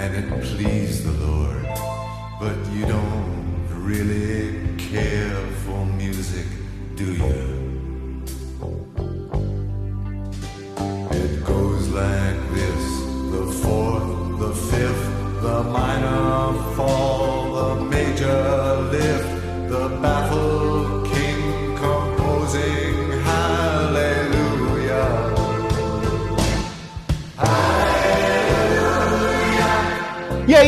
and 0.00 0.16
it 0.16 0.42
pleased 0.44 1.04
the 1.04 1.12
Lord. 1.26 1.62
But 2.40 2.56
you 2.72 2.86
don't 2.86 3.66
really 3.68 4.74
care 4.78 5.46
for 5.64 5.84
music, 5.84 6.46
do 6.96 7.12
you? 7.12 7.59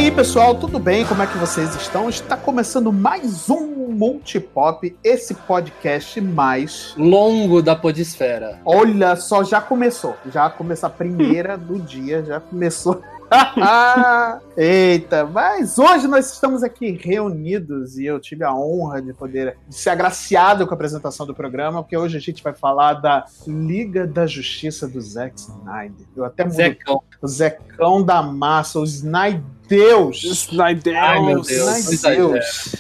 Aí, 0.03 0.11
pessoal, 0.11 0.57
tudo 0.57 0.81
bem? 0.81 1.07
Como 1.07 1.23
é 1.23 1.29
que 1.29 1.39
vocês 1.39 1.77
estão? 1.77 2.09
Está 2.09 2.37
começando 2.37 2.93
mais 2.93 3.49
um 3.49 3.87
Multipop, 3.93 4.97
esse 5.05 5.33
podcast 5.33 6.21
mais. 6.21 6.93
Longo 6.97 7.63
da 7.63 7.77
Podesfera. 7.77 8.59
Olha 8.65 9.15
só, 9.15 9.45
já 9.45 9.61
começou. 9.61 10.17
Já 10.27 10.51
começou 10.51 10.89
a 10.89 10.91
primeira 10.91 11.57
do 11.57 11.79
dia, 11.79 12.25
já 12.25 12.41
começou. 12.41 13.01
Eita, 14.57 15.25
mas 15.25 15.79
hoje 15.79 16.09
nós 16.09 16.33
estamos 16.33 16.65
aqui 16.65 16.91
reunidos 16.91 17.97
e 17.97 18.05
eu 18.05 18.19
tive 18.19 18.43
a 18.43 18.53
honra 18.53 19.01
de 19.01 19.13
poder 19.13 19.57
ser 19.71 19.91
agraciado 19.91 20.67
com 20.67 20.75
a 20.75 20.75
apresentação 20.75 21.25
do 21.25 21.35
programa, 21.35 21.81
porque 21.81 21.97
hoje 21.97 22.17
a 22.17 22.21
gente 22.21 22.43
vai 22.43 22.53
falar 22.53 22.95
da 22.95 23.25
Liga 23.47 24.05
da 24.05 24.27
Justiça 24.27 24.89
do 24.89 25.01
Zack 25.01 25.39
Snyder. 25.39 26.07
Eu 26.17 26.25
até 26.25 26.43
mudo 26.43 26.57
Zecão. 26.57 27.03
o 27.23 27.29
Zecão 27.29 28.03
da 28.03 28.21
Massa, 28.21 28.81
o 28.81 28.85
Snyder. 28.85 29.43
Deus! 29.77 30.23
Snyder. 30.23 30.97
Ai, 31.03 31.21
meu 31.21 31.41
Deus. 31.41 31.89
Snyder 31.91 32.17
Deus! 32.17 32.77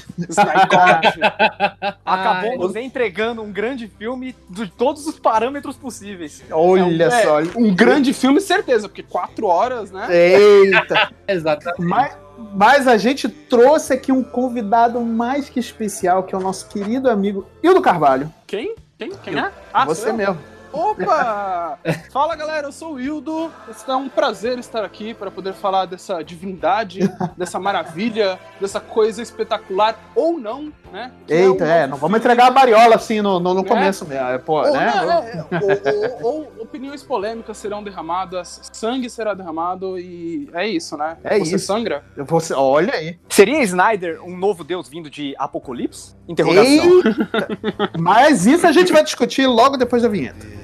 Acabou 2.05 2.59
nos 2.59 2.77
entregando 2.77 3.43
um 3.43 3.51
grande 3.51 3.91
filme 3.99 4.37
de 4.51 4.69
todos 4.69 5.07
os 5.07 5.19
parâmetros 5.19 5.77
possíveis. 5.77 6.43
Olha 6.51 7.05
É, 7.05 7.23
só, 7.23 7.39
Um 7.57 7.75
grande 7.75 8.13
filme, 8.13 8.41
certeza, 8.41 8.89
porque 8.89 9.03
quatro 9.03 9.47
horas, 9.47 9.91
né? 9.91 10.07
Eita! 10.11 11.11
Exatamente. 11.27 11.81
Mas, 11.83 12.17
mas 12.55 12.87
a 12.87 12.99
gente 12.99 13.29
trouxe 13.29 13.95
aqui 13.95 14.13
um 14.13 14.23
convidado 14.23 15.01
mais 15.01 15.49
que 15.49 15.59
especial, 15.59 16.23
que 16.25 16.35
é 16.35 16.39
o 16.39 16.43
nosso 16.43 16.69
querido 16.69 17.09
amigo 17.09 17.47
Hildo 17.63 17.81
Carvalho. 17.81 18.33
Quem? 18.47 18.75
Quem? 18.99 19.13
Quem 19.23 19.39
é? 19.39 19.51
Ah, 19.73 19.85
Você 19.87 20.13
mesmo. 20.13 20.39
Opa! 20.73 21.79
Fala 22.11 22.35
galera, 22.35 22.69
eu 22.69 22.73
sou 22.73 22.95
o 22.95 23.01
Hildo. 23.01 23.51
É 23.87 23.95
um 23.95 24.09
prazer 24.09 24.59
estar 24.59 24.85
aqui 24.85 25.13
para 25.13 25.31
poder 25.31 25.53
falar 25.53 25.87
dessa 25.87 26.23
divindade, 26.23 27.01
dessa 27.37 27.59
maravilha, 27.59 28.39
dessa 28.61 28.81
coisa 28.81 29.21
espetacular 29.23 29.97
ou 30.15 30.39
não, 30.39 30.73
né? 30.93 31.13
Que 31.27 31.35
Eita, 31.35 31.65
um 31.65 31.67
é, 31.67 31.87
não 31.87 31.97
vamos 31.97 32.19
entregar 32.19 32.47
a 32.47 32.51
variola 32.51 32.95
assim 32.97 33.21
no, 33.21 33.39
no, 33.39 33.55
no 33.55 33.63
Né? 33.63 33.69
começo 33.69 34.07
mesmo. 34.07 34.27
é, 34.27 34.39
Pô, 34.39 34.61
Ou, 34.63 34.73
né? 34.73 34.93
não, 34.95 35.13
é, 35.13 35.47
é, 35.51 35.61
ou- 35.61 36.23
ou- 36.25 36.33
ou 36.57 36.63
opiniões 36.63 37.03
polêmicas 37.03 37.57
serão 37.59 37.83
derramadas, 37.83 38.61
sangue 38.73 39.11
será 39.11 39.35
derramado 39.35 39.99
e 39.99 40.49
é 40.55 40.67
isso, 40.67 40.97
né? 40.97 41.17
É 41.23 41.39
Você 41.39 41.57
isso. 41.57 41.67
sangra? 41.67 42.03
Você, 42.17 42.55
olha 42.55 42.95
aí. 42.95 43.19
Seria 43.29 43.63
Snyder 43.63 44.23
um 44.25 44.37
novo 44.37 44.65
deus 44.65 44.89
vindo 44.89 45.11
de 45.11 45.35
Apocalipse? 45.39 46.15
Interrogação. 46.29 46.65
Eita. 46.73 47.91
Mas 47.99 48.47
isso 48.47 48.67
a 48.67 48.73
gente 48.73 48.93
vai 48.93 49.03
discutir 49.05 49.47
logo 49.47 49.77
depois 49.77 50.03
da 50.03 50.09
vinheta. 50.09 50.62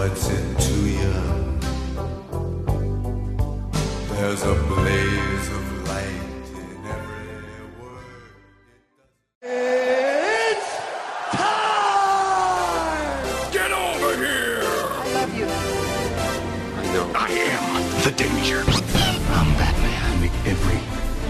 Well, 0.00 0.08
really, 0.08 0.16
what's 0.16 0.30
it 0.30 0.60
you? 0.86 1.12
There's 4.14 4.42
a 4.44 4.54
blaze 4.54 5.48
of 5.50 5.88
light 5.88 6.48
in 6.54 6.86
every 6.86 7.28
word. 7.78 8.32
Get 13.52 13.70
over 13.72 14.16
here! 14.16 14.62
I 14.64 15.12
love 15.12 15.34
you. 15.36 15.44
I 15.44 16.92
know. 16.94 17.06
I 17.14 17.28
am 17.30 17.64
the 18.02 18.10
danger. 18.12 18.62
I'm 19.36 19.52
Batman. 19.58 20.20
Make 20.22 20.32
every 20.46 20.80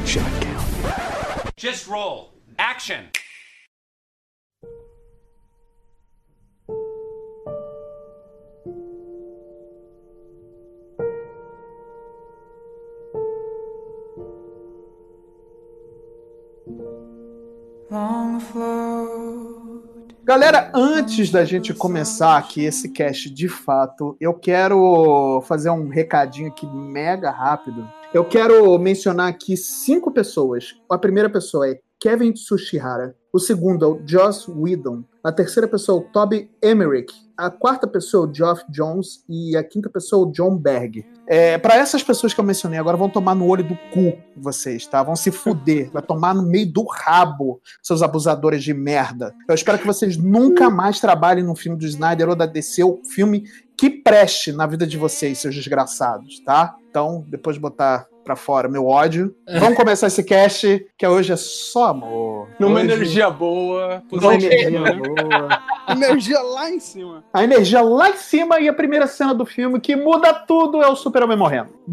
shot 0.06 0.30
count. 0.42 1.56
Just 1.56 1.88
roll. 1.88 2.34
Action. 2.56 3.10
Galera, 20.22 20.70
antes 20.72 21.30
da 21.30 21.44
gente 21.44 21.74
começar 21.74 22.38
aqui 22.38 22.64
esse 22.64 22.90
cast 22.90 23.28
de 23.28 23.48
fato, 23.48 24.16
eu 24.20 24.32
quero 24.32 25.42
fazer 25.48 25.70
um 25.70 25.88
recadinho 25.88 26.48
aqui 26.48 26.66
mega 26.66 27.32
rápido. 27.32 27.84
Eu 28.14 28.24
quero 28.24 28.78
mencionar 28.78 29.28
aqui 29.28 29.56
cinco 29.56 30.12
pessoas. 30.12 30.76
A 30.88 30.96
primeira 30.96 31.28
pessoa 31.28 31.68
é 31.68 31.80
Kevin 31.98 32.32
Tsushihara. 32.32 33.16
O 33.32 33.38
segundo 33.38 33.84
é 33.84 33.88
o 33.88 34.02
Joss 34.04 34.50
Whedon. 34.50 35.04
A 35.22 35.30
terceira 35.30 35.68
pessoa 35.68 36.00
é 36.00 36.04
o 36.04 36.12
Toby 36.12 36.50
Emmerich. 36.60 37.12
A 37.36 37.48
quarta 37.48 37.86
pessoa 37.86 38.26
é 38.26 38.28
o 38.28 38.34
Geoff 38.34 38.64
Jones. 38.68 39.24
E 39.28 39.56
a 39.56 39.62
quinta 39.62 39.88
pessoa 39.88 40.26
é 40.26 40.28
o 40.28 40.32
John 40.32 40.56
Berg. 40.56 41.06
É, 41.28 41.56
para 41.56 41.76
essas 41.76 42.02
pessoas 42.02 42.34
que 42.34 42.40
eu 42.40 42.44
mencionei 42.44 42.80
agora, 42.80 42.96
vão 42.96 43.08
tomar 43.08 43.36
no 43.36 43.46
olho 43.46 43.62
do 43.62 43.76
cu 43.92 44.18
vocês, 44.36 44.84
tá? 44.84 45.00
Vão 45.04 45.14
se 45.14 45.30
fuder. 45.30 45.92
Vai 45.92 46.02
tomar 46.02 46.34
no 46.34 46.42
meio 46.42 46.72
do 46.72 46.84
rabo, 46.84 47.60
seus 47.80 48.02
abusadores 48.02 48.64
de 48.64 48.74
merda. 48.74 49.32
Eu 49.48 49.54
espero 49.54 49.78
que 49.78 49.86
vocês 49.86 50.16
nunca 50.16 50.68
mais 50.68 50.98
trabalhem 50.98 51.44
num 51.44 51.54
filme 51.54 51.78
do 51.78 51.86
Snyder 51.86 52.28
ou 52.28 52.34
da 52.34 52.46
DC, 52.46 52.82
ou 52.82 53.00
filme 53.04 53.44
que 53.78 53.88
preste 53.88 54.50
na 54.50 54.66
vida 54.66 54.86
de 54.86 54.98
vocês, 54.98 55.38
seus 55.38 55.54
desgraçados, 55.54 56.40
tá? 56.40 56.74
Então, 56.90 57.24
depois 57.28 57.54
de 57.54 57.60
botar 57.60 58.08
pra 58.30 58.36
fora 58.36 58.68
meu 58.68 58.86
ódio, 58.86 59.34
vamos 59.58 59.76
começar 59.76 60.06
esse 60.06 60.22
cast, 60.22 60.86
que 60.96 61.04
hoje 61.04 61.32
é 61.32 61.36
só 61.36 61.86
amor. 61.86 62.46
Numa 62.60 62.76
Hoje- 62.76 62.84
energia 62.92 63.28
boa, 63.28 64.04
Uma 64.12 64.20
positiva, 64.22 64.54
energia 64.88 64.94
boa. 64.94 65.62
energia 65.90 66.40
lá 66.40 66.70
em 66.70 66.78
cima. 66.78 67.24
A 67.32 67.42
energia 67.42 67.82
lá 67.82 68.10
em 68.10 68.16
cima 68.16 68.60
e 68.60 68.68
a 68.68 68.72
primeira 68.72 69.08
cena 69.08 69.34
do 69.34 69.44
filme 69.44 69.80
que 69.80 69.96
muda 69.96 70.32
tudo 70.32 70.80
é 70.80 70.86
o 70.86 70.94
Super-Homem 70.94 71.36
morrendo. 71.36 71.70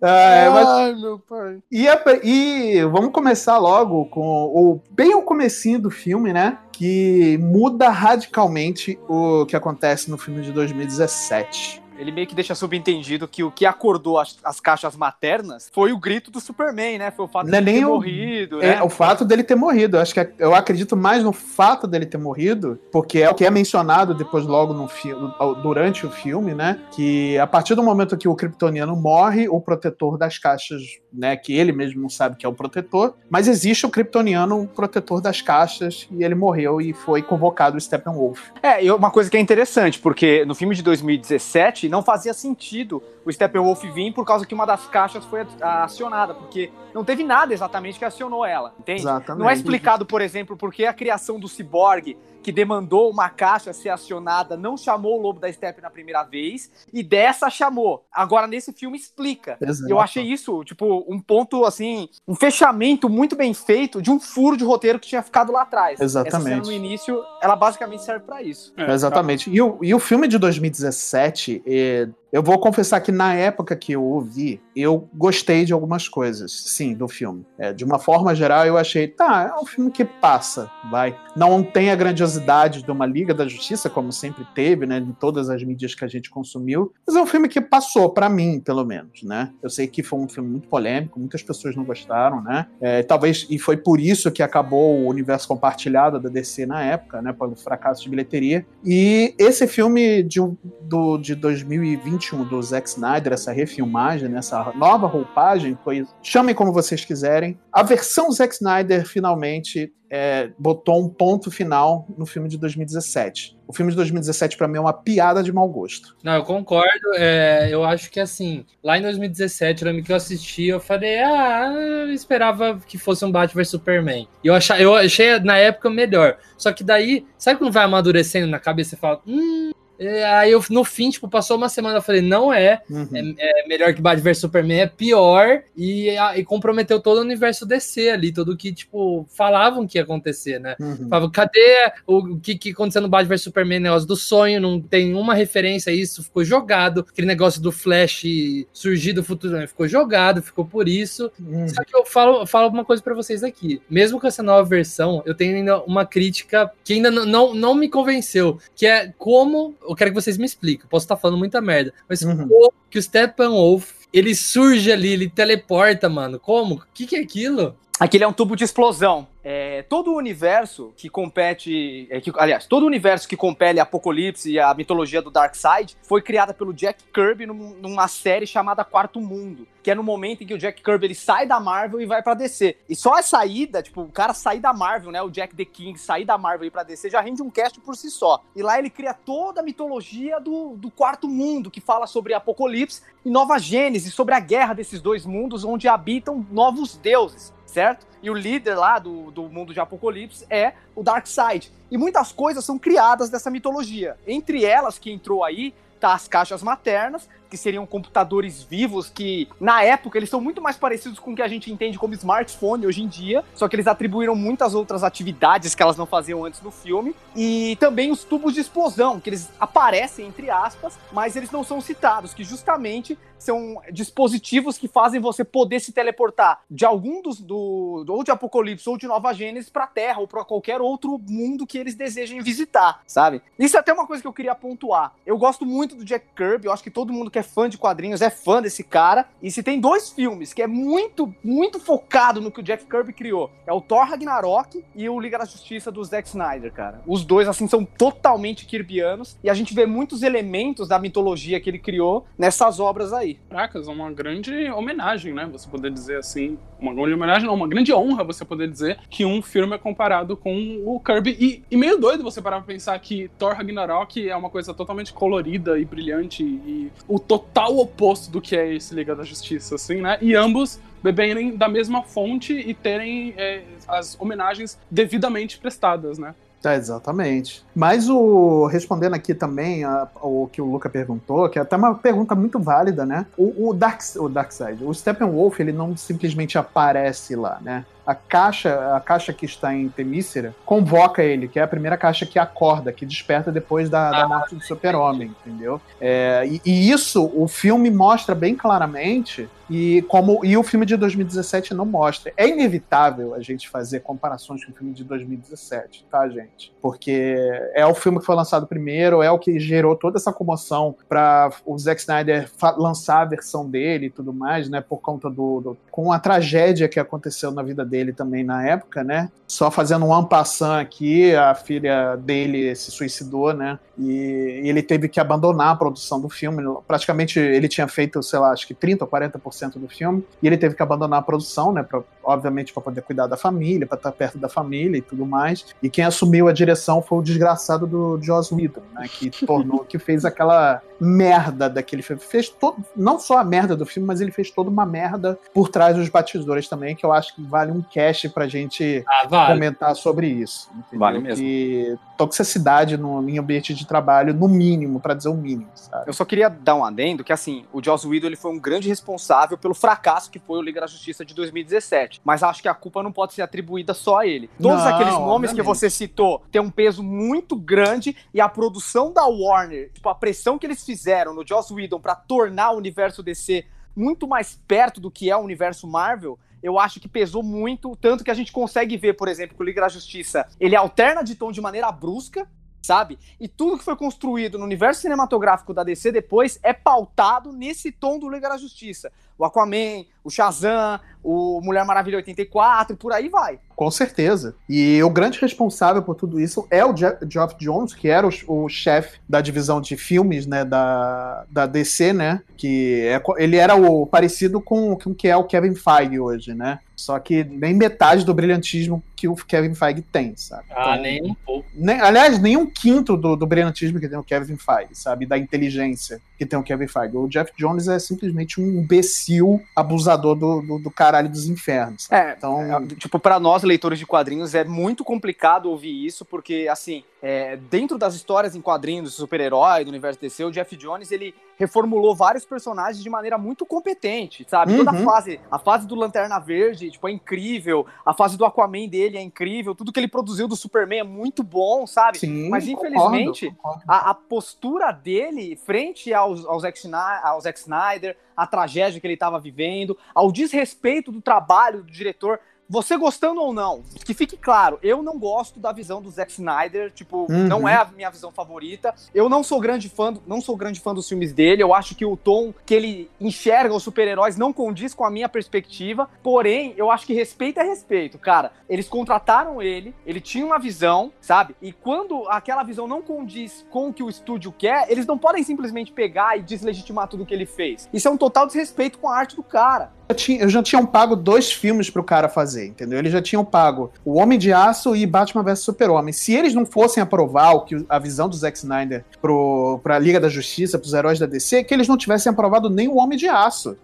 Ah, 0.00 0.30
é, 0.30 0.48
mas- 0.50 0.68
Ai, 0.68 0.94
meu 0.94 1.18
pai. 1.18 1.58
E, 1.70 1.88
a- 1.88 2.00
e 2.22 2.82
vamos 2.92 3.10
começar 3.10 3.58
logo 3.58 4.04
com 4.06 4.20
o 4.44 4.80
bem 4.90 5.12
o 5.14 5.22
comecinho 5.22 5.80
do 5.80 5.90
filme, 5.90 6.32
né? 6.32 6.58
Que 6.70 7.36
muda 7.38 7.88
radicalmente 7.88 8.96
o 9.08 9.44
que 9.46 9.56
acontece 9.56 10.08
no 10.08 10.16
filme 10.16 10.42
de 10.42 10.52
2017. 10.52 11.81
Ele 12.02 12.10
meio 12.10 12.26
que 12.26 12.34
deixa 12.34 12.54
subentendido 12.54 13.28
que 13.28 13.44
o 13.44 13.50
que 13.50 13.64
acordou 13.64 14.18
as, 14.18 14.36
as 14.42 14.58
caixas 14.58 14.96
maternas 14.96 15.70
foi 15.72 15.92
o 15.92 15.98
grito 15.98 16.30
do 16.32 16.40
Superman, 16.40 16.98
né? 16.98 17.10
Foi 17.12 17.24
o 17.26 17.28
fato 17.28 17.46
Não 17.48 17.56
é 17.56 17.60
de 17.60 17.68
ele 17.68 17.72
nem 17.72 17.80
ter 17.80 17.86
o- 17.86 17.94
morrido, 17.94 18.60
É, 18.60 18.74
né? 18.76 18.82
o 18.82 18.88
fato 18.88 19.24
dele 19.24 19.44
ter 19.44 19.54
morrido. 19.54 19.96
Eu 19.96 20.00
acho 20.00 20.12
que 20.12 20.18
é- 20.20 20.32
eu 20.38 20.52
acredito 20.54 20.96
mais 20.96 21.22
no 21.22 21.32
fato 21.32 21.86
dele 21.86 22.04
ter 22.04 22.18
morrido, 22.18 22.78
porque 22.90 23.20
é 23.20 23.30
o 23.30 23.34
que 23.34 23.44
é 23.46 23.50
mencionado 23.50 24.14
depois, 24.14 24.44
logo 24.44 24.72
no 24.74 24.88
filme, 24.88 25.32
durante 25.62 26.04
o 26.04 26.10
filme, 26.10 26.54
né? 26.54 26.80
Que 26.90 27.38
a 27.38 27.46
partir 27.46 27.76
do 27.76 27.82
momento 27.84 28.16
que 28.16 28.26
o 28.26 28.34
Kryptoniano 28.34 28.96
morre, 28.96 29.48
o 29.48 29.60
protetor 29.60 30.18
das 30.18 30.38
caixas, 30.38 30.82
né? 31.12 31.36
Que 31.36 31.52
ele 31.56 31.70
mesmo 31.70 32.02
não 32.02 32.08
sabe 32.08 32.36
que 32.36 32.44
é 32.44 32.48
o 32.48 32.52
protetor, 32.52 33.14
mas 33.30 33.46
existe 33.46 33.86
o 33.86 33.90
Kryptoniano, 33.90 34.62
o 34.62 34.66
protetor 34.66 35.20
das 35.20 35.40
caixas, 35.40 36.08
e 36.10 36.24
ele 36.24 36.34
morreu 36.34 36.80
e 36.80 36.92
foi 36.92 37.22
convocado 37.22 37.76
o 37.76 37.80
Steppenwolf. 37.80 38.50
É, 38.60 38.84
e 38.84 38.90
uma 38.90 39.10
coisa 39.10 39.30
que 39.30 39.36
é 39.36 39.40
interessante, 39.40 40.00
porque 40.00 40.44
no 40.44 40.54
filme 40.54 40.74
de 40.74 40.82
2017 40.82 41.88
não 41.92 42.02
fazia 42.02 42.32
sentido 42.32 43.02
o 43.22 43.30
Steppenwolf 43.30 43.82
vir 43.82 44.14
por 44.14 44.24
causa 44.24 44.46
que 44.46 44.54
uma 44.54 44.64
das 44.64 44.86
caixas 44.86 45.26
foi 45.26 45.46
acionada, 45.60 46.32
porque 46.32 46.72
não 46.94 47.04
teve 47.04 47.22
nada 47.22 47.52
exatamente 47.52 47.98
que 47.98 48.04
acionou 48.06 48.46
ela, 48.46 48.74
entende? 48.80 49.02
Exatamente. 49.02 49.42
Não 49.42 49.50
é 49.50 49.52
explicado, 49.52 50.06
por 50.06 50.22
exemplo, 50.22 50.56
por 50.56 50.72
que 50.72 50.86
a 50.86 50.94
criação 50.94 51.38
do 51.38 51.46
ciborgue, 51.46 52.16
que 52.42 52.52
demandou 52.52 53.10
uma 53.10 53.28
caixa 53.28 53.72
ser 53.72 53.90
acionada, 53.90 54.56
não 54.56 54.76
chamou 54.76 55.18
o 55.18 55.22
Lobo 55.22 55.40
da 55.40 55.52
Steppe 55.52 55.80
na 55.80 55.90
primeira 55.90 56.22
vez, 56.24 56.70
e 56.92 57.02
dessa 57.02 57.48
chamou. 57.48 58.04
Agora, 58.12 58.46
nesse 58.46 58.72
filme, 58.72 58.98
explica. 58.98 59.56
Exato. 59.60 59.90
Eu 59.90 60.00
achei 60.00 60.24
isso, 60.24 60.64
tipo, 60.64 61.04
um 61.08 61.20
ponto, 61.20 61.64
assim, 61.64 62.08
um 62.26 62.34
fechamento 62.34 63.08
muito 63.08 63.36
bem 63.36 63.54
feito 63.54 64.02
de 64.02 64.10
um 64.10 64.18
furo 64.18 64.56
de 64.56 64.64
roteiro 64.64 64.98
que 64.98 65.08
tinha 65.08 65.22
ficado 65.22 65.52
lá 65.52 65.62
atrás. 65.62 66.00
Exatamente. 66.00 66.36
Essa 66.36 66.48
cena 66.48 66.62
no 66.62 66.72
início, 66.72 67.22
ela 67.40 67.56
basicamente 67.56 68.02
serve 68.02 68.24
pra 68.24 68.42
isso. 68.42 68.72
É, 68.76 68.92
Exatamente. 68.92 69.50
E 69.50 69.60
o, 69.60 69.78
e 69.82 69.94
o 69.94 69.98
filme 69.98 70.26
de 70.26 70.38
2017, 70.38 71.62
E 71.64 72.08
eu 72.32 72.42
vou 72.42 72.58
confessar 72.58 72.98
que 73.02 73.12
na 73.12 73.34
época 73.34 73.76
que 73.76 73.92
eu 73.92 74.02
ouvi, 74.02 74.58
eu 74.74 75.06
gostei 75.12 75.66
de 75.66 75.72
algumas 75.74 76.08
coisas, 76.08 76.50
sim, 76.50 76.94
do 76.94 77.06
filme. 77.06 77.44
É, 77.58 77.74
de 77.74 77.84
uma 77.84 77.98
forma 77.98 78.34
geral, 78.34 78.64
eu 78.64 78.78
achei, 78.78 79.06
tá, 79.06 79.52
é 79.54 79.60
um 79.60 79.66
filme 79.66 79.90
que 79.90 80.02
passa, 80.02 80.70
vai. 80.90 81.14
Não 81.36 81.62
tem 81.62 81.90
a 81.90 81.94
grandiosidade 81.94 82.31
de 82.40 82.90
uma 82.90 83.06
Liga 83.06 83.34
da 83.34 83.46
Justiça, 83.46 83.90
como 83.90 84.12
sempre 84.12 84.44
teve, 84.54 84.86
né, 84.86 84.98
em 84.98 85.12
todas 85.12 85.50
as 85.50 85.62
mídias 85.62 85.94
que 85.94 86.04
a 86.04 86.08
gente 86.08 86.30
consumiu, 86.30 86.92
mas 87.06 87.14
é 87.16 87.20
um 87.20 87.26
filme 87.26 87.48
que 87.48 87.60
passou, 87.60 88.10
para 88.10 88.28
mim, 88.28 88.60
pelo 88.60 88.84
menos, 88.84 89.22
né. 89.22 89.52
Eu 89.62 89.70
sei 89.70 89.86
que 89.86 90.02
foi 90.02 90.18
um 90.18 90.28
filme 90.28 90.48
muito 90.48 90.68
polêmico, 90.68 91.18
muitas 91.18 91.42
pessoas 91.42 91.76
não 91.76 91.84
gostaram, 91.84 92.42
né. 92.42 92.66
É, 92.80 93.02
talvez, 93.02 93.46
e 93.50 93.58
foi 93.58 93.76
por 93.76 94.00
isso 94.00 94.30
que 94.30 94.42
acabou 94.42 95.00
o 95.00 95.08
universo 95.08 95.46
compartilhado 95.46 96.18
da 96.18 96.28
DC 96.28 96.66
na 96.66 96.82
época, 96.82 97.20
né, 97.20 97.32
pelo 97.32 97.54
fracasso 97.54 98.02
de 98.02 98.08
bilheteria. 98.08 98.66
E 98.84 99.34
esse 99.38 99.66
filme 99.66 100.22
de, 100.22 100.40
do, 100.82 101.18
de 101.18 101.34
2020 101.34 102.22
último 102.32 102.44
do 102.44 102.62
Zack 102.62 102.88
Snyder, 102.88 103.32
essa 103.32 103.52
refilmagem, 103.52 104.28
né, 104.28 104.38
essa 104.38 104.72
nova 104.74 105.06
roupagem, 105.06 105.76
foi, 105.82 106.06
chamem 106.22 106.54
como 106.54 106.72
vocês 106.72 107.04
quiserem. 107.04 107.58
A 107.72 107.82
versão 107.82 108.30
Zack 108.30 108.54
Snyder 108.54 109.06
finalmente 109.06 109.92
é, 110.14 110.50
botou 110.58 111.02
um 111.02 111.08
ponto 111.08 111.50
final 111.50 112.06
no 112.18 112.26
filme 112.26 112.46
de 112.46 112.58
2017. 112.58 113.56
O 113.66 113.72
filme 113.72 113.90
de 113.90 113.96
2017 113.96 114.58
para 114.58 114.68
mim 114.68 114.76
é 114.76 114.80
uma 114.80 114.92
piada 114.92 115.42
de 115.42 115.50
mau 115.50 115.66
gosto. 115.66 116.14
Não, 116.22 116.34
eu 116.34 116.42
concordo. 116.42 117.14
É, 117.14 117.68
eu 117.70 117.82
acho 117.82 118.10
que 118.10 118.20
assim, 118.20 118.66
lá 118.84 118.98
em 118.98 119.02
2017, 119.02 119.86
eu 119.86 120.02
que 120.02 120.12
eu 120.12 120.16
assisti, 120.16 120.66
eu 120.66 120.78
falei, 120.78 121.18
ah, 121.20 121.72
eu 121.72 122.12
esperava 122.12 122.78
que 122.86 122.98
fosse 122.98 123.24
um 123.24 123.32
Batman 123.32 123.62
vs 123.62 123.70
Superman. 123.70 124.28
E 124.44 124.48
eu, 124.48 124.54
achei, 124.54 124.84
eu 124.84 124.94
achei 124.94 125.40
na 125.40 125.56
época 125.56 125.88
melhor. 125.88 126.36
Só 126.58 126.70
que 126.72 126.84
daí, 126.84 127.24
sabe 127.38 127.58
quando 127.58 127.72
vai 127.72 127.84
amadurecendo 127.84 128.46
na 128.46 128.58
cabeça 128.58 128.94
e 128.94 128.98
fala, 128.98 129.22
hum, 129.26 129.71
aí 130.08 130.50
eu, 130.52 130.62
no 130.70 130.84
fim, 130.84 131.10
tipo, 131.10 131.28
passou 131.28 131.56
uma 131.56 131.68
semana, 131.68 131.98
eu 131.98 132.02
falei, 132.02 132.20
não 132.20 132.52
é, 132.52 132.82
uhum. 132.88 133.08
é, 133.38 133.62
é, 133.62 133.68
melhor 133.68 133.94
que 133.94 134.02
Batman 134.02 134.22
vs 134.22 134.38
Superman, 134.38 134.80
é 134.80 134.86
pior, 134.86 135.62
e, 135.76 136.10
e 136.36 136.44
comprometeu 136.44 137.00
todo 137.00 137.18
o 137.18 137.22
universo 137.22 137.66
DC 137.66 138.10
ali, 138.10 138.32
tudo 138.32 138.56
que, 138.56 138.72
tipo, 138.72 139.26
falavam 139.28 139.86
que 139.86 139.98
ia 139.98 140.02
acontecer, 140.02 140.58
né? 140.58 140.76
Uhum. 140.80 141.08
Falavam, 141.08 141.30
cadê 141.30 141.92
o, 142.06 142.18
o 142.18 142.40
que, 142.40 142.56
que 142.56 142.70
aconteceu 142.70 143.02
no 143.02 143.08
Batman 143.08 143.28
vs 143.28 143.42
Superman, 143.42 143.80
negócio 143.80 144.08
do 144.08 144.16
sonho, 144.16 144.60
não 144.60 144.80
tem 144.80 145.14
uma 145.14 145.34
referência 145.34 145.92
a 145.92 145.94
isso, 145.94 146.22
ficou 146.22 146.44
jogado, 146.44 147.06
aquele 147.08 147.26
negócio 147.26 147.60
do 147.60 147.72
Flash 147.72 148.24
surgir 148.72 149.12
do 149.12 149.24
futuro, 149.24 149.54
né? 149.54 149.66
ficou 149.66 149.88
jogado, 149.88 150.42
ficou 150.42 150.64
por 150.64 150.88
isso. 150.88 151.30
Uhum. 151.40 151.68
Só 151.68 151.84
que 151.84 151.94
eu 151.94 152.04
falo, 152.04 152.46
falo 152.46 152.68
uma 152.68 152.84
coisa 152.84 153.02
para 153.02 153.14
vocês 153.14 153.42
aqui, 153.42 153.80
mesmo 153.88 154.20
com 154.20 154.26
essa 154.26 154.42
nova 154.42 154.68
versão, 154.68 155.22
eu 155.26 155.34
tenho 155.34 155.56
ainda 155.56 155.82
uma 155.82 156.04
crítica 156.04 156.70
que 156.84 156.94
ainda 156.94 157.10
não, 157.10 157.26
não, 157.26 157.54
não 157.54 157.74
me 157.74 157.88
convenceu, 157.88 158.58
que 158.74 158.86
é 158.86 159.12
como 159.18 159.74
eu 159.92 159.96
quero 159.96 160.10
que 160.10 160.20
vocês 160.20 160.38
me 160.38 160.44
expliquem. 160.44 160.86
Posso 160.88 161.04
estar 161.04 161.16
falando 161.16 161.38
muita 161.38 161.60
merda. 161.60 161.92
Mas 162.08 162.22
uhum. 162.22 162.48
como 162.48 162.72
que 162.90 162.98
o 162.98 163.02
Steppenwolf, 163.02 163.92
ele 164.12 164.34
surge 164.34 164.90
ali, 164.90 165.12
ele 165.12 165.28
teleporta, 165.28 166.08
mano? 166.08 166.38
Como? 166.38 166.76
O 166.76 166.82
que, 166.92 167.06
que 167.06 167.16
é 167.16 167.20
aquilo? 167.20 167.76
Aquele 167.98 168.24
é 168.24 168.28
um 168.28 168.32
tubo 168.32 168.56
de 168.56 168.64
explosão. 168.64 169.28
É, 169.44 169.82
todo 169.82 170.12
o 170.12 170.16
universo 170.16 170.92
que 170.96 171.08
compete, 171.08 172.06
é, 172.10 172.20
que, 172.20 172.32
aliás, 172.36 172.66
todo 172.66 172.84
o 172.84 172.86
universo 172.86 173.28
que 173.28 173.36
compele 173.36 173.80
Apocalipse 173.80 174.52
e 174.52 174.60
a 174.60 174.72
mitologia 174.72 175.20
do 175.20 175.30
Darkseid 175.30 175.96
foi 176.02 176.22
criada 176.22 176.54
pelo 176.54 176.72
Jack 176.72 177.02
Kirby 177.12 177.46
num, 177.46 177.74
numa 177.74 178.06
série 178.06 178.46
chamada 178.46 178.84
Quarto 178.84 179.20
Mundo, 179.20 179.66
que 179.82 179.90
é 179.90 179.94
no 179.94 180.02
momento 180.02 180.44
em 180.44 180.46
que 180.46 180.54
o 180.54 180.58
Jack 180.58 180.80
Kirby 180.80 181.06
ele 181.06 181.14
sai 181.14 181.44
da 181.44 181.58
Marvel 181.58 182.00
e 182.00 182.06
vai 182.06 182.22
para 182.22 182.34
DC. 182.34 182.76
E 182.88 182.94
só 182.94 183.14
a 183.14 183.22
saída, 183.22 183.82
tipo, 183.82 184.02
o 184.02 184.12
cara 184.12 184.32
sair 184.32 184.60
da 184.60 184.72
Marvel, 184.72 185.10
né, 185.10 185.20
o 185.20 185.30
Jack 185.30 185.56
the 185.56 185.64
King 185.64 185.98
sair 185.98 186.24
da 186.24 186.38
Marvel 186.38 186.64
e 186.64 186.68
ir 186.68 186.70
para 186.70 186.84
DC 186.84 187.10
já 187.10 187.20
rende 187.20 187.42
um 187.42 187.50
cast 187.50 187.80
por 187.80 187.96
si 187.96 188.10
só. 188.10 188.44
E 188.54 188.62
lá 188.62 188.78
ele 188.78 188.90
cria 188.90 189.12
toda 189.12 189.60
a 189.60 189.64
mitologia 189.64 190.38
do, 190.38 190.76
do 190.76 190.90
Quarto 190.90 191.28
Mundo, 191.28 191.70
que 191.70 191.80
fala 191.80 192.06
sobre 192.06 192.32
Apocalipse 192.32 193.02
e 193.24 193.30
Nova 193.30 193.58
Gênesis, 193.58 194.14
sobre 194.14 194.34
a 194.34 194.40
guerra 194.40 194.74
desses 194.74 195.00
dois 195.00 195.26
mundos 195.26 195.64
onde 195.64 195.88
habitam 195.88 196.46
novos 196.50 196.96
deuses 196.96 197.52
certo? 197.72 198.06
E 198.22 198.30
o 198.30 198.34
líder 198.34 198.76
lá 198.76 198.98
do, 198.98 199.30
do 199.30 199.44
mundo 199.44 199.72
de 199.72 199.80
Apocalipse 199.80 200.46
é 200.48 200.74
o 200.94 201.02
Darkseid. 201.02 201.72
E 201.90 201.96
muitas 201.96 202.30
coisas 202.30 202.64
são 202.64 202.78
criadas 202.78 203.30
dessa 203.30 203.50
mitologia. 203.50 204.16
Entre 204.26 204.64
elas, 204.64 204.98
que 204.98 205.10
entrou 205.10 205.42
aí, 205.42 205.74
tá 205.98 206.14
as 206.14 206.28
caixas 206.28 206.62
maternas, 206.62 207.28
que 207.52 207.56
seriam 207.58 207.84
computadores 207.84 208.62
vivos 208.62 209.10
que, 209.10 209.46
na 209.60 209.84
época, 209.84 210.18
eles 210.18 210.30
são 210.30 210.40
muito 210.40 210.62
mais 210.62 210.78
parecidos 210.78 211.18
com 211.18 211.32
o 211.32 211.36
que 211.36 211.42
a 211.42 211.48
gente 211.48 211.70
entende 211.70 211.98
como 211.98 212.14
smartphone 212.14 212.86
hoje 212.86 213.02
em 213.02 213.06
dia, 213.06 213.44
só 213.54 213.68
que 213.68 213.76
eles 213.76 213.86
atribuíram 213.86 214.34
muitas 214.34 214.74
outras 214.74 215.04
atividades 215.04 215.74
que 215.74 215.82
elas 215.82 215.98
não 215.98 216.06
faziam 216.06 216.46
antes 216.46 216.62
no 216.62 216.70
filme. 216.70 217.14
E 217.36 217.76
também 217.78 218.10
os 218.10 218.24
tubos 218.24 218.54
de 218.54 218.60
explosão, 218.60 219.20
que 219.20 219.28
eles 219.28 219.50
aparecem, 219.60 220.26
entre 220.26 220.48
aspas, 220.48 220.98
mas 221.12 221.36
eles 221.36 221.50
não 221.50 221.62
são 221.62 221.78
citados, 221.78 222.32
que 222.32 222.42
justamente 222.42 223.18
são 223.42 223.82
dispositivos 223.90 224.78
que 224.78 224.86
fazem 224.86 225.20
você 225.20 225.44
poder 225.44 225.80
se 225.80 225.92
teleportar 225.92 226.60
de 226.70 226.84
algum 226.84 227.20
dos 227.20 227.40
do 227.40 228.04
ou 228.08 228.22
de 228.22 228.30
Apocalipse 228.30 228.88
ou 228.88 228.96
de 228.96 229.06
Nova 229.06 229.32
Gênesis 229.32 229.68
para 229.68 229.86
Terra 229.86 230.20
ou 230.20 230.28
para 230.28 230.44
qualquer 230.44 230.80
outro 230.80 231.20
mundo 231.28 231.66
que 231.66 231.76
eles 231.76 231.94
desejem 231.94 232.40
visitar, 232.40 233.02
sabe? 233.06 233.42
Isso 233.58 233.76
é 233.76 233.80
até 233.80 233.92
uma 233.92 234.06
coisa 234.06 234.22
que 234.22 234.28
eu 234.28 234.32
queria 234.32 234.54
pontuar. 234.54 235.14
Eu 235.26 235.36
gosto 235.36 235.66
muito 235.66 235.96
do 235.96 236.04
Jack 236.04 236.26
Kirby, 236.36 236.66
eu 236.66 236.72
acho 236.72 236.84
que 236.84 236.90
todo 236.90 237.12
mundo 237.12 237.30
que 237.30 237.41
fã 237.42 237.68
de 237.68 237.78
quadrinhos 237.78 238.22
é 238.22 238.30
fã 238.30 238.60
desse 238.60 238.84
cara. 238.84 239.26
E 239.42 239.50
se 239.50 239.62
tem 239.62 239.80
dois 239.80 240.10
filmes 240.10 240.52
que 240.52 240.62
é 240.62 240.66
muito, 240.66 241.34
muito 241.42 241.78
focado 241.80 242.40
no 242.40 242.50
que 242.50 242.60
o 242.60 242.62
Jack 242.62 242.84
Kirby 242.86 243.12
criou, 243.12 243.50
é 243.66 243.72
o 243.72 243.80
Thor 243.80 244.04
Ragnarok 244.04 244.84
e 244.94 245.08
o 245.08 245.20
Liga 245.20 245.38
da 245.38 245.44
Justiça 245.44 245.90
do 245.90 246.02
Zack 246.04 246.28
Snyder, 246.28 246.72
cara. 246.72 247.00
Os 247.06 247.24
dois 247.24 247.48
assim 247.48 247.66
são 247.66 247.84
totalmente 247.84 248.66
kirbianos 248.66 249.36
e 249.42 249.50
a 249.50 249.54
gente 249.54 249.74
vê 249.74 249.86
muitos 249.86 250.22
elementos 250.22 250.88
da 250.88 250.98
mitologia 250.98 251.60
que 251.60 251.70
ele 251.70 251.78
criou 251.78 252.26
nessas 252.38 252.80
obras 252.80 253.12
aí. 253.12 253.38
Cracas, 253.48 253.88
é 253.88 253.90
uma 253.90 254.10
grande 254.10 254.70
homenagem, 254.70 255.32
né? 255.32 255.48
Você 255.52 255.68
poder 255.68 255.90
dizer 255.90 256.18
assim. 256.18 256.58
Uma 256.78 256.92
grande 256.92 257.14
homenagem, 257.14 257.46
não, 257.46 257.54
uma 257.54 257.68
grande 257.68 257.92
honra 257.92 258.24
você 258.24 258.44
poder 258.44 258.68
dizer 258.68 258.98
que 259.08 259.24
um 259.24 259.40
filme 259.40 259.74
é 259.74 259.78
comparado 259.78 260.36
com 260.36 260.82
o 260.84 260.98
Kirby. 260.98 261.36
E, 261.38 261.62
e 261.70 261.76
meio 261.76 261.96
doido 261.98 262.24
você 262.24 262.42
parar 262.42 262.56
pra 262.56 262.66
pensar 262.66 262.98
que 262.98 263.30
Thor 263.38 263.54
Ragnarok 263.54 264.28
é 264.28 264.34
uma 264.36 264.50
coisa 264.50 264.74
totalmente 264.74 265.12
colorida 265.12 265.78
e 265.78 265.84
brilhante 265.84 266.42
e 266.42 266.90
o 267.06 267.18
total 267.38 267.78
oposto 267.78 268.30
do 268.30 268.42
que 268.42 268.54
é 268.54 268.74
esse 268.74 268.94
Liga 268.94 269.16
da 269.16 269.24
Justiça, 269.24 269.76
assim, 269.76 270.02
né? 270.02 270.18
E 270.20 270.34
ambos 270.34 270.78
beberem 271.02 271.56
da 271.56 271.66
mesma 271.66 272.02
fonte 272.02 272.52
e 272.52 272.74
terem 272.74 273.32
é, 273.38 273.62
as 273.88 274.20
homenagens 274.20 274.78
devidamente 274.90 275.58
prestadas, 275.58 276.18
né? 276.18 276.34
É, 276.62 276.76
exatamente. 276.76 277.64
Mas 277.74 278.08
o 278.08 278.66
respondendo 278.66 279.14
aqui 279.14 279.34
também 279.34 279.82
a, 279.82 280.06
o 280.20 280.46
que 280.52 280.60
o 280.60 280.70
Luca 280.70 280.90
perguntou, 280.90 281.48
que 281.48 281.58
é 281.58 281.62
até 281.62 281.74
uma 281.74 281.94
pergunta 281.94 282.34
muito 282.34 282.58
válida, 282.58 283.06
né? 283.06 283.26
O, 283.36 283.70
o, 283.70 283.74
Dark, 283.74 284.00
o 284.16 284.28
Darkseid, 284.28 284.84
o 284.84 284.92
Steppenwolf, 284.92 285.58
ele 285.58 285.72
não 285.72 285.96
simplesmente 285.96 286.58
aparece 286.58 287.34
lá, 287.34 287.58
né? 287.62 287.84
A 288.06 288.14
caixa, 288.14 288.96
a 288.96 289.00
caixa 289.00 289.32
que 289.32 289.46
está 289.46 289.74
em 289.74 289.88
Temícera, 289.88 290.54
convoca 290.64 291.22
ele, 291.22 291.48
que 291.48 291.58
é 291.58 291.62
a 291.62 291.68
primeira 291.68 291.96
caixa 291.96 292.26
que 292.26 292.38
acorda, 292.38 292.92
que 292.92 293.06
desperta 293.06 293.52
depois 293.52 293.88
da, 293.88 294.10
da 294.10 294.22
ah, 294.24 294.28
morte 294.28 294.54
do 294.54 294.62
super-homem, 294.62 295.34
entendeu? 295.44 295.80
É, 296.00 296.44
e, 296.46 296.60
e, 296.64 296.90
isso 296.90 297.30
o 297.34 297.46
filme 297.46 297.90
mostra 297.90 298.34
bem 298.34 298.56
claramente 298.56 299.48
e 299.70 300.02
como 300.02 300.44
e 300.44 300.56
o 300.56 300.62
filme 300.62 300.84
de 300.84 300.96
2017 300.96 301.72
não 301.72 301.86
mostra. 301.86 302.32
É 302.36 302.46
inevitável 302.46 303.34
a 303.34 303.40
gente 303.40 303.68
fazer 303.68 304.00
comparações 304.00 304.64
com 304.64 304.72
o 304.72 304.74
filme 304.74 304.92
de 304.92 305.04
2017, 305.04 306.06
tá, 306.10 306.28
gente? 306.28 306.72
Porque 306.82 307.34
é 307.74 307.86
o 307.86 307.94
filme 307.94 308.18
que 308.18 308.26
foi 308.26 308.34
lançado 308.34 308.66
primeiro, 308.66 309.22
é 309.22 309.30
o 309.30 309.38
que 309.38 309.58
gerou 309.58 309.96
toda 309.96 310.18
essa 310.18 310.32
comoção 310.32 310.94
para 311.08 311.50
o 311.64 311.78
Zack 311.78 312.00
Snyder 312.00 312.50
lançar 312.76 313.22
a 313.22 313.24
versão 313.24 313.68
dele 313.68 314.06
e 314.06 314.10
tudo 314.10 314.32
mais, 314.32 314.68
né? 314.68 314.80
Por 314.80 314.98
conta 315.00 315.30
do, 315.30 315.60
do 315.60 315.76
com 315.90 316.12
a 316.12 316.18
tragédia 316.18 316.88
que 316.88 317.00
aconteceu 317.00 317.50
na 317.50 317.62
vida 317.62 317.84
dele 317.84 317.91
também 318.12 318.42
na 318.42 318.66
época, 318.66 319.04
né? 319.04 319.30
Só 319.46 319.70
fazendo 319.70 320.06
um 320.06 320.14
ampassant 320.14 320.80
aqui, 320.80 321.34
a 321.34 321.54
filha 321.54 322.16
dele 322.16 322.74
se 322.74 322.90
suicidou, 322.90 323.52
né? 323.52 323.78
E 324.02 324.68
ele 324.68 324.82
teve 324.82 325.08
que 325.08 325.20
abandonar 325.20 325.68
a 325.68 325.76
produção 325.76 326.20
do 326.20 326.28
filme. 326.28 326.62
Praticamente 326.86 327.38
ele 327.38 327.68
tinha 327.68 327.86
feito, 327.86 328.22
sei 328.22 328.38
lá, 328.38 328.50
acho 328.50 328.66
que 328.66 328.74
30 328.74 329.04
ou 329.04 329.10
40% 329.10 329.78
do 329.78 329.88
filme, 329.88 330.24
e 330.42 330.46
ele 330.46 330.56
teve 330.56 330.74
que 330.74 330.82
abandonar 330.82 331.20
a 331.20 331.22
produção, 331.22 331.72
né? 331.72 331.82
Pra, 331.82 332.02
obviamente 332.24 332.72
para 332.72 332.82
poder 332.82 333.02
cuidar 333.02 333.26
da 333.26 333.36
família, 333.36 333.86
para 333.86 333.96
estar 333.96 334.12
perto 334.12 334.38
da 334.38 334.48
família 334.48 334.98
e 334.98 335.02
tudo 335.02 335.24
mais. 335.24 335.66
E 335.82 335.88
quem 335.88 336.04
assumiu 336.04 336.48
a 336.48 336.52
direção 336.52 337.02
foi 337.02 337.18
o 337.18 337.22
desgraçado 337.22 337.86
do 337.86 338.18
Joss 338.20 338.54
Whedon, 338.54 338.82
né? 338.94 339.08
Que 339.08 339.30
tornou, 339.46 339.84
que 339.84 339.98
fez 339.98 340.24
aquela 340.24 340.82
merda 341.02 341.68
daquele 341.68 342.00
filme. 342.00 342.22
Fez 342.22 342.48
todo, 342.48 342.76
não 342.96 343.18
só 343.18 343.38
a 343.38 343.44
merda 343.44 343.76
do 343.76 343.84
filme, 343.84 344.06
mas 344.06 344.20
ele 344.20 344.30
fez 344.30 344.50
toda 344.50 344.70
uma 344.70 344.86
merda 344.86 345.38
por 345.52 345.68
trás 345.68 345.96
dos 345.96 346.08
batidores 346.08 346.68
também, 346.68 346.94
que 346.94 347.04
eu 347.04 347.12
acho 347.12 347.34
que 347.34 347.42
vale 347.42 347.72
um 347.72 347.82
cast 347.82 348.28
pra 348.28 348.46
gente 348.46 349.04
ah, 349.08 349.26
vale. 349.28 349.54
comentar 349.54 349.96
sobre 349.96 350.28
isso. 350.28 350.70
Entendeu? 350.70 350.98
Vale 351.00 351.18
mesmo. 351.18 351.44
E 351.44 351.98
toxicidade 352.16 352.96
no, 352.96 353.28
em 353.28 353.38
ambiente 353.38 353.74
de 353.74 353.86
trabalho, 353.92 354.32
no 354.32 354.48
mínimo, 354.48 354.98
para 354.98 355.12
dizer 355.12 355.28
o 355.28 355.34
mínimo, 355.34 355.68
sabe? 355.74 356.04
Eu 356.06 356.14
só 356.14 356.24
queria 356.24 356.48
dar 356.48 356.74
um 356.74 356.82
adendo 356.82 357.22
que, 357.22 357.32
assim, 357.32 357.66
o 357.70 357.84
Joss 357.84 358.08
Whedon 358.08 358.28
ele 358.28 358.36
foi 358.36 358.50
um 358.50 358.58
grande 358.58 358.88
responsável 358.88 359.58
pelo 359.58 359.74
fracasso 359.74 360.30
que 360.30 360.38
foi 360.38 360.58
o 360.58 360.62
Liga 360.62 360.80
da 360.80 360.86
Justiça 360.86 361.26
de 361.26 361.34
2017. 361.34 362.22
Mas 362.24 362.42
acho 362.42 362.62
que 362.62 362.68
a 362.68 362.74
culpa 362.74 363.02
não 363.02 363.12
pode 363.12 363.34
ser 363.34 363.42
atribuída 363.42 363.92
só 363.92 364.20
a 364.20 364.26
ele. 364.26 364.48
Todos 364.60 364.82
Não, 364.82 364.88
aqueles 364.88 365.12
nomes 365.12 365.50
obviamente. 365.50 365.56
que 365.56 365.62
você 365.62 365.90
citou 365.90 366.42
têm 366.50 366.62
um 366.62 366.70
peso 366.70 367.02
muito 367.02 367.54
grande 367.54 368.16
e 368.32 368.40
a 368.40 368.48
produção 368.48 369.12
da 369.12 369.26
Warner, 369.26 369.90
tipo, 369.92 370.08
a 370.08 370.14
pressão 370.14 370.58
que 370.58 370.66
eles 370.66 370.82
fizeram 370.82 371.34
no 371.34 371.46
Joss 371.46 371.72
Whedon 371.72 372.00
pra 372.00 372.14
tornar 372.14 372.70
o 372.70 372.78
universo 372.78 373.22
DC 373.22 373.66
muito 373.94 374.26
mais 374.26 374.58
perto 374.66 375.00
do 375.00 375.10
que 375.10 375.30
é 375.30 375.36
o 375.36 375.40
universo 375.40 375.86
Marvel, 375.86 376.38
eu 376.62 376.78
acho 376.78 377.00
que 377.00 377.08
pesou 377.08 377.42
muito, 377.42 377.96
tanto 377.96 378.22
que 378.22 378.30
a 378.30 378.34
gente 378.34 378.52
consegue 378.52 378.96
ver, 378.96 379.14
por 379.14 379.28
exemplo, 379.28 379.56
que 379.56 379.62
o 379.62 379.66
Liga 379.66 379.80
da 379.80 379.88
Justiça, 379.88 380.46
ele 380.60 380.76
alterna 380.76 381.22
de 381.22 381.34
tom 381.34 381.50
de 381.50 381.60
maneira 381.60 381.90
brusca, 381.90 382.48
sabe? 382.82 383.18
E 383.40 383.46
tudo 383.46 383.78
que 383.78 383.84
foi 383.84 383.96
construído 383.96 384.58
no 384.58 384.64
universo 384.64 385.02
cinematográfico 385.02 385.72
da 385.72 385.84
DC 385.84 386.10
depois 386.10 386.58
é 386.62 386.72
pautado 386.72 387.52
nesse 387.52 387.92
tom 387.92 388.18
do 388.18 388.28
Liga 388.28 388.48
da 388.48 388.58
Justiça. 388.58 389.10
O 389.38 389.44
Aquaman, 389.44 390.04
o 390.22 390.30
Shazam, 390.30 391.00
o 391.22 391.60
Mulher 391.62 391.84
Maravilha 391.84 392.16
84, 392.16 392.96
por 392.96 393.12
aí 393.12 393.28
vai. 393.28 393.58
Com 393.74 393.90
certeza. 393.90 394.54
E 394.68 395.02
o 395.02 395.10
grande 395.10 395.40
responsável 395.40 396.02
por 396.02 396.14
tudo 396.14 396.38
isso 396.38 396.66
é 396.70 396.84
o 396.84 396.94
Geoff 396.96 397.56
Jones, 397.58 397.94
que 397.94 398.08
era 398.08 398.26
o, 398.26 398.30
o 398.46 398.68
chefe 398.68 399.20
da 399.28 399.40
divisão 399.40 399.80
de 399.80 399.96
filmes, 399.96 400.46
né, 400.46 400.64
da, 400.64 401.44
da 401.50 401.66
DC, 401.66 402.12
né, 402.12 402.42
que 402.56 403.00
é, 403.06 403.22
ele 403.38 403.56
era 403.56 403.74
o 403.74 404.06
parecido 404.06 404.60
com 404.60 404.92
o 404.92 405.14
que 405.14 405.28
é 405.28 405.36
o 405.36 405.44
Kevin 405.44 405.74
Feige 405.74 406.20
hoje, 406.20 406.54
né? 406.54 406.80
Só 407.02 407.18
que 407.18 407.42
nem 407.42 407.74
metade 407.74 408.24
do 408.24 408.32
brilhantismo 408.32 409.02
que 409.16 409.26
o 409.26 409.34
Kevin 409.34 409.74
Feige 409.74 410.02
tem, 410.02 410.34
sabe? 410.36 410.64
Ah, 410.70 410.92
Então, 410.92 411.02
nem 411.02 411.22
um 411.24 411.34
pouco. 411.34 411.68
nem- 411.74 412.00
aliás, 412.00 412.38
nem 412.38 412.56
um 412.56 412.64
quinto 412.64 413.16
do, 413.16 413.34
do 413.34 413.44
brilhantismo 413.44 413.98
que 413.98 414.08
tem 414.08 414.16
o 414.16 414.22
Kevin 414.22 414.56
Feige, 414.56 414.94
sabe? 414.94 415.26
Da 415.26 415.36
inteligência 415.36 416.20
que 416.44 416.46
tem 416.46 416.58
o 416.58 416.62
Kevin 416.62 416.88
Feige. 416.88 417.16
O 417.16 417.28
Jeff 417.28 417.52
Jones 417.56 417.86
é 417.88 417.98
simplesmente 417.98 418.60
um 418.60 418.66
imbecil 418.80 419.62
abusador 419.76 420.34
do, 420.34 420.60
do, 420.62 420.78
do 420.78 420.90
caralho 420.90 421.28
dos 421.28 421.48
infernos. 421.48 422.10
É, 422.10 422.34
Então, 422.36 422.60
É, 422.62 422.86
tipo, 422.96 423.18
pra 423.18 423.38
nós, 423.38 423.62
leitores 423.62 423.98
de 423.98 424.06
quadrinhos, 424.06 424.54
é 424.54 424.64
muito 424.64 425.04
complicado 425.04 425.66
ouvir 425.70 426.04
isso, 426.04 426.24
porque, 426.24 426.66
assim, 426.70 427.04
é, 427.22 427.56
dentro 427.56 427.96
das 427.96 428.14
histórias 428.14 428.56
em 428.56 428.60
quadrinhos 428.60 429.10
do 429.10 429.16
super-herói, 429.16 429.84
do 429.84 429.88
universo 429.88 430.20
DC, 430.20 430.44
o 430.44 430.50
Jeff 430.50 430.76
Jones, 430.76 431.12
ele 431.12 431.32
reformulou 431.56 432.16
vários 432.16 432.44
personagens 432.44 433.00
de 433.02 433.08
maneira 433.08 433.38
muito 433.38 433.64
competente, 433.64 434.44
sabe? 434.48 434.74
Toda 434.76 434.90
a 434.90 434.94
Uhum. 434.94 435.04
fase, 435.04 435.38
a 435.48 435.58
fase 435.58 435.86
do 435.86 435.94
Lanterna 435.94 436.40
Verde, 436.40 436.90
tipo, 436.90 437.06
é 437.06 437.12
incrível, 437.12 437.86
a 438.04 438.12
fase 438.12 438.36
do 438.36 438.44
Aquaman 438.44 438.88
dele 438.88 439.16
é 439.16 439.22
incrível, 439.22 439.72
tudo 439.74 439.92
que 439.92 440.00
ele 440.00 440.08
produziu 440.08 440.48
do 440.48 440.56
Superman 440.56 441.00
é 441.00 441.04
muito 441.04 441.44
bom, 441.44 441.86
sabe? 441.86 442.18
sim, 442.18 442.48
Mas, 442.50 442.66
concordo, 442.66 442.88
infelizmente, 442.88 443.50
concordo. 443.50 443.82
a, 443.86 444.10
a 444.10 444.14
postura 444.14 444.90
dele 444.90 445.54
frente 445.64 446.12
ao, 446.46 446.60
Zack 446.60 446.78
Snyder, 446.78 447.26
ao 447.26 447.40
Zack 447.40 447.58
Snyder, 447.58 448.16
a 448.36 448.46
tragédia 448.46 449.00
que 449.00 449.06
ele 449.06 449.14
estava 449.14 449.38
vivendo, 449.38 449.96
ao 450.14 450.32
desrespeito 450.32 451.12
do 451.12 451.20
trabalho 451.20 451.82
do 451.82 451.90
diretor, 451.90 452.40
você 452.72 452.96
gostando 452.96 453.42
ou 453.42 453.52
não, 453.52 453.82
que 454.02 454.14
fique 454.14 454.34
claro, 454.34 454.78
eu 454.82 455.02
não 455.02 455.18
gosto 455.18 455.60
da 455.60 455.72
visão 455.72 456.00
do 456.00 456.10
Zack 456.10 456.32
Snyder, 456.32 456.90
tipo, 456.90 457.26
Uhum. 457.30 457.46
não 457.46 457.68
é 457.68 457.74
a 457.74 457.84
minha 457.84 458.08
visão 458.10 458.32
favorita. 458.32 458.94
Eu 459.14 459.28
não 459.28 459.42
sou 459.42 459.60
grande 459.60 459.90
fã, 459.90 460.10
do- 460.10 460.22
não 460.26 460.40
sou 460.40 460.56
grande 460.56 460.80
fã 460.80 460.94
dos 460.94 461.06
filmes 461.06 461.34
dele. 461.34 461.62
Eu 461.62 461.74
acho 461.74 461.94
que 461.94 462.06
o 462.06 462.16
tom 462.16 462.54
que 462.64 462.72
ele 462.74 463.10
enxerga 463.20 463.74
os 463.74 463.82
super-heróis 463.82 464.38
não 464.38 464.54
condiz 464.54 464.94
com 464.94 465.04
a 465.04 465.10
minha 465.10 465.28
perspectiva. 465.28 466.08
Porém, 466.22 466.72
eu 466.78 466.90
acho 466.90 467.04
que 467.06 467.12
respeito 467.12 467.60
é 467.60 467.62
respeito, 467.62 468.18
cara. 468.18 468.50
Eles 468.68 468.88
contrataram 468.88 469.60
ele, 469.60 469.94
ele 470.06 470.20
tinha 470.20 470.46
uma 470.46 470.58
visão, 470.58 471.12
sabe? 471.20 471.54
E 471.60 471.72
quando 471.72 472.26
aquela 472.30 472.62
visão 472.62 472.86
não 472.88 473.02
condiz 473.02 473.66
com 473.70 473.88
o 473.88 473.92
que 473.92 474.02
o 474.02 474.08
estúdio 474.08 474.50
quer, 474.50 474.90
eles 474.90 475.04
não 475.04 475.18
podem 475.18 475.42
simplesmente 475.42 475.92
pegar 475.92 476.38
e 476.38 476.42
deslegitimar 476.42 477.06
tudo 477.06 477.26
que 477.26 477.34
ele 477.34 477.44
fez. 477.44 477.86
Isso 477.92 478.08
é 478.08 478.10
um 478.10 478.16
total 478.16 478.46
desrespeito 478.46 478.98
com 478.98 479.08
a 479.08 479.16
arte 479.16 479.36
do 479.36 479.42
cara. 479.42 479.92
Eu, 480.12 480.16
tinha, 480.16 480.42
eu 480.42 480.48
já 480.48 480.62
tinham 480.62 480.84
pago 480.86 481.16
dois 481.16 481.50
filmes 481.50 481.88
pro 481.88 482.04
cara 482.04 482.28
fazer, 482.28 482.66
entendeu? 482.66 482.98
Eles 482.98 483.10
já 483.12 483.22
tinham 483.22 483.44
pago 483.44 483.90
O 484.04 484.18
Homem 484.18 484.38
de 484.38 484.52
Aço 484.52 484.94
e 484.94 485.06
Batman 485.06 485.42
vs 485.42 485.60
Super-Homem. 485.60 486.12
Se 486.12 486.34
eles 486.34 486.52
não 486.54 486.66
fossem 486.66 487.02
aprovar 487.02 487.52
o 487.52 487.60
que 487.62 487.84
a 487.88 487.98
visão 487.98 488.28
do 488.28 488.36
Zack 488.36 488.56
Snyder 488.58 489.04
pro, 489.20 489.80
pra 489.82 489.98
Liga 489.98 490.20
da 490.20 490.28
Justiça, 490.28 490.78
pros 490.78 490.92
heróis 490.92 491.18
da 491.18 491.26
DC, 491.26 491.64
que 491.64 491.72
eles 491.74 491.88
não 491.88 491.96
tivessem 491.96 492.30
aprovado 492.30 492.68
nem 492.68 492.88
o 492.88 492.96
Homem 492.96 493.16
de 493.18 493.26
Aço. 493.28 493.76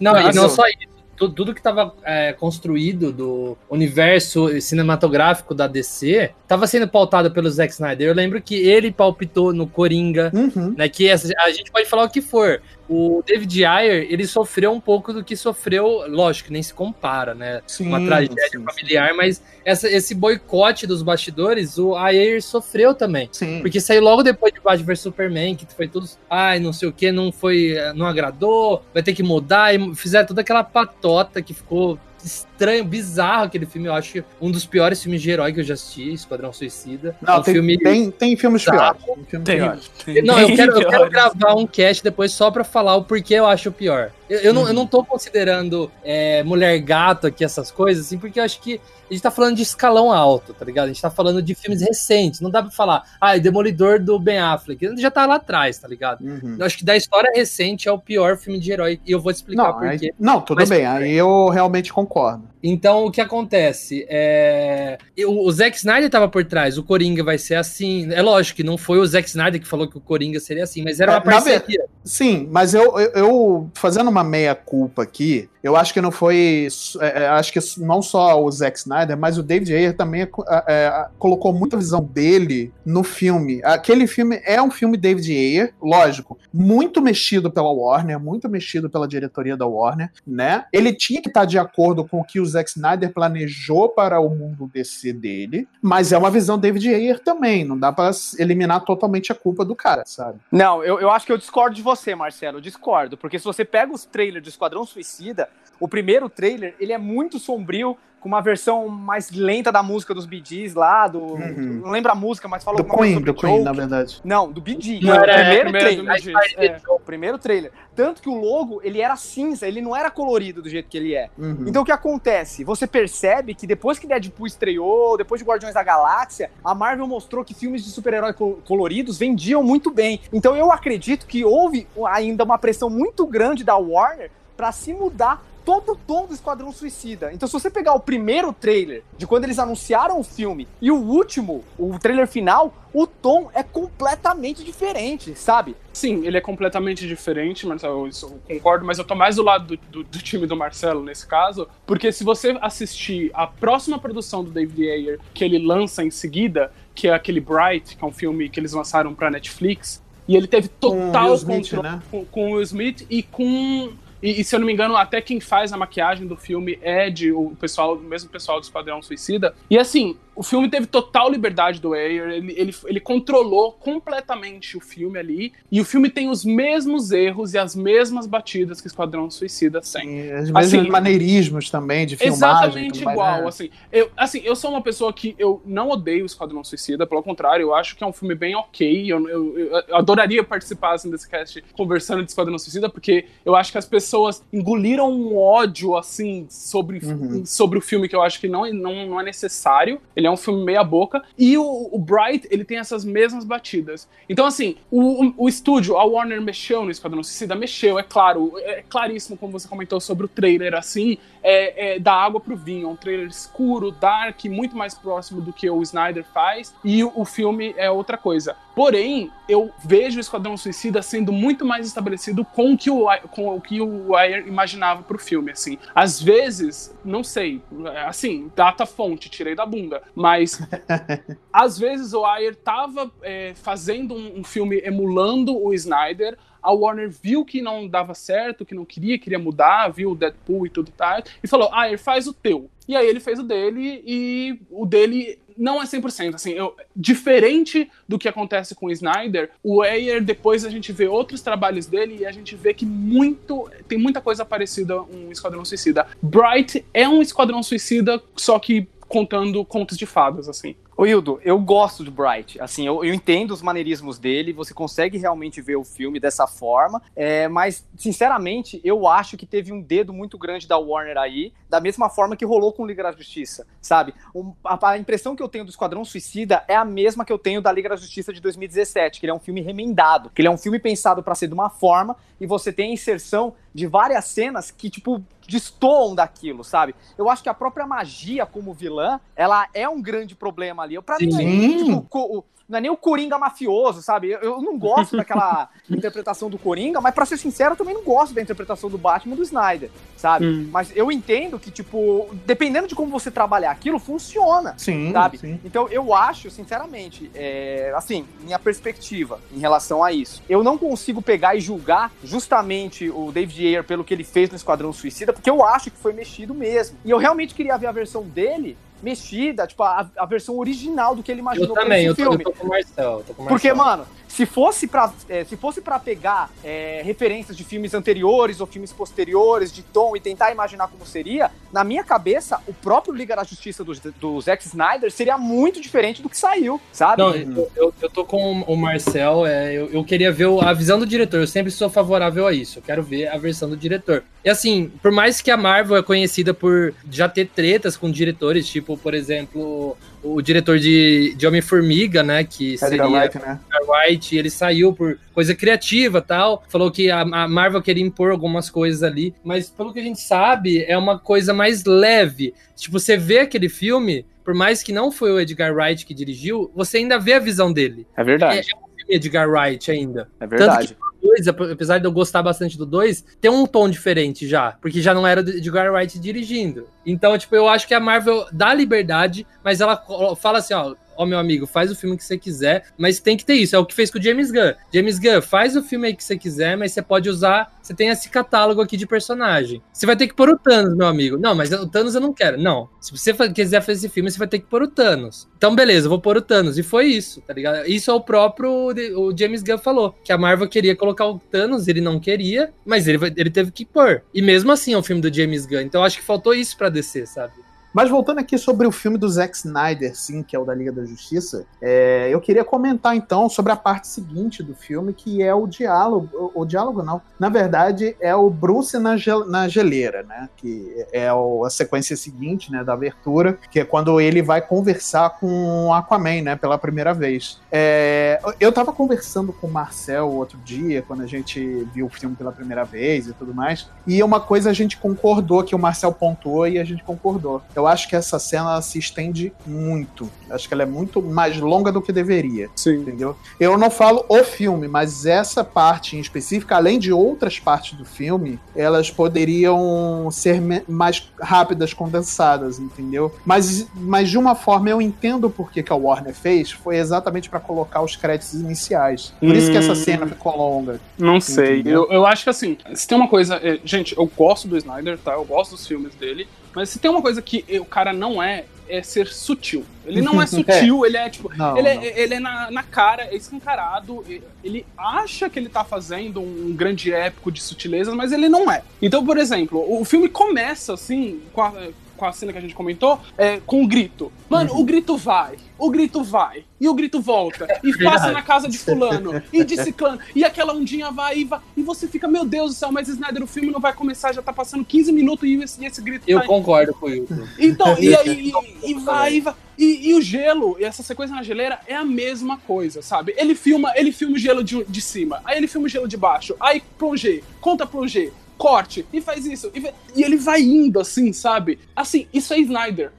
Não, 0.00 0.12
Mas 0.12 0.34
e 0.34 0.36
não 0.38 0.44
eu- 0.44 0.50
só 0.50 0.66
isso. 0.66 0.94
Tu- 1.16 1.28
Tudo 1.28 1.54
que 1.54 1.60
estava 1.60 1.94
construído 2.40 3.12
do 3.12 3.56
universo 3.70 4.48
cinematográfico 4.60 5.54
da 5.54 5.66
DC 5.68 6.30
estava 6.42 6.66
sendo 6.66 6.88
pautado 6.88 7.30
pelo 7.30 7.48
Zack 7.50 7.72
Snyder. 7.72 8.08
Eu 8.08 8.14
lembro 8.14 8.42
que 8.42 8.54
ele 8.56 8.90
palpitou 8.90 9.52
no 9.52 9.66
Coringa, 9.66 10.32
Uhum. 10.34 10.74
né? 10.76 10.88
Que 10.88 11.08
essa- 11.08 11.32
a 11.38 11.50
gente 11.50 11.70
pode 11.70 11.88
falar 11.88 12.04
o 12.04 12.10
que 12.10 12.20
for. 12.20 12.60
O 12.88 13.22
David 13.26 13.64
Ayer, 13.64 14.06
ele 14.10 14.26
sofreu 14.26 14.70
um 14.72 14.80
pouco 14.80 15.12
do 15.12 15.24
que 15.24 15.36
sofreu, 15.36 16.04
lógico, 16.08 16.52
nem 16.52 16.62
se 16.62 16.74
compara, 16.74 17.34
né? 17.34 17.62
Sim, 17.66 17.86
Uma 17.88 18.04
tragédia 18.04 18.48
sim, 18.50 18.62
familiar, 18.62 19.14
mas 19.14 19.42
essa- 19.64 19.88
esse 19.88 20.14
boicote 20.14 20.86
dos 20.86 21.02
bastidores, 21.02 21.78
o 21.78 21.96
Ayer 21.96 22.42
sofreu 22.42 22.92
também. 22.94 23.28
Sim. 23.32 23.60
Porque 23.62 23.80
saiu 23.80 24.02
logo 24.02 24.22
depois 24.22 24.52
de 24.52 24.60
Batman 24.60 24.84
vs 24.86 25.00
Superman, 25.00 25.54
que 25.56 25.66
foi 25.74 25.88
tudo, 25.88 26.06
ai, 26.28 26.60
não 26.60 26.72
sei 26.72 26.88
o 26.88 26.92
que, 26.92 27.10
não 27.10 27.32
foi, 27.32 27.74
não 27.94 28.06
agradou, 28.06 28.82
vai 28.92 29.02
ter 29.02 29.14
que 29.14 29.22
mudar, 29.22 29.74
e 29.74 29.94
fizeram 29.94 30.26
toda 30.26 30.42
aquela 30.42 30.62
patota 30.62 31.40
que 31.40 31.54
ficou 31.54 31.98
estranho, 32.24 32.84
bizarro 32.84 33.44
aquele 33.44 33.66
filme. 33.66 33.88
Eu 33.88 33.94
acho 33.94 34.24
um 34.40 34.50
dos 34.50 34.64
piores 34.66 35.02
filmes 35.02 35.20
de 35.22 35.30
herói 35.30 35.52
que 35.52 35.60
eu 35.60 35.64
já 35.64 35.74
assisti, 35.74 36.12
Esquadrão 36.12 36.52
Suicida. 36.52 37.16
Não, 37.20 37.34
é 37.34 37.38
um 37.38 37.42
tem, 37.42 37.54
filme. 37.54 37.78
tem, 37.78 38.10
tem 38.10 38.36
filmes 38.36 38.64
piores. 38.64 39.04
Tem 39.04 39.24
filmes 39.24 39.46
Tem, 39.46 39.56
piores. 39.58 39.90
tem 40.04 40.22
Não, 40.22 40.40
eu 40.40 40.48
quero, 40.56 40.80
eu 40.80 40.88
quero 40.88 41.10
gravar 41.10 41.54
um 41.54 41.66
cast 41.66 42.02
depois 42.02 42.32
só 42.32 42.50
pra 42.50 42.64
falar 42.64 42.96
o 42.96 43.04
porquê 43.04 43.34
eu 43.34 43.46
acho 43.46 43.68
o 43.68 43.72
pior. 43.72 44.10
Eu, 44.28 44.38
eu, 44.40 44.54
não, 44.54 44.62
Uhum. 44.62 44.68
eu 44.68 44.74
não 44.74 44.86
tô 44.86 45.04
considerando 45.04 45.90
é, 46.02 46.42
mulher 46.42 46.78
gato 46.78 47.26
aqui, 47.26 47.44
essas 47.44 47.70
coisas, 47.70 48.06
assim, 48.06 48.18
porque 48.18 48.40
eu 48.40 48.44
acho 48.44 48.60
que 48.60 48.80
a 49.10 49.12
gente 49.12 49.22
tá 49.22 49.30
falando 49.30 49.56
de 49.56 49.62
escalão 49.62 50.10
alto, 50.10 50.54
tá 50.54 50.64
ligado? 50.64 50.86
A 50.86 50.88
gente 50.88 51.02
tá 51.02 51.10
falando 51.10 51.42
de 51.42 51.54
filmes 51.54 51.82
recentes. 51.82 52.40
Não 52.40 52.50
dá 52.50 52.62
pra 52.62 52.70
falar, 52.70 53.02
ah, 53.20 53.36
Demolidor 53.36 54.00
do 54.02 54.18
Ben 54.18 54.38
Affleck. 54.38 54.82
Ele 54.82 54.96
já 55.00 55.10
tá 55.10 55.26
lá 55.26 55.34
atrás, 55.34 55.76
tá 55.78 55.86
ligado? 55.86 56.22
Uhum. 56.24 56.56
Eu 56.58 56.64
acho 56.64 56.78
que 56.78 56.84
da 56.84 56.96
história 56.96 57.30
recente 57.34 57.86
é 57.86 57.92
o 57.92 57.98
pior 57.98 58.38
filme 58.38 58.58
de 58.58 58.72
herói. 58.72 58.98
E 59.06 59.12
eu 59.12 59.20
vou 59.20 59.30
explicar 59.30 59.62
Não, 59.64 59.74
por 59.74 59.86
aí- 59.86 59.98
quê. 59.98 60.14
não, 60.18 60.40
tudo 60.40 60.58
Mas- 60.60 60.70
bem. 60.70 60.86
Aí 60.86 61.12
eu 61.12 61.48
realmente 61.50 61.92
concordo. 61.92 62.48
Então, 62.62 63.04
o 63.04 63.10
que 63.10 63.20
acontece? 63.20 64.06
É... 64.08 64.96
O, 65.26 65.46
o 65.46 65.52
Zack 65.52 65.76
Snyder 65.76 66.08
tava 66.08 66.28
por 66.28 66.42
trás, 66.46 66.78
o 66.78 66.82
Coringa 66.82 67.22
vai 67.22 67.36
ser 67.36 67.56
assim. 67.56 68.10
É 68.10 68.22
lógico 68.22 68.56
que 68.56 68.64
não 68.64 68.78
foi 68.78 68.98
o 68.98 69.06
Zack 69.06 69.28
Snyder 69.28 69.60
que 69.60 69.66
falou 69.66 69.86
que 69.86 69.98
o 69.98 70.00
Coringa 70.00 70.40
seria 70.40 70.64
assim, 70.64 70.82
mas 70.82 70.98
era 70.98 71.12
É, 71.12 71.14
uma 71.16 71.20
ver- 71.20 71.30
parceria. 71.60 71.84
Sim, 72.02 72.48
mas 72.50 72.72
eu, 72.74 72.98
eu, 72.98 73.10
eu- 73.12 73.70
fazendo 73.74 74.10
uma 74.14 74.24
meia 74.24 74.54
culpa 74.54 75.02
aqui, 75.02 75.48
eu 75.62 75.76
acho 75.76 75.94
que 75.94 76.00
não 76.00 76.10
foi. 76.10 76.68
é, 77.00 77.22
é, 77.22 77.28
acho 77.28 77.52
que 77.52 77.58
não 77.78 78.02
só 78.02 78.42
o 78.42 78.50
Zack 78.50 78.78
Snyder, 78.78 79.16
mas 79.16 79.38
o 79.38 79.42
David 79.42 79.72
Ayer 79.72 79.96
também 79.96 80.22
é, 80.22 80.28
é, 80.68 81.06
colocou 81.18 81.52
muita 81.52 81.76
visão 81.76 82.02
dele 82.02 82.72
no 82.84 83.02
filme. 83.02 83.62
Aquele 83.64 84.06
filme 84.06 84.40
é 84.44 84.60
um 84.60 84.70
filme 84.70 84.96
David 84.96 85.32
Ayer, 85.32 85.74
lógico, 85.80 86.38
muito 86.52 87.00
mexido 87.00 87.50
pela 87.50 87.72
Warner, 87.72 88.20
muito 88.20 88.48
mexido 88.48 88.90
pela 88.90 89.08
diretoria 89.08 89.56
da 89.56 89.66
Warner, 89.66 90.10
né? 90.26 90.66
Ele 90.70 90.92
tinha 90.92 91.22
que 91.22 91.28
estar 91.28 91.46
de 91.46 91.58
acordo 91.58 92.04
com 92.04 92.20
o 92.20 92.24
que 92.24 92.40
o 92.40 92.46
Zack 92.46 92.68
Snyder 92.68 93.12
planejou 93.12 93.88
para 93.88 94.20
o 94.20 94.28
mundo 94.28 94.70
DC 94.72 95.14
dele, 95.14 95.66
mas 95.80 96.12
é 96.12 96.18
uma 96.18 96.30
visão 96.30 96.58
David 96.58 96.94
Ayer 96.94 97.20
também, 97.20 97.64
não 97.64 97.78
dá 97.78 97.90
pra 97.90 98.10
eliminar 98.38 98.84
totalmente 98.84 99.32
a 99.32 99.34
culpa 99.34 99.64
do 99.64 99.74
cara, 99.74 100.02
sabe? 100.04 100.38
Não, 100.52 100.84
eu, 100.84 101.00
eu 101.00 101.10
acho 101.10 101.24
que 101.24 101.32
eu 101.32 101.38
discordo 101.38 101.74
de 101.74 101.82
você, 101.82 102.14
Marcelo. 102.14 102.58
Eu 102.58 102.62
discordo. 102.62 103.16
Porque 103.16 103.38
se 103.38 103.44
você 103.44 103.64
pega 103.64 103.92
os 103.92 104.03
trailers 104.04 104.42
do 104.42 104.48
Esquadrão 104.48 104.84
Suicida, 104.84 105.48
o 105.80 105.88
primeiro 105.88 106.28
trailer, 106.28 106.74
ele 106.78 106.92
é 106.92 106.98
muito 106.98 107.38
sombrio, 107.38 107.96
com 108.24 108.28
uma 108.30 108.40
versão 108.40 108.88
mais 108.88 109.30
lenta 109.30 109.70
da 109.70 109.82
música 109.82 110.14
dos 110.14 110.24
Bee 110.24 110.42
Gees 110.42 110.72
lá, 110.72 111.06
do... 111.06 111.18
Uhum. 111.18 111.82
Não 111.84 111.90
lembro 111.90 112.10
a 112.10 112.14
música, 112.14 112.48
mas 112.48 112.64
fala 112.64 112.78
Do 112.78 112.80
alguma 112.80 112.96
coisa 112.96 113.10
Queen, 113.12 113.20
sobre 113.20 113.32
do 113.32 113.38
Queen, 113.38 113.52
Joke. 113.52 113.64
na 113.66 113.72
verdade. 113.72 114.20
Não, 114.24 114.50
do 114.50 114.62
Bee 114.62 114.78
Gees. 114.80 115.02
Não, 115.02 115.12
o 115.12 115.14
era- 115.14 115.34
primeiro 115.34 115.62
primeiro 115.64 115.78
trailer. 115.86 116.04
do 116.06 116.10
Bee 116.10 116.22
Gees, 116.22 116.54
é. 116.56 116.80
O 116.90 116.98
primeiro 117.00 117.38
trailer. 117.38 117.72
Tanto 117.94 118.22
que 118.22 118.28
o 118.30 118.34
logo, 118.34 118.80
ele 118.82 119.02
era 119.02 119.14
cinza, 119.14 119.68
ele 119.68 119.82
não 119.82 119.94
era 119.94 120.10
colorido 120.10 120.62
do 120.62 120.70
jeito 120.70 120.88
que 120.88 120.96
ele 120.96 121.14
é. 121.14 121.28
Uhum. 121.36 121.66
Então 121.66 121.82
o 121.82 121.84
que 121.84 121.92
acontece? 121.92 122.64
Você 122.64 122.86
percebe 122.86 123.54
que 123.54 123.66
depois 123.66 123.98
que 123.98 124.06
Deadpool 124.06 124.46
estreou, 124.46 125.18
depois 125.18 125.38
de 125.42 125.46
Guardiões 125.46 125.74
da 125.74 125.82
Galáxia, 125.82 126.50
a 126.64 126.74
Marvel 126.74 127.06
mostrou 127.06 127.44
que 127.44 127.52
filmes 127.52 127.84
de 127.84 127.90
super-herói 127.90 128.32
co- 128.32 128.58
coloridos 128.66 129.18
vendiam 129.18 129.62
muito 129.62 129.90
bem. 129.90 130.18
Então 130.32 130.56
eu 130.56 130.72
acredito 130.72 131.26
que 131.26 131.44
houve 131.44 131.86
ainda 132.06 132.42
uma 132.42 132.56
pressão 132.56 132.88
muito 132.88 133.26
grande 133.26 133.62
da 133.62 133.76
Warner 133.76 134.30
pra 134.56 134.72
se 134.72 134.94
mudar 134.94 135.44
todo 135.64 135.92
o 135.92 135.96
tom 135.96 136.26
do 136.26 136.34
Esquadrão 136.34 136.70
Suicida. 136.72 137.32
Então 137.32 137.46
se 137.48 137.52
você 137.52 137.70
pegar 137.70 137.94
o 137.94 138.00
primeiro 138.00 138.52
trailer 138.52 139.02
de 139.16 139.26
quando 139.26 139.44
eles 139.44 139.58
anunciaram 139.58 140.18
o 140.20 140.24
filme 140.24 140.68
e 140.80 140.90
o 140.90 140.96
último, 140.96 141.64
o 141.78 141.98
trailer 141.98 142.26
final, 142.28 142.72
o 142.92 143.06
tom 143.06 143.50
é 143.54 143.62
completamente 143.62 144.62
diferente, 144.62 145.34
sabe? 145.34 145.74
Sim, 145.92 146.24
ele 146.26 146.36
é 146.36 146.40
completamente 146.40 147.06
diferente, 147.08 147.66
Marcelo, 147.66 148.06
isso 148.06 148.26
eu 148.26 148.56
concordo, 148.56 148.84
mas 148.84 148.98
eu 148.98 149.04
tô 149.04 149.14
mais 149.14 149.36
do 149.36 149.42
lado 149.42 149.76
do, 149.76 149.82
do- 149.90 150.04
do 150.04 150.18
time 150.18 150.46
do 150.46 150.56
Marcelo 150.56 151.02
nesse 151.02 151.26
caso, 151.26 151.66
porque 151.86 152.12
se 152.12 152.22
você 152.24 152.56
assistir 152.60 153.30
a 153.34 153.46
próxima 153.46 153.98
produção 153.98 154.44
do 154.44 154.50
David 154.50 154.88
Ayer, 154.88 155.20
que 155.32 155.44
ele 155.44 155.58
lança 155.58 156.04
em 156.04 156.10
seguida, 156.10 156.72
que 156.94 157.08
é 157.08 157.14
aquele 157.14 157.40
Bright, 157.40 157.96
que 157.96 158.04
é 158.04 158.06
um 158.06 158.12
filme 158.12 158.48
que 158.48 158.60
eles 158.60 158.72
lançaram 158.72 159.14
pra 159.14 159.30
Netflix. 159.30 160.02
E 160.26 160.36
ele 160.36 160.46
teve 160.46 160.68
total 160.68 161.26
Will 161.26 161.34
Smith, 161.34 161.56
controle 161.70 161.82
né? 161.88 162.02
com, 162.10 162.24
com 162.24 162.50
o 162.50 162.54
Will 162.54 162.62
Smith 162.62 163.06
e 163.10 163.22
com. 163.22 163.92
E, 164.24 164.40
e 164.40 164.44
se 164.44 164.56
eu 164.56 164.58
não 164.58 164.66
me 164.66 164.72
engano, 164.72 164.96
até 164.96 165.20
quem 165.20 165.38
faz 165.38 165.70
a 165.70 165.76
maquiagem 165.76 166.26
do 166.26 166.34
filme 166.34 166.78
é 166.80 167.10
de 167.10 167.30
o 167.30 167.54
pessoal, 167.60 167.94
o 167.94 168.00
mesmo 168.00 168.30
pessoal 168.30 168.58
do 168.58 168.64
Esquadrão 168.64 169.02
Suicida. 169.02 169.54
E 169.68 169.76
assim, 169.76 170.16
o 170.36 170.42
filme 170.42 170.68
teve 170.68 170.86
total 170.86 171.30
liberdade 171.30 171.80
do 171.80 171.92
Ayer, 171.92 172.28
ele, 172.30 172.52
ele, 172.56 172.74
ele 172.86 173.00
controlou 173.00 173.72
completamente 173.72 174.76
o 174.76 174.80
filme 174.80 175.18
ali. 175.18 175.52
E 175.70 175.80
o 175.80 175.84
filme 175.84 176.08
tem 176.10 176.28
os 176.28 176.44
mesmos 176.44 177.10
erros 177.10 177.54
e 177.54 177.58
as 177.58 177.74
mesmas 177.74 178.26
batidas 178.26 178.80
que 178.80 178.86
Esquadrão 178.86 179.30
Suicida 179.30 179.80
tem. 179.80 180.08
E 180.20 180.22
os 180.34 180.50
mesmos 180.50 180.56
Assim, 180.56 180.88
maneirismos 180.90 181.70
também 181.70 182.06
de 182.06 182.16
filmagem. 182.16 182.86
Exatamente 182.88 183.00
igual, 183.02 183.42
né? 183.42 183.48
assim. 183.48 183.70
Eu, 183.90 184.10
assim, 184.16 184.40
eu 184.44 184.54
sou 184.56 184.70
uma 184.70 184.82
pessoa 184.82 185.12
que 185.12 185.34
eu 185.38 185.60
não 185.64 185.90
odeio 185.90 186.26
Esquadrão 186.26 186.62
Suicida, 186.64 187.06
pelo 187.06 187.22
contrário, 187.22 187.62
eu 187.64 187.74
acho 187.74 187.96
que 187.96 188.02
é 188.04 188.06
um 188.06 188.12
filme 188.12 188.34
bem 188.34 188.54
ok. 188.54 189.12
Eu, 189.12 189.28
eu- 189.28 189.58
eu 189.88 189.96
adoraria 189.96 190.42
participar 190.44 190.94
assim, 190.94 191.10
desse 191.10 191.28
cast 191.28 191.62
conversando 191.76 192.22
de 192.22 192.30
Esquadrão 192.30 192.58
Suicida, 192.58 192.88
porque 192.88 193.26
eu 193.44 193.54
acho 193.56 193.72
que 193.72 193.78
as 193.78 193.86
pessoas 193.86 194.42
engoliram 194.52 195.10
um 195.10 195.36
ódio, 195.36 195.96
assim, 195.96 196.46
sobre, 196.50 196.98
Uhum. 197.04 197.44
sobre 197.46 197.78
o 197.78 197.82
filme 197.82 198.08
que 198.08 198.16
eu 198.16 198.22
acho 198.22 198.40
que 198.40 198.48
não, 198.48 198.70
não, 198.72 199.06
não 199.06 199.20
é 199.20 199.24
necessário. 199.24 200.00
Ele 200.16 200.23
é 200.26 200.30
um 200.30 200.36
filme 200.36 200.64
meia 200.64 200.82
boca. 200.84 201.22
E 201.38 201.56
o, 201.56 201.88
o 201.92 201.98
Bright, 201.98 202.46
ele 202.50 202.64
tem 202.64 202.78
essas 202.78 203.04
mesmas 203.04 203.44
batidas. 203.44 204.08
Então, 204.28 204.46
assim, 204.46 204.76
o, 204.90 205.24
o, 205.24 205.34
o 205.38 205.48
estúdio, 205.48 205.96
a 205.96 206.04
Warner 206.04 206.40
mexeu 206.40 206.84
no 206.84 206.90
Esquadrão 206.90 207.22
Suicida, 207.22 207.54
mexeu, 207.54 207.98
é 207.98 208.02
claro. 208.02 208.52
É 208.58 208.82
claríssimo, 208.88 209.36
como 209.36 209.52
você 209.52 209.68
comentou 209.68 210.00
sobre 210.00 210.26
o 210.26 210.28
trailer, 210.28 210.74
assim, 210.74 211.18
é, 211.42 211.94
é 211.94 211.98
da 211.98 212.14
água 212.14 212.40
pro 212.40 212.56
vinho. 212.56 212.88
É 212.88 212.90
um 212.90 212.96
trailer 212.96 213.28
escuro, 213.28 213.90
dark, 213.90 214.44
muito 214.46 214.76
mais 214.76 214.94
próximo 214.94 215.40
do 215.40 215.52
que 215.52 215.68
o 215.68 215.82
Snyder 215.82 216.24
faz. 216.32 216.74
E 216.84 217.02
o, 217.04 217.12
o 217.14 217.24
filme 217.24 217.74
é 217.76 217.90
outra 217.90 218.16
coisa. 218.16 218.56
Porém, 218.74 219.30
eu 219.48 219.70
vejo 219.84 220.18
o 220.18 220.20
Esquadrão 220.20 220.56
Suicida 220.56 221.00
sendo 221.00 221.32
muito 221.32 221.64
mais 221.64 221.86
estabelecido 221.86 222.44
com 222.44 222.72
o 222.72 222.78
que 222.78 222.90
o, 222.90 223.06
com 223.30 223.54
o, 223.54 223.60
que 223.60 223.80
o 223.80 224.16
Ayer 224.16 224.46
imaginava 224.46 225.02
pro 225.02 225.18
filme, 225.18 225.52
assim. 225.52 225.78
Às 225.94 226.20
vezes, 226.20 226.96
não 227.04 227.22
sei, 227.22 227.62
assim, 228.06 228.50
data 228.54 228.84
fonte, 228.84 229.30
tirei 229.30 229.54
da 229.54 229.64
bunda, 229.64 230.02
mas 230.14 230.60
às 231.52 231.78
vezes 231.78 232.12
o 232.12 232.24
Ayer 232.24 232.56
tava 232.56 233.10
é, 233.22 233.54
fazendo 233.54 234.14
um, 234.14 234.40
um 234.40 234.44
filme 234.44 234.80
emulando 234.84 235.56
o 235.56 235.72
Snyder, 235.72 236.36
a 236.64 236.72
Warner 236.72 237.10
viu 237.10 237.44
que 237.44 237.60
não 237.60 237.86
dava 237.86 238.14
certo, 238.14 238.64
que 238.64 238.74
não 238.74 238.86
queria, 238.86 239.18
queria 239.18 239.38
mudar, 239.38 239.88
viu 239.88 240.12
o 240.12 240.16
Deadpool 240.16 240.66
e 240.66 240.70
tudo 240.70 240.90
tal, 240.96 241.22
e 241.42 241.46
falou, 241.46 241.68
Ayer, 241.72 241.98
faz 241.98 242.26
o 242.26 242.32
teu. 242.32 242.70
E 242.88 242.96
aí 242.96 243.06
ele 243.06 243.20
fez 243.20 243.38
o 243.38 243.42
dele, 243.42 244.02
e 244.04 244.60
o 244.70 244.84
dele 244.86 245.38
não 245.56 245.82
é 245.82 245.86
100%, 245.86 246.34
assim, 246.34 246.52
eu, 246.52 246.76
diferente 246.94 247.90
do 248.08 248.18
que 248.18 248.28
acontece 248.28 248.74
com 248.74 248.86
o 248.86 248.90
Snyder, 248.90 249.50
o 249.62 249.82
Ayer, 249.82 250.22
depois 250.22 250.64
a 250.64 250.70
gente 250.70 250.92
vê 250.92 251.06
outros 251.06 251.40
trabalhos 251.40 251.86
dele 251.86 252.18
e 252.20 252.26
a 252.26 252.32
gente 252.32 252.56
vê 252.56 252.74
que 252.74 252.86
muito, 252.86 253.70
tem 253.88 253.98
muita 253.98 254.20
coisa 254.20 254.44
parecida 254.44 255.00
um 255.02 255.30
Esquadrão 255.30 255.64
Suicida. 255.64 256.06
Bright 256.22 256.84
é 256.92 257.08
um 257.08 257.22
Esquadrão 257.22 257.62
Suicida, 257.62 258.22
só 258.36 258.58
que 258.58 258.88
contando 259.08 259.64
contos 259.64 259.96
de 259.96 260.06
fadas, 260.06 260.48
assim. 260.48 260.74
Ô 260.96 261.04
Hildo, 261.04 261.40
eu 261.42 261.58
gosto 261.58 262.04
de 262.04 262.10
Bright, 262.10 262.60
assim, 262.60 262.86
eu, 262.86 263.04
eu 263.04 263.12
entendo 263.12 263.50
os 263.50 263.60
maneirismos 263.60 264.16
dele, 264.16 264.52
você 264.52 264.72
consegue 264.72 265.18
realmente 265.18 265.60
ver 265.60 265.74
o 265.74 265.82
filme 265.82 266.20
dessa 266.20 266.46
forma, 266.46 267.02
é, 267.16 267.48
mas, 267.48 267.84
sinceramente, 267.96 268.80
eu 268.84 269.08
acho 269.08 269.36
que 269.36 269.44
teve 269.44 269.72
um 269.72 269.80
dedo 269.80 270.12
muito 270.12 270.38
grande 270.38 270.68
da 270.68 270.78
Warner 270.78 271.18
aí, 271.18 271.52
da 271.68 271.80
mesma 271.80 272.08
forma 272.08 272.36
que 272.36 272.44
rolou 272.44 272.72
com 272.72 272.86
Liga 272.86 273.02
da 273.02 273.10
Justiça, 273.10 273.66
sabe? 273.82 274.14
Um- 274.32 274.52
a, 274.62 274.90
a 274.90 274.96
impressão 274.96 275.34
que 275.34 275.42
eu 275.42 275.48
tenho 275.48 275.64
do 275.64 275.70
Esquadrão 275.70 276.04
Suicida 276.04 276.62
é 276.68 276.76
a 276.76 276.84
mesma 276.84 277.24
que 277.24 277.32
eu 277.32 277.38
tenho 277.38 277.60
da 277.60 277.72
Liga 277.72 277.88
da 277.88 277.96
Justiça 277.96 278.32
de 278.32 278.40
2017, 278.40 279.18
que 279.18 279.26
ele 279.26 279.32
é 279.32 279.34
um 279.34 279.40
filme 279.40 279.60
remendado, 279.60 280.30
que 280.32 280.40
ele 280.42 280.48
é 280.48 280.50
um 280.50 280.56
filme 280.58 280.78
pensado 280.78 281.24
pra 281.24 281.34
ser 281.34 281.48
de 281.48 281.54
uma 281.54 281.70
forma, 281.70 282.16
e 282.40 282.46
você 282.46 282.72
tem 282.72 282.90
a 282.90 282.94
inserção 282.94 283.54
de 283.74 283.88
várias 283.88 284.26
cenas 284.26 284.70
que, 284.70 284.88
tipo, 284.88 285.20
destoam 285.46 286.14
daquilo, 286.14 286.64
sabe? 286.64 286.94
Eu 287.16 287.28
acho 287.28 287.42
que 287.42 287.48
a 287.48 287.54
própria 287.54 287.86
magia 287.86 288.44
como 288.46 288.72
vilã, 288.72 289.20
ela 289.36 289.68
é 289.74 289.88
um 289.88 290.00
grande 290.00 290.34
problema 290.34 290.82
ali. 290.82 291.00
Pra 291.02 291.16
mim, 291.18 291.32
é, 291.42 291.84
tipo, 291.84 292.06
o- 292.38 292.44
não 292.68 292.78
é 292.78 292.80
nem 292.80 292.90
o 292.90 292.96
Coringa 292.96 293.38
mafioso, 293.38 294.02
sabe? 294.02 294.30
Eu, 294.30 294.40
eu 294.40 294.62
não 294.62 294.78
gosto 294.78 295.16
daquela 295.18 295.68
interpretação 295.90 296.48
do 296.48 296.58
Coringa, 296.58 297.00
mas 297.00 297.14
pra 297.14 297.26
ser 297.26 297.36
sincero, 297.36 297.72
eu 297.72 297.76
também 297.76 297.94
não 297.94 298.02
gosto 298.02 298.34
da 298.34 298.42
interpretação 298.42 298.88
do 298.88 298.98
Batman 298.98 299.36
do 299.36 299.42
Snyder, 299.42 299.90
sabe? 300.16 300.46
Hum. 300.46 300.68
Mas 300.72 300.94
eu 300.96 301.10
entendo 301.12 301.58
que, 301.58 301.70
tipo, 301.70 302.28
dependendo 302.46 302.88
de 302.88 302.94
como 302.94 303.10
você 303.10 303.30
trabalhar 303.30 303.70
aquilo, 303.70 303.98
funciona 303.98 304.74
Sim, 304.76 305.12
sabe? 305.12 305.38
sim. 305.38 305.60
Então 305.64 305.88
eu 305.88 306.14
acho, 306.14 306.50
sinceramente, 306.50 307.30
é, 307.34 307.92
assim, 307.96 308.26
minha 308.40 308.58
perspectiva 308.58 309.40
em 309.52 309.58
relação 309.58 310.02
a 310.02 310.12
isso, 310.12 310.42
eu 310.48 310.62
não 310.62 310.78
consigo 310.78 311.20
pegar 311.20 311.54
e 311.54 311.60
julgar 311.60 312.12
justamente 312.22 313.10
o 313.10 313.30
David 313.30 313.66
Ayer 313.66 313.84
pelo 313.84 314.04
que 314.04 314.14
ele 314.14 314.24
fez 314.24 314.50
no 314.50 314.56
Esquadrão 314.56 314.92
Suicida, 314.92 315.32
porque 315.32 315.50
eu 315.50 315.64
acho 315.64 315.90
que 315.90 315.96
foi 315.98 316.12
mexido 316.12 316.54
mesmo. 316.54 316.96
E 317.04 317.10
eu 317.10 317.18
realmente 317.18 317.54
queria 317.54 317.76
ver 317.76 317.86
a 317.86 317.92
versão 317.92 318.22
dele 318.22 318.76
mexida, 319.04 319.66
tipo, 319.66 319.82
a, 319.82 320.08
a 320.16 320.26
versão 320.26 320.58
original 320.58 321.14
do 321.14 321.22
que 321.22 321.30
ele 321.30 321.40
Eu 321.40 321.42
imaginou 321.42 321.72
pra 321.74 321.82
também, 321.84 322.06
esse 322.06 322.20
eu 322.20 322.26
tô, 322.28 322.32
eu 322.34 322.38
tô 322.42 322.52
com 322.52 322.66
o 322.66 322.68
Marcel. 322.68 323.04
eu 323.18 323.24
tô 323.24 323.34
com 323.34 323.42
o 323.44 323.46
Porque, 323.46 323.72
Marcel. 323.72 323.98
mano, 323.98 324.06
se 324.34 324.46
fosse 324.46 324.88
pra, 324.88 325.12
é, 325.28 325.44
se 325.44 325.56
fosse 325.56 325.80
pra 325.80 325.96
pegar 325.98 326.50
é, 326.64 327.02
referências 327.04 327.56
de 327.56 327.62
filmes 327.62 327.94
anteriores 327.94 328.60
ou 328.60 328.66
filmes 328.66 328.92
posteriores, 328.92 329.72
de 329.72 329.82
tom, 329.82 330.16
e 330.16 330.20
tentar 330.20 330.50
imaginar 330.50 330.88
como 330.88 331.06
seria, 331.06 331.52
na 331.72 331.84
minha 331.84 332.02
cabeça, 332.02 332.60
o 332.66 332.72
próprio 332.74 333.14
Liga 333.14 333.36
da 333.36 333.44
Justiça 333.44 333.84
do, 333.84 333.92
do 334.20 334.40
Zack 334.40 334.66
Snyder 334.66 335.10
seria 335.12 335.38
muito 335.38 335.80
diferente 335.80 336.20
do 336.20 336.28
que 336.28 336.36
saiu, 336.36 336.80
sabe? 336.92 337.22
Não, 337.22 337.34
eu, 337.36 337.70
eu- 338.00 338.10
tô 338.10 338.24
com 338.24 338.62
o 338.62 338.76
Marcel, 338.76 339.46
é, 339.46 339.72
eu, 339.72 339.88
eu 339.92 340.04
queria 340.04 340.30
ver 340.32 340.46
a 340.62 340.72
visão 340.72 340.98
do 340.98 341.06
diretor, 341.06 341.40
eu 341.40 341.46
sempre 341.46 341.70
sou 341.70 341.88
favorável 341.88 342.46
a 342.46 342.52
isso, 342.52 342.78
eu 342.78 342.82
quero 342.82 343.02
ver 343.02 343.28
a 343.28 343.36
versão 343.38 343.68
do 343.68 343.76
diretor. 343.76 344.24
E 344.44 344.50
assim, 344.50 344.90
por 345.02 345.10
mais 345.10 345.40
que 345.40 345.50
a 345.50 345.56
Marvel 345.56 345.96
é 345.96 346.02
conhecida 346.02 346.52
por 346.52 346.92
já 347.10 347.28
ter 347.28 347.48
tretas 347.48 347.96
com 347.96 348.10
diretores, 348.10 348.68
tipo, 348.68 348.96
por 348.96 349.14
exemplo, 349.14 349.96
o 350.24 350.40
diretor 350.40 350.78
de, 350.78 351.34
de 351.36 351.46
Homem-Formiga, 351.46 352.22
né? 352.22 352.42
Que 352.42 352.74
é 352.74 352.76
seria 352.78 353.06
White, 353.06 353.38
né? 353.38 353.60
White, 353.86 354.36
ele 354.36 354.50
saiu 354.50 354.92
por 354.92 355.18
coisa 355.32 355.54
criativa 355.54 356.22
tal. 356.22 356.64
Falou 356.68 356.90
que 356.90 357.10
a, 357.10 357.20
a, 357.20 357.46
Marvel 357.48 357.82
queria 357.82 358.02
impor 358.02 358.30
algumas 358.30 358.70
coisas 358.70 359.02
ali. 359.02 359.34
Mas 359.44 359.68
pelo 359.68 359.92
que 359.92 360.00
a 360.00 360.02
gente 360.02 360.20
sabe, 360.20 360.82
é 360.84 360.96
uma 360.96 361.18
coisa 361.18 361.52
mais 361.52 361.84
leve. 361.84 362.54
Tipo, 362.74 362.98
você 362.98 363.16
vê 363.16 363.40
aquele 363.40 363.68
filme, 363.68 364.24
por 364.42 364.54
mais 364.54 364.82
que 364.82 364.92
não 364.92 365.12
foi 365.12 365.30
o 365.30 365.38
Edgar 365.38 365.74
Wright 365.74 366.06
que 366.06 366.14
dirigiu, 366.14 366.70
você 366.74 366.98
ainda 366.98 367.18
vê 367.18 367.34
a 367.34 367.38
visão 367.38 367.72
dele. 367.72 368.06
É 368.16 368.24
verdade. 368.24 368.56
É, 368.56 368.60
é 368.60 368.76
um 368.76 368.96
filme 368.96 369.14
Edgar 369.16 369.48
Wright 369.48 369.90
ainda. 369.90 370.28
É 370.40 370.46
verdade. 370.46 370.88
Tanto 370.88 370.94
que 370.94 371.13
2, 371.24 371.48
apesar 371.48 371.98
de 371.98 372.04
eu 372.04 372.12
gostar 372.12 372.42
bastante 372.42 372.76
do 372.76 372.84
2, 372.84 373.24
tem 373.40 373.50
um 373.50 373.66
tom 373.66 373.88
diferente 373.88 374.46
já, 374.46 374.72
porque 374.72 375.00
já 375.00 375.14
não 375.14 375.26
era 375.26 375.42
de 375.42 375.56
Edgar 375.56 375.90
Wright 375.90 376.18
dirigindo. 376.18 376.86
Então, 377.06 377.36
tipo, 377.38 377.56
eu 377.56 377.66
acho 377.66 377.88
que 377.88 377.94
a 377.94 378.00
Marvel 378.00 378.46
dá 378.52 378.74
liberdade, 378.74 379.46
mas 379.62 379.80
ela 379.80 379.96
fala 380.36 380.58
assim, 380.58 380.74
ó, 380.74 380.94
ó 381.16 381.26
meu 381.26 381.38
amigo, 381.38 381.66
faz 381.66 381.90
o 381.90 381.96
filme 381.96 382.16
que 382.16 382.24
você 382.24 382.38
quiser, 382.38 382.84
mas 382.96 383.20
tem 383.20 383.36
que 383.36 383.44
ter 383.44 383.54
isso, 383.54 383.74
é 383.76 383.78
o 383.78 383.86
que 383.86 383.94
fez 383.94 384.10
com 384.10 384.18
o 384.18 384.22
James 384.22 384.50
Gunn. 384.50 384.72
James 384.92 385.18
Gunn, 385.18 385.40
faz 385.42 385.76
o 385.76 385.82
filme 385.82 386.08
aí 386.08 386.14
que 386.14 386.24
você 386.24 386.36
quiser, 386.36 386.76
mas 386.76 386.92
você 386.92 387.02
pode 387.02 387.28
usar, 387.28 387.72
você 387.82 387.94
tem 387.94 388.08
esse 388.08 388.28
catálogo 388.28 388.80
aqui 388.80 388.96
de 388.96 389.06
personagem. 389.06 389.82
Você 389.92 390.06
vai 390.06 390.16
ter 390.16 390.28
que 390.28 390.34
pôr 390.34 390.48
o 390.48 390.58
Thanos, 390.58 390.96
meu 390.96 391.06
amigo. 391.06 391.36
Não, 391.38 391.54
mas 391.54 391.72
o 391.72 391.86
Thanos 391.86 392.14
eu 392.14 392.20
não 392.20 392.32
quero. 392.32 392.58
Não, 392.58 392.88
se 393.00 393.12
você 393.12 393.32
quiser 393.50 393.80
fazer 393.80 394.06
esse 394.06 394.08
filme, 394.08 394.30
você 394.30 394.38
vai 394.38 394.48
ter 394.48 394.58
que 394.58 394.66
pôr 394.66 394.82
o 394.82 394.88
Thanos. 394.88 395.48
Então, 395.56 395.74
beleza, 395.74 396.08
vou 396.08 396.20
pôr 396.20 396.36
o 396.36 396.42
Thanos. 396.42 396.78
E 396.78 396.82
foi 396.82 397.06
isso, 397.06 397.40
tá 397.40 397.52
ligado? 397.52 397.86
Isso 397.86 398.10
é 398.10 398.14
o 398.14 398.20
próprio 398.20 398.92
o 399.16 399.36
James 399.36 399.62
Gunn 399.62 399.78
falou, 399.78 400.14
que 400.24 400.32
a 400.32 400.38
Marvel 400.38 400.68
queria 400.68 400.96
colocar 400.96 401.26
o 401.26 401.38
Thanos, 401.38 401.88
ele 401.88 402.00
não 402.00 402.20
queria, 402.20 402.72
mas 402.84 403.06
ele, 403.06 403.18
ele 403.36 403.50
teve 403.50 403.70
que 403.70 403.84
pôr. 403.84 404.22
E 404.32 404.42
mesmo 404.42 404.72
assim 404.72 404.92
é 404.92 404.98
um 404.98 405.02
filme 405.02 405.22
do 405.22 405.32
James 405.32 405.66
Gunn. 405.66 405.80
Então, 405.80 406.02
acho 406.02 406.18
que 406.18 406.24
faltou 406.24 406.54
isso 406.54 406.76
pra 406.76 406.88
descer, 406.88 407.26
sabe? 407.26 407.63
Mas 407.94 408.10
voltando 408.10 408.40
aqui 408.40 408.58
sobre 408.58 408.86
o 408.86 408.92
filme 408.92 409.16
do 409.16 409.28
Zack 409.28 409.56
Snyder, 409.56 410.16
sim, 410.16 410.42
que 410.42 410.56
é 410.56 410.58
o 410.58 410.64
da 410.64 410.74
Liga 410.74 410.90
da 410.90 411.04
Justiça, 411.04 411.64
é, 411.80 412.28
eu 412.28 412.40
queria 412.40 412.64
comentar 412.64 413.14
então 413.16 413.48
sobre 413.48 413.70
a 413.72 413.76
parte 413.76 414.08
seguinte 414.08 414.62
do 414.64 414.74
filme, 414.74 415.12
que 415.14 415.40
é 415.42 415.54
o 415.54 415.66
diálogo. 415.66 416.28
O, 416.54 416.62
o 416.62 416.64
diálogo 416.66 417.02
não. 417.04 417.22
Na 417.38 417.48
verdade, 417.48 418.16
é 418.20 418.34
o 418.34 418.50
Bruce 418.50 418.98
na, 418.98 419.16
gel- 419.16 419.46
na 419.46 419.68
geleira, 419.68 420.24
né? 420.24 420.48
Que 420.56 421.06
é 421.12 421.32
o- 421.32 421.64
a 421.64 421.70
sequência 421.70 422.16
seguinte, 422.16 422.70
né? 422.72 422.82
Da 422.82 422.92
abertura, 422.94 423.56
que 423.70 423.78
é 423.78 423.84
quando 423.84 424.20
ele 424.20 424.42
vai 424.42 424.60
conversar 424.60 425.30
com 425.38 425.94
Aquaman, 425.94 426.42
né? 426.42 426.56
Pela 426.56 426.76
primeira 426.76 427.14
vez. 427.14 427.60
É, 427.70 428.40
eu 428.58 428.72
tava 428.72 428.92
conversando 428.92 429.52
com 429.52 429.68
o 429.68 429.70
Marcel 429.70 430.30
outro 430.30 430.58
dia, 430.64 431.00
quando 431.02 431.22
a 431.22 431.26
gente 431.26 431.86
viu 431.94 432.06
o 432.06 432.10
filme 432.10 432.34
pela 432.34 432.50
primeira 432.50 432.82
vez 432.84 433.28
e 433.28 433.32
tudo 433.32 433.54
mais, 433.54 433.88
e 434.06 434.20
uma 434.22 434.40
coisa 434.40 434.70
a 434.70 434.72
gente 434.72 434.96
concordou, 434.96 435.62
que 435.62 435.74
o 435.74 435.78
Marcel 435.78 436.12
pontuou 436.12 436.66
e 436.66 436.78
a 436.78 436.84
gente 436.84 437.04
concordou. 437.04 437.62
Eu 437.74 437.83
eu 437.84 437.88
acho 437.88 438.08
que 438.08 438.16
essa 438.16 438.38
cena 438.38 438.80
se 438.80 438.98
estende 438.98 439.52
muito. 439.66 440.30
Acho 440.50 440.66
que 440.66 440.74
ela 440.74 440.82
é 440.82 440.86
muito 440.86 441.20
mais 441.20 441.58
longa 441.58 441.92
do 441.92 442.00
que 442.00 442.12
deveria. 442.12 442.70
Sim. 442.74 442.96
Entendeu? 442.96 443.36
Eu 443.60 443.76
não 443.76 443.90
falo 443.90 444.24
o 444.28 444.42
filme, 444.42 444.88
mas 444.88 445.26
essa 445.26 445.62
parte 445.62 446.16
em 446.16 446.20
específico, 446.20 446.72
além 446.72 446.98
de 446.98 447.12
outras 447.12 447.58
partes 447.58 447.96
do 447.98 448.04
filme, 448.04 448.58
elas 448.74 449.10
poderiam 449.10 450.30
ser 450.30 450.62
mais 450.88 451.30
rápidas, 451.40 451.92
condensadas, 451.92 452.78
entendeu? 452.78 453.34
Mas, 453.44 453.86
mas 453.94 454.30
de 454.30 454.38
uma 454.38 454.54
forma 454.54 454.88
eu 454.88 455.02
entendo 455.02 455.50
por 455.50 455.70
que, 455.70 455.82
que 455.82 455.92
a 455.92 455.96
Warner 455.96 456.34
fez, 456.34 456.70
foi 456.70 456.96
exatamente 456.96 457.50
para 457.50 457.60
colocar 457.60 458.00
os 458.00 458.16
créditos 458.16 458.54
iniciais. 458.54 459.34
Por 459.38 459.50
hum. 459.50 459.52
isso 459.52 459.70
que 459.70 459.76
essa 459.76 459.92
hum. 459.92 459.96
cena 459.96 460.26
ficou 460.26 460.56
longa. 460.56 461.00
Não 461.18 461.40
sei. 461.40 461.82
Eu, 461.84 462.10
eu 462.10 462.24
acho 462.24 462.44
que 462.44 462.50
assim, 462.50 462.78
se 462.94 463.06
tem 463.06 463.16
uma 463.16 463.28
coisa. 463.28 463.56
É, 463.56 463.78
gente, 463.84 464.16
eu 464.16 464.26
gosto 464.34 464.66
do 464.66 464.76
Snyder, 464.76 465.18
tá? 465.18 465.32
Eu 465.32 465.44
gosto 465.44 465.72
dos 465.72 465.86
filmes 465.86 466.14
dele. 466.14 466.48
Mas 466.74 466.90
se 466.90 466.98
tem 466.98 467.10
uma 467.10 467.22
coisa 467.22 467.40
que 467.40 467.64
o 467.78 467.84
cara 467.84 468.12
não 468.12 468.42
é, 468.42 468.64
é 468.88 469.02
ser 469.02 469.26
sutil. 469.28 469.84
Ele 470.04 470.20
não 470.20 470.40
é 470.40 470.46
sutil, 470.46 471.04
é. 471.04 471.08
ele 471.08 471.16
é 471.16 471.30
tipo. 471.30 471.50
Não, 471.56 471.76
ele, 471.76 471.88
é, 471.88 472.20
ele, 472.20 472.34
É, 472.34 472.40
na, 472.40 472.70
na 472.70 472.82
cara, 472.82 473.24
é 473.24 473.36
escancarado. 473.36 474.24
Ele 474.62 474.84
acha 474.96 475.48
que 475.48 475.58
ele 475.58 475.68
tá 475.68 475.84
fazendo 475.84 476.40
um 476.40 476.72
grande 476.74 477.12
épico 477.12 477.50
de 477.50 477.60
sutilezas, 477.60 478.14
mas 478.14 478.32
ele 478.32 478.48
não 478.48 478.70
é. 478.70 478.82
Então, 479.00 479.24
por 479.24 479.38
exemplo, 479.38 479.84
o 479.88 480.04
filme 480.04 480.28
começa 480.28 480.92
assim, 480.94 481.40
com 481.52 481.62
a, 481.62 481.72
com 482.16 482.24
a 482.24 482.32
cena 482.32 482.52
que 482.52 482.58
a 482.58 482.60
gente 482.60 482.74
comentou, 482.74 483.20
é, 483.36 483.60
com 483.66 483.82
o 483.82 483.86
grito. 483.86 484.32
Mano, 484.48 484.72
uhum. 484.72 484.80
o 484.80 484.84
grito 484.84 485.16
vai, 485.16 485.56
o 485.78 485.90
grito 485.90 486.22
vai, 486.22 486.64
e 486.80 486.88
o 486.88 486.94
grito 486.94 487.20
volta, 487.20 487.66
e 487.82 487.96
passa 488.02 488.30
na 488.30 488.42
casa 488.42 488.68
de 488.68 488.78
fulano, 488.78 489.42
e 489.52 489.64
de 489.64 489.76
ciclano, 489.82 490.18
e 490.34 490.44
aquela 490.44 490.74
ondinha 490.74 491.10
vai 491.10 491.38
e 491.38 491.44
vai, 491.44 491.60
e 491.76 491.82
você 491.82 492.06
fica, 492.06 492.28
meu 492.28 492.44
Deus 492.44 492.72
do 492.72 492.76
céu, 492.76 492.92
mas 492.92 493.08
Snyder, 493.08 493.42
o 493.42 493.46
filme 493.46 493.70
não 493.70 493.80
vai 493.80 493.92
começar, 493.92 494.32
já 494.32 494.42
tá 494.42 494.52
passando 494.52 494.84
15 494.84 495.12
minutos 495.12 495.48
e 495.48 495.54
esse, 495.62 495.84
esse 495.84 496.02
grito 496.02 496.24
Eu 496.26 496.40
tá 496.40 496.46
concordo 496.46 496.94
com 496.94 497.08
isso. 497.08 497.26
Então, 497.58 497.96
e 498.00 498.14
aí, 498.14 498.52
e, 498.82 498.90
e 498.90 498.94
vai, 498.94 499.34
e 499.34 499.40
vai. 499.40 499.54
E, 499.76 500.10
e, 500.10 500.14
o 500.14 500.22
gelo, 500.22 500.76
e 500.78 500.84
essa 500.84 501.02
sequência 501.02 501.34
na 501.34 501.42
geleira 501.42 501.80
é 501.86 501.96
a 501.96 502.04
mesma 502.04 502.56
coisa, 502.58 503.02
sabe? 503.02 503.34
Ele 503.36 503.56
filma, 503.56 503.92
ele 503.96 504.12
filma 504.12 504.36
o 504.36 504.38
gelo 504.38 504.62
de, 504.62 504.84
de 504.84 505.00
cima, 505.00 505.40
aí 505.44 505.56
ele 505.56 505.66
filma 505.66 505.86
o 505.86 505.90
gelo 505.90 506.06
de 506.06 506.16
baixo, 506.16 506.54
aí 506.60 506.80
plongé, 506.96 507.40
conta 507.60 507.84
plongé, 507.84 508.30
corte, 508.56 509.06
e 509.12 509.20
faz 509.20 509.46
isso. 509.46 509.70
E, 509.74 509.92
e, 510.14 510.22
ele 510.22 510.36
vai 510.36 510.60
indo 510.60 511.00
assim, 511.00 511.32
sabe? 511.32 511.78
Assim, 511.94 512.26
isso 512.32 512.52
é 512.52 512.58
Snyder. 512.58 513.12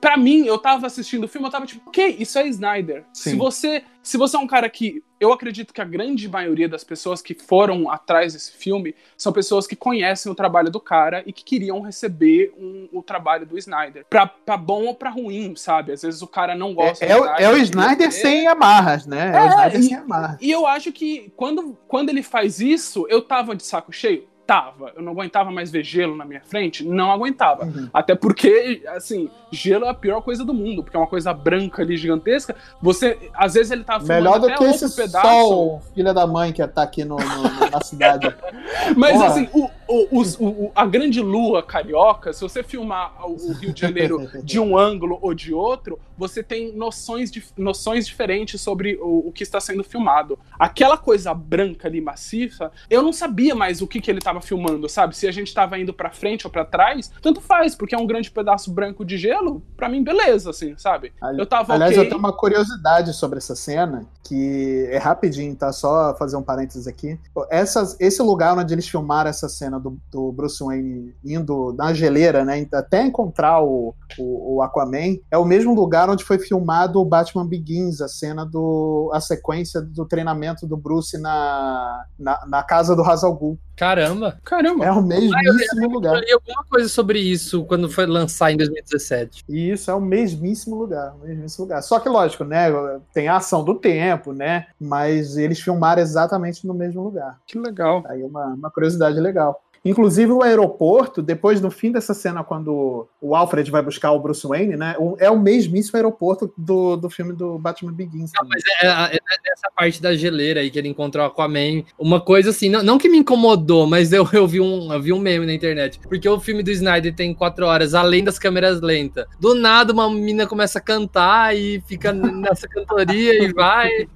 Para 0.00 0.16
mim, 0.16 0.44
eu 0.46 0.58
tava 0.58 0.86
assistindo 0.86 1.24
o 1.24 1.28
filme, 1.28 1.46
eu 1.46 1.50
tava 1.50 1.66
tipo, 1.66 1.88
ok, 1.88 2.16
isso 2.18 2.38
é 2.38 2.46
Snyder. 2.46 3.04
Sim. 3.12 3.30
Se 3.30 3.36
você 3.36 3.84
se 4.08 4.16
você 4.16 4.36
é 4.36 4.40
um 4.40 4.46
cara 4.46 4.70
que. 4.70 5.04
Eu 5.20 5.34
acredito 5.34 5.74
que 5.74 5.82
a 5.82 5.84
grande 5.84 6.26
maioria 6.28 6.66
das 6.66 6.82
pessoas 6.82 7.20
que 7.20 7.34
foram 7.34 7.90
atrás 7.90 8.32
desse 8.32 8.52
filme 8.52 8.94
são 9.18 9.34
pessoas 9.34 9.66
que 9.66 9.76
conhecem 9.76 10.32
o 10.32 10.34
trabalho 10.34 10.70
do 10.70 10.80
cara 10.80 11.22
e 11.26 11.32
que 11.32 11.44
queriam 11.44 11.82
receber 11.82 12.54
um, 12.56 12.88
o 12.90 13.02
trabalho 13.02 13.44
do 13.44 13.58
Snyder. 13.58 14.06
Pra, 14.08 14.26
pra 14.26 14.56
bom 14.56 14.84
ou 14.84 14.94
pra 14.94 15.10
ruim, 15.10 15.54
sabe? 15.56 15.92
Às 15.92 16.00
vezes 16.00 16.22
o 16.22 16.26
cara 16.26 16.54
não 16.54 16.72
gosta 16.72 17.04
é, 17.04 17.10
é, 17.10 17.18
Snyder, 17.18 17.40
é 17.40 17.52
o 17.52 17.56
Snyder 17.58 18.12
sem 18.12 18.46
amarras, 18.46 19.06
né? 19.06 19.30
É, 19.30 19.36
é 19.36 19.42
o 19.42 19.48
Snyder 19.48 19.80
e, 19.80 19.82
sem 19.82 19.94
amarras. 19.96 20.38
E 20.40 20.50
eu 20.50 20.66
acho 20.66 20.90
que 20.90 21.30
quando, 21.36 21.76
quando 21.86 22.08
ele 22.08 22.22
faz 22.22 22.60
isso, 22.60 23.06
eu 23.10 23.20
tava 23.20 23.54
de 23.54 23.64
saco 23.64 23.92
cheio 23.92 24.26
aguentava. 24.48 24.92
Eu 24.96 25.02
não 25.02 25.12
aguentava 25.12 25.50
mais 25.50 25.70
ver 25.70 25.84
gelo 25.84 26.16
na 26.16 26.24
minha 26.24 26.40
frente? 26.40 26.82
Não 26.82 27.12
aguentava. 27.12 27.66
Uhum. 27.66 27.88
Até 27.92 28.14
porque, 28.14 28.82
assim, 28.88 29.30
gelo 29.52 29.84
é 29.84 29.90
a 29.90 29.94
pior 29.94 30.22
coisa 30.22 30.44
do 30.44 30.54
mundo, 30.54 30.82
porque 30.82 30.96
é 30.96 31.00
uma 31.00 31.06
coisa 31.06 31.32
branca 31.34 31.82
ali 31.82 31.96
gigantesca. 31.96 32.56
Você, 32.80 33.30
às 33.34 33.54
vezes 33.54 33.70
ele 33.70 33.84
tá 33.84 33.98
Melhor 33.98 34.40
do 34.40 34.48
que 34.54 34.64
esse 34.64 34.96
pedaço. 34.96 35.26
sol, 35.26 35.82
filha 35.94 36.14
da 36.14 36.26
mãe, 36.26 36.52
que 36.52 36.66
tá 36.66 36.82
aqui 36.82 37.04
no, 37.04 37.16
no 37.16 37.70
na 37.70 37.80
cidade. 37.82 38.34
Mas, 38.96 39.12
Porra. 39.12 39.26
assim, 39.26 39.48
o, 39.52 39.70
o, 39.86 40.22
o, 40.40 40.72
a 40.74 40.86
grande 40.86 41.20
lua 41.20 41.62
carioca, 41.62 42.32
se 42.32 42.40
você 42.40 42.62
filmar 42.62 43.12
o 43.22 43.52
Rio 43.52 43.72
de 43.72 43.80
Janeiro 43.80 44.30
de 44.42 44.58
um 44.58 44.78
ângulo 44.78 45.18
ou 45.20 45.34
de 45.34 45.52
outro, 45.52 45.98
você 46.18 46.42
tem 46.42 46.72
noções, 46.72 47.30
de, 47.30 47.44
noções 47.56 48.06
diferentes 48.06 48.60
sobre 48.60 48.96
o, 49.00 49.28
o 49.28 49.32
que 49.32 49.42
está 49.42 49.60
sendo 49.60 49.84
filmado. 49.84 50.38
Aquela 50.58 50.98
coisa 50.98 51.32
branca 51.32 51.88
ali, 51.88 52.00
maciça, 52.00 52.70
eu 52.90 53.02
não 53.02 53.12
sabia 53.12 53.54
mais 53.54 53.80
o 53.80 53.86
que, 53.86 54.00
que 54.00 54.10
ele 54.10 54.18
estava 54.18 54.40
filmando, 54.40 54.88
sabe? 54.88 55.16
Se 55.16 55.28
a 55.28 55.32
gente 55.32 55.48
estava 55.48 55.78
indo 55.78 55.94
para 55.94 56.10
frente 56.10 56.46
ou 56.46 56.50
para 56.50 56.64
trás, 56.64 57.10
tanto 57.22 57.40
faz, 57.40 57.74
porque 57.74 57.94
é 57.94 57.98
um 57.98 58.06
grande 58.06 58.30
pedaço 58.30 58.70
branco 58.72 59.04
de 59.04 59.16
gelo, 59.16 59.62
para 59.76 59.88
mim, 59.88 60.02
beleza, 60.02 60.50
assim, 60.50 60.74
sabe? 60.76 61.12
Eu 61.36 61.46
tava 61.46 61.74
Aliás, 61.74 61.92
okay. 61.92 62.04
eu 62.04 62.08
tenho 62.08 62.18
uma 62.18 62.32
curiosidade 62.32 63.12
sobre 63.12 63.38
essa 63.38 63.54
cena, 63.54 64.06
que 64.24 64.86
é 64.90 64.98
rapidinho, 64.98 65.54
tá? 65.54 65.72
Só 65.72 66.14
fazer 66.16 66.36
um 66.36 66.42
parênteses 66.42 66.86
aqui. 66.86 67.18
Essas, 67.50 67.96
esse 68.00 68.20
lugar 68.22 68.56
onde 68.56 68.74
eles 68.74 68.88
filmaram 68.88 69.30
essa 69.30 69.48
cena 69.48 69.78
do, 69.78 69.98
do 70.10 70.32
Bruce 70.32 70.62
Wayne 70.62 71.14
indo 71.24 71.72
na 71.72 71.94
geleira, 71.94 72.44
né? 72.44 72.66
Até 72.72 73.02
encontrar 73.02 73.62
o, 73.62 73.94
o, 74.18 74.56
o 74.56 74.62
Aquaman, 74.62 75.16
é 75.30 75.38
o 75.38 75.44
mesmo 75.44 75.74
lugar 75.74 76.07
onde 76.10 76.24
foi 76.24 76.38
filmado 76.38 77.00
o 77.00 77.04
Batman 77.04 77.46
Begins, 77.46 78.00
a 78.00 78.08
cena 78.08 78.44
do. 78.44 79.10
a 79.12 79.20
sequência 79.20 79.80
do 79.80 80.04
treinamento 80.04 80.66
do 80.66 80.76
Bruce 80.76 81.18
na, 81.18 82.04
na, 82.18 82.46
na 82.46 82.62
casa 82.62 82.94
do 82.94 83.02
Hazal 83.02 83.34
Ghul. 83.34 83.58
Caramba! 83.76 84.36
Caramba! 84.44 84.84
É 84.84 84.90
o 84.90 85.00
mesmíssimo 85.00 85.84
eu, 85.84 85.88
lugar. 85.88 86.14
Eu 86.14 86.20
li 86.20 86.32
alguma 86.32 86.64
coisa 86.64 86.88
sobre 86.88 87.20
isso 87.20 87.64
quando 87.64 87.88
foi 87.88 88.06
lançar 88.06 88.50
em 88.50 88.56
2017. 88.56 89.44
Isso, 89.48 89.90
é 89.90 89.94
o 89.94 90.00
mesmíssimo 90.00 90.76
lugar, 90.76 91.14
o 91.14 91.26
mesmíssimo 91.26 91.64
lugar. 91.64 91.80
Só 91.82 92.00
que, 92.00 92.08
lógico, 92.08 92.42
né? 92.42 92.66
Tem 93.14 93.28
a 93.28 93.36
ação 93.36 93.62
do 93.62 93.76
tempo, 93.76 94.32
né? 94.32 94.66
Mas 94.80 95.36
eles 95.36 95.60
filmaram 95.60 96.02
exatamente 96.02 96.66
no 96.66 96.74
mesmo 96.74 97.02
lugar. 97.02 97.38
Que 97.46 97.56
legal. 97.56 98.02
Aí 98.06 98.22
uma, 98.24 98.46
uma 98.46 98.70
curiosidade 98.70 99.20
legal. 99.20 99.62
Inclusive 99.88 100.30
o 100.32 100.42
aeroporto, 100.42 101.22
depois 101.22 101.62
no 101.62 101.70
fim 101.70 101.90
dessa 101.90 102.12
cena, 102.12 102.44
quando 102.44 103.08
o 103.22 103.34
Alfred 103.34 103.70
vai 103.70 103.80
buscar 103.80 104.12
o 104.12 104.20
Bruce 104.20 104.46
Wayne, 104.46 104.76
né? 104.76 104.94
É 105.18 105.30
o 105.30 105.38
mesmíssimo 105.38 105.96
aeroporto 105.96 106.52
do, 106.58 106.94
do 106.94 107.08
filme 107.08 107.32
do 107.32 107.58
Batman 107.58 107.94
Begins. 107.94 108.30
Não, 108.38 108.46
mas 108.46 108.62
é, 108.82 108.86
é, 108.86 109.16
é, 109.16 109.18
essa 109.50 109.70
parte 109.74 110.02
da 110.02 110.14
geleira 110.14 110.60
aí 110.60 110.70
que 110.70 110.78
ele 110.78 110.88
encontrou 110.88 111.24
o 111.24 111.28
Aquaman. 111.28 111.84
Uma 111.98 112.20
coisa 112.20 112.50
assim, 112.50 112.68
não, 112.68 112.82
não 112.82 112.98
que 112.98 113.08
me 113.08 113.16
incomodou, 113.16 113.86
mas 113.86 114.12
eu, 114.12 114.28
eu, 114.30 114.46
vi 114.46 114.60
um, 114.60 114.92
eu 114.92 115.00
vi 115.00 115.10
um 115.10 115.18
meme 115.18 115.46
na 115.46 115.54
internet. 115.54 115.98
Porque 116.00 116.28
o 116.28 116.38
filme 116.38 116.62
do 116.62 116.70
Snyder 116.70 117.14
tem 117.14 117.32
quatro 117.32 117.64
horas, 117.64 117.94
além 117.94 118.22
das 118.22 118.38
câmeras 118.38 118.82
lentas. 118.82 119.24
Do 119.40 119.54
nada, 119.54 119.94
uma 119.94 120.10
menina 120.10 120.46
começa 120.46 120.78
a 120.78 120.82
cantar 120.82 121.56
e 121.56 121.82
fica 121.86 122.12
nessa 122.12 122.68
cantoria 122.68 123.42
e 123.42 123.54
vai. 123.54 124.06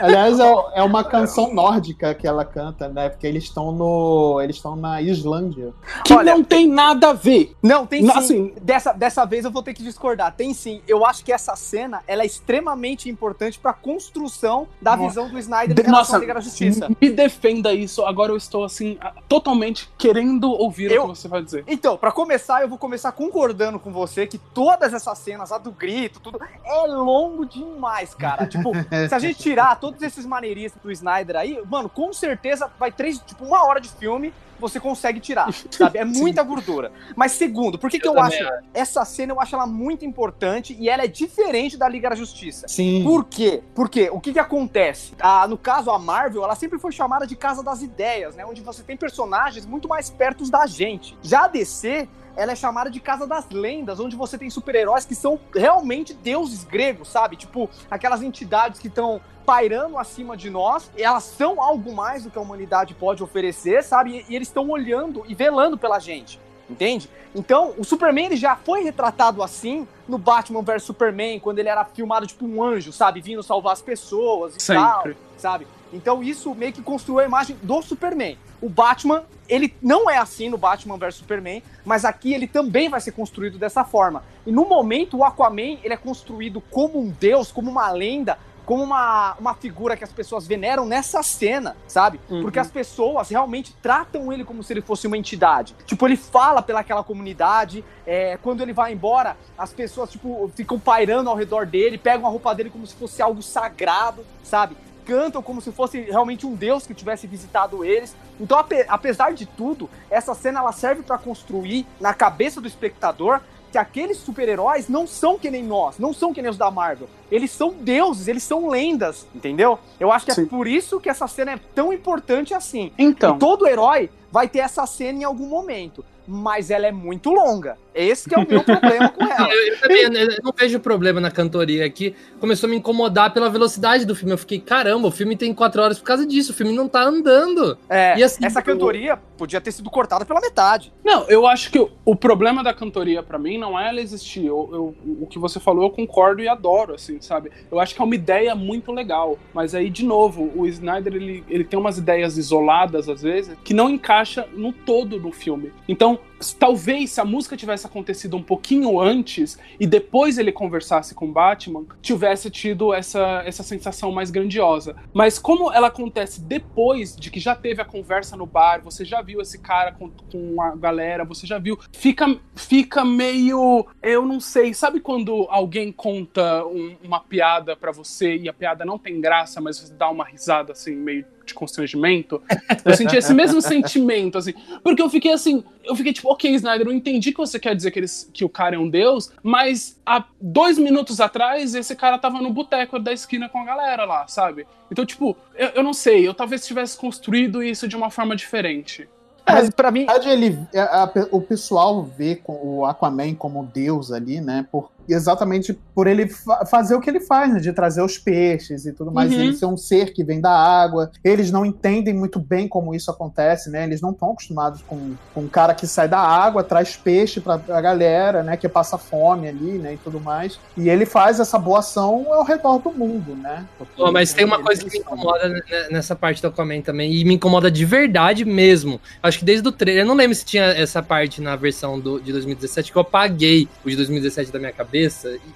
Aliás, 0.00 0.40
é, 0.40 0.54
é 0.76 0.82
uma 0.82 1.04
canção 1.04 1.52
nórdica 1.52 2.14
que 2.14 2.26
ela 2.26 2.46
canta, 2.46 2.88
né? 2.88 3.10
Porque 3.10 3.26
eles 3.26 3.44
estão 3.44 3.70
no. 3.70 4.40
Eles 4.40 4.56
estão 4.56 4.74
na 4.74 4.93
Islândia. 5.02 5.72
Que 6.04 6.14
Olha, 6.14 6.34
não 6.34 6.44
tem 6.44 6.68
nada 6.68 7.10
a 7.10 7.12
ver. 7.12 7.54
Não, 7.62 7.86
tem 7.86 8.02
sim. 8.02 8.10
Assim, 8.10 8.54
dessa, 8.60 8.92
dessa 8.92 9.24
vez 9.24 9.44
eu 9.44 9.50
vou 9.50 9.62
ter 9.62 9.74
que 9.74 9.82
discordar. 9.82 10.34
Tem 10.34 10.52
sim. 10.52 10.82
Eu 10.86 11.04
acho 11.04 11.24
que 11.24 11.32
essa 11.32 11.56
cena 11.56 12.02
ela 12.06 12.22
é 12.22 12.26
extremamente 12.26 13.08
importante 13.08 13.58
pra 13.58 13.72
construção 13.72 14.68
da 14.80 14.96
Nossa. 14.96 15.08
visão 15.08 15.28
do 15.28 15.38
Snyder 15.38 15.78
em 15.78 15.82
relação 15.82 16.20
à 16.20 16.40
Justiça. 16.40 16.88
Me 17.00 17.10
defenda 17.10 17.72
isso. 17.72 18.04
Agora 18.04 18.32
eu 18.32 18.36
estou, 18.36 18.64
assim, 18.64 18.98
totalmente 19.28 19.88
querendo 19.96 20.50
ouvir 20.50 20.90
eu, 20.90 21.04
o 21.04 21.12
que 21.12 21.18
você 21.18 21.28
vai 21.28 21.42
dizer. 21.42 21.64
Então, 21.66 21.96
pra 21.96 22.12
começar, 22.12 22.62
eu 22.62 22.68
vou 22.68 22.78
começar 22.78 23.12
concordando 23.12 23.78
com 23.78 23.92
você 23.92 24.26
que 24.26 24.38
todas 24.38 24.92
essas 24.92 25.18
cenas, 25.18 25.52
a 25.52 25.58
do 25.58 25.70
grito, 25.70 26.20
tudo, 26.20 26.38
é 26.64 26.86
longo 26.86 27.44
demais, 27.46 28.14
cara. 28.14 28.46
tipo, 28.48 28.72
se 29.08 29.14
a 29.14 29.18
gente 29.18 29.38
tirar 29.38 29.76
todos 29.76 30.00
esses 30.02 30.26
maneiristas 30.26 30.82
do 30.82 30.90
Snyder 30.90 31.36
aí, 31.36 31.60
mano, 31.68 31.88
com 31.88 32.12
certeza 32.12 32.70
vai 32.78 32.92
três, 32.92 33.18
tipo, 33.18 33.44
uma 33.44 33.64
hora 33.64 33.80
de 33.80 33.88
filme 33.88 34.32
você 34.58 34.80
consegue 34.80 35.20
tirar, 35.20 35.52
sabe? 35.70 35.98
É 35.98 36.04
muita 36.04 36.42
gordura. 36.42 36.92
Mas 37.16 37.32
segundo, 37.32 37.78
por 37.78 37.90
que, 37.90 37.96
eu 37.96 38.00
que 38.00 38.08
eu 38.08 38.18
acho, 38.20 38.42
acho 38.42 38.64
essa 38.72 39.04
cena 39.04 39.32
eu 39.32 39.40
acho 39.40 39.54
ela 39.54 39.66
muito 39.66 40.04
importante 40.04 40.76
e 40.78 40.88
ela 40.88 41.04
é 41.04 41.08
diferente 41.08 41.76
da 41.76 41.88
Liga 41.88 42.10
da 42.10 42.16
Justiça? 42.16 42.66
Sim. 42.68 43.02
Por 43.04 43.24
quê? 43.24 43.62
Porque 43.74 44.10
o 44.10 44.20
que 44.20 44.32
que 44.32 44.38
acontece? 44.38 45.12
Ah, 45.20 45.46
no 45.46 45.56
caso 45.56 45.90
a 45.90 45.98
Marvel, 45.98 46.44
ela 46.44 46.54
sempre 46.54 46.78
foi 46.78 46.92
chamada 46.92 47.26
de 47.26 47.36
casa 47.36 47.62
das 47.62 47.82
ideias, 47.82 48.34
né? 48.34 48.44
Onde 48.44 48.60
você 48.60 48.82
tem 48.82 48.96
personagens 48.96 49.66
muito 49.66 49.88
mais 49.88 50.10
perto 50.10 50.48
da 50.50 50.66
gente. 50.66 51.16
Já 51.22 51.44
a 51.44 51.48
DC 51.48 52.08
ela 52.36 52.52
é 52.52 52.56
chamada 52.56 52.90
de 52.90 53.00
Casa 53.00 53.26
das 53.26 53.48
Lendas, 53.50 54.00
onde 54.00 54.16
você 54.16 54.36
tem 54.36 54.50
super-heróis 54.50 55.04
que 55.04 55.14
são 55.14 55.38
realmente 55.54 56.14
deuses 56.14 56.64
gregos, 56.64 57.08
sabe? 57.08 57.36
Tipo, 57.36 57.68
aquelas 57.90 58.22
entidades 58.22 58.80
que 58.80 58.88
estão 58.88 59.20
pairando 59.44 59.98
acima 59.98 60.36
de 60.36 60.48
nós, 60.50 60.90
elas 60.96 61.24
são 61.24 61.60
algo 61.60 61.94
mais 61.94 62.24
do 62.24 62.30
que 62.30 62.38
a 62.38 62.40
humanidade 62.40 62.94
pode 62.94 63.22
oferecer, 63.22 63.84
sabe? 63.84 64.24
E, 64.28 64.34
eles 64.34 64.48
estão 64.48 64.68
olhando 64.70 65.22
e 65.28 65.34
velando 65.34 65.76
pela 65.76 65.98
gente. 65.98 66.40
Entende? 66.68 67.10
Então, 67.34 67.74
o 67.76 67.84
Superman 67.84 68.26
ele 68.26 68.36
já 68.36 68.56
foi 68.56 68.82
retratado 68.82 69.42
assim 69.42 69.86
no 70.08 70.16
Batman 70.16 70.62
vs 70.62 70.82
Superman, 70.82 71.38
quando 71.38 71.58
ele 71.58 71.68
era 71.68 71.84
filmado 71.84 72.26
tipo 72.26 72.46
um 72.46 72.62
anjo, 72.62 72.90
sabe? 72.90 73.20
Vindo 73.20 73.42
salvar 73.42 73.74
as 73.74 73.82
pessoas 73.82 74.56
e 74.56 74.62
Sempre. 74.62 75.12
tal, 75.12 75.22
sabe? 75.36 75.66
Então, 75.92 76.22
isso 76.22 76.54
meio 76.54 76.72
que 76.72 76.82
construiu 76.82 77.20
a 77.20 77.24
imagem 77.24 77.56
do 77.62 77.80
Superman. 77.82 78.38
O 78.60 78.68
Batman, 78.68 79.24
ele 79.48 79.74
não 79.82 80.10
é 80.10 80.18
assim 80.18 80.48
no 80.48 80.58
Batman 80.58 80.96
vs 80.96 81.16
Superman, 81.16 81.62
mas 81.84 82.04
aqui 82.04 82.32
ele 82.32 82.46
também 82.46 82.88
vai 82.88 83.00
ser 83.00 83.12
construído 83.12 83.58
dessa 83.58 83.84
forma. 83.84 84.24
E 84.46 84.52
no 84.52 84.64
momento, 84.64 85.18
o 85.18 85.24
Aquaman, 85.24 85.78
ele 85.82 85.92
é 85.92 85.96
construído 85.96 86.60
como 86.60 86.98
um 86.98 87.10
deus, 87.10 87.52
como 87.52 87.70
uma 87.70 87.90
lenda, 87.90 88.38
como 88.64 88.82
uma, 88.82 89.36
uma 89.38 89.54
figura 89.54 89.96
que 89.96 90.04
as 90.04 90.12
pessoas 90.12 90.46
veneram 90.46 90.86
nessa 90.86 91.22
cena, 91.22 91.76
sabe? 91.86 92.20
Uhum. 92.30 92.42
Porque 92.42 92.58
as 92.58 92.70
pessoas 92.70 93.28
realmente 93.28 93.74
tratam 93.82 94.32
ele 94.32 94.44
como 94.44 94.62
se 94.62 94.72
ele 94.72 94.80
fosse 94.80 95.06
uma 95.06 95.18
entidade. 95.18 95.74
Tipo, 95.84 96.06
ele 96.06 96.16
fala 96.16 96.62
pelaquela 96.62 97.04
comunidade, 97.04 97.84
é, 98.06 98.38
quando 98.38 98.62
ele 98.62 98.72
vai 98.72 98.92
embora, 98.92 99.36
as 99.56 99.72
pessoas, 99.72 100.10
tipo, 100.10 100.50
ficam 100.54 100.78
pairando 100.78 101.28
ao 101.28 101.36
redor 101.36 101.66
dele, 101.66 101.98
pegam 101.98 102.26
a 102.26 102.30
roupa 102.30 102.54
dele 102.54 102.70
como 102.70 102.86
se 102.86 102.94
fosse 102.94 103.20
algo 103.20 103.42
sagrado, 103.42 104.24
sabe? 104.42 104.76
Cantam 105.04 105.42
como 105.42 105.60
se 105.60 105.70
fosse 105.72 106.00
realmente 106.00 106.46
um 106.46 106.54
deus 106.54 106.86
que 106.86 106.94
tivesse 106.94 107.26
visitado 107.26 107.84
eles. 107.84 108.14
Então, 108.40 108.58
ape- 108.58 108.86
apesar 108.88 109.32
de 109.34 109.46
tudo, 109.46 109.88
essa 110.10 110.34
cena 110.34 110.60
ela 110.60 110.72
serve 110.72 111.02
pra 111.02 111.18
construir 111.18 111.86
na 112.00 112.14
cabeça 112.14 112.60
do 112.60 112.66
espectador 112.68 113.40
que 113.70 113.78
aqueles 113.78 114.18
super-heróis 114.18 114.88
não 114.88 115.04
são 115.04 115.36
que 115.36 115.50
nem 115.50 115.62
nós, 115.64 115.98
não 115.98 116.12
são 116.12 116.32
que 116.32 116.40
nem 116.40 116.48
os 116.50 116.56
da 116.56 116.70
Marvel. 116.70 117.08
Eles 117.28 117.50
são 117.50 117.70
deuses, 117.72 118.28
eles 118.28 118.44
são 118.44 118.68
lendas, 118.68 119.26
entendeu? 119.34 119.80
Eu 119.98 120.12
acho 120.12 120.26
que 120.26 120.32
Sim. 120.32 120.42
é 120.44 120.46
por 120.46 120.68
isso 120.68 121.00
que 121.00 121.08
essa 121.10 121.26
cena 121.26 121.52
é 121.52 121.60
tão 121.74 121.92
importante 121.92 122.54
assim. 122.54 122.92
Então, 122.96 123.34
E 123.34 123.38
todo 123.40 123.66
herói 123.66 124.10
vai 124.30 124.48
ter 124.48 124.60
essa 124.60 124.86
cena 124.86 125.20
em 125.22 125.24
algum 125.24 125.48
momento, 125.48 126.04
mas 126.26 126.70
ela 126.70 126.86
é 126.86 126.92
muito 126.92 127.30
longa. 127.30 127.76
Esse 127.94 128.28
que 128.28 128.34
é 128.34 128.38
o 128.38 128.48
meu 128.48 128.62
problema 128.64 129.08
com 129.08 129.22
ela. 129.24 129.48
Eu, 129.54 129.66
eu 129.72 129.80
também 129.80 130.02
eu 130.02 130.36
não 130.42 130.52
vejo 130.52 130.80
problema 130.80 131.20
na 131.20 131.30
cantoria 131.30 131.84
aqui. 131.86 132.14
Começou 132.40 132.66
a 132.66 132.70
me 132.70 132.76
incomodar 132.76 133.32
pela 133.32 133.48
velocidade 133.48 134.04
do 134.04 134.16
filme. 134.16 134.32
Eu 134.32 134.38
fiquei, 134.38 134.58
caramba, 134.58 135.06
o 135.06 135.10
filme 135.12 135.36
tem 135.36 135.54
quatro 135.54 135.80
horas 135.80 135.98
por 135.98 136.04
causa 136.06 136.26
disso. 136.26 136.50
O 136.50 136.54
filme 136.54 136.72
não 136.72 136.88
tá 136.88 137.02
andando. 137.04 137.78
É, 137.88 138.18
E 138.18 138.22
assim, 138.24 138.44
essa 138.44 138.60
cantoria 138.60 139.16
podia 139.38 139.60
ter 139.60 139.70
sido 139.70 139.88
cortada 139.90 140.24
pela 140.24 140.40
metade. 140.40 140.92
Não, 141.04 141.24
eu 141.28 141.46
acho 141.46 141.70
que 141.70 141.78
o, 141.78 141.88
o 142.04 142.16
problema 142.16 142.64
da 142.64 142.74
cantoria 142.74 143.22
pra 143.22 143.38
mim 143.38 143.58
não 143.58 143.78
é 143.78 143.88
ela 143.90 144.00
existir. 144.00 144.44
Eu, 144.46 144.68
eu- 144.72 144.94
o 145.20 145.26
que 145.26 145.38
você 145.38 145.60
falou 145.60 145.84
eu 145.84 145.90
concordo 145.90 146.42
e 146.42 146.48
adoro, 146.48 146.94
assim, 146.94 147.20
sabe? 147.20 147.52
Eu 147.70 147.78
acho 147.78 147.94
que 147.94 148.02
é 148.02 148.04
uma 148.04 148.14
ideia 148.14 148.54
muito 148.56 148.90
legal. 148.90 149.38
Mas 149.52 149.72
aí, 149.74 149.88
de 149.88 150.04
novo, 150.04 150.50
o 150.56 150.66
Snyder 150.66 151.14
ele, 151.14 151.44
ele 151.48 151.62
tem 151.64 151.78
umas 151.78 151.96
ideias 151.98 152.36
isoladas, 152.36 153.08
às 153.08 153.22
vezes, 153.22 153.56
que 153.62 153.72
não 153.72 153.88
encaixa 153.88 154.48
no 154.52 154.72
todo 154.72 155.18
do 155.20 155.30
filme. 155.30 155.72
Então, 155.88 156.13
s- 156.14 156.33
talvez 156.52 157.10
se 157.12 157.20
a 157.20 157.24
música 157.24 157.56
tivesse 157.56 157.86
acontecido 157.86 158.36
um 158.36 158.42
pouquinho 158.42 159.00
antes 159.00 159.58
e 159.78 159.86
depois 159.86 160.38
ele 160.38 160.52
conversasse 160.52 161.14
com 161.14 161.32
Batman, 161.32 161.84
tivesse 162.02 162.50
tido 162.50 162.92
essa, 162.92 163.42
essa 163.46 163.62
sensação 163.62 164.12
mais 164.12 164.30
grandiosa. 164.30 164.94
Mas 165.12 165.38
como 165.38 165.72
ela 165.72 165.86
acontece 165.88 166.40
depois 166.40 167.14
de 167.16 167.30
que 167.30 167.40
já 167.40 167.54
teve 167.54 167.80
a 167.80 167.84
conversa 167.84 168.36
no 168.36 168.46
bar, 168.46 168.82
você 168.82 169.04
já 169.04 169.22
viu 169.22 169.40
esse 169.40 169.58
cara 169.58 169.92
com, 169.92 170.10
com 170.30 170.60
a 170.60 170.74
galera, 170.76 171.24
você 171.24 171.46
já 171.46 171.58
viu, 171.58 171.78
fica, 171.92 172.36
fica 172.54 173.04
meio. 173.04 173.86
Eu 174.02 174.26
não 174.26 174.40
sei, 174.40 174.74
sabe 174.74 175.00
quando 175.00 175.46
alguém 175.48 175.92
conta 175.92 176.64
um- 176.66 176.96
uma 177.02 177.20
piada 177.20 177.76
pra 177.76 177.92
você 177.92 178.36
e 178.36 178.48
a 178.48 178.52
piada 178.52 178.84
não 178.84 178.98
tem 178.98 179.20
graça, 179.20 179.60
mas 179.60 179.78
você 179.78 179.92
dá 179.94 180.10
uma 180.10 180.24
risada 180.24 180.72
assim, 180.72 180.94
meio 180.94 181.24
de 181.44 181.52
constrangimento? 181.54 182.42
Eu 182.84 182.96
senti 182.96 183.16
esse 183.16 183.34
mesmo 183.34 183.60
sentimento, 183.62 184.38
assim. 184.38 184.54
Porque 184.82 185.02
eu 185.02 185.10
fiquei 185.10 185.32
assim, 185.32 185.62
eu 185.84 185.94
fiquei 185.94 186.12
tipo, 186.12 186.28
ok, 186.34 186.54
Snyder, 186.54 186.86
eu 186.86 186.92
entendi 186.92 187.32
que 187.32 187.38
você 187.38 187.58
quer 187.58 187.74
dizer 187.74 187.90
que, 187.90 187.98
eles, 187.98 188.28
que 188.32 188.44
o 188.44 188.48
cara 188.48 188.76
é 188.76 188.78
um 188.78 188.88
deus, 188.88 189.30
mas 189.42 189.98
há 190.04 190.24
dois 190.40 190.78
minutos 190.78 191.20
atrás 191.20 191.74
esse 191.74 191.96
cara 191.96 192.18
tava 192.18 192.40
no 192.42 192.50
boteco 192.52 192.98
da 192.98 193.12
esquina 193.12 193.48
com 193.48 193.58
a 193.58 193.64
galera 193.64 194.04
lá, 194.04 194.26
sabe? 194.28 194.66
Então, 194.90 195.04
tipo, 195.06 195.36
eu, 195.54 195.68
eu 195.68 195.82
não 195.82 195.92
sei, 195.94 196.26
eu 196.28 196.34
talvez 196.34 196.66
tivesse 196.66 196.96
construído 196.96 197.62
isso 197.62 197.88
de 197.88 197.96
uma 197.96 198.10
forma 198.10 198.36
diferente. 198.36 199.08
Mas 199.46 199.68
pra 199.68 199.90
mim, 199.90 200.04
Na 200.06 200.14
verdade, 200.14 200.30
ele, 200.30 200.58
a- 200.74 201.04
a- 201.04 201.12
o 201.30 201.40
pessoal 201.40 202.02
vê 202.02 202.34
com 202.36 202.78
o 202.78 202.86
Aquaman 202.86 203.34
como 203.34 203.62
deus 203.74 204.10
ali, 204.10 204.40
né? 204.40 204.66
Por, 204.72 204.90
exatamente 205.08 205.78
por 205.94 206.06
ele 206.06 206.28
fa- 206.28 206.64
fazer 206.66 206.94
o 206.94 207.00
que 207.00 207.08
ele 207.10 207.20
faz, 207.20 207.52
né? 207.52 207.60
De 207.60 207.72
trazer 207.72 208.02
os 208.02 208.18
peixes 208.18 208.86
e 208.86 208.92
tudo 208.92 209.10
mais. 209.12 209.32
Uhum. 209.32 209.40
Ele 209.40 209.54
ser 209.56 209.66
um 209.66 209.76
ser 209.76 210.12
que 210.12 210.24
vem 210.24 210.40
da 210.40 210.50
água. 210.50 211.10
Eles 211.22 211.50
não 211.50 211.64
entendem 211.64 212.14
muito 212.14 212.38
bem 212.38 212.68
como 212.68 212.94
isso 212.94 213.10
acontece, 213.10 213.70
né? 213.70 213.84
Eles 213.84 214.00
não 214.00 214.10
estão 214.10 214.32
acostumados 214.32 214.82
com, 214.82 215.14
com 215.32 215.40
um 215.42 215.48
cara 215.48 215.74
que 215.74 215.86
sai 215.86 216.08
da 216.08 216.18
água, 216.18 216.62
traz 216.62 216.96
peixe 216.96 217.40
pra, 217.40 217.58
pra 217.58 217.80
galera, 217.80 218.42
né? 218.42 218.56
Que 218.56 218.68
passa 218.68 218.98
fome 218.98 219.48
ali, 219.48 219.78
né? 219.78 219.94
E 219.94 219.96
tudo 219.96 220.20
mais. 220.20 220.58
E 220.76 220.88
ele 220.88 221.06
faz 221.06 221.40
essa 221.40 221.58
boa 221.58 221.80
ação 221.80 222.32
ao 222.32 222.44
redor 222.44 222.78
do 222.78 222.92
mundo, 222.92 223.34
né? 223.36 223.66
Porque 223.78 224.10
mas 224.12 224.32
tem 224.32 224.44
uma 224.44 224.62
coisa 224.62 224.84
que 224.84 224.90
me 224.90 224.98
incomoda 224.98 225.48
né, 225.48 225.60
nessa 225.90 226.14
parte 226.14 226.40
do 226.40 226.48
Aquaman 226.48 226.80
também, 226.80 227.12
e 227.12 227.24
me 227.24 227.34
incomoda 227.34 227.70
de 227.70 227.84
verdade 227.84 228.44
mesmo. 228.44 229.00
Acho 229.22 229.40
que 229.40 229.44
desde 229.44 229.66
o 229.68 229.72
trailer, 229.72 230.04
eu 230.04 230.06
não 230.06 230.14
lembro 230.14 230.34
se 230.34 230.44
tinha 230.44 230.64
essa 230.64 231.02
parte 231.02 231.40
na 231.40 231.56
versão 231.56 231.98
do, 231.98 232.20
de 232.20 232.32
2017, 232.32 232.92
que 232.92 232.96
eu 232.98 233.02
apaguei 233.02 233.68
o 233.84 233.90
de 233.90 233.96
2017 233.96 234.52
da 234.52 234.58
minha 234.58 234.72
cabeça, 234.72 234.93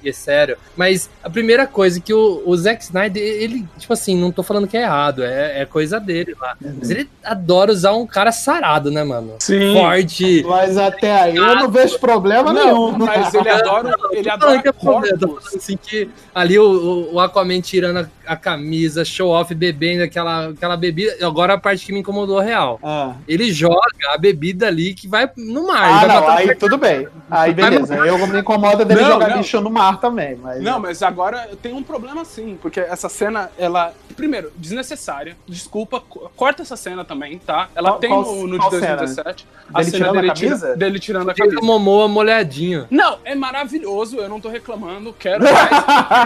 e 0.02 0.08
é 0.08 0.12
sério. 0.12 0.56
Mas 0.76 1.08
a 1.22 1.30
primeira 1.30 1.66
coisa 1.66 2.00
que 2.00 2.12
o, 2.12 2.42
o 2.44 2.56
Zack 2.56 2.82
Snyder, 2.82 3.22
ele, 3.22 3.66
tipo 3.78 3.92
assim, 3.92 4.16
não 4.16 4.32
tô 4.32 4.42
falando 4.42 4.66
que 4.66 4.76
é 4.76 4.82
errado, 4.82 5.22
é, 5.24 5.62
é 5.62 5.64
coisa 5.64 6.00
dele 6.00 6.34
lá. 6.40 6.56
Mas 6.60 6.90
ele 6.90 7.08
adora 7.22 7.72
usar 7.72 7.92
um 7.92 8.06
cara 8.06 8.32
sarado, 8.32 8.90
né, 8.90 9.04
mano? 9.04 9.34
Sim. 9.38 9.74
Forte. 9.74 10.44
Mas 10.46 10.76
até 10.76 11.12
aí 11.20 11.36
eu 11.36 11.54
não 11.56 11.70
vejo 11.70 11.98
problema 11.98 12.52
Não, 12.52 12.92
nenhum. 12.92 12.98
mas 12.98 13.32
ele 13.34 13.48
adora, 13.48 13.94
ele 14.12 14.24
Tô 14.24 14.38
falando 14.38 14.42
adora 14.42 14.62
que 14.62 14.68
é 14.68 14.72
problema, 14.72 15.18
tô 15.18 15.28
corpos. 15.28 15.44
falando 15.44 15.58
assim 15.58 15.76
que 15.76 16.10
ali 16.34 16.58
o, 16.58 17.10
o, 17.12 17.20
Aquaman 17.20 17.60
tirando 17.60 17.98
a, 17.98 18.32
a 18.32 18.36
camisa, 18.36 19.04
show 19.04 19.30
off, 19.30 19.54
bebendo 19.54 20.02
aquela, 20.02 20.48
aquela 20.48 20.76
bebida. 20.76 21.14
Agora 21.26 21.54
a 21.54 21.58
parte 21.58 21.84
que 21.86 21.92
me 21.92 22.00
incomodou 22.00 22.40
real. 22.40 22.78
Ah. 22.82 23.14
Ele 23.26 23.52
joga 23.52 23.78
a 24.14 24.18
bebida 24.18 24.66
ali 24.66 24.94
que 24.94 25.08
vai 25.08 25.28
no 25.36 25.66
mar. 25.66 25.82
Ah, 25.82 26.04
ele 26.04 26.12
não, 26.12 26.28
aí 26.28 26.54
tudo 26.54 26.78
bem. 26.78 27.08
Aí 27.30 27.52
beleza. 27.52 27.94
Eu 27.94 28.26
me 28.26 28.40
incomoda 28.40 28.84
dele 28.84 29.00
Não, 29.00 29.12
jogar 29.12 29.27
não. 29.30 29.38
lixo 29.38 29.60
no 29.60 29.70
mar 29.70 30.00
também. 30.00 30.36
Mas... 30.36 30.62
Não, 30.62 30.78
mas 30.80 31.02
agora 31.02 31.48
tem 31.62 31.72
um 31.72 31.82
problema 31.82 32.24
sim, 32.24 32.58
porque 32.60 32.80
essa 32.80 33.08
cena, 33.08 33.50
ela. 33.58 33.92
Primeiro, 34.16 34.52
desnecessária. 34.56 35.36
Desculpa, 35.46 36.00
co- 36.00 36.30
corta 36.36 36.62
essa 36.62 36.76
cena 36.76 37.04
também, 37.04 37.38
tá? 37.38 37.68
Ela 37.74 37.90
Qual- 37.90 37.98
tem 38.00 38.10
qual- 38.10 38.24
no, 38.24 38.46
no 38.48 38.58
qual 38.58 38.70
de 38.70 38.78
cena? 38.80 38.96
2017. 38.96 39.46
Dele 39.70 39.90
tirando 39.92 40.08
a 40.08 40.20
dele, 40.20 40.26
camisa? 40.34 40.66
tira- 40.66 40.76
dele 40.76 40.98
tirando 40.98 41.30
a 41.30 41.34
camisa. 41.34 41.60
o 41.60 41.64
Momoa 41.64 42.08
molhadinho. 42.08 42.86
Não, 42.90 43.18
é 43.24 43.34
maravilhoso, 43.34 44.16
eu 44.16 44.28
não 44.28 44.40
tô 44.40 44.48
reclamando, 44.48 45.12
quero 45.12 45.44
mais. 45.44 45.70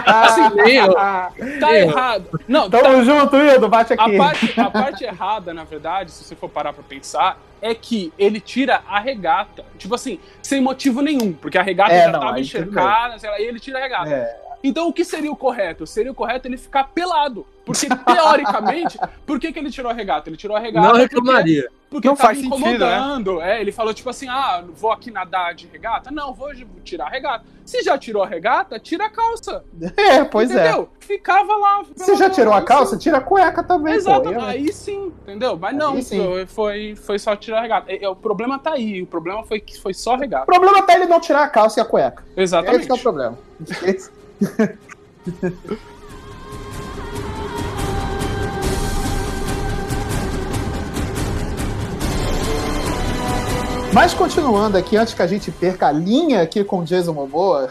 assim, 0.05 0.55
Meu, 0.55 0.93
tá 0.93 1.31
Meu. 1.37 1.73
errado. 1.73 2.39
Não, 2.47 2.69
tá, 2.69 2.79
Tamo 2.79 3.03
junto, 3.03 3.35
Ildo, 3.37 3.69
bate 3.69 3.93
a 3.93 3.95
aqui. 4.03 4.17
parte, 4.17 4.59
a 4.59 4.69
parte 4.69 5.03
errada, 5.03 5.53
na 5.53 5.63
verdade, 5.63 6.11
se 6.11 6.23
você 6.23 6.35
for 6.35 6.49
parar 6.49 6.73
pra 6.73 6.83
pensar, 6.83 7.39
é 7.61 7.73
que 7.73 8.11
ele 8.19 8.39
tira 8.41 8.81
a 8.89 8.99
regata. 8.99 9.63
Tipo 9.77 9.95
assim, 9.95 10.19
sem 10.41 10.59
motivo 10.59 11.01
nenhum, 11.01 11.31
porque 11.31 11.57
a 11.57 11.61
regata 11.63 11.93
É, 11.93 12.05
já 12.05 12.11
não, 12.11 12.19
tava 12.19 12.33
aí 12.35 12.43
sei 13.17 13.29
lá, 13.29 13.39
e 13.39 13.45
ele 13.45 13.59
tira 13.59 13.79
a 13.79 13.81
regata. 13.81 14.09
É. 14.09 14.41
Então 14.63 14.87
o 14.87 14.93
que 14.93 15.03
seria 15.03 15.31
o 15.31 15.35
correto? 15.35 15.85
Seria 15.85 16.11
o 16.11 16.15
correto 16.15 16.47
ele 16.47 16.57
ficar 16.57 16.85
pelado. 16.85 17.45
Porque, 17.65 17.87
teoricamente, 17.87 18.97
por 19.25 19.39
que, 19.39 19.51
que 19.53 19.59
ele 19.59 19.71
tirou 19.71 19.89
a 19.89 19.93
regata? 19.93 20.29
Ele 20.29 20.37
tirou 20.37 20.55
a 20.55 20.59
regata 20.59 20.85
não 20.85 20.99
porque, 20.99 21.15
reclamaria. 21.15 21.69
porque 21.89 22.07
Não 22.07 22.15
tava 22.15 22.27
faz 22.27 22.37
sentido, 22.39 22.57
incomodando. 22.57 23.41
É, 23.41 23.61
ele 23.61 23.71
falou 23.71 23.93
tipo 23.93 24.09
assim, 24.09 24.27
ah, 24.27 24.63
vou 24.75 24.91
aqui 24.91 25.09
nadar 25.09 25.53
de 25.55 25.67
regata? 25.67 26.11
Não, 26.11 26.33
vou 26.33 26.49
tirar 26.83 27.05
a 27.05 27.09
regata. 27.09 27.45
Se 27.65 27.81
já 27.81 27.97
tirou 27.97 28.21
a 28.21 28.27
regata, 28.27 28.77
tira 28.79 29.05
a 29.05 29.09
calça. 29.09 29.63
É, 29.95 30.23
pois 30.25 30.51
é. 30.51 30.59
entendeu? 30.65 30.89
Ficava 30.99 31.55
lá. 31.55 31.83
Se 31.95 32.15
já 32.15 32.29
tirou 32.29 32.53
a 32.53 32.61
calça, 32.61 32.97
tira 32.97 33.17
a 33.17 33.21
cueca 33.21 33.63
também, 33.63 33.93
Exato, 33.93 34.33
pô. 34.33 34.41
aí 34.41 34.71
sim, 34.73 35.11
entendeu? 35.23 35.57
Mas 35.57 35.71
Aí 35.73 35.79
não, 35.79 36.01
foi, 36.01 36.45
foi, 36.45 36.95
foi 36.95 37.19
só 37.19 37.35
tirar 37.35 37.59
a 37.59 37.61
regata. 37.61 37.91
É, 37.91 38.03
é, 38.03 38.09
O 38.09 38.15
problema 38.15 38.59
tá 38.59 38.73
aí, 38.73 39.01
o 39.01 39.07
problema 39.07 39.43
foi 39.43 39.59
que 39.59 39.79
foi 39.79 39.93
só 39.93 40.13
a 40.13 40.15
O 40.15 40.19
regata. 40.19 40.45
problema 40.45 40.81
tá 40.81 40.93
ele 40.95 41.05
não 41.05 41.19
tirar 41.21 41.43
a 41.43 41.49
calça 41.49 41.79
e 41.79 41.81
a 41.81 41.85
cueca. 41.85 42.23
Exatamente. 42.35 42.79
Esse 42.79 42.85
que 42.87 42.91
é 42.91 42.95
o 42.95 42.99
problema. 42.99 43.37
Mas 53.93 54.11
continuando 54.11 54.75
aqui, 54.75 54.97
antes 54.97 55.13
que 55.13 55.21
a 55.21 55.27
gente 55.27 55.51
perca 55.51 55.87
a 55.87 55.91
linha 55.91 56.41
aqui 56.41 56.63
com 56.63 56.79
o 56.79 56.83
Jason 56.83 57.13
Momoa, 57.13 57.69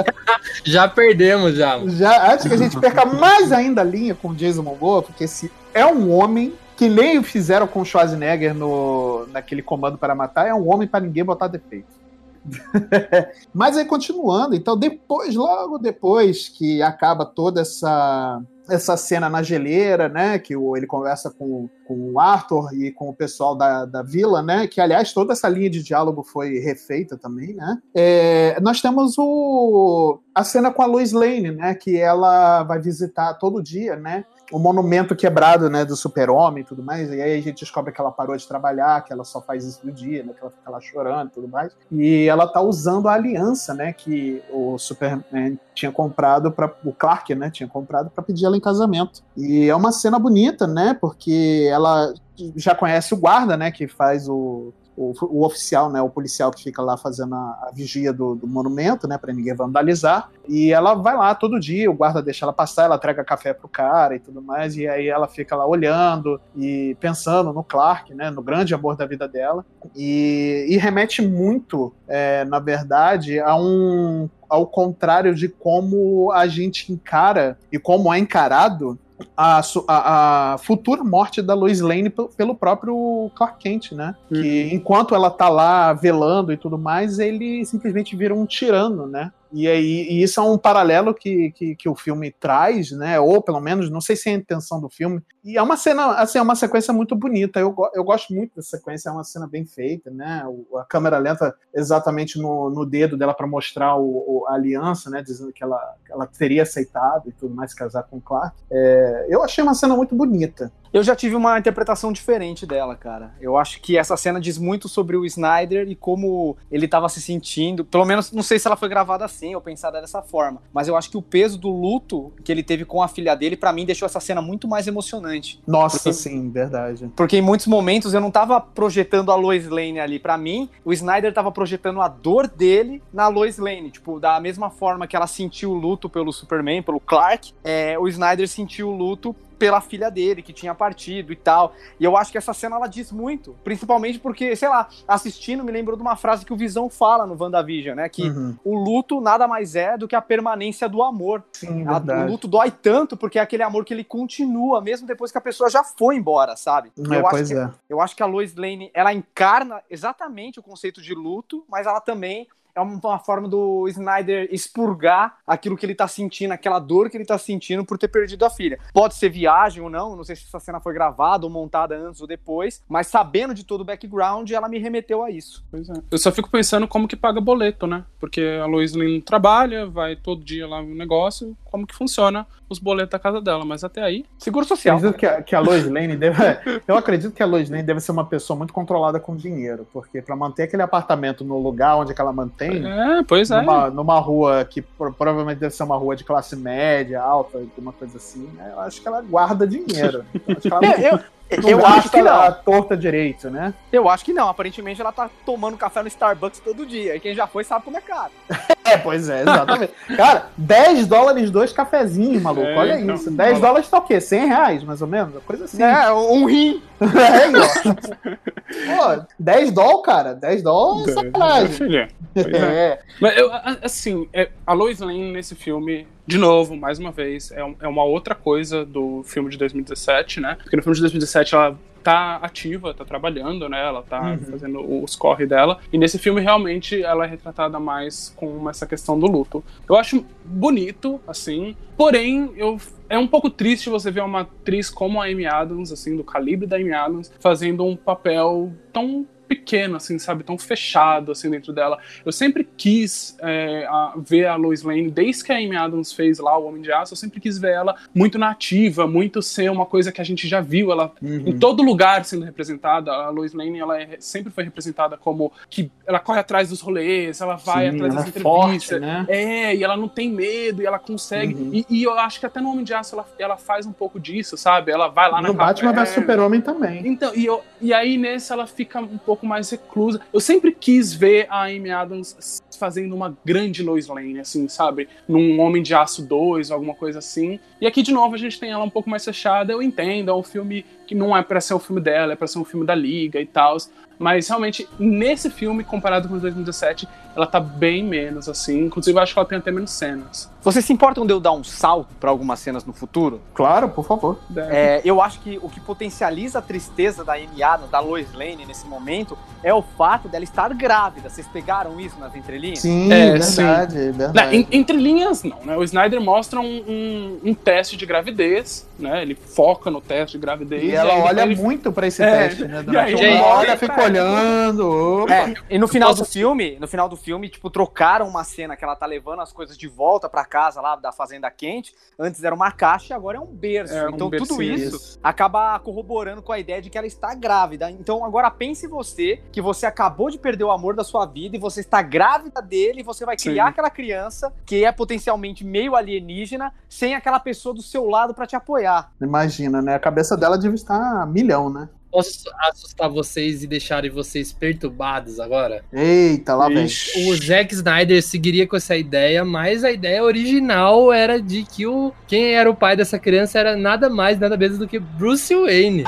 Já 0.64 0.88
perdemos, 0.88 1.54
já. 1.54 1.78
já, 1.86 2.32
antes 2.32 2.48
que 2.48 2.54
a 2.54 2.56
gente 2.56 2.80
perca 2.80 3.04
mais 3.04 3.52
ainda 3.52 3.82
a 3.82 3.84
linha 3.84 4.14
com 4.14 4.28
o 4.28 4.34
Jason 4.34 4.62
Momoa, 4.62 5.02
porque 5.02 5.24
esse 5.24 5.52
é 5.74 5.84
um 5.84 6.10
homem 6.10 6.54
que 6.76 6.88
nem 6.88 7.22
fizeram 7.22 7.66
com 7.66 7.82
o 7.82 7.84
Schwarzenegger 7.84 8.54
no, 8.54 9.26
naquele 9.32 9.60
comando 9.60 9.98
para 9.98 10.14
matar, 10.14 10.48
é 10.48 10.54
um 10.54 10.72
homem 10.72 10.88
para 10.88 11.00
ninguém 11.00 11.24
botar 11.24 11.46
defeito. 11.46 12.00
Mas 13.52 13.76
aí 13.76 13.84
continuando, 13.84 14.54
então 14.54 14.78
depois, 14.78 15.34
logo 15.34 15.76
depois 15.76 16.48
que 16.48 16.80
acaba 16.80 17.26
toda 17.26 17.60
essa 17.60 18.40
essa 18.70 18.96
cena 18.96 19.28
na 19.28 19.42
geleira, 19.42 20.08
né? 20.08 20.38
Que 20.38 20.56
o, 20.56 20.76
ele 20.76 20.86
conversa 20.86 21.30
com, 21.30 21.68
com 21.86 22.12
o 22.12 22.20
Arthur 22.20 22.72
e 22.74 22.90
com 22.92 23.08
o 23.08 23.14
pessoal 23.14 23.54
da, 23.54 23.84
da 23.84 24.02
vila, 24.02 24.42
né? 24.42 24.66
Que, 24.66 24.80
aliás, 24.80 25.12
toda 25.12 25.32
essa 25.32 25.48
linha 25.48 25.68
de 25.68 25.82
diálogo 25.82 26.22
foi 26.22 26.58
refeita 26.58 27.16
também, 27.16 27.54
né? 27.54 27.78
É, 27.94 28.58
nós 28.60 28.80
temos 28.80 29.18
o, 29.18 30.18
a 30.34 30.44
cena 30.44 30.70
com 30.70 30.82
a 30.82 30.86
Lois 30.86 31.12
Lane, 31.12 31.50
né? 31.50 31.74
Que 31.74 31.98
ela 31.98 32.62
vai 32.62 32.80
visitar 32.80 33.34
todo 33.34 33.62
dia, 33.62 33.96
né? 33.96 34.24
o 34.50 34.58
monumento 34.58 35.14
quebrado, 35.14 35.70
né, 35.70 35.84
do 35.84 35.96
super-homem 35.96 36.62
e 36.62 36.66
tudo 36.66 36.82
mais, 36.82 37.10
e 37.10 37.20
aí 37.20 37.38
a 37.38 37.42
gente 37.42 37.60
descobre 37.60 37.92
que 37.92 38.00
ela 38.00 38.10
parou 38.10 38.36
de 38.36 38.46
trabalhar, 38.46 39.02
que 39.04 39.12
ela 39.12 39.24
só 39.24 39.40
faz 39.40 39.64
isso 39.64 39.80
do 39.84 39.92
dia, 39.92 40.24
né, 40.24 40.32
que 40.32 40.40
ela 40.40 40.50
fica 40.50 40.70
lá 40.70 40.80
chorando 40.80 41.28
e 41.28 41.30
tudo 41.32 41.48
mais, 41.48 41.72
e 41.90 42.26
ela 42.26 42.46
tá 42.46 42.60
usando 42.60 43.08
a 43.08 43.14
aliança, 43.14 43.72
né, 43.72 43.92
que 43.92 44.42
o 44.50 44.76
Superman 44.76 45.58
tinha 45.74 45.92
comprado 45.92 46.50
para 46.50 46.74
o 46.84 46.92
Clark, 46.92 47.34
né, 47.34 47.50
tinha 47.50 47.68
comprado 47.68 48.10
para 48.10 48.24
pedir 48.24 48.44
ela 48.44 48.56
em 48.56 48.60
casamento. 48.60 49.22
E 49.36 49.68
é 49.68 49.74
uma 49.74 49.92
cena 49.92 50.18
bonita, 50.18 50.66
né, 50.66 50.96
porque 51.00 51.68
ela 51.70 52.12
já 52.56 52.74
conhece 52.74 53.14
o 53.14 53.16
guarda, 53.16 53.56
né, 53.56 53.70
que 53.70 53.86
faz 53.86 54.28
o 54.28 54.72
o, 55.00 55.14
o, 55.22 55.46
oficial, 55.46 55.90
né, 55.90 56.02
o 56.02 56.10
policial 56.10 56.50
que 56.50 56.62
fica 56.62 56.82
lá 56.82 56.94
fazendo 56.94 57.34
a, 57.34 57.68
a 57.68 57.70
vigia 57.72 58.12
do, 58.12 58.34
do, 58.34 58.46
monumento, 58.46 59.08
né, 59.08 59.16
para 59.16 59.32
ninguém 59.32 59.54
vandalizar. 59.54 60.28
E 60.46 60.72
ela 60.72 60.92
vai 60.92 61.16
lá 61.16 61.34
todo 61.34 61.58
dia, 61.58 61.90
o 61.90 61.94
guarda 61.94 62.20
deixa 62.20 62.44
ela 62.44 62.52
passar, 62.52 62.84
ela 62.84 62.96
entrega 62.96 63.24
café 63.24 63.54
pro 63.54 63.66
cara 63.66 64.14
e 64.14 64.18
tudo 64.18 64.42
mais, 64.42 64.76
e 64.76 64.86
aí 64.86 65.08
ela 65.08 65.26
fica 65.26 65.56
lá 65.56 65.66
olhando 65.66 66.38
e 66.54 66.94
pensando 67.00 67.50
no 67.50 67.64
Clark, 67.64 68.12
né, 68.14 68.30
no 68.30 68.42
grande 68.42 68.74
amor 68.74 68.94
da 68.94 69.06
vida 69.06 69.26
dela. 69.26 69.64
E, 69.96 70.66
e 70.68 70.76
remete 70.76 71.22
muito, 71.22 71.94
é, 72.06 72.44
na 72.44 72.58
verdade, 72.58 73.40
a 73.40 73.56
um 73.56 74.28
ao 74.50 74.66
contrário 74.66 75.32
de 75.32 75.48
como 75.48 76.32
a 76.32 76.48
gente 76.48 76.92
encara 76.92 77.56
e 77.70 77.78
como 77.78 78.12
é 78.12 78.18
encarado 78.18 78.98
a, 79.36 79.60
a, 79.88 80.54
a, 80.54 80.58
futura 80.58 81.02
morte 81.04 81.42
da 81.42 81.54
Lois 81.54 81.80
Lane 81.80 82.12
pelo 82.36 82.54
próprio 82.54 83.30
Clark 83.34 83.58
Kent, 83.58 83.92
né? 83.92 84.14
Uhum. 84.30 84.40
Que 84.40 84.74
enquanto 84.74 85.14
ela 85.14 85.30
tá 85.30 85.48
lá 85.48 85.92
velando 85.92 86.52
e 86.52 86.56
tudo 86.56 86.78
mais, 86.78 87.18
ele 87.18 87.64
simplesmente 87.64 88.16
vira 88.16 88.34
um 88.34 88.46
tirano, 88.46 89.06
né? 89.06 89.32
E, 89.52 89.66
aí, 89.66 90.06
e 90.08 90.22
isso 90.22 90.38
é 90.38 90.42
um 90.42 90.56
paralelo 90.56 91.12
que, 91.12 91.50
que, 91.52 91.74
que, 91.74 91.88
o 91.88 91.94
filme 91.96 92.30
traz, 92.30 92.92
né? 92.92 93.18
Ou 93.18 93.42
pelo 93.42 93.60
menos, 93.60 93.90
não 93.90 94.00
sei 94.00 94.14
se 94.14 94.28
é 94.28 94.32
a 94.32 94.36
intenção 94.36 94.80
do 94.80 94.88
filme. 94.88 95.20
E 95.42 95.56
é 95.56 95.62
uma 95.62 95.76
cena, 95.76 96.12
assim, 96.14 96.38
é 96.38 96.42
uma 96.42 96.54
sequência 96.54 96.92
muito 96.92 97.16
bonita. 97.16 97.58
Eu, 97.58 97.74
eu 97.94 98.04
gosto 98.04 98.34
muito 98.34 98.56
da 98.56 98.62
sequência, 98.62 99.08
é 99.08 99.12
uma 99.12 99.24
cena 99.24 99.46
bem 99.46 99.64
feita, 99.64 100.10
né? 100.10 100.44
A 100.76 100.84
câmera 100.84 101.18
lenta 101.18 101.54
exatamente 101.74 102.38
no, 102.38 102.68
no 102.70 102.84
dedo 102.84 103.16
dela 103.16 103.32
para 103.32 103.46
mostrar 103.46 103.96
o, 103.96 104.04
o, 104.04 104.46
a 104.48 104.54
aliança, 104.54 105.08
né? 105.08 105.22
Dizendo 105.22 105.52
que 105.52 105.64
ela, 105.64 105.94
ela 106.10 106.26
teria 106.26 106.62
aceitado 106.62 107.28
e 107.28 107.32
tudo 107.32 107.54
mais 107.54 107.72
casar 107.72 108.02
com 108.04 108.18
o 108.18 108.20
Clark. 108.20 108.54
É, 108.70 109.26
eu 109.30 109.42
achei 109.42 109.64
uma 109.64 109.74
cena 109.74 109.96
muito 109.96 110.14
bonita. 110.14 110.70
Eu 110.92 111.04
já 111.04 111.14
tive 111.14 111.36
uma 111.36 111.56
interpretação 111.56 112.12
diferente 112.12 112.66
dela, 112.66 112.96
cara. 112.96 113.32
Eu 113.40 113.56
acho 113.56 113.80
que 113.80 113.96
essa 113.96 114.16
cena 114.16 114.40
diz 114.40 114.58
muito 114.58 114.88
sobre 114.88 115.16
o 115.16 115.24
Snyder 115.24 115.88
e 115.88 115.94
como 115.94 116.56
ele 116.70 116.86
estava 116.86 117.08
se 117.08 117.20
sentindo. 117.20 117.84
Pelo 117.84 118.04
menos, 118.04 118.32
não 118.32 118.42
sei 118.42 118.58
se 118.58 118.66
ela 118.66 118.76
foi 118.76 118.88
gravada 118.88 119.24
assim 119.24 119.54
ou 119.54 119.60
pensada 119.60 120.00
dessa 120.00 120.20
forma. 120.20 120.60
Mas 120.72 120.88
eu 120.88 120.96
acho 120.96 121.08
que 121.08 121.16
o 121.16 121.22
peso 121.22 121.56
do 121.56 121.70
luto 121.70 122.32
que 122.42 122.50
ele 122.50 122.64
teve 122.64 122.84
com 122.84 123.00
a 123.00 123.06
filha 123.06 123.36
dele, 123.36 123.56
para 123.56 123.72
mim, 123.72 123.86
deixou 123.86 124.04
essa 124.04 124.18
cena 124.18 124.42
muito 124.42 124.66
mais 124.66 124.88
emocionante. 124.88 125.29
Nossa, 125.66 125.98
porque, 125.98 126.12
sim, 126.12 126.50
verdade. 126.50 127.10
Porque 127.16 127.36
em 127.36 127.42
muitos 127.42 127.66
momentos 127.66 128.14
eu 128.14 128.20
não 128.20 128.30
tava 128.30 128.60
projetando 128.60 129.30
a 129.30 129.34
Lois 129.34 129.68
Lane 129.68 130.00
ali. 130.00 130.18
para 130.18 130.36
mim, 130.36 130.68
o 130.84 130.92
Snyder 130.92 131.32
tava 131.32 131.50
projetando 131.50 132.00
a 132.00 132.08
dor 132.08 132.46
dele 132.46 133.02
na 133.12 133.28
Lois 133.28 133.58
Lane. 133.58 133.90
Tipo, 133.90 134.18
da 134.18 134.38
mesma 134.40 134.70
forma 134.70 135.06
que 135.06 135.16
ela 135.16 135.26
sentiu 135.26 135.72
o 135.72 135.74
luto 135.74 136.08
pelo 136.08 136.32
Superman, 136.32 136.82
pelo 136.82 137.00
Clark, 137.00 137.52
é, 137.64 137.98
o 137.98 138.08
Snyder 138.08 138.48
sentiu 138.48 138.88
o 138.88 138.96
luto 138.96 139.34
pela 139.60 139.82
filha 139.82 140.10
dele, 140.10 140.40
que 140.42 140.54
tinha 140.54 140.74
partido 140.74 141.34
e 141.34 141.36
tal. 141.36 141.74
E 142.00 142.04
eu 142.04 142.16
acho 142.16 142.32
que 142.32 142.38
essa 142.38 142.54
cena 142.54 142.76
ela 142.76 142.86
diz 142.86 143.12
muito. 143.12 143.54
Principalmente 143.62 144.18
porque, 144.18 144.56
sei 144.56 144.70
lá, 144.70 144.88
assistindo 145.06 145.62
me 145.62 145.70
lembrou 145.70 145.98
de 145.98 146.02
uma 146.02 146.16
frase 146.16 146.46
que 146.46 146.52
o 146.52 146.56
Visão 146.56 146.88
fala 146.88 147.26
no 147.26 147.36
WandaVision, 147.38 147.94
né? 147.94 148.08
Que 148.08 148.22
uhum. 148.22 148.56
o 148.64 148.74
luto 148.74 149.20
nada 149.20 149.46
mais 149.46 149.76
é 149.76 149.98
do 149.98 150.08
que 150.08 150.16
a 150.16 150.22
permanência 150.22 150.88
do 150.88 151.02
amor. 151.02 151.44
Sim, 151.52 151.84
a, 151.86 152.24
o 152.24 152.30
luto 152.30 152.48
dói 152.48 152.70
tanto 152.70 153.18
porque 153.18 153.38
é 153.38 153.42
aquele 153.42 153.62
amor 153.62 153.84
que 153.84 153.92
ele 153.92 154.02
continua, 154.02 154.80
mesmo 154.80 155.06
depois 155.06 155.30
que 155.30 155.36
a 155.36 155.42
pessoa 155.42 155.68
já 155.68 155.84
foi 155.84 156.16
embora, 156.16 156.56
sabe? 156.56 156.90
É, 156.98 157.16
eu, 157.18 157.26
acho 157.26 157.44
que, 157.44 157.54
é. 157.54 157.70
eu 157.90 158.00
acho 158.00 158.16
que 158.16 158.22
a 158.22 158.26
Lois 158.26 158.54
Lane, 158.54 158.90
ela 158.94 159.12
encarna 159.12 159.82
exatamente 159.90 160.58
o 160.58 160.62
conceito 160.62 161.02
de 161.02 161.14
luto, 161.14 161.66
mas 161.68 161.86
ela 161.86 162.00
também 162.00 162.48
é 162.74 162.80
uma 162.80 163.18
forma 163.18 163.48
do 163.48 163.86
Snyder 163.88 164.48
expurgar 164.50 165.38
aquilo 165.46 165.76
que 165.76 165.86
ele 165.86 165.94
tá 165.94 166.08
sentindo, 166.08 166.52
aquela 166.52 166.78
dor 166.78 167.10
que 167.10 167.16
ele 167.16 167.24
tá 167.24 167.38
sentindo 167.38 167.84
por 167.84 167.98
ter 167.98 168.08
perdido 168.08 168.44
a 168.44 168.50
filha. 168.50 168.78
Pode 168.92 169.14
ser 169.14 169.28
viagem 169.28 169.82
ou 169.82 169.90
não, 169.90 170.16
não 170.16 170.24
sei 170.24 170.36
se 170.36 170.46
essa 170.46 170.60
cena 170.60 170.80
foi 170.80 170.92
gravada 170.92 171.44
ou 171.44 171.50
montada 171.50 171.96
antes 171.96 172.20
ou 172.20 172.26
depois, 172.26 172.82
mas 172.88 173.06
sabendo 173.06 173.54
de 173.54 173.64
todo 173.64 173.82
o 173.82 173.84
background, 173.84 174.50
ela 174.50 174.68
me 174.68 174.78
remeteu 174.78 175.22
a 175.22 175.30
isso. 175.30 175.64
Pois 175.70 175.88
é. 175.88 175.94
Eu 176.10 176.18
só 176.18 176.30
fico 176.30 176.50
pensando 176.50 176.86
como 176.86 177.08
que 177.08 177.16
paga 177.16 177.40
boleto, 177.40 177.86
né? 177.86 178.04
Porque 178.18 178.42
a 178.62 178.66
Lois 178.66 178.94
Lane 178.94 179.22
trabalha, 179.22 179.86
vai 179.86 180.16
todo 180.16 180.44
dia 180.44 180.66
lá 180.66 180.82
no 180.82 180.94
negócio, 180.94 181.56
como 181.64 181.86
que 181.86 181.94
funciona 181.94 182.46
os 182.70 182.78
boletos 182.78 183.10
da 183.10 183.18
casa 183.18 183.40
dela, 183.40 183.64
mas 183.64 183.82
até 183.84 184.02
aí, 184.02 184.24
seguro 184.38 184.64
social. 184.64 184.94
Eu 184.94 184.98
acredito 184.98 185.18
que 185.18 185.26
a, 185.26 185.42
que 185.42 185.54
a 185.56 185.60
Lois 185.60 185.86
Lane 185.86 186.16
deve, 186.16 186.38
eu 186.86 186.96
acredito 186.96 187.32
que 187.32 187.42
a 187.42 187.46
Lois 187.46 187.68
Lane 187.68 187.82
deve 187.82 188.00
ser 188.00 188.12
uma 188.12 188.24
pessoa 188.24 188.56
muito 188.56 188.72
controlada 188.72 189.18
com 189.18 189.36
dinheiro, 189.36 189.86
porque 189.92 190.22
para 190.22 190.36
manter 190.36 190.62
aquele 190.62 190.82
apartamento 190.82 191.44
no 191.44 191.58
lugar 191.58 191.96
onde 191.96 192.12
é 192.12 192.14
ela 192.20 192.32
mantém, 192.32 192.86
é, 192.86 193.22
pois 193.24 193.50
é. 193.50 193.60
Numa, 193.60 193.90
numa 193.90 194.18
rua 194.20 194.64
que 194.64 194.82
provavelmente 194.82 195.58
deve 195.58 195.74
ser 195.74 195.82
uma 195.82 195.96
rua 195.96 196.14
de 196.14 196.22
classe 196.22 196.54
média, 196.54 197.20
alta, 197.20 197.58
alguma 197.58 197.92
coisa 197.92 198.18
assim, 198.18 198.46
né? 198.54 198.70
eu 198.72 198.80
acho 198.80 199.00
que 199.00 199.08
ela 199.08 199.20
guarda 199.22 199.66
dinheiro. 199.66 200.24
Então, 200.34 200.56
acho 200.56 200.68
que 200.68 200.74
ela 200.74 200.84
é, 201.00 201.24
eu, 201.50 201.80
eu 201.80 201.86
acho 201.86 202.10
que 202.10 202.22
não. 202.22 202.40
A 202.40 202.52
torta 202.52 202.96
direito, 202.96 203.50
né? 203.50 203.74
Eu 203.92 204.08
acho 204.08 204.24
que 204.24 204.32
não. 204.32 204.48
Aparentemente 204.48 205.00
ela 205.00 205.12
tá 205.12 205.28
tomando 205.44 205.76
café 205.76 206.02
no 206.02 206.08
Starbucks 206.08 206.60
todo 206.60 206.86
dia. 206.86 207.16
E 207.16 207.20
quem 207.20 207.34
já 207.34 207.46
foi 207.46 207.64
sabe 207.64 207.84
como 207.84 207.96
é 207.96 208.00
caro. 208.00 208.30
é, 208.84 208.96
pois 208.96 209.28
é, 209.28 209.42
exatamente. 209.42 209.92
Cara, 210.16 210.46
10 210.56 211.06
dólares, 211.06 211.50
dois 211.50 211.72
cafezinhos, 211.72 212.42
maluco. 212.42 212.66
É, 212.66 212.76
Olha 212.76 213.00
então, 213.00 213.14
isso. 213.14 213.30
10 213.30 213.60
dólares 213.60 213.88
tá 213.88 213.98
o 213.98 214.02
quê? 214.02 214.20
100 214.20 214.46
reais, 214.46 214.84
mais 214.84 215.02
ou 215.02 215.08
menos? 215.08 215.34
Uma 215.34 215.40
coisa 215.40 215.64
assim. 215.64 215.82
É, 215.82 216.12
um 216.12 216.44
rim. 216.44 216.82
É, 217.00 217.50
ó. 217.58 219.16
Pô, 219.16 219.26
10 219.38 219.72
dólares, 219.72 220.02
cara. 220.04 220.34
10 220.34 220.62
dólares 220.62 221.08
é 221.08 221.12
sacanagem. 221.14 221.96
É. 221.96 222.08
é. 222.36 223.00
Mas 223.20 223.36
eu, 223.36 223.50
assim, 223.82 224.28
é, 224.32 224.50
a 224.66 224.72
Lois 224.72 225.00
Lane 225.00 225.32
nesse 225.32 225.54
filme 225.54 226.06
de 226.26 226.38
novo, 226.38 226.76
mais 226.76 226.98
uma 226.98 227.10
vez, 227.10 227.50
é, 227.50 227.64
um, 227.64 227.74
é 227.80 227.88
uma 227.88 228.04
outra 228.04 228.36
coisa 228.36 228.84
do 228.84 229.22
filme 229.24 229.50
de 229.50 229.58
2017, 229.58 230.40
né? 230.40 230.56
Porque 230.62 230.76
no 230.76 230.82
filme 230.82 230.94
de 230.94 231.00
2017 231.00 231.54
ela 231.54 231.78
tá 232.02 232.36
ativa, 232.36 232.94
tá 232.94 233.04
trabalhando, 233.04 233.68
né? 233.68 233.80
Ela 233.80 234.02
tá 234.02 234.20
uhum. 234.22 234.38
fazendo 234.38 235.02
os 235.02 235.16
corre 235.16 235.46
dela. 235.46 235.78
E 235.92 235.98
nesse 235.98 236.18
filme, 236.18 236.40
realmente, 236.40 237.02
ela 237.02 237.24
é 237.24 237.28
retratada 237.28 237.78
mais 237.78 238.32
com 238.36 238.68
essa 238.68 238.86
questão 238.86 239.18
do 239.18 239.26
luto. 239.26 239.62
Eu 239.88 239.96
acho 239.96 240.24
bonito, 240.44 241.20
assim. 241.26 241.76
Porém, 241.96 242.52
eu 242.56 242.78
é 243.10 243.18
um 243.18 243.26
pouco 243.26 243.50
triste 243.50 243.90
você 243.90 244.08
ver 244.08 244.22
uma 244.22 244.42
atriz 244.42 244.88
como 244.88 245.20
a 245.20 245.26
Amy 245.26 245.44
Adams, 245.44 245.90
assim, 245.90 246.16
do 246.16 246.22
calibre 246.22 246.64
da 246.64 246.76
Amy 246.76 246.92
Adams, 246.92 247.32
fazendo 247.40 247.84
um 247.84 247.96
papel 247.96 248.72
tão 248.92 249.26
pequeno, 249.50 249.96
assim, 249.96 250.16
sabe? 250.16 250.44
Tão 250.44 250.56
fechado, 250.56 251.32
assim, 251.32 251.50
dentro 251.50 251.72
dela. 251.72 251.98
Eu 252.24 252.30
sempre 252.30 252.68
quis 252.76 253.36
é, 253.40 253.84
a, 253.88 254.14
ver 254.16 254.46
a 254.46 254.54
Lois 254.54 254.84
Lane, 254.84 255.10
desde 255.10 255.42
que 255.42 255.50
a 255.50 255.56
Amy 255.56 255.74
Adams 255.74 256.12
fez 256.12 256.38
lá 256.38 256.56
o 256.56 256.66
Homem 256.68 256.80
de 256.80 256.92
Aço, 256.92 257.14
eu 257.14 257.16
sempre 257.16 257.40
quis 257.40 257.58
ver 257.58 257.72
ela 257.72 257.96
muito 258.14 258.38
nativa, 258.38 259.08
muito 259.08 259.42
ser 259.42 259.68
uma 259.68 259.84
coisa 259.84 260.12
que 260.12 260.20
a 260.20 260.24
gente 260.24 260.46
já 260.46 260.60
viu, 260.60 260.92
ela 260.92 261.12
uhum. 261.20 261.42
em 261.46 261.58
todo 261.58 261.82
lugar 261.82 262.24
sendo 262.24 262.44
representada. 262.44 263.10
A 263.10 263.30
Lois 263.30 263.52
Lane, 263.52 263.80
ela 263.80 264.00
é, 264.00 264.16
sempre 264.20 264.52
foi 264.52 264.62
representada 264.62 265.16
como 265.16 265.52
que 265.68 265.90
ela 266.06 266.20
corre 266.20 266.38
atrás 266.38 266.68
dos 266.68 266.80
rolês, 266.80 267.40
ela 267.40 267.56
vai 267.56 267.90
Sim, 267.90 267.96
atrás 267.96 268.14
das 268.14 268.24
é 268.26 268.28
entrevistas. 268.28 268.98
É, 268.98 269.00
né? 269.00 269.26
é, 269.28 269.74
e 269.74 269.82
ela 269.82 269.96
não 269.96 270.08
tem 270.08 270.30
medo, 270.30 270.80
e 270.80 270.86
ela 270.86 270.98
consegue. 270.98 271.54
Uhum. 271.54 271.70
E, 271.72 271.86
e, 271.90 272.02
eu 272.04 272.16
acho 272.18 272.38
que 272.38 272.46
até 272.46 272.60
no 272.60 272.70
Homem 272.70 272.84
de 272.84 272.94
Aço 272.94 273.16
ela, 273.16 273.26
ela 273.36 273.56
faz 273.56 273.84
um 273.84 273.92
pouco 273.92 274.20
disso, 274.20 274.56
sabe? 274.56 274.92
Ela 274.92 275.08
vai 275.08 275.28
lá 275.28 275.42
no 275.42 275.48
na 275.48 275.54
Batman 275.54 275.92
vs 275.92 276.10
Super-Homem 276.10 276.60
também. 276.60 277.06
Então, 277.06 277.34
e, 277.34 277.44
eu, 277.44 277.62
e 277.80 277.92
aí 277.92 278.16
nesse 278.16 278.52
ela 278.52 278.66
fica 278.66 279.00
um 279.00 279.18
pouco 279.18 279.39
pouco 279.40 279.46
mais 279.46 279.70
reclusa. 279.70 280.20
Eu 280.32 280.40
sempre 280.40 280.72
quis 280.72 281.14
ver 281.14 281.46
a 281.48 281.64
Amy 281.64 281.90
Adams 281.90 282.62
fazendo 282.78 283.14
uma 283.14 283.36
grande 283.44 283.82
Lois 283.82 284.06
Lane, 284.06 284.38
assim, 284.38 284.68
sabe? 284.68 285.08
Num 285.26 285.58
Homem 285.60 285.82
de 285.82 285.94
Aço 285.94 286.22
2, 286.22 286.70
alguma 286.70 286.94
coisa 286.94 287.18
assim. 287.18 287.58
E 287.80 287.86
aqui, 287.86 288.02
de 288.02 288.12
novo, 288.12 288.34
a 288.34 288.38
gente 288.38 288.60
tem 288.60 288.70
ela 288.70 288.84
um 288.84 288.90
pouco 288.90 289.08
mais 289.08 289.24
fechada. 289.24 289.72
Eu 289.72 289.82
entendo, 289.82 290.30
é 290.30 290.34
um 290.34 290.42
filme 290.42 290.84
que 291.10 291.14
não 291.16 291.36
é 291.36 291.42
pra 291.42 291.60
ser 291.60 291.74
o 291.74 291.78
filme 291.80 292.00
dela, 292.00 292.34
é 292.34 292.36
pra 292.36 292.46
ser 292.46 292.60
um 292.60 292.64
filme 292.64 292.86
da 292.86 292.94
Liga 292.94 293.40
e 293.40 293.46
tal. 293.46 293.76
Mas 294.16 294.46
realmente, 294.48 294.86
nesse 294.98 295.48
filme, 295.50 295.82
comparado 295.82 296.28
com 296.28 296.34
o 296.34 296.36
de 296.36 296.42
2017, 296.42 297.08
ela 297.34 297.46
tá 297.46 297.58
bem 297.58 298.04
menos, 298.04 298.48
assim. 298.50 298.84
Inclusive, 298.84 299.16
eu 299.18 299.22
acho 299.22 299.32
que 299.32 299.38
ela 299.38 299.48
tem 299.48 299.56
até 299.58 299.72
menos 299.72 299.90
cenas. 299.90 300.48
Vocês 300.62 300.84
se 300.84 300.92
importam 300.92 301.26
de 301.26 301.32
eu 301.32 301.40
dar 301.40 301.52
um 301.52 301.64
salto 301.64 302.14
pra 302.20 302.28
algumas 302.30 302.60
cenas 302.60 302.84
no 302.84 302.92
futuro? 302.92 303.40
Claro, 303.54 303.88
por 303.88 304.04
favor. 304.04 304.38
É, 304.56 305.00
eu 305.04 305.22
acho 305.22 305.40
que 305.40 305.58
o 305.62 305.70
que 305.70 305.80
potencializa 305.80 306.58
a 306.58 306.62
tristeza 306.62 307.24
da 307.24 307.32
Amy 307.32 307.62
Adams, 307.62 307.90
da 307.90 307.98
Lois 307.98 308.30
Lane 308.34 308.66
nesse 308.66 308.86
momento, 308.86 309.36
é 309.64 309.72
o 309.74 309.80
fato 309.82 310.28
dela 310.28 310.44
estar 310.44 310.72
grávida. 310.74 311.30
Vocês 311.30 311.48
pegaram 311.48 311.98
isso 311.98 312.16
nas 312.20 312.36
entrelinhas? 312.36 312.80
Sim, 312.80 313.10
É, 313.10 313.32
verdade, 313.32 313.96
Não, 313.96 314.12
verdade. 314.12 314.56
en- 314.56 314.66
entre 314.70 314.96
linhas, 314.98 315.42
não, 315.42 315.64
né? 315.64 315.76
O 315.78 315.82
Snyder 315.82 316.20
mostra 316.20 316.60
um, 316.60 316.64
um- 316.86 317.40
um 317.50 317.54
teste 317.54 317.96
de 317.96 318.04
gravidez, 318.04 318.86
né? 319.00 319.22
Ele 319.22 319.34
foca 319.34 319.90
no 319.90 320.00
teste 320.00 320.36
de 320.38 320.42
gravidez. 320.42 320.82
E 320.84 320.94
ela 320.94 321.12
aí 321.14 321.20
olha 321.20 321.42
ele- 321.42 321.56
muito 321.56 321.92
pra 321.92 322.06
esse 322.06 322.22
É, 322.22 322.48
teste, 322.48 322.64
né? 322.64 322.84
e 322.90 322.96
aí, 322.96 323.16
gente, 323.16 323.36
uma 323.38 323.46
olha, 323.46 323.76
fica 323.76 323.94
cara. 323.94 324.04
olhando. 324.08 325.26
É, 325.30 325.54
e 325.68 325.78
no 325.78 325.88
final 325.88 326.14
do 326.14 326.24
filme, 326.24 326.76
no 326.80 326.86
final 326.88 327.08
do 327.08 327.16
filme, 327.16 327.48
tipo, 327.48 327.70
trocaram 327.70 328.28
uma 328.28 328.44
cena 328.44 328.76
que 328.76 328.84
ela 328.84 328.96
tá 328.96 329.06
levando 329.06 329.40
as 329.40 329.52
coisas 329.52 329.76
de 329.76 329.88
volta 329.88 330.28
pra 330.28 330.44
casa 330.44 330.80
lá 330.80 330.96
da 330.96 331.12
Fazenda 331.12 331.50
Quente. 331.50 331.94
Antes 332.18 332.42
era 332.44 332.54
uma 332.54 332.70
caixa 332.70 333.12
e 333.12 333.16
agora 333.16 333.38
é 333.38 333.40
um 333.40 333.46
berço. 333.46 333.94
É, 333.94 334.06
um 334.06 334.10
então 334.10 334.30
tudo 334.30 334.56
bercinho. 334.56 334.74
isso 334.74 335.18
acaba 335.22 335.78
corroborando 335.78 336.42
com 336.42 336.52
a 336.52 336.58
ideia 336.58 336.80
de 336.82 336.90
que 336.90 336.98
ela 336.98 337.06
está 337.06 337.34
grávida. 337.34 337.90
Então 337.90 338.24
agora 338.24 338.50
pense 338.50 338.86
você 338.86 339.40
que 339.52 339.60
você 339.60 339.86
acabou 339.86 340.30
de 340.30 340.38
perder 340.38 340.64
o 340.64 340.70
amor 340.70 340.94
da 340.94 341.04
sua 341.04 341.26
vida 341.26 341.56
e 341.56 341.58
você 341.60 341.80
está 341.80 342.02
grávida 342.02 342.60
dele 342.60 343.00
e 343.00 343.02
você 343.02 343.24
vai 343.24 343.36
criar 343.36 343.64
Sim. 343.64 343.70
aquela 343.70 343.90
criança 343.90 344.52
que 344.64 344.84
é 344.84 344.92
potencialmente 344.92 345.64
meio 345.64 345.94
alienígena 345.96 346.72
sem 346.88 347.14
aquela 347.14 347.38
pessoa 347.40 347.74
do 347.74 347.82
seu 347.82 348.08
lado 348.08 348.34
pra 348.34 348.46
te 348.46 348.56
apoiar. 348.56 348.89
Imagina, 349.20 349.80
né? 349.82 349.94
A 349.94 349.98
cabeça 349.98 350.36
dela 350.36 350.58
deve 350.58 350.74
estar 350.74 351.22
a 351.22 351.26
milhão, 351.26 351.70
né? 351.70 351.88
Posso 352.10 352.42
assustar 352.68 353.08
vocês 353.08 353.62
e 353.62 353.68
deixarem 353.68 354.10
vocês 354.10 354.52
perturbados 354.52 355.38
agora? 355.38 355.84
Eita, 355.92 356.56
lá 356.56 356.68
vem. 356.68 356.84
O 356.84 357.36
Zack 357.36 357.72
Snyder 357.72 358.20
seguiria 358.20 358.66
com 358.66 358.74
essa 358.76 358.96
ideia, 358.96 359.44
mas 359.44 359.84
a 359.84 359.92
ideia 359.92 360.24
original 360.24 361.12
era 361.12 361.40
de 361.40 361.62
que 361.62 361.86
o 361.86 362.12
quem 362.26 362.54
era 362.54 362.68
o 362.68 362.74
pai 362.74 362.96
dessa 362.96 363.16
criança 363.16 363.60
era 363.60 363.76
nada 363.76 364.10
mais, 364.10 364.40
nada 364.40 364.56
menos 364.56 364.78
do 364.78 364.88
que 364.88 364.98
Bruce 364.98 365.54
Wayne. 365.54 366.02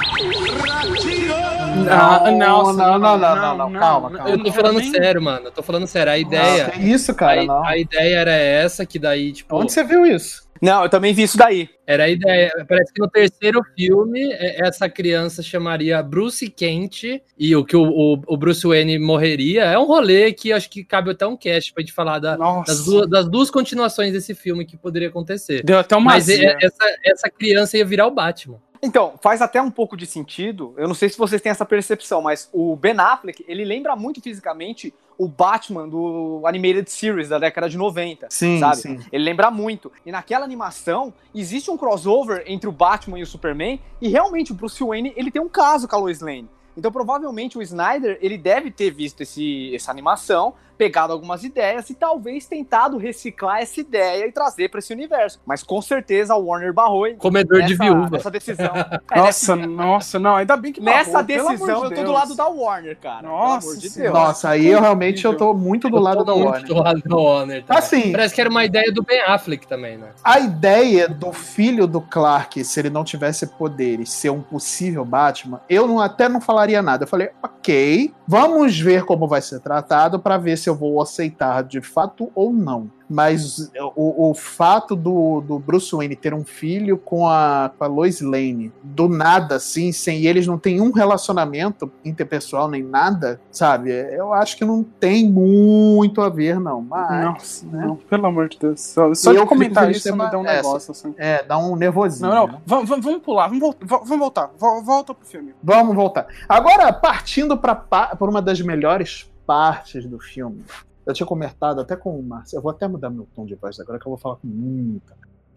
Ah, 1.89 2.30
Não, 2.30 2.39
nossa, 2.39 2.72
não, 2.72 2.99
não, 2.99 3.18
não, 3.18 3.37
não, 3.37 3.57
não, 3.70 3.80
calma, 3.80 4.11
calma. 4.11 4.30
Eu 4.30 4.43
tô 4.43 4.53
falando 4.53 4.85
sério, 4.85 5.22
mano. 5.22 5.47
Eu 5.47 5.53
tô 5.53 5.62
falando 5.62 5.87
sério. 5.87 6.12
A 6.12 6.18
ideia. 6.18 6.70
Que 6.70 6.80
isso, 6.83 7.14
cara, 7.14 7.43
a, 7.43 7.45
não. 7.45 7.64
a 7.64 7.78
ideia 7.78 8.16
era 8.16 8.33
essa, 8.33 8.85
que 8.85 8.99
daí, 8.99 9.33
tipo. 9.33 9.57
Onde 9.57 9.72
você 9.72 9.85
viu 9.85 10.05
isso? 10.05 10.41
Não, 10.62 10.84
eu 10.84 10.88
também 10.88 11.12
vi 11.12 11.24
isso 11.24 11.36
daí. 11.36 11.68
Era 11.84 12.04
a 12.04 12.08
ideia. 12.08 12.52
Parece 12.68 12.92
que 12.92 13.00
no 13.02 13.08
terceiro 13.10 13.60
filme, 13.76 14.32
é- 14.32 14.64
essa 14.66 14.88
criança 14.88 15.42
chamaria 15.42 16.00
Bruce 16.02 16.48
Kent 16.48 17.20
e 17.36 17.56
o 17.56 17.64
que 17.64 17.76
o, 17.76 17.82
o, 17.82 18.22
o 18.28 18.36
Bruce 18.36 18.64
Wayne 18.64 18.96
morreria. 18.98 19.64
É 19.64 19.76
um 19.76 19.84
rolê 19.84 20.32
que 20.32 20.52
acho 20.52 20.70
que 20.70 20.84
cabe 20.84 21.10
até 21.10 21.26
um 21.26 21.36
cast 21.36 21.72
pra 21.74 21.82
gente 21.82 21.92
falar 21.92 22.20
da- 22.20 22.36
das, 22.64 22.84
duas, 22.84 23.10
das 23.10 23.28
duas 23.28 23.50
continuações 23.50 24.12
desse 24.12 24.34
filme 24.36 24.64
que 24.64 24.76
poderia 24.76 25.08
acontecer. 25.08 25.64
Deu 25.64 25.80
até 25.80 25.96
uma 25.96 26.12
Mas 26.12 26.28
é- 26.28 26.56
essa, 26.62 26.96
essa 27.04 27.28
criança 27.28 27.76
ia 27.76 27.84
virar 27.84 28.06
o 28.06 28.10
Batman. 28.12 28.60
Então, 28.84 29.14
faz 29.22 29.40
até 29.40 29.60
um 29.62 29.70
pouco 29.70 29.96
de 29.96 30.06
sentido. 30.06 30.74
Eu 30.76 30.88
não 30.88 30.94
sei 30.94 31.08
se 31.08 31.16
vocês 31.16 31.40
têm 31.40 31.50
essa 31.50 31.64
percepção, 31.64 32.20
mas 32.22 32.48
o 32.52 32.74
Ben 32.74 32.94
Affleck, 32.98 33.44
ele 33.46 33.64
lembra 33.64 33.94
muito 33.94 34.20
fisicamente 34.20 34.92
o 35.23 35.29
Batman 35.29 35.89
do 35.89 36.43
Animated 36.45 36.91
Series 36.91 37.29
da 37.29 37.39
década 37.39 37.68
de 37.68 37.79
90. 37.79 38.27
Sim, 38.29 38.59
sabe? 38.59 38.77
sim. 38.77 38.99
Ele 39.12 39.23
lembra 39.23 39.53
muito. 39.53 39.93
E 40.05 40.11
naquela 40.11 40.45
animação, 40.45 41.14
existe 41.33 41.70
um 41.70 41.77
crossover 41.77 42.43
entre 42.45 42.68
o 42.68 42.73
Batman 42.73 43.20
e 43.20 43.23
o 43.23 43.27
Superman, 43.27 43.79
e 44.01 44.09
realmente 44.09 44.51
o 44.51 44.55
Bruce 44.55 44.83
Wayne, 44.83 45.12
ele 45.14 45.31
tem 45.31 45.41
um 45.41 45.49
caso 45.49 45.87
com 45.87 45.95
a 45.95 45.99
Lois 46.01 46.20
Lane. 46.20 46.49
Então, 46.77 46.91
provavelmente, 46.91 47.57
o 47.57 47.62
Snyder, 47.62 48.18
ele 48.20 48.37
deve 48.37 48.70
ter 48.70 48.91
visto 48.91 49.20
esse, 49.20 49.73
essa 49.73 49.93
animação, 49.93 50.55
pegado 50.77 51.12
algumas 51.12 51.45
ideias 51.45 51.89
e 51.91 51.95
talvez 51.95 52.47
tentado 52.47 52.97
reciclar 52.99 53.61
essa 53.61 53.81
ideia 53.81 54.27
e 54.27 54.33
trazer 54.33 54.68
para 54.68 54.79
esse 54.79 54.93
universo. 54.93 55.41
Mas, 55.47 55.62
com 55.62 55.81
certeza, 55.83 56.35
o 56.35 56.47
Warner 56.47 56.73
barrou 56.73 57.07
hein, 57.07 57.16
Comedor 57.18 57.62
de 57.62 57.70
nessa- 57.77 57.85
viúva. 57.85 58.11
nessa 58.11 58.31
decisão. 58.31 58.73
É, 59.12 59.18
Nossa, 59.18 59.55
nossa, 59.57 60.18
não, 60.18 60.37
ainda 60.37 60.57
bem 60.57 60.73
que 60.73 60.81
Nessa 60.81 61.23
barrou, 61.23 61.41
amor 61.49 61.51
decisão, 61.53 61.81
de 61.81 61.85
eu 61.87 61.91
tô 61.99 62.03
do 62.05 62.12
lado 62.12 62.35
da 62.35 62.47
Warner, 62.49 62.97
cara. 62.99 63.23
Nossa 63.29 63.61
pelo 63.61 63.70
amor 63.73 63.77
de. 63.77 63.91
Deus. 63.99 64.12
Nossa, 64.12 64.49
aí 64.51 64.66
eu 64.66 64.81
realmente 64.81 65.25
eu 65.25 65.37
tô 65.37 65.53
muito 65.55 65.89
do 65.91 65.99
lado 65.99 66.25
da 66.25 66.33
muito 66.35 66.47
Warner. 66.49 66.66
Do 66.66 66.75
lado 66.75 67.03
da 67.05 67.16
Warner 67.16 67.64
também. 67.64 67.79
Assim, 67.79 68.12
Parece 68.12 68.35
que 68.35 68.41
era 68.41 68.49
uma 68.51 68.64
ideia 68.64 68.91
do 68.93 69.03
Ben 69.03 69.20
Affleck 69.23 69.66
também, 69.66 69.99
né? 69.99 70.09
a 70.25 70.39
ideia 70.41 71.09
do 71.09 71.33
filho 71.33 71.87
do 71.87 72.01
Clark, 72.01 72.64
se 72.64 72.81
ele 72.81 72.91
não 72.91 73.05
tivesse 73.05 73.47
poderes, 73.47 74.11
ser 74.11 74.31
um 74.31 74.41
possível 74.43 75.05
Batman, 75.05 75.61
eu 75.68 75.87
não, 75.87 76.01
até 76.01 76.29
não 76.29 76.41
falaria 76.41 76.81
nada. 76.83 77.05
Eu 77.05 77.09
falei, 77.09 77.31
ok, 77.43 78.12
vamos 78.27 78.79
ver 78.79 79.05
como 79.05 79.27
vai 79.29 79.41
ser 79.43 79.61
tratado 79.61 80.18
para 80.18 80.39
ver 80.39 80.57
se 80.62 80.70
eu 80.70 80.74
vou 80.74 81.00
aceitar 81.02 81.62
de 81.64 81.80
fato 81.80 82.30
ou 82.34 82.52
não. 82.52 82.90
Mas 83.12 83.70
o, 83.94 84.30
o 84.30 84.34
fato 84.34 84.96
do, 84.96 85.42
do 85.42 85.58
Bruce 85.58 85.94
Wayne 85.94 86.16
ter 86.16 86.32
um 86.32 86.44
filho 86.44 86.96
com 86.96 87.28
a, 87.28 87.70
com 87.76 87.84
a 87.84 87.86
Lois 87.86 88.22
Lane, 88.22 88.72
do 88.82 89.06
nada, 89.06 89.56
assim, 89.56 89.92
sem 89.92 90.24
eles 90.24 90.46
não 90.46 90.56
tem 90.56 90.80
um 90.80 90.90
relacionamento 90.90 91.92
interpessoal 92.02 92.68
nem 92.68 92.82
nada, 92.82 93.38
sabe? 93.50 93.90
Eu 93.90 94.32
acho 94.32 94.56
que 94.56 94.64
não 94.64 94.82
tem 94.82 95.28
muito 95.30 96.22
a 96.22 96.30
ver, 96.30 96.58
não. 96.58 96.80
Mas, 96.80 97.24
Nossa, 97.24 97.66
né? 97.66 97.84
não, 97.86 97.96
pelo 97.96 98.26
amor 98.26 98.48
de 98.48 98.58
Deus. 98.58 98.80
Só, 98.80 99.14
só 99.14 99.30
de 99.32 99.36
eu 99.38 99.46
comentar 99.46 99.90
isso 99.90 100.10
me 100.10 100.16
feliz 100.16 100.32
dá 100.32 100.38
um 100.38 100.42
negócio, 100.42 100.92
assim. 100.92 101.14
é, 101.18 101.42
dá 101.44 101.58
um 101.58 101.76
nervosinho. 101.76 102.30
Não, 102.30 102.46
né? 102.46 102.52
não, 102.52 102.60
vamos, 102.64 102.88
vamos, 102.88 103.04
vamos 103.04 103.22
pular, 103.22 103.48
vamos, 103.48 103.76
vamos 103.86 104.18
voltar, 104.18 104.50
Vo- 104.56 104.82
volta 104.82 105.12
pro 105.12 105.26
filme. 105.26 105.52
Vamos 105.62 105.94
voltar. 105.94 106.28
Agora, 106.48 106.90
partindo 106.92 107.58
para 107.58 108.16
uma 108.22 108.40
das 108.40 108.60
melhores 108.62 109.30
partes 109.53 110.07
do 110.07 110.18
filme. 110.18 110.64
Eu 111.05 111.12
tinha 111.12 111.26
comentado 111.26 111.78
até 111.78 111.94
com 111.94 112.18
o 112.18 112.22
Márcio. 112.22 112.57
Eu 112.57 112.62
vou 112.62 112.70
até 112.70 112.88
mudar 112.88 113.11
meu 113.11 113.28
tom 113.34 113.44
de 113.44 113.55
voz 113.55 113.78
agora, 113.78 113.98
que 113.98 114.07
eu 114.07 114.11
vou 114.11 114.16
falar 114.16 114.36
com 114.36 114.46
muita, 114.46 115.14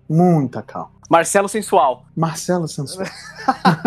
muita 0.10 0.62
calma. 0.62 0.92
Marcelo 1.10 1.48
Sensual. 1.48 2.06
Marcelo 2.14 2.68
Sensual. 2.68 3.08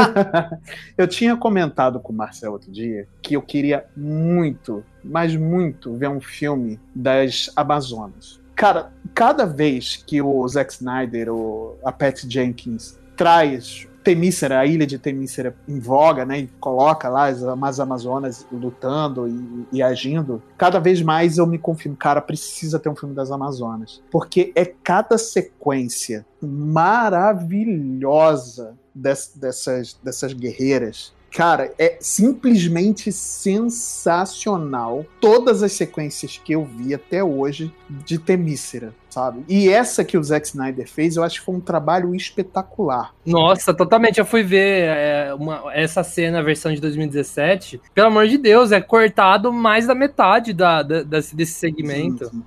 eu 0.97 1.07
tinha 1.07 1.37
comentado 1.37 2.01
com 2.01 2.11
o 2.11 2.17
Marcelo 2.17 2.55
outro 2.55 2.73
dia 2.73 3.07
que 3.21 3.35
eu 3.35 3.43
queria 3.43 3.85
muito, 3.95 4.83
mas 5.05 5.37
muito, 5.37 5.95
ver 5.95 6.09
um 6.09 6.23
filme 6.23 6.81
das 6.95 7.51
Amazonas. 7.55 8.41
Cara, 8.55 8.91
cada 9.15 9.45
vez 9.45 9.97
que 9.97 10.23
o 10.23 10.49
Zack 10.49 10.73
Snyder 10.73 11.29
ou 11.31 11.79
a 11.85 11.93
Pat 11.93 12.25
Jenkins 12.27 12.99
traz 13.15 13.87
Temícera, 14.09 14.61
a 14.61 14.65
ilha 14.65 14.87
de 14.87 14.99
Temícera 14.99 15.55
em 15.69 15.79
voga, 15.79 16.25
né, 16.25 16.39
e 16.41 16.47
coloca 16.59 17.11
lá 17.11 17.27
as, 17.27 17.43
as 17.43 17.79
Amazonas 17.79 18.47
lutando 18.51 19.29
e, 19.29 19.67
e 19.77 19.83
agindo, 19.83 20.43
cada 20.57 20.79
vez 20.79 21.03
mais 21.03 21.37
eu 21.37 21.47
me 21.47 21.59
confirmo, 21.59 21.95
cara, 21.95 22.23
precisa 22.23 22.79
ter 22.79 22.89
um 22.89 22.97
filme 22.97 23.15
das 23.15 23.31
Amazonas. 23.31 24.01
Porque 24.11 24.51
é 24.55 24.65
cada 24.65 25.19
sequência 25.19 26.25
maravilhosa 26.41 28.75
des- 28.95 29.33
dessas, 29.35 29.99
dessas 30.03 30.33
guerreiras. 30.33 31.13
Cara, 31.31 31.73
é 31.79 31.97
simplesmente 32.01 33.13
sensacional 33.13 35.05
todas 35.21 35.63
as 35.63 35.73
sequências 35.73 36.41
que 36.43 36.53
eu 36.53 36.65
vi 36.65 36.95
até 36.95 37.23
hoje 37.23 37.73
de 37.89 38.19
Temícera, 38.19 38.95
sabe? 39.11 39.45
E 39.49 39.69
essa 39.69 40.05
que 40.05 40.17
o 40.17 40.23
Zack 40.25 40.47
Snyder 40.49 40.89
fez, 40.89 41.17
eu 41.17 41.23
acho 41.23 41.41
que 41.41 41.45
foi 41.47 41.55
um 41.55 41.61
trabalho 41.61 42.15
espetacular. 42.15 43.15
Nossa, 43.27 43.75
totalmente. 43.75 44.19
Eu 44.19 44.25
fui 44.27 44.43
ver 44.43 44.85
é, 44.89 45.35
uma- 45.35 45.65
essa 45.75 46.03
cena, 46.03 46.39
a 46.39 46.43
versão 46.43 46.73
de 46.73 46.81
2017. 46.81 47.81
Pelo 47.95 48.07
amor 48.09 48.27
de 48.27 48.39
Deus, 48.39 48.73
é 48.73 48.81
cortado 48.81 49.53
mais 49.53 49.87
da 49.87 49.95
metade 49.95 50.53
da, 50.53 50.83
da- 50.83 51.03
desse, 51.03 51.47
segmento. 51.47 52.25
Sim, 52.27 52.31
sim. 52.31 52.43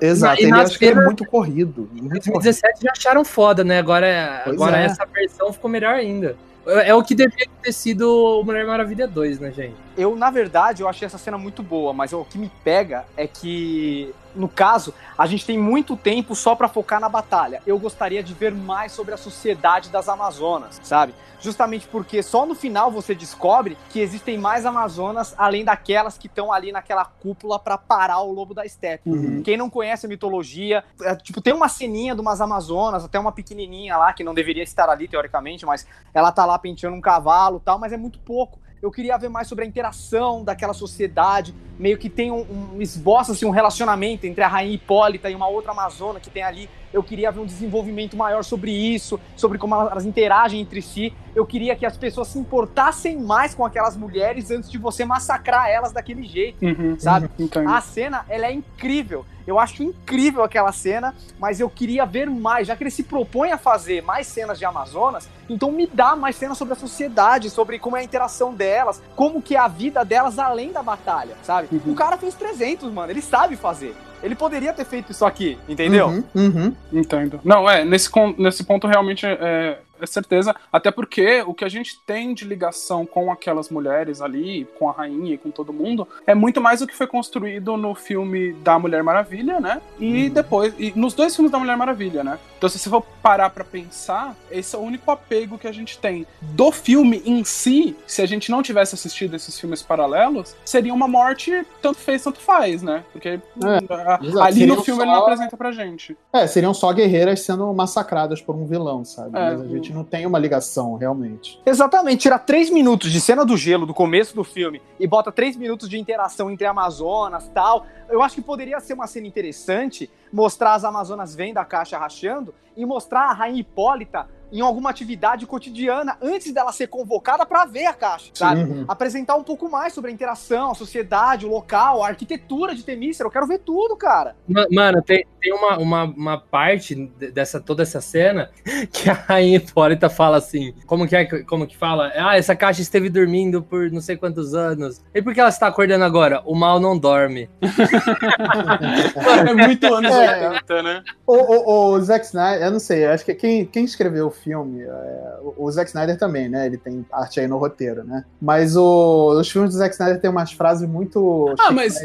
É, 0.00 0.06
exato, 0.06 0.42
E 0.42 0.46
na 0.46 0.62
acho 0.62 0.78
que 0.78 0.84
ele 0.86 0.98
é 0.98 1.04
muito 1.04 1.24
corrido. 1.24 1.88
Em 1.94 2.00
Muito 2.02 2.10
corrido. 2.30 2.42
2017 2.42 2.80
já 2.82 2.90
acharam 2.92 3.24
foda, 3.24 3.62
né? 3.64 3.78
Agora, 3.78 4.42
Pois 4.44 4.56
agora 4.60 4.80
é. 4.80 4.84
essa 4.86 5.04
versão 5.06 5.52
ficou 5.52 5.70
melhor 5.70 5.94
ainda. 5.94 6.36
É 6.66 6.88
é 6.90 6.94
o 6.94 7.02
que 7.02 7.14
deveria 7.14 7.48
ter 7.62 7.72
sido 7.72 8.40
o 8.40 8.44
Mulher 8.44 8.66
Maravilha 8.66 9.06
2, 9.06 9.38
né, 9.38 9.50
gente? 9.52 9.76
Eu, 9.96 10.16
na 10.16 10.30
verdade, 10.30 10.82
eu 10.82 10.88
achei 10.88 11.06
essa 11.06 11.18
cena 11.18 11.36
muito 11.36 11.62
boa, 11.62 11.92
mas 11.92 12.12
o 12.12 12.24
que 12.24 12.38
me 12.38 12.50
pega 12.62 13.04
é 13.16 13.26
que, 13.26 14.14
no 14.34 14.48
caso, 14.48 14.92
a 15.16 15.26
gente 15.26 15.46
tem 15.46 15.58
muito 15.58 15.96
tempo 15.96 16.34
só 16.34 16.54
pra 16.54 16.68
focar 16.68 17.00
na 17.00 17.08
batalha. 17.08 17.62
Eu 17.66 17.78
gostaria 17.78 18.22
de 18.22 18.34
ver 18.34 18.52
mais 18.52 18.92
sobre 18.92 19.14
a 19.14 19.16
sociedade 19.16 19.90
das 19.90 20.08
Amazonas, 20.08 20.80
sabe? 20.82 21.14
Justamente 21.40 21.86
porque 21.86 22.22
só 22.22 22.46
no 22.46 22.54
final 22.54 22.90
você 22.90 23.14
descobre 23.14 23.76
que 23.90 24.00
existem 24.00 24.38
mais 24.38 24.64
Amazonas 24.64 25.34
além 25.36 25.62
daquelas 25.62 26.16
que 26.16 26.26
estão 26.26 26.50
ali 26.50 26.72
naquela 26.72 27.04
cúpula 27.04 27.58
pra 27.58 27.76
parar 27.76 28.20
o 28.20 28.32
lobo 28.32 28.54
da 28.54 28.66
steppe. 28.66 29.10
Uhum. 29.10 29.42
Quem 29.42 29.56
não 29.56 29.68
conhece 29.68 30.06
a 30.06 30.08
mitologia, 30.08 30.82
é, 31.02 31.14
tipo, 31.14 31.42
tem 31.42 31.52
uma 31.52 31.68
ceninha 31.68 32.14
de 32.14 32.20
umas 32.20 32.40
Amazonas, 32.40 33.04
até 33.04 33.18
uma 33.18 33.30
pequenininha 33.30 33.96
lá, 33.96 34.12
que 34.12 34.24
não 34.24 34.32
deveria 34.32 34.62
estar 34.62 34.88
ali, 34.88 35.06
teoricamente, 35.06 35.66
mas 35.66 35.86
ela 36.14 36.32
tá 36.32 36.46
lá 36.46 36.58
penteando 36.58 36.96
um 36.96 37.00
cavalo 37.00 37.58
e 37.58 37.60
tal, 37.60 37.78
mas 37.78 37.92
é 37.92 37.96
muito 37.96 38.18
pouco. 38.20 38.58
Eu 38.84 38.90
queria 38.90 39.16
ver 39.16 39.30
mais 39.30 39.48
sobre 39.48 39.64
a 39.64 39.66
interação 39.66 40.44
daquela 40.44 40.74
sociedade, 40.74 41.54
meio 41.78 41.96
que 41.96 42.10
tem 42.10 42.30
um, 42.30 42.74
um 42.74 42.82
esboça 42.82 43.32
assim, 43.32 43.46
um 43.46 43.50
relacionamento 43.50 44.26
entre 44.26 44.44
a 44.44 44.46
rainha 44.46 44.74
Hipólita 44.74 45.30
e 45.30 45.34
uma 45.34 45.48
outra 45.48 45.72
amazona 45.72 46.20
que 46.20 46.28
tem 46.28 46.42
ali 46.42 46.68
eu 46.92 47.02
queria 47.02 47.32
ver 47.32 47.40
um 47.40 47.46
desenvolvimento 47.46 48.16
maior 48.16 48.44
sobre 48.44 48.70
isso, 48.70 49.18
sobre 49.36 49.58
como 49.58 49.74
elas 49.74 50.04
interagem 50.06 50.60
entre 50.60 50.80
si. 50.80 51.12
Eu 51.34 51.44
queria 51.44 51.74
que 51.74 51.84
as 51.84 51.96
pessoas 51.96 52.28
se 52.28 52.38
importassem 52.38 53.18
mais 53.20 53.52
com 53.52 53.64
aquelas 53.66 53.96
mulheres 53.96 54.50
antes 54.52 54.70
de 54.70 54.78
você 54.78 55.04
massacrar 55.04 55.68
elas 55.68 55.90
daquele 55.90 56.22
jeito, 56.22 56.64
Uhum, 56.64 56.96
sabe? 56.98 57.28
entendo. 57.36 57.68
A 57.68 57.80
cena, 57.80 58.24
ela 58.28 58.46
é 58.46 58.52
incrível. 58.52 59.26
Eu 59.46 59.58
acho 59.58 59.82
incrível 59.82 60.42
aquela 60.42 60.72
cena, 60.72 61.14
mas 61.38 61.60
eu 61.60 61.68
queria 61.68 62.04
ver 62.04 62.28
mais. 62.30 62.66
Já 62.66 62.76
que 62.76 62.82
ele 62.82 62.90
se 62.90 63.02
propõe 63.02 63.52
a 63.52 63.58
fazer 63.58 64.02
mais 64.02 64.26
cenas 64.26 64.58
de 64.58 64.64
Amazonas, 64.64 65.28
então 65.48 65.70
me 65.70 65.86
dá 65.86 66.16
mais 66.16 66.36
cenas 66.36 66.56
sobre 66.56 66.74
a 66.74 66.76
sociedade, 66.76 67.50
sobre 67.50 67.78
como 67.78 67.96
é 67.96 68.00
a 68.00 68.04
interação 68.04 68.54
delas, 68.54 69.02
como 69.14 69.42
que 69.42 69.54
é 69.56 69.58
a 69.58 69.68
vida 69.68 70.04
delas 70.04 70.38
além 70.38 70.72
da 70.72 70.82
batalha, 70.82 71.36
sabe? 71.42 71.68
Uhum. 71.70 71.92
O 71.92 71.94
cara 71.94 72.16
fez 72.16 72.34
300, 72.34 72.90
mano. 72.92 73.10
Ele 73.10 73.22
sabe 73.22 73.56
fazer. 73.56 73.94
Ele 74.22 74.34
poderia 74.34 74.72
ter 74.72 74.86
feito 74.86 75.12
isso 75.12 75.26
aqui, 75.26 75.58
entendeu? 75.68 76.06
Uhum, 76.06 76.24
uhum. 76.34 76.76
Entendo. 76.90 77.40
Não, 77.44 77.68
é, 77.68 77.84
nesse, 77.84 78.08
nesse 78.38 78.64
ponto 78.64 78.86
realmente 78.86 79.26
é, 79.26 79.78
é 80.00 80.06
certeza. 80.06 80.54
Até 80.72 80.90
porque 80.90 81.42
o 81.46 81.54
que 81.54 81.64
a 81.64 81.68
gente 81.68 81.98
tem 82.06 82.34
de 82.34 82.44
ligação 82.44 83.04
com 83.06 83.30
aquelas 83.30 83.68
mulheres 83.70 84.20
ali, 84.20 84.66
com 84.78 84.88
a 84.88 84.92
rainha 84.92 85.34
e 85.34 85.38
com 85.38 85.50
todo 85.50 85.72
mundo, 85.72 86.06
é 86.26 86.34
muito 86.34 86.60
mais 86.60 86.80
o 86.82 86.86
que 86.86 86.94
foi 86.96 87.06
construído 87.06 87.76
no 87.76 87.94
filme 87.94 88.52
da 88.54 88.78
Mulher 88.78 89.02
Maravilha, 89.02 89.60
né? 89.60 89.80
E 89.98 90.28
depois. 90.28 90.74
E 90.78 90.92
nos 90.96 91.14
dois 91.14 91.34
filmes 91.34 91.50
da 91.52 91.58
Mulher 91.58 91.76
Maravilha, 91.76 92.22
né? 92.24 92.38
Então, 92.56 92.68
se 92.68 92.78
você 92.78 92.88
for 92.88 93.02
parar 93.22 93.50
pra 93.50 93.64
pensar, 93.64 94.34
esse 94.50 94.74
é 94.74 94.78
o 94.78 94.82
único 94.82 95.10
apego 95.10 95.58
que 95.58 95.66
a 95.66 95.72
gente 95.72 95.98
tem. 95.98 96.26
Do 96.40 96.72
filme 96.72 97.22
em 97.26 97.44
si, 97.44 97.94
se 98.06 98.22
a 98.22 98.26
gente 98.26 98.50
não 98.50 98.62
tivesse 98.62 98.94
assistido 98.94 99.34
esses 99.36 99.58
filmes 99.58 99.82
paralelos, 99.82 100.56
seria 100.64 100.94
uma 100.94 101.06
morte 101.06 101.66
tanto 101.82 101.98
fez, 101.98 102.22
tanto 102.22 102.40
faz, 102.40 102.82
né? 102.82 103.04
Porque 103.12 103.38
exato. 103.58 104.40
ali 104.40 104.60
Seriam 104.60 104.76
no 104.76 104.82
filme 104.82 105.00
só- 105.00 105.06
ele 105.06 105.12
não 105.12 105.22
apresenta 105.22 105.56
pra 105.56 105.72
gente. 105.72 106.16
É, 106.32 106.46
seriam 106.46 106.72
só 106.72 106.92
guerreiras 106.92 107.40
sendo 107.40 107.72
massacradas 107.74 108.40
por 108.40 108.54
um 108.54 108.66
vilão, 108.66 109.04
sabe? 109.04 109.36
É, 109.38 109.54
Não 109.92 110.04
tem 110.04 110.26
uma 110.26 110.38
ligação, 110.38 110.96
realmente. 110.96 111.60
Exatamente, 111.64 112.22
tira 112.22 112.38
três 112.38 112.70
minutos 112.70 113.10
de 113.10 113.20
cena 113.20 113.44
do 113.44 113.56
gelo 113.56 113.86
do 113.86 113.94
começo 113.94 114.34
do 114.34 114.44
filme 114.44 114.80
e 114.98 115.06
bota 115.06 115.32
três 115.32 115.56
minutos 115.56 115.88
de 115.88 115.98
interação 115.98 116.50
entre 116.50 116.66
Amazonas 116.66 117.50
tal. 117.52 117.86
Eu 118.08 118.22
acho 118.22 118.36
que 118.36 118.42
poderia 118.42 118.80
ser 118.80 118.94
uma 118.94 119.06
cena 119.06 119.26
interessante 119.26 120.10
mostrar 120.32 120.74
as 120.74 120.84
Amazonas 120.84 121.34
vendo 121.34 121.58
a 121.58 121.64
caixa 121.64 121.98
rachando 121.98 122.54
e 122.76 122.84
mostrar 122.84 123.30
a 123.30 123.32
Rainha 123.32 123.60
Hipólita 123.60 124.28
em 124.52 124.60
alguma 124.60 124.90
atividade 124.90 125.46
cotidiana 125.46 126.16
antes 126.22 126.52
dela 126.52 126.72
ser 126.72 126.86
convocada 126.86 127.44
pra 127.44 127.64
ver 127.64 127.86
a 127.86 127.92
caixa, 127.92 128.30
sabe? 128.34 128.62
Uhum. 128.62 128.84
Apresentar 128.86 129.36
um 129.36 129.42
pouco 129.42 129.68
mais 129.70 129.92
sobre 129.92 130.10
a 130.10 130.14
interação, 130.14 130.70
a 130.70 130.74
sociedade, 130.74 131.44
o 131.46 131.50
local, 131.50 132.02
a 132.02 132.08
arquitetura 132.08 132.74
de 132.74 132.82
Temícera. 132.84 133.26
Eu 133.26 133.32
quero 133.32 133.46
ver 133.46 133.58
tudo, 133.60 133.96
cara. 133.96 134.36
Ma- 134.48 134.66
Mano, 134.70 135.02
tem, 135.02 135.26
tem 135.40 135.52
uma, 135.52 135.78
uma, 135.78 136.04
uma 136.04 136.38
parte 136.38 136.94
de- 136.94 137.30
dessa 137.30 137.60
toda 137.60 137.82
essa 137.82 138.00
cena 138.00 138.50
que 138.92 139.10
a 139.10 139.14
rainha 139.14 139.56
Hipólita 139.58 140.08
fala 140.08 140.36
assim: 140.36 140.72
como 140.86 141.06
que 141.08 141.16
é 141.16 141.24
como 141.44 141.66
que 141.66 141.76
fala? 141.76 142.12
Ah, 142.14 142.36
essa 142.36 142.54
caixa 142.54 142.80
esteve 142.82 143.08
dormindo 143.10 143.62
por 143.62 143.90
não 143.90 144.00
sei 144.00 144.16
quantos 144.16 144.54
anos. 144.54 145.02
E 145.14 145.20
por 145.22 145.34
que 145.34 145.40
ela 145.40 145.48
está 145.48 145.66
acordando 145.66 146.04
agora? 146.04 146.42
O 146.44 146.54
mal 146.54 146.78
não 146.80 146.96
dorme. 146.98 147.48
É 149.48 149.54
muito 149.54 149.92
anos 149.94 150.10
É. 150.14 150.48
80, 150.50 150.82
né? 150.82 151.02
O, 151.26 151.34
o, 151.34 151.92
o 151.94 152.00
Zack 152.00 152.24
Snyder, 152.26 152.62
eu 152.66 152.70
não 152.70 152.80
sei, 152.80 153.06
acho 153.06 153.24
que 153.24 153.34
quem, 153.34 153.64
quem 153.66 153.84
escreveu 153.84 154.26
o 154.26 154.30
filme, 154.44 154.82
é, 154.82 155.38
o, 155.42 155.64
o 155.64 155.70
Zack 155.72 155.88
Snyder 155.88 156.16
também, 156.18 156.48
né? 156.48 156.66
Ele 156.66 156.76
tem 156.78 157.04
arte 157.10 157.40
aí 157.40 157.48
no 157.48 157.56
roteiro, 157.58 158.04
né? 158.04 158.24
Mas 158.40 158.76
o- 158.76 159.30
os 159.40 159.50
filmes 159.50 159.72
do 159.72 159.78
Zack 159.78 159.94
Snyder 159.94 160.20
tem 160.20 160.30
umas 160.30 160.52
frases 160.52 160.88
muito. 160.88 161.52
Ah, 161.58 161.72
mas 161.72 161.96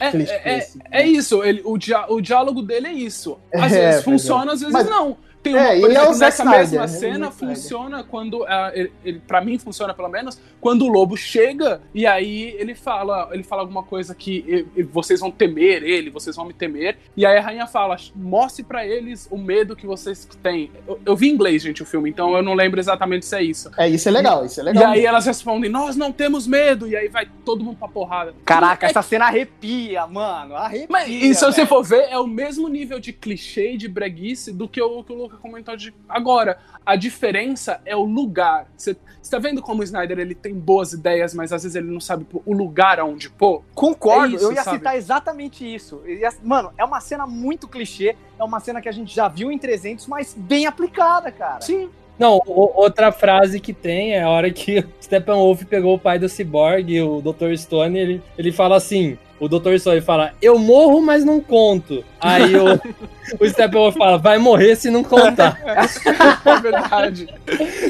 É, 0.00 0.10
clichê, 0.10 0.32
é, 0.32 0.56
assim, 0.58 0.78
é 0.90 0.98
né? 1.02 1.06
isso, 1.06 1.42
ele, 1.44 1.62
o, 1.64 1.78
dia, 1.78 2.04
o 2.12 2.20
diálogo 2.20 2.60
dele 2.62 2.88
é 2.88 2.92
isso. 2.92 3.38
Às 3.54 3.70
É, 3.72 3.86
vezes 3.90 4.04
pois 4.04 4.20
funciona, 4.20 4.52
às 4.52 4.60
vezes 4.60 4.72
Mas- 4.72 4.90
não. 4.90 5.16
Tem 5.44 5.54
É, 5.54 5.58
uma, 5.74 5.80
por 5.80 5.90
é 5.90 5.92
o 5.92 5.92
exemplo, 5.92 6.14
Zack 6.14 6.18
nessa 6.18 6.42
Snyder, 6.42 6.60
mesma 6.60 6.80
é 6.80 6.84
o 6.84 6.88
cena 6.88 7.28
Snyder. 7.28 7.32
funciona 7.32 8.02
quando. 8.04 8.44
ah, 8.44 8.72
ele, 8.74 8.92
ele, 9.04 9.20
pra 9.26 9.40
mim 9.40 9.58
funciona 9.58 9.92
pelo 9.94 10.08
menos, 10.08 10.40
quando 10.60 10.86
o 10.86 10.88
lobo 10.88 11.16
chega 11.16 11.80
e 11.94 12.06
aí 12.06 12.56
ele 12.58 12.74
fala, 12.74 13.28
ele 13.32 13.42
fala 13.42 13.60
alguma 13.62 13.82
coisa 13.82 14.14
que 14.14 14.66
vocês 14.90 15.20
vão 15.20 15.30
temer 15.30 15.82
ele, 15.82 16.08
vocês 16.10 16.34
vão 16.34 16.46
me 16.46 16.54
temer. 16.54 16.96
E 17.16 17.24
aí 17.26 17.36
a 17.38 17.42
rainha 17.42 17.66
fala: 17.66 17.96
mostre 18.16 18.64
pra 18.64 18.86
eles 18.86 19.28
o 19.30 19.36
medo 19.38 19.76
que 19.76 19.86
vocês 19.86 20.26
têm. 20.42 20.70
Eu, 20.88 20.98
eu 21.04 21.14
vi 21.16 21.28
em 21.28 21.34
inglês, 21.34 21.62
gente, 21.62 21.82
o 21.82 21.86
filme, 21.86 22.08
então 22.10 22.34
eu 22.36 22.42
não 22.42 22.54
lembro 22.54 22.80
exatamente 22.80 23.26
se 23.26 23.36
é 23.36 23.42
isso. 23.42 23.70
É, 23.76 23.88
isso 23.88 24.08
é 24.08 24.12
legal, 24.12 24.44
isso 24.46 24.58
é 24.60 24.62
E 24.62 24.66
legal. 24.66 24.92
aí 24.92 25.04
elas 25.04 25.26
respondem: 25.26 25.70
Nós 25.70 25.94
não 25.94 26.10
temos 26.10 26.46
medo. 26.46 26.88
E 26.88 26.96
aí 26.96 27.08
vai 27.08 27.28
todo 27.44 27.62
mundo 27.62 27.76
pra 27.76 27.86
porrada. 27.88 28.34
Caraca, 28.44 28.86
É 28.86 28.90
essa 28.90 29.02
cena 29.02 29.26
arrepia, 29.26 30.06
mano. 30.06 30.56
Arrepia. 30.56 30.86
Mas 30.88 31.08
e 31.10 31.34
se 31.34 31.44
você 31.44 31.66
for 31.66 31.82
ver, 31.82 32.06
é 32.10 32.18
o 32.18 32.26
mesmo 32.26 32.66
nível 32.68 32.98
de 32.98 33.12
clichê 33.12 33.72
e 33.72 33.76
de 33.76 33.88
breguice 33.88 34.52
do 34.52 34.66
que 34.66 34.80
o 34.80 35.02
que 35.04 35.12
o 35.12 35.30
Luca 35.34 35.38
comentou 35.42 35.76
de 35.76 35.92
agora. 36.08 36.58
A 36.86 36.96
diferença 36.96 37.80
é 37.84 37.96
o 37.96 38.04
lugar. 38.04 38.66
Você 38.76 38.96
tá 39.30 39.38
vendo 39.38 39.60
como 39.62 39.80
o 39.80 39.84
Snyder 39.84 40.18
ele 40.18 40.34
tem 40.34 40.54
boas 40.54 40.92
ideias, 40.92 41.34
mas 41.34 41.52
às 41.52 41.62
vezes 41.62 41.76
ele 41.76 41.90
não 41.90 42.00
sabe 42.00 42.26
o 42.44 42.52
lugar 42.52 43.00
aonde 43.00 43.28
pôr? 43.30 43.62
Concordo, 43.74 44.34
É 44.34 44.36
isso, 44.36 44.44
eu 44.46 44.52
ia 44.52 44.62
sabe? 44.62 44.78
citar 44.78 44.96
exatamente 44.96 45.64
isso. 45.74 46.02
Ia- 46.06 46.32
Mano, 46.42 46.72
é 46.78 46.84
uma 46.84 47.00
cena 47.00 47.26
muito 47.26 47.66
clichê, 47.68 48.14
é 48.38 48.44
uma 48.44 48.60
cena 48.60 48.80
que 48.80 48.88
a 48.88 48.92
gente 48.92 49.14
já 49.14 49.28
viu 49.28 49.50
em 49.50 49.58
300, 49.58 50.06
mas 50.06 50.34
bem 50.36 50.66
aplicada, 50.66 51.30
cara. 51.32 51.60
Sim. 51.60 51.88
Não, 52.18 52.36
o- 52.46 52.80
outra 52.80 53.10
frase 53.10 53.58
que 53.58 53.72
tem 53.72 54.12
é 54.12 54.22
a 54.22 54.30
hora 54.30 54.50
que 54.52 54.78
o 54.80 54.84
Steppenwolf 55.02 55.64
pegou 55.64 55.94
o 55.94 55.98
pai 55.98 56.18
do 56.18 56.28
Cyborg, 56.28 57.00
o 57.02 57.20
Dr. 57.20 57.56
Stone, 57.56 57.98
ele, 57.98 58.22
ele 58.38 58.52
fala 58.52 58.76
assim: 58.76 59.18
o 59.44 59.48
Dr. 59.48 59.76
Stone 59.78 60.00
fala, 60.00 60.32
eu 60.40 60.58
morro, 60.58 61.02
mas 61.02 61.24
não 61.24 61.40
conto. 61.40 62.02
Aí 62.18 62.56
o, 62.56 62.80
o 63.38 63.48
Steppenwolf 63.48 63.94
fala, 63.96 64.16
vai 64.16 64.38
morrer 64.38 64.74
se 64.76 64.90
não 64.90 65.04
contar. 65.04 65.60
É 65.62 66.60
verdade. 66.60 67.28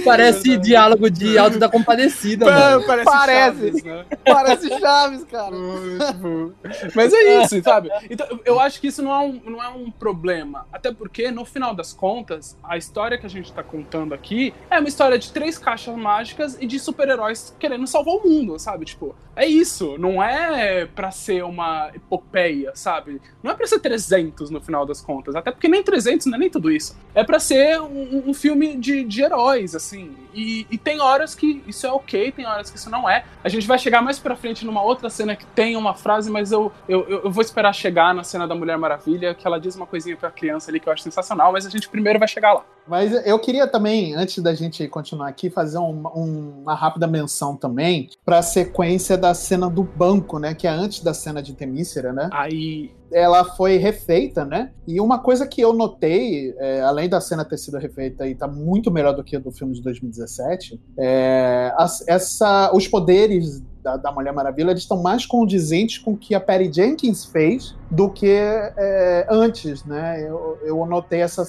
Parece 0.05 0.49
verdade. 0.49 0.69
diálogo 0.69 1.09
de 1.09 1.39
Alto 1.39 1.59
da 1.59 1.69
Compadecida, 1.69 2.47
mano. 2.47 2.85
Parece, 2.85 3.05
Parece. 3.05 3.45
Chaves, 3.45 3.85
né? 3.85 4.05
Parece 4.25 4.69
Chaves, 4.81 5.25
cara. 5.25 5.55
Tipo, 5.55 6.55
Mas 6.95 7.13
é 7.13 7.43
isso, 7.43 7.63
sabe? 7.63 7.89
Então, 8.11 8.27
eu 8.45 8.59
acho 8.59 8.81
que 8.81 8.89
isso 8.89 9.01
não 9.03 9.13
é, 9.13 9.21
um, 9.21 9.41
não 9.45 9.63
é 9.63 9.69
um 9.69 9.91
problema. 9.93 10.67
Até 10.73 10.93
porque, 10.93 11.31
no 11.31 11.45
final 11.45 11.73
das 11.73 11.93
contas, 11.93 12.57
a 12.65 12.77
história 12.77 13.17
que 13.17 13.27
a 13.27 13.31
gente 13.31 13.53
tá 13.53 13.63
contando 13.63 14.13
aqui 14.13 14.53
é 14.69 14.81
uma 14.81 14.89
história 14.89 15.17
de 15.17 15.31
três 15.31 15.57
caixas 15.57 15.95
mágicas 15.95 16.59
e 16.61 16.67
de 16.67 16.81
super-heróis 16.81 17.55
querendo 17.61 17.87
salvar 17.87 18.17
o 18.17 18.29
mundo, 18.29 18.59
sabe? 18.59 18.85
Tipo, 18.85 19.15
é 19.37 19.47
isso. 19.47 19.97
Não 19.99 20.21
é 20.21 20.87
pra 20.87 21.13
ser 21.13 21.44
uma 21.45 21.91
epopeia, 21.95 22.73
sabe? 22.75 23.21
Não 23.43 23.53
é 23.53 23.55
pra 23.55 23.67
ser 23.67 23.81
300 23.81 24.51
no 24.51 24.61
final 24.61 24.85
das 24.85 25.01
contas. 25.01 25.35
Até 25.35 25.51
porque 25.51 25.69
nem 25.69 25.83
300 25.83 26.27
não 26.27 26.37
é 26.37 26.39
nem 26.39 26.51
tudo 26.51 26.71
isso. 26.71 26.97
É 27.15 27.23
pra 27.23 27.39
ser 27.39 27.81
um, 27.81 28.31
um 28.31 28.35
filme 28.35 28.77
de, 28.77 29.05
de 29.05 29.23
heróis, 29.23 29.75
assim. 29.75 30.17
E, 30.35 30.67
e 30.71 30.77
tem 30.77 31.01
horas 31.01 31.35
que 31.35 31.63
isso 31.67 31.87
é 31.87 31.93
ok, 31.93 32.33
tem 32.33 32.47
horas 32.47 32.71
que 32.71 32.77
isso 32.77 32.91
não 32.91 33.09
é. 33.09 33.25
A 33.43 33.49
gente 33.49 33.67
vai 33.67 33.79
chegar 33.79 34.03
mais 34.03 34.19
pra 34.19 34.37
frente 34.37 34.65
numa 34.67 34.83
outra 34.83 35.09
cena 35.09 35.37
que 35.37 35.47
tem 35.47 35.77
uma 35.77 35.95
frase, 35.95 36.31
mas 36.31 36.51
eu, 36.51 36.73
eu 36.89 37.05
eu 37.25 37.31
vou 37.31 37.43
esperar 37.43 37.73
chegar 37.73 38.15
na 38.15 38.25
cena 38.25 38.47
da 38.47 38.55
Mulher 38.55 38.77
Maravilha, 38.77 39.35
que 39.35 39.47
ela 39.47 39.59
diz 39.59 39.77
uma 39.77 39.87
coisinha 39.87 40.17
pra 40.17 40.31
criança 40.31 40.71
ali 40.71 40.81
que 40.81 40.89
eu 40.89 40.93
acho 40.93 41.03
sensacional, 41.03 41.53
mas 41.53 41.67
a 41.67 41.71
gente 41.71 41.89
primeiro 41.89 42.19
vai 42.19 42.29
chegar 42.29 42.53
lá. 42.53 42.65
Mas 42.87 43.13
eu 43.27 43.39
queria 43.39 43.67
também, 43.67 44.15
antes 44.15 44.43
da 44.43 44.55
gente 44.55 44.87
continuar 44.89 45.29
aqui, 45.29 45.49
fazer 45.49 45.79
um- 45.79 46.07
um- 46.15 46.63
uma 46.63 46.75
rápida 46.75 47.07
menção 47.07 47.57
também 47.57 48.11
para 48.25 48.39
a 48.39 48.43
sequência 48.43 49.17
da 49.17 49.33
cena 49.33 49.71
do 49.71 49.83
banco, 49.83 50.39
né? 50.39 50.55
Que 50.55 50.67
é 50.67 50.71
antes 50.71 51.03
da 51.03 51.15
cena 51.15 51.43
de 51.43 51.55
Temícera, 51.55 52.13
né? 52.13 52.29
Aí. 52.33 52.91
ela 53.13 53.45
foi 53.45 53.77
refeita, 53.77 54.45
né? 54.45 54.73
E 54.89 55.01
uma 55.01 55.21
coisa 55.21 55.47
que 55.47 55.61
eu 55.61 55.73
notei, 55.73 56.53
é, 56.59 56.81
além 56.81 57.09
da 57.09 57.21
cena 57.21 57.45
ter 57.45 57.57
sido 57.59 57.79
refeita 57.79 58.27
e 58.27 58.35
tá 58.35 58.49
muito 58.49 58.91
melhor 58.91 59.15
do 59.15 59.23
que 59.23 59.37
a 59.37 59.39
do 59.39 59.53
filme 59.53 59.73
de 59.73 59.81
2017, 59.83 60.81
é, 60.99 61.73
as- 61.77 62.03
essa, 62.09 62.73
os 62.75 62.89
poderes 62.89 63.63
da, 63.85 63.99
da 63.99 64.11
Mulher 64.11 64.33
Maravilha 64.33 64.71
eles 64.71 64.83
estão 64.83 65.03
mais 65.03 65.27
condizentes 65.27 65.99
com 65.99 66.13
o 66.13 66.17
que 66.17 66.35
a 66.35 66.41
Patty 66.41 66.73
Jenkins 66.73 67.25
fez 67.25 67.77
do 67.91 68.11
que 68.11 68.27
é, 68.29 69.27
antes, 69.31 69.85
né? 69.85 70.27
Eu, 70.27 70.59
eu 70.63 70.87
notei 70.87 71.21
essa, 71.21 71.45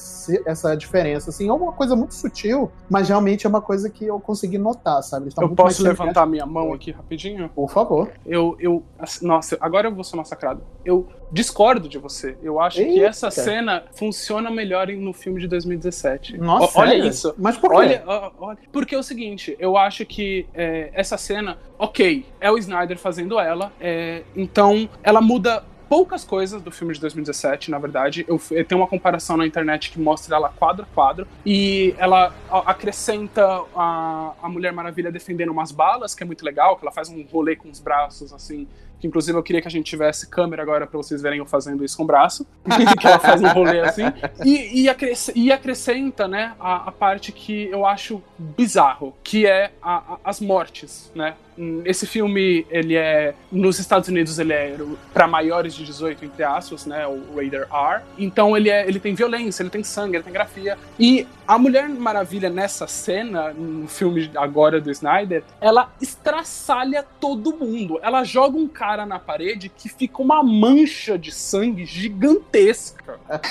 essa 0.46 0.76
diferença. 0.76 1.30
Assim, 1.30 1.48
é 1.48 1.54
uma 1.54 1.72
coisa 1.72 1.96
muito 1.96 2.14
sutil, 2.14 2.70
mas 2.90 3.08
realmente 3.08 3.48
é 3.48 3.50
uma 3.50 3.62
coisa 3.62 3.90
que 3.90 4.06
eu 4.06 4.20
consegui 4.20 4.58
notar, 4.58 5.02
sabe? 5.02 5.30
Eu 5.42 5.56
posso 5.56 5.82
levantar 5.82 6.26
minha 6.28 6.46
mão 6.46 6.74
aqui 6.74 6.92
rapidinho? 6.92 7.50
Por 7.50 7.72
favor. 7.72 8.12
Eu, 8.26 8.56
eu, 8.60 8.84
assim, 9.00 9.26
nossa, 9.26 9.58
agora 9.62 9.88
eu 9.88 9.96
vou 9.96 10.04
ser 10.04 10.18
massacrado. 10.18 10.62
Eu 10.84 11.08
discordo 11.36 11.90
de 11.90 11.98
você. 11.98 12.38
Eu 12.42 12.62
acho 12.62 12.78
que 12.78 12.84
Eita. 12.84 13.08
essa 13.08 13.30
cena 13.30 13.84
funciona 13.94 14.50
melhor 14.50 14.88
no 14.88 15.12
filme 15.12 15.42
de 15.42 15.50
2017. 15.50 16.38
Nossa, 16.38 16.78
O- 16.80 16.82
olha 16.82 16.92
sério? 16.92 17.08
isso. 17.10 17.36
Mas 17.38 17.58
por 17.58 17.72
quê? 17.72 17.76
Olha, 17.76 18.04
olha, 18.40 18.58
porque 18.72 18.96
é 18.96 18.98
o 18.98 19.04
seguinte, 19.04 19.54
eu 19.60 19.76
acho 19.76 20.06
que 20.06 20.48
é, 20.54 20.92
essa 20.94 21.18
cena, 21.18 21.58
ok, 21.78 22.26
é 22.40 22.50
o 22.50 22.58
Snyder 22.58 22.98
fazendo 22.98 23.38
ela, 23.38 23.74
é, 23.82 24.24
então 24.34 24.90
ela 25.04 25.20
muda 25.20 25.62
poucas 25.90 26.24
coisas 26.24 26.62
do 26.64 26.72
filme 26.72 26.94
de 26.94 27.00
2017, 27.02 27.70
na 27.70 27.78
verdade. 27.78 28.26
Eu, 28.28 28.42
eu 28.52 28.66
tenho 28.66 28.80
uma 28.82 28.88
comparação 28.88 29.36
na 29.38 29.46
internet 29.46 29.92
que 29.92 30.00
mostra 30.00 30.36
ela 30.38 30.50
quadro 30.50 30.84
a 30.90 30.96
quadro, 30.96 31.28
e 31.46 31.94
ela 32.00 32.34
acrescenta 32.66 33.62
a, 33.76 34.34
a 34.42 34.50
Mulher 34.50 34.72
Maravilha 34.74 35.12
defendendo 35.12 35.50
umas 35.52 35.72
balas, 35.72 36.16
que 36.16 36.24
é 36.24 36.26
muito 36.26 36.44
legal, 36.46 36.76
que 36.78 36.84
ela 36.86 36.92
faz 36.92 37.10
um 37.10 37.22
rolê 37.24 37.56
com 37.56 37.70
os 37.70 37.80
braços, 37.80 38.34
assim, 38.34 38.68
que 39.00 39.08
inclusive 39.08 39.38
eu 39.38 39.44
queria 39.44 39.62
que 39.62 39.68
a 39.68 39.72
gente 39.72 39.86
tivesse 39.86 40.28
câmera 40.30 40.62
agora 40.62 40.88
pra 40.88 40.98
vocês 40.98 41.22
verem 41.22 41.40
eu 41.40 41.46
fazendo 41.46 41.84
isso 41.84 41.98
com 41.98 42.04
o 42.04 42.06
braço, 42.08 42.46
que 43.00 43.08
ela 43.08 43.20
faz 43.20 43.42
um 43.42 43.48
rolê 43.50 43.80
assim, 43.82 44.04
e, 44.44 44.82
e, 44.84 44.90
acres- 44.90 45.32
e 45.36 45.52
acrescenta, 45.52 46.28
né, 46.28 46.54
a, 46.60 46.88
a 46.90 46.92
parte 46.92 47.32
que 47.32 47.66
eu 47.70 47.86
acho 47.86 48.22
bizarro, 48.38 49.14
que 49.24 49.46
é 49.46 49.72
a- 49.82 49.98
a- 50.14 50.18
as 50.24 50.40
mortes, 50.40 51.12
né? 51.16 51.36
Hum, 51.58 51.82
Esse 51.86 52.06
filme, 52.06 52.66
ele 52.70 52.96
é. 52.96 53.34
Nos 53.52 53.80
Estados 53.80 54.10
Unidos, 54.10 54.38
ele 54.40 54.54
é 54.54 54.76
para 55.14 55.28
maiores 55.28 55.74
de 55.74 55.84
18, 55.86 56.26
entre 56.26 56.44
aspas, 56.44 56.86
né? 56.86 57.08
O 57.08 57.36
Raider 57.36 57.68
R. 57.74 58.02
Então 58.18 58.56
ele, 58.58 58.70
é, 58.70 58.88
ele 58.88 59.00
tem 59.00 59.14
violência, 59.16 59.64
ele 59.64 59.70
tem 59.70 59.84
sangue, 59.84 60.18
ele 60.18 60.24
tem 60.24 60.34
grafia. 60.34 60.78
E 61.00 61.26
a 61.48 61.58
Mulher 61.58 61.88
Maravilha 61.88 62.50
nessa 62.50 62.88
cena, 62.88 63.54
no 63.54 63.88
filme 63.88 64.30
agora 64.36 64.82
do 64.82 64.92
Snyder, 64.92 65.44
ela 65.62 65.92
estraçalha 66.02 67.06
todo 67.20 67.56
mundo. 67.56 68.00
Ela 68.02 68.24
joga 68.24 68.58
um 68.58 68.68
cara 68.68 69.06
na 69.06 69.20
parede 69.20 69.70
que 69.70 69.88
fica 69.88 70.22
uma 70.22 70.44
mancha 70.44 71.18
de 71.18 71.32
sangue 71.32 71.86
gigantesca. 71.86 73.20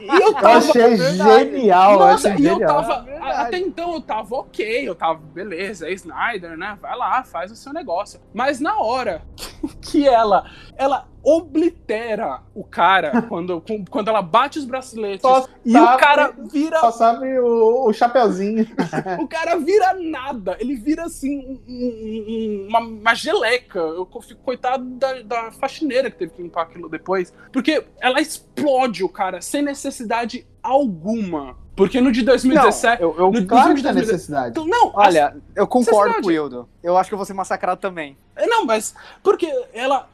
E 0.00 0.06
eu 0.06 0.28
Eu 0.28 0.34
tava. 0.34 0.58
achei 0.58 0.96
verdade. 0.96 1.50
genial, 1.50 1.92
eu 1.92 1.98
Nossa, 1.98 2.28
achei 2.32 2.44
e 2.44 2.48
eu 2.48 2.52
genial. 2.54 2.82
tava. 2.82 3.10
É 3.10 3.18
até 3.18 3.58
então 3.58 3.94
eu 3.94 4.00
tava 4.00 4.34
ok, 4.36 4.88
eu 4.88 4.94
tava, 4.94 5.20
beleza, 5.34 5.88
é 5.88 5.92
Snyder, 5.92 6.56
né? 6.56 6.78
Vai 6.80 6.96
lá, 6.96 7.22
faz 7.22 7.50
o 7.52 7.56
seu 7.56 7.72
negócio. 7.72 8.20
Mas 8.32 8.60
na 8.60 8.78
hora 8.78 9.22
que 9.82 10.06
ela. 10.08 10.50
Ela 10.76 11.06
oblitera 11.22 12.40
o 12.54 12.64
cara 12.64 13.20
quando, 13.28 13.62
quando 13.90 14.08
ela 14.08 14.22
bate 14.22 14.58
os 14.58 14.64
braceletes 14.64 15.20
Só 15.20 15.46
e 15.64 15.72
sabe- 15.72 15.94
o 15.94 15.98
cara 15.98 16.34
vira. 16.50 16.80
Só 16.80 16.90
sabe 16.90 17.38
o, 17.38 17.86
o 17.88 17.92
chapeuzinho. 17.92 18.66
O 19.20 19.28
cara 19.28 19.56
vira 19.56 19.92
nada. 19.94 20.56
Ele 20.58 20.76
vira 20.76 21.04
assim 21.04 21.38
um- 21.38 21.60
um- 21.68 22.66
uma, 22.68 22.78
uma 22.80 23.14
geleca. 23.14 23.78
Eu 23.78 24.08
fico 24.22 24.42
coitado 24.42 24.82
da, 24.96 25.20
da 25.22 25.52
faxineira 25.52 26.10
que 26.10 26.16
teve 26.16 26.32
que 26.32 26.42
limpar 26.42 26.62
aquilo 26.62 26.88
depois. 26.88 27.32
Porque 27.52 27.84
ela 28.00 28.20
explode 28.20 29.04
o 29.04 29.08
cara 29.08 29.40
sem 29.42 29.60
necessidade 29.62 30.46
alguma. 30.62 31.56
Porque 31.80 32.00
no 32.00 32.12
de 32.12 32.22
2017. 32.22 33.02
eu, 33.02 33.14
eu- 33.18 33.30
no 33.32 33.46
Claro 33.46 33.74
que 33.74 33.82
tem 33.82 33.92
2017 33.92 34.06
necessidade. 34.06 34.50
Então, 34.50 34.66
não, 34.66 34.92
olha, 34.94 35.36
eu 35.56 35.66
concordo 35.66 36.14
com 36.20 36.28
o 36.28 36.30
Hildo. 36.32 36.68
Eu 36.82 36.96
acho 36.96 37.08
que 37.08 37.14
eu 37.14 37.18
vou 37.18 37.24
ser 37.26 37.34
massacrado 37.34 37.80
também. 37.80 38.16
É, 38.36 38.46
Não, 38.46 38.64
mas 38.64 38.94
porque 39.22 39.46
ela. 39.72 40.08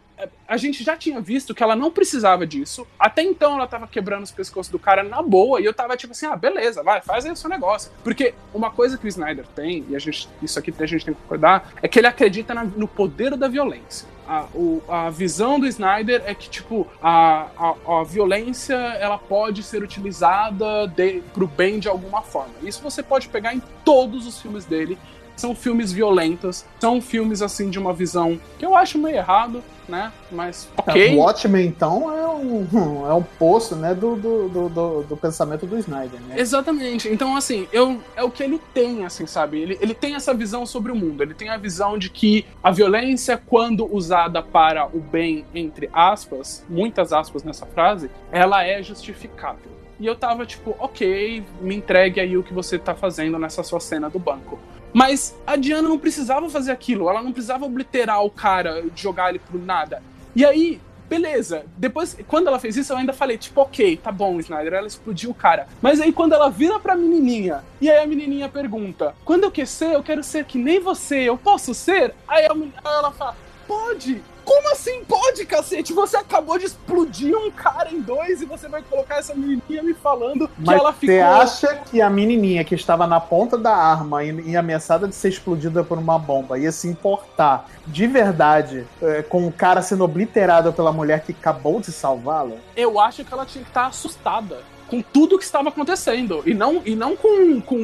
A 0.48 0.56
gente 0.56 0.82
já 0.82 0.96
tinha 0.96 1.20
visto 1.20 1.54
que 1.54 1.62
ela 1.62 1.76
não 1.76 1.90
precisava 1.90 2.46
disso. 2.46 2.86
Até 2.98 3.22
então 3.22 3.52
ela 3.56 3.66
tava 3.66 3.86
quebrando 3.86 4.22
os 4.22 4.30
pescoços 4.30 4.72
do 4.72 4.78
cara 4.78 5.02
na 5.02 5.20
boa. 5.20 5.60
E 5.60 5.64
eu 5.66 5.74
tava 5.74 5.94
tipo 5.94 6.12
assim, 6.12 6.24
ah, 6.24 6.34
beleza, 6.34 6.82
vai, 6.82 7.02
faz 7.02 7.26
aí 7.26 7.32
o 7.32 7.36
seu 7.36 7.50
negócio. 7.50 7.90
Porque 8.02 8.32
uma 8.54 8.70
coisa 8.70 8.96
que 8.96 9.04
o 9.04 9.08
Snyder 9.08 9.44
tem, 9.54 9.84
e 9.90 9.94
a 9.94 9.98
gente, 9.98 10.26
isso 10.40 10.58
aqui 10.58 10.72
a 10.80 10.86
gente 10.86 11.04
tem 11.04 11.12
que 11.12 11.20
concordar, 11.20 11.70
é 11.82 11.86
que 11.88 11.98
ele 11.98 12.06
acredita 12.06 12.54
na- 12.54 12.64
no 12.64 12.88
poder 12.88 13.36
da 13.36 13.46
violência. 13.46 14.08
A, 14.28 14.46
o- 14.54 14.82
a 14.88 15.08
visão 15.10 15.60
do 15.60 15.66
Snyder 15.66 16.22
é 16.26 16.34
que, 16.34 16.48
tipo, 16.50 16.86
a, 17.02 17.46
a, 17.56 18.00
a 18.00 18.04
violência 18.04 18.74
ela 18.74 19.18
pode 19.18 19.62
ser 19.62 19.82
utilizada 19.82 20.86
de, 20.88 21.22
pro 21.32 21.46
bem 21.46 21.78
de 21.78 21.88
alguma 21.88 22.22
forma. 22.22 22.54
Isso 22.62 22.82
você 22.82 23.02
pode 23.02 23.28
pegar 23.28 23.54
em 23.54 23.62
todos 23.84 24.26
os 24.26 24.40
filmes 24.40 24.64
dele 24.64 24.98
são 25.36 25.54
filmes 25.54 25.92
violentos, 25.92 26.64
são 26.80 27.00
filmes 27.00 27.42
assim 27.42 27.70
de 27.70 27.78
uma 27.78 27.92
visão 27.92 28.40
que 28.58 28.64
eu 28.64 28.74
acho 28.74 28.98
meio 28.98 29.16
errado, 29.16 29.62
né? 29.88 30.12
Mas 30.32 30.68
ok. 30.76 31.14
O 31.14 31.18
Watchmen, 31.18 31.66
então, 31.66 32.10
é 32.10 32.26
um, 32.28 32.66
é 33.08 33.14
um 33.14 33.22
poço 33.22 33.76
né, 33.76 33.94
do, 33.94 34.16
do, 34.16 34.48
do, 34.48 34.68
do- 34.68 35.02
do 35.04 35.16
pensamento 35.16 35.64
do 35.66 35.78
Snyder, 35.78 36.20
né? 36.22 36.34
Exatamente. 36.40 37.08
Então, 37.08 37.36
assim, 37.36 37.68
eu, 37.72 38.00
é 38.16 38.24
o 38.24 38.30
que 38.30 38.42
ele 38.42 38.60
tem, 38.74 39.04
assim, 39.04 39.26
sabe? 39.26 39.60
Ele, 39.60 39.78
ele 39.80 39.94
tem 39.94 40.14
essa 40.16 40.34
visão 40.34 40.66
sobre 40.66 40.90
o 40.90 40.96
mundo. 40.96 41.22
Ele 41.22 41.34
tem 41.34 41.50
a 41.50 41.56
visão 41.56 41.96
de 41.98 42.10
que 42.10 42.44
a 42.62 42.70
violência, 42.72 43.36
quando 43.46 43.86
usada 43.94 44.42
para 44.42 44.86
o 44.86 44.98
bem, 44.98 45.44
entre 45.54 45.88
aspas, 45.92 46.64
muitas 46.68 47.12
aspas 47.12 47.44
nessa 47.44 47.66
frase, 47.66 48.10
ela 48.32 48.64
é 48.64 48.82
justificável. 48.82 49.70
E 49.98 50.04
eu 50.06 50.14
tava 50.16 50.44
tipo, 50.44 50.74
ok, 50.78 51.42
me 51.60 51.74
entregue 51.76 52.20
aí 52.20 52.36
o 52.36 52.42
que 52.42 52.52
você 52.52 52.78
tá 52.78 52.94
fazendo 52.94 53.38
nessa 53.38 53.62
sua 53.62 53.80
cena 53.80 54.10
do 54.10 54.18
banco. 54.18 54.58
Mas 54.96 55.36
a 55.46 55.56
Diana 55.56 55.86
não 55.86 55.98
precisava 55.98 56.48
fazer 56.48 56.72
aquilo, 56.72 57.10
ela 57.10 57.22
não 57.22 57.30
precisava 57.30 57.66
obliterar 57.66 58.24
o 58.24 58.30
cara, 58.30 58.82
jogar 58.94 59.28
ele 59.28 59.38
pro 59.38 59.58
nada. 59.58 60.02
E 60.34 60.42
aí, 60.42 60.80
beleza. 61.06 61.66
Depois, 61.76 62.16
quando 62.26 62.46
ela 62.46 62.58
fez 62.58 62.78
isso, 62.78 62.94
eu 62.94 62.96
ainda 62.96 63.12
falei, 63.12 63.36
tipo, 63.36 63.60
ok, 63.60 63.98
tá 63.98 64.10
bom, 64.10 64.40
Snyder, 64.40 64.72
ela 64.72 64.86
explodiu 64.86 65.32
o 65.32 65.34
cara. 65.34 65.68
Mas 65.82 66.00
aí, 66.00 66.12
quando 66.12 66.32
ela 66.32 66.48
vira 66.48 66.80
pra 66.80 66.96
menininha, 66.96 67.62
e 67.78 67.90
aí 67.90 68.02
a 68.02 68.06
menininha 68.06 68.48
pergunta: 68.48 69.14
quando 69.22 69.44
eu 69.44 69.50
crescer, 69.50 69.92
eu 69.92 70.02
quero 70.02 70.24
ser 70.24 70.46
que 70.46 70.56
nem 70.56 70.80
você, 70.80 71.24
eu 71.24 71.36
posso 71.36 71.74
ser? 71.74 72.14
Aí 72.26 72.46
ela 72.46 73.12
fala: 73.12 73.36
pode! 73.66 74.22
Como 74.44 74.70
assim 74.70 75.02
pode, 75.04 75.44
cacete? 75.44 75.92
Você 75.92 76.16
acabou 76.16 76.56
de 76.56 76.66
explodir 76.66 77.36
um 77.36 77.50
cara 77.50 77.90
em 77.90 78.00
dois 78.00 78.40
e 78.40 78.44
você 78.44 78.68
vai 78.68 78.80
colocar 78.80 79.16
essa 79.16 79.34
menininha 79.34 79.82
me 79.82 79.92
falando 79.92 80.46
que 80.46 80.54
Mas 80.64 80.78
ela 80.78 80.92
ficou. 80.92 81.16
você 81.16 81.20
acha 81.20 81.74
que 81.74 82.00
a 82.00 82.08
menininha 82.08 82.62
que 82.62 82.76
estava 82.76 83.08
na 83.08 83.18
ponta 83.18 83.58
da 83.58 83.74
arma 83.74 84.22
e, 84.22 84.50
e 84.50 84.56
ameaçada 84.56 85.08
de 85.08 85.16
ser 85.16 85.30
explodida 85.30 85.82
por 85.82 85.98
uma 85.98 86.16
bomba 86.16 86.56
ia 86.60 86.70
se 86.70 86.86
importar 86.86 87.68
de 87.84 88.06
verdade 88.06 88.86
é, 89.02 89.22
com 89.22 89.48
o 89.48 89.52
cara 89.52 89.82
sendo 89.82 90.04
obliterado 90.04 90.72
pela 90.72 90.92
mulher 90.92 91.22
que 91.22 91.32
acabou 91.32 91.80
de 91.80 91.90
salvá-la? 91.90 92.56
eu 92.76 93.00
acho 93.00 93.24
que 93.24 93.34
ela 93.34 93.44
tinha 93.44 93.64
que 93.64 93.70
estar 93.70 93.86
assustada 93.86 94.58
com 94.88 95.02
tudo 95.02 95.38
que 95.38 95.44
estava 95.44 95.68
acontecendo. 95.68 96.42
E 96.46 96.54
não, 96.54 96.82
e 96.84 96.94
não 96.94 97.16
com, 97.16 97.60
com. 97.60 97.76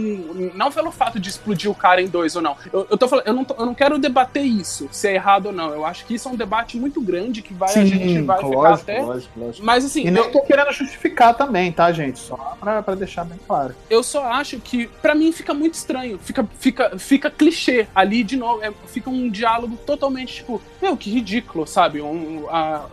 Não 0.54 0.70
pelo 0.70 0.90
fato 0.90 1.18
de 1.20 1.28
explodir 1.28 1.70
o 1.70 1.74
cara 1.74 2.00
em 2.02 2.06
dois 2.08 2.36
ou 2.36 2.42
não. 2.42 2.56
Eu, 2.72 2.86
eu 2.90 2.98
tô 2.98 3.08
falando, 3.08 3.26
eu 3.26 3.32
não, 3.34 3.44
tô- 3.44 3.54
eu 3.58 3.66
não 3.66 3.74
quero 3.74 3.98
debater 3.98 4.44
isso, 4.44 4.88
se 4.92 5.08
é 5.08 5.14
errado 5.14 5.46
ou 5.46 5.52
não. 5.52 5.70
Eu 5.70 5.84
acho 5.84 6.04
que 6.06 6.14
isso 6.14 6.28
é 6.28 6.32
um 6.32 6.36
debate 6.36 6.76
muito 6.76 7.00
grande 7.00 7.42
que 7.42 7.52
vai, 7.54 7.70
a 7.72 7.84
gente 7.84 8.20
vai 8.22 8.36
ficar 8.38 8.48
lógico, 8.48 8.82
até. 8.90 9.02
lógico, 9.02 9.40
lógico. 9.40 9.64
Mas 9.66 9.84
assim, 9.84 10.06
E 10.06 10.10
não 10.10 10.30
tô 10.30 10.40
querendo 10.42 10.72
justificar 10.72 11.34
também, 11.36 11.70
tá, 11.72 11.90
gente? 11.92 12.18
Só 12.18 12.36
pra, 12.60 12.82
pra 12.82 12.94
deixar 12.94 13.24
bem 13.24 13.38
claro. 13.46 13.74
eu 13.90 14.02
só 14.02 14.24
acho 14.32 14.58
que, 14.60 14.86
pra 15.00 15.14
mim, 15.14 15.32
fica 15.32 15.52
muito 15.54 15.74
estranho. 15.74 16.18
Fica, 16.18 16.46
fica, 16.58 16.98
fica 16.98 17.30
clichê 17.30 17.86
ali 17.94 18.22
de 18.24 18.36
novo. 18.36 18.62
é, 18.62 18.72
fica 18.86 19.10
um 19.10 19.28
diálogo 19.30 19.76
totalmente, 19.86 20.34
tipo, 20.36 20.60
meu, 20.80 20.96
que 20.96 21.10
ridículo, 21.10 21.66
sabe? 21.66 22.00
Um, 22.00 22.46
a- 22.50 22.86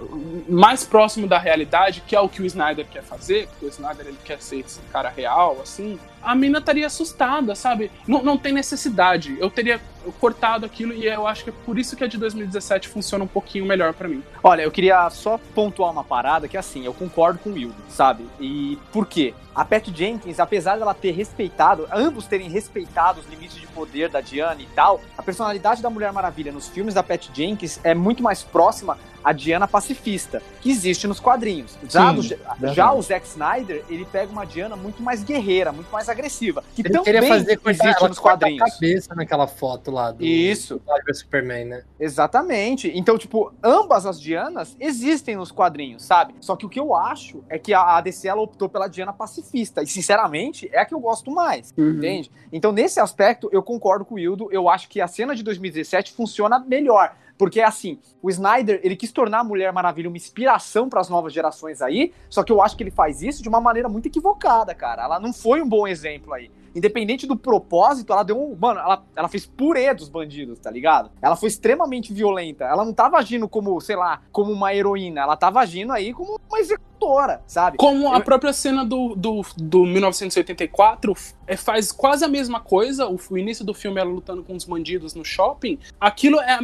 mais 0.48 0.84
próximo 0.84 1.28
da 1.28 1.38
realidade, 1.38 2.04
que 2.06 2.16
é 2.16 2.20
o 2.20 2.30
que 2.30 2.42
o 2.42 2.46
Snyder 2.46 2.86
quer 2.92 3.04
fazer, 3.04 3.48
porque 3.48 3.66
o 3.66 3.70
Snyder 3.70 3.99
ele 4.08 4.18
quer 4.24 4.42
ser 4.42 4.60
esse 4.60 4.80
cara 4.92 5.10
real, 5.10 5.60
assim. 5.62 6.00
A 6.22 6.36
mina 6.36 6.60
estaria 6.60 6.88
assustada, 6.88 7.56
sabe? 7.56 7.92
Não, 8.08 8.24
não 8.24 8.38
tem 8.38 8.54
necessidade. 8.54 9.38
Eu 9.40 9.50
teria 9.50 9.80
cortado 10.20 10.66
aquilo 10.66 10.94
e 10.94 11.06
eu 11.06 11.28
acho 11.28 11.44
que 11.44 11.50
é 11.50 11.54
por 11.66 11.78
isso 11.78 11.96
que 11.96 12.04
a 12.04 12.08
de 12.08 12.18
2017 12.18 12.88
funciona 12.88 13.24
um 13.24 13.28
pouquinho 13.28 13.66
melhor 13.66 13.94
pra 13.94 14.08
mim. 14.08 14.24
Olha, 14.44 14.62
eu 14.62 14.72
queria 14.72 15.10
só 15.10 15.40
pontuar 15.54 15.92
uma 15.92 16.04
parada 16.04 16.48
que 16.48 16.58
assim, 16.58 16.86
eu 16.86 16.94
concordo 16.94 17.40
com 17.40 17.50
o 17.50 17.54
Wildo, 17.54 17.76
sabe? 17.90 18.26
E 18.40 18.78
por 18.92 19.06
quê? 19.06 19.34
A 19.54 19.66
Pat 19.66 19.90
Jenkins, 19.94 20.40
apesar 20.40 20.78
dela 20.78 20.94
ter 20.94 21.12
respeitado, 21.12 21.88
ambos 21.92 22.26
terem 22.26 22.50
respeitado 22.50 23.20
os 23.20 23.28
limites 23.28 23.58
de 23.58 23.68
poder 23.68 24.10
da 24.10 24.22
Diana 24.22 24.62
e 24.62 24.68
tal, 24.68 25.02
a 25.18 25.24
personalidade 25.24 25.82
da 25.82 25.90
Mulher 25.90 26.14
Maravilha 26.14 26.52
nos 26.52 26.68
filmes 26.68 26.94
da 26.94 27.04
Pat 27.04 27.28
Jenkins 27.34 27.80
é 27.84 27.94
muito 27.94 28.24
mais 28.24 28.42
próxima 28.42 28.98
à 29.24 29.34
Diana 29.34 29.68
pacifista, 29.68 30.42
que 30.62 30.72
existe 30.72 31.08
nos 31.08 31.20
quadrinhos. 31.20 31.78
Já, 31.90 32.14
Sim, 32.14 32.22
verdade. 32.22 32.76
já 32.76 32.94
o 32.94 33.02
Zack 33.02 33.28
Snyder, 33.28 33.84
ele 33.90 34.06
pega 34.06 34.32
uma 34.32 34.46
Diana 34.46 34.76
muito 34.76 35.04
mais 35.04 35.24
guerreira, 35.24 35.72
muito 35.72 35.92
mais 35.92 36.09
agressiva, 36.10 36.64
que 36.76 36.82
Ele 36.82 37.00
queria 37.00 37.24
fazer 37.24 37.58
cortar, 37.58 37.72
existe 37.72 37.98
ela 38.00 38.10
nos 38.10 38.20
corta 38.20 38.46
a 38.46 38.50
quadrinhos. 38.50 38.74
cabeça 38.74 39.16
naquela 39.16 39.48
foto 39.48 39.92
lá 39.92 40.12
do 40.12 40.24
Isso. 40.24 40.82
do 41.06 41.14
Superman, 41.14 41.66
né? 41.66 41.84
Exatamente. 42.00 42.92
Então, 42.96 43.18
tipo, 43.18 43.54
ambas 43.64 44.06
as 44.06 44.20
Dianas 44.20 44.76
existem 44.80 45.36
nos 45.36 45.52
quadrinhos, 45.52 46.04
sabe? 46.04 46.34
Só 46.40 46.56
que 46.56 46.66
o 46.66 46.70
que 46.70 46.80
eu 46.80 46.96
acho 46.96 47.44
é 47.50 47.58
que 47.58 47.74
a 47.74 48.00
DC 48.02 48.28
ela 48.28 48.42
optou 48.42 48.70
pela 48.70 48.88
Diana 48.88 49.14
pacifista. 49.14 49.82
E, 49.82 49.88
sinceramente, 49.88 50.70
é 50.72 50.80
a 50.80 50.86
que 50.86 50.94
eu 50.94 51.00
gosto 51.00 51.32
mais. 51.32 51.74
Entende? 51.78 52.32
Então, 52.52 52.72
nesse 52.72 53.00
aspecto, 53.00 53.50
eu 53.52 53.62
concordo 53.62 54.06
com 54.06 54.16
o 54.16 54.20
Hildo. 54.20 54.50
Eu 54.52 54.70
acho 54.70 54.90
que 54.90 55.02
a 55.02 55.08
cena 55.08 55.36
de 55.36 55.44
2017 55.44 56.14
funciona 56.14 56.60
melhor. 56.60 57.16
Porque, 57.40 57.62
assim, 57.62 57.98
o 58.22 58.30
Snyder, 58.30 58.82
ele 58.84 58.98
quis 58.98 59.14
tornar 59.14 59.40
a 59.40 59.44
Mulher 59.46 59.72
Maravilha 59.72 60.10
uma 60.10 60.18
inspiração 60.18 60.90
para 60.90 61.00
as 61.00 61.08
novas 61.08 61.32
gerações 61.32 61.82
aí, 61.82 62.12
só 62.30 62.44
que 62.44 62.52
eu 62.52 62.62
acho 62.62 62.76
que 62.76 62.84
ele 62.84 62.92
faz 62.92 63.22
isso 63.22 63.42
de 63.42 63.48
uma 63.48 63.62
maneira 63.62 63.88
muito 63.88 64.08
equivocada, 64.08 64.76
cara. 64.76 65.04
Ela 65.04 65.22
não 65.22 65.32
foi 65.32 65.62
um 65.62 65.68
bom 65.70 65.88
exemplo 65.88 66.34
aí. 66.34 66.52
Independente 66.76 67.26
do 67.26 67.36
propósito, 67.36 68.14
ela 68.14 68.22
deu 68.24 68.38
um. 68.40 68.56
Mano, 68.56 68.80
ela, 68.80 69.04
ela 69.16 69.28
fez 69.28 69.46
purê 69.46 69.92
dos 69.94 70.08
bandidos, 70.08 70.60
tá 70.60 70.70
ligado? 70.70 71.10
Ela 71.20 71.36
foi 71.36 71.48
extremamente 71.48 72.14
violenta. 72.14 72.66
Ela 72.66 72.86
não 72.86 72.94
tava 72.94 73.18
agindo 73.18 73.48
como, 73.50 73.80
sei 73.82 73.96
lá, 73.96 74.22
como 74.32 74.52
uma 74.52 74.72
heroína. 74.72 75.22
Ela 75.22 75.36
tava 75.36 75.62
agindo 75.62 75.92
aí 75.94 76.14
como 76.14 76.40
uma 76.48 76.60
executora, 76.60 77.42
sabe? 77.48 77.78
Como 77.78 78.14
a 78.14 78.18
Eu- 78.18 78.24
própria 78.24 78.54
cena 78.54 78.86
do, 78.86 79.16
do, 79.16 79.42
do 79.58 79.84
1984 79.86 81.14
é, 81.50 81.58
faz 81.58 81.92
quase 81.92 82.24
a 82.24 82.28
mesma 82.28 82.60
coisa. 82.60 83.08
O, 83.08 83.20
o 83.30 83.38
início 83.38 83.66
do 83.66 83.74
filme 83.74 84.00
ela 84.00 84.10
lutando 84.10 84.44
com 84.44 84.56
os 84.56 84.64
bandidos 84.64 85.14
no 85.16 85.26
shopping. 85.26 85.78
Aquilo 86.00 86.40
é, 86.40 86.54
a- 86.54 86.64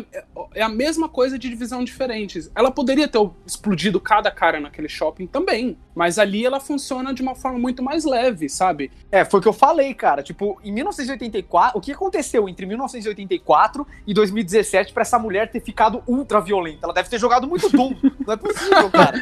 é 0.55 0.61
a 0.61 0.69
mesma 0.69 1.09
coisa 1.09 1.37
de 1.39 1.49
divisão 1.49 1.83
diferentes. 1.83 2.49
Ela 2.55 2.71
poderia 2.71 3.07
ter 3.07 3.19
explodido 3.45 3.99
cada 3.99 4.29
cara 4.31 4.59
naquele 4.59 4.87
shopping 4.87 5.27
também. 5.27 5.77
Mas 5.95 6.19
ali 6.19 6.45
ela 6.45 6.59
funciona 6.59 7.13
de 7.13 7.21
uma 7.21 7.35
forma 7.35 7.57
muito 7.57 7.81
mais 7.81 8.03
leve, 8.03 8.49
sabe? 8.49 8.91
É, 9.11 9.23
foi 9.23 9.39
o 9.39 9.43
que 9.43 9.47
eu 9.47 9.53
falei, 9.53 9.93
cara. 9.93 10.21
Tipo, 10.21 10.59
em 10.63 10.71
1984, 10.71 11.77
o 11.77 11.81
que 11.81 11.91
aconteceu 11.93 12.47
entre 12.49 12.65
1984 12.65 13.87
e 14.05 14.13
2017 14.13 14.91
pra 14.93 15.01
essa 15.01 15.17
mulher 15.17 15.49
ter 15.49 15.61
ficado 15.61 16.03
ultra 16.05 16.41
violenta? 16.41 16.79
Ela 16.83 16.93
deve 16.93 17.09
ter 17.09 17.17
jogado 17.17 17.47
muito 17.47 17.69
Doom. 17.69 17.95
Não 18.27 18.33
é 18.33 18.37
possível, 18.37 18.89
cara. 18.91 19.17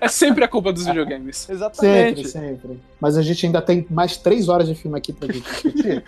É 0.00 0.08
sempre 0.08 0.44
a 0.44 0.48
culpa 0.48 0.72
dos 0.72 0.86
videogames. 0.86 1.36
Sempre, 1.38 1.54
Exatamente. 1.56 2.28
sempre. 2.28 2.80
Mas 3.00 3.16
a 3.16 3.22
gente 3.22 3.44
ainda 3.44 3.60
tem 3.60 3.86
mais 3.90 4.16
três 4.16 4.48
horas 4.48 4.66
de 4.66 4.74
filme 4.74 4.96
aqui 4.96 5.12
pra 5.12 5.32
gente 5.32 5.44
discutir. 5.44 6.04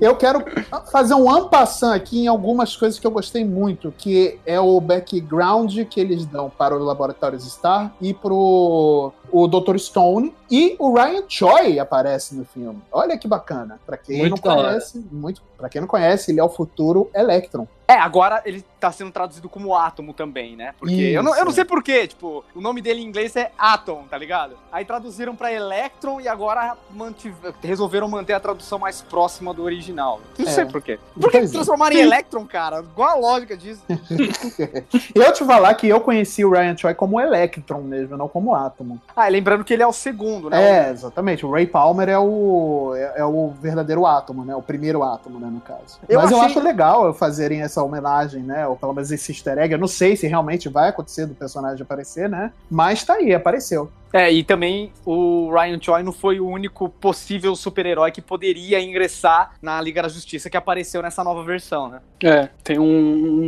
eu 0.00 0.16
quero 0.16 0.44
fazer 0.90 1.14
um 1.14 1.30
ampassant 1.30 1.94
aqui 1.94 2.20
em 2.20 2.26
algumas 2.26 2.76
coisas 2.76 2.98
que 2.98 3.06
eu 3.06 3.10
gostei 3.10 3.44
muito, 3.44 3.92
que 3.96 4.38
é 4.44 4.58
o 4.58 4.80
background 4.80 5.78
que 5.88 6.00
eles 6.00 6.26
dão 6.26 6.50
para 6.50 6.76
o 6.76 6.82
Laboratórios 6.82 7.44
Star 7.44 7.94
e 8.00 8.12
pro 8.12 9.12
o 9.32 9.46
Dr. 9.46 9.76
Stone. 9.78 10.34
E 10.50 10.76
o 10.78 10.94
Ryan 10.94 11.24
Choi 11.28 11.78
aparece 11.80 12.34
no 12.36 12.44
filme. 12.44 12.80
Olha 12.92 13.18
que 13.18 13.26
bacana. 13.26 13.80
Pra 13.84 13.96
quem 13.96 14.18
Muito 14.20 14.36
não 14.36 14.54
da 14.54 14.58
hora. 14.60 14.68
conhece, 14.68 15.04
muito, 15.10 15.42
para 15.58 15.68
quem 15.68 15.80
não 15.80 15.88
conhece, 15.88 16.30
ele 16.30 16.38
é 16.38 16.44
o 16.44 16.48
futuro 16.48 17.10
Electron. 17.14 17.66
É, 17.88 17.94
agora 17.94 18.42
ele 18.44 18.64
tá 18.80 18.90
sendo 18.90 19.10
traduzido 19.12 19.48
como 19.48 19.74
Átomo 19.74 20.12
também, 20.12 20.56
né? 20.56 20.74
Porque 20.78 20.92
eu 20.94 21.22
não, 21.22 21.36
eu 21.36 21.44
não 21.44 21.52
sei 21.52 21.64
porquê, 21.64 22.06
tipo, 22.08 22.44
o 22.54 22.60
nome 22.60 22.80
dele 22.82 23.00
em 23.00 23.04
inglês 23.04 23.34
é 23.36 23.52
Atom, 23.56 24.04
tá 24.10 24.18
ligado? 24.18 24.56
Aí 24.72 24.84
traduziram 24.84 25.36
pra 25.36 25.52
Electron 25.52 26.20
e 26.20 26.26
agora 26.28 26.76
mantive- 26.90 27.34
resolveram 27.62 28.08
manter 28.08 28.32
a 28.34 28.40
tradução 28.40 28.78
mais 28.78 29.02
próxima 29.02 29.52
do 29.54 29.62
original. 29.62 30.20
Não 30.38 30.46
É. 30.46 30.50
sei 30.50 30.64
porquê. 30.66 30.98
Por 31.20 31.30
que 31.30 31.46
transformaram 31.48 31.94
em 31.96 32.00
Electron, 32.00 32.44
cara? 32.46 32.82
Qual 32.94 33.08
a 33.08 33.14
lógica 33.14 33.56
disso? 33.56 33.82
Eu 35.14 35.32
te 35.32 35.44
falar 35.44 35.74
que 35.74 35.88
eu 35.88 36.00
conheci 36.00 36.44
o 36.44 36.50
Ryan 36.50 36.76
Choi 36.76 36.94
como 36.94 37.20
Electron 37.20 37.82
mesmo, 37.82 38.16
não 38.16 38.28
como 38.28 38.54
Átomo. 38.54 39.00
Ah, 39.16 39.30
e 39.30 39.32
lembrando 39.32 39.64
que 39.64 39.72
ele 39.72 39.82
é 39.82 39.86
o 39.86 39.94
segundo, 39.94 40.50
né? 40.50 40.88
É, 40.88 40.90
exatamente. 40.90 41.46
O 41.46 41.50
Ray 41.50 41.66
Palmer 41.66 42.06
é 42.06 42.18
o, 42.18 42.92
é, 42.94 43.14
é 43.20 43.24
o 43.24 43.48
verdadeiro 43.48 44.04
átomo, 44.04 44.44
né? 44.44 44.54
O 44.54 44.60
primeiro 44.60 45.02
átomo, 45.02 45.40
né, 45.40 45.48
no 45.50 45.60
caso. 45.60 45.98
Eu 46.06 46.20
Mas 46.20 46.30
eu 46.30 46.36
achei- 46.36 46.50
acho 46.50 46.60
legal 46.60 47.14
fazerem 47.14 47.62
essa 47.62 47.82
homenagem, 47.82 48.42
né? 48.42 48.66
Ou 48.66 48.76
pelo 48.76 48.92
menos 48.92 49.10
esse 49.10 49.32
easter 49.32 49.56
egg. 49.56 49.72
Eu 49.72 49.78
não 49.78 49.88
sei 49.88 50.16
se 50.16 50.26
realmente 50.26 50.68
vai 50.68 50.90
acontecer 50.90 51.24
do 51.24 51.34
personagem 51.34 51.82
aparecer, 51.82 52.28
né? 52.28 52.52
Mas 52.70 53.04
tá 53.04 53.14
aí, 53.14 53.32
apareceu. 53.34 53.90
É, 54.12 54.30
e 54.30 54.44
também 54.44 54.92
o 55.04 55.50
Ryan 55.50 55.78
Choi 55.80 56.02
não 56.02 56.12
foi 56.12 56.38
o 56.38 56.46
único 56.48 56.88
possível 56.88 57.56
super-herói 57.56 58.12
que 58.12 58.20
poderia 58.20 58.80
ingressar 58.80 59.52
na 59.62 59.80
Liga 59.80 60.02
da 60.02 60.08
Justiça 60.08 60.48
que 60.50 60.56
apareceu 60.56 61.00
nessa 61.02 61.24
nova 61.24 61.42
versão, 61.42 61.88
né? 61.88 62.00
É, 62.22 62.48
tem 62.62 62.78
um, 62.78 62.84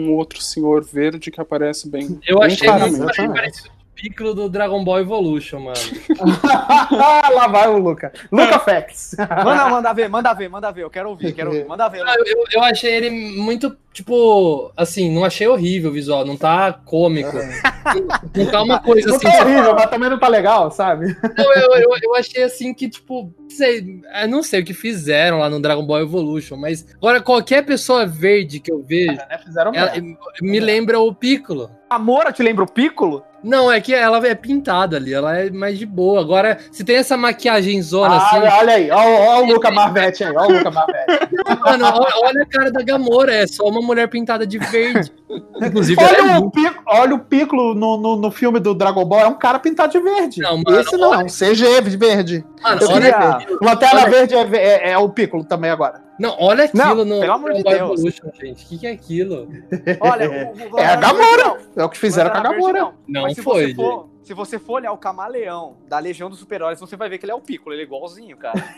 um 0.08 0.12
outro 0.14 0.40
senhor 0.42 0.82
verde 0.82 1.30
que 1.30 1.40
aparece 1.40 1.88
bem. 1.88 2.18
Eu 2.26 2.38
bem 2.38 2.46
achei 2.46 2.66
claramente. 2.66 2.96
muito 2.98 3.10
achei 3.10 3.28
parecido 3.28 3.77
Piccolo 4.00 4.32
do 4.32 4.48
Dragon 4.48 4.84
Ball 4.84 5.00
Evolution, 5.00 5.58
mano. 5.58 5.76
Lá 7.34 7.48
vai 7.48 7.68
o 7.68 7.78
Luca. 7.78 8.12
Luca 8.30 8.58
Facts. 8.60 9.16
Manda, 9.44 9.68
manda 9.68 9.92
ver, 9.92 10.08
manda 10.08 10.32
ver, 10.34 10.48
manda 10.48 10.70
ver. 10.70 10.82
Eu 10.84 10.90
quero 10.90 11.10
ouvir, 11.10 11.32
quero 11.32 11.50
ouvir. 11.50 11.66
Manda 11.66 11.88
ver. 11.88 12.02
Ah, 12.06 12.14
Eu, 12.16 12.24
eu, 12.24 12.44
eu 12.52 12.62
achei 12.62 12.94
ele 12.94 13.10
muito, 13.10 13.76
tipo, 13.92 14.70
assim, 14.76 15.12
não 15.12 15.24
achei 15.24 15.48
horrível 15.48 15.90
o 15.90 15.92
visual, 15.94 16.24
não 16.24 16.36
tá 16.36 16.72
cômico. 16.72 17.36
Não 18.36 18.46
tá 18.46 18.62
uma 18.62 18.78
coisa 18.80 19.08
Não 19.08 19.16
assim. 19.16 19.26
tá 19.26 19.32
você 19.32 19.42
horrível, 19.42 19.74
mas 19.74 19.90
também 19.90 20.10
não 20.10 20.18
tá 20.18 20.28
legal, 20.28 20.70
sabe? 20.70 21.16
Não, 21.36 21.52
eu, 21.54 21.74
eu, 21.82 21.90
eu 22.02 22.14
achei 22.14 22.44
assim 22.44 22.72
que, 22.72 22.88
tipo, 22.88 23.32
sei, 23.48 24.00
eu 24.22 24.28
não 24.28 24.42
sei 24.44 24.60
o 24.60 24.64
que 24.64 24.74
fizeram 24.74 25.38
lá 25.40 25.50
no 25.50 25.60
Dragon 25.60 25.84
Ball 25.84 26.00
Evolution, 26.02 26.56
mas 26.56 26.86
agora 26.96 27.20
qualquer 27.20 27.64
pessoa 27.64 28.06
verde 28.06 28.60
que 28.60 28.70
eu 28.70 28.80
vejo, 28.82 29.12
Né? 29.12 29.38
Fizeram 29.44 29.72
ela, 29.74 29.92
me 30.40 30.60
lembra 30.60 31.00
o 31.00 31.12
Piccolo. 31.12 31.70
A 31.90 31.98
Mora 31.98 32.30
te 32.32 32.42
lembra 32.42 32.64
o 32.64 32.70
Piccolo? 32.70 33.24
Não, 33.42 33.70
é 33.70 33.80
que 33.80 33.94
ela 33.94 34.18
é 34.26 34.34
pintada 34.34 34.96
ali, 34.96 35.14
ela 35.14 35.38
é 35.38 35.50
mais 35.50 35.78
de 35.78 35.86
boa. 35.86 36.20
Agora, 36.20 36.58
se 36.72 36.84
tem 36.84 36.96
essa 36.96 37.16
maquiagem 37.16 37.80
zona 37.80 38.16
Ah, 38.16 38.26
assim, 38.26 38.36
olha 38.38 38.72
aí, 38.74 38.90
olha 38.90 39.42
o 39.44 39.46
Luca 39.46 39.70
Marvete 39.70 40.24
aí, 40.24 40.34
olha 40.36 40.48
o 40.48 40.58
Luca 40.58 40.70
Marvete. 40.70 41.28
mano, 41.64 41.84
olha, 41.84 42.12
olha 42.24 42.42
a 42.42 42.46
cara 42.46 42.72
da 42.72 42.82
Gamora, 42.82 43.32
é 43.34 43.46
só 43.46 43.64
uma 43.68 43.80
mulher 43.80 44.08
pintada 44.08 44.46
de 44.46 44.58
verde. 44.58 45.12
Inclusive, 45.62 46.02
ela 46.02 46.16
é 46.16 46.22
Olha 46.22 46.40
o, 46.40 46.50
Piccolo, 46.50 46.82
olha 46.86 47.14
o 47.14 47.18
Piccolo 47.20 47.74
no, 47.74 47.96
no, 47.96 48.16
no 48.16 48.30
filme 48.30 48.58
do 48.58 48.74
Dragon 48.74 49.04
Ball, 49.04 49.20
é 49.20 49.28
um 49.28 49.34
cara 49.38 49.58
pintado 49.58 49.92
de 49.92 50.00
verde. 50.00 50.40
Não, 50.40 50.56
mano, 50.58 50.80
Esse 50.80 50.96
não, 50.96 51.14
é 51.14 51.18
um 51.18 51.26
CG 51.26 51.80
de 51.82 51.96
verde. 51.96 52.44
Mano, 52.62 52.80
Eu 52.82 52.88
olha, 52.90 53.12
queria... 53.12 53.58
Lanterna 53.62 54.00
olha- 54.02 54.10
Verde 54.10 54.34
é, 54.34 54.56
é- 54.56 54.90
é 54.90 54.98
o 54.98 55.08
Piccolo 55.08 55.44
também 55.44 55.70
agora. 55.70 56.07
Não, 56.18 56.36
olha 56.38 56.64
aquilo 56.64 56.84
Não, 56.84 57.04
no 57.04 57.20
pelo 57.20 57.32
amor 57.32 57.52
de 57.54 57.62
Deus. 57.62 57.76
Evolution, 57.76 58.30
gente. 58.40 58.64
O 58.64 58.68
que, 58.68 58.78
que 58.78 58.86
é 58.86 58.90
aquilo? 58.90 59.48
Olha, 60.00 60.30
o, 60.72 60.74
o, 60.74 60.78
É 60.78 60.86
a 60.86 60.96
Gamora. 60.96 61.54
Verde 61.54 61.68
É 61.76 61.84
o 61.84 61.88
que 61.88 61.98
fizeram 61.98 62.30
com 62.30 62.38
a 62.38 62.42
Verde 62.42 62.56
Gamora. 62.56 62.94
Não 63.06 63.30
se 63.30 63.42
foi, 63.42 63.74
for, 63.74 64.08
se 64.28 64.34
você 64.34 64.58
for 64.58 64.74
olhar 64.74 64.92
o 64.92 64.98
camaleão 64.98 65.78
da 65.88 65.98
Legião 65.98 66.28
dos 66.28 66.38
Super-Heróis, 66.38 66.78
você 66.78 66.96
vai 66.96 67.08
ver 67.08 67.16
que 67.16 67.24
ele 67.24 67.32
é 67.32 67.34
o 67.34 67.40
Piccolo, 67.40 67.74
ele 67.74 67.80
é 67.80 67.84
igualzinho, 67.86 68.36
cara. 68.36 68.62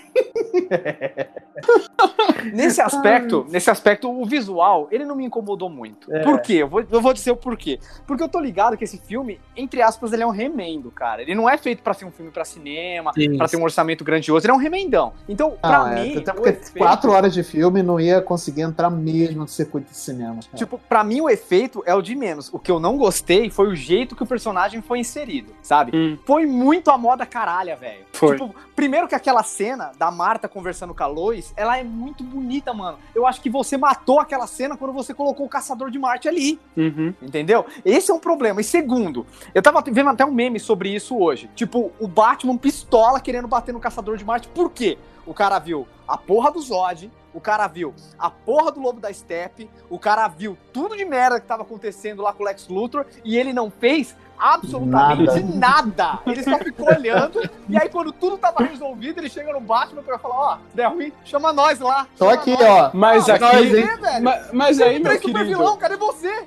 nesse 2.55 2.81
aspecto, 2.81 3.45
nesse 3.51 3.69
aspecto, 3.69 4.09
o 4.09 4.25
visual, 4.25 4.87
ele 4.93 5.05
não 5.05 5.17
me 5.17 5.25
incomodou 5.25 5.69
muito. 5.69 6.15
É. 6.15 6.21
Por 6.23 6.41
quê? 6.41 6.53
Eu 6.55 6.69
vou, 6.69 6.85
eu 6.89 7.01
vou 7.01 7.13
dizer 7.13 7.33
o 7.33 7.37
porquê. 7.37 7.81
Porque 8.07 8.23
eu 8.23 8.29
tô 8.29 8.39
ligado 8.39 8.77
que 8.77 8.85
esse 8.85 8.99
filme, 8.99 9.41
entre 9.57 9.83
aspas, 9.83 10.13
ele 10.13 10.23
é 10.23 10.27
um 10.27 10.31
remendo, 10.31 10.89
cara. 10.93 11.23
Ele 11.23 11.35
não 11.35 11.51
é 11.51 11.59
feito 11.59 11.83
pra 11.83 11.95
ser 11.95 12.05
um 12.05 12.13
filme 12.13 12.31
pra 12.31 12.45
cinema, 12.45 13.11
pra 13.37 13.49
ter 13.49 13.57
um 13.57 13.65
orçamento 13.65 14.05
grandioso, 14.05 14.47
ele 14.47 14.53
é 14.53 14.55
um 14.55 14.59
remendão. 14.59 15.13
Então, 15.29 15.59
pra 15.61 15.81
Não, 15.81 15.89
é, 15.89 16.03
mim, 16.05 16.17
até 16.19 16.33
porque 16.33 16.51
efeito- 16.51 16.79
quatro 16.79 17.11
horas 17.11 17.35
de 17.35 17.43
filme 17.43 17.83
não 17.83 17.99
ia 17.99 18.23
conseguir 18.23 18.63
entrar 18.63 18.89
mesmo 18.89 19.41
no 19.41 19.49
circuito 19.49 19.91
de 19.91 19.97
cinema. 19.97 20.37
cara. 20.43 20.57
Tipo, 20.57 20.79
pra 20.79 21.03
mim 21.03 21.21
o 21.21 21.29
efeito 21.29 21.83
é 21.85 21.93
o 21.95 22.01
de 22.01 22.15
menos. 22.15 22.55
O 22.55 22.59
que 22.61 22.71
eu 22.71 22.79
não 22.79 22.97
gostei 22.97 23.51
foi 23.51 23.67
o 23.67 23.75
jeito 23.75 24.15
que 24.15 24.23
o 24.23 24.27
personagem 24.27 24.81
foi 24.81 25.01
inserido, 25.01 25.40
sabe? 25.63 25.97
Hum. 25.97 26.19
Foi 26.25 26.47
muito 26.47 26.91
a 26.91 26.99
moda 26.99 27.25
caralha, 27.27 27.77
velho. 27.77 28.05
Tipo, 28.13 28.55
primeiro 28.75 29.09
que 29.09 29.15
aquela 29.15 29.43
cena 29.43 29.93
da 29.99 30.11
Marta 30.11 30.49
conversando 30.49 30.95
com 30.95 31.03
a 31.03 31.07
Lois, 31.07 31.53
ela 31.57 31.79
é 31.79 31.85
muito 31.85 32.23
bonita, 32.23 32.73
mano. 32.73 32.99
Eu 33.15 33.27
acho 33.27 33.41
que 33.41 33.51
você 33.51 33.77
matou 33.77 34.21
aquela 34.21 34.47
cena 34.47 34.77
quando 34.77 34.93
você 34.93 35.15
colocou 35.15 35.47
o 35.47 35.49
Caçador 35.49 35.91
de 35.91 35.99
Marte 35.99 36.29
ali. 36.29 36.61
Uhum. 36.77 37.15
Entendeu? 37.23 37.67
Esse 37.85 38.11
é 38.11 38.15
um 38.15 38.21
problema. 38.21 38.61
E 38.61 38.65
segundo, 38.65 39.27
eu 39.55 39.63
tava 39.63 39.83
vendo 39.87 40.11
até 40.11 40.25
um 40.25 40.33
meme 40.33 40.61
sobre 40.61 40.95
isso 40.95 41.17
hoje. 41.19 41.51
Tipo, 41.55 41.93
o 41.99 42.07
Batman 42.07 42.57
pistola 42.57 43.21
querendo 43.21 43.49
bater 43.49 43.73
no 43.73 43.81
Caçador 43.81 44.17
de 44.17 44.25
Marte. 44.25 44.49
Por 44.49 44.71
quê? 44.71 44.99
O 45.27 45.35
cara 45.35 45.59
viu 45.59 45.87
a 46.09 46.17
porra 46.17 46.51
do 46.51 46.61
Zod, 46.61 47.11
o 47.33 47.41
cara 47.41 47.69
viu 47.69 47.95
a 48.19 48.31
porra 48.31 48.73
do 48.73 48.81
Lobo 48.81 49.01
da 49.01 49.13
Steppe, 49.13 49.71
o 49.89 49.99
cara 49.99 50.27
viu 50.27 50.59
tudo 50.73 50.97
de 50.97 51.05
merda 51.05 51.41
que 51.41 51.47
tava 51.47 51.63
acontecendo 51.63 52.23
lá 52.23 52.33
com 52.33 52.43
o 52.43 52.47
Lex 52.47 52.67
Luthor 52.69 53.07
e 53.25 53.37
ele 53.39 53.53
não 53.53 53.71
fez 53.71 54.17
absolutamente 54.41 55.43
nada. 55.57 56.19
Ele 56.27 56.43
só 56.43 56.59
ficou 56.59 56.89
olhando 56.95 57.41
e 57.69 57.77
aí 57.79 57.89
quando 57.89 58.13
tudo 58.13 58.37
tava 58.39 58.65
resolvido, 58.65 59.19
ele 59.21 59.29
chega 59.29 59.53
no 59.53 59.61
Batman 59.61 60.03
pra 60.03 60.19
falar, 60.19 60.35
ó, 60.37 60.59
der 60.75 60.87
ruim, 60.89 61.13
chama 61.25 61.53
nós 61.53 61.79
lá. 61.81 62.07
Tô 62.19 62.29
aqui, 62.29 62.53
nós. 62.53 62.63
ó. 62.63 62.91
Mas 62.95 63.29
Ah, 63.29 63.35
aqui. 63.35 63.45
nós, 63.45 63.75
hein? 63.75 63.85
Mas, 64.23 64.53
mas 64.53 64.81
aí, 64.81 64.99
meu 64.99 65.13
é 65.13 65.19
super 65.19 65.33
querido. 65.33 65.59
vilão, 65.59 65.77
cadê 65.77 65.97
você? 65.97 66.45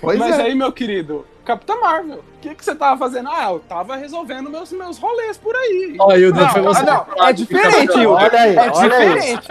Pois 0.00 0.18
mas 0.18 0.38
é. 0.38 0.42
aí, 0.42 0.54
meu 0.54 0.72
querido, 0.72 1.26
Capitã 1.44 1.74
Marvel, 1.80 2.18
o 2.18 2.40
que, 2.40 2.54
que 2.54 2.64
você 2.64 2.74
tava 2.74 2.98
fazendo? 2.98 3.28
Ah, 3.28 3.50
eu 3.50 3.60
tava 3.60 3.96
resolvendo 3.96 4.48
meus, 4.50 4.70
meus 4.72 4.98
rolês 4.98 5.36
por 5.38 5.54
aí. 5.56 5.96
Ó, 5.98 6.12
Hilda, 6.14 6.48
foi 6.50 6.60
Não, 6.62 6.72
você. 6.74 6.82
não, 6.82 7.06
é 7.26 7.32
diferente. 7.32 8.06
Olha 8.06 8.40
aí, 8.40 8.56
É 8.56 8.60
olha 8.70 8.70
diferente. 8.72 9.48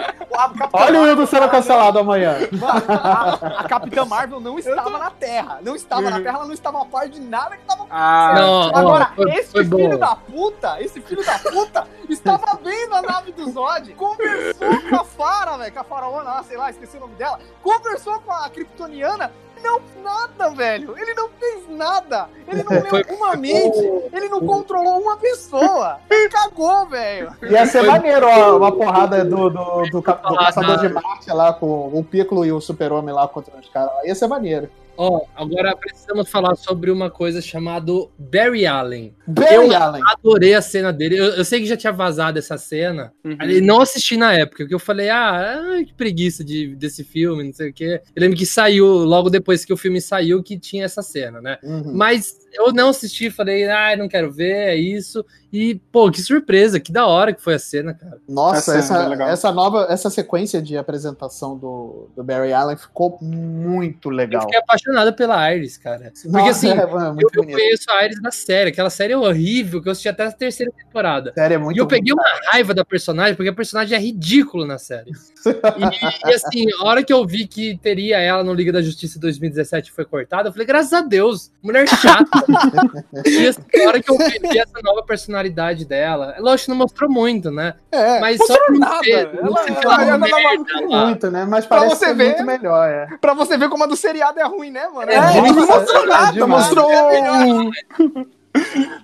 Olha 0.73 0.99
o 1.01 1.07
Hildo 1.07 1.27
sendo 1.27 1.49
cancelado 1.49 1.99
amanhã. 1.99 2.35
Mano, 2.51 2.83
a, 2.87 3.33
a 3.61 3.63
Capitã 3.67 4.05
Marvel 4.05 4.39
não 4.39 4.57
estava 4.57 4.89
na 4.97 5.09
Terra. 5.11 5.59
Não 5.61 5.75
estava 5.75 6.09
na 6.09 6.21
Terra, 6.21 6.37
ela 6.37 6.45
não 6.45 6.53
estava 6.53 6.81
a 6.81 6.85
par 6.85 7.07
de 7.09 7.19
nada 7.19 7.55
que 7.57 7.61
estava 7.63 7.85
Ah, 7.89 8.33
Não, 8.37 8.75
Agora, 8.75 9.09
ó, 9.11 9.15
foi, 9.15 9.31
esse 9.35 9.51
foi 9.51 9.63
filho 9.65 9.89
bom. 9.89 9.97
da 9.97 10.15
puta, 10.15 10.81
esse 10.81 11.01
filho 11.01 11.25
da 11.25 11.39
puta, 11.39 11.87
estava 12.07 12.57
vendo 12.63 12.95
a 12.95 13.01
nave 13.01 13.31
do 13.31 13.49
Zod, 13.51 13.93
conversou 13.93 14.81
com 14.89 14.95
a 14.95 15.03
Fara, 15.03 15.57
velho, 15.57 15.73
com 15.73 15.79
a 15.79 15.83
faraona 15.83 16.23
lá, 16.29 16.43
sei 16.43 16.57
lá, 16.57 16.69
esqueci 16.69 16.97
o 16.97 17.01
nome 17.01 17.15
dela, 17.15 17.39
conversou 17.61 18.19
com 18.21 18.31
a 18.31 18.49
Kryptoniana, 18.49 19.31
não 19.63 19.81
nada, 20.03 20.49
velho. 20.49 20.95
Ele 20.97 21.13
não 21.13 21.29
fez 21.29 21.69
nada. 21.69 22.29
Ele 22.47 22.63
não 22.63 22.71
leu 22.91 23.17
uma 23.17 23.35
mente. 23.35 23.79
Ele 24.11 24.29
não 24.29 24.39
controlou 24.41 24.99
uma 24.99 25.17
pessoa. 25.17 25.99
Ele 26.09 26.29
cagou, 26.29 26.87
velho. 26.87 27.31
Ia 27.43 27.65
ser 27.65 27.83
maneiro 27.83 28.27
ó, 28.27 28.57
uma 28.57 28.71
porrada 28.71 29.23
do, 29.23 29.49
do, 29.49 29.83
do, 29.83 29.89
do 29.89 30.01
Caçador 30.01 30.77
não. 30.77 30.87
de 30.87 30.89
Marte 30.89 31.29
lá, 31.31 31.53
com 31.53 31.89
o 31.93 32.03
Piccolo 32.03 32.45
e 32.45 32.51
o 32.51 32.59
Super-Homem 32.59 33.13
lá 33.13 33.27
contra 33.27 33.57
os 33.57 33.69
caras. 33.69 33.91
Ia 34.05 34.15
ser 34.15 34.27
maneiro. 34.27 34.69
Ó, 35.01 35.25
agora 35.33 35.73
precisamos 35.77 36.29
falar 36.29 36.57
sobre 36.57 36.91
uma 36.91 37.09
coisa 37.09 37.41
chamada 37.41 37.89
Barry 38.17 38.65
Allen. 38.65 39.15
Barry 39.25 39.55
Eu- 39.55 39.73
Allen. 39.73 40.01
Adorei 40.05 40.53
a 40.53 40.61
cena 40.61 40.91
dele. 40.91 41.17
Eu, 41.17 41.23
eu 41.35 41.45
sei 41.45 41.61
que 41.61 41.65
já 41.65 41.77
tinha 41.77 41.93
vazado 41.93 42.37
essa 42.37 42.57
cena. 42.57 43.13
Uhum. 43.23 43.37
E 43.43 43.61
não 43.61 43.79
assisti 43.79 44.17
na 44.17 44.33
época, 44.33 44.57
porque 44.57 44.75
eu 44.75 44.79
falei, 44.79 45.09
ah, 45.09 45.57
que 45.87 45.93
preguiça 45.93 46.43
de, 46.43 46.75
desse 46.75 47.05
filme, 47.05 47.45
não 47.45 47.53
sei 47.53 47.69
o 47.69 47.73
quê. 47.73 48.01
Eu 48.13 48.21
lembro 48.21 48.37
que 48.37 48.45
saiu, 48.45 48.85
logo 48.85 49.29
depois 49.29 49.63
que 49.63 49.71
o 49.71 49.77
filme 49.77 50.01
saiu, 50.01 50.43
que 50.43 50.59
tinha 50.59 50.83
essa 50.83 51.01
cena, 51.01 51.39
né? 51.39 51.57
Uhum. 51.63 51.93
Mas 51.95 52.37
eu 52.51 52.73
não 52.73 52.89
assisti, 52.89 53.29
falei, 53.29 53.69
ah, 53.69 53.95
não 53.95 54.09
quero 54.09 54.29
ver, 54.29 54.51
é 54.51 54.75
isso. 54.75 55.25
E, 55.51 55.75
pô, 55.91 56.11
que 56.11 56.21
surpresa, 56.21 56.79
que 56.79 56.91
da 56.91 57.07
hora 57.07 57.33
que 57.33 57.41
foi 57.41 57.55
a 57.55 57.59
cena, 57.59 57.93
cara. 57.93 58.19
Nossa, 58.27 58.57
Essa 58.57 58.75
é 58.75 58.79
essa, 58.79 59.07
legal. 59.07 59.29
essa 59.29 59.51
nova, 59.51 59.87
essa 59.89 60.09
sequência 60.09 60.61
de 60.61 60.77
apresentação 60.77 61.57
do, 61.57 62.07
do 62.15 62.23
Barry 62.23 62.53
Allen 62.53 62.77
ficou 62.77 63.17
muito 63.19 64.09
Eu 64.09 64.15
legal. 64.15 64.41
fiquei 64.43 64.59
apaixonada 64.59 65.11
pela 65.11 65.51
Iris, 65.53 65.77
cara. 65.77 66.11
Porque 66.13 66.27
Nossa, 66.27 66.49
assim, 66.51 66.69
é, 66.69 66.77
é 66.77 66.83
eu, 66.83 67.29
eu 67.33 67.43
conheço 67.43 67.89
a 67.89 68.05
Iris 68.05 68.21
da 68.21 68.31
série, 68.31 68.69
aquela 68.69 68.91
série 68.91 69.13
é 69.13 69.17
horrível, 69.17 69.81
que 69.81 69.87
eu 69.87 69.91
assisti 69.91 70.09
até 70.09 70.25
a 70.25 70.31
terceira 70.31 70.71
temporada. 70.71 71.33
Sério, 71.33 71.55
é 71.55 71.57
muito 71.57 71.77
e 71.77 71.79
eu 71.79 71.87
peguei 71.87 72.13
uma 72.13 72.23
raiva 72.51 72.73
da 72.73 72.85
personagem, 72.85 73.35
porque 73.35 73.49
a 73.49 73.53
personagem 73.53 73.97
é 73.97 73.99
ridícula 73.99 74.67
na 74.67 74.77
série. 74.77 75.11
E, 75.45 76.29
e, 76.29 76.33
assim, 76.33 76.65
a 76.79 76.85
hora 76.85 77.03
que 77.03 77.11
eu 77.11 77.25
vi 77.25 77.47
que 77.47 77.77
teria 77.77 78.19
ela 78.19 78.43
no 78.43 78.53
Liga 78.53 78.71
da 78.71 78.81
Justiça 78.81 79.19
2017 79.19 79.91
foi 79.91 80.05
cortada, 80.05 80.49
eu 80.49 80.51
falei, 80.51 80.67
graças 80.67 80.93
a 80.93 81.01
Deus, 81.01 81.51
mulher 81.61 81.87
chata. 81.87 82.29
e 83.25 83.47
assim, 83.47 83.61
a 83.83 83.87
hora 83.87 84.01
que 84.01 84.11
eu 84.11 84.17
vi, 84.17 84.59
essa 84.59 84.79
nova 84.83 85.03
personalidade 85.39 85.85
dela, 85.85 86.35
lógico 86.39 86.65
que 86.65 86.69
não 86.71 86.77
mostrou 86.77 87.09
muito, 87.09 87.49
né? 87.51 87.75
É, 87.91 88.19
Mas 88.19 88.37
mostrou 88.37 88.57
só 88.67 88.73
nada. 88.79 89.09
Ela- 89.09 89.31
não 89.43 89.55
sei 89.63 89.75
ela- 89.83 89.93
ela- 90.03 90.03
ela- 90.03 90.17
merda 90.17 90.87
lá. 90.89 91.05
muito, 91.05 91.31
né? 91.31 91.45
Mas 91.45 91.65
Pra 91.65 91.77
parece 91.79 91.95
você 91.95 92.05
ser 92.07 92.13
ver. 92.15 92.25
muito 92.27 92.43
melhor, 92.45 92.87
é. 92.89 93.07
Pra 93.19 93.33
você 93.33 93.57
ver 93.57 93.69
como 93.69 93.83
a 93.83 93.87
do 93.87 93.95
seriado 93.95 94.39
é 94.39 94.43
ruim, 94.43 94.71
né, 94.71 94.87
mano? 94.93 95.09
É 95.11 95.15
É, 95.15 95.19
ruim, 95.19 95.51
não 95.51 95.65
mostrou 95.67 96.03
é 96.03 96.07
nada, 96.07 96.47
mostrou. 96.47 96.89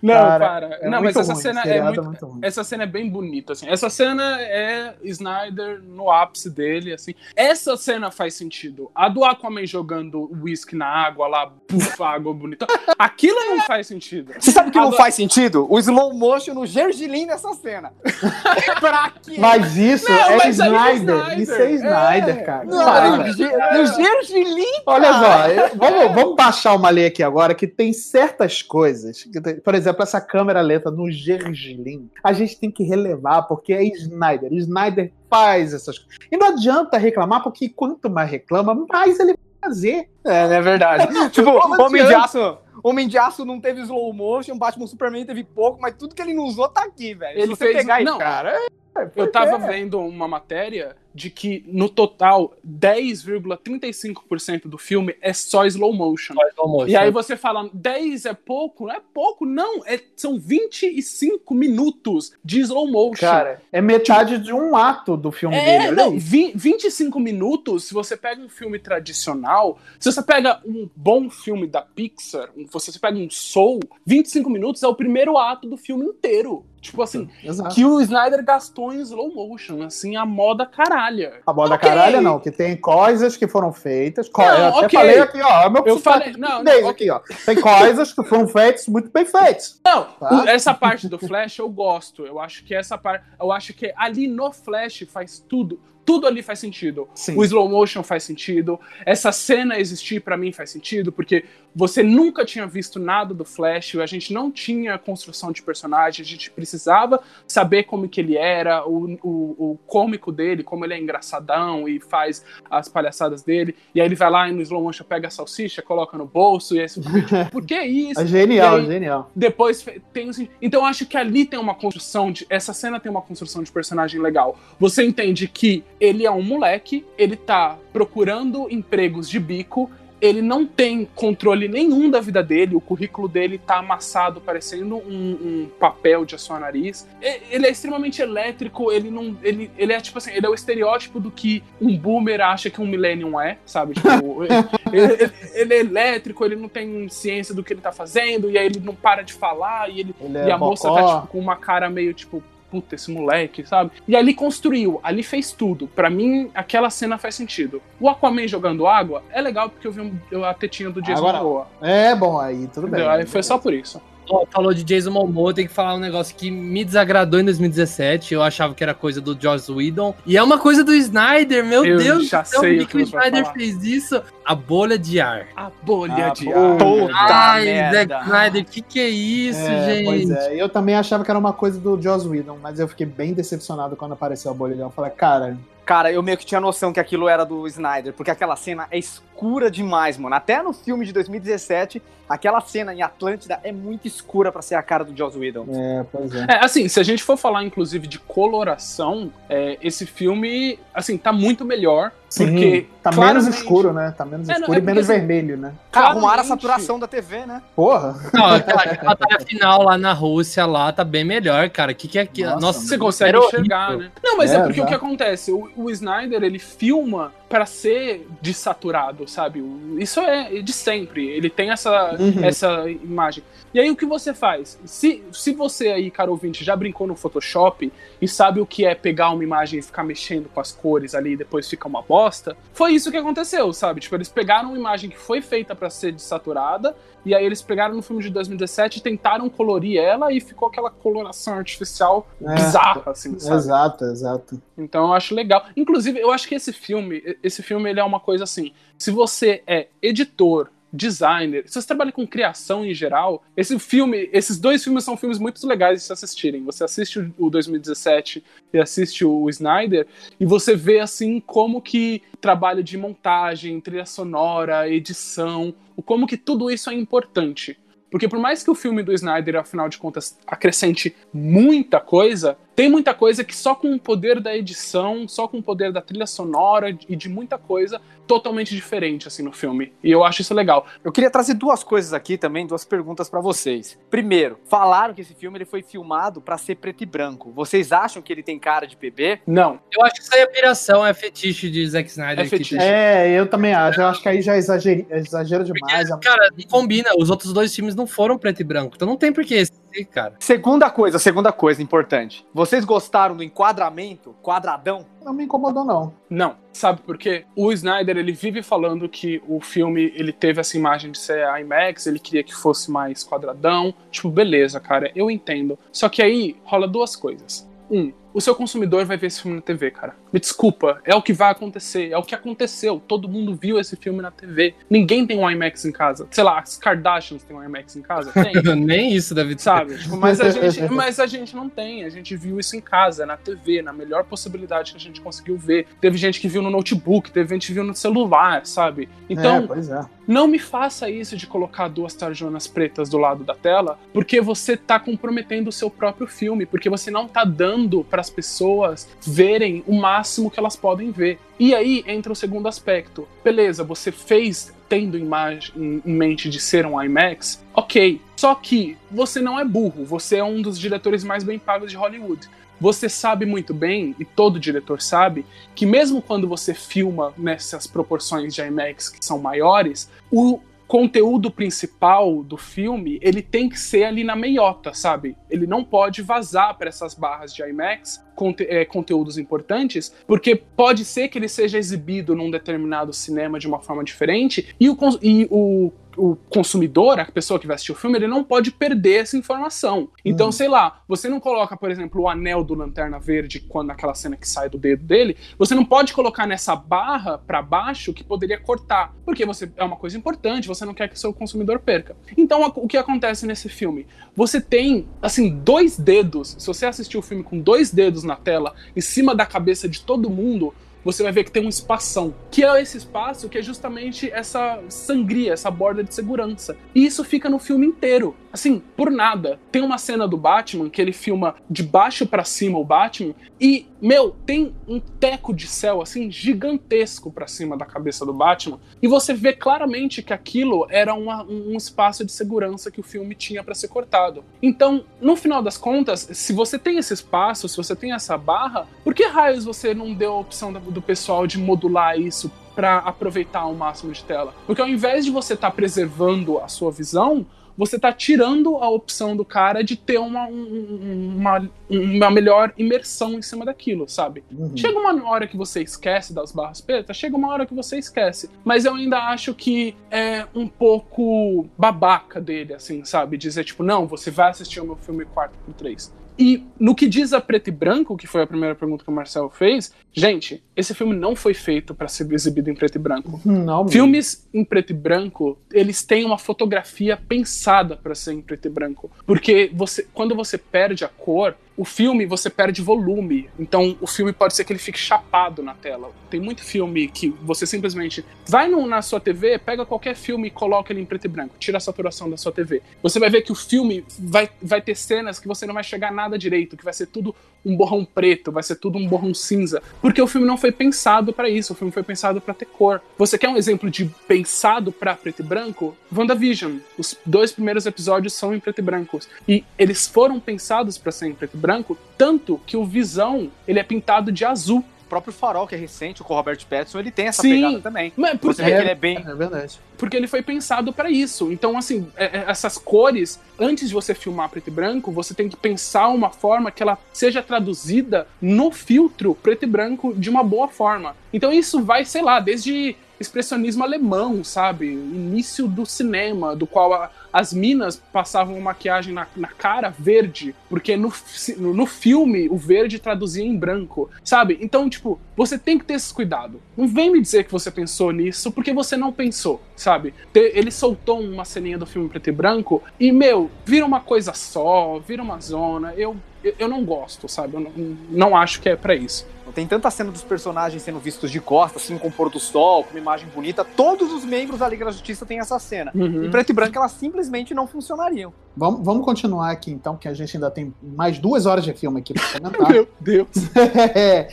Não, 0.02 0.14
Cara, 0.14 0.40
para. 0.48 0.66
É 0.82 0.84
não, 0.86 0.92
mas 1.02 1.02
muito 1.04 1.20
essa 1.20 1.34
ruim, 1.34 1.42
cena 1.42 1.60
é 1.62 1.64
seriado 1.64 2.04
muito, 2.04 2.26
ruim. 2.26 2.40
Essa 2.44 2.64
cena 2.64 2.84
é 2.84 2.86
bem 2.88 3.10
bonita, 3.10 3.54
assim. 3.54 3.68
Essa 3.68 3.90
cena 3.90 4.38
é 4.42 4.94
Snyder 5.04 5.82
no 5.84 6.12
ápice 6.12 6.50
dele, 6.50 6.94
assim. 6.94 7.16
Essa 7.36 7.76
cena 7.78 8.12
faz 8.12 8.34
sentido. 8.36 8.92
A 8.94 9.10
do 9.10 9.24
Aquaman 9.24 9.66
jogando 9.66 10.30
whisky 10.42 10.76
na 10.76 10.86
água 10.88 11.28
lá, 11.28 11.52
pufa, 11.68 12.06
água 12.08 12.34
bonita. 12.34 12.68
Aquilo 13.00 13.40
não 13.48 13.62
faz 13.64 13.88
sentido. 13.88 14.34
Você 14.38 14.52
sabe 14.52 14.70
o 14.70 14.72
que 14.72 14.78
não 14.78 14.88
Agora- 14.88 15.02
faz 15.04 15.16
sentido? 15.16 15.66
O 15.72 15.80
slow 15.80 16.14
motion 16.14 16.54
no 16.54 16.66
Gergelim 16.66 17.26
nessa 17.26 17.54
cena. 17.56 17.92
pra 18.80 19.12
quê? 19.22 19.36
Mas 19.40 19.76
isso 19.78 20.10
Não, 20.12 20.18
é 20.18 20.38
mas 20.38 20.60
é 20.60 20.66
Snyder. 20.66 21.16
Snyder. 21.16 21.40
Isso 21.40 21.54
é 21.54 21.72
Snyder, 21.72 22.38
É. 22.38 22.42
cara. 22.44 22.64
Não, 22.66 22.86
Para. 22.86 23.18
no 23.18 23.34
Ge- 23.34 23.58
no 23.58 23.86
Gergelim, 23.88 24.82
Olha 24.86 25.14
só, 25.14 25.76
vamos, 25.76 26.14
vamos 26.16 26.36
baixar 26.36 26.76
uma 26.76 26.90
lei 26.90 27.08
aqui 27.08 27.24
agora 27.24 27.56
que 27.56 27.68
tem 27.68 27.92
certas 27.94 28.62
coisas. 28.62 29.26
Por 29.64 29.76
exemplo, 29.76 30.04
essa 30.04 30.20
câmera 30.22 30.62
lenta 30.62 30.90
no 30.92 31.10
Gergelim, 31.12 32.10
a 32.24 32.34
gente 32.34 32.60
tem 32.60 32.72
que 32.72 32.84
relevar 32.84 33.44
porque 33.44 33.74
é 33.74 33.84
Snyder. 33.84 34.54
Snyder 34.54 35.12
faz 35.30 35.74
essas 35.74 35.98
coisas. 36.00 36.18
E 36.32 36.38
não 36.38 36.48
adianta 36.48 36.98
reclamar, 36.98 37.44
porque 37.44 37.70
quanto 37.70 38.10
mais 38.10 38.30
reclama, 38.30 38.74
mais 38.90 39.20
ele 39.20 39.34
vai 39.34 39.70
fazer. 39.70 40.10
É, 40.24 40.48
não 40.48 40.54
é 40.56 40.62
verdade. 40.62 41.08
tipo, 41.32 41.50
Homem 41.82 42.06
de. 42.06 42.14
Aço. 42.14 42.58
Homem 42.84 43.08
de 43.08 43.18
Aço 43.18 43.44
não 43.46 43.60
teve 43.60 43.82
slow 43.82 44.14
motion, 44.14 44.58
Batman 44.58 44.86
Superman 44.86 45.26
teve 45.26 45.44
pouco, 45.44 45.82
mas 45.82 45.96
tudo 45.98 46.14
que 46.14 46.22
ele 46.22 46.34
não 46.36 46.44
usou 46.44 46.68
tá 46.70 46.84
aqui, 46.84 47.16
velho. 47.16 47.34
Se 47.36 47.42
Ele 47.44 47.56
você 47.56 47.66
fez- 47.66 47.78
pegar 47.78 48.02
e- 48.02 48.04
não. 48.04 48.18
cara. 48.20 48.52
é- 48.52 48.68
Eu 49.16 49.32
tava 49.32 49.58
vendo 49.68 50.00
uma 50.00 50.28
matéria 50.28 50.96
de 51.14 51.30
que, 51.30 51.64
no 51.68 51.88
total, 51.88 52.54
10,35% 52.68 54.68
do 54.68 54.78
filme 54.78 55.16
é 55.22 55.34
só 55.34 55.66
slow 55.66 55.94
motion. 55.94 56.34
Almoço, 56.58 56.90
E 56.90 56.96
aí 56.96 57.12
você 57.12 57.38
fala, 57.38 57.70
10 57.74 58.26
é 58.26 58.34
pouco? 58.34 58.88
Não 58.88 58.94
é 58.96 59.02
pouco, 59.14 59.46
não. 59.46 59.86
É, 59.86 60.00
são 60.16 60.38
25 60.40 61.54
minutos 61.54 62.34
de 62.44 62.60
slow 62.62 62.90
motion. 62.92 63.26
Cara, 63.26 63.62
é 63.72 63.82
metade 63.82 64.38
de 64.40 64.52
um 64.54 64.76
ato 64.76 65.16
do 65.16 65.32
filme 65.32 65.56
É, 65.56 65.84
dele. 65.84 65.92
Não, 65.96 66.16
isso. 66.16 66.28
vi- 66.28 66.52
25 66.56 67.20
minutos, 67.20 67.86
se 67.86 67.94
você 67.94 68.18
pega 68.18 68.42
um 68.42 68.50
filme 68.50 68.80
tradicional, 68.80 69.78
se 70.00 70.12
você 70.12 70.22
pega 70.22 70.62
um 70.66 70.90
bom 70.96 71.30
filme 71.30 71.68
da 71.68 71.82
Pixar, 71.82 72.50
se 72.56 72.68
você 72.72 73.00
pega 73.00 73.18
um 73.18 73.30
Soul, 73.30 73.80
25 74.06 74.50
minutos 74.50 74.84
é 74.84 74.88
o 74.88 74.96
primeiro 74.96 75.38
ato 75.38 75.68
do 75.70 75.78
filme 75.78 76.06
inteiro. 76.06 76.66
Tipo 76.86 77.02
assim, 77.02 77.28
Exato. 77.44 77.74
que 77.74 77.84
o 77.84 78.00
Snyder 78.00 78.44
gastou 78.46 78.94
em 78.94 79.00
slow 79.02 79.34
motion, 79.34 79.82
assim, 79.84 80.16
a 80.16 80.24
moda 80.26 80.68
caralha. 80.68 81.42
A 81.46 81.52
moda 81.52 81.74
Ok. 81.76 81.90
caralho, 81.90 82.22
não, 82.22 82.40
que 82.40 82.52
tem 82.52 82.78
coisas 82.78 83.36
que 83.36 83.48
foram 83.48 83.74
feitas. 83.74 84.30
Não, 84.38 84.46
eu 84.46 84.66
até 84.68 84.86
ok. 84.86 85.00
falei 85.00 85.20
aqui, 85.20 85.42
ó. 85.42 85.70
Meu 85.70 85.84
Eu 85.86 86.00
falei- 86.00 86.34
não, 86.34 86.64
não, 86.64 86.64
português 86.64 86.86
ok. 86.86 87.10
aqui, 87.10 87.10
ó. 87.10 87.36
Tem 87.46 87.60
coisas 87.60 88.14
que 88.14 88.24
foram 88.24 88.48
feitas 88.48 88.88
muito 88.88 89.10
bem 89.12 89.26
feitas. 89.26 89.80
Não, 89.84 90.04
Tá. 90.20 90.44
essa 90.48 90.74
parte 90.76 91.08
do 91.10 91.18
Flash 91.18 91.58
eu 91.58 91.70
gosto. 91.70 92.24
Eu 92.26 92.40
acho 92.40 92.64
que 92.64 92.76
essa 92.76 92.98
parte. 92.98 93.26
Eu 93.40 93.52
acho 93.52 93.74
que 93.74 93.92
ali 93.98 94.28
no 94.28 94.52
Flash 94.52 95.06
faz 95.10 95.40
tudo. 95.40 95.80
Tudo 96.06 96.28
ali 96.28 96.44
faz 96.44 96.60
sentido. 96.60 97.08
Sim. 97.16 97.36
O 97.36 97.44
slow 97.44 97.68
motion 97.68 98.04
faz 98.04 98.24
sentido. 98.24 98.80
Essa 99.06 99.32
cena 99.32 99.80
existir 99.80 100.22
pra 100.22 100.38
mim 100.38 100.52
faz 100.52 100.70
sentido, 100.70 101.12
porque 101.12 101.46
você 101.76 102.04
nunca 102.04 102.46
tinha 102.46 102.66
visto 102.68 103.00
nada 103.00 103.34
do 103.34 103.44
Flash, 103.44 103.96
a 103.96 104.06
gente 104.06 104.32
não 104.32 104.50
tinha 104.52 104.98
construção 104.98 105.52
de 105.52 105.62
personagem, 105.62 106.24
a 106.24 106.26
gente 106.26 106.50
precisava 106.52 107.20
saber 107.48 107.84
como 107.84 108.08
que 108.08 108.22
ele 108.22 108.38
era, 108.38 108.88
o, 108.88 109.18
o, 109.24 109.72
o 109.72 109.80
cômico 109.86 110.32
dele, 110.32 110.64
como 110.64 110.86
ele 110.86 110.94
é 110.94 111.00
engraçadão 111.00 111.88
e 111.90 112.00
faz 112.00 112.46
as 112.70 112.88
palhaçadas 112.88 113.42
dele. 113.44 113.76
E 113.94 114.00
aí 114.00 114.08
ele 114.08 114.16
vai 114.16 114.30
lá 114.30 114.48
e 114.48 114.52
no 114.54 114.62
slow 114.62 114.82
motion 114.84 115.04
pega 115.04 115.28
a 115.28 115.32
salsicha, 115.32 115.82
coloca 115.82 116.18
no 116.18 116.26
bolso, 116.26 116.76
e 116.76 116.82
aí 116.82 116.88
você 116.88 117.02
fica, 117.02 117.22
tipo, 117.44 117.52
por 117.52 117.66
que 117.66 117.78
isso? 117.84 118.22
É 118.22 118.26
genial, 118.26 118.76
aí- 118.76 118.86
genial. 118.86 119.32
Depois 119.36 119.86
tem 120.14 120.30
assim, 120.30 120.48
então 120.62 120.82
eu 120.82 120.86
acho 120.86 121.06
que 121.06 121.18
ali 121.18 121.46
tem 121.46 121.60
uma 121.60 121.76
construção 121.76 122.32
de 122.32 122.46
essa 122.50 122.74
cena 122.74 123.00
tem 123.00 123.12
uma 123.12 123.22
construção 123.22 123.64
de 123.64 123.72
personagem 123.72 124.22
legal. 124.22 124.58
Você 124.80 125.04
entende 125.06 125.48
que 125.48 125.84
ele 126.00 126.26
é 126.26 126.32
um 126.32 126.42
moleque, 126.44 127.06
ele 127.18 127.36
tá 127.36 127.78
procurando 127.94 128.68
empregos 128.70 129.30
de 129.30 129.40
bico, 129.40 129.90
ele 130.22 130.42
não 130.42 130.66
tem 130.66 131.08
controle 131.14 131.68
nenhum 131.68 132.10
da 132.10 132.20
vida 132.22 132.42
dele, 132.42 132.74
o 132.74 132.82
currículo 132.82 133.28
dele 133.28 133.58
tá 133.60 133.78
amassado, 133.80 134.40
parecendo 134.40 134.96
um, 134.96 135.02
um 135.12 135.70
papel 135.78 136.26
de 136.26 136.34
assoar 136.34 136.60
nariz. 136.62 137.06
E- 137.22 137.42
Ele 137.52 137.68
é 137.68 137.70
extremamente 137.70 138.22
elétrico, 138.22 138.92
ele 138.92 139.12
não. 139.12 139.38
Ele, 139.44 139.70
ele 139.78 139.92
é 139.94 140.00
tipo 140.00 140.18
assim, 140.18 140.32
ele 140.32 140.46
é 140.46 140.50
o 140.50 140.54
estereótipo 140.54 141.20
do 141.20 141.30
que 141.30 141.62
um 141.82 141.96
boomer 141.98 142.40
acha 142.42 142.70
que 142.70 142.82
um 142.82 142.88
millennium 142.88 143.40
é, 143.40 143.58
sabe? 143.66 143.94
Tipo, 143.94 144.44
ele, 144.92 145.14
ele- 145.14 145.32
ele 145.54 145.74
é 145.74 145.80
elétrico, 145.80 146.46
ele 146.46 146.56
não 146.56 146.70
tem 146.70 147.08
ciência 147.10 147.54
do 147.54 147.62
que 147.64 147.74
ele 147.74 147.82
tá 147.82 147.92
fazendo, 147.92 148.50
e 148.50 148.58
aí 148.58 148.66
ele 148.66 148.80
não 148.80 148.96
para 148.96 149.22
de 149.22 149.34
falar, 149.34 149.90
e, 149.90 150.00
ele, 150.00 150.16
Ele 150.20 150.38
e 150.38 150.50
é 150.50 150.52
a 150.52 150.58
moça 150.58 150.88
bocó. 150.88 151.02
tá 151.02 151.16
tipo, 151.22 151.28
com 151.34 151.40
uma 151.40 151.58
cara 151.58 151.90
meio 151.90 152.14
tipo. 152.14 152.42
Puta, 152.76 152.96
esse 152.96 153.10
moleque, 153.10 153.66
sabe? 153.66 153.92
E 154.06 154.16
ali 154.18 154.34
construiu, 154.34 155.00
ali 155.02 155.24
fez 155.24 155.54
tudo. 155.54 155.88
Pra 155.88 156.10
mim, 156.10 156.52
aquela 156.54 156.90
cena 156.90 157.18
faz 157.18 157.36
sentido. 157.36 157.82
O 158.00 158.10
Aquaman 158.10 158.48
jogando 158.50 158.86
água 158.86 159.24
é 159.32 159.42
legal 159.42 159.70
porque 159.70 159.88
eu 159.88 159.92
vi 159.94 160.02
um- 160.02 160.14
eu- 160.30 160.44
a 160.44 160.54
tetinha 160.54 160.90
do 160.90 161.02
Jason 161.02 161.20
Agora- 161.20 161.38
Momoa. 161.38 161.68
É 161.82 162.14
bom, 162.14 162.38
aí 162.38 162.68
tudo 162.68 162.88
bem. 162.88 163.00
Entendeu? 163.00 163.10
Aí 163.12 163.26
foi 163.26 163.42
só 163.44 163.58
por 163.58 163.74
isso. 163.74 164.02
Ó, 164.30 164.46
Falou 164.52 164.74
de 164.74 164.84
Jason 164.84 165.12
Momoa, 165.12 165.54
tem 165.54 165.68
que 165.68 165.74
falar 165.74 165.96
um 165.96 166.00
negócio 166.00 166.36
que 166.36 166.50
me 166.50 166.84
desagradou 166.84 167.40
em 167.40 167.46
2017. 167.46 168.34
Eu 168.34 168.42
achava 168.42 168.74
que 168.74 168.84
era 168.84 168.94
coisa 168.94 169.20
do 169.22 169.38
Joss 169.40 169.72
Whedon. 169.72 170.16
E 170.26 170.38
é 170.38 170.42
uma 170.44 170.58
coisa 170.58 170.84
do 170.84 170.94
Snyder, 170.94 171.66
meu 171.66 171.86
Eu 171.86 171.98
Deus 171.98 172.28
já 172.28 172.42
do 172.42 172.48
céu, 172.48 172.60
sei 172.62 172.78
por 172.78 172.78
que, 172.78 172.84
o 172.84 172.88
que 172.88 172.98
que 172.98 173.04
o 173.04 173.06
você 173.08 173.16
vai 173.16 173.28
Snyder 173.30 173.54
fez 173.54 173.84
isso? 173.84 174.22
A 174.46 174.56
bolha 174.56 174.98
de 174.98 175.20
ar. 175.20 175.48
A 175.56 175.72
bolha 175.84 176.28
Ah, 176.28 176.30
de 176.30 176.46
pô. 176.46 176.52
ar. 176.52 176.78
Puta 176.78 177.14
Ai, 177.16 177.66
merda. 177.66 177.98
Zack 178.16 178.24
Snyder, 178.26 178.66
que 178.66 178.82
que 178.82 179.00
é 179.00 179.10
isso, 179.10 179.60
É, 179.60 179.86
gente? 179.96 180.06
Pois 180.06 180.30
é, 180.32 180.62
eu 180.62 180.70
também 180.70 180.96
achava 180.96 181.24
que 181.24 181.30
era 181.32 181.40
uma 181.40 181.54
coisa 181.54 181.80
do 181.80 182.02
Joss 182.02 182.28
Whedon, 182.28 182.58
mas 182.62 182.80
eu 182.80 182.88
fiquei 182.88 183.06
bem 183.06 183.34
decepcionado 183.34 183.96
quando 183.96 184.14
apareceu 184.14 184.50
a 184.52 184.54
bolha. 184.54 184.76
Eu 184.76 184.90
falei, 184.90 185.12
cara, 185.12 185.58
Cara, 185.86 186.12
eu 186.12 186.24
meio 186.24 186.36
que 186.36 186.44
tinha 186.48 186.60
noção 186.60 186.92
que 186.92 187.00
aquilo 187.00 187.30
era 187.30 187.46
do 187.46 187.68
Snyder, 187.68 188.12
porque 188.12 188.32
aquela 188.32 188.56
cena 188.56 188.88
é 188.90 188.98
escura 188.98 189.70
demais, 189.70 190.18
mano. 190.18 190.36
Até 190.36 190.60
no 190.64 190.74
filme 190.74 191.06
de 191.06 191.14
2017, 191.14 192.02
aquela 192.28 192.62
cena 192.62 192.94
em 192.94 193.02
Atlântida 193.02 193.60
é 193.64 193.72
muito 193.72 194.08
escura 194.08 194.52
pra 194.52 194.62
ser 194.62 194.76
a 194.76 194.84
cara 194.84 195.04
do 195.04 195.16
Joss 195.16 195.38
Whedon. 195.38 195.66
é, 195.70 196.06
pois 196.12 196.34
é. 196.34 196.46
É, 196.50 196.66
assim, 196.66 196.88
se 196.88 197.00
a 197.00 197.04
gente 197.04 197.24
for 197.24 197.38
falar, 197.38 197.64
inclusive, 197.64 198.08
de 198.08 198.20
coloração, 198.20 199.32
é, 199.50 199.78
esse 199.82 200.06
filme, 200.06 200.80
assim, 200.94 201.18
tá 201.18 201.32
muito 201.32 201.66
melhor. 201.66 202.12
Sim, 202.28 202.48
porque 202.48 202.88
tá 203.02 203.12
menos 203.12 203.48
escuro, 203.48 203.94
né? 203.94 204.14
Tá 204.18 204.26
menos 204.26 204.50
É, 204.50 204.54
não, 204.54 204.62
escuro 204.62 204.78
é 204.78 204.82
e 204.82 204.86
menos 204.86 205.06
porque, 205.06 205.18
assim, 205.18 205.28
vermelho, 205.28 205.58
né? 205.58 205.74
Cara, 205.92 206.08
arrumaram 206.08 206.42
a 206.42 206.46
saturação 206.46 207.00
da 207.00 207.08
TV, 207.08 207.46
né? 207.46 207.62
Porra! 207.74 208.16
Não, 208.34 208.46
aquela 208.48 208.82
aquela 208.82 209.16
batalha 209.16 209.40
final 209.46 209.84
lá 209.84 209.98
na 209.98 210.12
Rússia, 210.12 210.66
lá 210.66 210.92
tá 210.92 211.04
bem 211.04 211.24
melhor, 211.24 211.70
cara. 211.70 211.94
O 211.94 211.96
que 211.96 212.08
que 212.08 212.20
é 212.20 212.24
aquilo? 212.24 212.52
Nossa, 212.52 212.66
Nossa, 212.66 212.80
Você 212.82 212.98
consegue 212.98 213.38
enxergar, 213.38 213.96
né? 213.96 214.12
Não, 214.22 214.36
mas 214.38 214.52
é, 214.52 214.58
É, 214.58 214.64
porque 214.64 214.82
o 214.82 214.86
que 214.86 214.94
acontece? 214.94 215.52
O, 215.52 215.70
o 215.78 215.90
Snyder, 215.90 216.44
ele 216.44 216.60
filma 216.60 217.32
pra 217.56 217.66
ser 217.66 218.28
desaturado, 218.42 219.30
sabe? 219.30 219.64
Isso 219.98 220.20
é 220.20 220.62
de 220.62 220.74
sempre. 220.74 221.26
Ele 221.30 221.50
tem 221.50 221.72
essa, 221.72 222.14
Uhum. 222.20 222.44
essa 222.44 222.90
imagem. 222.90 223.44
E 223.74 223.80
aí 223.80 223.90
o 223.90 223.96
que 223.96 224.06
você 224.06 224.34
faz? 224.34 224.78
Se, 224.86 225.24
se 225.32 225.54
você 225.54 225.88
aí, 225.90 226.12
cara 226.12 226.30
ouvinte, 226.32 226.66
já 226.66 226.76
brincou 226.76 227.08
no 227.08 227.16
Photoshop 227.16 227.92
e 228.22 228.28
sabe 228.28 228.60
o 228.60 228.66
que 228.66 228.86
é 228.86 228.94
pegar 228.94 229.30
uma 229.32 229.44
imagem 229.44 229.80
e 229.80 229.82
ficar 229.82 230.04
mexendo 230.04 230.50
com 230.54 230.60
as 230.60 230.72
cores 230.74 231.16
ali 231.16 231.32
e 231.34 231.38
depois 231.38 231.70
fica 231.70 231.88
uma 231.88 232.02
bosta, 232.02 232.58
foi 232.74 232.92
isso 232.94 233.10
que 233.10 233.18
aconteceu, 233.18 233.72
sabe? 233.72 234.02
Tipo, 234.02 234.16
eles 234.16 234.28
pegaram 234.30 234.70
uma 234.70 234.78
imagem 234.78 235.10
que 235.10 235.18
foi 235.18 235.42
feita 235.42 235.74
pra 235.76 235.90
ser 235.90 236.12
desaturada 236.14 236.94
e 237.26 237.34
aí 237.34 237.44
eles 237.46 237.62
pegaram 237.62 237.96
no 237.96 238.02
filme 238.02 238.22
de 238.22 238.30
2017 238.30 239.00
e 239.00 239.02
tentaram 239.02 239.50
colorir 239.50 239.98
ela 240.00 240.32
e 240.32 240.40
ficou 240.40 240.68
aquela 240.68 240.90
coloração 240.92 241.56
artificial 241.56 242.28
É. 242.46 242.54
bizarra, 242.56 243.04
assim, 243.08 243.38
sabe? 243.40 243.56
Exato, 243.58 244.06
exato. 244.06 244.62
Então 244.78 245.08
eu 245.08 245.14
acho 245.14 245.34
legal. 245.34 245.66
Inclusive, 245.76 246.20
eu 246.20 246.32
acho 246.32 246.48
que 246.48 246.56
esse 246.56 246.72
filme, 246.72 247.22
esse 247.46 247.62
filme 247.62 247.90
ele 247.90 248.00
é 248.00 248.04
uma 248.04 248.20
coisa 248.20 248.44
assim. 248.44 248.72
Se 248.98 249.12
você 249.12 249.62
é 249.68 249.88
editor 250.02 250.70
designer, 250.92 251.64
se 251.68 251.80
você 251.80 251.86
trabalha 251.86 252.12
com 252.12 252.26
criação 252.26 252.86
em 252.86 252.94
geral, 252.94 253.44
esse 253.56 253.78
filme, 253.78 254.30
esses 254.32 254.58
dois 254.58 254.84
filmes 254.84 255.04
são 255.04 255.18
filmes 255.18 255.38
muito 255.38 255.66
legais 255.68 256.00
de 256.00 256.06
se 256.06 256.14
assistirem. 256.14 256.64
Você 256.64 256.84
assiste 256.84 257.20
o 257.38 257.50
2017 257.50 258.44
e 258.74 258.80
assiste 258.80 259.26
o 259.26 259.50
Snyder 259.50 260.08
e 260.40 260.46
você 260.46 260.76
vê 260.76 261.00
assim 261.00 261.40
como 261.40 261.82
que 261.82 262.24
trabalho 262.40 262.84
de 262.84 262.98
montagem, 262.98 263.80
trilha 263.82 264.06
sonora, 264.06 264.90
edição, 264.90 265.74
como 266.06 266.26
que 266.26 266.38
tudo 266.38 266.72
isso 266.72 266.90
é 266.90 266.94
importante. 266.94 267.78
Porque 268.10 268.30
por 268.30 268.40
mais 268.40 268.64
que 268.64 268.72
o 268.72 268.76
filme 268.76 269.04
do 269.04 269.12
Snyder, 269.12 269.58
afinal 269.58 269.90
de 269.90 269.98
contas, 269.98 270.38
acrescente 270.48 271.14
muita 271.34 272.00
coisa, 272.00 272.58
tem 272.76 272.90
muita 272.90 273.14
coisa 273.14 273.44
que 273.44 273.56
só 273.56 273.74
com 273.74 273.94
o 273.94 274.00
poder 274.00 274.40
da 274.42 274.56
edição, 274.56 275.28
só 275.28 275.48
com 275.48 275.60
o 275.60 275.64
poder 275.64 275.94
da 275.94 276.02
trilha 276.02 276.28
sonora 276.28 276.90
e 277.08 277.16
de 277.16 277.30
muita 277.30 277.58
coisa 277.58 278.02
totalmente 278.28 278.76
diferente 278.76 279.28
assim 279.28 279.44
no 279.44 279.52
filme. 279.54 279.94
E 280.04 280.12
eu 280.12 280.24
acho 280.24 280.42
isso 280.42 280.54
legal. 280.54 280.86
Eu 281.04 281.12
queria 281.12 281.30
trazer 281.30 281.54
duas 281.54 281.84
coisas 281.84 282.12
aqui 282.12 282.38
também, 282.38 282.68
duas 282.68 282.84
perguntas 282.84 283.30
para 283.30 283.40
vocês. 283.40 283.98
Primeiro, 284.10 284.60
falaram 284.66 285.14
que 285.14 285.22
esse 285.22 285.34
filme 285.34 285.58
ele 285.58 285.66
foi 285.66 285.82
filmado 285.82 286.42
para 286.42 286.58
ser 286.58 286.76
preto 286.76 287.04
e 287.04 287.06
branco. 287.06 287.52
Vocês 287.52 287.92
acham 287.92 288.22
que 288.22 288.34
ele 288.34 288.44
tem 288.44 288.60
cara 288.60 288.86
de 288.86 288.98
bebê? 288.98 289.40
Não. 289.46 289.80
Eu 289.92 290.04
acho 290.04 290.16
que 290.16 290.22
isso 290.22 290.36
aí 290.36 290.42
é 290.42 290.48
piração, 290.48 291.06
é 291.06 291.14
fetiche 291.14 291.70
de 291.70 291.88
Zack 291.88 292.10
Snyder. 292.10 292.46
É 292.46 292.50
fetiche. 292.50 292.78
É, 292.80 293.30
eu 293.30 293.48
também 293.48 293.74
acho. 293.74 294.02
Eu 294.02 294.08
acho 294.08 294.22
que 294.22 294.28
aí 294.28 294.42
já 294.42 294.58
exagero, 294.58 295.06
exagero 295.12 295.64
demais. 295.64 296.10
Porque, 296.10 296.28
cara, 296.28 296.50
não 296.58 296.68
combina. 296.68 297.12
Os 297.18 297.30
outros 297.30 297.54
dois 297.54 297.74
filmes 297.74 297.96
não 297.96 298.08
foram 298.08 298.38
preto 298.38 298.60
e 298.60 298.64
branco. 298.64 298.96
Então 298.96 299.08
não 299.08 299.18
tem 299.18 299.32
por 299.32 299.46
que 299.46 299.54
esse, 299.54 299.72
cara. 300.04 300.34
Segunda 300.40 300.90
coisa, 300.90 301.20
segunda 301.20 301.52
coisa 301.52 301.82
importante. 301.82 302.46
Vocês 302.54 302.84
gostaram 302.84 303.36
do 303.38 303.44
enquadramento? 303.44 304.36
Quadradão? 304.42 305.06
Não 305.24 305.34
me 305.34 305.46
incomodou, 305.46 305.86
não. 305.86 306.14
Não. 306.30 306.58
Sabe 306.74 307.02
por 307.02 307.18
quê? 307.18 307.46
O 307.56 307.72
Snyder, 307.72 308.18
ele 308.18 308.34
vive 308.34 308.62
falando 308.62 309.08
que 309.08 309.42
o 309.48 309.62
filme, 309.62 310.12
ele 310.16 310.34
teve 310.34 310.60
essa 310.60 310.76
imagem 310.76 311.12
de 311.12 311.18
ser 311.18 311.48
IMAX, 311.60 312.06
ele 312.06 312.20
queria 312.20 312.44
que 312.44 312.54
fosse 312.54 312.92
mais 312.92 313.24
quadradão. 313.24 313.94
Tipo, 314.12 314.30
beleza, 314.30 314.80
cara, 314.80 315.12
eu 315.16 315.32
entendo. 315.32 315.80
Só 315.92 316.10
que 316.10 316.22
aí 316.22 316.58
rola 316.66 316.88
duas 316.88 317.16
coisas. 317.16 317.68
Um, 317.90 318.12
o 318.34 318.42
seu 318.42 318.54
consumidor 318.54 319.06
vai 319.06 319.16
ver 319.16 319.28
esse 319.28 319.42
filme 319.42 319.56
na 319.56 319.62
TV, 319.62 319.92
cara. 319.92 320.16
Me 320.36 320.40
desculpa, 320.42 321.00
é 321.06 321.16
o 321.16 321.22
que 321.22 321.32
vai 321.32 321.50
acontecer, 321.50 322.12
é 322.12 322.18
o 322.18 322.22
que 322.22 322.36
aconteceu. 322.36 323.02
Todo 323.08 323.30
mundo 323.30 323.56
viu 323.56 323.80
esse 323.80 323.96
filme 323.96 324.22
na 324.22 324.30
TV. 324.30 324.76
Ninguém 324.90 325.26
tem 325.26 325.40
um 325.40 325.50
IMAX 325.50 325.86
em 325.86 325.94
casa. 325.94 326.28
Sei 326.30 326.44
lá, 326.44 326.60
as 326.60 326.78
Kardashians 326.78 327.42
têm 327.44 327.56
um 327.56 327.64
IMAX 327.64 327.96
em 327.96 328.02
casa? 328.02 328.34
Nem 328.76 329.14
isso 329.14 329.34
ter. 329.34 329.58
Sabe? 329.58 329.98
Tipo, 329.98 330.18
mas, 330.18 330.42
a 330.42 330.50
gente, 330.50 330.82
mas 330.92 331.22
a 331.22 331.26
gente 331.26 331.56
não 331.56 331.70
tem. 331.70 332.04
A 332.04 332.10
gente 332.10 332.36
viu 332.36 332.60
isso 332.60 332.76
em 332.76 332.82
casa, 332.82 333.26
na 333.26 333.38
TV, 333.38 333.82
na 333.82 333.94
melhor 333.94 334.26
possibilidade 334.26 334.92
que 334.92 334.98
a 334.98 335.00
gente 335.00 335.22
conseguiu 335.22 335.58
ver. 335.58 335.88
Teve 336.02 336.18
gente 336.18 336.42
que 336.42 336.50
viu 336.50 336.62
no 336.62 336.70
notebook, 336.70 337.32
teve 337.32 337.56
gente 337.56 337.68
que 337.68 337.74
viu 337.74 337.86
no 337.86 337.96
celular, 337.96 338.66
sabe? 338.66 339.08
Então, 339.30 339.70
É, 339.74 340.02
é. 340.02 340.06
não 340.28 340.50
me 340.50 340.60
faça 340.60 341.10
isso 341.10 341.38
de 341.38 341.48
colocar 341.48 341.88
duas 341.88 342.14
tarjonas 342.14 342.68
pretas 342.68 343.08
do 343.10 343.18
lado 343.18 343.46
da 343.46 343.56
tela, 343.56 343.98
porque 344.12 344.42
você 344.42 344.76
tá 344.76 345.00
comprometendo 345.00 345.70
o 345.70 345.72
seu 345.72 345.90
próprio 345.90 346.28
filme, 346.28 346.66
porque 346.66 346.90
você 346.90 347.10
não 347.10 347.26
tá 347.26 347.46
dando 347.46 348.04
para 348.04 348.20
as 348.20 348.30
pessoas 348.30 349.08
verem 349.22 349.82
o 349.88 349.94
máximo 349.94 350.25
que 350.50 350.60
elas 350.60 350.76
podem 350.76 351.12
ver. 351.12 351.40
E 351.60 351.74
aí 351.74 352.04
entra 352.08 352.32
o 352.32 352.36
segundo 352.36 352.68
aspecto. 352.68 353.28
Beleza, 353.44 353.84
você 353.84 354.12
fez 354.12 354.74
tendo 354.88 355.18
imagem 355.18 356.02
em 356.06 356.12
mente 356.12 356.50
de 356.50 356.60
ser 356.60 356.86
um 356.86 357.02
IMAX, 357.02 357.64
ok. 357.74 358.22
Só 358.36 358.54
que 358.56 358.98
você 359.10 359.42
não 359.42 359.60
é 359.60 359.66
burro, 359.66 360.06
você 360.06 360.38
é 360.38 360.44
um 360.44 360.62
dos 360.62 360.80
diretores 360.80 361.24
mais 361.24 361.44
bem 361.44 361.58
pagos 361.58 361.90
de 361.90 361.98
Hollywood. 361.98 362.48
Você 362.80 363.08
sabe 363.08 363.46
muito 363.46 363.74
bem, 363.74 364.16
e 364.20 364.26
todo 364.26 364.60
diretor 364.60 365.02
sabe, 365.02 365.46
que 365.74 365.86
mesmo 365.86 366.22
quando 366.22 366.48
você 366.48 366.74
filma 366.74 367.34
nessas 367.38 367.88
proporções 367.88 368.54
de 368.54 368.62
IMAX 368.62 369.10
que 369.10 369.26
são 369.26 369.40
maiores, 369.40 370.10
o 370.30 370.60
conteúdo 370.88 371.50
principal 371.50 372.44
do 372.44 372.58
filme, 372.58 373.20
ele 373.22 373.42
tem 373.42 373.68
que 373.68 373.80
ser 373.80 374.04
ali 374.04 374.24
na 374.24 374.36
meiota, 374.36 374.94
sabe? 374.94 375.36
Ele 375.50 375.66
não 375.66 375.84
pode 375.84 376.22
vazar 376.22 376.78
para 376.78 376.90
essas 376.90 377.14
barras 377.14 377.54
de 377.54 377.64
IMAX 377.64 378.24
conte 378.36 378.64
é, 378.70 378.86
conteúdos 378.86 379.38
importantes, 379.38 380.14
porque 380.28 380.56
pode 380.56 381.06
ser 381.06 381.30
que 381.30 381.40
ele 381.40 381.48
seja 381.48 381.78
exibido 381.78 382.36
num 382.36 382.52
determinado 382.52 383.14
cinema 383.14 383.58
de 383.58 383.68
uma 383.68 383.80
forma 383.80 384.04
diferente 384.04 384.76
e 384.80 384.90
o, 384.90 384.98
e 385.22 385.48
o 385.50 385.92
o 386.18 386.36
consumidor, 386.50 387.20
a 387.20 387.26
pessoa 387.26 387.60
que 387.60 387.68
vai 387.68 387.76
assistir 387.76 387.92
o 387.92 387.96
filme, 387.96 388.18
ele 388.18 388.28
não 388.28 388.44
pode 388.44 388.72
perder 388.72 389.22
essa 389.22 389.38
informação. 389.38 390.10
Então, 390.24 390.50
Hum. 390.50 390.52
sei 390.52 390.68
lá, 390.68 391.02
você 391.08 391.30
não 391.30 391.40
coloca, 391.40 391.76
por 391.76 391.92
exemplo, 391.92 392.22
o 392.22 392.30
anel 392.30 392.64
do 392.64 392.74
Lanterna 392.74 393.20
Verde 393.20 393.60
quando 393.60 393.88
naquela 393.88 394.14
cena 394.14 394.36
que 394.36 394.48
sai 394.48 394.70
do 394.70 394.78
dedo 394.78 395.04
dele, 395.04 395.36
você 395.58 395.76
não 395.76 395.86
pode 395.86 396.14
colocar 396.14 396.46
nessa 396.48 396.76
barra 396.76 397.38
pra 397.38 397.62
baixo 397.62 398.14
que 398.14 398.24
poderia 398.24 398.60
cortar, 398.60 399.14
porque 399.26 399.46
você 399.46 399.72
é 399.76 399.84
uma 399.84 399.96
coisa 399.98 400.18
importante, 400.18 400.68
você 400.68 400.86
não 400.86 400.94
quer 400.94 401.08
que 401.08 401.16
o 401.16 401.20
seu 401.20 401.34
consumidor 401.34 401.80
perca. 401.80 402.16
Então, 402.38 402.72
o 402.76 402.88
que 402.88 402.98
acontece 402.98 403.46
nesse 403.46 403.70
filme? 403.70 404.06
Você 404.36 404.60
tem, 404.62 405.08
assim, 405.22 405.50
dois 405.50 405.98
dedos, 405.98 406.56
se 406.60 406.68
você 406.68 406.86
assistir 406.86 407.18
o 407.18 407.22
filme 407.22 407.44
com 407.44 407.60
dois 407.60 407.92
dedos 407.92 408.24
na 408.24 408.36
tela, 408.36 408.74
em 408.96 409.02
cima 409.02 409.36
da 409.36 409.46
cabeça 409.46 409.88
de 409.88 410.02
todo 410.02 410.30
mundo, 410.30 410.74
você 411.06 411.22
vai 411.22 411.32
ver 411.32 411.44
que 411.44 411.52
tem 411.52 411.64
um 411.64 411.70
espação. 411.70 412.34
Que 412.50 412.66
é 412.66 412.82
esse 412.82 412.98
espaço 412.98 413.48
que 413.48 413.60
é 413.60 413.62
justamente 413.62 414.30
essa 414.32 414.82
sangria, 414.90 415.54
essa 415.54 415.70
borda 415.70 416.04
de 416.04 416.14
segurança. 416.14 416.76
E 416.96 417.06
isso 417.06 417.24
fica 417.24 417.48
no 417.48 417.60
filme 417.60 417.86
inteiro. 417.86 418.36
Assim, 418.56 418.82
por 418.96 419.12
nada. 419.12 419.60
Tem 419.70 419.82
uma 419.82 419.98
cena 419.98 420.26
do 420.26 420.38
Batman 420.38 420.90
que 420.90 421.02
ele 421.02 421.12
filma 421.12 421.56
de 421.70 421.84
baixo 421.84 422.26
pra 422.26 422.46
cima 422.46 422.80
o 422.80 422.86
Batman 422.86 423.34
e, 423.60 423.86
meu, 424.02 424.34
tem 424.46 424.74
um 424.88 424.98
teco 424.98 425.54
de 425.54 425.68
céu 425.68 426.02
assim 426.02 426.32
gigantesco 426.32 427.30
pra 427.30 427.48
cima 427.48 427.76
da 427.76 427.86
cabeça 427.86 428.26
do 428.26 428.32
Batman 428.34 428.80
e 429.02 429.10
você 429.10 429.34
vê 429.34 429.52
claramente 429.52 430.24
que 430.24 430.32
aquilo 430.32 430.88
era 430.90 431.14
uma- 431.14 431.44
um, 431.44 431.76
espaço 431.76 432.24
de 432.24 432.32
segurança 432.32 432.90
que 432.90 433.02
o 433.02 433.04
filme 433.04 433.36
tinha 433.36 433.62
pra 433.62 433.76
ser 433.76 433.90
cortado. 433.90 434.42
Então, 434.64 435.04
no 435.20 435.36
final 435.36 435.62
das 435.62 435.78
contas, 435.78 436.26
se 436.32 436.54
você 436.54 436.80
tem 436.80 436.98
esse 436.98 437.14
espaço, 437.14 437.68
se 437.68 437.76
você 437.76 437.94
tem 437.94 438.14
essa 438.14 438.38
barra, 438.38 438.88
por 439.04 439.14
que 439.14 439.26
raios 439.26 439.66
você 439.66 439.94
não 439.94 440.14
deu 440.14 440.32
a 440.32 440.40
opção 440.40 440.72
do 440.72 441.02
pessoal 441.02 441.46
de 441.46 441.58
modular 441.58 442.18
isso 442.18 442.50
para 442.74 443.00
aproveitar 443.00 443.66
o 443.66 443.76
máximo 443.76 444.14
de 444.14 444.24
tela? 444.24 444.54
Porque 444.66 444.82
ao 444.82 444.88
invés 444.88 445.26
de 445.26 445.32
você 445.32 445.56
estar 445.56 445.72
preservando 445.72 446.58
a 446.60 446.70
sua 446.70 446.90
visão, 446.90 447.46
você 447.78 448.00
tá 448.00 448.12
tirando 448.14 448.78
a 448.78 448.90
opção 448.90 449.36
do 449.36 449.44
cara 449.46 449.84
de 449.84 449.96
ter 449.96 450.18
uma, 450.20 450.48
um- 450.48 451.36
uma, 451.38 451.70
uma 451.90 452.32
melhor 452.32 452.74
imersão 452.78 453.34
em 453.34 453.42
cima 453.42 453.66
daquilo, 453.66 454.08
sabe? 454.08 454.44
Uhum. 454.52 454.76
Chega 454.76 454.98
uma 454.98 455.30
hora 455.30 455.48
que 455.48 455.58
você 455.58 455.82
esquece 455.82 456.34
das 456.34 456.52
barras 456.52 456.82
pretas, 456.82 457.16
chega 457.18 457.36
uma 457.36 457.50
hora 457.50 457.66
que 457.66 457.74
você 457.74 457.98
esquece. 457.98 458.50
Mas 458.64 458.86
eu 458.86 458.96
ainda 458.96 459.18
acho 459.30 459.54
que 459.54 459.96
é 460.10 460.46
um 460.56 460.68
pouco 460.68 461.68
babaca 461.78 462.40
dele, 462.40 462.74
assim, 462.74 463.04
sabe? 463.04 463.38
Dizer, 463.38 463.64
tipo, 463.64 463.84
não, 463.84 464.08
você 464.08 464.32
vai 464.32 464.50
assistir 464.52 464.80
o 464.80 464.86
meu 464.86 464.96
filme 464.96 465.26
4x3. 465.26 466.12
E 466.38 466.64
no 466.80 466.94
que 466.94 467.08
diz 467.08 467.34
a 467.34 467.40
preto 467.40 467.70
e 467.70 467.72
branco, 467.72 468.18
que 468.18 468.28
foi 468.28 468.42
a 468.42 468.48
primeira 468.48 468.76
pergunta 468.76 469.04
que 469.04 469.10
o 469.10 469.14
Marcel 469.14 469.50
fez, 469.50 469.94
gente, 470.12 470.64
esse 470.76 470.94
filme 470.94 471.16
não 471.16 471.36
foi 471.36 471.54
feito 471.54 471.96
para 471.96 472.08
ser 472.08 472.32
exibido 472.32 472.70
em 472.70 472.76
preto 472.76 472.96
e 472.96 473.00
branco. 473.00 473.40
Não. 473.46 473.88
Filmes 473.88 474.48
em 474.54 474.64
preto 474.64 474.92
e 474.92 474.94
branco, 474.94 475.58
eles 475.72 476.04
têm 476.04 476.26
uma 476.26 476.38
fotografia 476.38 477.18
pensada 477.18 477.96
para 477.96 478.14
ser 478.14 478.34
em 478.34 478.42
preto 478.42 478.68
e 478.68 478.70
branco, 478.70 479.10
porque 479.26 479.72
você, 479.74 480.08
quando 480.14 480.36
você 480.36 480.58
perde 480.58 481.06
a 481.06 481.08
cor, 481.08 481.56
o 481.78 481.84
filme 481.84 482.26
você 482.26 482.50
perde 482.50 482.82
volume. 482.82 483.50
Então 483.60 483.98
o 484.00 484.08
filme 484.08 484.32
pode 484.32 484.56
ser 484.56 484.64
que 484.64 484.72
ele 484.72 484.80
fique 484.80 484.98
chapado 484.98 485.62
na 485.62 485.74
tela. 485.74 486.12
Tem 486.30 486.40
muito 486.40 486.64
filme 486.64 487.08
que 487.08 487.30
você 487.42 487.66
simplesmente 487.68 488.24
vai 488.48 488.68
no- 488.70 488.86
na 488.88 489.02
sua 489.02 489.20
TV, 489.20 489.58
pega 489.60 489.86
qualquer 489.86 490.16
filme 490.16 490.48
e 490.48 490.52
coloca 490.52 490.94
ele 490.94 491.02
em 491.02 491.06
preto 491.06 491.26
e 491.26 491.28
branco, 491.28 491.56
tira 491.60 491.78
a 491.78 491.82
saturação 491.82 492.30
da 492.30 492.38
sua 492.38 492.52
TV. 492.52 492.82
Você 493.04 493.20
vai 493.20 493.30
ver 493.30 493.42
que 493.42 493.52
o 493.52 493.56
filme 493.56 494.06
vai, 494.18 494.50
vai 494.62 494.82
ter 494.82 494.96
cenas 494.96 495.40
que 495.40 495.48
você 495.48 495.66
não 495.66 495.74
vai 495.74 495.84
chegar 495.84 496.12
nada 496.12 496.38
direito, 496.38 496.78
que 496.78 496.84
vai 496.86 496.94
ser 496.94 497.08
tudo 497.08 497.36
um 497.66 497.76
borrão 497.76 498.06
preto, 498.06 498.52
vai 498.52 498.64
ser 498.64 498.76
tudo 498.76 498.98
um 498.98 499.08
borrão 499.08 499.34
cinza, 499.34 499.82
porque 500.02 500.22
o 500.22 500.28
filme 500.28 500.46
não 500.46 500.58
foi 500.58 500.72
pensado 500.72 501.34
para 501.34 501.50
isso, 501.50 501.74
o 501.74 501.76
filme 501.76 501.92
foi 501.92 502.04
pensado 502.04 502.40
para 502.40 502.54
ter 502.54 502.66
cor. 502.66 503.02
Você 503.18 503.38
quer 503.38 503.50
um 503.50 503.58
exemplo 503.58 503.90
de 503.90 504.06
pensado 504.28 504.92
para 504.92 505.16
preto 505.16 505.42
e 505.42 505.44
branco? 505.44 505.96
WandaVision. 506.16 506.78
Os 506.98 507.18
dois 507.26 507.52
primeiros 507.52 507.86
episódios 507.86 508.34
são 508.34 508.54
em 508.54 508.60
preto 508.60 508.80
e 508.80 508.82
branco 508.82 509.20
e 509.48 509.64
eles 509.78 510.08
foram 510.08 510.40
pensados 510.40 510.98
para 510.98 511.12
ser 511.12 511.28
em 511.28 511.34
preto 511.34 511.56
e 511.56 511.60
branco, 511.60 511.98
tanto 512.18 512.60
que 512.66 512.78
o 512.78 512.86
Visão, 512.86 513.52
ele 513.68 513.80
é 513.80 513.84
pintado 513.84 514.32
de 514.32 514.46
azul. 514.46 514.84
O 515.06 515.08
próprio 515.08 515.32
Farol, 515.32 515.68
que 515.68 515.76
é 515.76 515.78
recente, 515.78 516.24
com 516.24 516.34
o 516.34 516.36
Robert 516.38 516.58
Pattinson, 516.68 517.00
ele 517.00 517.12
tem 517.12 517.28
essa 517.28 517.42
Sim. 517.44 517.50
pegada 517.62 517.80
também. 517.80 518.12
Mas 518.18 518.40
por 518.40 518.54
Você 518.56 518.64
vê 518.64 518.72
que 518.72 518.78
ele 518.82 518.90
é 518.90 518.96
bem... 518.96 519.18
É 519.18 519.36
verdade. 519.36 519.80
porque 519.98 520.18
ele 520.18 520.28
foi 520.28 520.42
pensado 520.42 520.92
para 520.92 521.10
isso. 521.12 521.52
Então, 521.52 521.78
assim, 521.78 522.08
é- 522.18 522.40
é- 522.40 522.46
essas 522.48 522.78
cores, 522.78 523.40
antes 523.60 523.88
de 523.88 523.94
você 523.94 524.16
filmar 524.16 524.50
preto 524.50 524.68
e 524.68 524.72
branco, 524.72 525.12
você 525.12 525.34
tem 525.34 525.48
que 525.48 525.56
pensar 525.56 526.08
uma 526.08 526.32
forma 526.32 526.72
que 526.72 526.82
ela 526.82 526.98
seja 527.14 527.42
traduzida 527.44 528.28
no 528.42 528.72
filtro 528.72 529.36
preto 529.36 529.64
e 529.64 529.68
branco 529.68 530.14
de 530.16 530.30
uma 530.30 530.44
boa 530.44 530.68
forma. 530.68 531.16
Então, 531.32 531.54
isso 531.54 531.84
vai, 531.84 532.04
sei 532.04 532.22
lá, 532.24 532.40
desde 532.40 532.96
expressionismo 533.20 533.84
alemão, 533.84 534.44
sabe? 534.44 534.88
Início 534.88 535.68
do 535.68 535.86
cinema, 535.86 536.56
do 536.56 536.68
qual 536.68 536.94
a, 536.94 537.10
as 537.36 537.52
minas 537.52 538.02
passavam 538.14 538.58
maquiagem 538.62 539.14
na, 539.14 539.28
na 539.36 539.50
cara 539.50 539.90
verde, 539.90 540.56
porque 540.70 540.96
no, 540.96 541.12
no, 541.58 541.86
filme 541.86 542.48
o 542.48 542.56
verde 542.56 542.98
traduzia 542.98 543.44
em 543.44 543.58
branco, 543.58 544.10
sabe? 544.24 544.58
Então, 544.62 544.90
tipo, 544.90 545.20
você 545.36 545.60
tem 545.60 545.78
que 545.78 545.84
ter 545.84 545.96
esse 545.96 546.14
cuidado. 546.14 546.62
Não 546.78 546.88
vem 546.88 547.12
me 547.12 547.20
dizer 547.20 547.44
que 547.44 547.52
você 547.52 547.70
pensou 547.70 548.14
nisso, 548.14 548.54
porque 548.54 548.72
você 548.72 548.96
não 548.96 549.12
pensou, 549.12 549.62
sabe? 549.76 550.14
Ele 550.34 550.72
soltou 550.72 551.20
uma 551.20 551.44
ceninha 551.44 551.78
do 551.78 551.86
filme 551.86 552.08
preto 552.08 552.30
e 552.30 552.32
branco 552.32 552.82
e, 552.98 553.12
meu, 553.12 553.52
vira 553.66 553.86
uma 553.86 554.00
coisa 554.00 554.32
só, 554.32 554.98
vira 555.06 555.22
uma 555.22 555.38
zona. 555.42 555.94
Eu, 555.98 556.16
eu, 556.42 556.70
não 556.70 556.86
gosto, 556.86 557.28
sabe? 557.28 557.56
Eu 557.56 557.60
não, 557.60 557.98
não 558.10 558.38
acho 558.38 558.62
que 558.62 558.70
é 558.70 558.78
para 558.78 558.96
isso. 558.96 559.28
Tem 559.54 559.66
tanta 559.66 559.90
cena 559.90 560.12
dos 560.12 560.22
personagens 560.22 560.84
sendo 560.84 561.00
vistos 561.00 561.32
de 561.32 561.40
costas, 561.40 561.84
assim, 561.84 561.98
com 561.98 562.10
o 562.10 562.12
pôr 562.12 562.30
do 562.30 562.40
sol, 562.40 562.84
com 562.84 562.92
uma 562.92 563.00
imagem 563.00 563.30
bonita. 563.34 563.64
Todos 563.64 564.12
os 564.12 564.26
membros 564.26 564.60
da 564.60 564.68
Liga 564.68 564.84
da 564.84 564.92
Justiça 564.92 565.26
têm 565.26 565.40
essa 565.40 565.58
cena. 565.60 565.92
Uhum. 565.96 566.26
Em 566.26 566.30
preto 566.30 566.50
e 566.50 566.54
branco, 566.54 566.78
elas 566.78 566.92
simplesmente 566.92 567.25
não 567.54 567.68
funcionariam. 567.68 568.34
Vamos, 568.58 568.86
vamos 568.86 569.04
continuar 569.04 569.52
aqui, 569.52 569.70
então, 569.70 569.98
que 569.98 570.08
a 570.08 570.14
gente 570.14 570.38
ainda 570.38 570.50
tem 570.50 570.74
mais 570.82 571.20
duas 571.20 571.46
horas 571.46 571.66
de 571.66 571.74
filme 571.74 572.00
aqui 572.00 572.14
para 572.14 572.40
comentar. 572.40 572.70
Meu 572.72 572.88
Deus! 573.02 573.28
é, 573.94 574.30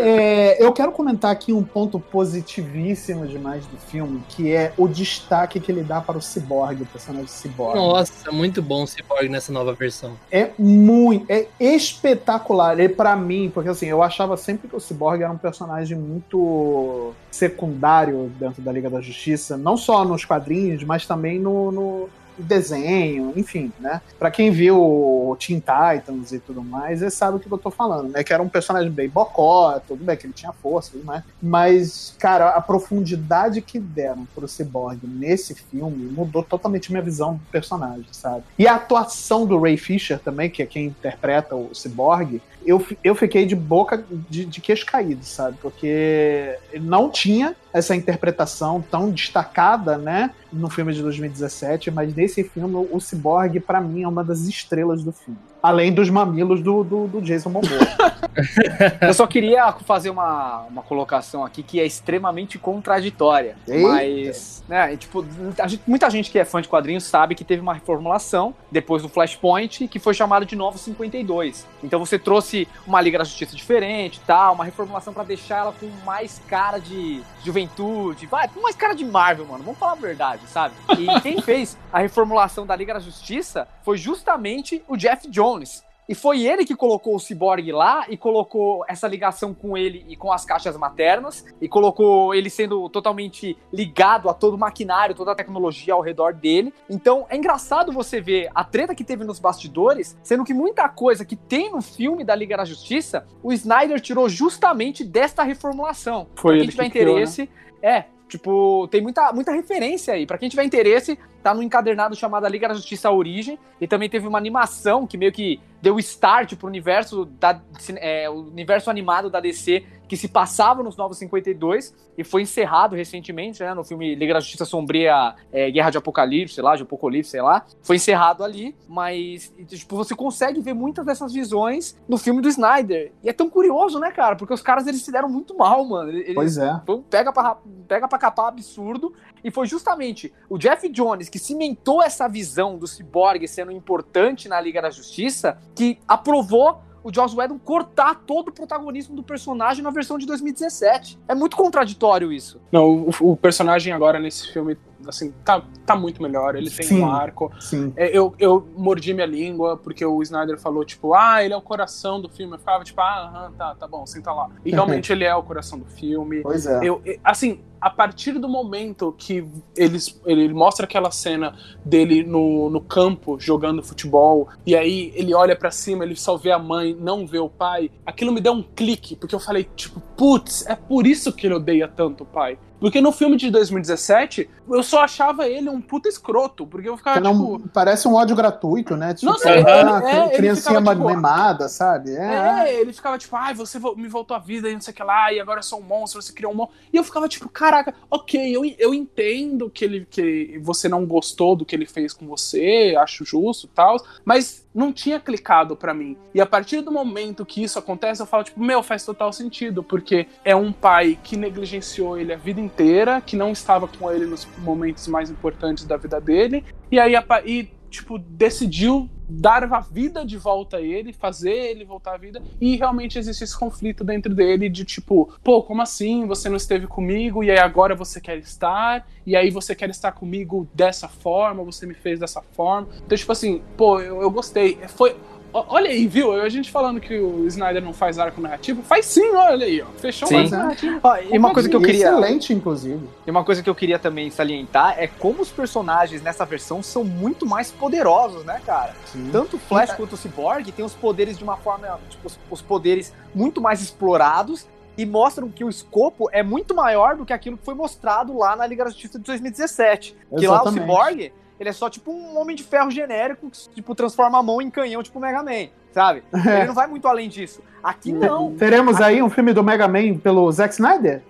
é, 0.00 0.64
eu 0.64 0.72
quero 0.72 0.90
comentar 0.90 1.30
aqui 1.30 1.52
um 1.52 1.62
ponto 1.62 2.00
positivíssimo 2.00 3.26
demais 3.26 3.66
do 3.66 3.76
filme, 3.76 4.22
que 4.30 4.54
é 4.54 4.72
o 4.76 4.88
destaque 4.88 5.60
que 5.60 5.70
ele 5.70 5.82
dá 5.82 6.00
para 6.00 6.16
o 6.16 6.22
Cyborg, 6.22 6.82
o 6.82 6.86
personagem 6.86 7.28
Cyborg. 7.28 7.76
Nossa, 7.76 8.32
muito 8.32 8.62
bom 8.62 8.84
o 8.84 8.86
Cyborg 8.86 9.28
nessa 9.28 9.52
nova 9.52 9.74
versão. 9.74 10.16
É 10.32 10.50
muito, 10.58 11.26
é 11.30 11.46
espetacular. 11.60 12.80
E 12.80 12.88
para 12.88 13.14
mim, 13.16 13.50
porque 13.52 13.68
assim, 13.68 13.86
eu 13.86 14.02
achava 14.02 14.38
sempre 14.38 14.66
que 14.66 14.76
o 14.76 14.80
Cyborg 14.80 15.22
era 15.22 15.32
um 15.32 15.38
personagem 15.38 15.98
muito 15.98 17.12
secundário 17.30 18.32
dentro 18.38 18.62
da 18.62 18.72
Liga 18.72 18.88
da 18.88 19.02
Justiça, 19.02 19.58
não 19.58 19.76
só 19.76 20.06
nos 20.06 20.24
quadrinhos, 20.24 20.82
mas 20.84 21.06
também 21.06 21.38
no, 21.38 21.70
no 21.70 22.08
desenho, 22.42 23.32
enfim, 23.36 23.72
né? 23.78 24.00
Pra 24.18 24.30
quem 24.30 24.50
viu 24.50 25.36
Teen 25.38 25.60
Titans 25.60 26.32
e 26.32 26.38
tudo 26.38 26.62
mais, 26.62 27.02
ele 27.02 27.10
sabe 27.10 27.36
o 27.36 27.40
que 27.40 27.50
eu 27.50 27.58
tô 27.58 27.70
falando, 27.70 28.10
né? 28.10 28.22
Que 28.22 28.32
era 28.32 28.42
um 28.42 28.48
personagem 28.48 28.90
bem 28.90 29.08
bocó, 29.08 29.80
tudo 29.86 30.04
bem, 30.04 30.16
que 30.16 30.26
ele 30.26 30.32
tinha 30.32 30.52
força 30.52 30.92
tudo 30.92 31.04
mais. 31.04 31.22
Mas, 31.42 32.14
cara, 32.18 32.50
a 32.50 32.60
profundidade 32.60 33.60
que 33.60 33.78
deram 33.78 34.26
pro 34.34 34.48
Cyborg 34.48 35.00
nesse 35.02 35.54
filme 35.54 36.10
mudou 36.10 36.42
totalmente 36.42 36.90
minha 36.90 37.02
visão 37.02 37.34
do 37.34 37.40
personagem, 37.50 38.06
sabe? 38.12 38.44
E 38.58 38.66
a 38.66 38.76
atuação 38.76 39.46
do 39.46 39.58
Ray 39.58 39.76
Fisher 39.76 40.18
também, 40.18 40.50
que 40.50 40.62
é 40.62 40.66
quem 40.66 40.86
interpreta 40.86 41.54
o 41.54 41.70
Cyborg, 41.74 42.40
eu, 42.66 42.84
eu 43.02 43.14
fiquei 43.14 43.46
de 43.46 43.56
boca 43.56 44.04
de, 44.28 44.44
de 44.44 44.60
queixo 44.60 44.84
caído, 44.84 45.24
sabe? 45.24 45.56
Porque 45.62 46.58
ele 46.72 46.84
não 46.84 47.08
tinha 47.08 47.56
essa 47.72 47.94
interpretação 47.94 48.82
tão 48.82 49.10
destacada, 49.10 49.98
né, 49.98 50.30
no 50.52 50.70
filme 50.70 50.92
de 50.92 51.02
2017, 51.02 51.90
mas 51.90 52.14
nesse 52.14 52.44
filme 52.44 52.88
o 52.90 53.00
Cyborg 53.00 53.60
para 53.60 53.80
mim 53.80 54.02
é 54.02 54.08
uma 54.08 54.24
das 54.24 54.40
estrelas 54.40 55.02
do 55.02 55.12
filme. 55.12 55.38
Além 55.62 55.92
dos 55.92 56.08
mamilos 56.08 56.60
do, 56.62 56.84
do, 56.84 57.06
do 57.08 57.20
Jason 57.20 57.50
Momoa. 57.50 57.70
Eu 59.00 59.14
só 59.14 59.26
queria 59.26 59.72
fazer 59.72 60.10
uma, 60.10 60.62
uma 60.70 60.82
colocação 60.82 61.44
aqui 61.44 61.62
que 61.62 61.80
é 61.80 61.86
extremamente 61.86 62.58
contraditória. 62.58 63.56
Eita. 63.66 63.88
Mas, 63.88 64.64
né, 64.68 64.96
tipo, 64.96 65.24
gente, 65.66 65.82
muita 65.86 66.08
gente 66.10 66.30
que 66.30 66.38
é 66.38 66.44
fã 66.44 66.62
de 66.62 66.68
quadrinhos 66.68 67.04
sabe 67.04 67.34
que 67.34 67.44
teve 67.44 67.60
uma 67.60 67.74
reformulação 67.74 68.54
depois 68.70 69.02
do 69.02 69.08
Flashpoint 69.08 69.88
que 69.88 69.98
foi 69.98 70.14
chamado 70.14 70.46
de 70.46 70.54
Novo 70.54 70.78
52. 70.78 71.66
Então 71.82 71.98
você 71.98 72.18
trouxe 72.18 72.68
uma 72.86 73.00
Liga 73.00 73.18
da 73.18 73.24
Justiça 73.24 73.56
diferente 73.56 74.20
tal, 74.26 74.54
uma 74.54 74.64
reformulação 74.64 75.12
para 75.12 75.24
deixar 75.24 75.58
ela 75.58 75.72
com 75.72 75.88
mais 76.04 76.40
cara 76.48 76.78
de 76.78 77.20
juventude, 77.44 78.26
vai, 78.26 78.48
com 78.48 78.60
mais 78.60 78.76
cara 78.76 78.94
de 78.94 79.04
Marvel, 79.04 79.46
mano. 79.46 79.64
Vamos 79.64 79.78
falar 79.78 79.92
a 79.92 79.96
verdade, 79.96 80.42
sabe? 80.46 80.74
E 80.98 81.20
quem 81.20 81.40
fez 81.42 81.76
a 81.92 81.98
reformulação 81.98 82.66
da 82.66 82.76
Liga 82.76 82.94
da 82.94 83.00
Justiça 83.00 83.66
foi 83.82 83.96
justamente 83.96 84.82
o 84.86 84.96
Jeff 84.96 85.28
Jones 85.28 85.47
Jones. 85.48 85.86
E 86.08 86.14
foi 86.14 86.46
ele 86.46 86.64
que 86.64 86.74
colocou 86.74 87.14
o 87.14 87.20
Cyborg 87.20 87.70
lá 87.70 88.06
e 88.08 88.16
colocou 88.16 88.82
essa 88.88 89.06
ligação 89.06 89.52
com 89.52 89.76
ele 89.76 90.06
e 90.08 90.16
com 90.16 90.32
as 90.32 90.42
caixas 90.42 90.74
maternas 90.74 91.44
e 91.60 91.68
colocou 91.68 92.34
ele 92.34 92.48
sendo 92.48 92.88
totalmente 92.88 93.58
ligado 93.70 94.30
a 94.30 94.32
todo 94.32 94.54
o 94.54 94.58
maquinário, 94.58 95.14
toda 95.14 95.32
a 95.32 95.34
tecnologia 95.34 95.92
ao 95.92 96.00
redor 96.00 96.32
dele. 96.32 96.72
Então 96.88 97.26
é 97.28 97.36
engraçado 97.36 97.92
você 97.92 98.22
ver 98.22 98.48
a 98.54 98.64
treta 98.64 98.94
que 98.94 99.04
teve 99.04 99.22
nos 99.22 99.38
bastidores, 99.38 100.16
sendo 100.22 100.44
que 100.44 100.54
muita 100.54 100.88
coisa 100.88 101.26
que 101.26 101.36
tem 101.36 101.70
no 101.70 101.82
filme 101.82 102.24
da 102.24 102.34
Liga 102.34 102.56
da 102.56 102.64
Justiça, 102.64 103.26
o 103.42 103.52
Snyder 103.52 104.00
tirou 104.00 104.30
justamente 104.30 105.04
desta 105.04 105.42
reformulação. 105.42 106.26
Foi 106.36 106.54
pra 106.54 106.60
quem 106.60 106.70
tiver 106.70 106.86
interesse, 106.86 107.46
criou, 107.46 107.82
né? 107.82 107.96
é, 107.96 108.04
Tipo, 108.28 108.86
tem 108.88 109.00
muita, 109.00 109.32
muita 109.32 109.52
referência 109.52 110.12
aí. 110.12 110.26
Para 110.26 110.36
quem 110.36 110.48
tiver 110.48 110.62
interesse, 110.62 111.18
tá 111.48 111.54
no 111.54 111.62
encadernado 111.62 112.14
chamado 112.14 112.44
A 112.44 112.48
Liga 112.48 112.68
da 112.68 112.74
Justiça 112.74 113.10
Origem. 113.10 113.58
E 113.80 113.86
também 113.86 114.08
teve 114.08 114.26
uma 114.26 114.38
animação 114.38 115.06
que 115.06 115.16
meio 115.16 115.32
que 115.32 115.60
deu 115.80 115.98
start 115.98 116.56
pro 116.56 116.66
universo, 116.66 117.24
da, 117.24 117.60
é, 117.96 118.28
o 118.28 118.34
universo 118.34 118.90
animado 118.90 119.30
da 119.30 119.40
DC 119.40 119.84
que 120.08 120.16
se 120.16 120.26
passava 120.26 120.82
nos 120.82 120.96
Novos 120.96 121.18
52 121.18 121.94
e 122.16 122.24
foi 122.24 122.42
encerrado 122.42 122.96
recentemente, 122.96 123.62
né, 123.62 123.74
no 123.74 123.84
filme 123.84 124.14
Liga 124.14 124.34
da 124.34 124.40
Justiça 124.40 124.64
Sombria, 124.64 125.36
é, 125.52 125.70
Guerra 125.70 125.90
de 125.90 125.98
Apocalipse, 125.98 126.54
sei 126.54 126.64
lá, 126.64 126.74
de 126.74 126.82
Apocalipse, 126.82 127.30
sei 127.30 127.42
lá. 127.42 127.64
Foi 127.82 127.96
encerrado 127.96 128.42
ali, 128.42 128.74
mas 128.88 129.52
tipo, 129.66 129.94
você 129.94 130.16
consegue 130.16 130.60
ver 130.60 130.72
muitas 130.72 131.04
dessas 131.04 131.32
visões 131.32 131.96
no 132.08 132.16
filme 132.16 132.40
do 132.40 132.48
Snyder. 132.48 133.12
E 133.22 133.28
é 133.28 133.32
tão 133.32 133.50
curioso, 133.50 134.00
né, 134.00 134.10
cara? 134.10 134.34
Porque 134.34 134.54
os 134.54 134.62
caras 134.62 134.86
eles 134.86 135.02
se 135.02 135.12
deram 135.12 135.28
muito 135.28 135.56
mal, 135.56 135.84
mano. 135.84 136.10
Eles, 136.10 136.34
pois 136.34 136.56
é. 136.56 136.80
Pega 137.10 137.32
pra, 137.32 137.58
pega 137.86 138.08
pra 138.08 138.18
capar 138.18 138.48
absurdo. 138.48 139.12
E 139.44 139.50
foi 139.50 139.66
justamente 139.66 140.32
o 140.48 140.58
Jeff 140.58 140.88
Jones 140.88 141.28
que 141.28 141.38
cimentou 141.38 142.02
essa 142.02 142.26
visão 142.26 142.76
do 142.76 142.88
Cyborg 142.88 143.46
sendo 143.46 143.70
importante 143.70 144.48
na 144.48 144.60
Liga 144.60 144.82
da 144.82 144.90
Justiça 144.90 145.58
que 145.78 145.98
aprovou 146.08 146.80
o 147.04 147.14
Joss 147.14 147.36
Whedon 147.36 147.58
cortar 147.58 148.16
todo 148.26 148.48
o 148.48 148.52
protagonismo 148.52 149.14
do 149.14 149.22
personagem 149.22 149.82
na 149.82 149.90
versão 149.90 150.18
de 150.18 150.26
2017. 150.26 151.18
É 151.28 151.34
muito 151.34 151.56
contraditório 151.56 152.32
isso. 152.32 152.60
Não, 152.72 153.08
o, 153.20 153.32
o 153.32 153.36
personagem 153.36 153.92
agora 153.92 154.18
nesse 154.18 154.52
filme 154.52 154.76
assim, 155.06 155.32
tá, 155.44 155.62
tá 155.86 155.96
muito 155.96 156.22
melhor, 156.22 156.56
ele 156.56 156.70
tem 156.70 156.86
sim, 156.86 157.00
um 157.00 157.10
arco. 157.10 157.52
Sim. 157.60 157.92
É, 157.96 158.16
eu, 158.16 158.34
eu 158.38 158.66
mordi 158.76 159.14
minha 159.14 159.26
língua, 159.26 159.76
porque 159.76 160.04
o 160.04 160.22
Snyder 160.22 160.58
falou, 160.58 160.84
tipo, 160.84 161.14
ah, 161.14 161.44
ele 161.44 161.54
é 161.54 161.56
o 161.56 161.62
coração 161.62 162.20
do 162.20 162.28
filme. 162.28 162.54
Eu 162.54 162.58
ficava, 162.58 162.84
tipo, 162.84 163.00
ah, 163.00 163.50
tá, 163.56 163.74
tá 163.74 163.86
bom, 163.86 164.04
senta 164.06 164.32
lá. 164.32 164.48
E 164.64 164.70
realmente 164.72 165.12
ele 165.12 165.24
é 165.24 165.34
o 165.34 165.42
coração 165.42 165.78
do 165.78 165.86
filme. 165.86 166.42
Pois 166.42 166.66
é. 166.66 166.80
Eu, 166.82 167.02
assim, 167.22 167.60
a 167.80 167.90
partir 167.90 168.32
do 168.32 168.48
momento 168.48 169.14
que 169.16 169.46
eles, 169.76 170.20
ele 170.26 170.52
mostra 170.52 170.84
aquela 170.84 171.10
cena 171.10 171.54
dele 171.84 172.24
no, 172.24 172.68
no 172.70 172.80
campo 172.80 173.38
jogando 173.38 173.82
futebol, 173.82 174.48
e 174.66 174.74
aí 174.74 175.12
ele 175.14 175.34
olha 175.34 175.56
para 175.56 175.70
cima, 175.70 176.04
ele 176.04 176.16
só 176.16 176.36
vê 176.36 176.50
a 176.50 176.58
mãe, 176.58 176.96
não 176.98 177.26
vê 177.26 177.38
o 177.38 177.48
pai, 177.48 177.90
aquilo 178.04 178.32
me 178.32 178.40
deu 178.40 178.52
um 178.52 178.62
clique, 178.62 179.16
porque 179.16 179.34
eu 179.34 179.40
falei, 179.40 179.68
tipo, 179.76 180.00
putz, 180.16 180.66
é 180.66 180.74
por 180.74 181.06
isso 181.06 181.32
que 181.32 181.46
ele 181.46 181.54
odeia 181.54 181.88
tanto 181.88 182.24
o 182.24 182.26
pai. 182.26 182.58
Porque 182.80 183.00
no 183.00 183.12
filme 183.12 183.36
de 183.36 183.50
2017, 183.50 184.48
eu 184.70 184.82
só 184.82 185.02
achava 185.02 185.48
ele 185.48 185.68
um 185.68 185.80
puta 185.80 186.08
escroto, 186.08 186.66
porque 186.66 186.88
eu 186.88 186.96
ficava, 186.96 187.20
não, 187.20 187.58
tipo... 187.58 187.68
Parece 187.70 188.06
um 188.06 188.14
ódio 188.14 188.36
gratuito, 188.36 188.96
né? 188.96 189.14
Tipo, 189.14 189.32
não, 189.32 189.38
sei, 189.38 189.62
ah, 189.66 190.02
é, 190.04 190.36
criancinha 190.36 190.80
mimada, 190.80 191.64
tipo, 191.64 191.76
sabe? 191.76 192.14
É. 192.14 192.64
é. 192.68 192.80
ele 192.80 192.92
ficava 192.92 193.18
tipo, 193.18 193.34
ai, 193.36 193.54
você 193.54 193.78
me 193.96 194.08
voltou 194.08 194.36
à 194.36 194.40
vida 194.40 194.68
e 194.68 194.74
não 194.74 194.80
sei 194.80 194.92
o 194.92 194.96
que 194.96 195.02
lá, 195.02 195.32
e 195.32 195.40
agora 195.40 195.58
eu 195.58 195.64
sou 195.64 195.80
um 195.80 195.82
monstro, 195.82 196.22
você 196.22 196.32
criou 196.32 196.52
um 196.52 196.56
monstro. 196.56 196.76
E 196.92 196.96
eu 196.96 197.04
ficava 197.04 197.28
tipo, 197.28 197.48
caraca, 197.48 197.94
ok, 198.10 198.54
eu, 198.54 198.64
eu 198.78 198.94
entendo 198.94 199.68
que, 199.70 199.84
ele, 199.84 200.06
que 200.08 200.58
você 200.62 200.88
não 200.88 201.04
gostou 201.04 201.56
do 201.56 201.64
que 201.64 201.74
ele 201.74 201.86
fez 201.86 202.12
com 202.12 202.26
você, 202.26 202.94
acho 202.98 203.24
justo 203.24 203.66
e 203.66 203.70
tal, 203.70 203.96
mas 204.24 204.67
não 204.78 204.92
tinha 204.92 205.18
clicado 205.18 205.74
para 205.74 205.92
mim. 205.92 206.16
E 206.32 206.40
a 206.40 206.46
partir 206.46 206.80
do 206.82 206.92
momento 206.92 207.44
que 207.44 207.62
isso 207.62 207.78
acontece, 207.78 208.22
eu 208.22 208.26
falo, 208.26 208.44
tipo, 208.44 208.62
meu, 208.62 208.82
faz 208.82 209.04
total 209.04 209.32
sentido, 209.32 209.82
porque 209.82 210.28
é 210.44 210.54
um 210.54 210.72
pai 210.72 211.18
que 211.22 211.36
negligenciou 211.36 212.16
ele 212.16 212.32
a 212.32 212.36
vida 212.36 212.60
inteira, 212.60 213.20
que 213.20 213.36
não 213.36 213.50
estava 213.50 213.88
com 213.88 214.10
ele 214.10 214.24
nos 214.24 214.46
momentos 214.58 215.08
mais 215.08 215.30
importantes 215.30 215.84
da 215.84 215.96
vida 215.96 216.20
dele, 216.20 216.64
e 216.90 216.98
aí, 216.98 217.14
e, 217.44 217.68
tipo, 217.90 218.18
decidiu 218.18 219.08
dar 219.28 219.62
a 219.64 219.80
vida 219.80 220.24
de 220.24 220.38
volta 220.38 220.78
a 220.78 220.80
ele, 220.80 221.12
fazer 221.12 221.52
ele 221.52 221.84
voltar 221.84 222.14
à 222.14 222.16
vida, 222.16 222.42
e 222.60 222.76
realmente 222.76 223.18
existe 223.18 223.44
esse 223.44 223.58
conflito 223.58 224.02
dentro 224.02 224.34
dele 224.34 224.68
de 224.68 224.84
tipo, 224.84 225.32
pô, 225.44 225.62
como 225.62 225.82
assim? 225.82 226.26
Você 226.26 226.48
não 226.48 226.56
esteve 226.56 226.86
comigo 226.86 227.44
e 227.44 227.50
aí 227.50 227.58
agora 227.58 227.94
você 227.94 228.20
quer 228.20 228.38
estar, 228.38 229.06
e 229.26 229.36
aí 229.36 229.50
você 229.50 229.74
quer 229.74 229.90
estar 229.90 230.12
comigo 230.12 230.66
dessa 230.72 231.08
forma, 231.08 231.62
você 231.62 231.86
me 231.86 231.94
fez 231.94 232.18
dessa 232.18 232.40
forma. 232.40 232.88
Então, 233.04 233.18
tipo 233.18 233.32
assim, 233.32 233.60
pô, 233.76 234.00
eu, 234.00 234.22
eu 234.22 234.30
gostei. 234.30 234.78
Foi 234.88 235.14
Olha 235.52 235.90
aí, 235.90 236.06
viu? 236.06 236.32
A 236.32 236.48
gente 236.48 236.70
falando 236.70 237.00
que 237.00 237.18
o 237.18 237.46
Snyder 237.46 237.82
não 237.82 237.92
faz 237.92 238.18
arco 238.18 238.40
narrativo. 238.40 238.82
Faz 238.82 239.06
sim, 239.06 239.30
olha 239.30 239.64
aí, 239.64 239.80
ó. 239.80 239.86
Fechou 239.98 240.28
sim. 240.28 240.48
narrativo. 240.48 241.00
Ó, 241.02 241.16
e 241.16 241.38
uma 241.38 241.52
coisa 241.52 241.68
que 241.68 241.76
eu 241.76 241.80
queria. 241.80 242.08
Excelente, 242.08 242.52
inclusive. 242.52 243.08
E 243.26 243.30
uma 243.30 243.44
coisa 243.44 243.62
que 243.62 243.70
eu 243.70 243.74
queria 243.74 243.98
também 243.98 244.30
salientar 244.30 244.96
é 244.98 245.06
como 245.06 245.42
os 245.42 245.50
personagens 245.50 246.22
nessa 246.22 246.44
versão 246.44 246.82
são 246.82 247.02
muito 247.02 247.46
mais 247.46 247.70
poderosos, 247.70 248.44
né, 248.44 248.60
cara? 248.64 248.94
Sim. 249.06 249.30
Tanto 249.32 249.56
o 249.56 249.58
Flash 249.58 249.92
quanto 249.92 250.12
o 250.12 250.16
Cyborg 250.16 250.70
têm 250.70 250.84
os 250.84 250.94
poderes 250.94 251.38
de 251.38 251.44
uma 251.44 251.56
forma. 251.56 251.98
Tipo, 252.08 252.30
os 252.50 252.62
poderes 252.62 253.14
muito 253.34 253.60
mais 253.60 253.80
explorados 253.80 254.66
e 254.98 255.06
mostram 255.06 255.48
que 255.48 255.64
o 255.64 255.68
escopo 255.68 256.28
é 256.32 256.42
muito 256.42 256.74
maior 256.74 257.16
do 257.16 257.24
que 257.24 257.32
aquilo 257.32 257.56
que 257.56 257.64
foi 257.64 257.74
mostrado 257.74 258.36
lá 258.36 258.56
na 258.56 258.66
Liga 258.66 258.84
da 258.84 258.90
Justiça 258.90 259.18
de 259.18 259.24
2017. 259.24 260.16
Exatamente. 260.32 260.40
Que 260.40 260.48
lá 260.48 260.62
o 260.64 260.72
Cyborg 260.72 261.32
Ele 261.58 261.68
é 261.68 261.72
só 261.72 261.90
tipo 261.90 262.12
um 262.12 262.38
homem 262.38 262.54
de 262.54 262.62
ferro 262.62 262.90
genérico 262.90 263.50
que 263.50 263.68
tipo, 263.76 263.94
transforma 263.94 264.38
a 264.38 264.42
mão 264.42 264.62
em 264.62 264.70
canhão, 264.70 265.02
tipo 265.02 265.18
Mega 265.18 265.42
Man, 265.42 265.68
sabe? 265.92 266.22
Ele 266.32 266.66
não 266.66 266.74
vai 266.74 266.86
muito 266.86 267.08
além 267.08 267.28
disso. 267.28 267.60
Aqui 267.82 268.12
não. 268.12 268.54
Teremos 268.56 269.00
aí 269.00 269.22
um 269.22 269.30
filme 269.30 269.52
do 269.52 269.62
Mega 269.62 269.86
Man 269.86 270.18
pelo 270.18 270.50
Zack 270.50 270.74
Snyder? 270.74 271.22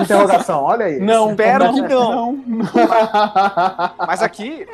Interrogação, 0.00 0.62
olha 0.62 0.86
aí. 0.86 1.00
Não, 1.00 1.30
Espero 1.30 1.72
que 1.74 1.82
não. 1.82 2.32
não. 2.32 2.64
Mas 4.06 4.22
aqui, 4.22 4.66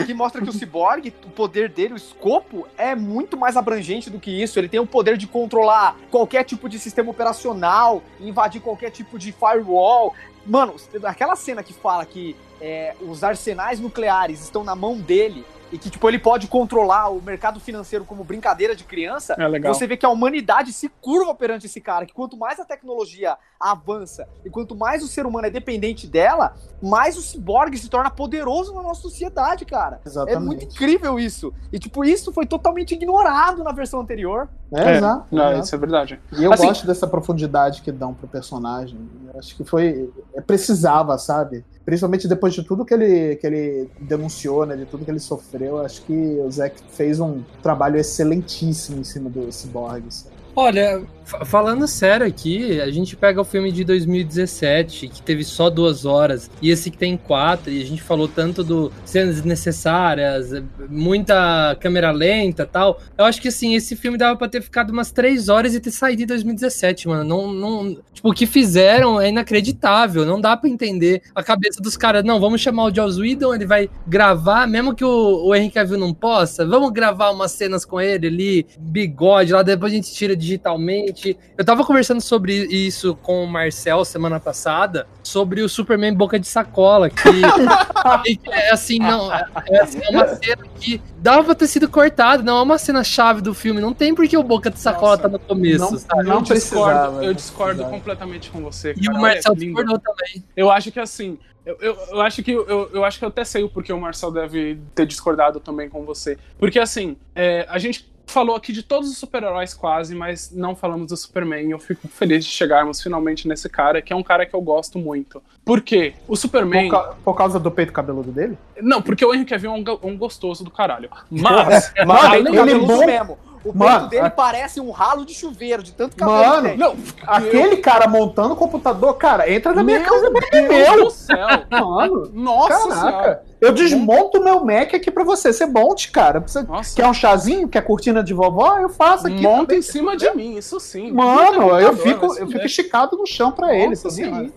aqui 0.00 0.14
mostra 0.14 0.42
que 0.42 0.48
o 0.48 0.52
Cyborg, 0.52 1.12
o 1.26 1.30
poder 1.30 1.68
dele, 1.68 1.94
o 1.94 1.96
escopo, 1.96 2.66
é 2.78 2.94
muito 2.94 3.36
mais 3.36 3.56
abrangente 3.56 4.08
do 4.08 4.18
que 4.18 4.30
isso. 4.30 4.58
Ele 4.58 4.68
tem 4.68 4.80
o 4.80 4.86
poder 4.86 5.16
de 5.18 5.26
controlar 5.26 5.96
qualquer 6.10 6.44
tipo 6.44 6.68
de 6.68 6.78
sistema 6.78 7.10
operacional, 7.10 8.02
invadir 8.18 8.60
qualquer 8.62 8.90
tipo 8.90 9.18
de 9.18 9.32
firewall. 9.32 10.14
Mano, 10.46 10.74
aquela 11.04 11.36
cena 11.36 11.62
que 11.62 11.74
fala 11.74 12.04
que 12.06 12.34
é, 12.60 12.94
os 13.00 13.22
arsenais 13.24 13.80
nucleares 13.80 14.42
estão 14.42 14.62
na 14.64 14.74
mão 14.74 14.96
dele 14.98 15.44
e 15.72 15.78
que 15.78 15.88
tipo 15.88 16.08
ele 16.08 16.18
pode 16.18 16.48
controlar 16.48 17.08
o 17.10 17.22
mercado 17.22 17.60
financeiro 17.60 18.04
como 18.04 18.24
brincadeira 18.24 18.74
de 18.74 18.82
criança. 18.84 19.34
É 19.38 19.46
legal. 19.46 19.72
Você 19.72 19.86
vê 19.86 19.96
que 19.96 20.04
a 20.04 20.08
humanidade 20.08 20.72
se 20.72 20.88
curva 21.00 21.34
perante 21.34 21.66
esse 21.66 21.80
cara, 21.80 22.04
que 22.06 22.12
quanto 22.12 22.36
mais 22.36 22.58
a 22.58 22.64
tecnologia 22.64 23.36
avança 23.58 24.26
e 24.44 24.50
quanto 24.50 24.74
mais 24.74 25.02
o 25.02 25.06
ser 25.06 25.26
humano 25.26 25.46
é 25.46 25.50
dependente 25.50 26.06
dela, 26.06 26.54
mais 26.82 27.16
o 27.16 27.22
ciborgue 27.22 27.78
se 27.78 27.88
torna 27.88 28.10
poderoso 28.10 28.74
na 28.74 28.82
nossa 28.82 29.02
sociedade, 29.02 29.64
cara. 29.64 30.00
Exatamente. 30.04 30.36
É 30.36 30.40
muito 30.40 30.64
incrível 30.64 31.20
isso. 31.20 31.52
E 31.72 31.78
tipo, 31.78 32.04
isso 32.04 32.32
foi 32.32 32.46
totalmente 32.46 32.92
ignorado 32.94 33.62
na 33.62 33.70
versão 33.70 34.00
anterior. 34.00 34.48
É, 34.72 34.96
exato. 34.96 35.26
Não, 35.30 35.48
exato. 35.50 35.64
isso 35.66 35.74
é 35.74 35.78
verdade. 35.78 36.20
E 36.32 36.44
eu 36.44 36.52
Assim- 36.52 36.66
gosto 36.66 36.86
dessa 36.86 37.06
profundidade 37.06 37.82
que 37.82 37.92
dão 37.92 38.14
pro 38.14 38.26
personagem. 38.26 38.98
Eu 39.32 39.38
acho 39.38 39.54
que 39.56 39.62
foi. 39.64 40.10
é, 40.34 40.40
precisava, 40.40 41.16
sabe? 41.18 41.64
Principalmente 41.84 42.28
depois 42.28 42.54
de 42.54 42.62
tudo 42.62 42.84
que 42.84 42.94
ele, 42.94 43.36
que 43.36 43.46
ele 43.46 43.88
denunciou, 43.98 44.66
né? 44.66 44.76
De 44.76 44.86
tudo 44.86 45.04
que 45.04 45.10
ele 45.10 45.20
sofreu. 45.20 45.78
Acho 45.78 46.02
que 46.02 46.12
o 46.12 46.50
Zack 46.50 46.76
fez 46.92 47.20
um 47.20 47.42
trabalho 47.62 47.96
excelentíssimo 47.96 49.00
em 49.00 49.04
cima 49.04 49.30
do 49.30 49.50
Cyborg. 49.50 50.04
sabe? 50.10 50.34
Olha, 50.54 51.02
falando 51.44 51.86
sério 51.86 52.26
aqui, 52.26 52.80
a 52.80 52.90
gente 52.90 53.16
pega 53.16 53.40
o 53.40 53.44
filme 53.44 53.70
de 53.70 53.84
2017, 53.84 55.08
que 55.08 55.22
teve 55.22 55.44
só 55.44 55.70
duas 55.70 56.04
horas, 56.04 56.50
e 56.60 56.70
esse 56.70 56.90
que 56.90 56.98
tem 56.98 57.16
quatro, 57.16 57.70
e 57.70 57.82
a 57.82 57.86
gente 57.86 58.02
falou 58.02 58.28
tanto 58.28 58.64
do 58.64 58.92
cenas 59.04 59.36
desnecessárias, 59.36 60.50
muita 60.88 61.76
câmera 61.80 62.10
lenta 62.10 62.66
tal. 62.66 63.00
Eu 63.16 63.24
acho 63.24 63.40
que 63.40 63.48
assim, 63.48 63.74
esse 63.74 63.96
filme 63.96 64.18
dava 64.18 64.36
pra 64.36 64.48
ter 64.48 64.62
ficado 64.62 64.90
umas 64.90 65.10
três 65.10 65.48
horas 65.48 65.74
e 65.74 65.80
ter 65.80 65.90
saído 65.90 66.22
em 66.22 66.26
2017, 66.26 67.08
mano. 67.08 67.24
Não, 67.24 67.52
não, 67.52 67.96
tipo, 68.12 68.30
o 68.30 68.34
que 68.34 68.46
fizeram 68.46 69.20
é 69.20 69.28
inacreditável, 69.28 70.24
não 70.24 70.40
dá 70.40 70.56
pra 70.56 70.68
entender 70.68 71.22
a 71.34 71.42
cabeça 71.42 71.80
dos 71.80 71.96
caras. 71.96 72.24
Não, 72.24 72.40
vamos 72.40 72.60
chamar 72.60 72.84
o 72.84 72.94
Joss 72.94 73.20
Whedon, 73.20 73.54
ele 73.54 73.66
vai 73.66 73.88
gravar, 74.06 74.66
mesmo 74.66 74.94
que 74.94 75.04
o, 75.04 75.46
o 75.46 75.54
Henry 75.54 75.70
Cavill 75.70 75.98
não 75.98 76.12
possa, 76.12 76.66
vamos 76.66 76.90
gravar 76.90 77.30
umas 77.30 77.52
cenas 77.52 77.84
com 77.84 78.00
ele 78.00 78.26
ali, 78.26 78.66
bigode, 78.78 79.52
lá 79.52 79.62
depois 79.62 79.92
a 79.92 79.96
gente 79.96 80.12
tira 80.12 80.36
digitalmente. 80.36 81.19
Eu 81.56 81.64
tava 81.64 81.84
conversando 81.84 82.20
sobre 82.20 82.54
isso 82.66 83.14
com 83.22 83.44
o 83.44 83.46
Marcel 83.46 84.04
semana 84.04 84.38
passada, 84.40 85.06
sobre 85.22 85.62
o 85.62 85.68
Superman 85.68 86.14
Boca 86.14 86.38
de 86.38 86.46
Sacola, 86.46 87.10
que, 87.10 87.16
que 88.38 88.50
é 88.50 88.70
assim, 88.70 88.98
não, 88.98 89.32
é, 89.32 89.46
é 89.68 89.80
assim, 89.80 90.00
é 90.02 90.10
uma 90.10 90.26
cena 90.28 90.64
que 90.78 91.00
dava 91.18 91.44
pra 91.44 91.54
ter 91.54 91.66
sido 91.66 91.88
cortada, 91.88 92.42
não 92.42 92.58
é 92.58 92.62
uma 92.62 92.78
cena 92.78 93.04
chave 93.04 93.40
do 93.40 93.54
filme, 93.54 93.80
não 93.80 93.92
tem 93.92 94.14
porque 94.14 94.36
o 94.36 94.42
Boca 94.42 94.70
de 94.70 94.78
Sacola 94.78 95.16
Nossa, 95.16 95.22
tá 95.22 95.28
no 95.28 95.38
começo, 95.38 95.78
não- 95.78 95.98
sabe? 95.98 96.24
não 96.24 96.36
eu 96.36 96.42
discordo, 96.42 97.22
eu 97.22 97.34
discordo 97.34 97.84
completamente 97.84 98.50
com 98.50 98.60
você. 98.60 98.92
E 98.96 99.06
cara. 99.06 99.18
o 99.18 99.20
Marcel 99.20 99.52
É 99.52 99.56
discordou 99.56 99.98
também. 99.98 100.44
Eu 100.56 100.70
acho 100.70 100.90
que 100.90 101.00
assim, 101.00 101.38
eu, 101.64 101.76
eu, 101.80 101.96
eu 102.12 102.20
acho 102.22 102.42
que 102.42 102.50
eu, 102.50 102.90
eu 102.92 103.04
acho 103.04 103.18
que 103.18 103.24
eu 103.24 103.28
até 103.28 103.44
sei 103.44 103.62
o 103.62 103.68
porquê 103.68 103.92
o 103.92 104.00
Marcel 104.00 104.30
deve 104.30 104.78
ter 104.94 105.06
discordado 105.06 105.60
também 105.60 105.88
com 105.88 106.04
você. 106.04 106.38
Porque 106.58 106.78
assim, 106.78 107.16
é, 107.34 107.66
a 107.68 107.78
gente 107.78 108.09
falou 108.26 108.54
aqui 108.54 108.72
de 108.72 108.82
todos 108.82 109.10
os 109.10 109.18
super-heróis 109.18 109.74
quase, 109.74 110.14
mas 110.14 110.50
não 110.52 110.76
falamos 110.76 111.08
do 111.08 111.16
Superman. 111.16 111.70
Eu 111.70 111.78
fico 111.78 112.06
feliz 112.08 112.44
de 112.44 112.50
chegarmos 112.50 113.02
finalmente 113.02 113.48
nesse 113.48 113.68
cara, 113.68 114.00
que 114.00 114.12
é 114.12 114.16
um 114.16 114.22
cara 114.22 114.46
que 114.46 114.54
eu 114.54 114.60
gosto 114.60 114.98
muito. 114.98 115.42
Por 115.64 115.80
quê? 115.80 116.14
O 116.28 116.36
Superman. 116.36 116.88
Por, 116.88 116.96
ca- 117.02 117.14
por 117.24 117.34
causa 117.34 117.58
do 117.58 117.70
peito 117.70 117.92
cabeludo 117.92 118.30
dele? 118.30 118.56
Não, 118.80 119.02
porque 119.02 119.24
o 119.24 119.34
Henry 119.34 119.44
Cavill 119.44 119.72
é 119.72 119.74
um, 119.74 120.10
um 120.10 120.16
gostoso 120.16 120.62
do 120.64 120.70
caralho. 120.70 121.10
Mas. 121.30 121.92
Mano, 122.06 122.12
Além 122.20 122.42
do 122.44 122.48
ele 122.50 122.56
cabeludo 122.56 122.86
bom- 122.86 123.06
mesmo. 123.06 123.38
O 123.62 123.76
Mano, 123.76 123.92
peito 124.08 124.08
dele 124.10 124.26
a- 124.26 124.30
parece 124.30 124.80
um 124.80 124.90
ralo 124.90 125.26
de 125.26 125.34
chuveiro, 125.34 125.82
de 125.82 125.92
tanto 125.92 126.16
cabelo 126.16 126.38
Mano, 126.38 126.70
que. 126.70 126.76
Não, 126.78 126.96
Aquele 127.26 127.76
cara 127.76 128.08
montando 128.08 128.54
o 128.54 128.56
computador, 128.56 129.12
cara, 129.18 129.52
entra 129.52 129.74
na 129.74 129.82
minha 129.82 130.00
meu 130.00 130.08
casa 130.08 130.26
é 130.52 130.62
Deus 130.62 130.68
meu. 130.96 131.04
do 131.04 131.10
céu! 131.10 131.46
Mano, 131.70 132.30
Nossa 132.32 132.90
senhora! 132.94 133.42
Eu 133.60 133.72
desmonto 133.72 134.38
o 134.38 134.44
meu 134.44 134.64
Mac 134.64 134.94
aqui 134.94 135.10
pra 135.10 135.22
você. 135.22 135.52
Você 135.52 135.66
monte, 135.66 136.10
cara. 136.10 136.40
Você 136.40 136.62
Nossa. 136.62 136.96
quer 136.96 137.06
um 137.06 137.12
chazinho? 137.12 137.68
Quer 137.68 137.82
cortina 137.82 138.22
de 138.22 138.32
vovó? 138.32 138.78
Eu 138.78 138.88
faço 138.88 139.26
aqui. 139.26 139.42
Monta 139.42 139.60
também. 139.66 139.78
em 139.78 139.82
cima 139.82 140.16
de 140.16 140.30
mim, 140.34 140.56
isso 140.56 140.80
sim. 140.80 141.12
Mano, 141.12 141.60
Monta 141.62 141.80
eu 141.82 141.96
fico, 141.96 142.20
computador, 142.20 142.38
eu 142.40 142.46
fico 142.46 142.62
é. 142.62 142.66
esticado 142.66 143.16
no 143.16 143.26
chão 143.26 143.52
pra 143.52 143.74
ele. 143.74 143.94
Aí. 144.34 144.52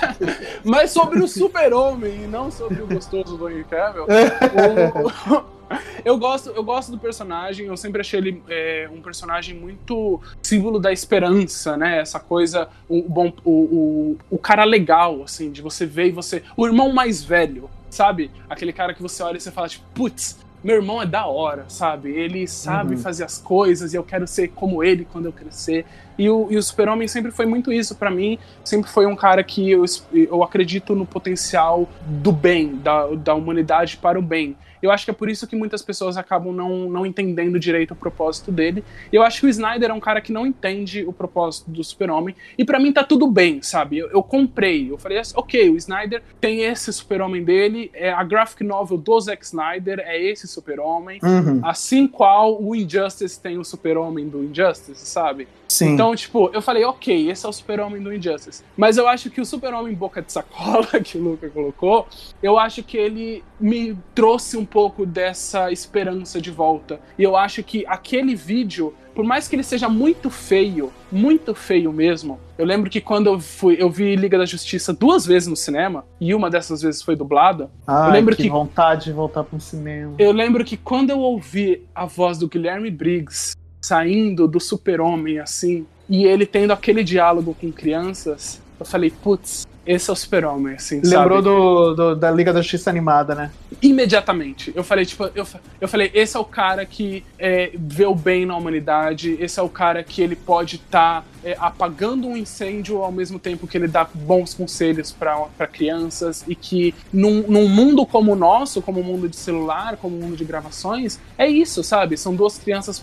Mas 0.64 0.90
sobre 0.90 1.20
o 1.20 1.28
super-homem 1.28 2.24
e 2.24 2.26
não 2.26 2.50
sobre 2.50 2.82
o 2.82 2.86
gostoso 2.86 3.36
do 3.36 3.48
Henry 3.50 3.64
Cavill, 3.64 4.04
o- 4.04 5.58
eu, 6.04 6.16
gosto, 6.16 6.50
eu 6.50 6.62
gosto 6.64 6.90
do 6.90 6.98
personagem, 6.98 7.66
eu 7.66 7.76
sempre 7.76 8.00
achei 8.00 8.18
ele 8.18 8.42
é, 8.48 8.88
um 8.90 9.02
personagem 9.02 9.54
muito 9.54 10.20
símbolo 10.42 10.78
da 10.78 10.92
esperança, 10.92 11.76
né? 11.76 12.00
Essa 12.00 12.18
coisa, 12.18 12.68
o, 12.88 13.02
bom, 13.02 13.32
o, 13.44 13.50
o, 13.50 14.16
o 14.30 14.38
cara 14.38 14.64
legal, 14.64 15.22
assim, 15.22 15.50
de 15.50 15.60
você 15.60 15.84
ver 15.84 16.06
e 16.06 16.10
você... 16.12 16.42
O 16.56 16.66
irmão 16.66 16.92
mais 16.92 17.22
velho, 17.22 17.68
sabe? 17.90 18.30
Aquele 18.48 18.72
cara 18.72 18.94
que 18.94 19.02
você 19.02 19.22
olha 19.22 19.36
e 19.36 19.40
você 19.40 19.50
fala, 19.50 19.68
tipo, 19.68 19.84
putz, 19.94 20.38
meu 20.62 20.76
irmão 20.76 21.00
é 21.00 21.06
da 21.06 21.24
hora, 21.26 21.64
sabe? 21.68 22.10
Ele 22.10 22.46
sabe 22.48 22.94
Uhum. 22.96 23.00
fazer 23.00 23.22
as 23.24 23.38
coisas 23.38 23.94
e 23.94 23.96
eu 23.96 24.02
quero 24.02 24.26
ser 24.26 24.48
como 24.48 24.82
ele 24.82 25.06
quando 25.10 25.26
eu 25.26 25.32
crescer. 25.32 25.86
E 26.18 26.28
o, 26.28 26.48
e 26.50 26.56
o 26.56 26.62
Super-Homem 26.62 27.06
sempre 27.06 27.30
foi 27.30 27.46
muito 27.46 27.72
isso 27.72 27.94
pra 27.94 28.10
mim. 28.10 28.38
Sempre 28.64 28.90
foi 28.90 29.06
um 29.06 29.14
cara 29.14 29.44
que 29.44 29.70
eu, 29.70 29.84
eu 30.12 30.42
acredito 30.42 30.96
no 30.96 31.06
potencial 31.06 31.88
do 32.04 32.32
bem, 32.32 32.74
da, 32.76 33.06
da 33.14 33.34
humanidade 33.34 33.96
para 33.98 34.18
o 34.18 34.22
bem. 34.22 34.56
Eu 34.82 34.90
acho 34.90 35.04
que 35.04 35.10
é 35.10 35.14
por 35.14 35.28
isso 35.28 35.46
que 35.46 35.56
muitas 35.56 35.82
pessoas 35.82 36.16
acabam 36.16 36.52
não, 36.52 36.88
não 36.88 37.06
entendendo 37.06 37.58
direito 37.58 37.92
o 37.92 37.96
propósito 37.96 38.50
dele. 38.52 38.84
Eu 39.12 39.22
acho 39.22 39.40
que 39.40 39.46
o 39.46 39.48
Snyder 39.48 39.90
é 39.90 39.92
um 39.92 40.00
cara 40.00 40.20
que 40.20 40.32
não 40.32 40.46
entende 40.46 41.04
o 41.04 41.12
propósito 41.12 41.70
do 41.70 41.82
Super-Homem. 41.82 42.34
E 42.56 42.64
pra 42.64 42.78
mim 42.78 42.92
tá 42.92 43.04
tudo 43.04 43.26
bem, 43.26 43.62
sabe? 43.62 43.98
Eu, 43.98 44.10
eu 44.10 44.22
comprei. 44.22 44.90
Eu 44.90 44.98
falei 44.98 45.18
assim, 45.18 45.34
ok, 45.36 45.70
o 45.70 45.76
Snyder 45.76 46.22
tem 46.40 46.62
esse 46.62 46.92
Super-Homem 46.92 47.44
dele. 47.44 47.90
É 47.94 48.12
a 48.12 48.22
graphic 48.22 48.62
novel 48.64 48.98
do 48.98 49.20
Zack 49.20 49.44
Snyder 49.44 50.00
é 50.00 50.20
esse 50.20 50.46
Super-Homem. 50.46 51.20
Uhum, 51.22 51.60
Assim 51.62 52.06
qual 52.06 52.62
o 52.62 52.74
Injustice 52.74 53.40
tem 53.40 53.58
o 53.58 53.64
Super-Homem 53.64 54.28
do 54.28 54.42
Injustice, 54.44 55.06
sabe? 55.06 55.48
Sim. 55.68 55.92
Então, 55.94 56.14
tipo, 56.16 56.50
eu 56.52 56.62
falei, 56.62 56.84
ok, 56.84 57.30
esse 57.30 57.44
é 57.44 57.48
o 57.48 57.52
super-homem 57.52 58.02
do 58.02 58.12
Injustice. 58.12 58.62
Mas 58.76 58.96
eu 58.96 59.06
acho 59.06 59.30
que 59.30 59.40
o 59.40 59.44
super-homem 59.44 59.94
boca 59.94 60.22
de 60.22 60.32
sacola 60.32 60.86
que 61.04 61.18
o 61.18 61.22
Luca 61.22 61.48
colocou, 61.50 62.06
eu 62.42 62.58
acho 62.58 62.82
que 62.82 62.96
ele 62.96 63.44
me 63.60 63.96
trouxe 64.14 64.56
um 64.56 64.64
pouco 64.64 65.04
dessa 65.06 65.70
esperança 65.70 66.40
de 66.40 66.50
volta. 66.50 66.98
E 67.18 67.22
eu 67.22 67.36
acho 67.36 67.62
que 67.62 67.84
aquele 67.86 68.34
vídeo, 68.34 68.94
por 69.14 69.24
mais 69.24 69.46
que 69.48 69.56
ele 69.56 69.62
seja 69.62 69.88
muito 69.88 70.30
feio, 70.30 70.92
muito 71.10 71.54
feio 71.54 71.92
mesmo, 71.92 72.38
eu 72.56 72.64
lembro 72.64 72.88
que 72.90 73.00
quando 73.00 73.26
eu 73.28 73.38
fui, 73.40 73.76
eu 73.78 73.90
vi 73.90 74.16
Liga 74.16 74.38
da 74.38 74.46
Justiça 74.46 74.92
duas 74.92 75.24
vezes 75.26 75.48
no 75.48 75.56
cinema, 75.56 76.04
e 76.20 76.34
uma 76.34 76.48
dessas 76.50 76.82
vezes 76.82 77.02
foi 77.02 77.14
dublada, 77.16 77.70
Ai, 77.86 78.08
eu 78.08 78.12
lembro 78.12 78.34
que, 78.36 78.44
que- 78.44 78.48
vontade 78.48 79.04
de 79.06 79.12
voltar 79.12 79.44
pro 79.44 79.60
cinema. 79.60 80.14
eu 80.18 80.32
lembro 80.32 80.64
que 80.64 80.76
quando 80.76 81.10
eu 81.10 81.18
ouvi 81.20 81.84
a 81.94 82.04
voz 82.06 82.38
do 82.38 82.48
Guilherme 82.48 82.90
Briggs 82.90 83.52
saindo 83.80 84.46
do 84.48 84.60
super-homem 84.60 85.38
assim, 85.38 85.86
e 86.08 86.24
ele 86.24 86.46
tendo 86.46 86.72
aquele 86.72 87.04
diálogo 87.04 87.56
com 87.60 87.70
crianças, 87.70 88.60
eu 88.80 88.86
falei, 88.86 89.10
putz, 89.10 89.66
esse 89.86 90.10
é 90.10 90.12
o 90.12 90.16
super-homem, 90.16 90.74
assim, 90.74 91.00
Lembrou 91.02 91.40
do, 91.40 91.94
do- 91.94 92.16
da 92.16 92.30
Liga 92.30 92.52
da 92.52 92.60
Justiça 92.60 92.90
animada, 92.90 93.34
né? 93.34 93.50
Imediatamente. 93.80 94.70
Eu 94.76 94.84
falei, 94.84 95.06
tipo, 95.06 95.24
eu, 95.34 95.46
eu 95.80 95.88
falei, 95.88 96.10
esse 96.12 96.36
é 96.36 96.40
o 96.40 96.44
cara 96.44 96.84
que 96.84 97.24
é, 97.38 97.70
vê 97.74 98.04
o 98.04 98.14
bem 98.14 98.44
na 98.44 98.54
humanidade, 98.56 99.36
esse 99.40 99.58
é 99.58 99.62
o 99.62 99.68
cara 99.68 100.02
que 100.04 100.20
ele 100.20 100.36
pode 100.36 100.76
estar 100.76 101.24
apagando 101.58 102.26
um 102.26 102.36
incêndio 102.36 103.02
ao 103.02 103.12
mesmo 103.12 103.38
tempo 103.38 103.66
que 103.66 103.76
ele 103.76 103.88
dá 103.88 104.04
bons 104.04 104.54
conselhos 104.54 105.12
para 105.12 105.66
crianças 105.66 106.44
e 106.46 106.54
que 106.54 106.94
num, 107.12 107.44
num 107.48 107.68
mundo 107.68 108.04
como 108.04 108.32
o 108.32 108.36
nosso, 108.36 108.82
como 108.82 109.00
o 109.00 109.04
mundo 109.04 109.28
de 109.28 109.36
celular, 109.36 109.96
como 109.96 110.16
o 110.16 110.20
mundo 110.20 110.36
de 110.36 110.44
gravações, 110.44 111.18
é 111.36 111.46
isso, 111.46 111.82
sabe? 111.82 112.16
São 112.16 112.34
duas 112.34 112.58
crianças 112.58 113.02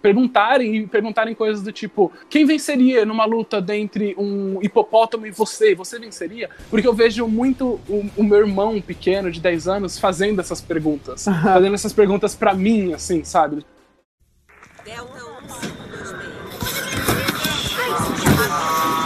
perguntarem 0.00 0.76
e 0.76 0.86
perguntarem 0.86 1.34
coisas 1.34 1.62
do 1.62 1.72
tipo: 1.72 2.12
quem 2.28 2.44
venceria 2.44 3.04
numa 3.04 3.24
luta 3.24 3.60
dentre 3.60 4.14
um 4.18 4.58
hipopótamo 4.62 5.26
e 5.26 5.30
você? 5.30 5.74
Você 5.74 5.98
venceria? 5.98 6.50
Porque 6.70 6.86
eu 6.86 6.94
vejo 6.94 7.26
muito 7.26 7.80
o, 7.88 8.06
o 8.16 8.24
meu 8.24 8.38
irmão 8.38 8.80
pequeno 8.80 9.30
de 9.30 9.40
10 9.40 9.68
anos 9.68 9.98
fazendo 9.98 10.40
essas 10.40 10.60
perguntas, 10.60 11.24
fazendo 11.24 11.74
essas 11.74 11.92
perguntas 11.92 12.34
pra 12.34 12.54
mim, 12.54 12.92
assim, 12.92 13.24
sabe? 13.24 13.64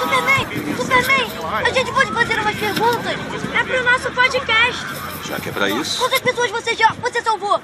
Superman! 0.01 0.77
Superman! 0.77 1.64
A 1.66 1.70
gente 1.70 1.93
pode 1.93 2.12
fazer 2.12 2.39
umas 2.40 2.56
perguntas? 2.56 3.55
É 3.55 3.64
pro 3.64 3.85
nosso 3.85 4.10
podcast! 4.12 4.86
Já 5.24 5.40
que 5.40 5.48
é 5.48 5.52
pra 5.52 5.68
isso, 5.70 5.98
Quantas 5.98 6.20
pessoas 6.20 6.51
você 6.51 6.74
já. 6.74 6.93
você 6.94 7.23
salvou? 7.23 7.60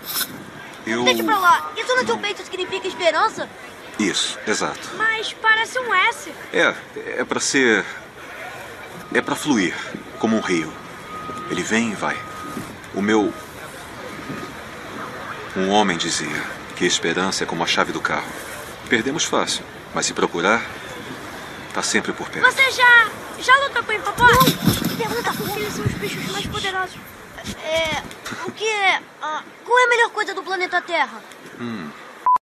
eu. 0.87 1.05
Deixa 1.05 1.23
pra 1.23 1.39
lá. 1.39 1.71
Isso 1.77 1.95
no 1.97 2.05
teu 2.05 2.19
peito 2.19 2.43
significa 2.45 2.87
esperança? 2.89 3.49
Isso, 3.99 4.39
exato. 4.47 4.81
Mas 4.97 5.33
parece 5.35 5.79
um 5.79 5.95
S. 5.95 6.33
É, 6.53 6.75
é 7.19 7.25
pra 7.25 7.39
ser. 7.39 7.85
É 9.15 9.21
pra 9.21 9.37
fluir, 9.37 9.75
como 10.19 10.37
um 10.37 10.41
rio. 10.41 10.73
Ele 11.51 11.63
vem 11.63 11.93
e 11.93 11.95
vai. 11.95 12.17
O 12.95 13.03
meu. 13.03 13.33
Um 15.57 15.69
homem 15.69 15.97
dizia 15.99 16.43
que 16.77 16.85
a 16.85 16.87
esperança 16.87 17.45
é 17.45 17.47
como 17.47 17.63
a 17.63 17.67
chave 17.67 17.93
do 17.93 18.01
carro. 18.01 18.27
Perdemos 18.89 19.25
fácil, 19.25 19.63
mas 19.95 20.07
se 20.07 20.15
procurar, 20.15 20.63
tá 21.73 21.82
sempre 21.82 22.12
por 22.12 22.28
perto. 22.28 22.44
Você 22.51 22.70
já. 22.70 23.11
já 23.40 23.57
lutou 23.66 23.82
com 23.82 23.93
o 23.93 23.94
hipopótamo? 23.94 24.97
Pergunta 24.97 25.32
por 25.35 25.51
que 25.51 25.61
eles 25.61 25.73
são 25.73 25.85
os 25.85 25.93
bichos 25.94 26.31
mais 26.31 26.47
poderosos. 26.47 26.97
É. 27.65 28.03
O 28.47 28.51
que 28.53 28.66
é. 28.66 29.01
ah, 29.20 29.43
qual 29.65 29.78
é 29.78 29.85
a 29.85 29.89
melhor 29.89 30.11
coisa 30.11 30.35
do 30.35 30.43
planeta 30.43 30.81
Terra? 30.81 31.20
Hum. 31.61 31.90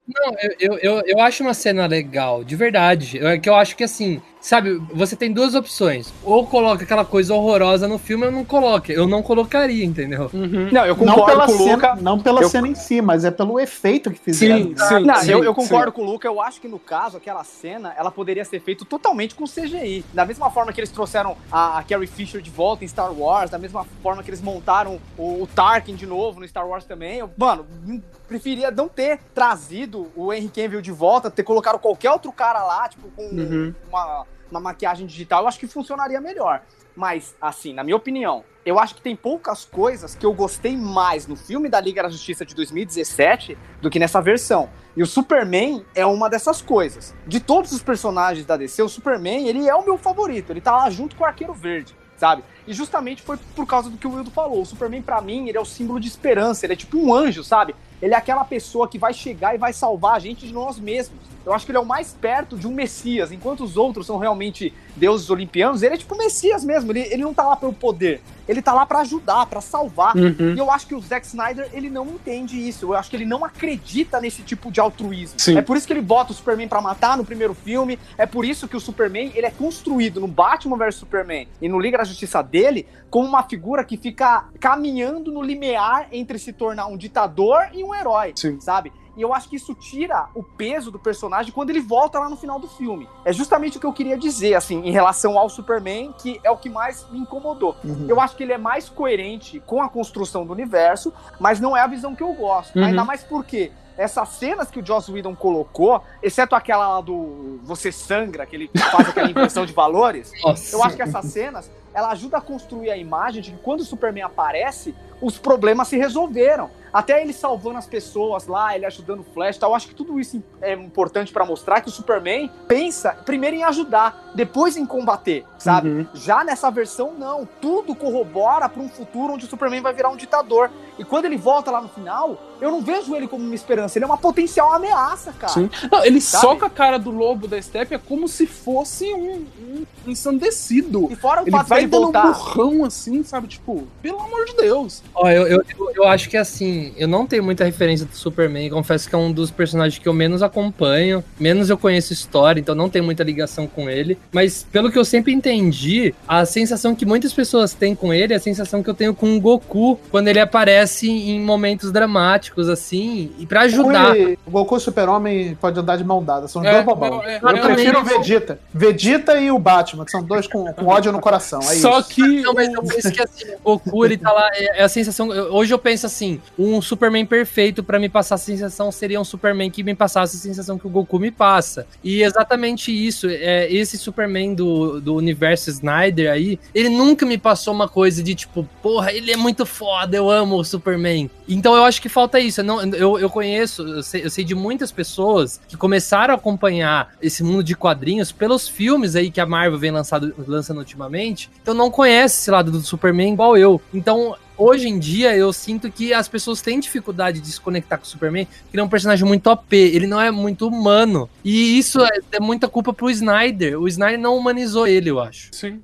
Não, 0.07 0.35
eu, 0.39 0.55
eu, 0.59 0.77
eu, 0.79 1.03
eu 1.05 1.19
acho 1.21 1.43
uma 1.43 1.53
cena 1.53 1.85
legal, 1.85 2.43
de 2.43 2.55
verdade. 2.55 3.25
É 3.25 3.37
que 3.37 3.49
eu 3.49 3.55
acho 3.55 3.75
que 3.75 3.83
assim, 3.83 4.21
sabe, 4.41 4.81
você 4.93 5.15
tem 5.15 5.31
duas 5.31 5.55
opções. 5.55 6.11
Ou 6.23 6.45
coloca 6.47 6.83
aquela 6.83 7.05
coisa 7.05 7.33
horrorosa 7.33 7.87
no 7.87 7.97
filme, 7.97 8.25
ou 8.25 8.31
não 8.31 8.43
coloca. 8.43 8.91
Eu 8.91 9.07
não 9.07 9.21
colocaria, 9.23 9.85
entendeu? 9.85 10.29
Não, 10.33 10.85
eu 10.85 10.95
Não 10.97 11.13
concordo 11.15 11.25
pela, 11.31 11.45
com 11.45 11.51
o 11.53 11.57
cena, 11.57 11.73
Luca. 11.75 11.95
não 12.01 12.19
pela 12.19 12.41
Eu- 12.41 12.49
cena 12.49 12.67
em 12.67 12.75
si, 12.75 13.01
mas 13.01 13.23
é 13.23 13.31
pelo 13.31 13.59
efeito 13.59 14.11
que 14.11 14.19
fizeram. 14.19 14.57
Sim, 14.63 14.75
sim, 14.77 14.99
Não, 15.05 15.15
sim, 15.17 15.31
eu, 15.31 15.43
eu 15.43 15.53
sim. 15.53 15.61
concordo 15.61 15.91
com 15.91 16.01
o 16.01 16.05
Luca. 16.05 16.27
Eu 16.27 16.41
acho 16.41 16.59
que 16.59 16.67
no 16.67 16.79
caso, 16.79 17.17
aquela 17.17 17.43
cena, 17.43 17.93
ela 17.97 18.11
poderia 18.11 18.43
ser 18.43 18.59
feita 18.59 18.83
totalmente 18.83 19.35
com 19.35 19.45
CGI. 19.45 20.03
Da 20.13 20.25
mesma 20.25 20.49
forma 20.49 20.73
que 20.73 20.79
eles 20.79 20.91
trouxeram 20.91 21.37
a, 21.51 21.79
a 21.79 21.83
Carrie 21.83 22.07
Fisher 22.07 22.41
de 22.41 22.49
volta 22.49 22.83
em 22.83 22.87
Star 22.87 23.13
Wars, 23.13 23.49
da 23.51 23.59
mesma 23.59 23.85
forma 24.01 24.23
que 24.23 24.29
eles 24.29 24.41
montaram 24.41 24.99
o, 25.17 25.43
o 25.43 25.47
Tarkin 25.47 25.95
de 25.95 26.05
novo 26.05 26.39
no 26.39 26.47
Star 26.47 26.67
Wars 26.67 26.83
também. 26.85 27.19
Eu, 27.19 27.29
mano, 27.37 27.65
hum, 27.87 28.01
preferia 28.27 28.71
não 28.71 28.87
ter 28.87 29.19
trazido 29.35 30.11
o 30.15 30.33
Henry 30.33 30.47
Cavill 30.49 30.81
de 30.81 30.91
volta, 30.91 31.29
ter 31.29 31.43
colocado 31.43 31.77
qualquer 31.79 32.11
outro 32.11 32.31
cara 32.31 32.63
lá, 32.63 32.87
tipo, 32.89 33.07
com 33.15 33.21
Uhum. 33.23 33.73
uma, 33.89 34.25
uma 34.51 34.59
maquiagem 34.59 35.07
digital. 35.07 35.43
Eu 35.43 35.47
acho 35.47 35.59
que 35.59 35.67
funcionaria 35.67 36.21
melhor. 36.21 36.61
Mas, 36.95 37.35
assim, 37.41 37.73
na 37.73 37.83
minha 37.83 37.95
opinião, 37.95 38.43
eu 38.65 38.77
acho 38.77 38.95
que 38.95 39.01
tem 39.01 39.15
poucas 39.15 39.65
coisas 39.65 40.13
que 40.13 40.25
eu 40.25 40.33
gostei 40.33 40.75
mais 40.77 41.25
no 41.25 41.35
filme 41.35 41.69
da 41.69 41.79
Liga 41.79 42.03
da 42.03 42.09
Justiça 42.09 42.45
de 42.45 42.53
2017 42.53 43.57
do 43.81 43.89
que 43.89 43.97
nessa 43.97 44.21
versão. 44.21 44.69
E 44.95 45.01
o 45.01 45.07
Superman 45.07 45.85
é 45.95 46.05
uma 46.05 46.29
dessas 46.29 46.61
coisas. 46.61 47.15
De 47.25 47.39
todos 47.39 47.71
os 47.71 47.81
personagens 47.81 48.45
da 48.45 48.57
DC, 48.57 48.83
o 48.83 48.89
Superman, 48.89 49.47
ele 49.47 49.67
é 49.67 49.73
o 49.73 49.85
meu 49.85 49.97
favorito. 49.97 50.51
Ele 50.51 50.61
tá 50.61 50.75
lá 50.75 50.89
junto 50.89 51.15
com 51.15 51.23
o 51.23 51.27
Arqueiro 51.27 51.53
Verde, 51.53 51.95
sabe? 52.17 52.43
E 52.67 52.73
justamente 52.73 53.21
foi 53.21 53.37
por 53.55 53.65
causa 53.65 53.89
do 53.89 53.97
que 53.97 54.05
o 54.05 54.13
Wildo 54.13 54.31
falou. 54.31 54.61
O 54.61 54.65
Superman, 54.65 55.01
pra 55.01 55.21
mim, 55.21 55.47
ele 55.47 55.57
é 55.57 55.61
o 55.61 55.65
símbolo 55.65 55.99
de 55.99 56.09
esperança. 56.09 56.65
Ele 56.65 56.73
é 56.73 56.75
tipo 56.75 56.97
um 56.97 57.13
anjo, 57.13 57.43
sabe? 57.43 57.73
Ele 58.01 58.13
é 58.13 58.17
aquela 58.17 58.43
pessoa 58.43 58.87
que 58.87 58.99
vai 58.99 59.13
chegar 59.13 59.55
e 59.55 59.57
vai 59.57 59.71
salvar 59.71 60.15
a 60.15 60.19
gente 60.19 60.45
de 60.45 60.53
nós 60.53 60.77
mesmos. 60.77 61.30
Eu 61.45 61.53
acho 61.53 61.65
que 61.65 61.71
ele 61.71 61.77
é 61.77 61.81
o 61.81 61.85
mais 61.85 62.13
perto 62.13 62.57
de 62.57 62.67
um 62.67 62.71
Messias, 62.71 63.31
enquanto 63.31 63.63
os 63.63 63.77
outros 63.77 64.05
são 64.05 64.17
realmente 64.17 64.73
deuses 64.95 65.29
olimpianos, 65.29 65.81
ele 65.81 65.95
é 65.95 65.97
tipo 65.97 66.17
Messias 66.17 66.63
mesmo. 66.63 66.91
Ele, 66.91 67.01
ele 67.01 67.23
não 67.23 67.33
tá 67.33 67.43
lá 67.43 67.55
pelo 67.55 67.73
poder, 67.73 68.21
ele 68.47 68.61
tá 68.61 68.73
lá 68.73 68.85
pra 68.85 68.99
ajudar, 68.99 69.45
pra 69.45 69.61
salvar. 69.61 70.15
Uhum. 70.15 70.53
E 70.55 70.57
eu 70.57 70.69
acho 70.71 70.87
que 70.87 70.95
o 70.95 71.01
Zack 71.01 71.25
Snyder, 71.25 71.69
ele 71.73 71.89
não 71.89 72.07
entende 72.07 72.57
isso. 72.67 72.85
Eu 72.85 72.95
acho 72.95 73.09
que 73.09 73.15
ele 73.15 73.25
não 73.25 73.43
acredita 73.43 74.19
nesse 74.19 74.41
tipo 74.41 74.71
de 74.71 74.79
altruísmo. 74.79 75.39
Sim. 75.39 75.57
É 75.57 75.61
por 75.61 75.77
isso 75.77 75.87
que 75.87 75.93
ele 75.93 76.01
bota 76.01 76.31
o 76.31 76.35
Superman 76.35 76.67
pra 76.67 76.81
matar 76.81 77.17
no 77.17 77.25
primeiro 77.25 77.53
filme. 77.53 77.97
É 78.17 78.25
por 78.25 78.45
isso 78.45 78.67
que 78.67 78.75
o 78.75 78.79
Superman, 78.79 79.31
ele 79.35 79.45
é 79.45 79.51
construído 79.51 80.19
no 80.19 80.27
Batman 80.27 80.77
vs 80.77 80.95
Superman 80.95 81.47
e 81.61 81.69
no 81.69 81.79
Liga 81.79 81.97
da 81.97 82.03
Justiça 82.03 82.41
dele 82.41 82.87
como 83.09 83.27
uma 83.27 83.43
figura 83.43 83.83
que 83.83 83.97
fica 83.97 84.45
caminhando 84.59 85.31
no 85.31 85.41
limiar 85.41 86.07
entre 86.11 86.39
se 86.39 86.53
tornar 86.53 86.87
um 86.87 86.95
ditador 86.95 87.67
e 87.73 87.83
um 87.83 87.93
herói, 87.93 88.31
Sim. 88.35 88.59
sabe? 88.59 88.91
E 89.21 89.23
eu 89.23 89.35
acho 89.35 89.47
que 89.47 89.55
isso 89.55 89.75
tira 89.75 90.29
o 90.33 90.41
peso 90.41 90.89
do 90.89 90.97
personagem 90.97 91.51
quando 91.51 91.69
ele 91.69 91.79
volta 91.79 92.17
lá 92.17 92.27
no 92.27 92.35
final 92.35 92.59
do 92.59 92.67
filme. 92.67 93.07
É 93.23 93.31
justamente 93.31 93.77
o 93.77 93.79
que 93.79 93.85
eu 93.85 93.93
queria 93.93 94.17
dizer, 94.17 94.55
assim, 94.55 94.81
em 94.83 94.89
relação 94.89 95.37
ao 95.37 95.47
Superman, 95.47 96.11
que 96.17 96.41
é 96.43 96.49
o 96.49 96.57
que 96.57 96.67
mais 96.67 97.07
me 97.11 97.19
incomodou. 97.19 97.75
Uhum. 97.83 98.07
Eu 98.09 98.19
acho 98.19 98.35
que 98.35 98.41
ele 98.41 98.51
é 98.51 98.57
mais 98.57 98.89
coerente 98.89 99.59
com 99.59 99.79
a 99.79 99.87
construção 99.87 100.43
do 100.43 100.51
universo, 100.51 101.13
mas 101.39 101.59
não 101.59 101.77
é 101.77 101.81
a 101.81 101.87
visão 101.87 102.15
que 102.15 102.23
eu 102.23 102.33
gosto. 102.33 102.79
Uhum. 102.79 102.85
Ainda 102.85 103.05
mais 103.05 103.21
porque 103.23 103.71
essas 103.95 104.27
cenas 104.29 104.71
que 104.71 104.79
o 104.79 104.85
Joss 104.85 105.11
Whedon 105.11 105.35
colocou, 105.35 106.03
exceto 106.23 106.55
aquela 106.55 106.95
lá 106.95 107.01
do 107.01 107.59
Você 107.61 107.91
Sangra, 107.91 108.47
que 108.47 108.55
ele 108.55 108.71
faz 108.91 109.09
aquela 109.09 109.29
inversão 109.29 109.67
de 109.67 109.73
valores, 109.73 110.31
Nossa. 110.43 110.75
eu 110.75 110.83
acho 110.83 110.95
que 110.95 111.03
essas 111.03 111.25
cenas, 111.25 111.69
ela 111.93 112.09
ajuda 112.09 112.37
a 112.37 112.41
construir 112.41 112.89
a 112.89 112.97
imagem 112.97 113.41
de 113.41 113.51
que 113.51 113.57
quando 113.57 113.81
o 113.81 113.85
Superman 113.85 114.23
aparece, 114.23 114.95
os 115.21 115.37
problemas 115.37 115.87
se 115.87 115.97
resolveram. 115.97 116.69
Até 116.93 117.21
ele 117.21 117.31
salvando 117.31 117.77
as 117.77 117.85
pessoas 117.85 118.47
lá, 118.47 118.75
ele 118.75 118.85
ajudando 118.85 119.21
o 119.21 119.23
Flash 119.23 119.55
e 119.55 119.59
tal. 119.59 119.71
Eu 119.71 119.75
acho 119.75 119.87
que 119.87 119.95
tudo 119.95 120.19
isso 120.19 120.43
é 120.61 120.73
importante 120.73 121.31
pra 121.31 121.45
mostrar 121.45 121.79
que 121.79 121.87
o 121.87 121.91
Superman 121.91 122.51
pensa 122.67 123.13
primeiro 123.25 123.55
em 123.55 123.63
ajudar, 123.63 124.31
depois 124.35 124.75
em 124.75 124.85
combater, 124.85 125.45
sabe? 125.57 125.89
Uhum. 125.89 126.07
Já 126.13 126.43
nessa 126.43 126.69
versão, 126.69 127.13
não. 127.17 127.47
Tudo 127.61 127.95
corrobora 127.95 128.67
pra 128.67 128.81
um 128.81 128.89
futuro 128.89 129.33
onde 129.33 129.45
o 129.45 129.49
Superman 129.49 129.81
vai 129.81 129.93
virar 129.93 130.09
um 130.09 130.17
ditador. 130.17 130.69
E 130.99 131.05
quando 131.05 131.25
ele 131.25 131.37
volta 131.37 131.71
lá 131.71 131.79
no 131.79 131.87
final, 131.87 132.37
eu 132.59 132.69
não 132.69 132.81
vejo 132.81 133.15
ele 133.15 133.27
como 133.27 133.43
uma 133.45 133.55
esperança. 133.55 133.97
Ele 133.97 134.03
é 134.03 134.07
uma 134.07 134.17
potencial 134.17 134.73
ameaça, 134.73 135.31
cara. 135.31 135.53
Sim. 135.53 135.69
Não, 135.89 136.03
ele 136.03 136.19
Sabe? 136.19 136.41
soca 136.41 136.65
a 136.65 136.69
cara 136.69 136.99
do 136.99 137.09
lobo 137.09 137.47
da 137.47 137.59
Steppe 137.61 137.95
é 137.95 137.97
como 137.97 138.27
se 138.27 138.45
fosse 138.45 139.13
um, 139.13 139.45
um 139.65 139.85
ensandecido. 140.05 141.07
E 141.09 141.15
fora 141.15 141.41
o 141.41 141.43
Ele 141.45 141.51
fato 141.51 141.67
vai 141.67 141.80
dele 141.87 141.91
dando 141.91 142.01
um 142.01 142.11
voltar. 142.11 142.33
burrão 142.33 142.85
assim, 142.85 143.23
sabe? 143.23 143.47
Tipo, 143.47 143.87
pelo 144.01 144.19
amor 144.19 144.45
de 144.45 144.55
Deus. 144.55 145.01
Ó, 145.13 145.29
eu, 145.29 145.47
eu, 145.47 145.61
eu- 145.77 145.91
eu 145.95 146.07
acho 146.07 146.29
que 146.29 146.37
assim, 146.37 146.93
eu 146.97 147.07
não 147.07 147.25
tenho 147.27 147.43
muita 147.43 147.63
referência 147.63 148.05
do 148.05 148.15
Superman. 148.15 148.69
Confesso 148.69 149.07
que 149.09 149.15
é 149.15 149.17
um 149.17 149.31
dos 149.31 149.51
personagens 149.51 149.99
que 150.01 150.07
eu 150.07 150.13
menos 150.13 150.41
acompanho, 150.43 151.23
menos 151.39 151.69
eu 151.69 151.77
conheço 151.77 152.13
história, 152.13 152.59
então 152.59 152.73
não 152.75 152.89
tenho 152.89 153.03
muita 153.05 153.23
ligação 153.23 153.67
com 153.67 153.89
ele. 153.89 154.17
Mas 154.31 154.65
pelo 154.71 154.91
que 154.91 154.97
eu 154.97 155.05
sempre 155.05 155.33
entendi, 155.33 156.13
a 156.27 156.45
sensação 156.45 156.95
que 156.95 157.05
muitas 157.05 157.33
pessoas 157.33 157.73
têm 157.73 157.93
com 157.95 158.13
ele 158.13 158.33
é 158.33 158.37
a 158.37 158.39
sensação 158.39 158.81
que 158.81 158.89
eu 158.89 158.93
tenho 158.93 159.13
com 159.13 159.35
o 159.35 159.39
Goku 159.39 159.99
quando 160.09 160.27
ele 160.27 160.39
aparece 160.39 161.09
em 161.09 161.39
momentos 161.41 161.91
dramáticos, 161.91 162.69
assim, 162.69 163.31
e 163.37 163.45
pra 163.45 163.61
ajudar. 163.61 164.15
Ele- 164.15 164.37
o 164.45 164.51
Goku 164.51 164.75
e 164.75 164.77
o 164.77 164.79
Super-Homem 164.79 165.55
pode 165.59 165.79
andar 165.79 165.97
de 165.97 166.03
mão 166.03 166.23
dada, 166.23 166.47
são 166.47 166.63
É, 166.63 166.71
dois 166.73 166.85
bobão. 166.85 167.21
é, 167.23 167.35
é, 167.35 167.39
eu 167.41 167.49
é, 167.49 167.61
prefiro 167.61 167.97
é, 167.97 168.01
o 168.01 168.03
Vegeta. 168.03 168.59
Vegeta 168.73 169.39
e 169.39 169.51
o 169.51 169.59
Batman, 169.59 170.05
que 170.05 170.11
são 170.11 170.23
dois 170.23 170.47
com, 170.47 170.71
com 170.73 170.85
ódio 170.87 171.11
no 171.11 171.19
coração. 171.19 171.59
Só 171.79 171.99
isso. 171.99 172.09
que. 172.09 172.21
Não, 172.41 172.53
mas 172.53 172.73
eu 172.73 172.83
penso 172.83 173.11
que 173.11 173.21
assim, 173.21 173.45
o 173.63 173.77
Goku, 173.77 174.05
ele 174.05 174.17
tá 174.17 174.31
lá, 174.31 174.49
é, 174.53 174.79
é 174.81 174.83
a 174.83 174.89
sensação. 174.89 175.33
eu- 175.33 175.53
Hoje 175.53 175.73
eu 175.73 175.79
penso 175.79 176.05
assim: 176.05 176.39
um 176.57 176.81
Superman 176.81 177.25
perfeito 177.25 177.83
pra 177.83 177.99
me 177.99 178.09
passar 178.09 178.35
a 178.35 178.37
sensação 178.37 178.91
seria 178.91 179.19
um 179.19 179.23
Superman 179.23 179.69
que 179.69 179.83
me 179.83 179.93
passasse 179.95 180.35
a 180.37 180.39
sensação 180.39 180.77
que 180.77 180.87
o 180.87 180.89
Goku 180.89 181.19
me 181.19 181.31
passa. 181.31 181.85
E 182.03 182.23
exatamente 182.23 182.91
isso, 182.91 183.27
é, 183.29 183.71
esse 183.71 183.97
Superman 183.97 184.53
do, 184.55 184.99
do 185.01 185.15
universo 185.15 185.69
Snyder 185.69 186.31
aí, 186.31 186.59
ele 186.73 186.89
nunca 186.89 187.25
me 187.25 187.37
passou 187.37 187.73
uma 187.73 187.87
coisa 187.87 188.21
de 188.23 188.33
tipo, 188.35 188.67
porra, 188.81 189.11
ele 189.11 189.31
é 189.31 189.37
muito 189.37 189.65
foda, 189.65 190.15
eu 190.17 190.29
amo 190.29 190.57
o 190.57 190.63
Superman. 190.63 191.29
Então 191.47 191.75
eu 191.75 191.83
acho 191.83 192.01
que 192.01 192.09
falta 192.09 192.39
isso. 192.39 192.61
Eu, 192.61 192.65
não, 192.65 192.81
eu, 192.93 193.19
eu 193.19 193.29
conheço, 193.29 193.81
eu 193.83 194.03
sei, 194.03 194.23
eu 194.25 194.29
sei 194.29 194.43
de 194.43 194.55
muitas 194.55 194.91
pessoas 194.91 195.59
que 195.67 195.75
começaram 195.77 196.33
a 196.33 196.37
acompanhar 196.37 197.13
esse 197.21 197.43
mundo 197.43 197.63
de 197.63 197.75
quadrinhos 197.75 198.31
pelos 198.31 198.67
filmes 198.67 199.15
aí 199.15 199.29
que 199.29 199.39
a 199.41 199.45
Marvel 199.45 199.77
vem 199.79 199.91
lançado, 199.91 200.33
lançando 200.47 200.77
ultimamente. 200.77 201.49
Então 201.61 201.73
não 201.73 201.91
conhece 201.91 202.41
esse 202.41 202.51
lado 202.51 202.71
do 202.71 202.81
Superman 202.81 203.33
igual 203.33 203.57
eu. 203.57 203.81
Então 203.93 204.35
hoje 204.57 204.87
em 204.87 204.99
dia 204.99 205.35
eu 205.35 205.51
sinto 205.51 205.91
que 205.91 206.13
as 206.13 206.27
pessoas 206.27 206.61
têm 206.61 206.79
dificuldade 206.79 207.39
de 207.39 207.51
se 207.51 207.59
conectar 207.59 207.97
com 207.97 208.03
o 208.03 208.07
Superman, 208.07 208.45
que 208.45 208.75
ele 208.75 208.81
é 208.81 208.83
um 208.83 208.89
personagem 208.89 209.25
muito 209.25 209.47
OP, 209.47 209.75
ele 209.75 210.07
não 210.07 210.21
é 210.21 210.29
muito 210.31 210.67
humano. 210.67 211.29
E 211.43 211.77
isso 211.77 212.03
é, 212.03 212.19
é 212.33 212.39
muita 212.39 212.67
culpa 212.67 212.93
pro 212.93 213.09
Snyder. 213.09 213.79
O 213.79 213.87
Snyder 213.87 214.19
não 214.19 214.37
humanizou 214.37 214.87
ele, 214.87 215.09
eu 215.09 215.19
acho. 215.19 215.49
Sim. 215.51 215.81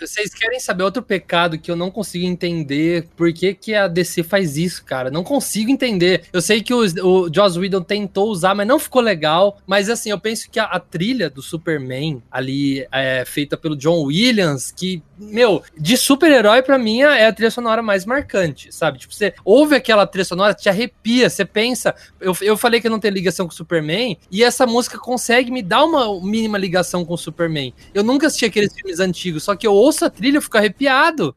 Vocês 0.00 0.32
querem 0.32 0.58
saber 0.58 0.82
outro 0.82 1.02
pecado 1.02 1.58
que 1.58 1.70
eu 1.70 1.76
não 1.76 1.90
consigo 1.90 2.24
entender? 2.24 3.06
Por 3.16 3.32
que, 3.32 3.54
que 3.54 3.74
a 3.74 3.86
DC 3.86 4.22
faz 4.22 4.56
isso, 4.56 4.84
cara? 4.84 5.10
Não 5.10 5.22
consigo 5.22 5.70
entender. 5.70 6.24
Eu 6.32 6.40
sei 6.40 6.62
que 6.62 6.72
o, 6.72 6.80
o 6.80 7.32
Joss 7.32 7.58
Whedon 7.58 7.82
tentou 7.82 8.28
usar, 8.28 8.54
mas 8.54 8.66
não 8.66 8.78
ficou 8.78 9.02
legal. 9.02 9.58
Mas 9.66 9.88
assim, 9.90 10.10
eu 10.10 10.18
penso 10.18 10.50
que 10.50 10.58
a, 10.58 10.64
a 10.64 10.80
trilha 10.80 11.28
do 11.28 11.42
Superman 11.42 12.22
ali, 12.30 12.86
é, 12.90 13.24
feita 13.26 13.56
pelo 13.56 13.76
John 13.76 14.04
Williams, 14.04 14.72
que, 14.74 15.02
meu, 15.18 15.62
de 15.76 15.96
super-herói 15.96 16.62
pra 16.62 16.78
mim 16.78 17.02
é 17.02 17.26
a 17.26 17.32
trilha 17.32 17.50
sonora 17.50 17.82
mais 17.82 18.04
marcante, 18.06 18.74
sabe? 18.74 18.98
Tipo, 18.98 19.14
você 19.14 19.34
ouve 19.44 19.74
aquela 19.74 20.06
trilha 20.06 20.24
sonora, 20.24 20.54
te 20.54 20.68
arrepia, 20.68 21.28
você 21.28 21.44
pensa. 21.44 21.94
Eu, 22.20 22.36
eu 22.40 22.56
falei 22.56 22.80
que 22.80 22.86
eu 22.86 22.90
não 22.90 23.00
tenho 23.00 23.14
ligação 23.14 23.46
com 23.46 23.52
o 23.52 23.56
Superman, 23.56 24.18
e 24.30 24.42
essa 24.42 24.66
música 24.66 24.98
consegue 24.98 25.50
me 25.50 25.62
dar 25.62 25.84
uma 25.84 26.20
mínima 26.20 26.56
ligação 26.56 27.04
com 27.04 27.14
o 27.14 27.18
Superman. 27.18 27.74
Eu 27.92 28.02
nunca 28.02 28.26
assisti 28.26 28.46
aqueles 28.46 28.72
filmes 28.72 29.00
antigos, 29.00 29.42
só 29.42 29.54
que 29.54 29.66
eu 29.66 29.74
ouço 29.74 29.89
a 30.04 30.10
trilha 30.10 30.38
e 30.38 30.40
fico 30.40 30.56
arrepiado. 30.58 31.36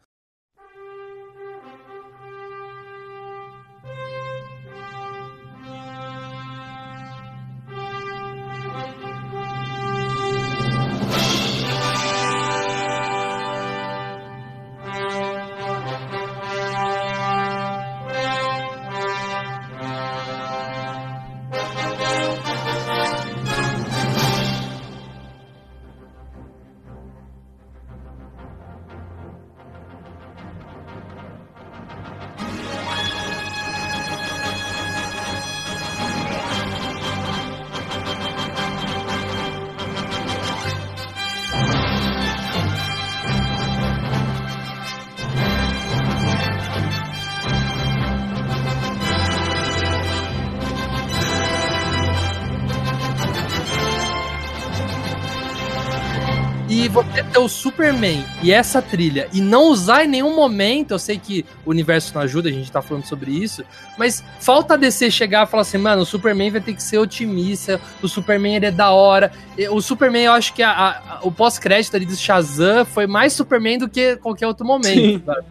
O 57.43 57.49
Superman 57.73 58.23
e 58.43 58.51
essa 58.51 58.81
trilha 58.81 59.27
e 59.33 59.41
não 59.41 59.63
usar 59.69 60.05
em 60.05 60.07
nenhum 60.07 60.35
momento, 60.35 60.91
eu 60.91 60.99
sei 60.99 61.17
que 61.17 61.43
o 61.65 61.71
universo 61.71 62.13
não 62.13 62.21
ajuda, 62.21 62.47
a 62.49 62.51
gente 62.51 62.71
tá 62.71 62.81
falando 62.83 63.05
sobre 63.05 63.31
isso, 63.31 63.63
mas 63.97 64.23
falta 64.39 64.75
a 64.75 64.77
DC 64.77 65.09
chegar 65.09 65.47
e 65.47 65.49
falar 65.49 65.61
assim, 65.61 65.79
mano, 65.79 66.03
o 66.03 66.05
Superman 66.05 66.51
vai 66.51 66.61
ter 66.61 66.73
que 66.73 66.83
ser 66.83 66.99
otimista, 66.99 67.81
o 68.01 68.07
Superman 68.07 68.55
ele 68.55 68.67
é 68.67 68.71
da 68.71 68.91
hora. 68.91 69.31
O 69.71 69.81
Superman, 69.81 70.23
eu 70.25 70.31
acho 70.33 70.53
que 70.53 70.61
a- 70.61 70.71
a- 70.71 71.19
o 71.23 71.31
pós-crédito 71.31 71.95
ali 71.95 72.05
do 72.05 72.15
Shazam 72.15 72.85
foi 72.85 73.07
mais 73.07 73.33
Superman 73.33 73.77
do 73.79 73.89
que 73.89 74.15
qualquer 74.17 74.47
outro 74.47 74.65
momento. 74.65 75.23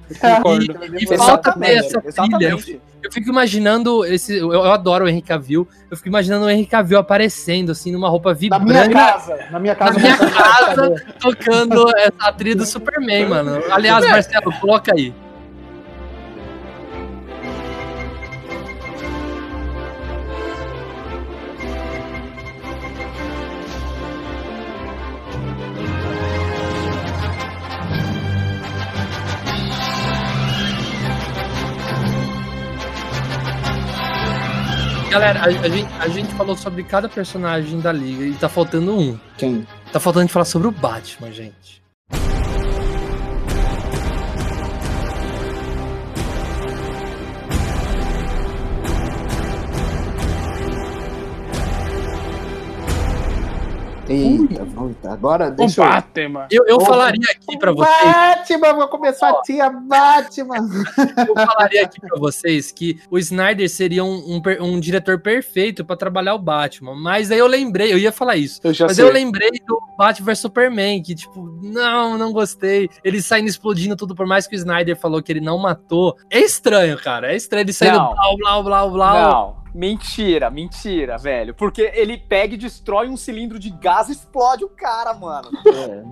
E, 1.00 1.04
e 1.04 1.16
falta 1.16 1.52
ter 1.58 1.76
essa 1.78 2.00
trilha. 2.00 2.02
Eu, 2.02 2.08
exatamente. 2.58 2.80
eu 3.02 3.10
fico 3.12 3.28
imaginando 3.30 4.04
esse. 4.04 4.36
Eu, 4.38 4.52
eu 4.52 4.70
adoro 4.72 5.04
o 5.04 5.08
Henry 5.08 5.22
Cavill. 5.22 5.66
Eu 5.90 5.96
fico 5.96 6.08
imaginando 6.08 6.44
o 6.46 6.50
Henry 6.50 6.66
Cavill 6.66 6.98
aparecendo, 6.98 7.72
assim, 7.72 7.90
numa 7.90 8.08
roupa 8.08 8.30
Na 8.30 8.34
vibrante. 8.34 8.68
minha 8.88 8.88
casa. 9.12 9.38
Na 9.50 9.58
minha 9.58 9.72
Na 9.74 9.78
casa. 9.78 9.98
minha 9.98 10.12
eu 10.12 10.18
vou 10.18 10.30
casa, 10.30 11.04
tocando 11.20 11.84
essa 12.18 12.32
trilha 12.32 12.56
do 12.56 12.66
Superman, 12.66 13.28
mano. 13.28 13.62
Aliás, 13.70 14.06
Marcelo, 14.06 14.52
coloca 14.60 14.92
aí. 14.94 15.12
Galera, 35.12 35.40
a, 35.40 35.44
a 35.44 35.68
gente, 35.68 35.92
a 36.00 36.08
gente 36.08 36.34
falou 36.34 36.56
sobre 36.56 36.82
cada 36.84 37.06
personagem 37.06 37.78
da 37.80 37.92
liga 37.92 38.24
e 38.24 38.32
tá 38.32 38.48
faltando 38.48 38.98
um. 38.98 39.20
Quem? 39.36 39.66
Tá 39.92 40.00
faltando 40.00 40.24
de 40.24 40.32
falar 40.32 40.46
sobre 40.46 40.68
o 40.68 40.70
Batman, 40.70 41.30
gente. 41.30 41.81
Eita, 54.12 54.62
eita. 54.62 55.12
Agora 55.12 55.48
O 55.48 55.50
deixa 55.52 55.80
eu... 55.80 55.88
Batman. 55.88 56.46
Eu, 56.50 56.64
eu 56.66 56.80
falaria 56.80 57.30
aqui 57.30 57.58
pra 57.58 57.72
vocês. 57.72 58.12
Batman, 58.12 58.74
vou 58.74 58.88
começar 58.88 59.30
a 59.30 59.42
tia 59.42 59.70
Batman. 59.70 60.68
Eu 61.28 61.34
falaria 61.34 61.84
aqui 61.84 62.00
pra 62.00 62.18
vocês 62.18 62.70
que 62.72 63.00
o 63.10 63.18
Snyder 63.18 63.68
seria 63.68 64.04
um, 64.04 64.36
um 64.36 64.42
um 64.60 64.80
diretor 64.80 65.20
perfeito 65.20 65.84
pra 65.84 65.96
trabalhar 65.96 66.34
o 66.34 66.38
Batman. 66.38 66.94
Mas 66.94 67.30
aí 67.30 67.38
eu 67.38 67.46
lembrei, 67.46 67.92
eu 67.92 67.98
ia 67.98 68.12
falar 68.12 68.36
isso. 68.36 68.60
Eu 68.62 68.72
já 68.72 68.86
Mas 68.86 68.96
sei. 68.96 69.04
eu 69.04 69.12
lembrei 69.12 69.50
do 69.66 69.80
Batman 69.96 70.26
vs 70.26 70.38
Superman, 70.38 71.02
que 71.02 71.14
tipo, 71.14 71.58
não, 71.62 72.18
não 72.18 72.32
gostei. 72.32 72.88
Ele 73.04 73.22
saindo 73.22 73.48
explodindo 73.48 73.96
tudo, 73.96 74.14
por 74.14 74.26
mais 74.26 74.46
que 74.46 74.54
o 74.54 74.58
Snyder 74.58 74.96
falou 74.96 75.22
que 75.22 75.32
ele 75.32 75.40
não 75.40 75.58
matou. 75.58 76.16
É 76.30 76.40
estranho, 76.40 76.98
cara. 76.98 77.32
É 77.32 77.36
estranho 77.36 77.64
ele 77.64 77.72
saindo 77.72 77.98
Não. 77.98 78.14
blau, 78.14 78.36
blau, 78.36 78.62
blau, 78.64 78.90
blau. 78.90 79.56
Não, 79.56 79.61
mentira, 79.74 80.50
mentira, 80.50 81.16
velho. 81.18 81.54
Porque 81.54 81.90
ele 81.94 82.16
pega 82.16 82.54
e 82.54 82.58
destrói 82.58 83.08
um 83.08 83.16
cilindro 83.16 83.58
de 83.58 83.70
gás 83.70 84.08
e 84.08 84.12
explode 84.12 84.64
o 84.64 84.68
cara, 84.68 85.14
mano. 85.14 85.48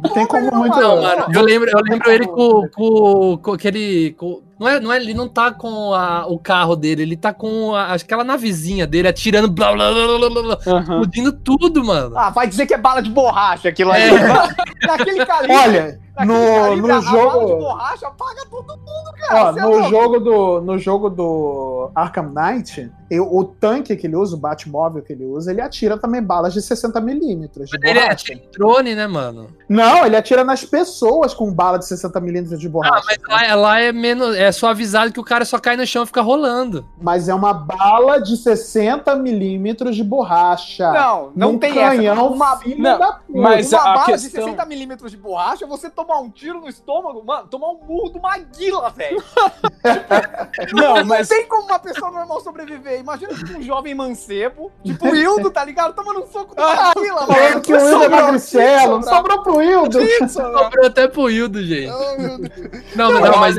Não 0.03 0.11
tem 0.13 0.27
como 0.27 0.51
muito. 0.55 0.79
Não, 0.79 1.01
mano, 1.03 1.27
eu 1.35 1.43
lembro, 1.43 1.71
eu 1.71 1.81
lembro 1.89 2.11
ele 2.11 2.27
com, 2.27 2.69
com, 2.75 3.37
com 3.39 3.53
aquele. 3.53 4.13
com- 4.13 4.43
não, 4.59 4.69
é, 4.69 4.79
não 4.79 4.93
é, 4.93 4.97
ele 4.97 5.15
não 5.15 5.27
tá 5.27 5.51
com 5.53 5.95
a- 5.95 6.27
o 6.27 6.39
carro 6.39 6.77
dele, 6.77 7.03
ele 7.03 7.17
tá 7.17 7.33
com 7.33 7.75
a- 7.75 7.95
aquela 7.95 8.23
navezinha 8.23 8.87
dele 8.87 9.09
atirando, 9.09 9.49
blá, 9.51 9.73
blá, 9.73 9.91
blá, 9.93 10.29
blá, 10.29 10.43
blá, 10.43 10.59
Aham. 10.67 10.81
explodindo 10.81 11.33
tudo, 11.33 11.83
mano. 11.83 12.17
Ah, 12.19 12.29
vai 12.29 12.47
dizer 12.47 12.67
que 12.67 12.75
é 12.75 12.79
bala 12.79 13.01
de 13.01 13.09
borracha 13.11 13.69
aquilo 13.71 13.91
ali. 13.91 14.03
É. 14.03 14.11
Mano, 14.29 14.55
Naquele 14.87 15.25
calibre, 15.27 15.57
Olha, 15.57 16.01
no, 16.19 16.77
no 16.77 16.89
bala 16.89 17.01
de 17.01 17.07
jogo. 17.07 17.57
borracha 17.57 18.07
apaga 18.09 18.43
todo 18.51 18.77
mundo, 18.77 19.13
cara. 19.19 19.45
Ó, 19.45 19.49
é 19.59 19.61
no 19.63 19.69
louco. 19.71 19.89
jogo 19.91 20.21
do 20.21 20.61
no 20.61 20.79
jogo 20.79 21.09
do 21.11 21.91
Arkham 21.95 22.33
Knight, 22.35 22.91
eu- 23.11 23.29
o 23.35 23.45
tanque 23.45 23.97
que 23.97 24.07
ele 24.07 24.17
usa, 24.17 24.37
o 24.37 24.39
Batmóvel 24.39 25.03
que 25.03 25.13
ele 25.13 25.25
usa, 25.25 25.51
ele 25.51 25.61
atira 25.61 25.97
também 25.99 26.23
balas 26.23 26.53
de 26.53 26.61
60 26.63 27.01
milímetros 27.01 27.69
de 27.71 27.77
Ele 27.77 27.99
é 27.99 28.03
borracha. 28.03 28.25
tipo 28.25 28.51
drone, 28.53 28.95
né, 28.95 29.07
mano? 29.07 29.49
Não, 29.69 30.05
ele 30.07 30.17
atira 30.17 30.45
nas 30.45 30.65
pessoas 30.65 31.33
com 31.35 31.53
bala 31.53 31.79
de 31.79 31.87
60 31.87 32.21
milímetros 32.21 32.61
de 32.61 32.69
borracha. 32.69 32.95
Ah, 32.99 33.03
mas 33.29 33.49
lá, 33.49 33.55
lá 33.55 33.81
é 33.81 33.93
menos. 33.93 34.37
É 34.37 34.51
suavizado 34.53 35.13
que 35.13 35.21
o 35.21 35.25
cara 35.25 35.45
só 35.45 35.59
cai 35.59 35.77
no 35.77 35.87
chão 35.87 36.03
e 36.03 36.07
fica 36.07 36.21
rolando. 36.23 36.85
Mas 37.01 37.29
é 37.29 37.35
uma 37.35 37.53
bala 37.55 38.19
de 38.21 38.37
60 38.37 39.15
milímetros 39.17 39.97
de 39.97 40.05
borracha. 40.05 40.91
Não, 40.93 41.33
não 41.35 41.53
Num 41.53 41.59
tem 41.59 41.75
canhão, 41.75 42.13
essa. 42.15 42.23
Uma, 42.25 42.57
filho 42.59 42.83
Não, 42.83 42.99
da 42.99 43.13
puta. 43.13 43.39
mas 43.41 43.73
uma 43.73 43.81
a 43.81 43.85
bala 43.95 44.07
de 44.17 44.23
questão- 44.25 44.43
60 44.45 44.65
milímetros 44.67 45.11
de 45.11 45.17
borracha, 45.17 45.67
você 45.67 45.89
tomar 46.05 46.21
um 46.21 46.31
tiro 46.31 46.61
no 46.61 46.69
estômago, 46.69 47.25
mano, 47.25 47.47
tomar 47.49 47.69
um 47.69 47.79
murro 47.87 48.11
do 48.11 48.21
Maguila, 48.21 48.91
velho. 48.91 49.23
Não, 50.73 50.97
Não 50.97 51.05
mas 51.05 51.29
tem 51.29 51.47
como 51.47 51.63
uma 51.65 51.79
pessoa 51.79 52.11
normal 52.11 52.41
sobreviver. 52.41 53.01
Imagina 53.01 53.35
tipo, 53.35 53.59
um 53.59 53.63
jovem 53.63 53.95
mancebo, 53.95 54.71
tipo 54.85 55.09
o 55.09 55.15
Hildo, 55.15 55.51
tá 55.51 55.65
ligado? 55.65 55.95
Tomando 55.95 56.23
um 56.23 56.27
soco 56.27 56.55
do 56.55 56.63
Maguila, 56.63 57.27
Falando 57.27 57.35
velho. 57.35 57.61
que 57.61 57.73
o 57.73 57.77
Wildo 57.77 57.89
é 57.89 58.01
Sobrou, 58.01 58.23
magricelo, 58.23 59.03
sobrou. 59.03 59.15
sobrou 59.15 59.43
pro. 59.43 59.63
Isso, 59.63 59.99
velho. 59.99 60.29
Sobrou 60.29 60.87
até 60.87 61.09
pro 61.09 61.31
Hildo, 61.31 61.63
gente. 61.63 61.91
Deus. 61.91 62.95
Não, 62.95 63.13
não, 63.13 63.39
mas. 63.39 63.57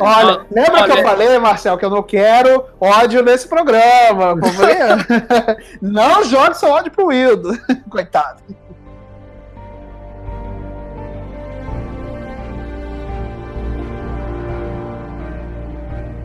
Olha, 0.00 0.46
lembra 0.50 0.84
que 0.84 0.98
eu 0.98 1.02
falei, 1.02 1.38
Marcel, 1.38 1.78
que 1.78 1.84
eu 1.84 1.90
não 1.90 2.02
quero 2.02 2.66
ódio 2.80 3.22
nesse 3.22 3.46
programa? 3.48 4.36
Falei, 4.52 4.76
não 5.80 6.24
jogue 6.24 6.56
seu 6.56 6.70
ódio 6.70 6.90
pro 6.90 7.06
Wildo. 7.06 7.52
Coitado. 7.90 8.42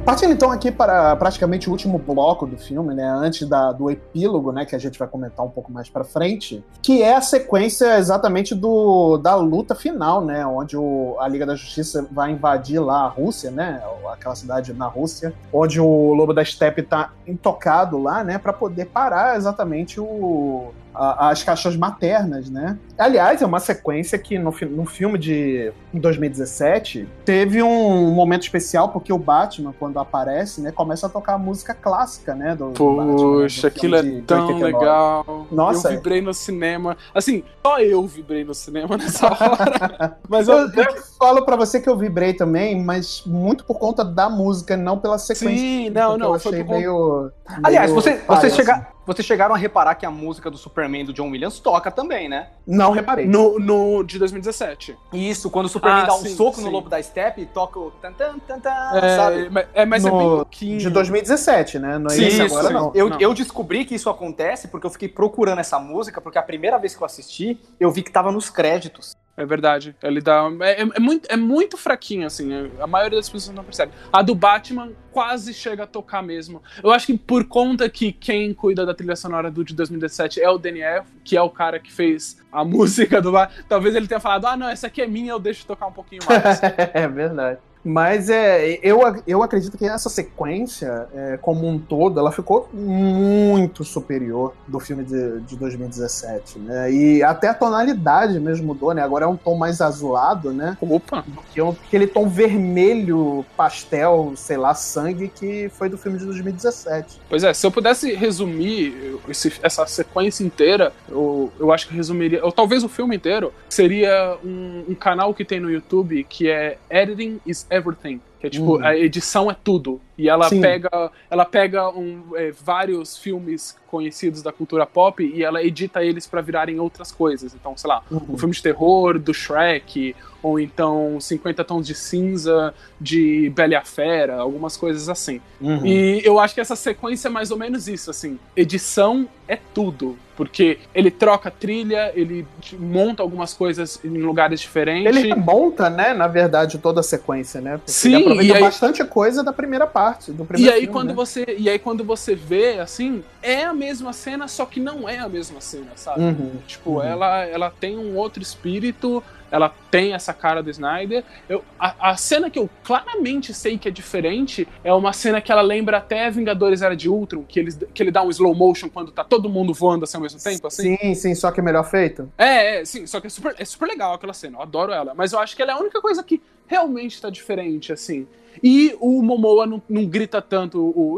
Partindo 0.07 0.31
então 0.31 0.53
aqui 0.53 0.71
para 0.71 1.13
praticamente 1.17 1.67
o 1.67 1.71
último 1.73 1.99
bloco 1.99 2.47
do 2.47 2.57
filme, 2.57 2.95
né, 2.95 3.03
antes 3.03 3.45
da, 3.45 3.73
do 3.73 3.91
epílogo, 3.91 4.53
né, 4.53 4.63
que 4.63 4.73
a 4.73 4.79
gente 4.79 4.97
vai 4.97 5.05
comentar 5.05 5.45
um 5.45 5.49
pouco 5.49 5.69
mais 5.69 5.89
para 5.89 6.05
frente, 6.05 6.63
que 6.81 7.03
é 7.03 7.13
a 7.13 7.19
sequência 7.19 7.97
exatamente 7.97 8.55
do, 8.55 9.17
da 9.17 9.35
luta 9.35 9.75
final, 9.75 10.23
né, 10.23 10.45
onde 10.45 10.77
o, 10.77 11.17
a 11.19 11.27
Liga 11.27 11.45
da 11.45 11.55
Justiça 11.55 12.07
vai 12.09 12.31
invadir 12.31 12.79
lá 12.79 13.01
a 13.01 13.07
Rússia, 13.09 13.51
né, 13.51 13.83
aquela 14.09 14.33
cidade 14.33 14.71
na 14.71 14.87
Rússia, 14.87 15.33
onde 15.51 15.77
o 15.81 16.13
Lobo 16.13 16.33
da 16.33 16.45
Steppe 16.45 16.83
tá 16.83 17.11
intocado 17.27 18.01
lá, 18.01 18.23
né, 18.23 18.37
para 18.37 18.53
poder 18.53 18.85
parar 18.85 19.35
exatamente 19.35 19.99
o 19.99 20.71
a- 20.97 21.29
as 21.29 21.43
caixas 21.43 21.75
maternas, 21.75 22.49
né? 22.49 22.77
Aliás, 22.97 23.41
é 23.41 23.45
uma 23.45 23.59
sequência 23.59 24.17
que 24.17 24.37
no, 24.39 24.53
no 24.71 24.85
filme 24.85 25.17
de 25.17 25.71
2017 25.93 27.07
teve 27.25 27.61
um 27.63 28.11
momento 28.11 28.43
especial 28.43 28.89
porque 28.89 29.11
o 29.13 29.17
Batman, 29.17 29.73
quando 29.79 29.99
aparece, 29.99 30.61
né, 30.61 30.71
começa 30.71 31.07
a 31.07 31.09
tocar 31.09 31.33
a 31.33 31.37
música 31.37 31.73
clássica, 31.73 32.33
né? 32.35 32.55
Do, 32.55 32.69
Batman, 32.69 33.05
né, 33.05 33.15
do 33.15 33.67
aquilo 33.67 33.95
é 33.95 34.01
de- 34.01 34.15
de 34.17 34.21
tão 34.23 34.47
89. 34.47 34.63
legal. 34.77 35.47
Nossa, 35.51 35.89
eu 35.89 35.95
vibrei 35.97 36.21
no 36.21 36.33
cinema. 36.33 36.97
Assim, 37.13 37.43
só 37.65 37.79
eu 37.79 38.05
vibrei 38.07 38.43
no 38.43 38.53
cinema 38.53 38.97
nessa 38.97 39.27
hora. 39.31 40.17
Mas 40.27 40.47
eu, 40.47 40.57
Eu, 40.57 40.67
eu 40.73 40.95
falo 41.19 41.45
pra 41.45 41.55
você 41.55 41.79
que 41.79 41.89
eu 41.89 41.97
vibrei 41.97 42.33
também, 42.33 42.81
mas 42.83 43.23
muito 43.25 43.63
por 43.65 43.77
conta 43.77 44.03
da 44.03 44.29
música, 44.29 44.75
não 44.75 44.97
pela 44.97 45.17
sequência. 45.17 45.57
Sim, 45.57 45.89
não, 45.89 46.17
não, 46.17 46.33
Eu 46.33 46.39
foi 46.39 46.51
achei 46.51 46.63
por 46.63 46.67
conta- 46.69 46.79
meio, 46.79 47.31
Aliás, 47.63 47.91
meio 47.91 48.01
você, 48.01 48.13
palhaço. 48.15 48.55
chega- 48.55 48.87
vocês 49.07 49.25
chegaram 49.25 49.55
a 49.55 49.57
reparar 49.57 49.95
que 49.95 50.05
a 50.05 50.11
música 50.11 50.51
do 50.51 50.57
Superman 50.57 51.05
do 51.05 51.13
John 51.13 51.29
Williams 51.31 51.59
toca 51.59 51.89
também, 51.89 52.27
né? 52.29 52.49
Não 52.67 52.91
reparei. 52.91 53.25
no, 53.25 53.57
no 53.57 54.03
de 54.03 54.19
2017. 54.19 54.95
Isso, 55.13 55.49
quando 55.49 55.65
o 55.67 55.69
Superman 55.69 56.03
Ah, 56.03 56.07
dá 56.07 56.15
um 56.15 56.19
sim, 56.21 56.35
soco 56.35 56.57
sim. 56.57 56.63
no 56.65 56.69
lobo 56.69 56.89
da 56.89 57.01
Steppe, 57.01 57.45
toca 57.47 57.79
o 57.79 57.89
tan 57.89 58.11
tan 58.11 58.37
tan 58.39 58.59
tan, 58.59 58.71
sabe? 59.15 59.45
É, 59.45 59.49
mas- 59.49 59.67
é, 59.73 59.85
mas 59.85 60.05
é 60.05 60.11
bem 60.11 60.19
No- 60.19 60.35
pouquinho. 60.37 60.77
De 60.77 60.89
2017, 60.89 61.79
né? 61.79 61.97
Não 61.97 62.07
é 62.07 62.09
Sim, 62.15 62.27
isso, 62.27 62.43
agora, 62.43 62.67
sim. 62.67 62.73
não. 62.73 62.91
Eu, 62.93 63.09
Não. 63.09 63.19
eu 63.21 63.33
descobri 63.33 63.85
que 63.85 63.95
isso 63.95 64.09
acontece 64.09 64.67
porque 64.67 64.85
eu 64.85 64.91
fiquei 64.91 65.07
procurando 65.07 65.59
essa 65.59 65.79
música, 65.79 66.19
porque 66.19 66.37
a 66.37 66.43
primeira 66.43 66.77
vez 66.77 66.93
que 66.95 67.01
eu 67.01 67.05
assisti, 67.05 67.57
eu 67.79 67.89
vi 67.89 68.03
que 68.03 68.11
tava 68.11 68.31
nos 68.31 68.49
créditos. 68.49 69.15
É 69.39 69.45
verdade. 69.45 69.95
Ele 70.01 70.19
dá. 70.19 70.49
É, 70.61 70.81
é- 70.81 70.89
é 70.95 70.99
muito, 70.99 71.27
é 71.31 71.37
muito 71.37 71.77
fraquinho, 71.77 72.25
assim. 72.25 72.51
é- 72.51 72.71
A 72.81 72.87
maioria 72.87 73.19
das 73.19 73.29
pessoas 73.29 73.55
não 73.55 73.63
percebe. 73.63 73.91
A 74.11 74.23
do 74.23 74.33
Batman 74.33 74.91
quase 75.11 75.53
chega 75.53 75.83
a 75.83 75.87
tocar 75.87 76.23
mesmo. 76.23 76.61
Eu 76.83 76.91
acho 76.91 77.05
que 77.05 77.15
por 77.17 77.43
conta 77.45 77.87
que 77.87 78.11
quem 78.11 78.51
cuida 78.53 78.83
da 78.83 78.95
trilha 78.95 79.15
sonora 79.15 79.51
do 79.51 79.63
de 79.63 79.75
2017 79.75 80.41
é 80.41 80.49
o 80.49 80.57
Daniel, 80.57 81.05
que 81.23 81.37
é 81.37 81.41
o 81.41 81.51
cara 81.51 81.79
que 81.79 81.93
fez 81.93 82.41
a 82.51 82.63
música 82.65 83.21
do 83.21 83.31
Batman, 83.31 83.63
talvez 83.69 83.95
ele 83.95 84.07
tenha 84.07 84.19
falado: 84.19 84.45
ah, 84.47 84.57
não, 84.57 84.67
essa 84.69 84.87
aqui 84.87 85.03
é 85.03 85.07
minha, 85.07 85.31
eu 85.31 85.39
deixo 85.39 85.65
tocar 85.67 85.85
um 85.85 85.93
pouquinho 85.93 86.21
mais. 86.27 86.59
é 86.93 87.07
verdade. 87.07 87.59
Mas 87.89 88.29
é, 88.29 88.79
eu, 88.83 88.99
eu 89.25 89.41
acredito 89.41 89.77
que 89.77 89.85
essa 89.85 90.09
sequência, 90.09 91.07
é, 91.15 91.37
como 91.41 91.65
um 91.65 91.79
todo, 91.79 92.19
ela 92.19 92.33
ficou 92.33 92.67
muito 92.73 93.83
superior 93.85 94.53
do 94.67 94.77
filme 94.79 95.05
de, 95.05 95.39
de 95.41 95.55
2017, 95.55 96.59
né? 96.59 96.91
E 96.91 97.23
até 97.23 97.47
a 97.47 97.53
tonalidade 97.53 98.37
mesmo 98.41 98.67
mudou, 98.67 98.93
né? 98.93 99.01
Agora 99.01 99.23
é 99.23 99.27
um 99.27 99.37
tom 99.37 99.55
mais 99.55 99.79
azulado, 99.79 100.51
né? 100.51 100.77
Opa! 100.81 101.23
Do 101.25 101.41
que 101.53 101.61
um- 101.61 101.69
aquele 101.69 102.07
tom 102.07 102.27
vermelho, 102.27 103.45
pastel, 103.55 104.33
sei 104.35 104.57
lá, 104.57 104.73
sangue 104.73 105.29
que 105.33 105.69
foi 105.69 105.87
do 105.87 105.97
filme 105.97 106.17
de 106.17 106.25
2017. 106.25 107.21
Pois 107.29 107.43
é, 107.43 107.53
se 107.53 107.65
eu 107.65 107.71
pudesse 107.71 108.13
resumir 108.13 109.17
esse- 109.29 109.53
essa 109.63 109.85
sequência 109.87 110.43
inteira, 110.43 110.91
eu, 111.09 111.51
eu 111.59 111.71
acho 111.71 111.87
que 111.87 111.95
resumiria, 111.95 112.43
ou 112.43 112.51
talvez 112.51 112.83
o 112.83 112.89
filme 112.89 113.15
inteiro, 113.15 113.53
seria 113.69 114.37
um, 114.43 114.83
um 114.89 114.95
canal 114.95 115.33
que 115.33 115.45
tem 115.45 115.59
no 115.59 115.71
YouTube 115.71 116.25
que 116.25 116.49
é 116.49 116.77
Editing 116.89 117.39
is 117.45 117.65
Everything. 117.77 118.19
Que 118.39 118.47
é 118.47 118.49
tipo, 118.49 118.77
Uhum. 118.77 118.85
a 118.85 118.95
edição 118.97 119.49
é 119.49 119.55
tudo. 119.63 120.01
E 120.17 120.27
ela 120.29 120.49
Sim. 120.49 120.61
pega, 120.61 121.11
ela 121.29 121.45
pega 121.45 121.89
um, 121.89 122.23
é, 122.35 122.51
vários 122.51 123.17
filmes 123.17 123.77
conhecidos 123.87 124.41
da 124.41 124.51
cultura 124.51 124.85
pop 124.85 125.23
e 125.23 125.43
ela 125.43 125.63
edita 125.63 126.03
eles 126.03 126.25
pra 126.27 126.41
virarem 126.41 126.79
outras 126.79 127.11
coisas. 127.11 127.53
Então, 127.53 127.77
sei 127.77 127.87
lá, 127.87 128.01
Uhum. 128.11 128.21
um 128.29 128.37
filme 128.37 128.53
de 128.53 128.61
terror 128.61 129.17
do 129.19 129.33
Shrek, 129.33 130.15
ou 130.43 130.59
então 130.59 131.19
50 131.19 131.63
Tons 131.63 131.85
de 131.87 131.95
Cinza 131.95 132.73
de 132.99 133.49
Bela 133.55 133.73
e 133.73 133.75
a 133.75 133.83
Fera, 133.83 134.37
algumas 134.39 134.75
coisas 134.75 135.07
assim. 135.09 135.39
Uhum. 135.61 135.85
E 135.85 136.21
eu 136.25 136.39
acho 136.39 136.53
que 136.53 136.61
essa 136.61 136.75
sequência 136.75 137.27
é 137.27 137.31
mais 137.31 137.49
ou 137.51 137.57
menos 137.57 137.87
isso, 137.87 138.09
assim. 138.11 138.37
Edição 138.55 139.27
é 139.47 139.57
tudo. 139.73 140.17
Porque 140.35 140.77
ele 140.93 141.09
troca 141.09 141.49
trilha, 141.49 142.11
ele 142.13 142.45
monta 142.77 143.23
algumas 143.23 143.55
coisas 143.55 143.99
em 144.05 144.09
lugares 144.19 144.59
diferentes. 144.61 145.07
Ele 145.17 145.29
remonta, 145.29 145.89
né, 145.89 146.13
na 146.13 146.27
verdade, 146.27 146.77
toda 146.77 146.99
a 146.99 147.03
sequência, 147.03 147.59
né? 147.59 147.77
Porque 147.77 147.91
Sim, 147.91 148.09
ele 148.13 148.23
aproveita 148.23 148.53
e 148.53 148.55
aí- 148.55 148.61
bastante 148.61 149.03
coisa 149.03 149.43
da 149.43 149.51
primeira 149.51 149.87
parte, 149.87 150.06
do 150.27 150.43
E 150.43 150.47
primeiro 150.47 150.73
aí, 150.73 150.81
filme, 150.81 150.93
quando 150.93 151.07
né? 151.09 151.13
você, 151.13 151.45
e 151.57 151.69
aí 151.69 151.79
quando 151.79 152.03
você 152.03 152.35
vê, 152.35 152.79
assim, 152.79 153.23
é 153.41 153.63
a 153.63 153.73
mesma 153.73 154.13
cena, 154.13 154.47
só 154.47 154.65
que 154.65 154.79
não 154.79 155.07
é 155.07 155.17
a 155.19 155.29
mesma 155.29 155.61
cena, 155.61 155.91
sabe? 155.95 156.21
Uhum, 156.21 156.51
Tipo, 156.67 156.91
uhum. 156.91 157.03
ela, 157.03 157.43
ela 157.45 157.69
tem 157.69 157.97
um 157.97 158.15
outro 158.15 158.41
espírito, 158.41 159.23
ela 159.51 159.73
tem 159.89 160.13
essa 160.13 160.33
cara 160.33 160.61
do 160.61 160.69
Snyder. 160.69 161.23
Eu, 161.47 161.63
a, 161.79 162.11
a 162.11 162.17
cena 162.17 162.49
que 162.49 162.59
eu 162.59 162.69
claramente 162.83 163.53
sei 163.53 163.77
que 163.77 163.87
é 163.87 163.91
diferente 163.91 164.67
é 164.83 164.93
uma 164.93 165.13
cena 165.13 165.41
que 165.41 165.51
ela 165.51 165.61
lembra 165.61 165.97
até 165.97 166.29
Vingadores 166.29 166.81
Era 166.81 166.95
de 166.95 167.09
Ultron, 167.09 167.43
que, 167.43 167.59
eles, 167.59 167.79
que 167.93 168.03
ele 168.03 168.11
dá 168.11 168.21
um 168.23 168.29
slow 168.29 168.53
motion 168.53 168.89
quando 168.89 169.11
tá 169.11 169.23
todo 169.23 169.49
mundo 169.49 169.73
voando 169.73 170.03
assim 170.03 170.17
ao 170.17 170.23
mesmo 170.23 170.39
tempo, 170.39 170.67
assim. 170.67 170.97
Sim, 170.97 171.13
sim, 171.15 171.35
só 171.35 171.51
que 171.51 171.59
é 171.59 171.63
melhor 171.63 171.83
feito. 171.89 172.31
É, 172.37 172.81
é, 172.81 172.85
sim, 172.85 173.05
só 173.07 173.19
que 173.21 173.27
é 173.27 173.29
super, 173.29 173.55
é 173.57 173.65
super 173.65 173.87
legal 173.87 174.13
aquela 174.13 174.33
cena, 174.33 174.57
eu 174.57 174.61
adoro 174.61 174.91
ela. 174.91 175.13
Mas 175.15 175.33
eu 175.33 175.39
acho 175.39 175.55
que 175.55 175.61
ela 175.61 175.71
é 175.71 175.75
a 175.75 175.79
única 175.79 176.01
coisa 176.01 176.23
que 176.23 176.41
realmente 176.65 177.21
tá 177.21 177.29
diferente, 177.29 177.93
assim. 177.93 178.27
E 178.61 178.97
o 178.99 179.21
Momoa 179.21 179.67
não, 179.67 179.81
não 179.87 180.05
grita 180.05 180.41
tanto 180.41 180.81
o 180.83 181.17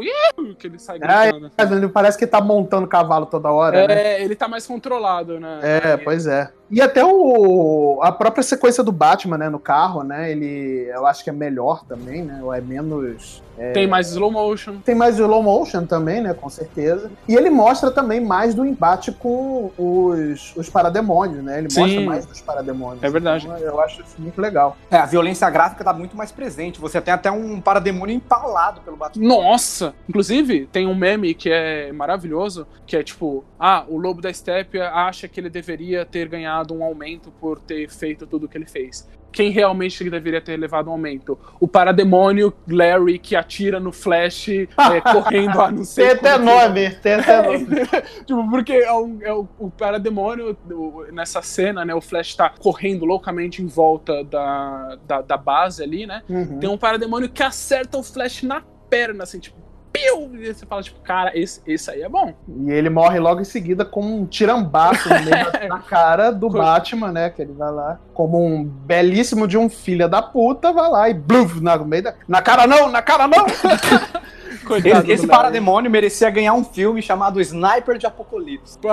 que 0.58 0.66
ele 0.66 0.78
sai 0.78 0.98
Ah, 1.02 1.30
gritando. 1.30 1.50
é, 1.56 1.76
ele 1.76 1.88
parece 1.88 2.18
que 2.18 2.26
tá 2.26 2.40
montando 2.40 2.86
cavalo 2.86 3.26
toda 3.26 3.50
hora, 3.50 3.86
né? 3.86 3.94
É, 3.94 4.22
ele 4.22 4.36
tá 4.36 4.46
mais 4.46 4.66
controlado, 4.66 5.40
né? 5.40 5.58
É, 5.62 5.96
pois 5.96 6.26
é. 6.26 6.52
E 6.70 6.80
até 6.80 7.04
o, 7.04 8.00
a 8.02 8.12
própria 8.12 8.44
sequência 8.44 8.84
do 8.84 8.92
Batman, 8.92 9.36
né, 9.36 9.48
no 9.48 9.58
carro, 9.58 10.04
né, 10.04 10.30
ele, 10.30 10.88
eu 10.88 11.04
acho 11.04 11.24
que 11.24 11.30
é 11.30 11.32
melhor 11.32 11.84
também, 11.84 12.22
né, 12.22 12.40
ou 12.42 12.54
é 12.54 12.60
menos... 12.60 13.42
é, 13.58 13.72
Tem 13.72 13.86
mais 13.86 14.08
slow 14.08 14.30
motion. 14.30 14.76
Tem 14.84 14.94
mais 14.94 15.18
slow 15.18 15.42
motion 15.42 15.84
também, 15.84 16.20
né, 16.20 16.34
com 16.34 16.48
certeza. 16.48 17.10
E 17.28 17.34
ele 17.34 17.50
mostra 17.50 17.90
também 17.90 18.20
mais 18.20 18.54
do 18.54 18.64
embate 18.64 19.12
com 19.12 19.70
os, 19.76 20.54
os 20.56 20.68
parademônios, 20.68 21.42
né, 21.42 21.58
ele 21.58 21.70
Sim. 21.70 21.80
mostra 21.80 22.00
mais 22.00 22.26
dos 22.26 22.40
parademônios. 22.40 23.02
É 23.02 23.10
verdade. 23.10 23.46
Então, 23.46 23.58
eu 23.58 23.80
acho 23.80 24.02
isso 24.02 24.16
muito 24.18 24.40
legal. 24.40 24.76
É, 24.90 24.96
a 24.96 25.06
violência 25.06 25.48
gráfica 25.50 25.84
tá 25.84 25.92
muito 25.92 26.16
mais 26.16 26.32
presente. 26.32 26.80
Você 26.80 27.00
tem 27.00 27.12
até 27.12 27.30
um 27.30 27.60
parademônio 27.60 28.14
empalado 28.14 28.80
pelo 28.80 28.96
Batman. 28.96 29.26
Nossa! 29.26 29.94
Inclusive, 30.08 30.66
tem 30.66 30.86
um 30.86 30.94
meme 30.94 31.34
que 31.34 31.50
é 31.50 31.92
maravilhoso, 31.92 32.66
que 32.86 32.96
é 32.96 33.02
tipo, 33.02 33.44
ah, 33.58 33.84
o 33.88 33.96
Lobo 33.98 34.20
da 34.20 34.32
Steppe 34.32 34.80
acha 34.80 35.28
que 35.28 35.38
ele 35.40 35.50
deveria 35.50 36.04
ter 36.04 36.28
ganhado 36.28 36.74
um 36.74 36.82
aumento 36.82 37.30
por 37.40 37.60
ter 37.60 37.88
feito 37.90 38.26
tudo 38.26 38.46
o 38.46 38.48
que 38.48 38.56
ele 38.56 38.66
fez. 38.66 39.08
Quem 39.32 39.50
realmente 39.50 40.08
deveria 40.10 40.40
ter 40.40 40.56
levado 40.56 40.88
um 40.88 40.92
aumento? 40.92 41.38
O 41.60 41.68
parademônio 41.68 42.52
Larry 42.68 43.18
que 43.18 43.36
atira 43.36 43.78
no 43.78 43.92
Flash 43.92 44.48
é, 44.48 44.66
correndo 45.12 45.60
a 45.60 45.70
não 45.70 45.84
sei 45.84 46.16
Tem 46.16 46.30
até 46.32 46.38
nome, 46.38 46.90
tem 46.96 47.14
até 47.14 47.42
nome. 47.46 47.66
tipo, 48.26 48.50
porque 48.50 48.72
é, 48.72 48.92
um- 48.92 49.18
é 49.22 49.32
o, 49.32 49.46
o 49.58 49.70
parademônio, 49.70 50.56
o- 50.70 51.04
nessa 51.12 51.42
cena, 51.42 51.84
né? 51.84 51.94
O 51.94 52.00
Flash 52.00 52.34
tá 52.34 52.50
correndo 52.50 53.04
loucamente 53.04 53.62
em 53.62 53.66
volta 53.66 54.24
da, 54.24 54.98
da, 55.06 55.20
da 55.22 55.36
base 55.36 55.82
ali, 55.82 56.06
né? 56.06 56.22
Uhum. 56.28 56.58
Tem 56.58 56.68
um 56.68 56.78
parademônio 56.78 57.28
que 57.28 57.42
acerta 57.42 57.98
o 57.98 58.02
Flash 58.02 58.42
na 58.42 58.62
perna, 58.88 59.22
assim, 59.22 59.38
tipo, 59.38 59.56
piu! 59.92 60.30
E 60.34 60.52
você 60.54 60.64
fala, 60.66 60.82
tipo, 60.82 61.00
cara, 61.00 61.36
esse, 61.38 61.60
esse 61.66 61.90
aí 61.90 62.02
é 62.02 62.08
bom. 62.08 62.32
E 62.48 62.70
ele 62.70 62.88
morre 62.90 63.18
logo 63.18 63.40
em 63.40 63.44
seguida 63.44 63.84
com 63.84 64.00
um 64.02 64.26
tirambaço 64.26 65.08
no 65.08 65.14
meio 65.16 65.52
da- 65.52 65.68
na 65.68 65.78
cara 65.80 66.30
do 66.30 66.48
Co- 66.48 66.58
Batman, 66.58 67.12
né? 67.12 67.30
Que 67.30 67.42
ele 67.42 67.52
vai 67.52 67.70
lá, 67.70 67.98
como 68.14 68.44
um 68.44 68.64
belíssimo 68.64 69.46
de 69.46 69.56
um 69.58 69.68
filho 69.68 70.08
da 70.08 70.22
puta, 70.22 70.72
vai 70.72 70.88
lá 70.90 71.08
e 71.10 71.14
bluf, 71.14 71.60
na, 71.60 71.76
meio 71.78 72.02
da, 72.04 72.14
na 72.28 72.40
cara 72.42 72.66
não, 72.66 72.88
na 72.90 73.02
cara 73.02 73.26
não! 73.28 73.44
Coitado 74.66 75.02
Esse, 75.04 75.12
esse 75.12 75.26
parademônio 75.26 75.90
merecia 75.90 76.30
ganhar 76.30 76.52
um 76.52 76.62
filme 76.62 77.02
chamado 77.02 77.40
Sniper 77.40 77.98
de 77.98 78.06
Apocalipse. 78.06 78.78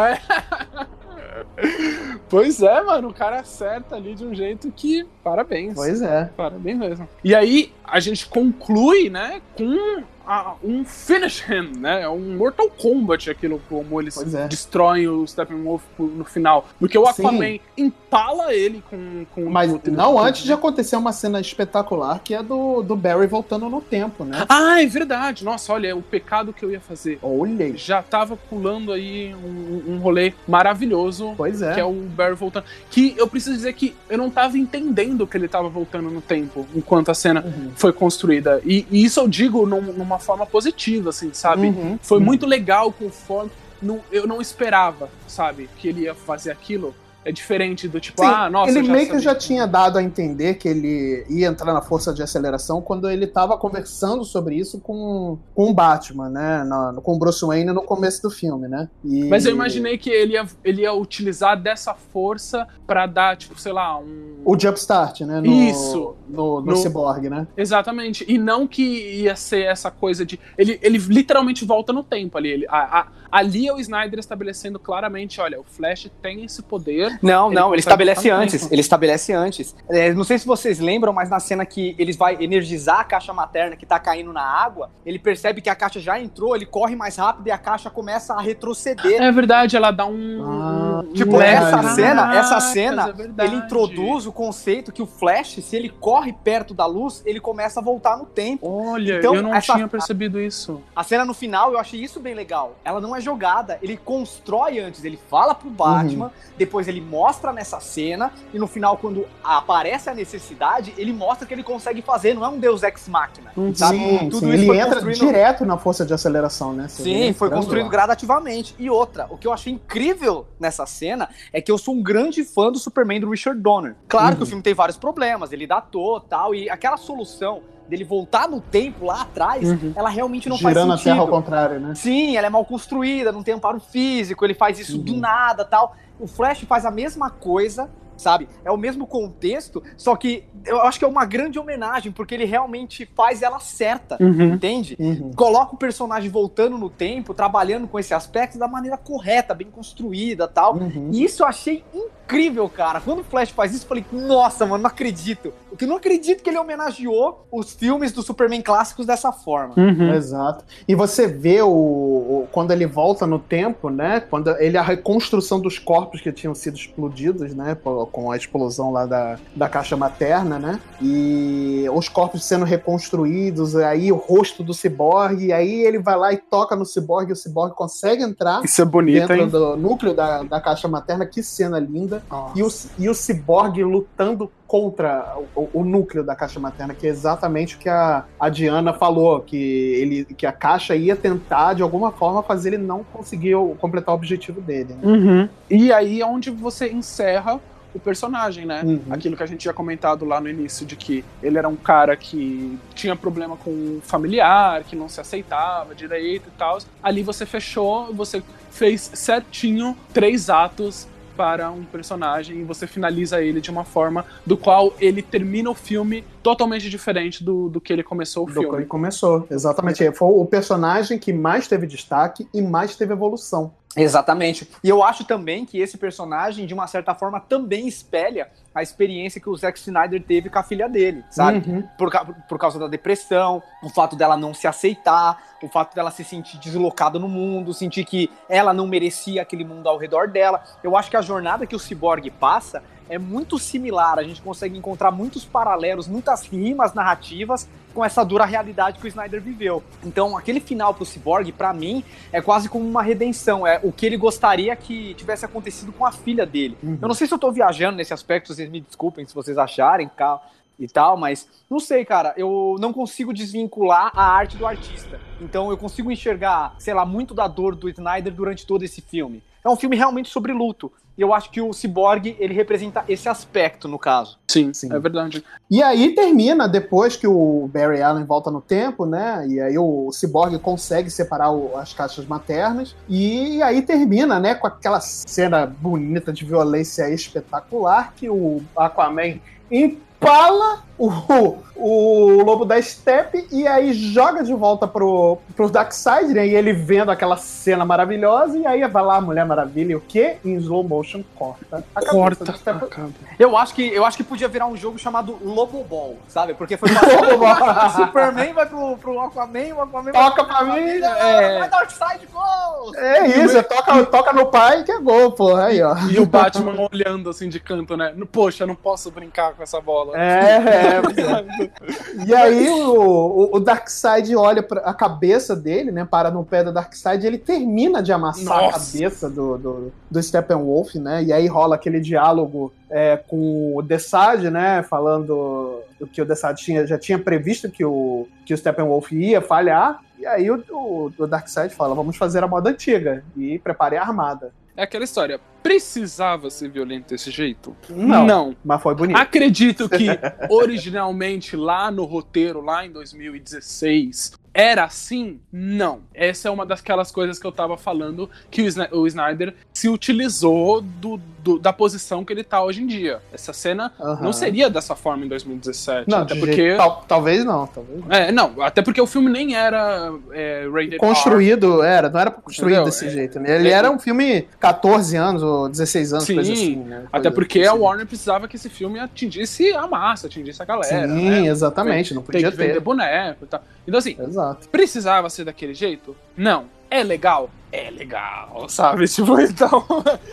Pois 2.30 2.62
é, 2.62 2.82
mano, 2.82 3.10
o 3.10 3.14
cara 3.14 3.40
acerta 3.40 3.96
ali 3.96 4.16
de 4.16 4.26
um 4.26 4.34
jeito 4.34 4.72
que. 4.72 5.08
Parabéns. 5.24 5.76
Pois 5.76 6.02
é. 6.02 6.30
Parabéns 6.36 6.78
mesmo. 6.78 7.08
E 7.24 7.34
aí, 7.36 7.72
a 7.84 8.00
gente 8.00 8.28
conclui, 8.28 9.10
né, 9.10 9.42
com 9.56 10.04
a- 10.28 10.56
um 10.64 10.84
finish 10.84 11.44
him, 11.50 11.72
né? 11.80 12.02
É 12.02 12.10
um 12.10 12.36
Mortal 12.38 12.70
Kombat 12.70 13.30
aquilo 13.30 13.62
como 13.70 14.00
eles 14.02 14.18
é. 14.34 14.48
destroem 14.48 15.08
o 15.08 15.26
Steppenwolf 15.26 15.82
no 15.98 16.26
final. 16.26 16.68
Porque 16.80 16.98
o 16.98 17.06
Sim. 17.14 17.22
Aquaman 17.26 17.60
empala 17.78 18.54
ele 18.54 18.84
com, 18.90 19.26
com 19.34 19.50
Mas 19.50 19.72
com- 19.72 19.92
não 19.92 20.14
com- 20.14 20.20
antes 20.20 20.44
de 20.44 20.52
acontecer 20.54 20.96
uma 20.96 21.12
cena 21.14 21.40
espetacular 21.40 22.20
que 22.24 22.34
é 22.34 22.44
do, 22.44 22.82
do 22.84 22.96
Barry 22.96 23.28
voltando 23.28 23.70
no 23.70 23.82
tempo, 23.82 24.24
né? 24.26 24.46
Ah, 24.50 24.82
é 24.82 24.86
verdade. 24.86 25.44
Nossa, 25.46 25.72
olha, 25.74 25.96
o 25.96 26.02
pecado 26.02 26.52
que 26.54 26.64
eu 26.64 26.72
ia 26.72 26.82
fazer. 26.82 27.18
Olhei. 27.22 27.78
Já 27.78 28.02
tava 28.04 28.36
pulando 28.36 28.92
aí 28.92 29.34
um, 29.36 29.94
um 29.94 29.98
rolê 30.00 30.34
maravilhoso. 30.48 31.34
Pois 31.38 31.62
é. 31.62 31.74
Que 31.74 31.80
é 31.80 31.86
o 31.86 31.92
Barry 31.94 32.36
voltando. 32.36 32.66
Que 32.90 33.16
eu 33.18 33.28
preciso 33.28 33.56
dizer 33.56 33.74
que 33.74 33.96
eu 34.10 34.18
não 34.18 34.30
tava 34.30 34.58
entendendo 34.58 35.26
que 35.26 35.38
ele 35.38 35.48
tava 35.48 35.70
voltando 35.70 36.10
no 36.10 36.22
tempo 36.22 36.68
enquanto 36.76 37.10
a 37.10 37.14
cena 37.14 37.44
Uhum. 37.46 37.72
foi 37.76 37.94
construída. 37.94 38.62
E, 38.66 38.86
e 38.92 39.04
isso 39.04 39.20
eu 39.20 39.28
digo 39.28 39.66
num- 39.66 39.94
numa 39.94 40.17
forma 40.20 40.46
positiva, 40.46 41.10
assim, 41.10 41.32
sabe? 41.34 41.68
Uhum. 41.68 41.98
Foi 42.02 42.18
Uhum. 42.20 42.26
muito 42.26 42.46
legal 42.46 42.92
conforme. 42.92 43.52
não- 43.80 44.02
eu 44.12 44.26
não 44.26 44.42
esperava, 44.42 45.08
sabe, 45.28 45.70
que 45.78 45.88
ele 45.88 46.02
ia 46.02 46.16
fazer 46.16 46.50
aquilo. 46.50 46.96
É 47.28 47.32
diferente 47.34 47.90
do 47.90 48.00
tipo, 48.00 48.22
Sim, 48.22 48.28
ah, 48.30 48.50
nossa. 48.50 48.72
ele 48.72 48.88
meio 48.88 49.10
que 49.10 49.20
já 49.20 49.36
tinha 49.36 49.68
dado 49.68 49.98
a 49.98 50.02
entender 50.04 50.54
que 50.54 50.68
ele 50.70 51.26
ia 51.30 51.48
entrar 51.48 51.74
na 51.74 51.82
força 51.82 52.14
de 52.14 52.24
aceleração 52.24 52.82
quando 52.82 53.10
ele 53.10 53.28
tava 53.28 53.58
conversando 53.58 54.24
sobre 54.24 54.56
isso 54.56 54.80
com, 54.80 55.38
com 55.54 55.70
o 55.70 55.74
Batman, 55.74 56.30
né? 56.30 56.64
Na- 56.64 56.94
com 57.04 57.16
o 57.16 57.20
Bruce 57.20 57.46
Wayne 57.46 57.74
no 57.74 57.82
começo 57.84 58.22
do 58.22 58.30
filme, 58.32 58.70
né? 58.70 58.90
E- 59.04 59.26
Mas 59.26 59.46
eu 59.46 59.52
imaginei 59.52 59.98
que 59.98 60.10
ele 60.10 60.34
ia, 60.34 60.46
ele 60.64 60.84
ia 60.84 60.94
utilizar 60.94 61.62
dessa 61.62 61.94
força 61.94 62.66
pra 62.88 63.06
dar, 63.06 63.36
tipo, 63.36 63.60
sei 63.60 63.74
lá, 63.74 64.00
um. 64.00 64.38
O 64.46 64.58
Jumpstart, 64.58 65.20
né? 65.22 65.42
No, 65.42 65.52
Isso. 65.52 66.16
No, 66.30 66.62
no, 66.62 66.68
No- 66.68 66.78
Cyborg, 66.78 67.30
né? 67.30 67.46
Exatamente. 67.58 68.24
E 68.26 68.38
não 68.38 68.66
que 68.66 69.18
ia 69.22 69.36
ser 69.36 69.64
essa 69.66 69.92
coisa 69.92 70.26
de. 70.26 70.40
Ele, 70.58 70.80
ele 70.82 70.98
literalmente 70.98 71.66
volta 71.66 71.92
no 71.92 72.04
tempo 72.04 72.38
ali. 72.38 72.50
Ele, 72.50 72.66
a- 72.70 73.00
a- 73.02 73.08
ali 73.32 73.68
é 73.68 73.74
o 73.74 73.80
Snyder 73.80 74.20
estabelecendo 74.20 74.80
claramente: 74.80 75.40
olha, 75.42 75.60
o 75.60 75.64
Flash 75.64 76.10
tem 76.22 76.44
esse 76.46 76.62
poder. 76.64 77.18
Não, 77.22 77.48
Ele 77.48 77.56
não, 77.56 77.74
ele 77.74 77.80
estabelece 77.80 78.30
antes. 78.30 78.72
Ele 78.72 78.82
estabelece 78.82 79.34
antes. 79.34 79.76
É, 79.90 80.14
não 80.14 80.24
sei 80.24 80.38
se 80.38 80.46
vocês 80.46 80.80
lembram, 80.80 81.14
mas 81.14 81.30
na 81.30 81.40
cena 81.40 81.66
que 81.66 81.96
eles 81.98 82.16
vai 82.16 82.38
energizar 82.40 83.00
a 83.00 83.04
caixa 83.04 83.34
materna 83.34 83.76
que 83.76 83.86
tá 83.86 84.00
caindo 84.00 84.32
na 84.34 84.42
água, 84.44 84.90
ele 85.06 85.20
percebe 85.20 85.62
que 85.62 85.70
a 85.70 85.76
caixa 85.76 86.00
já 86.00 86.20
entrou, 86.20 86.56
ele 86.56 86.66
corre 86.66 86.96
mais 86.96 87.16
rápido 87.18 87.48
e 87.48 87.52
a 87.52 87.58
caixa 87.58 87.90
começa 87.90 88.34
a 88.34 88.42
retroceder. 88.42 89.22
É 89.22 89.32
verdade, 89.32 89.76
ela 89.76 89.92
dá 89.92 90.06
um. 90.06 90.44
Ah, 90.44 91.04
Tipo, 91.14 91.38
um- 91.38 91.42
essa 91.42 91.72
Caracas, 91.72 91.92
cena, 91.96 92.36
essa 92.36 92.60
cena, 92.60 93.10
é 93.10 93.14
verdade. 93.14 93.50
ele 93.56 93.64
introduz 93.64 94.26
o 94.26 94.32
conceito 94.32 94.92
que 94.92 95.02
o 95.02 95.06
Flash, 95.06 95.60
se 95.64 95.76
ele 95.76 95.90
corre 95.90 96.34
perto 96.34 96.74
da 96.74 96.86
luz, 96.86 97.22
ele 97.26 97.40
começa 97.40 97.80
a 97.80 97.84
voltar 97.84 98.18
no 98.18 98.26
tempo. 98.26 98.68
Olha, 98.68 99.18
Então, 99.20 99.36
eu 99.36 99.42
não 99.42 99.54
essa- 99.54 99.74
tinha 99.74 99.88
percebido 99.88 100.40
isso. 100.40 100.82
A 100.96 101.04
cena 101.04 101.24
no 101.26 101.34
final, 101.34 101.72
eu 101.72 101.80
achei 101.80 102.02
isso 102.02 102.20
bem 102.20 102.34
legal. 102.34 102.76
Ela 102.84 103.00
não 103.00 103.16
é 103.16 103.17
jogada, 103.22 103.78
ele 103.82 103.98
constrói 103.98 104.80
antes, 104.80 105.04
ele 105.04 105.18
fala 105.30 105.54
pro 105.56 105.70
Batman, 105.70 106.32
depois 106.58 106.88
ele 106.88 107.02
mostra 107.02 107.52
nessa 107.54 107.80
cena, 107.80 108.32
e 108.54 108.60
no 108.60 108.68
final, 108.68 108.98
quando 108.98 109.26
aparece 109.44 110.10
a 110.10 110.14
necessidade, 110.14 110.94
ele 110.98 111.12
mostra 111.14 111.48
que 111.48 111.54
ele 111.54 111.64
consegue 111.64 112.02
fazer, 112.02 112.34
não 112.34 112.44
é 112.46 112.50
um 112.50 112.60
Deus 112.60 112.84
Ex 112.84 113.08
Machina. 113.08 113.52
sabe? 113.76 113.98
Sim, 113.98 114.30
Tudo 114.30 114.40
sim. 114.40 114.54
isso 114.54 114.72
ele 114.72 114.80
entra 114.80 114.94
construído- 114.96 115.20
direto 115.20 115.66
na 115.66 115.78
força 115.78 116.06
de 116.06 116.14
aceleração, 116.14 116.74
né? 116.74 116.88
Você 116.88 117.04
Sim, 117.04 117.34
foi 117.34 117.50
construído 117.50 117.86
lá. 117.86 117.92
gradativamente. 117.92 118.76
E 118.78 118.90
outra, 118.90 119.28
o 119.30 119.38
que 119.38 119.48
eu 119.48 119.54
achei 119.54 119.74
incrível 119.74 120.48
nessa 120.60 120.86
cena 120.86 121.30
é 121.52 121.62
que 121.62 121.72
eu 121.72 121.78
sou 121.78 121.94
um 121.96 122.02
grande 122.04 122.44
fã 122.44 122.72
do 122.72 122.80
Superman 122.80 123.20
do 123.20 123.30
Richard 123.30 123.60
Donner. 123.60 123.96
Claro 124.08 124.36
que 124.38 124.44
o 124.44 124.46
filme 124.46 124.62
tem 124.64 124.74
vários 124.74 124.98
problemas, 124.98 125.52
ele 125.52 125.66
datou 125.68 126.20
tal, 126.20 126.54
e 126.54 126.70
aquela 126.70 126.98
solução 126.98 127.62
dele 127.88 128.04
voltar 128.04 128.48
no 128.48 128.60
tempo 128.60 129.06
lá 129.06 129.22
atrás, 129.22 129.64
ela 129.96 130.10
realmente 130.10 130.50
não 130.50 130.58
Girando 130.58 130.78
a 130.78 130.88
faz 130.88 131.02
sentido. 131.02 131.14
Terra 131.14 131.22
ao 131.22 131.28
contrário, 131.28 131.80
né? 131.80 131.96
Sim, 131.96 132.36
ela 132.36 132.48
é 132.48 132.50
mal 132.50 132.66
construída, 132.66 133.32
não 133.32 133.44
tem 133.44 133.54
amparo 133.54 133.80
físico, 133.80 134.46
ele 134.46 134.54
faz 134.54 134.80
isso 134.80 134.98
do 134.98 135.16
nada 135.16 135.64
tal. 135.64 135.96
O 136.20 136.28
Flash 136.28 136.62
faz 136.64 136.86
a 136.86 136.92
mesma 136.92 137.30
coisa, 137.30 137.90
sabe? 138.18 138.48
É 138.66 138.72
o 138.72 138.78
mesmo 138.78 139.06
contexto, 139.08 139.82
só 139.96 140.16
que 140.16 140.44
eu 140.66 140.82
acho 140.82 141.00
que 141.00 141.06
é 141.06 141.08
uma 141.08 141.26
grande 141.26 141.58
homenagem, 141.60 142.12
porque 142.12 142.34
ele 142.36 142.46
realmente 142.46 143.08
faz 143.16 143.42
ela 143.42 143.60
certa, 143.60 144.18
entende? 144.54 144.96
Uhum. 145.00 145.32
Coloca 145.36 145.76
o 145.76 145.78
personagem 145.78 146.30
voltando 146.30 146.78
no 146.78 146.90
tempo, 146.90 147.34
trabalhando 147.34 147.88
com 147.88 147.98
esse 148.00 148.14
aspecto 148.14 148.58
da 148.58 148.68
maneira 148.68 148.98
correta, 148.98 149.54
bem 149.54 149.68
construída 149.72 150.48
tal. 150.48 150.76
Uhum. 150.76 151.10
E 151.12 151.24
isso 151.24 151.44
eu 151.44 151.48
achei 151.48 151.84
incrível, 151.94 152.68
cara. 152.68 153.00
Quando 153.00 153.20
o 153.20 153.24
Flash 153.24 153.52
faz 153.52 153.74
isso, 153.74 153.86
eu 153.86 153.88
falei, 153.88 154.06
nossa, 154.12 154.66
mano, 154.66 154.84
não 154.84 154.90
acredito. 154.90 155.54
Eu 155.80 155.88
não 155.88 155.98
acredito 155.98 156.44
que 156.44 156.50
ele 156.50 156.58
homenageou 156.58 157.46
os 157.52 157.74
filmes 157.74 158.12
do 158.12 158.22
Superman 158.22 158.62
clássicos 158.62 159.06
dessa 159.06 159.32
forma. 159.32 159.76
Exato. 160.16 160.66
E 160.88 160.96
você 160.96 161.28
vê 161.28 161.62
o, 161.62 161.68
o- 161.70 162.48
quando 162.52 162.72
ele 162.72 162.86
volta 162.86 163.26
no 163.28 163.38
tempo, 163.40 163.90
né? 163.90 164.20
Quando 164.20 164.50
ele 164.58 164.78
a 164.78 164.82
reconstrução 164.82 165.60
dos 165.60 165.78
corpos 165.80 166.20
que 166.20 166.32
tinham 166.32 166.56
sido 166.56 166.76
explodidos, 166.76 167.54
né? 167.54 167.76
Com 168.12 168.32
a 168.32 168.38
explosão 168.38 168.92
lá 168.92 169.06
da, 169.06 169.38
da 169.56 169.70
caixa 169.70 169.96
materna, 169.96 170.58
né? 170.60 170.80
E 171.02 171.86
os 171.94 172.10
corpos 172.10 172.44
sendo 172.44 172.66
reconstruídos, 172.66 173.76
aí 173.76 174.12
o 174.12 174.16
rosto 174.16 174.64
do 174.64 174.74
ciborgue, 174.74 175.48
e 175.48 175.54
aí 175.54 175.86
ele 175.86 176.00
vai 176.00 176.18
lá 176.18 176.34
e 176.34 176.38
toca 176.38 176.76
no 176.76 176.86
ciborgue, 176.86 177.32
e 177.32 177.34
o 177.34 177.36
ciborgue 177.36 177.76
consegue 177.76 178.24
entrar 178.24 178.64
Isso 178.64 178.82
é 178.82 178.86
bonito, 178.86 179.28
dentro 179.28 179.36
hein? 179.36 179.48
do 179.48 179.76
núcleo 179.78 180.14
da, 180.14 180.44
da 180.44 180.62
caixa 180.62 180.88
materna, 180.88 181.26
que 181.26 181.44
cena 181.44 181.80
linda. 181.80 182.24
E 182.56 182.64
o, 182.64 182.68
e 182.98 183.10
o 183.10 183.14
ciborgue 183.14 183.84
lutando 183.84 184.52
contra 184.68 185.38
o, 185.56 185.70
o 185.74 185.84
núcleo 185.84 186.24
da 186.24 186.36
caixa 186.36 186.60
materna, 186.60 186.94
que 186.94 187.08
é 187.08 187.10
exatamente 187.10 187.76
o 187.76 187.80
que 187.80 187.88
a, 187.88 188.26
a 188.40 188.50
Diana 188.50 188.94
falou, 188.94 189.40
que, 189.40 189.56
ele, 189.56 190.26
que 190.26 190.46
a 190.46 190.52
caixa 190.52 190.96
ia 190.96 191.16
tentar, 191.16 191.74
de 191.74 191.82
alguma 191.82 192.12
forma, 192.12 192.44
fazer 192.44 192.74
ele 192.74 192.78
não 192.78 193.04
conseguir 193.04 193.56
completar 193.80 194.14
o 194.14 194.18
objetivo 194.18 194.60
dele. 194.60 194.94
né? 194.94 195.00
Uhum. 195.04 195.50
E 195.70 195.92
aí 195.92 196.22
é 196.22 196.26
onde 196.26 196.52
você 196.52 196.90
encerra 196.90 197.60
o 197.94 198.00
personagem, 198.00 198.66
né? 198.66 198.82
Uhum. 198.84 199.02
Aquilo 199.10 199.36
que 199.36 199.44
a 199.44 199.46
gente 199.46 199.60
tinha 199.62 199.74
comentado 199.74 200.26
lá 200.26 200.40
no 200.40 200.50
início, 200.50 200.86
de 200.86 200.96
que 200.96 201.24
ele 201.42 201.58
era 201.58 201.68
um 201.68 201.76
cara 201.76 202.16
que 202.16 202.78
tinha 202.94 203.16
problema 203.16 203.58
com 203.58 203.72
o 203.72 204.02
familiar, 204.04 204.84
que 204.84 204.96
não 204.96 205.10
se 205.10 205.20
aceitava 205.20 205.96
direito 205.96 206.48
e 206.48 206.58
tal. 206.58 206.78
Ali 207.02 207.24
você 207.24 207.46
fechou, 207.46 208.14
você 208.14 208.42
fez 208.72 209.10
certinho 209.14 209.98
três 210.14 210.50
atos 210.50 211.08
para 211.36 211.70
um 211.70 211.84
personagem 211.84 212.62
e 212.62 212.64
você 212.64 212.88
finaliza 212.88 213.40
ele 213.40 213.62
de 213.62 213.70
uma 213.70 213.86
forma 213.86 214.26
do 214.44 214.58
qual 214.58 214.92
ele 215.00 215.22
termina 215.22 215.70
o 215.70 215.76
filme 215.76 216.24
totalmente 216.42 216.90
diferente 216.90 217.44
do, 217.44 217.70
do 217.70 217.80
que 217.80 217.94
ele 217.94 218.02
começou 218.02 218.44
o 218.44 218.48
Do 218.48 218.54
que 218.54 218.60
filme. 218.60 218.78
ele 218.78 218.86
começou, 218.86 219.48
exatamente. 219.52 220.12
Foi 220.14 220.30
o 220.30 220.46
personagem 220.46 221.20
que 221.20 221.32
mais 221.32 221.68
teve 221.68 221.86
destaque 221.86 222.48
e 222.52 222.60
mais 222.60 222.96
teve 222.96 223.14
evolução. 223.14 223.72
Exatamente. 223.98 224.70
E 224.84 224.90
eu 224.90 225.04
acho 225.04 225.26
também 225.26 225.66
que 225.66 225.80
esse 225.80 225.98
personagem, 225.98 226.66
de 226.66 226.74
uma 226.74 226.86
certa 226.88 227.16
forma, 227.16 227.40
também 227.40 227.88
espelha 227.88 228.50
a 228.74 228.84
experiência 228.84 229.42
que 229.42 229.50
o 229.50 229.58
Zack 229.58 229.80
Snyder 229.80 230.22
teve 230.24 230.50
com 230.50 230.60
a 230.60 230.64
filha 230.64 230.88
dele, 230.88 231.24
sabe? 231.32 231.68
Uhum. 231.68 231.82
Por, 231.98 232.12
por 232.48 232.60
causa 232.60 232.78
da 232.78 232.88
depressão, 232.88 233.62
o 233.82 233.90
fato 233.90 234.16
dela 234.16 234.38
não 234.38 234.54
se 234.54 234.68
aceitar, 234.68 235.42
o 235.64 235.68
fato 235.68 235.96
dela 235.96 236.12
se 236.12 236.24
sentir 236.24 236.60
deslocada 236.60 237.18
no 237.18 237.28
mundo, 237.28 237.74
sentir 237.74 238.06
que 238.06 238.30
ela 238.48 238.74
não 238.74 238.86
merecia 238.86 239.42
aquele 239.42 239.64
mundo 239.64 239.90
ao 239.90 239.98
redor 239.98 240.28
dela. 240.28 240.64
Eu 240.84 240.96
acho 240.96 241.10
que 241.10 241.18
a 241.18 241.22
jornada 241.22 241.66
que 241.66 241.76
o 241.76 241.80
Cyborg 241.80 242.30
passa 242.30 242.84
é 243.10 243.18
muito 243.18 243.58
similar, 243.58 244.20
a 244.20 244.24
gente 244.24 244.42
consegue 244.42 244.78
encontrar 244.78 245.12
muitos 245.12 245.46
paralelos, 245.46 246.08
muitas 246.08 246.46
rimas 246.46 246.94
narrativas 246.94 247.68
com 247.94 248.06
essa 248.06 248.24
dura 248.24 248.46
realidade 248.46 249.00
que 249.00 249.06
o 249.06 249.08
Snyder 249.08 249.42
viveu. 249.42 249.84
Então, 250.04 250.38
aquele 250.38 250.60
final 250.60 250.94
pro 250.94 251.06
Cyborg, 251.06 251.52
pra 251.52 251.74
mim, 251.74 252.04
é 252.32 252.42
quase 252.42 252.70
como 252.70 252.88
uma 252.88 253.02
redenção, 253.02 253.66
é 253.66 253.80
o 253.84 253.92
que 253.92 254.06
ele 254.06 254.18
gostaria 254.18 254.76
que 254.76 255.16
tivesse 255.16 255.46
acontecido 255.46 255.92
com 255.92 256.06
a 256.06 256.12
filha 256.12 256.46
dele. 256.46 256.78
Eu 257.02 257.08
não 257.08 257.16
sei 257.16 257.26
se 257.26 257.34
eu 257.34 257.40
tô 257.40 257.52
viajando 257.52 257.98
nesse 257.98 258.14
aspecto, 258.14 258.54
vocês 258.54 258.70
me 258.70 258.82
desculpem 258.82 259.26
se 259.26 259.34
vocês 259.34 259.58
acharem, 259.58 260.08
cá 260.16 260.40
e 260.80 260.88
tal, 260.88 261.18
mas 261.18 261.48
não 261.70 261.80
sei, 261.80 262.06
cara, 262.06 262.34
eu 262.38 262.76
não 262.80 262.94
consigo 262.94 263.34
desvincular 263.34 264.12
a 264.14 264.24
arte 264.24 264.58
do 264.58 264.68
artista. 264.68 265.20
Então 265.42 265.72
eu 265.72 265.78
consigo 265.78 266.12
enxergar, 266.12 266.76
sei 266.78 266.94
lá, 266.94 267.06
muito 267.06 267.34
da 267.34 267.48
dor 267.48 267.76
do 267.76 267.90
Snyder 267.90 268.32
durante 268.32 268.66
todo 268.66 268.84
esse 268.84 269.02
filme. 269.02 269.42
É 269.68 269.70
um 269.70 269.76
filme 269.76 269.98
realmente 269.98 270.30
sobre 270.30 270.54
luto. 270.54 270.90
E 271.18 271.22
eu 271.22 271.34
acho 271.34 271.50
que 271.52 271.60
o 271.60 271.74
Cyborg, 271.74 272.38
ele 272.40 272.54
representa 272.54 273.04
esse 273.10 273.28
aspecto, 273.28 273.88
no 273.88 273.98
caso. 274.00 274.38
Sim, 274.48 274.72
Sim. 274.72 274.94
é 274.94 275.00
verdade. 275.00 275.44
E 275.70 275.82
aí 275.84 276.14
termina, 276.16 276.70
depois 276.70 277.16
que 277.18 277.28
o 277.28 277.68
Barry 277.74 278.02
Allen 278.02 278.24
volta 278.24 278.50
no 278.52 278.62
tempo, 278.62 279.06
né? 279.06 279.46
E 279.50 279.60
aí 279.60 279.78
o 279.78 280.10
Cyborg 280.14 280.58
consegue 280.60 281.10
separar 281.10 281.52
o- 281.52 281.76
as 281.76 281.92
caixas 281.92 282.26
maternas. 282.26 282.96
E 283.10 283.62
aí 283.64 283.82
termina, 283.82 284.40
né? 284.40 284.56
Com 284.56 284.68
aquela 284.68 285.02
cena 285.02 285.66
bonita 285.66 286.32
de 286.32 286.46
violência 286.46 287.10
espetacular 287.10 288.14
que 288.16 288.30
o 288.30 288.62
Aquaman 288.76 289.40
empala 289.72 290.84
o, 290.98 291.58
o 291.76 292.44
lobo 292.44 292.66
da 292.66 292.82
steppe 292.82 293.48
e 293.52 293.68
aí 293.68 293.94
joga 293.94 294.44
de 294.44 294.54
volta 294.54 294.88
pro, 294.88 295.38
pro 295.56 295.70
Darkseid, 295.70 296.34
né? 296.34 296.48
E 296.48 296.56
ele 296.56 296.74
vendo 296.74 297.12
aquela 297.12 297.38
cena 297.38 297.86
maravilhosa. 297.86 298.58
E 298.58 298.66
aí 298.66 298.86
vai 298.88 299.04
lá 299.04 299.18
a 299.18 299.22
Mulher 299.22 299.46
Maravilha 299.46 299.92
e 299.92 299.96
o 299.96 300.02
quê? 300.02 300.38
Em 300.44 300.56
slow 300.56 300.84
motion 300.84 301.24
corta. 301.36 301.84
a 301.96 302.02
cabeça 302.02 302.46
Corta. 302.74 303.12
Eu 303.38 303.56
acho 303.56 303.74
que, 303.74 303.88
eu 303.88 304.06
acho 304.06 304.18
que 304.18 304.24
podia 304.24 304.48
virar 304.48 304.66
um 304.66 304.76
jogo 304.76 304.98
chamado 304.98 305.38
Lobo 305.44 305.84
Ball, 305.84 306.18
sabe? 306.28 306.54
Porque 306.54 306.78
foi 306.78 306.90
Lobo 306.92 307.38
Ball. 307.38 307.88
o 307.88 307.90
Superman 307.92 308.54
vai 308.54 308.66
pro, 308.66 308.98
pro 308.98 309.20
Aquaman, 309.20 309.76
o 309.76 309.82
Aquaman 309.82 310.12
Toca 310.12 310.44
vai 310.44 310.66
pra 310.66 310.76
mim, 310.76 310.82
É. 310.82 311.60
Vai 311.60 311.70
Darkseid, 311.70 312.28
gol! 312.34 312.96
É 312.96 313.28
isso, 313.28 313.62
toca, 313.64 314.06
toca 314.06 314.34
no 314.34 314.48
pai 314.48 314.84
que 314.84 314.92
é 314.92 315.00
gol, 315.00 315.32
pô. 315.32 315.56
Aí, 315.56 315.82
ó. 315.82 315.96
E 316.10 316.20
o 316.20 316.26
Batman 316.26 316.88
olhando 316.92 317.30
assim 317.30 317.50
de 317.50 317.60
canto, 317.60 317.96
né? 317.96 318.14
Poxa, 318.32 318.64
eu 318.64 318.68
não 318.68 318.76
posso 318.76 319.12
brincar 319.12 319.54
com 319.54 319.62
essa 319.62 319.80
bola. 319.80 320.18
É, 320.18 320.58
é. 320.58 320.87
E 322.26 322.34
aí 322.34 322.70
o, 322.70 322.96
o, 322.96 323.56
o 323.56 323.60
Darkseid 323.60 324.36
olha 324.36 324.64
pra 324.64 324.82
a 324.82 324.94
cabeça 324.94 325.56
dele, 325.56 325.92
né? 325.92 326.08
Para 326.10 326.32
no 326.32 326.44
pé 326.44 326.64
do 326.64 326.74
Darkseid 326.74 327.24
e 327.24 327.28
ele 327.28 327.38
termina 327.38 328.02
de 328.02 328.12
amassar 328.12 328.58
a 328.58 328.62
Nossa. 328.64 328.98
cabeça 328.98 329.30
do, 329.30 329.58
do, 329.58 329.94
do 330.10 330.24
Steppenwolf, 330.24 330.96
né? 330.96 331.24
E 331.24 331.32
aí 331.32 331.48
rola 331.48 331.76
aquele 331.76 332.00
diálogo 332.00 332.74
é, 332.90 333.18
com 333.18 333.76
o 333.76 333.82
Desad, 333.82 334.44
né? 334.46 334.84
Falando 334.84 335.82
do 336.00 336.08
que 336.08 336.22
o 336.22 336.26
Desad 336.26 336.58
tinha, 336.58 336.86
já 336.86 336.98
tinha 336.98 337.20
previsto 337.20 337.70
que 337.70 337.86
o, 337.86 338.28
que 338.46 338.54
o 338.54 338.58
Steppenwolf 338.58 339.12
ia 339.12 339.42
falhar. 339.42 340.02
E 340.20 340.26
aí 340.26 340.50
o, 340.50 340.64
o, 340.72 341.12
o 341.18 341.28
Darkseid 341.28 341.74
fala, 341.74 341.94
vamos 341.94 342.18
fazer 342.18 342.44
a 342.44 342.48
moda 342.48 342.70
antiga 342.70 343.24
e 343.36 343.60
prepare 343.60 343.98
a 343.98 344.02
armada. 344.02 344.52
É 344.76 344.84
aquela 344.84 345.04
história. 345.04 345.40
Precisava 345.68 346.50
ser 346.50 346.70
violento 346.70 347.10
desse 347.10 347.30
jeito? 347.30 347.76
Não, 347.90 348.26
Não. 348.26 348.56
mas 348.64 348.82
foi 348.82 348.96
bonito. 348.96 349.18
Acredito 349.18 349.90
que 349.90 350.08
originalmente 350.50 351.56
lá 351.58 351.92
no 351.92 352.06
roteiro, 352.06 352.62
lá 352.62 352.86
em 352.86 352.92
2016, 352.92 354.32
era 354.54 354.86
assim? 354.86 355.40
Não. 355.52 356.00
Essa 356.16 356.48
é 356.48 356.52
uma 356.52 356.66
daquelas 356.66 357.12
coisas 357.12 357.38
que 357.38 357.46
eu 357.46 357.52
tava 357.52 357.78
falando 357.78 358.28
que 358.50 358.64
o, 358.92 359.06
Snyder 359.06 359.54
se 359.72 359.88
utilizou 359.88 360.82
do, 360.82 361.18
do- 361.44 361.60
da 361.60 361.72
posição 361.72 362.26
que 362.26 362.34
ele 362.34 362.44
tá 362.44 362.64
hoje 362.64 362.82
em 362.82 362.88
dia. 362.88 363.20
Essa 363.32 363.54
cena 363.54 363.94
não 364.20 364.34
seria 364.34 364.68
dessa 364.68 364.96
forma 364.96 365.26
em 365.26 365.28
2017. 365.28 366.10
Não, 366.10 366.20
até 366.24 366.34
porque. 366.34 366.56
jeito- 366.56 366.78
tal- 366.78 367.06
talvez 367.08 367.46
não, 367.46 367.68
talvez 367.68 368.00
não. 368.04 368.12
É, 368.12 368.32
não, 368.32 368.60
até 368.64 368.82
porque 368.82 369.00
o 369.00 369.06
filme 369.06 369.30
nem 369.30 369.56
era 369.56 370.12
é, 370.32 370.66
rated 370.72 370.94
R. 370.96 370.98
construído, 370.98 371.84
era, 371.84 372.10
não 372.10 372.20
era 372.20 372.32
construído 372.32 372.78
Entendeu? 372.78 372.86
desse 372.86 373.06
É- 373.06 373.10
jeito, 373.12 373.40
né? 373.40 373.56
Ele 373.60 373.70
é- 373.70 373.74
era 373.74 373.92
um 373.92 374.00
filme 374.00 374.48
14 374.60 375.16
anos 375.16 375.44
ou 375.58 375.70
16 375.70 376.14
anos, 376.14 376.26
Sim, 376.26 376.36
coisa 376.36 376.54
assim, 376.54 376.76
né? 376.78 377.04
Até 377.08 377.30
Coisa 377.30 377.32
porque 377.32 377.60
assim. 377.62 377.70
a 377.70 377.74
Warner 377.74 378.06
precisava 378.08 378.48
que 378.48 378.56
esse 378.56 378.70
filme 378.70 379.00
atingisse 379.00 379.72
a 379.74 379.88
massa, 379.88 380.28
atingisse 380.28 380.62
a 380.62 380.66
galera. 380.66 381.08
Sim, 381.08 381.30
né? 381.30 381.48
exatamente, 381.48 382.14
não 382.14 382.22
Tem 382.22 382.34
podia 382.42 382.52
que 382.52 382.58
vender 382.58 382.74
ter. 382.74 382.80
boneco 382.80 383.44
e 383.46 383.48
tal. 383.48 383.64
Então, 383.88 383.98
assim, 384.00 384.16
Exato. 384.20 384.68
precisava 384.70 385.30
ser 385.30 385.46
daquele 385.46 385.74
jeito? 385.74 386.16
Não. 386.36 386.66
É 386.90 387.04
legal? 387.04 387.50
É 387.70 387.90
legal, 387.92 388.70
sabe? 388.70 389.06
Tipo, 389.12 389.38
então. 389.42 389.86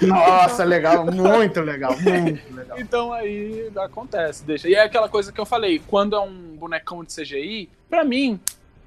Nossa, 0.03 0.63
legal, 0.65 1.05
muito 1.07 1.61
legal, 1.61 1.93
muito 1.99 2.55
legal. 2.55 2.79
Então 2.79 3.13
aí 3.13 3.71
acontece, 3.77 4.45
deixa. 4.45 4.69
E 4.69 4.75
é 4.75 4.83
aquela 4.85 5.09
coisa 5.09 5.33
que 5.33 5.41
eu 5.41 5.45
falei, 5.47 5.83
quando 5.87 6.15
é 6.15 6.21
um 6.21 6.55
bonecão 6.57 7.03
de 7.03 7.13
CGI, 7.13 7.69
pra 7.91 8.05
mim, 8.05 8.39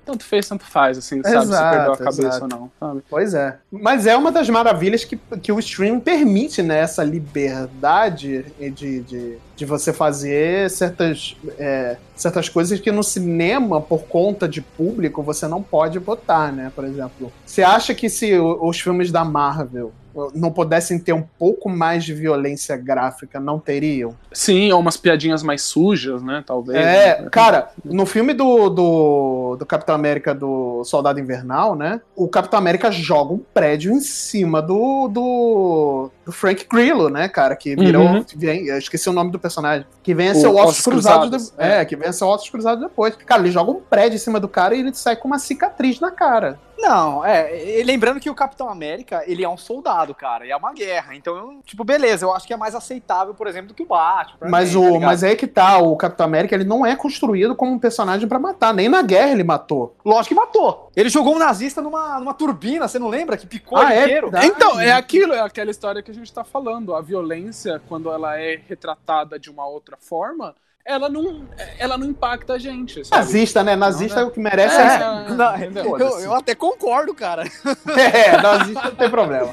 tanto 0.07 0.23
fez, 0.23 0.47
tanto 0.47 0.65
faz, 0.65 0.97
assim, 0.97 1.21
sabe? 1.21 1.35
se 1.35 1.43
Exato, 1.43 1.75
perdeu 1.75 1.93
a 1.93 1.97
cabeça 1.97 2.21
exato. 2.21 2.43
ou 2.43 2.49
não, 2.49 2.71
sabe? 2.79 3.03
Pois 3.09 3.33
é. 3.33 3.57
Mas 3.69 4.07
é 4.07 4.15
uma 4.15 4.31
das 4.31 4.49
maravilhas 4.49 5.03
que, 5.03 5.17
que 5.41 5.51
o 5.51 5.59
stream 5.59 5.99
permite, 5.99 6.63
né? 6.63 6.79
Essa 6.79 7.03
liberdade 7.03 8.45
de, 8.57 9.01
de, 9.01 9.37
de 9.57 9.65
você 9.65 9.91
fazer 9.91 10.69
certas, 10.69 11.35
é, 11.57 11.97
certas 12.15 12.47
coisas 12.47 12.79
que 12.79 12.91
no 12.91 13.03
cinema, 13.03 13.81
por 13.81 14.03
conta 14.03 14.47
de 14.47 14.61
público, 14.61 15.23
você 15.23 15.47
não 15.47 15.63
pode 15.63 15.99
botar, 15.99 16.53
né? 16.53 16.71
Por 16.75 16.85
exemplo, 16.85 17.33
você 17.43 17.63
acha 17.63 17.95
que 17.95 18.07
se 18.07 18.37
os 18.37 18.79
filmes 18.79 19.11
da 19.11 19.25
Marvel 19.25 19.91
não 20.33 20.51
pudessem 20.51 20.97
ter 20.97 21.13
um 21.13 21.21
pouco 21.21 21.69
mais 21.69 22.03
de 22.03 22.13
violência 22.13 22.75
gráfica, 22.75 23.39
não 23.39 23.59
teriam? 23.59 24.15
Sim, 24.33 24.71
ou 24.71 24.79
umas 24.79 24.97
piadinhas 24.97 25.43
mais 25.43 25.61
sujas, 25.61 26.23
né? 26.23 26.43
Talvez. 26.45 26.77
É, 26.77 27.21
né? 27.21 27.29
cara, 27.29 27.69
no 27.85 28.05
filme 28.05 28.33
do, 28.33 28.69
do, 28.69 29.55
do 29.57 29.65
Capitão 29.65 29.93
América 29.93 30.33
do 30.33 30.83
Soldado 30.83 31.19
Invernal, 31.19 31.75
né? 31.75 32.01
O 32.15 32.27
Capitão 32.27 32.57
América 32.57 32.91
joga 32.91 33.33
um 33.33 33.41
prédio 33.53 33.91
em 33.91 33.99
cima 33.99 34.61
do, 34.61 35.07
do, 35.07 36.09
do 36.25 36.31
Frank 36.31 36.65
Grillo, 36.67 37.09
né, 37.09 37.27
cara? 37.27 37.55
Que 37.55 37.75
virou. 37.75 38.07
Uhum. 38.07 38.25
Vem, 38.35 38.67
eu 38.67 38.77
esqueci 38.77 39.09
o 39.09 39.13
nome 39.13 39.31
do 39.31 39.39
personagem. 39.47 39.85
Que 40.03 40.13
vem 40.13 40.29
a 40.29 40.35
ser 40.35 40.47
o 40.47 40.55
Ossos 40.55 40.69
Ossos 40.71 40.83
Cruzados. 40.85 41.29
Cruzados, 41.29 41.49
de- 41.57 41.63
é. 41.63 41.85
que 41.85 41.95
vem 41.95 42.07
a 42.09 42.13
ser 42.13 42.23
o 42.23 42.27
Ossos 42.27 42.49
Cruzados 42.49 42.81
depois. 42.83 43.15
Cara, 43.15 43.41
ele 43.41 43.51
joga 43.51 43.71
um 43.71 43.81
prédio 43.81 44.15
em 44.15 44.19
cima 44.19 44.39
do 44.39 44.47
cara 44.47 44.75
e 44.75 44.79
ele 44.79 44.93
sai 44.93 45.15
com 45.15 45.27
uma 45.27 45.39
cicatriz 45.39 45.99
na 45.99 46.11
cara. 46.11 46.59
Não, 46.77 47.25
é, 47.25 47.79
e 47.79 47.83
lembrando 47.83 48.19
que 48.19 48.29
o 48.29 48.35
Capitão 48.35 48.69
América, 48.69 49.23
ele 49.25 49.43
é 49.43 49.49
um 49.49 49.57
soldado, 49.57 50.13
cara, 50.13 50.45
e 50.45 50.51
é 50.51 50.55
uma 50.55 50.73
guerra. 50.73 51.15
Então, 51.15 51.59
tipo, 51.65 51.83
beleza, 51.83 52.25
eu 52.25 52.33
acho 52.33 52.45
que 52.45 52.53
é 52.53 52.57
mais 52.57 52.75
aceitável, 52.75 53.33
por 53.33 53.47
exemplo, 53.47 53.69
do 53.69 53.73
que 53.73 53.81
o 53.83 53.87
Batman. 53.87 54.49
Mas, 54.49 54.75
mim, 54.75 54.81
tá 54.81 54.87
o, 54.87 54.93
ligado? 54.93 55.01
mas 55.01 55.23
é 55.23 55.29
aí 55.29 55.35
que 55.35 55.47
tá, 55.47 55.79
o 55.79 55.95
Capitão 55.97 56.25
América 56.25 56.53
ele 56.55 56.63
não 56.63 56.85
é 56.85 56.95
construído 56.95 57.55
como 57.55 57.71
um 57.71 57.79
personagem 57.79 58.27
pra 58.27 58.37
matar. 58.39 58.73
Nem 58.73 58.87
na 58.89 59.01
guerra 59.01 59.31
ele 59.31 59.43
matou. 59.43 59.95
Lógico 60.05 60.35
que 60.35 60.39
matou. 60.39 60.91
Ele 60.95 61.09
jogou 61.09 61.35
um 61.35 61.39
nazista 61.39 61.81
numa, 61.81 62.19
numa 62.19 62.33
turbina, 62.33 62.87
você 62.87 62.99
não 62.99 63.07
lembra? 63.09 63.37
Que 63.37 63.47
picou 63.47 63.79
Ah, 63.79 63.93
é? 63.93 64.03
inteiro. 64.03 64.29
Verdade. 64.29 64.45
Então, 64.47 64.79
é 64.79 64.91
aquilo, 64.91 65.33
é 65.33 65.39
aquela 65.39 65.71
história 65.71 66.03
que 66.03 66.11
a 66.11 66.13
gente 66.13 66.31
tá 66.31 66.43
falando. 66.43 66.95
A 66.95 67.01
violência, 67.01 67.81
quando 67.87 68.11
ela 68.11 68.39
é 68.39 68.61
retratada 68.67 69.39
de 69.39 69.49
uma 69.49 69.65
outra 69.67 69.97
forma, 69.99 70.55
ela 70.87 71.09
não, 71.09 71.41
ela 71.77 71.97
não 71.97 72.07
impacta 72.07 72.53
a 72.53 72.57
gente, 72.57 73.03
sabe? 73.03 73.21
Nazista, 73.21 73.61
né? 73.61 73.75
Nazista 73.75 74.21
Não, 74.21 74.29
o 74.29 74.31
que 74.31 74.39
merece 74.39 74.77
é, 74.77 74.85
É, 74.85 75.69
Não, 75.69 75.99
eu, 75.99 76.19
eu 76.19 76.33
até 76.33 76.55
concordo, 76.55 77.13
cara. 77.13 77.43
É, 77.97 78.41
nazista 78.41 78.83
não 78.83 78.95
tem 78.95 79.09
problema. 79.09 79.49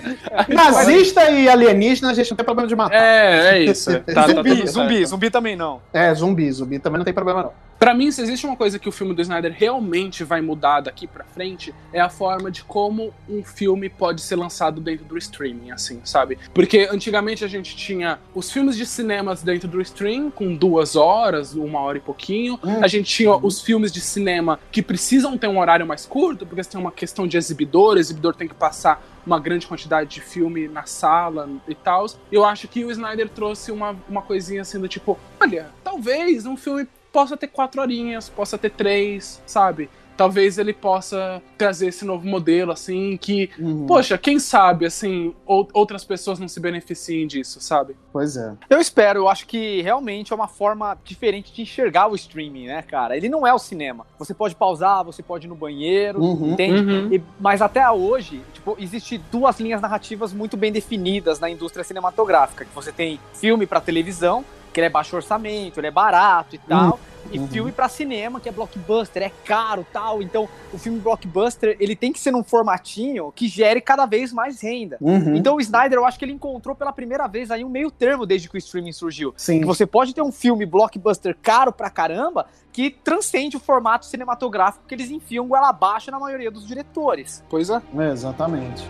Nazista 0.49 1.31
e 1.31 1.49
alienígena 1.49 2.11
a 2.11 2.15
gente 2.15 2.31
não 2.31 2.37
tem 2.37 2.45
problema 2.45 2.69
de 2.69 2.77
matar. 2.77 2.95
É, 2.95 3.57
é 3.57 3.63
isso. 3.65 3.91
Tá, 4.15 4.27
tá 4.27 4.27
zumbi, 4.29 4.57
tudo 4.57 4.71
zumbi, 4.71 5.07
zumbi 5.07 5.31
também 5.31 5.57
não. 5.57 5.81
É, 5.93 6.15
zumbi, 6.15 6.53
zumbi 6.53 6.79
também 6.79 6.99
não 6.99 7.05
tem 7.05 7.15
problema 7.15 7.43
não. 7.43 7.53
Pra 7.85 7.93
mim, 7.93 8.11
se 8.11 8.23
existe 8.23 8.47
uma 8.47 8.57
coisa 8.57 8.79
que 8.79 8.89
o 8.89 8.93
filme 8.93 9.13
do 9.13 9.21
Snyder 9.21 9.55
realmente 9.55 10.25
vai 10.25 10.41
mudar 10.41 10.81
daqui 10.81 11.07
pra 11.07 11.23
frente, 11.23 11.75
é 11.93 12.01
a 12.01 12.09
forma 12.09 12.51
de 12.51 12.65
como 12.65 13.13
um 13.29 13.45
filme 13.45 13.91
pode 13.91 14.23
ser 14.23 14.37
lançado 14.37 14.81
dentro 14.81 15.05
do 15.05 15.19
streaming, 15.19 15.71
assim, 15.71 16.01
sabe? 16.03 16.39
Porque 16.55 16.89
antigamente 16.91 17.45
a 17.45 17.47
gente 17.47 17.77
tinha 17.77 18.19
os 18.35 18.51
filmes 18.51 18.79
de 18.79 18.87
cinemas 18.87 19.43
dentro 19.43 19.69
do 19.69 19.83
stream, 19.83 20.31
com 20.31 20.55
duas 20.55 20.97
horas, 20.97 21.53
uma 21.55 21.79
hora 21.81 21.99
e 21.99 22.01
pouquinho. 22.01 22.59
A 22.81 22.89
gente 22.89 23.05
tinha 23.05 23.37
os 23.37 23.61
filmes 23.61 23.93
de 23.93 24.01
cinema 24.01 24.59
que 24.73 24.81
precisam 24.81 25.37
ter 25.37 25.49
um 25.49 25.59
horário 25.59 25.87
mais 25.87 26.07
curto, 26.07 26.47
porque 26.47 26.65
tem 26.65 26.81
uma 26.81 26.91
questão 26.91 27.27
de 27.27 27.37
exibidor, 27.37 27.97
o 27.97 27.99
exibidor 27.99 28.35
tem 28.35 28.49
que 28.49 28.55
passar 28.55 29.07
uma 29.27 29.39
grande 29.39 29.67
quantidade 29.67 30.09
de 30.09 30.23
filme 30.23 30.69
na 30.69 30.87
sala 30.87 31.51
e 31.69 31.75
tal. 31.75 32.07
Eu 32.33 32.47
acho 32.47 32.67
que 32.67 32.83
o 32.83 32.91
Snyder 32.91 33.29
trouxe 33.29 33.71
uma, 33.71 33.95
uma 34.09 34.23
coisinha 34.23 34.63
assim 34.63 34.81
do 34.81 34.89
tipo, 34.89 35.19
olha, 35.39 35.67
talvez 35.83 36.47
um 36.47 36.57
filme 36.57 36.89
possa 37.15 37.37
ter 37.37 37.47
quatro 37.47 37.81
horinhas, 37.81 38.29
possa 38.29 38.59
ter 38.59 38.71
três, 38.71 39.41
sabe? 39.47 39.89
Talvez 40.17 40.59
ele 40.59 40.73
possa 40.73 41.43
trazer 41.59 41.89
esse 41.89 42.05
novo 42.05 42.25
modelo, 42.25 42.71
assim, 42.71 43.17
que, 43.17 43.51
Uhum. 43.59 43.85
poxa, 43.87 44.17
quem 44.17 44.39
sabe, 44.39 44.87
assim, 44.87 45.35
ou- 45.45 45.69
outras 45.73 46.05
pessoas 46.05 46.39
não 46.39 46.47
se 46.47 46.61
beneficiem 46.61 47.27
disso, 47.27 47.61
sabe? 47.61 47.97
Pois 48.13 48.37
é. 48.37 48.53
Eu 48.71 48.81
espero, 48.81 49.21
eu 49.21 49.29
acho 49.29 49.45
que 49.45 49.81
realmente 49.83 50.33
é 50.33 50.37
uma 50.37 50.47
forma 50.47 50.97
diferente 51.05 51.53
de 51.53 51.63
enxergar 51.63 52.07
o 52.09 52.15
streaming, 52.15 52.67
né, 52.67 52.83
cara? 52.83 53.17
Ele 53.17 53.29
não 53.29 53.45
é 53.45 53.53
o 53.53 53.59
cinema. 53.59 54.07
Você 54.19 54.33
pode 54.33 54.55
pausar, 54.55 55.05
você 55.05 55.21
pode 55.21 55.47
ir 55.47 55.49
no 55.49 55.57
banheiro, 55.57 56.21
Uhum. 56.21 56.53
entende? 56.53 56.93
Uhum. 56.95 57.13
E- 57.15 57.23
mas 57.41 57.61
até 57.61 57.89
hoje, 57.91 58.41
tipo, 58.53 58.77
existe 58.79 59.19
duas 59.33 59.59
linhas 59.59 59.81
narrativas 59.81 60.33
muito 60.33 60.57
bem 60.57 60.71
definidas 60.71 61.41
na 61.41 61.51
indústria 61.51 61.83
cinematográfica. 61.85 62.65
Que 62.65 62.75
você 62.75 62.93
tem 62.93 63.19
filme 63.35 63.67
pra 63.67 63.81
televisão, 63.81 64.45
que 64.75 64.81
ele 64.81 64.89
é 64.89 64.91
baixo 64.91 65.15
orçamento, 65.17 65.79
ele 65.81 65.87
é 65.87 65.91
barato 65.91 66.57
e 66.57 66.59
tal. 66.59 66.99
E 67.33 67.39
Uhum. 67.39 67.49
filme 67.49 67.73
pra 67.73 67.89
cinema, 67.89 68.39
que 68.39 68.51
é 68.51 68.53
blockbuster, 68.53 69.23
é 69.23 69.33
caro 69.47 69.87
tal. 69.91 70.21
Então, 70.21 70.47
o 70.75 70.79
filme 70.79 70.99
blockbuster, 71.01 71.75
ele 71.81 71.97
tem 71.97 72.13
que 72.13 72.21
ser 72.21 72.31
num 72.31 72.43
formatinho 72.45 73.33
que 73.33 73.49
gere 73.49 73.81
cada 73.81 74.05
vez 74.05 74.31
mais 74.31 74.61
renda. 74.61 74.99
Uhum. 75.01 75.35
Então 75.35 75.57
o 75.57 75.61
Snyder, 75.61 75.99
eu 75.99 76.05
acho 76.05 76.19
que 76.19 76.25
ele 76.27 76.33
encontrou 76.33 76.75
pela 76.75 76.93
primeira 76.93 77.27
vez 77.27 77.51
aí 77.51 77.65
um 77.65 77.69
meio 77.71 77.91
termo 77.91 78.27
desde 78.27 78.49
que 78.51 78.57
o 78.57 78.59
streaming 78.59 78.93
surgiu. 78.93 79.33
Sim. 79.39 79.61
Que 79.61 79.67
você 79.67 79.87
pode 79.87 80.15
ter 80.15 80.21
um 80.21 80.31
filme 80.31 80.67
blockbuster 80.67 81.35
caro 81.41 81.73
pra 81.73 81.89
caramba 81.89 82.47
que 82.71 82.91
transcende 82.91 83.57
o 83.57 83.61
formato 83.61 84.05
cinematográfico 84.05 84.85
que 84.87 84.95
eles 84.95 85.11
enfiam 85.11 85.47
goela 85.47 85.71
abaixo 85.71 86.11
na 86.11 86.19
maioria 86.19 86.51
dos 86.51 86.67
diretores. 86.67 87.43
Pois 87.49 87.71
é. 87.71 87.81
É, 87.99 88.11
exatamente. 88.11 88.87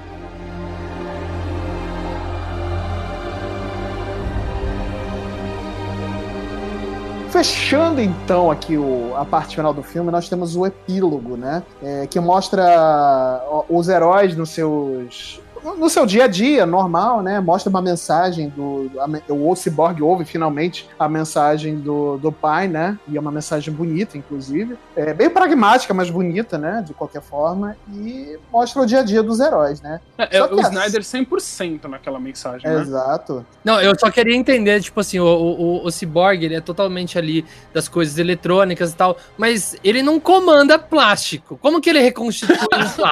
Fechando 7.35 8.01
então 8.01 8.48
aqui 8.48 8.77
o- 8.78 9.12
a 9.16 9.24
parte 9.24 9.56
final 9.56 9.74
do 9.74 9.82
filme, 9.82 10.09
nós 10.09 10.28
temos 10.28 10.55
o 10.55 10.65
epílogo, 10.65 11.36
né? 11.36 11.65
É, 11.82 12.06
que 12.06 12.20
mostra 12.20 13.43
os 13.69 13.89
heróis 13.89 14.36
nos 14.36 14.51
seus. 14.51 15.40
No 15.64 15.88
seu 15.88 16.04
dia 16.04 16.24
a 16.24 16.26
dia, 16.28 16.66
normal, 16.66 17.22
né? 17.22 17.40
Mostra 17.40 17.70
uma 17.70 17.80
mensagem 17.80 18.50
do. 18.50 18.90
o 19.30 19.56
Cyborg 19.56 20.02
ouve 20.02 20.24
finalmente 20.26 20.86
a 20.98 21.08
mensagem 21.08 21.76
do, 21.76 22.18
do 22.18 22.30
pai, 22.30 22.68
né? 22.68 22.98
E 23.08 23.16
é 23.16 23.20
uma 23.20 23.32
mensagem 23.32 23.72
bonita, 23.72 24.18
inclusive. 24.18 24.76
É 24.94 25.14
bem 25.14 25.30
pragmática, 25.30 25.94
mas 25.94 26.10
bonita, 26.10 26.58
né? 26.58 26.84
De 26.86 26.92
qualquer 26.92 27.22
forma. 27.22 27.76
E 27.92 28.38
mostra 28.52 28.82
o 28.82 28.86
dia 28.86 29.00
a 29.00 29.02
dia 29.02 29.22
dos 29.22 29.40
heróis, 29.40 29.80
né? 29.80 30.00
É, 30.18 30.36
é 30.38 30.42
o 30.44 30.60
as- 30.60 30.68
Snyder 30.68 31.02
100% 31.02 31.84
naquela 31.88 32.20
mensagem, 32.20 32.70
né? 32.70 32.80
Exato. 32.80 33.44
Não, 33.64 33.80
eu 33.80 33.98
só 33.98 34.10
queria 34.10 34.36
entender, 34.36 34.82
tipo 34.82 35.00
assim, 35.00 35.18
o, 35.18 35.24
o, 35.26 35.86
o 35.86 35.90
Cyborg, 35.90 36.44
ele 36.44 36.56
é 36.56 36.60
totalmente 36.60 37.18
ali 37.18 37.44
das 37.72 37.88
coisas 37.88 38.18
eletrônicas 38.18 38.92
e 38.92 38.96
tal, 38.96 39.16
mas 39.38 39.76
ele 39.82 40.02
não 40.02 40.20
comanda 40.20 40.78
plástico. 40.78 41.58
Como 41.60 41.80
que 41.80 41.88
ele 41.88 42.00
reconstitui 42.00 42.54
um 42.56 42.68
plástico? 42.68 43.02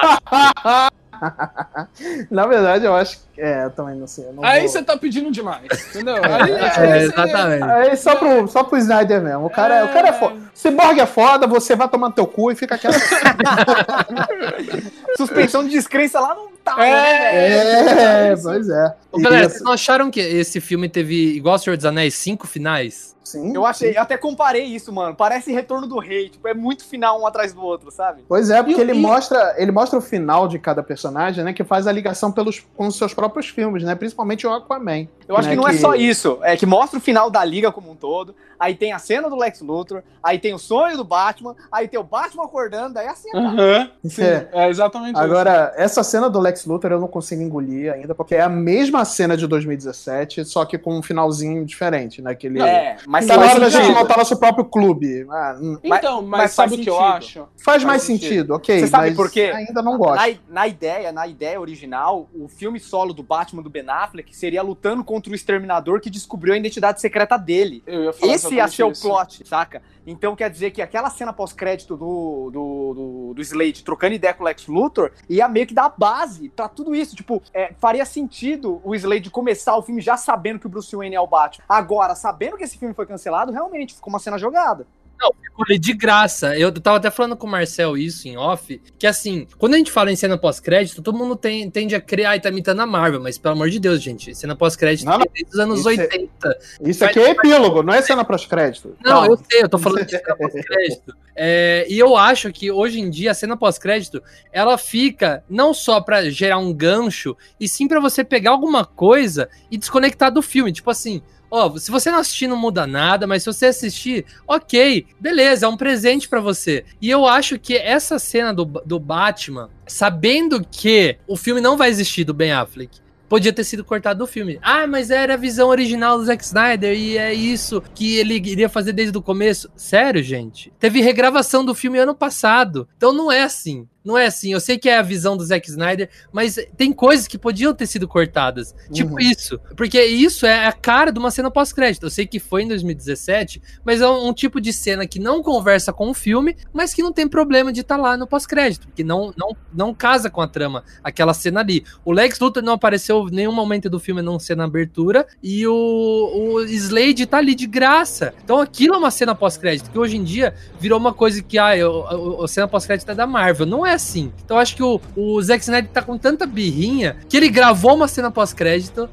Na 2.29 2.45
verdade, 2.47 2.85
eu 2.85 2.95
acho 2.95 3.17
que. 3.17 3.23
É, 3.41 3.65
eu 3.65 3.71
também 3.71 3.95
não 3.95 4.07
sei. 4.07 4.25
não 4.33 4.43
Aí 4.43 4.61
vou- 4.61 4.69
você 4.69 4.83
tá 4.83 4.97
pedindo 4.97 5.31
demais, 5.31 5.63
entendeu? 5.89 6.15
Aí, 6.23 6.51
É, 6.51 6.65
aí 6.65 6.71
você- 6.71 6.97
exatamente. 7.05 7.63
Aí 7.63 7.97
só 7.97 8.15
pro, 8.15 8.47
só 8.47 8.63
pro 8.63 8.77
Snyder 8.77 9.21
mesmo. 9.21 9.45
O 9.45 9.49
cara 9.49 9.75
é, 9.75 9.83
o 9.83 9.91
cara 9.93 10.09
é 10.09 10.13
foda. 10.13 10.35
Cyborg 10.53 10.99
é 10.99 11.05
foda, 11.05 11.47
você 11.47 11.75
vai 11.75 11.87
tomar 11.89 12.09
no 12.09 12.15
teu 12.15 12.27
cu 12.27 12.51
e 12.51 12.55
fica 12.55 12.77
quieto. 12.77 12.95
Suspensão 15.17 15.63
de 15.63 15.69
descrença 15.71 16.19
lá 16.19 16.35
não 16.35 16.49
tá, 16.63 16.75
É. 16.85 16.91
né, 16.91 17.85
velho? 17.95 17.99
é, 17.99 18.35
pois 18.41 18.69
é. 18.69 18.95
Ô, 19.11 19.19
galera, 19.19 19.49
vocês 19.49 19.61
não 19.61 19.73
acharam 19.73 20.09
que 20.11 20.19
esse 20.19 20.59
filme 20.61 20.87
teve, 20.89 21.35
igual 21.35 21.55
o 21.55 21.59
Senhor 21.59 21.75
dos 21.75 21.85
Anéis, 21.85 22.13
cinco 22.15 22.47
finais? 22.47 23.12
Sim. 23.23 23.55
Eu 23.55 23.65
achei, 23.65 23.95
eu 23.97 24.01
até 24.01 24.17
comparei 24.17 24.63
isso, 24.65 24.91
mano. 24.91 25.15
Parece 25.15 25.51
retorno 25.51 25.87
do 25.87 25.97
rei. 25.99 26.29
Tipo, 26.29 26.47
é 26.47 26.53
muito 26.53 26.83
final 26.85 27.21
um 27.21 27.25
atrás 27.25 27.53
do 27.53 27.61
outro, 27.63 27.89
sabe? 27.91 28.23
Pois 28.27 28.49
é, 28.49 28.61
porque 28.61 28.79
E- 28.79 28.83
ele 28.83 28.93
e- 28.93 29.01
mostra, 29.01 29.55
ele 29.57 29.71
mostra 29.71 29.97
o 29.97 30.01
final 30.01 30.47
de 30.47 30.59
cada 30.59 30.83
personagem, 30.83 31.43
né? 31.43 31.53
Que 31.53 31.63
faz 31.63 31.87
a 31.87 31.91
ligação 31.91 32.31
pelos, 32.31 32.59
com 32.75 32.87
os 32.87 32.97
seus 32.97 33.13
próprios 33.13 33.47
filmes, 33.47 33.83
né? 33.83 33.95
Principalmente 33.95 34.45
o 34.45 34.51
Aquaman. 34.53 35.07
Eu 35.27 35.37
acho 35.37 35.47
né, 35.47 35.55
que 35.55 35.61
não 35.61 35.67
é 35.67 35.73
só 35.77 35.95
isso. 35.95 36.37
É 36.41 36.57
que 36.57 36.65
mostra 36.65 36.99
o 36.99 37.01
final 37.01 37.29
da 37.29 37.43
liga 37.45 37.71
como 37.71 37.91
um 37.91 37.95
todo. 37.95 38.35
Aí 38.59 38.75
tem 38.75 38.93
a 38.93 38.99
cena 38.99 39.29
do 39.29 39.35
Lex 39.35 39.61
Luthor. 39.61 40.03
Aí 40.21 40.37
tem 40.39 40.53
o 40.53 40.59
sonho 40.59 40.95
do 40.95 41.03
Batman. 41.03 41.55
Aí 41.71 41.87
tem 41.87 41.99
o 41.99 42.03
Batman 42.03 42.43
acordando. 42.45 42.93
Daí 42.93 43.07
assim. 43.07 43.29
Aham, 43.35 43.89
sim, 44.05 44.21
É. 44.23 44.47
é 44.53 44.69
exatamente 44.69 45.15
isso. 45.15 45.21
Agora, 45.23 45.73
essa 45.75 46.03
cena 46.03 46.29
do 46.29 46.39
Lex 46.39 46.65
Luthor 46.65 46.91
eu 46.91 46.99
não 46.99 47.07
consigo 47.07 47.41
engolir 47.41 47.91
ainda, 47.93 48.13
porque 48.13 48.35
é 48.35 48.41
a 48.41 48.49
mesma 48.49 49.03
cena 49.05 49.35
de 49.35 49.47
2017, 49.47 50.45
só 50.45 50.65
que 50.65 50.77
com 50.77 50.97
um 50.97 51.01
finalzinho 51.01 51.65
diferente, 51.65 52.21
né? 52.21 52.35
Que 52.35 52.47
ele... 52.47 52.61
É, 52.61 52.97
mas 53.13 53.27
Tá 53.27 53.35
na 53.37 53.41
faz 53.43 53.51
hora 53.51 53.59
da 53.59 53.69
gente 53.69 53.93
montar 53.93 54.17
nosso 54.17 54.39
próprio 54.39 54.65
clube. 54.65 55.23
Ah, 55.29 55.55
Então, 55.83 56.21
mas, 56.23 56.41
mas 56.41 56.51
sabe 56.51 56.73
o 56.73 56.77
que 56.79 56.89
eu 56.89 56.99
acho? 56.99 57.47
faz 57.63 57.83
mais 57.83 58.01
sentido. 58.01 58.27
sentido, 58.29 58.55
ok. 58.55 58.79
Você 58.79 58.87
sabe 58.87 59.07
mas 59.09 59.15
por 59.15 59.29
quê? 59.29 59.51
Ainda 59.53 59.83
não 59.83 59.99
gosto. 59.99 60.15
Na, 60.15 60.35
na 60.49 60.67
ideia, 60.67 61.11
na 61.11 61.27
ideia 61.27 61.61
original, 61.61 62.27
o 62.33 62.47
filme 62.47 62.79
solo 62.79 63.13
do 63.13 63.21
Batman 63.21 63.61
do 63.61 63.69
Ben 63.69 63.87
Affleck 63.87 64.35
seria 64.35 64.63
lutando 64.63 65.03
contra 65.03 65.31
o 65.31 65.35
exterminador 65.35 66.01
que 66.01 66.09
descobriu 66.09 66.55
a 66.55 66.57
identidade 66.57 66.99
secreta 66.99 67.37
dele. 67.37 67.83
Eu 67.85 68.05
ia 68.05 68.13
falar 68.13 68.33
Esse 68.33 68.55
ia 68.55 68.67
ser 68.67 68.83
o 68.83 68.91
plot, 68.91 69.47
saca? 69.47 69.83
Então 70.05 70.35
quer 70.35 70.49
dizer 70.49 70.71
que 70.71 70.81
aquela 70.81 71.09
cena 71.09 71.31
pós-crédito 71.31 71.95
do, 71.95 72.49
do, 72.51 72.93
do, 72.93 73.33
do 73.33 73.41
Slade 73.41 73.83
trocando 73.83 74.15
ideia 74.15 74.33
com 74.33 74.43
o 74.43 74.45
Lex 74.45 74.67
Luthor 74.67 75.11
ia 75.29 75.47
meio 75.47 75.67
que 75.67 75.73
dar 75.73 75.93
base 75.97 76.49
pra 76.49 76.67
tudo 76.67 76.95
isso. 76.95 77.15
Tipo, 77.15 77.41
é, 77.53 77.73
faria 77.79 78.05
sentido 78.05 78.81
o 78.83 78.93
Slade 78.95 79.29
começar 79.29 79.75
o 79.75 79.81
filme 79.81 80.01
já 80.01 80.17
sabendo 80.17 80.59
que 80.59 80.67
o 80.67 80.69
Bruce 80.69 80.95
Wayne 80.95 81.15
é 81.15 81.21
o 81.21 81.27
Batman. 81.27 81.63
Agora, 81.67 82.15
sabendo 82.15 82.57
que 82.57 82.63
esse 82.63 82.77
filme 82.77 82.93
foi 82.93 83.05
cancelado, 83.05 83.51
realmente 83.51 83.93
ficou 83.93 84.11
uma 84.11 84.19
cena 84.19 84.37
jogada. 84.37 84.85
Não, 85.23 85.31
ficou 85.41 85.65
ali 85.69 85.79
de 85.79 85.93
graça. 85.93 86.57
Eu 86.57 86.71
tava 86.71 86.97
até 86.97 87.09
falando 87.09 87.37
com 87.37 87.47
o 87.47 87.49
Marcel 87.49 87.97
isso 87.97 88.27
em 88.27 88.35
off, 88.35 88.81
que 88.99 89.07
assim, 89.07 89.47
quando 89.57 89.75
a 89.75 89.77
gente 89.77 89.91
fala 89.91 90.11
em 90.11 90.15
cena 90.15 90.37
pós-crédito, 90.37 91.01
todo 91.01 91.17
mundo 91.17 91.35
tem, 91.35 91.69
tende 91.69 91.95
a 91.95 92.01
criar, 92.01 92.31
ai, 92.31 92.41
tá 92.41 92.49
imitando 92.49 92.81
a 92.81 92.85
Marvel, 92.85 93.21
mas 93.21 93.37
pelo 93.37 93.53
amor 93.55 93.69
de 93.69 93.79
Deus, 93.79 94.01
gente, 94.01 94.35
cena 94.35 94.55
pós-crédito 94.55 95.09
é 95.09 95.17
desde 95.17 95.53
os 95.53 95.59
anos 95.59 95.79
Isso 95.79 95.89
é- 95.89 95.91
80. 95.93 96.59
Isso 96.81 97.05
aqui 97.05 97.19
é 97.19 97.29
epílogo, 97.29 97.81
não 97.81 97.93
é 97.93 98.01
cena 98.01 98.25
pós-crédito. 98.25 98.97
Não, 99.03 99.25
eu 99.25 99.37
sei, 99.49 99.63
eu 99.63 99.69
tô 99.69 99.77
falando 99.77 100.05
de 100.05 100.11
cena 100.11 100.35
pós-crédito. 100.35 101.15
É, 101.35 101.85
e 101.89 101.97
eu 101.97 102.15
acho 102.15 102.51
que 102.51 102.71
hoje 102.71 102.99
em 102.99 103.09
dia 103.09 103.31
a 103.31 103.33
cena 103.33 103.57
pós-crédito 103.57 104.21
ela 104.51 104.77
fica 104.77 105.43
não 105.49 105.73
só 105.73 105.99
pra 105.99 106.29
gerar 106.29 106.57
um 106.57 106.73
gancho, 106.73 107.35
e 107.59 107.67
sim 107.67 107.87
pra 107.87 107.99
você 107.99 108.23
pegar 108.23 108.51
alguma 108.51 108.85
coisa 108.85 109.49
e 109.71 109.77
desconectar 109.77 110.31
do 110.31 110.41
filme. 110.41 110.71
Tipo 110.71 110.91
assim, 110.91 111.21
ó, 111.53 111.77
se 111.77 111.91
você 111.91 112.09
não 112.09 112.17
assistir, 112.17 112.47
não 112.47 112.57
muda 112.57 112.87
nada, 112.87 113.27
mas 113.27 113.43
se 113.43 113.53
você 113.53 113.67
assistir, 113.67 114.25
ok, 114.47 115.05
beleza, 115.19 115.67
é 115.67 115.69
um 115.69 115.77
presente 115.77 116.27
pra 116.27 116.41
você. 116.41 116.83
E 116.99 117.11
eu 117.11 117.27
acho 117.27 117.59
que 117.59 117.77
essa 117.77 118.17
cena 118.17 118.51
do, 118.51 118.65
do 118.65 118.99
Batman, 118.99 119.69
sabendo 119.85 120.65
que 120.71 121.17
o 121.27 121.37
filme 121.37 121.61
não 121.61 121.77
vai 121.77 121.89
existir 121.89 122.23
do 122.23 122.33
Ben 122.33 122.51
Affleck, 122.51 123.03
podia 123.29 123.53
ter 123.53 123.63
sido 123.63 123.83
cortado 123.83 124.19
do 124.19 124.27
filme. 124.27 124.57
Ah, 124.63 124.87
mas 124.87 125.11
era 125.11 125.35
a 125.35 125.37
visão 125.37 125.69
original 125.69 126.17
do 126.17 126.25
Zack 126.25 126.43
Snyder 126.43 126.97
e 126.97 127.17
é 127.19 127.33
isso 127.33 127.83
que 127.93 128.15
ele 128.17 128.35
iria 128.35 128.67
fazer 128.67 128.93
desde 128.93 129.15
o 129.15 129.21
começo. 129.21 129.69
Sério, 129.75 130.23
gente? 130.23 130.73
Teve 130.79 131.01
regravação 131.01 131.63
do 131.63 131.75
filme 131.75 131.99
ano 131.99 132.15
passado. 132.15 132.87
Então 132.97 133.13
não 133.13 133.31
é 133.31 133.43
assim. 133.43 133.87
Não 134.03 134.17
é 134.17 134.25
assim. 134.25 134.51
Eu 134.51 134.59
sei 134.59 134.77
que 134.77 134.89
é 134.89 134.97
a 134.97 135.01
visão 135.01 135.37
do 135.37 135.45
Zack 135.45 135.69
Snyder, 135.69 136.09
mas 136.31 136.57
tem 136.75 136.91
coisas 136.91 137.27
que 137.27 137.37
podiam 137.37 137.73
ter 137.73 137.87
sido 137.87 138.07
cortadas. 138.07 138.75
Tipo 138.91 139.13
Uhum. 139.13 139.19
isso. 139.19 139.59
Porque 139.77 140.03
isso 140.03 140.45
é 140.45 140.65
a 140.67 140.73
cara 140.73 141.11
de 141.11 141.19
uma 141.19 141.31
cena 141.31 141.49
pós-crédito. 141.49 142.03
Eu 142.05 142.09
sei 142.09 142.25
que 142.27 142.39
foi 142.39 142.63
em 142.63 142.67
2017, 142.67 143.61
mas 143.85 144.01
é 144.01 144.07
um, 144.09 144.27
um 144.29 144.33
tipo 144.33 144.59
de 144.59 144.73
cena 144.73 145.07
que 145.07 145.19
não 145.19 145.41
conversa 145.41 145.93
com 145.93 146.09
o 146.09 146.13
filme, 146.13 146.55
mas 146.73 146.93
que 146.93 147.01
não 147.03 147.13
tem 147.13 147.27
problema 147.27 147.71
de 147.71 147.81
estar 147.81 147.97
lá 147.97 148.17
no 148.17 148.27
pós-crédito. 148.27 148.87
Que 148.95 149.03
não, 149.03 149.33
não, 149.37 149.55
não 149.73 149.93
casa 149.93 150.29
com 150.29 150.41
a 150.41 150.47
trama, 150.47 150.83
aquela 151.03 151.33
cena 151.33 151.59
ali. 151.61 151.85
O 152.03 152.11
Lex 152.11 152.39
Luthor 152.39 152.63
não 152.63 152.73
apareceu 152.73 153.27
em 153.29 153.31
nenhum 153.35 153.51
momento 153.53 153.89
do 153.89 153.99
filme, 153.99 154.21
não 154.21 154.37
ser 154.39 154.55
na 154.57 154.65
abertura. 154.65 155.25
E 155.41 155.65
o, 155.67 155.73
o 155.73 156.61
Slade 156.61 157.25
tá 157.25 157.37
ali 157.37 157.55
de 157.55 157.67
graça. 157.67 158.33
Então 158.43 158.59
aquilo 158.59 158.95
é 158.95 158.97
uma 158.97 159.11
cena 159.11 159.33
pós-crédito, 159.35 159.89
que 159.89 159.97
hoje 159.99 160.17
em 160.17 160.23
dia 160.23 160.53
virou 160.79 160.99
uma 160.99 161.13
coisa 161.13 161.41
que, 161.41 161.57
ah, 161.57 161.77
eu, 161.77 162.41
a 162.43 162.47
cena 162.47 162.67
pós-crédito 162.67 163.09
é 163.09 163.15
da 163.15 163.25
Marvel. 163.27 163.65
Não 163.65 163.85
é 163.85 163.92
assim. 163.93 164.31
Então 164.43 164.57
acho 164.57 164.75
que 164.75 164.83
o, 164.83 164.99
o 165.15 165.41
Zack 165.41 165.63
Snyder 165.63 165.91
tá 165.91 166.01
com 166.01 166.17
tanta 166.17 166.45
birrinha 166.45 167.17
que 167.29 167.37
ele 167.37 167.49
gravou 167.49 167.95
uma 167.95 168.07
cena 168.07 168.31
pós-crédito. 168.31 169.09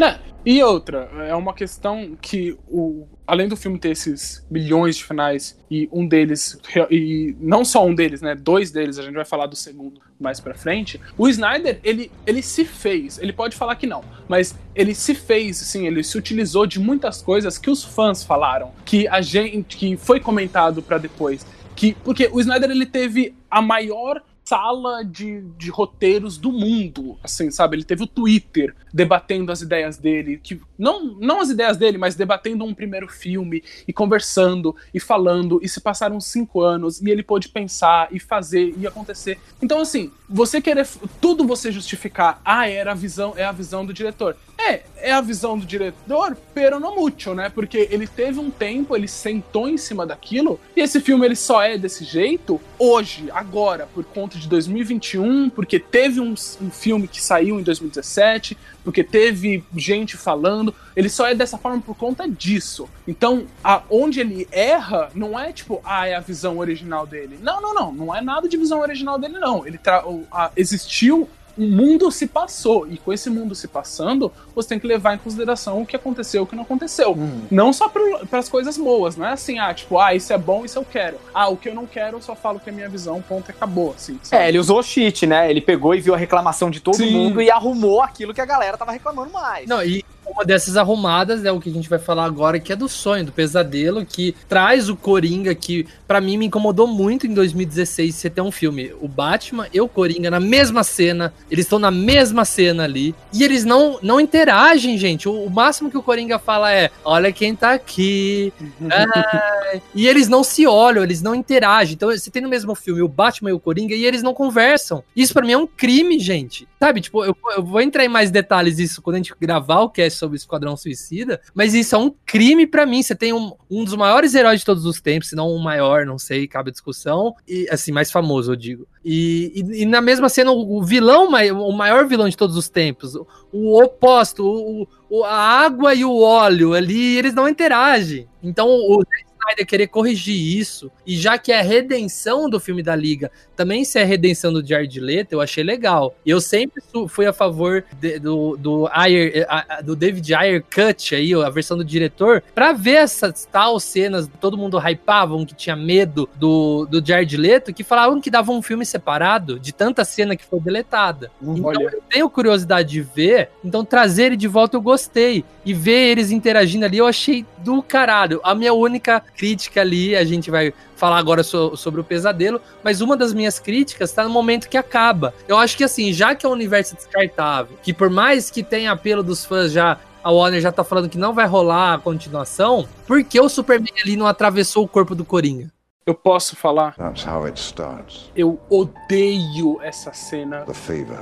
É, 0.00 0.18
e 0.44 0.62
outra, 0.62 1.08
é 1.28 1.34
uma 1.34 1.54
questão 1.54 2.16
que 2.20 2.56
o 2.68 3.06
além 3.26 3.48
do 3.48 3.56
filme 3.56 3.78
ter 3.78 3.90
esses 3.90 4.44
milhões 4.50 4.96
de 4.96 5.04
finais 5.04 5.58
e 5.70 5.88
um 5.92 6.06
deles 6.06 6.58
e 6.90 7.36
não 7.40 7.64
só 7.64 7.86
um 7.86 7.94
deles, 7.94 8.20
né, 8.20 8.34
dois 8.34 8.70
deles, 8.70 8.98
a 8.98 9.02
gente 9.02 9.14
vai 9.14 9.24
falar 9.24 9.46
do 9.46 9.56
segundo 9.56 10.00
mais 10.20 10.40
pra 10.40 10.54
frente. 10.54 11.00
O 11.16 11.28
Snyder, 11.28 11.80
ele 11.82 12.10
ele 12.26 12.42
se 12.42 12.64
fez, 12.64 13.18
ele 13.18 13.32
pode 13.32 13.56
falar 13.56 13.76
que 13.76 13.86
não, 13.86 14.04
mas 14.28 14.58
ele 14.74 14.94
se 14.94 15.14
fez, 15.14 15.62
assim, 15.62 15.86
ele 15.86 16.02
se 16.02 16.16
utilizou 16.16 16.66
de 16.66 16.78
muitas 16.78 17.22
coisas 17.22 17.58
que 17.58 17.70
os 17.70 17.82
fãs 17.82 18.22
falaram, 18.22 18.72
que 18.84 19.08
a 19.08 19.20
gente 19.20 19.76
que 19.76 19.96
foi 19.96 20.20
comentado 20.20 20.82
pra 20.82 20.98
depois, 20.98 21.46
que 21.74 21.94
porque 22.04 22.28
o 22.32 22.40
Snyder 22.40 22.70
ele 22.70 22.86
teve 22.86 23.34
a 23.50 23.62
maior 23.62 24.22
sala 24.52 25.02
de, 25.02 25.40
de 25.56 25.70
roteiros 25.70 26.36
do 26.36 26.52
mundo, 26.52 27.16
assim, 27.24 27.50
sabe? 27.50 27.74
Ele 27.74 27.84
teve 27.84 28.02
o 28.02 28.06
Twitter 28.06 28.74
debatendo 28.92 29.50
as 29.50 29.62
ideias 29.62 29.96
dele, 29.96 30.38
que 30.42 30.60
não, 30.78 31.06
não 31.18 31.40
as 31.40 31.48
ideias 31.48 31.78
dele, 31.78 31.96
mas 31.96 32.14
debatendo 32.14 32.62
um 32.62 32.74
primeiro 32.74 33.08
filme 33.08 33.64
e 33.88 33.94
conversando 33.94 34.76
e 34.92 35.00
falando, 35.00 35.58
e 35.62 35.68
se 35.70 35.80
passaram 35.80 36.20
cinco 36.20 36.60
anos 36.60 37.00
e 37.00 37.10
ele 37.10 37.22
pôde 37.22 37.48
pensar 37.48 38.08
e 38.12 38.20
fazer 38.20 38.74
e 38.76 38.86
acontecer. 38.86 39.38
Então, 39.62 39.80
assim, 39.80 40.12
você 40.32 40.62
querer 40.62 40.88
tudo 41.20 41.46
você 41.46 41.70
justificar, 41.70 42.40
ah, 42.42 42.66
era 42.66 42.92
a 42.92 42.94
visão, 42.94 43.34
é 43.36 43.44
a 43.44 43.52
visão 43.52 43.84
do 43.84 43.92
diretor. 43.92 44.36
É, 44.58 44.82
é 44.96 45.12
a 45.12 45.20
visão 45.20 45.58
do 45.58 45.66
diretor, 45.66 46.36
pero 46.54 46.78
no 46.78 46.94
mucho, 46.94 47.34
né? 47.34 47.48
Porque 47.48 47.88
ele 47.90 48.06
teve 48.06 48.38
um 48.38 48.48
tempo, 48.50 48.96
ele 48.96 49.08
sentou 49.08 49.68
em 49.68 49.76
cima 49.76 50.06
daquilo, 50.06 50.58
e 50.76 50.80
esse 50.80 51.00
filme 51.00 51.26
ele 51.26 51.34
só 51.34 51.62
é 51.62 51.76
desse 51.76 52.04
jeito 52.04 52.60
hoje, 52.78 53.28
agora, 53.32 53.88
por 53.92 54.04
conta 54.04 54.38
de 54.38 54.48
2021, 54.48 55.50
porque 55.50 55.80
teve 55.80 56.20
um, 56.20 56.34
um 56.60 56.70
filme 56.70 57.08
que 57.08 57.20
saiu 57.20 57.58
em 57.58 57.62
2017, 57.62 58.56
porque 58.84 59.04
teve 59.04 59.64
gente 59.76 60.16
falando, 60.16 60.74
ele 60.96 61.08
só 61.08 61.26
é 61.26 61.34
dessa 61.34 61.56
forma 61.58 61.80
por 61.80 61.96
conta 61.96 62.28
disso. 62.28 62.88
Então, 63.06 63.46
a, 63.62 63.82
onde 63.90 64.20
ele 64.20 64.48
erra, 64.50 65.10
não 65.14 65.38
é 65.38 65.52
tipo, 65.52 65.80
ah, 65.84 66.06
é 66.06 66.14
a 66.14 66.20
visão 66.20 66.58
original 66.58 67.06
dele. 67.06 67.38
Não, 67.40 67.60
não, 67.62 67.74
não, 67.74 67.92
não 67.92 68.14
é 68.14 68.20
nada 68.20 68.48
de 68.48 68.56
visão 68.56 68.80
original 68.80 69.18
dele, 69.18 69.38
não. 69.38 69.66
Ele 69.66 69.78
tra 69.78 70.04
a- 70.32 70.50
existiu 70.56 71.28
um 71.58 71.68
mundo 71.68 72.10
se 72.10 72.26
passou, 72.26 72.86
e 72.88 72.96
com 72.96 73.12
esse 73.12 73.28
mundo 73.28 73.54
se 73.54 73.68
passando, 73.68 74.32
você 74.54 74.70
tem 74.70 74.78
que 74.78 74.86
levar 74.86 75.14
em 75.14 75.18
consideração 75.18 75.82
o 75.82 75.86
que 75.86 75.96
aconteceu 75.96 76.42
e 76.42 76.44
o 76.44 76.46
que 76.46 76.56
não 76.56 76.62
aconteceu. 76.62 77.16
Não 77.50 77.72
só 77.72 77.88
para 77.88 78.38
as 78.38 78.48
coisas 78.48 78.76
boas, 78.78 79.16
não 79.16 79.26
é 79.26 79.32
assim, 79.32 79.58
ah, 79.58 79.72
tipo, 79.72 79.98
ah, 79.98 80.14
isso 80.14 80.32
é 80.32 80.38
bom, 80.38 80.64
isso 80.64 80.78
eu 80.78 80.84
quero. 80.84 81.18
Ah, 81.34 81.48
o 81.48 81.56
que 81.56 81.68
eu 81.68 81.74
não 81.74 81.86
quero, 81.86 82.16
eu 82.16 82.22
só 82.22 82.34
falo 82.34 82.58
que 82.58 82.70
é 82.70 82.72
minha 82.72 82.88
visão, 82.88 83.20
ponto, 83.22 83.50
e 83.50 83.52
acabou, 83.52 83.92
assim. 83.96 84.18
sabe? 84.22 84.42
É, 84.42 84.48
ele 84.48 84.58
usou 84.58 84.78
o 84.78 84.82
cheat, 84.82 85.26
né? 85.26 85.50
Ele 85.50 85.60
pegou 85.60 85.94
e 85.94 86.00
viu 86.00 86.14
a 86.14 86.16
reclamação 86.18 86.70
de 86.70 86.80
todo 86.80 86.96
Sim. 86.96 87.12
mundo 87.12 87.42
e 87.42 87.50
arrumou 87.50 88.00
aquilo 88.00 88.32
que 88.32 88.40
a 88.40 88.46
galera 88.46 88.76
tava 88.76 88.92
reclamando 88.92 89.30
mais. 89.32 89.68
Não, 89.68 89.82
e 89.84 90.04
uma 90.32 90.44
dessas 90.44 90.76
arrumadas 90.76 91.44
é 91.44 91.52
o 91.52 91.60
que 91.60 91.68
a 91.68 91.72
gente 91.72 91.88
vai 91.88 91.98
falar 91.98 92.24
agora, 92.24 92.58
que 92.58 92.72
é 92.72 92.76
do 92.76 92.88
sonho, 92.88 93.26
do 93.26 93.32
pesadelo, 93.32 94.04
que 94.04 94.34
traz 94.48 94.88
o 94.88 94.96
Coringa, 94.96 95.54
que 95.54 95.86
pra 96.06 96.20
mim 96.20 96.36
me 96.36 96.46
incomodou 96.46 96.86
muito 96.86 97.26
em 97.26 97.34
2016 97.34 98.14
você 98.14 98.30
ter 98.30 98.40
um 98.40 98.50
filme. 98.50 98.92
O 99.00 99.08
Batman 99.08 99.66
e 99.72 99.80
o 99.80 99.88
Coringa 99.88 100.30
na 100.30 100.40
mesma 100.40 100.82
cena, 100.82 101.32
eles 101.50 101.66
estão 101.66 101.78
na 101.78 101.90
mesma 101.90 102.44
cena 102.44 102.84
ali, 102.84 103.14
e 103.32 103.44
eles 103.44 103.64
não, 103.64 103.98
não 104.02 104.20
interagem, 104.20 104.96
gente. 104.96 105.28
O, 105.28 105.44
o 105.44 105.50
máximo 105.50 105.90
que 105.90 105.98
o 105.98 106.02
Coringa 106.02 106.38
fala 106.38 106.72
é: 106.72 106.90
olha 107.04 107.32
quem 107.32 107.54
tá 107.54 107.72
aqui. 107.72 108.52
E 109.94 110.06
eles 110.06 110.28
não 110.28 110.44
se 110.44 110.66
olham, 110.66 111.02
eles 111.02 111.22
não 111.22 111.34
interagem. 111.34 111.94
Então 111.94 112.10
você 112.10 112.30
tem 112.30 112.42
no 112.42 112.48
mesmo 112.48 112.74
filme 112.74 113.00
o 113.00 113.08
Batman 113.08 113.50
e 113.50 113.52
o 113.54 113.60
Coringa 113.60 113.94
e 113.94 114.04
eles 114.04 114.22
não 114.22 114.34
conversam. 114.34 115.02
Isso 115.16 115.32
pra 115.32 115.46
mim 115.46 115.52
é 115.52 115.56
um 115.56 115.66
crime, 115.66 116.18
gente. 116.18 116.68
Sabe, 116.78 117.00
tipo, 117.00 117.24
eu, 117.24 117.34
eu 117.56 117.62
vou 117.62 117.80
entrar 117.80 118.04
em 118.04 118.08
mais 118.08 118.30
detalhes 118.30 118.76
disso 118.76 119.00
quando 119.00 119.14
a 119.14 119.18
gente 119.18 119.34
gravar 119.40 119.80
o 119.80 119.88
cast 119.88 120.18
sobre 120.22 120.36
Esquadrão 120.36 120.76
Suicida, 120.76 121.40
mas 121.52 121.74
isso 121.74 121.94
é 121.96 121.98
um 121.98 122.14
crime 122.24 122.64
pra 122.66 122.86
mim. 122.86 123.02
Você 123.02 123.14
tem 123.16 123.32
um, 123.32 123.52
um 123.68 123.82
dos 123.84 123.94
maiores 123.96 124.34
heróis 124.34 124.60
de 124.60 124.66
todos 124.66 124.86
os 124.86 125.00
tempos, 125.00 125.30
se 125.30 125.34
não 125.36 125.48
o 125.50 125.58
maior, 125.62 126.06
não 126.06 126.16
sei, 126.18 126.46
cabe 126.46 126.68
a 126.70 126.72
discussão, 126.72 127.34
e 127.48 127.66
assim, 127.70 127.90
mais 127.90 128.10
famoso, 128.12 128.52
eu 128.52 128.56
digo. 128.56 128.86
E, 129.04 129.52
e- 129.54 129.82
e 129.82 129.86
na 129.86 130.00
mesma 130.00 130.28
cena, 130.28 130.52
o, 130.52 130.78
o 130.78 130.82
vilão, 130.84 131.28
o 131.28 131.72
maior 131.72 132.06
vilão 132.06 132.28
de 132.28 132.36
todos 132.36 132.56
os 132.56 132.68
tempos, 132.68 133.16
o, 133.16 133.26
o 133.52 133.82
oposto, 133.82 134.44
o, 134.46 134.88
o- 135.10 135.24
a 135.24 135.34
água 135.34 135.92
e 135.94 136.04
o 136.04 136.20
óleo 136.20 136.72
ali, 136.74 137.16
eles 137.18 137.34
não 137.34 137.48
interagem. 137.48 138.28
Então, 138.42 138.68
o 138.68 139.02
Snyder 139.42 139.66
querer 139.66 139.86
corrigir 139.88 140.36
isso, 140.58 140.90
e 141.06 141.16
já 141.16 141.36
que 141.38 141.50
é 141.52 141.58
a 141.60 141.62
redenção 141.62 142.48
do 142.48 142.60
filme 142.60 142.82
da 142.82 142.94
Liga, 142.94 143.30
também 143.56 143.84
ser 143.84 144.00
a 144.00 144.04
redenção 144.04 144.52
do 144.52 144.64
Jared 144.64 144.98
Leto, 145.00 145.32
eu 145.32 145.40
achei 145.40 145.62
legal. 145.64 146.14
E 146.24 146.30
eu 146.30 146.40
sempre 146.40 146.82
fui 147.08 147.26
a 147.26 147.32
favor 147.32 147.84
de- 148.00 148.18
do, 148.18 148.56
do, 148.56 148.88
Ayer, 148.92 149.46
do 149.84 149.94
David 149.96 150.34
Ayer 150.34 150.62
Cut 150.62 151.14
aí, 151.14 151.34
a 151.34 151.50
versão 151.50 151.76
do 151.76 151.84
diretor, 151.84 152.42
pra 152.54 152.72
ver 152.72 152.96
essas 152.96 153.46
tal 153.50 153.78
cenas, 153.80 154.28
todo 154.40 154.56
mundo 154.56 154.78
hypavam 154.78 155.44
que 155.44 155.54
tinha 155.54 155.76
medo 155.76 156.28
do, 156.36 156.86
do 156.86 157.04
Jared 157.04 157.36
Leto, 157.36 157.72
que 157.74 157.84
falavam 157.84 158.20
que 158.20 158.30
dava 158.30 158.52
um 158.52 158.62
filme 158.62 158.86
separado 158.86 159.58
de 159.58 159.72
tanta 159.72 160.04
cena 160.04 160.36
que 160.36 160.44
foi 160.44 160.60
deletada. 160.60 161.30
Então 161.42 161.64
Olha. 161.64 161.82
eu 161.92 162.02
tenho 162.08 162.30
curiosidade 162.30 162.90
de 162.90 163.00
ver, 163.00 163.50
então 163.64 163.84
trazer 163.84 164.24
ele 164.26 164.36
de 164.36 164.48
volta 164.48 164.76
eu 164.76 164.82
gostei. 164.82 165.44
E 165.64 165.72
ver 165.72 166.10
eles 166.10 166.30
interagindo 166.32 166.84
ali 166.84 166.98
eu 166.98 167.06
achei 167.06 167.46
do 167.58 167.80
caralho. 167.82 168.40
A 168.42 168.52
minha 168.54 168.74
única 168.74 169.22
crítica 169.36 169.80
ali, 169.80 170.14
a 170.16 170.24
gente 170.24 170.50
vai 170.50 170.72
falar 170.96 171.18
agora 171.18 171.42
so- 171.42 171.76
sobre 171.76 172.00
o 172.00 172.04
pesadelo, 172.04 172.60
mas 172.82 173.00
uma 173.00 173.16
das 173.16 173.32
minhas 173.32 173.58
críticas 173.58 174.12
tá 174.12 174.22
no 174.24 174.30
momento 174.30 174.68
que 174.68 174.76
acaba. 174.76 175.34
Eu 175.48 175.56
acho 175.56 175.76
que 175.76 175.84
assim, 175.84 176.12
já 176.12 176.34
que 176.34 176.46
é 176.46 176.48
um 176.48 176.52
universo 176.52 176.94
descartável, 176.94 177.76
que 177.82 177.92
por 177.92 178.08
mais 178.10 178.50
que 178.50 178.62
tenha 178.62 178.92
apelo 178.92 179.22
dos 179.22 179.44
fãs 179.44 179.72
já 179.72 179.98
a 180.22 180.30
Warner 180.30 180.60
já 180.60 180.70
tá 180.70 180.84
falando 180.84 181.08
que 181.08 181.18
não 181.18 181.32
vai 181.34 181.46
rolar 181.46 181.94
a 181.94 181.98
continuação, 181.98 182.86
por 183.08 183.24
que 183.24 183.40
o 183.40 183.48
Superman 183.48 183.92
ali 184.04 184.14
não 184.16 184.26
atravessou 184.26 184.84
o 184.84 184.88
corpo 184.88 185.14
do 185.14 185.24
Coringa? 185.24 185.68
Eu 186.06 186.14
posso 186.14 186.54
falar, 186.56 186.94
That's 186.96 187.24
how 187.26 187.44
it 187.44 187.58
starts. 187.60 188.30
eu 188.36 188.60
odeio 188.68 189.80
essa 189.82 190.12
cena 190.12 190.60
The 190.62 190.74
fever, 190.74 191.20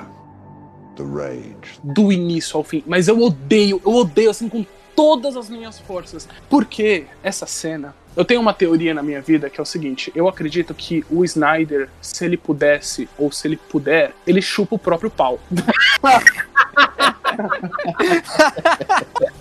the 0.97 1.03
rage. 1.05 1.79
do 1.83 2.13
início 2.13 2.57
ao 2.57 2.65
fim, 2.65 2.83
mas 2.87 3.09
eu 3.09 3.21
odeio, 3.21 3.81
eu 3.85 3.95
odeio 3.95 4.31
assim 4.31 4.49
com 4.49 4.65
todas 4.97 5.37
as 5.37 5.49
minhas 5.49 5.79
forças. 5.79 6.29
Porque 6.49 7.07
essa 7.23 7.47
cena, 7.47 7.95
eu 8.17 8.25
tenho 8.25 8.41
uma 8.41 8.53
teoria 8.53 8.93
na 8.93 9.03
minha 9.03 9.21
vida 9.21 9.49
que 9.49 9.61
é 9.61 9.63
o 9.63 9.67
seguinte, 9.67 10.13
eu 10.15 10.29
acredito 10.29 10.75
que 10.75 11.05
o 11.11 11.25
Snyder, 11.25 11.89
se 12.01 12.25
ele 12.25 12.37
pudesse 12.37 13.09
ou 13.17 13.31
se 13.31 13.47
ele 13.47 13.57
puder, 13.57 14.13
ele 14.27 14.43
chupa 14.43 14.75
o 14.75 14.79
próprio 14.79 15.11
pau. 15.11 15.41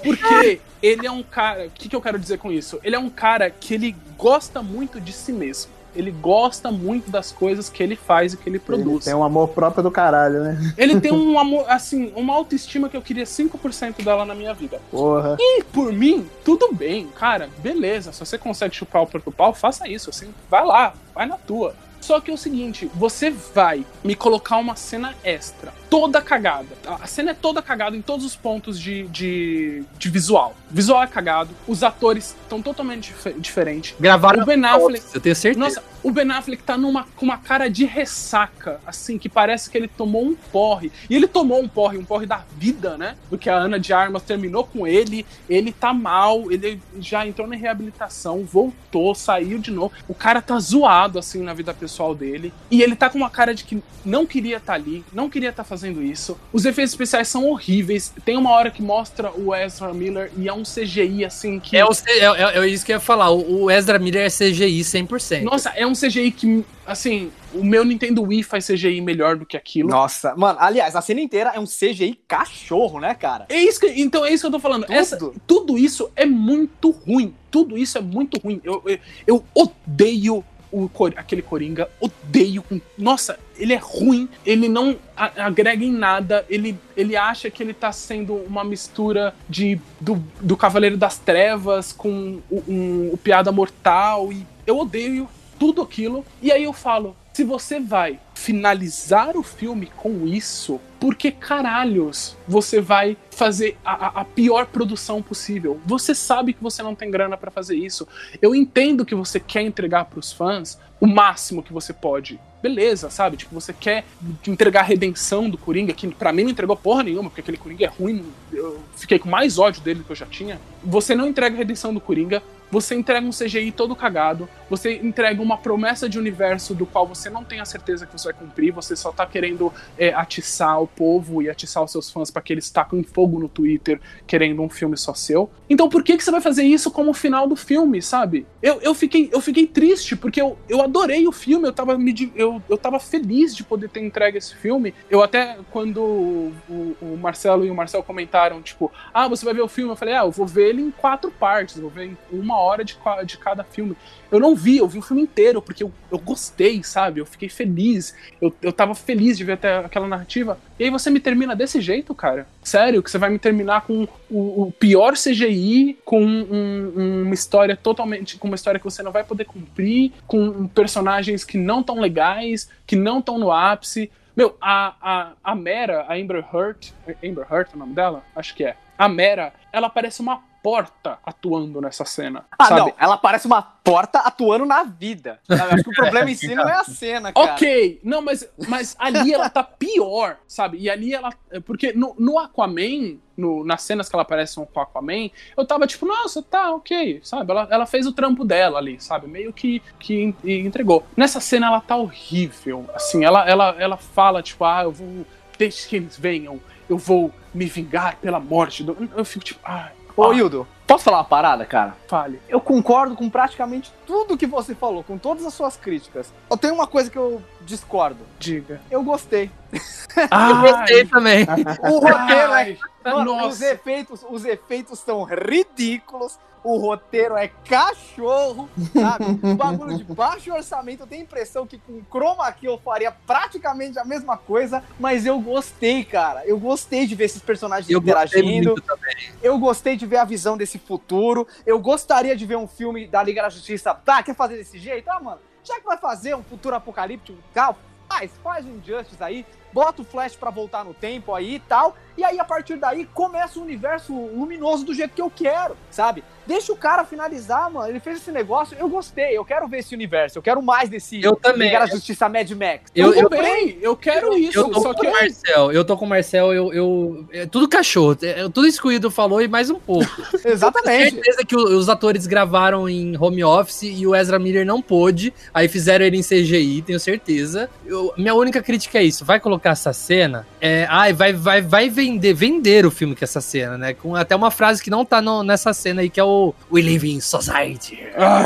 Porque 0.04 0.62
ele 0.82 1.06
é 1.06 1.12
um 1.12 1.24
cara. 1.24 1.66
O 1.66 1.70
que, 1.72 1.90
que 1.90 1.96
eu 1.96 2.02
quero 2.02 2.18
dizer 2.18 2.38
com 2.38 2.52
isso? 2.52 2.80
Ele 2.84 2.96
é 2.96 3.00
um 3.00 3.10
cara 3.10 3.50
que 3.50 3.74
ele 3.74 3.96
gosta 4.18 4.62
muito 4.62 5.02
de 5.02 5.12
si 5.12 5.32
mesmo. 5.32 5.72
Ele 6.00 6.12
gosta 6.12 6.72
muito 6.72 7.12
das 7.12 7.32
coisas 7.32 7.70
que 7.70 7.84
ele 7.84 7.96
faz 7.96 8.34
e 8.34 8.38
que 8.38 8.50
ele 8.50 8.56
Ele 8.58 8.64
produz. 8.66 9.06
tem 9.06 9.14
um 9.14 9.24
amor 9.24 9.50
próprio 9.50 9.84
do 9.84 9.92
caralho, 9.92 10.44
né? 10.44 10.74
Ele 10.78 11.00
tem 11.00 11.12
um 11.14 11.38
amor, 11.38 11.66
assim, 11.68 12.12
uma 12.16 12.34
autoestima 12.34 12.88
que 12.90 12.96
eu 12.98 13.02
queria 13.02 13.26
5% 13.26 14.04
dela 14.04 14.24
na 14.26 14.34
minha 14.34 14.54
vida. 14.54 14.80
Porra. 14.90 15.36
E 15.40 15.64
por 15.66 15.92
mim, 15.92 16.28
tudo 16.44 16.74
bem, 16.74 17.08
cara, 17.08 17.50
beleza. 17.60 18.12
Se 18.12 18.20
você 18.20 18.38
consegue 18.38 18.76
chupar 18.76 19.04
o 19.04 19.08
próprio 19.08 19.32
pau, 19.32 19.54
faça 19.54 19.88
isso. 19.88 20.10
Assim, 20.10 20.34
vai 20.50 20.66
lá, 20.66 20.94
vai 21.14 21.26
na 21.26 21.36
tua. 21.36 21.76
Só 22.02 22.20
que 22.20 22.32
é 22.32 22.34
o 22.34 22.38
seguinte, 22.38 22.90
você 22.94 23.30
vai 23.30 23.86
me 24.04 24.16
colocar 24.16 24.58
uma 24.58 24.76
cena 24.76 25.16
extra, 25.24 25.74
toda 25.90 26.22
cagada. 26.22 26.68
A 26.86 27.08
cena 27.08 27.32
é 27.32 27.34
toda 27.34 27.62
cagada 27.62 27.96
em 27.96 28.02
todos 28.02 28.26
os 28.26 28.36
pontos 28.36 28.80
de, 28.80 29.04
de, 29.08 29.84
de 29.98 30.10
visual. 30.10 30.56
O 30.72 30.76
visual 30.76 31.04
é 31.04 31.08
cagado, 31.08 31.50
os 31.68 31.84
atores 31.84 32.36
estão 32.44 32.62
totalmente 32.62 33.14
dif 33.14 33.34
diferentes. 33.40 33.96
Gravaram 34.00 34.44
O 34.44 34.46
Ben 34.46 34.64
Affleck. 34.64 35.04
Eu 35.14 35.22
tenho 35.22 35.36
certeza. 35.36 35.60
Nossa, 35.60 35.84
o 36.04 36.12
Ben 36.12 36.30
Affleck 36.32 36.64
tá 36.64 36.78
numa, 36.78 37.06
com 37.16 37.26
uma 37.26 37.38
cara 37.38 37.70
de 37.70 37.86
ressaca, 37.86 38.80
assim, 38.86 39.18
que 39.18 39.30
parece 39.30 39.70
que 39.70 39.78
ele 39.78 39.88
tomou 39.88 40.24
um 40.26 40.36
porre. 40.36 40.92
E 41.10 41.16
ele 41.16 41.28
tomou 41.28 41.62
um 41.62 41.68
porre, 41.68 41.98
um 41.98 42.06
porre 42.06 42.26
da 42.26 42.44
vida, 42.58 42.98
né? 42.98 43.16
Porque 43.30 43.50
a 43.50 43.56
Ana 43.56 43.80
de 43.80 43.94
Armas 43.94 44.24
terminou 44.24 44.64
com 44.66 44.86
ele, 44.88 45.26
ele 45.50 45.72
tá 45.72 45.94
mal, 45.94 46.52
ele 46.52 46.82
já 47.00 47.26
entrou 47.28 47.48
na 47.48 47.56
reabilitação, 47.56 48.44
voltou, 48.44 49.14
saiu 49.16 49.60
de 49.60 49.72
novo. 49.72 49.94
O 50.08 50.14
cara 50.14 50.42
tá 50.42 50.60
zoado, 50.60 51.18
assim, 51.20 51.42
na 51.42 51.54
vida 51.54 51.74
pessoal 51.74 52.14
dele. 52.16 52.54
E 52.70 52.82
ele 52.82 52.96
tá 52.96 53.10
com 53.10 53.18
uma 53.18 53.30
cara 53.30 53.54
de 53.54 53.64
que 53.64 53.82
não 54.06 54.26
queria 54.26 54.58
estar 54.58 54.74
ali, 54.74 55.04
não 55.14 55.30
queria 55.30 55.50
estar 55.50 55.64
fazendo 55.64 56.02
isso. 56.04 56.38
Os 56.54 56.66
efeitos 56.66 56.94
especiais 56.94 57.28
são 57.28 57.46
horríveis. 57.46 58.14
Tem 58.26 58.38
uma 58.38 58.52
hora 58.52 58.72
que 58.72 58.82
mostra 58.82 59.32
o 59.32 59.54
Ezra 59.54 59.94
Miller 59.94 60.32
e 60.38 60.48
é 60.48 60.54
um 60.54 60.64
CGI, 60.64 61.26
assim, 61.26 61.60
que. 61.60 61.76
É, 61.78 61.86
o, 61.86 61.94
C- 61.94 62.10
é, 62.10 62.26
é- 62.26 62.60
é 62.60 62.68
isso 62.68 62.86
que 62.86 62.92
eu 62.92 62.96
ia 62.96 63.00
falar. 63.00 63.30
O, 63.32 63.64
o 63.64 63.72
Ezra 63.72 64.00
Miller 64.00 64.26
é 64.26 64.30
CGI 64.30 64.82
100%. 64.82 65.44
Nossa, 65.44 65.70
é 65.76 65.86
um 65.90 65.94
CGI 65.94 66.32
que, 66.32 66.64
assim, 66.86 67.32
o 67.54 67.64
meu 67.64 67.84
Nintendo 67.84 68.22
Wii 68.24 68.44
faz 68.44 68.66
CGI 68.68 69.02
melhor 69.02 69.36
do 69.36 69.46
que 69.46 69.58
aquilo. 69.58 69.90
Nossa, 69.90 70.36
mano, 70.36 70.58
aliás, 70.62 70.96
a 70.96 71.02
cena 71.02 71.20
inteira 71.22 71.52
é 71.56 71.60
um 71.60 71.66
CGI 71.66 72.20
cachorro, 72.28 73.00
né, 73.00 73.14
cara? 73.14 73.46
É 73.50 73.58
isso 73.62 73.80
que, 73.80 73.88
então 74.00 74.26
é 74.26 74.32
isso 74.32 74.44
que 74.44 74.48
eu 74.48 74.52
tô 74.52 74.60
falando. 74.60 74.84
Tudo. 74.86 74.94
Essa- 74.94 75.32
tudo 75.46 75.78
isso 75.78 76.10
é 76.16 76.26
muito 76.26 76.92
ruim. 76.92 77.34
Tudo 77.52 77.78
isso 77.78 77.98
é 77.98 78.02
muito 78.02 78.40
ruim. 78.40 78.62
Eu, 78.64 78.82
eu, 78.86 79.00
eu 79.28 79.44
odeio 79.54 80.44
o, 80.72 80.88
aquele 81.16 81.42
Coringa. 81.42 81.90
Odeio. 82.00 82.64
Nossa, 82.96 83.40
ele 83.58 83.74
é 83.74 83.78
ruim. 83.82 84.30
Ele 84.46 84.70
não 84.70 84.96
agrega 85.18 85.84
em 85.84 85.92
nada. 85.92 86.46
Ele, 86.48 86.78
ele 86.96 87.16
acha 87.16 87.50
que 87.50 87.64
ele 87.64 87.74
tá 87.74 87.92
sendo 87.92 88.36
uma 88.36 88.64
mistura 88.64 89.34
de 89.50 89.80
do, 90.00 90.24
do 90.40 90.56
Cavaleiro 90.56 90.96
das 90.96 91.18
Trevas 91.18 91.92
com 91.92 92.40
o, 92.52 92.64
um- 92.68 93.10
o 93.14 93.18
Piada 93.18 93.52
Mortal. 93.52 94.32
E 94.32 94.46
eu 94.68 94.78
odeio 94.78 95.28
tudo 95.60 95.82
aquilo. 95.82 96.26
E 96.42 96.52
aí 96.52 96.64
eu 96.64 96.74
falo. 96.74 97.16
Se 97.34 97.44
você 97.44 97.80
vai 97.80 98.20
finalizar 98.34 99.38
o 99.38 99.44
filme 99.44 99.90
com 99.96 100.26
isso, 100.28 100.82
por 101.00 101.16
que 101.16 101.32
caralhos 101.32 102.36
você 102.46 102.82
vai 102.82 103.16
fazer 103.32 103.78
a, 103.86 104.22
a- 104.22 104.26
pior 104.26 104.66
produção 104.66 105.22
possível? 105.22 105.80
Você 105.86 106.14
sabe 106.14 106.52
que 106.54 106.62
você 106.62 106.84
não 106.84 106.96
tem 106.96 107.10
grana 107.10 107.38
pra 107.38 107.50
fazer 107.52 107.76
isso. 107.78 108.06
Eu 108.42 108.54
entendo 108.54 109.06
que 109.06 109.16
você 109.16 109.40
quer 109.40 109.62
entregar 109.62 110.06
pros 110.06 110.34
fãs 110.34 110.78
o 111.00 111.08
máximo 111.08 111.64
que 111.64 111.72
você 111.72 111.94
pode. 111.94 112.38
Beleza, 112.62 113.10
sabe? 113.10 113.38
Tipo, 113.38 113.54
você 113.56 113.74
quer 113.74 114.04
entregar 114.48 114.82
a 114.82 114.84
redenção 114.84 115.50
do 115.50 115.58
Coringa, 115.58 115.94
que 115.94 116.08
pra 116.08 116.34
mim 116.34 116.44
não 116.44 116.52
entregou 116.52 116.76
porra 116.76 117.04
nenhuma, 117.04 117.30
porque 117.30 117.42
aquele 117.42 117.58
Coringa 117.58 117.86
é 117.86 117.88
ruim. 117.88 118.26
Eu 118.52 118.80
fiquei 118.96 119.18
com 119.18 119.30
mais 119.30 119.58
ódio 119.58 119.82
dele 119.82 120.00
do 120.00 120.06
que 120.06 120.12
eu 120.12 120.16
já 120.16 120.26
tinha. 120.26 120.60
Você 120.84 121.16
não 121.16 121.28
entrega 121.28 121.56
a 121.56 121.58
redenção 121.58 121.94
do 121.94 122.02
Coringa, 122.02 122.42
você 122.72 122.94
entrega 122.94 123.26
um 123.26 123.32
CGI 123.32 123.72
todo 123.72 123.96
cagado, 123.96 124.48
você 124.70 125.00
entrega 125.02 125.42
uma 125.42 125.58
promessa 125.58 126.08
de 126.08 126.20
universo 126.20 126.76
do 126.76 126.86
qual 126.86 127.08
você 127.08 127.28
não 127.28 127.44
tem 127.44 127.60
a 127.60 127.66
certeza 127.66 128.06
que 128.06 128.12
você 128.12 128.26
vai 128.32 128.34
cumprir, 128.40 128.72
você 128.72 128.96
só 128.96 129.12
tá 129.12 129.26
querendo 129.26 129.74
é, 129.98 130.14
atiçar 130.14 130.80
o 130.80 130.86
povo 130.86 131.42
e 131.42 131.50
atiçar 131.50 131.84
os 131.84 131.92
seus 131.92 132.12
fãs 132.12 132.30
pra 132.30 132.44
que 132.44 132.54
eles 132.54 132.70
tacam 132.70 133.04
fogo 133.04 133.40
no 133.40 133.50
Twitter 133.50 134.00
querendo 134.28 134.62
um 134.62 134.70
filme 134.70 134.96
só 134.98 135.16
seu. 135.16 135.50
Então 135.68 135.90
por 135.90 136.04
que, 136.04 136.16
que 136.16 136.24
você 136.24 136.30
vai 136.30 136.42
fazer 136.42 136.62
isso 136.64 136.92
como 136.92 137.12
final 137.12 137.48
do 137.48 137.56
filme, 137.56 138.04
sabe? 138.04 138.46
Eu, 138.62 138.80
eu, 138.82 138.94
fiquei, 138.94 139.30
eu 139.34 139.42
fiquei 139.42 139.66
triste, 139.66 140.16
porque 140.16 140.40
eu, 140.40 140.56
eu 140.70 140.80
adorei 140.82 141.28
o 141.28 141.32
filme, 141.32 141.68
eu 141.68 141.74
tava, 141.74 141.98
me, 141.98 142.14
di- 142.14 142.32
eu, 142.56 142.64
eu 142.70 142.78
tava 142.78 143.00
feliz 143.00 143.56
de 143.56 143.64
poder 143.64 143.90
ter 143.90 144.02
entregue 144.02 144.38
esse 144.38 144.56
filme. 144.56 144.94
Eu 145.10 145.22
até, 145.24 145.58
quando 145.72 146.02
o, 146.02 146.96
o 147.02 147.18
Marcelo 147.18 147.66
e 147.66 147.72
o 147.72 147.76
Marcel 147.76 148.04
comentaram, 148.04 148.62
tipo, 148.62 148.92
ah, 149.14 149.28
você 149.28 149.46
vai 149.46 149.54
ver 149.54 149.62
o 149.62 149.68
filme? 149.68 149.92
Eu 149.92 149.96
falei, 149.96 150.16
ah, 150.16 150.24
eu 150.24 150.32
vou 150.32 150.46
ver 150.46 150.70
ele 150.70 150.82
em 150.82 150.92
quatro 150.92 151.32
partes, 151.32 151.80
vou 151.80 151.90
ver 151.90 152.06
em 152.06 152.18
uma 152.32 152.58
hora 152.58 152.84
de, 152.84 152.98
de 153.26 153.38
cada 153.38 153.64
filme. 153.64 153.96
Eu 154.32 154.40
não 154.40 154.56
vi, 154.56 154.78
eu 154.78 154.88
vi 154.88 155.00
o 155.00 155.02
filme 155.02 155.24
inteiro, 155.24 155.62
porque 155.62 155.84
eu, 155.84 155.92
eu 156.12 156.20
gostei, 156.20 156.84
sabe? 156.84 157.20
Eu 157.20 157.26
fiquei 157.26 157.50
feliz. 157.50 158.16
Eu, 158.42 158.54
eu 158.62 158.72
tava 158.72 158.94
feliz 158.96 159.38
de 159.38 159.44
ver 159.44 159.54
até 159.54 159.78
aquela 159.78 160.08
narrativa. 160.08 160.60
E 160.78 160.84
aí 160.84 160.90
você 160.90 161.10
me 161.10 161.20
termina 161.20 161.56
desse 161.56 161.82
jeito, 161.82 162.14
cara? 162.14 162.48
Sério, 162.64 163.02
que 163.02 163.10
você 163.10 163.18
vai 163.18 163.30
me 163.30 163.40
terminar 163.40 163.82
com 163.82 164.08
o, 164.30 164.64
o 164.68 164.72
pior 164.72 165.14
CGI, 165.14 165.98
com 166.06 166.22
um- 166.24 166.92
um- 166.96 167.22
uma 167.24 167.34
história 167.34 167.76
totalmente. 167.76 168.38
com 168.38 168.48
uma 168.48 168.56
história 168.56 168.80
que 168.80 168.86
você 168.86 169.02
não 169.02 169.12
vai 169.12 169.24
poder 169.24 169.46
cumprir, 169.46 170.12
com 170.28 170.68
personagens 170.68 171.44
que 171.44 171.58
não 171.58 171.82
tão 171.84 172.00
legais, 172.00 172.70
que 172.86 172.96
não 172.96 173.20
estão 173.20 173.38
no 173.38 173.52
ápice. 173.52 174.12
Meu, 174.36 174.56
a, 174.62 174.94
a, 175.02 175.32
a 175.44 175.56
Mera, 175.56 176.06
a 176.08 176.14
Amber 176.16 176.46
Heard. 176.54 176.94
Amber 177.24 177.46
Heard 177.52 177.70
é 177.74 177.76
o 177.76 177.80
nome 177.80 177.94
dela? 177.94 178.24
Acho 178.36 178.56
que 178.56 178.64
é. 178.64 178.76
A 178.98 179.10
Mera, 179.10 179.54
ela 179.72 179.90
parece 179.90 180.22
uma 180.22 180.42
porta 180.62 181.18
atuando 181.26 181.80
nessa 181.82 182.04
cena. 182.06 182.46
Ah, 182.58 182.66
sabe? 182.66 182.82
não, 182.82 182.94
ela 183.00 183.18
parece 183.18 183.48
uma 183.48 183.62
porta 183.62 184.20
atuando 184.20 184.66
na 184.66 184.84
vida. 184.84 185.40
acho 185.50 185.84
que 185.84 185.90
o 185.90 185.94
problema 185.94 186.30
em 186.30 186.36
si 186.36 186.54
não 186.54 186.68
é 186.68 186.74
a 186.74 186.84
cena, 186.84 187.32
cara. 187.34 187.54
Ok, 187.54 188.00
não, 188.04 188.22
mas, 188.22 188.48
mas 188.68 188.96
ali 189.00 189.34
ela 189.34 189.50
tá 189.50 189.64
pior, 189.64 190.38
sabe? 190.48 190.78
E 190.78 190.90
ali 190.90 191.14
ela. 191.14 191.32
Porque 191.66 191.94
no, 191.94 192.16
no 192.20 192.38
Aquaman, 192.38 193.18
no- 193.38 193.64
nas 193.64 193.82
cenas 193.82 194.10
que 194.10 194.16
ela 194.16 194.24
aparece 194.24 194.56
com 194.56 194.68
o 194.74 194.80
Aquaman, 194.82 195.30
eu 195.58 195.66
tava 195.66 195.88
tipo, 195.88 196.06
nossa, 196.06 196.42
tá, 196.44 196.72
ok, 196.72 197.22
sabe? 197.24 197.52
Ela, 197.52 197.68
ela 197.72 197.86
fez 197.86 198.06
o 198.06 198.12
trampo 198.12 198.44
dela 198.44 198.80
ali, 198.80 199.00
sabe? 199.02 199.28
Meio 199.28 199.54
que, 199.54 199.82
que 200.00 200.22
en- 200.22 200.36
entregou. 200.66 201.06
Nessa 201.16 201.40
cena 201.40 201.68
ela 201.68 201.82
tá 201.82 201.96
horrível. 201.96 202.86
Assim, 202.94 203.24
ela, 203.24 203.48
ela, 203.50 203.76
ela 203.80 203.98
fala, 203.98 204.44
tipo, 204.44 204.64
ah, 204.66 204.84
eu 204.84 204.92
vou. 204.92 205.26
Deixe 205.58 205.90
que 205.90 205.96
eles 205.98 206.18
venham, 206.18 206.60
eu 206.90 206.98
vou 206.98 207.34
me 207.54 207.66
vingar 207.66 208.16
pela 208.18 208.40
morte 208.40 208.84
do. 208.84 209.10
Eu 209.16 209.26
fico 209.26 209.44
tipo, 209.44 209.60
ai. 209.64 209.92
Ô, 210.16 210.26
ah, 210.26 210.36
Hildo, 210.36 210.68
posso 210.86 211.04
falar 211.04 211.18
uma 211.18 211.24
parada, 211.24 211.66
cara? 211.66 211.96
Fale. 212.08 212.42
Eu 212.50 212.60
concordo 212.60 213.16
com 213.16 213.30
praticamente 213.30 213.94
tudo 214.06 214.38
que 214.38 214.48
você 214.48 214.76
falou, 214.76 215.04
com 215.04 215.18
todas 215.18 215.46
as 215.46 215.54
suas 215.54 215.78
críticas. 215.78 216.34
Eu 216.50 216.58
tenho 216.58 216.74
uma 216.74 216.88
coisa 216.88 217.10
que 217.10 217.18
eu 217.18 217.42
discordo. 217.62 218.20
Diga. 218.40 218.82
Eu 218.90 219.04
gostei. 219.04 219.52
Eu 219.72 220.62
gostei 220.62 221.06
também. 221.06 221.46
O 221.84 222.00
roteiro 222.00 222.54
é. 222.54 222.78
Ai, 223.04 223.14
Mano, 223.14 223.36
nossa. 223.36 223.48
os 223.48 223.62
efeitos, 223.62 224.26
os 224.30 224.46
efeitos 224.46 225.00
são 225.00 225.24
ridículos. 225.24 226.38
O 226.62 226.78
roteiro 226.78 227.38
é 227.38 227.48
cachorro, 227.48 228.68
sabe? 228.94 229.24
Um 229.42 229.56
bagulho 229.56 229.96
de 229.98 230.04
baixo 230.04 230.54
orçamento. 230.54 231.04
Eu 231.04 231.08
tenho 231.08 231.22
a 231.22 231.24
impressão 231.24 231.66
que 231.66 231.78
com 231.80 232.02
Chroma 232.12 232.52
Key 232.52 232.66
eu 232.66 232.78
faria 232.78 233.12
praticamente 233.14 233.98
a 233.98 234.04
mesma 234.04 234.36
coisa, 234.36 234.84
mas 235.00 235.26
eu 235.26 235.40
gostei, 235.40 236.04
cara. 236.04 236.46
Eu 236.46 236.60
gostei 236.60 237.08
de 237.08 237.16
ver 237.16 237.26
esses 237.26 237.42
personagens 237.42 237.90
Eu 237.90 238.02
gostei 238.02 238.42
interagindo. 238.42 238.70
muito 238.72 238.82
também. 238.82 239.30
Eu 239.42 239.58
gostei 239.58 239.96
de 239.96 240.06
ver 240.06 240.18
a 240.18 240.26
visão 240.26 240.58
desse 240.58 240.78
futuro. 240.78 241.48
Eu 241.66 241.80
gostaria 241.80 242.36
de 242.36 242.46
ver 242.46 242.58
um 242.58 242.68
filme 242.68 243.08
da 243.08 243.24
Liga 243.24 243.42
da 243.44 243.50
Justiça. 243.50 243.94
Tá, 243.94 244.22
quer 244.22 244.36
fazer 244.36 244.58
desse 244.58 244.78
jeito? 244.78 245.10
Ah, 245.10 245.20
mano, 245.22 245.40
já 245.64 245.76
que 245.80 245.86
vai 245.86 245.98
fazer 245.98 246.36
um 246.36 246.44
futuro 246.44 246.76
apocalíptico 246.76 247.38
tal, 247.54 247.78
faz, 248.10 248.32
faz 248.44 248.66
um 248.66 248.78
Injustice 248.78 249.24
aí, 249.24 249.46
bota 249.74 250.02
o 250.02 250.06
Flash 250.06 250.36
pra 250.36 250.50
voltar 250.50 250.84
no 250.84 250.94
tempo 250.94 251.34
aí 251.34 251.56
e 251.56 251.60
tal. 251.60 251.96
E 252.18 252.24
aí, 252.24 252.38
a 252.40 252.44
partir 252.44 252.76
daí, 252.76 253.06
começa 253.14 253.60
o 253.60 253.64
universo 253.64 254.14
luminoso 254.14 254.84
do 254.86 254.94
jeito 254.94 255.14
que 255.16 255.22
eu 255.22 255.32
quero, 255.34 255.76
sabe? 255.90 256.22
Deixa 256.46 256.74
o 256.74 256.76
cara 256.76 257.06
finalizar, 257.06 257.72
mano. 257.72 257.88
Ele 257.88 258.00
fez 258.00 258.18
esse 258.18 258.32
negócio, 258.32 258.76
eu 258.78 258.90
gostei. 258.90 259.38
Eu 259.38 259.46
quero 259.46 259.68
ver 259.68 259.80
esse 259.80 259.94
universo. 259.96 260.38
Eu 260.38 260.42
quero 260.42 260.62
mais 260.62 260.90
desse 260.90 261.22
Eu 261.24 261.36
também. 261.36 261.72
Da 261.72 261.86
Justiça 261.86 262.28
Mad 262.28 262.50
Max. 262.52 262.92
Eu- 262.94 263.14
eu- 263.14 263.30
bem, 263.30 263.78
eu 263.82 263.96
quero 263.96 264.36
isso, 264.36 264.58
Eu 264.60 264.70
tô 264.72 264.82
só 264.82 264.94
com 264.94 265.00
que 265.02 265.08
o 265.08 265.12
Marcel, 265.12 265.72
eu 265.72 265.86
tô 265.86 265.96
com 265.96 266.06
o 266.06 266.10
Marcel, 266.10 266.52
eu, 266.52 266.74
eu- 266.74 267.26
é 267.32 267.46
tudo 267.46 267.70
cachorro, 267.70 268.18
é, 268.24 268.44
tudo 268.50 268.66
isso 268.68 268.82
que 268.82 268.88
o 268.88 268.92
Ido 268.92 269.10
falou 269.12 269.42
e 269.42 269.48
mais 269.48 269.70
um 269.70 269.80
pouco. 269.80 270.04
Exatamente. 270.44 271.12
certeza 271.14 271.46
que 271.46 271.56
o- 271.56 271.78
os 271.78 271.88
atores 271.88 272.26
gravaram 272.26 272.90
em 272.90 273.16
home 273.18 273.44
office 273.44 273.84
e 273.84 274.06
o 274.08 274.16
Ezra 274.16 274.40
Miller 274.40 274.66
não 274.66 274.82
pôde, 274.82 275.32
aí 275.54 275.68
fizeram 275.70 276.04
ele 276.04 276.18
em 276.18 276.24
CGI, 276.24 276.82
tenho 276.82 277.00
certeza. 277.00 277.70
Eu- 277.86 278.12
minha 278.18 278.34
única 278.34 278.62
crítica 278.62 278.98
é 278.98 279.04
isso, 279.04 279.24
vai 279.24 279.40
colocar 279.40 279.59
colocar 279.60 279.72
essa 279.72 279.92
cena, 279.94 280.48
é, 280.62 280.88
ai, 280.90 281.12
vai, 281.12 281.34
vai, 281.34 281.62
vai 281.62 281.90
vender, 281.90 282.34
vender 282.34 282.86
o 282.86 282.92
filme 282.92 283.16
com 283.16 283.24
essa 283.26 283.42
cena, 283.42 283.78
né? 283.78 283.94
Com 283.94 284.16
até 284.16 284.36
uma 284.36 284.50
frase 284.50 284.82
que 284.82 284.90
não 284.90 285.04
tá 285.04 285.22
no- 285.22 285.44
nessa 285.44 285.74
cena 285.74 286.02
aí, 286.02 286.10
que 286.10 286.20
é 286.20 286.24
o 286.24 286.54
We 286.72 286.82
Live 286.82 287.12
in 287.12 287.20
Society. 287.20 288.00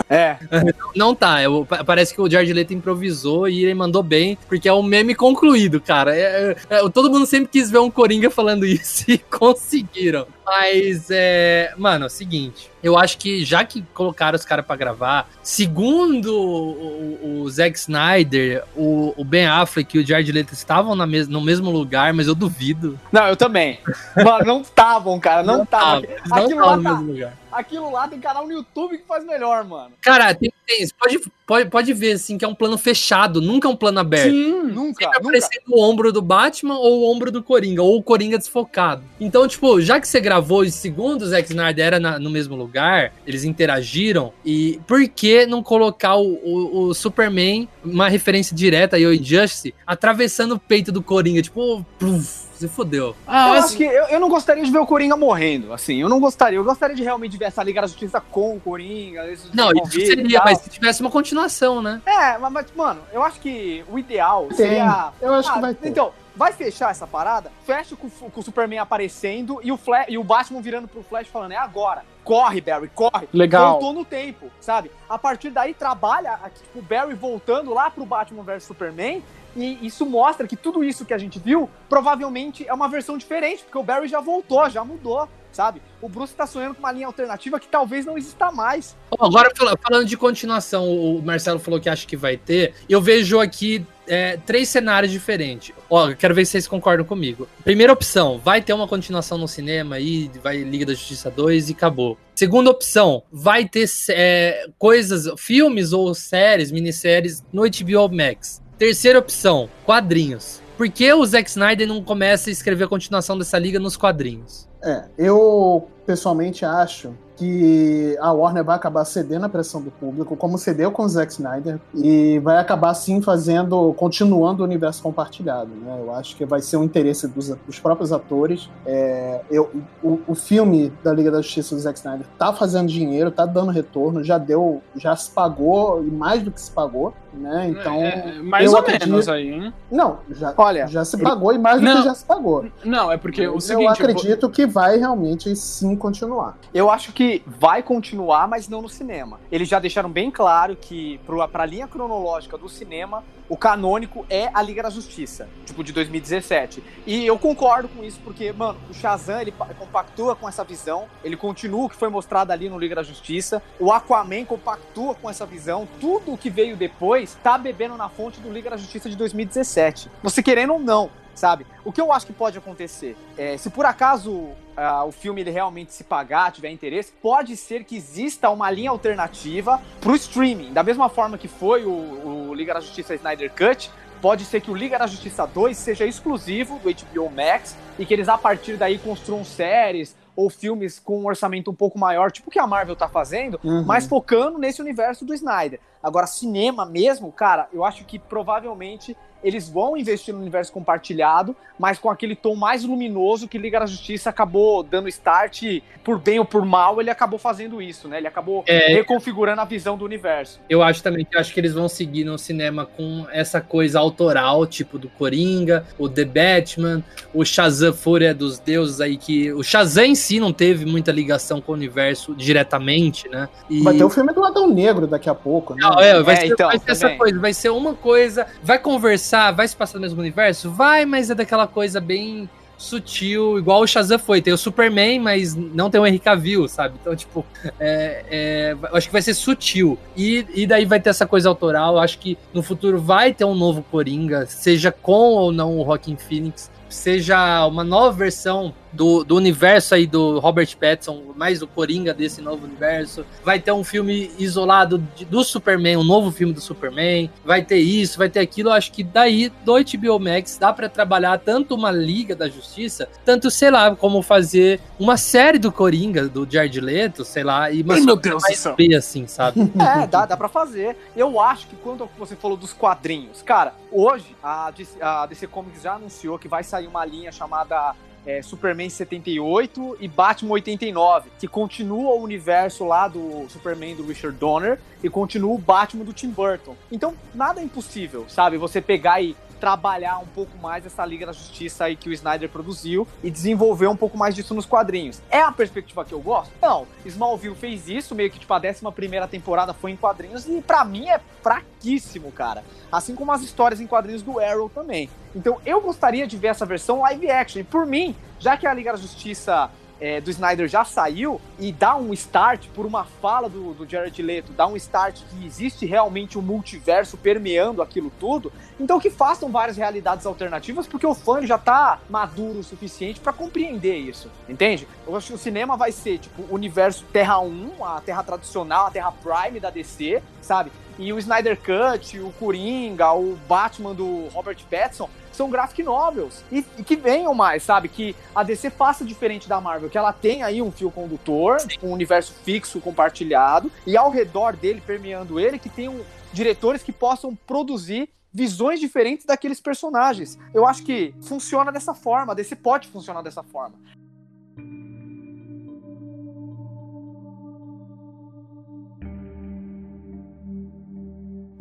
É. 0.10 0.38
Não 0.95 1.14
tá, 1.15 1.40
é 1.40 1.48
o- 1.48 1.65
pa- 1.65 1.84
parece 1.84 2.14
que 2.14 2.22
o 2.22 2.30
Jared 2.30 2.52
Leto 2.53 2.73
improvisou 2.73 3.48
e 3.48 3.64
ele 3.64 3.73
mandou 3.73 4.02
bem, 4.03 4.38
porque 4.48 4.68
é 4.68 4.73
um 4.73 4.84
meme 4.84 5.14
concluído, 5.15 5.80
cara. 5.80 6.15
É- 6.15 6.56
é- 6.69 6.77
é, 6.77 6.90
todo 6.90 7.10
mundo 7.11 7.26
sempre 7.26 7.49
quis 7.52 7.69
ver 7.69 7.80
um 7.80 7.90
Coringa 7.91 8.30
falando 8.30 8.65
isso 8.65 9.06
e 9.11 9.18
conseguiram. 9.18 10.26
Mas, 10.45 11.07
é, 11.10 11.73
mano, 11.77 12.06
é 12.06 12.07
o 12.07 12.10
seguinte, 12.10 12.69
eu 12.84 12.97
acho 12.97 13.18
que 13.18 13.43
já 13.45 13.64
que 13.64 13.81
colocaram 13.93 14.35
os 14.35 14.43
caras 14.45 14.65
pra 14.65 14.76
gravar, 14.76 15.30
segundo 15.41 16.27
o, 16.35 17.19
o- 17.23 17.41
o 17.43 17.49
Zack 17.49 17.77
Snyder, 17.77 18.64
o, 18.76 19.14
o 19.18 19.23
Ben 19.23 19.45
Affleck 19.47 19.97
e 19.97 20.01
o 20.01 20.05
Jared 20.05 20.31
Leto 20.31 20.53
estavam 20.53 20.95
na 20.95 21.07
mes 21.07 21.27
no 21.27 21.39
mesmo 21.41 21.72
lugar, 21.72 22.14
mas 22.14 22.27
eu 22.27 22.35
duvido. 22.35 22.99
Não, 23.11 23.26
eu 23.27 23.35
também. 23.38 23.80
Mano, 24.23 24.45
não 24.45 24.61
estavam, 24.61 25.19
cara. 25.19 25.41
Não 25.43 25.64
estavam. 25.64 26.01
Não 26.27 26.45
estavam 26.47 26.77
no 26.77 26.84
tá- 26.84 26.89
mesmo 26.91 27.11
lugar. 27.14 27.34
Aquilo 27.55 27.91
lá 27.91 28.07
tem 28.07 28.19
canal 28.19 28.45
no 28.45 28.53
YouTube 28.53 28.97
que 28.97 29.05
faz 29.07 29.25
melhor, 29.25 29.63
mano. 29.63 29.91
Cara, 30.01 30.34
tem, 30.34 30.51
tem- 30.67 30.88
pode, 30.99 31.19
pode, 31.45 31.69
pode 31.69 31.93
ver, 31.93 32.13
assim, 32.13 32.38
que 32.38 32.45
é 32.45 32.47
um 32.47 32.55
plano 32.55 32.77
fechado, 32.77 33.41
nunca 33.41 33.67
é 33.67 33.71
um 33.71 33.75
plano 33.75 33.99
aberto. 33.99 34.31
Sim. 34.31 34.63
Nunca, 34.63 35.03
Sempre 35.05 35.17
aparecendo 35.19 35.63
o 35.69 35.81
ombro 35.81 36.11
do 36.11 36.21
Batman 36.21 36.77
ou 36.80 37.01
o 37.01 37.11
ombro 37.11 37.31
do 37.31 37.43
Coringa, 37.43 37.81
ou 37.84 37.97
o 37.97 38.03
Coringa 38.03 38.38
desfocado. 38.38 39.03
Então, 39.19 39.47
tipo, 39.47 39.80
já 39.81 39.99
que 39.99 40.07
você 40.07 40.19
gravou 40.19 40.63
e 40.63 40.71
segundo 40.71 41.21
o 41.21 41.27
Zack 41.27 41.49
Snyder 41.49 41.85
era 41.85 41.99
na- 41.99 42.17
no 42.19 42.30
mesmo 42.30 42.55
lugar, 42.55 43.13
eles 43.27 43.43
interagiram, 43.43 44.34
e 44.45 44.80
por 44.88 45.07
que 45.07 45.45
não 45.45 45.61
colocar 45.61 46.15
o, 46.15 46.34
o- 46.43 46.88
o 46.88 46.93
Superman, 46.93 47.67
uma 47.84 48.07
referência 48.09 48.55
direta 48.55 48.95
aí 48.95 49.05
ao 49.05 49.13
Injustice, 49.13 49.73
atravessando 49.85 50.55
o 50.55 50.59
peito 50.59 50.91
do 50.91 51.01
Coringa, 51.03 51.41
tipo, 51.41 51.85
pluf, 51.99 52.43
se 52.68 52.73
fodeu. 52.73 53.15
Ah, 53.27 53.48
eu 53.49 53.53
mas- 53.56 53.65
acho 53.65 53.77
que 53.77 53.84
eu, 53.84 54.06
eu 54.06 54.19
não 54.19 54.30
gostaria 54.30 54.64
de 54.64 54.72
ver 54.72 54.80
o 54.80 54.85
Coringa 54.85 55.15
morrendo, 55.15 55.72
assim. 55.73 56.02
Eu 56.02 56.10
não 56.10 56.19
gostaria. 56.19 56.57
Eu 56.57 56.64
gostaria 56.64 56.95
de 56.95 57.03
realmente 57.03 57.38
ver 57.38 57.45
essa 57.45 57.64
Liga 57.64 57.81
da 57.81 57.88
Justiça 57.88 58.22
com 58.22 58.56
o 58.56 58.60
Coringa. 58.60 59.23
Não, 59.53 59.72
isso 59.72 59.91
seria, 60.06 60.41
mas 60.44 60.60
se 60.60 60.69
tivesse 60.69 61.02
uma 61.02 61.11
continuação, 61.11 61.81
né? 61.81 62.02
É, 62.06 62.38
mas, 62.38 62.52
mas, 62.52 62.65
mano, 62.76 63.02
eu 63.11 63.23
acho 63.23 63.40
que 63.40 63.84
o 63.90 63.98
ideal 63.99 64.48
Tem. 64.48 64.57
seria. 64.57 65.10
Eu 65.22 65.34
acho 65.34 65.49
Ah, 65.49 65.53
que 65.53 65.60
vai 65.61 65.73
ter. 65.73 65.90
Então, 65.90 66.11
vai 66.35 66.52
fechar 66.53 66.91
essa 66.91 67.06
parada? 67.07 67.52
Fecha 67.65 67.95
com, 67.95 68.07
o- 68.07 68.31
com 68.31 68.40
o 68.40 68.44
Superman 68.44 68.80
aparecendo 68.80 69.60
e 69.64 69.72
o, 69.72 69.77
Flash, 69.77 70.06
e 70.10 70.18
o 70.18 70.23
Batman 70.23 70.61
virando 70.61 70.88
pro 70.88 71.03
Flash 71.03 71.27
falando: 71.27 71.52
é 71.52 71.57
agora. 71.57 72.03
Corre, 72.23 72.61
Barry, 72.61 72.90
corre. 72.95 73.27
Legal. 73.34 73.72
Voltou 73.72 73.91
no 73.91 74.06
tempo, 74.06 74.49
sabe? 74.61 74.90
A 75.10 75.18
partir 75.18 75.49
daí 75.49 75.73
trabalha 75.73 76.40
aqui, 76.41 76.61
tipo, 76.61 76.80
o 76.80 76.81
Barry 76.81 77.14
voltando 77.15 77.73
lá 77.73 77.90
pro 77.91 78.06
Batman 78.06 78.44
vs 78.44 78.64
Superman. 78.64 79.22
E 79.55 79.77
isso 79.85 80.05
mostra 80.05 80.47
que 80.47 80.55
tudo 80.55 80.84
isso 80.84 81.05
que 81.05 81.13
a 81.13 81.17
gente 81.17 81.38
viu 81.39 81.69
provavelmente 81.88 82.67
é 82.67 82.73
uma 82.73 82.88
versão 82.89 83.17
diferente, 83.17 83.63
porque 83.63 83.77
o 83.77 83.84
Barry 83.84 84.07
já 84.07 84.19
voltou, 84.19 84.67
já 84.69 84.84
mudou, 84.84 85.27
sabe? 85.51 85.81
O 86.01 86.09
Bruce 86.09 86.34
tá 86.34 86.45
sonhando 86.47 86.73
com 86.75 86.80
uma 86.80 86.91
linha 86.91 87.05
alternativa 87.07 87.59
que 87.59 87.67
talvez 87.67 88.05
não 88.05 88.17
exista 88.17 88.51
mais. 88.51 88.95
Agora, 89.19 89.51
fala- 89.55 89.77
falando 89.81 90.05
de 90.07 90.17
continuação, 90.17 90.89
o 90.91 91.21
Marcelo 91.21 91.59
falou 91.59 91.80
que 91.80 91.88
acha 91.88 92.05
que 92.07 92.17
vai 92.17 92.35
ter. 92.35 92.73
Eu 92.89 92.99
vejo 92.99 93.39
aqui 93.39 93.85
é, 94.07 94.38
três 94.38 94.67
cenários 94.69 95.11
diferentes. 95.11 95.73
Ó, 95.89 96.09
eu 96.09 96.15
quero 96.17 96.34
ver 96.34 96.45
se 96.45 96.53
vocês 96.53 96.67
concordam 96.67 97.05
comigo. 97.05 97.47
Primeira 97.63 97.93
opção, 97.93 98.39
vai 98.39 98.61
ter 98.61 98.73
uma 98.73 98.88
continuação 98.88 99.38
no 99.38 99.47
cinema 99.47 99.95
aí, 99.95 100.30
vai 100.41 100.57
Liga 100.63 100.88
da 100.88 100.93
Justiça 100.93 101.30
2 101.30 101.69
e 101.69 101.73
acabou. 101.73 102.17
Segunda 102.35 102.71
opção, 102.71 103.21
vai 103.31 103.69
ter 103.69 103.88
é, 104.09 104.65
coisas, 104.80 105.30
filmes 105.39 105.93
ou 105.93 106.13
séries, 106.15 106.71
minisséries 106.71 107.43
no 107.53 107.61
HBO 107.63 108.09
Max. 108.13 108.62
Terceira 108.84 109.18
opção, 109.18 109.69
quadrinhos. 109.85 110.61
Por 110.76 110.89
que 110.89 111.14
o 111.14 111.26
Zack 111.26 111.49
Snyder 111.49 111.88
não 111.88 112.03
começa 112.03 112.49
a 112.49 112.51
escrever 112.51 112.84
a 112.84 112.88
continuação 112.89 113.38
dessa 113.38 113.57
liga 113.57 113.80
nos 113.80 113.95
quadrinhos? 113.95 114.68
É, 114.84 115.03
eu 115.18 115.88
pessoalmente 116.05 116.65
acho 116.65 117.11
que 117.35 118.15
a 118.22 118.31
Warner 118.31 118.64
vai 118.64 118.76
acabar 118.76 119.03
cedendo 119.05 119.45
a 119.45 119.49
pressão 119.49 119.81
do 119.81 119.89
público, 119.89 120.35
como 120.38 120.55
cedeu 120.57 120.91
com 120.91 121.01
o 121.03 121.10
Zack 121.10 121.31
Snyder, 121.31 121.80
e 121.95 122.38
vai 122.39 122.57
acabar 122.60 122.93
sim 122.93 123.22
fazendo, 123.23 123.91
continuando 123.97 124.61
o 124.61 124.65
universo 124.65 125.01
compartilhado. 125.01 125.72
Né? 125.84 125.97
Eu 125.99 126.14
acho 126.14 126.35
que 126.35 126.45
vai 126.45 126.61
ser 126.61 126.77
um 126.77 126.84
interesse 126.84 127.27
dos, 127.27 127.49
dos 127.65 127.80
próprios 127.80 128.14
atores. 128.14 128.69
É, 128.85 129.41
eu, 129.49 129.72
o, 130.03 130.19
o 130.27 130.35
filme 130.35 130.93
da 131.03 131.11
Liga 131.11 131.31
da 131.31 131.41
Justiça 131.41 131.73
do 131.73 131.81
Zack 131.81 131.97
Snyder 131.97 132.27
tá 132.38 132.53
fazendo 132.53 132.88
dinheiro, 132.88 133.31
tá 133.31 133.47
dando 133.47 133.72
retorno, 133.72 134.23
já 134.23 134.38
deu, 134.38 134.81
já 134.95 135.15
se 135.15 135.31
pagou 135.31 136.03
e 136.03 136.11
mais 136.11 136.43
do 136.43 136.51
que 136.51 136.61
se 136.61 136.69
pagou, 136.69 137.15
né? 137.34 137.68
Então, 137.69 137.95
É, 137.95 138.39
mais 138.43 138.65
eu 138.68 138.73
ou 138.73 138.77
acredito- 138.77 139.10
menos 139.10 139.27
aí, 139.27 139.49
hein? 139.49 139.73
não, 139.91 140.18
já, 140.30 140.53
Olha, 140.55 140.85
já 140.85 141.03
se 141.03 141.18
pagou 141.18 141.51
e 141.51 141.57
mais 141.57 141.81
do 141.81 141.85
Não. 141.88 141.97
que 141.97 142.03
já 142.03 142.14
se 142.14 142.23
pagou. 142.26 142.65
Não, 142.85 143.11
é 143.11 143.18
porque 143.18 143.41
o 143.47 143.55
eu 143.55 143.60
seguinte. 143.60 143.88
acredito 143.89 144.47
que 144.51 144.68
vai 144.73 144.97
realmente 144.97 145.55
sim 145.55 145.95
continuar. 145.95 146.57
Eu 146.73 146.89
acho 146.89 147.13
que 147.13 147.43
vai 147.45 147.83
continuar, 147.83 148.47
mas 148.47 148.67
não 148.67 148.81
no 148.81 148.89
cinema. 148.89 149.39
Eles 149.51 149.69
já 149.69 149.79
deixaram 149.79 150.09
bem 150.09 150.31
claro 150.31 150.75
que, 150.75 151.19
pro- 151.25 151.47
pra 151.47 151.65
linha 151.65 151.87
cronológica 151.87 152.57
do 152.57 152.67
cinema, 152.67 153.23
o 153.47 153.55
canônico 153.55 154.25
é 154.29 154.49
a 154.51 154.61
Liga 154.63 154.81
da 154.81 154.89
Justiça, 154.89 155.47
tipo, 155.65 155.83
de 155.83 155.91
2017. 155.93 156.83
E 157.05 157.23
eu 157.25 157.37
concordo 157.37 157.87
com 157.89 158.03
isso, 158.03 158.19
porque, 158.23 158.51
mano, 158.51 158.79
o 158.89 158.93
Shazam, 158.93 159.39
ele 159.41 159.51
pa- 159.51 159.67
compactua 159.77 160.35
com 160.35 160.49
essa 160.49 160.63
visão, 160.63 161.05
ele 161.23 161.37
continua 161.37 161.85
o 161.85 161.89
que 161.89 161.95
foi 161.95 162.09
mostrado 162.09 162.51
ali 162.51 162.67
no 162.67 162.79
Liga 162.79 162.95
da 162.95 163.03
Justiça, 163.03 163.61
o 163.79 163.91
Aquaman 163.91 164.43
compactua 164.45 165.13
com 165.13 165.29
essa 165.29 165.45
visão, 165.45 165.87
tudo 166.01 166.33
o 166.33 166.37
que 166.37 166.49
veio 166.49 166.75
depois 166.75 167.37
tá 167.43 167.57
bebendo 167.57 167.95
na 167.95 168.09
fonte 168.09 168.39
do 168.39 168.51
Liga 168.51 168.71
da 168.71 168.77
Justiça 168.77 169.07
de 169.09 169.15
2017. 169.15 170.09
Você 170.23 170.41
querendo 170.41 170.73
ou 170.73 170.79
não, 170.79 171.09
sabe? 171.35 171.65
O 171.84 171.91
que 171.91 171.99
eu 172.01 172.11
acho 172.14 172.26
que 172.26 172.34
pode 172.34 172.57
acontecer 172.57 173.15
é, 173.38 173.57
se 173.57 173.69
por 173.69 173.85
acaso 173.85 174.49
ah, 174.77 175.03
o 175.05 175.11
filme 175.11 175.41
ele 175.41 175.51
realmente 175.51 175.93
se 175.93 176.03
pagar, 176.03 176.51
tiver 176.51 176.69
interesse, 176.72 177.11
pode 177.22 177.55
ser 177.57 177.84
que 177.84 177.95
exista 177.95 178.49
uma 178.49 178.69
linha 178.72 178.89
alternativa 178.89 179.81
pro 180.01 180.15
streaming, 180.15 180.73
da 180.73 180.84
mesma 180.84 181.10
forma 181.10 181.38
que 181.38 181.47
foi 181.47 181.85
o, 181.85 182.49
o 182.49 182.53
Liga 182.53 182.73
da 182.73 182.80
Justiça 182.80 183.14
Snyder 183.15 183.51
Cut. 183.51 183.89
Pode 184.22 184.45
ser 184.45 184.61
que 184.61 184.72
o 184.72 184.76
Liga 184.76 184.97
da 184.97 185.05
Justiça 185.05 185.45
2 185.45 185.76
seja 185.76 186.05
exclusivo 186.05 186.80
do 186.80 186.89
HBO 186.89 187.30
Max 187.30 187.76
e 187.99 188.05
que 188.05 188.14
eles 188.14 188.30
a 188.30 188.38
partir 188.38 188.77
daí 188.77 188.97
construam 188.97 189.43
séries 189.43 190.15
ou 190.35 190.49
filmes 190.49 190.97
com 190.97 191.19
um 191.19 191.26
orçamento 191.27 191.69
um 191.69 191.76
pouco 191.76 191.99
maior, 191.99 192.31
tipo 192.31 192.47
o 192.49 192.51
que 192.51 192.57
a 192.57 192.65
Marvel 192.65 192.95
tá 192.95 193.07
fazendo, 193.10 193.60
Uhum. 193.64 193.84
mas 193.85 194.07
focando 194.07 194.57
nesse 194.57 194.81
universo 194.81 195.26
do 195.26 195.34
Snyder. 195.34 195.80
Agora, 196.01 196.26
cinema 196.26 196.85
mesmo, 196.85 197.31
cara, 197.31 197.68
eu 197.73 197.84
acho 197.85 198.03
que 198.05 198.18
provavelmente 198.18 199.15
eles 199.43 199.67
vão 199.69 199.97
investir 199.97 200.33
no 200.33 200.39
universo 200.39 200.71
compartilhado, 200.71 201.55
mas 201.77 201.97
com 201.99 202.09
aquele 202.09 202.35
tom 202.35 202.55
mais 202.55 202.83
luminoso 202.83 203.47
que 203.47 203.57
Liga 203.57 203.79
da 203.79 203.85
Justiça 203.85 204.29
acabou 204.29 204.83
dando 204.83 205.07
start, 205.09 205.63
e, 205.63 205.83
por 206.03 206.19
bem 206.19 206.39
ou 206.39 206.45
por 206.45 206.65
mal, 206.65 207.01
ele 207.01 207.09
acabou 207.09 207.39
fazendo 207.39 207.81
isso, 207.81 208.07
né? 208.07 208.17
Ele 208.17 208.27
acabou 208.27 208.63
É. 208.67 208.87
reconfigurando 208.93 209.61
a 209.61 209.65
visão 209.65 209.97
do 209.97 210.05
universo. 210.05 210.59
Eu 210.69 210.81
acho 210.83 211.01
também 211.01 211.25
que 211.25 211.37
acho 211.37 211.53
que 211.53 211.59
eles 211.59 211.73
vão 211.73 211.89
seguir 211.89 212.23
no 212.23 212.37
cinema 212.37 212.85
com 212.85 213.25
essa 213.31 213.59
coisa 213.59 213.99
autoral, 213.99 214.65
tipo 214.67 214.97
do 214.97 215.09
Coringa, 215.09 215.85
o 215.97 216.07
The 216.07 216.25
Batman, 216.25 217.03
o 217.33 217.43
Shazam 217.43 217.93
Fúria 217.93 218.33
dos 218.33 218.59
Deuses 218.59 219.01
aí, 219.01 219.17
que 219.17 219.51
o 219.51 219.63
Shazam 219.63 220.05
em 220.05 220.15
si 220.15 220.39
não 220.39 220.53
teve 220.53 220.85
muita 220.85 221.11
ligação 221.11 221.59
com 221.59 221.71
o 221.71 221.75
universo 221.75 222.35
diretamente, 222.35 223.27
né? 223.29 223.49
E... 223.69 223.81
Vai 223.81 223.95
ter 223.95 224.03
o 224.03 224.09
filme 224.09 224.31
do 224.33 224.43
Adão 224.43 224.69
Negro 224.69 225.07
daqui 225.07 225.29
a 225.29 225.35
pouco, 225.35 225.73
né? 225.73 225.79
Não, 225.81 225.99
é, 225.99 226.21
vai 226.21 226.35
É, 226.35 226.39
ser, 226.41 226.47
então, 226.47 226.67
vai 226.67 226.79
ser 226.79 226.91
essa 226.91 227.09
coisa, 227.11 227.39
vai 227.39 227.53
ser 227.53 227.69
uma 227.69 227.93
coisa, 227.93 228.47
vai 228.61 228.79
conversar, 228.79 229.32
vai 229.51 229.68
se 229.68 229.76
passar 229.76 229.95
no 229.95 230.01
mesmo 230.01 230.19
universo? 230.19 230.69
Vai, 230.72 231.05
mas 231.05 231.30
é 231.30 231.35
daquela 231.35 231.68
coisa 231.68 231.99
bem 231.99 232.49
sutil, 232.77 233.57
igual 233.57 233.81
o 233.81 233.88
Shazam 233.88 234.19
foi. 234.19 234.41
Tem 234.41 234.53
o 234.53 234.57
Superman, 234.57 235.19
mas 235.19 235.55
não 235.55 235.89
tem 235.89 235.99
o 235.99 236.05
Henry 236.05 236.19
Cavill, 236.19 236.68
sabe? 236.68 236.95
Então, 236.99 237.15
tipo, 237.15 237.45
é, 237.80 238.26
é, 238.30 238.72
eu 238.73 238.95
acho 238.95 239.07
que 239.07 239.14
vai 239.14 239.22
ser 239.22 239.34
sutil. 239.34 239.97
E, 240.15 240.45
e 240.53 240.68
daí 240.68 240.85
vai 240.85 240.99
ter 240.99 241.10
essa 241.10 241.26
coisa 241.26 241.49
autoral. 241.49 241.95
Eu 241.95 241.99
acho 241.99 242.19
que 242.19 242.38
no 242.53 242.61
futuro 242.61 242.99
vai 242.99 243.34
ter 243.34 243.45
um 243.45 243.55
novo 243.55 243.84
Coringa, 243.89 244.45
seja 244.45 244.91
com 244.91 245.34
ou 245.34 245.51
não 245.51 245.77
o 245.77 245.84
Rockin' 245.84 246.18
Phoenix, 246.18 246.69
seja 246.89 247.65
uma 247.65 247.84
nova 247.84 248.18
versão 248.18 248.73
do, 248.93 249.23
do 249.23 249.35
universo 249.35 249.95
aí 249.95 250.05
do 250.07 250.39
Robert 250.39 250.77
Pattinson, 250.77 251.33
mais 251.35 251.61
o 251.61 251.67
Coringa 251.67 252.13
desse 252.13 252.41
novo 252.41 252.65
universo. 252.65 253.25
Vai 253.43 253.59
ter 253.59 253.71
um 253.71 253.83
filme 253.83 254.31
isolado 254.37 254.97
de- 255.15 255.25
do 255.25 255.43
Superman, 255.43 255.97
um 255.97 256.03
novo 256.03 256.31
filme 256.31 256.53
do 256.53 256.61
Superman. 256.61 257.29
Vai 257.43 257.63
ter 257.63 257.79
isso, 257.79 258.17
vai 258.17 258.29
ter 258.29 258.39
aquilo. 258.39 258.69
Eu 258.69 258.73
acho 258.73 258.91
que 258.91 259.03
daí, 259.03 259.51
do 259.65 259.73
HBO 259.73 260.19
Max, 260.19 260.57
dá 260.57 260.71
pra 260.71 260.87
trabalhar 260.87 261.37
tanto 261.39 261.75
uma 261.75 261.91
Liga 261.91 262.35
da 262.35 262.47
Justiça, 262.47 263.09
tanto, 263.25 263.49
sei 263.51 263.71
lá, 263.71 263.95
como 263.95 264.21
fazer 264.21 264.79
uma 264.99 265.17
série 265.17 265.57
do 265.59 265.71
Coringa, 265.71 266.27
do 266.27 266.47
Jared 266.49 266.79
Leto, 266.79 267.25
sei 267.25 267.43
lá, 267.43 267.71
e 267.71 267.81
uma 267.81 267.95
Ai, 267.95 268.01
meu 268.01 268.15
Deus 268.15 268.41
mais 268.43 268.57
céu. 268.59 268.75
B, 268.75 268.95
assim, 268.95 269.27
sabe? 269.27 269.59
É, 270.03 270.07
dá, 270.07 270.25
dá 270.25 270.37
pra 270.37 270.47
fazer. 270.47 270.95
Eu 271.15 271.39
acho 271.39 271.67
que 271.67 271.75
quando 271.75 272.07
você 272.17 272.35
falou 272.35 272.55
dos 272.55 272.71
quadrinhos, 272.73 273.41
cara, 273.41 273.73
hoje 273.91 274.35
a 274.41 274.71
DC, 274.71 274.97
a 275.01 275.25
DC 275.25 275.47
Comics 275.47 275.81
já 275.81 275.95
anunciou 275.95 276.37
que 276.39 276.47
vai 276.47 276.63
sair 276.63 276.87
uma 276.87 277.03
linha 277.05 277.31
chamada 277.31 277.95
é, 278.25 278.41
Superman 278.41 278.89
78 278.89 279.97
e 279.99 280.07
Batman 280.07 280.53
89, 280.53 281.29
que 281.39 281.47
continua 281.47 282.13
o 282.13 282.21
universo 282.21 282.85
lá 282.85 283.07
do 283.07 283.45
Superman 283.49 283.95
do 283.95 284.05
Richard 284.05 284.37
Donner 284.37 284.79
e 285.03 285.09
continua 285.09 285.53
o 285.53 285.57
Batman 285.57 286.05
do 286.05 286.13
Tim 286.13 286.29
Burton. 286.29 286.75
Então, 286.91 287.13
nada 287.33 287.61
é 287.61 287.63
impossível, 287.63 288.25
sabe? 288.27 288.57
Você 288.57 288.81
pegar 288.81 289.21
e 289.21 289.35
trabalhar 289.64 290.18
um 290.18 290.26
pouco 290.26 290.57
mais 290.57 290.85
essa 290.85 291.06
Liga 291.06 291.26
da 291.26 291.31
Justiça 291.31 291.85
aí 291.85 291.95
que 291.95 292.10
o 292.10 292.11
Snyder 292.11 292.49
produziu 292.49 293.07
e 293.23 293.31
desenvolver 293.31 293.88
um 293.88 293.95
pouco 293.95 294.18
mais 294.18 294.35
disso 294.35 294.53
nos 294.53 294.65
quadrinhos. 294.65 295.22
É 295.31 295.40
a 295.40 295.53
perspectiva 295.53 296.03
que 296.03 296.11
eu 296.11 296.19
gosto? 296.19 296.52
Não. 296.61 296.85
Smallville 297.06 297.56
fez 297.56 297.88
isso, 297.88 298.14
meio 298.14 298.30
que 298.30 298.38
tipo 298.38 298.53
a 298.53 298.57
11 298.57 298.91
primeira 298.94 299.26
temporada 299.26 299.73
foi 299.73 299.91
em 299.91 299.95
quadrinhos 299.95 300.45
e 300.49 300.61
para 300.61 300.84
mim 300.84 301.07
é 301.07 301.18
fraquíssimo, 301.41 302.30
cara. 302.30 302.61
Assim 302.91 303.15
como 303.15 303.31
as 303.31 303.41
histórias 303.41 303.80
em 303.80 303.88
quadrinhos 303.88 304.22
do 304.22 304.38
Arrow 304.38 304.68
também. 304.68 305.10
Então 305.34 305.57
eu 305.65 305.80
gostaria 305.80 306.27
de 306.27 306.35
ver 306.35 306.48
essa 306.48 306.65
versão 306.65 306.99
live 306.99 307.31
action. 307.31 307.61
E 307.61 307.64
por 307.64 307.85
mim, 307.85 308.14
já 308.40 308.57
que 308.57 308.68
a 308.68 308.73
Liga 308.73 308.91
da 308.91 308.98
Justiça 308.98 309.72
é, 310.03 310.19
do 310.19 310.30
Snyder 310.30 310.67
já 310.67 310.84
saiu 310.84 311.39
e 311.57 311.71
dá 311.71 311.95
um 311.95 312.11
start 312.11 312.67
por 312.75 312.85
uma 312.85 313.05
fala 313.05 313.47
do, 313.47 313.73
do 313.73 313.89
Jared 313.89 314.21
Leto, 314.21 314.51
dá 314.51 314.67
um 314.67 314.75
start 314.75 315.21
que 315.30 315.45
existe 315.45 315.85
realmente 315.85 316.38
um 316.38 316.41
multiverso 316.41 317.15
permeando 317.15 317.81
aquilo 317.81 318.11
tudo, 318.19 318.51
então 318.77 318.99
que 318.99 319.09
façam 319.09 319.49
várias 319.49 319.77
realidades 319.77 320.25
alternativas, 320.25 320.85
porque 320.88 321.07
o 321.07 321.15
fã 321.15 321.45
já 321.45 321.57
tá 321.57 322.01
maduro 322.09 322.59
o 322.59 322.63
suficiente 322.65 323.21
para 323.21 323.31
compreender 323.31 323.95
isso, 323.95 324.30
entende? 324.49 324.85
Eu 325.07 325.15
acho 325.15 325.27
que 325.27 325.34
o 325.35 325.38
cinema 325.38 325.77
vai 325.77 325.93
ser, 325.93 326.17
tipo, 326.17 326.53
universo 326.53 327.05
Terra 327.13 327.39
1, 327.39 327.85
a 327.85 328.01
Terra 328.01 328.23
tradicional, 328.23 328.88
a 328.88 328.91
Terra 328.91 329.13
Prime 329.13 329.57
da 329.57 329.69
DC, 329.69 330.21
sabe? 330.41 330.69
E 330.99 331.13
o 331.13 331.17
Snyder 331.17 331.57
Cut, 331.57 332.19
o 332.19 332.30
Coringa, 332.34 333.13
o 333.13 333.38
Batman 333.47 333.95
do 333.95 334.27
Robert 334.34 334.57
Pattinson 334.69 335.09
são 335.35 335.49
graphic 335.49 335.84
novels. 335.84 336.43
E, 336.51 336.65
e, 336.77 336.84
que 336.84 336.95
venham 336.95 337.34
mais, 337.34 337.64
sabe? 337.64 337.88
Que 337.88 338.15
a 338.35 338.43
DC 338.43 338.69
faça 338.69 339.03
diferente 339.03 339.47
da 339.47 339.60
Marvel, 339.60 339.89
que 339.89 339.97
ela 339.97 340.14
tem 340.14 340.43
aí 340.43 340.61
um 340.61 340.72
fio 340.72 340.91
condutor, 340.91 341.57
um 341.81 341.91
universo 341.91 342.34
fixo, 342.43 342.80
compartilhado, 342.80 343.72
e 343.85 343.97
ao 343.97 344.10
redor 344.10 344.55
dele, 344.55 344.81
permeando 344.85 345.39
ele, 345.39 345.60
que 345.60 345.69
tenham 345.69 346.01
diretores 346.31 346.81
que 346.84 346.91
possam 346.91 347.35
produzir 347.35 348.10
visões 348.34 348.80
diferentes 348.80 349.26
daqueles 349.26 349.61
personagens. 349.61 350.39
Eu 350.53 350.65
acho 350.65 350.84
que 350.84 351.14
funciona 351.22 351.72
dessa 351.72 351.93
forma, 351.93 352.34
a 352.34 352.35
DC 352.35 352.55
pode 352.55 352.88
funcionar 352.88 353.22
dessa 353.22 353.43
forma. 353.43 353.76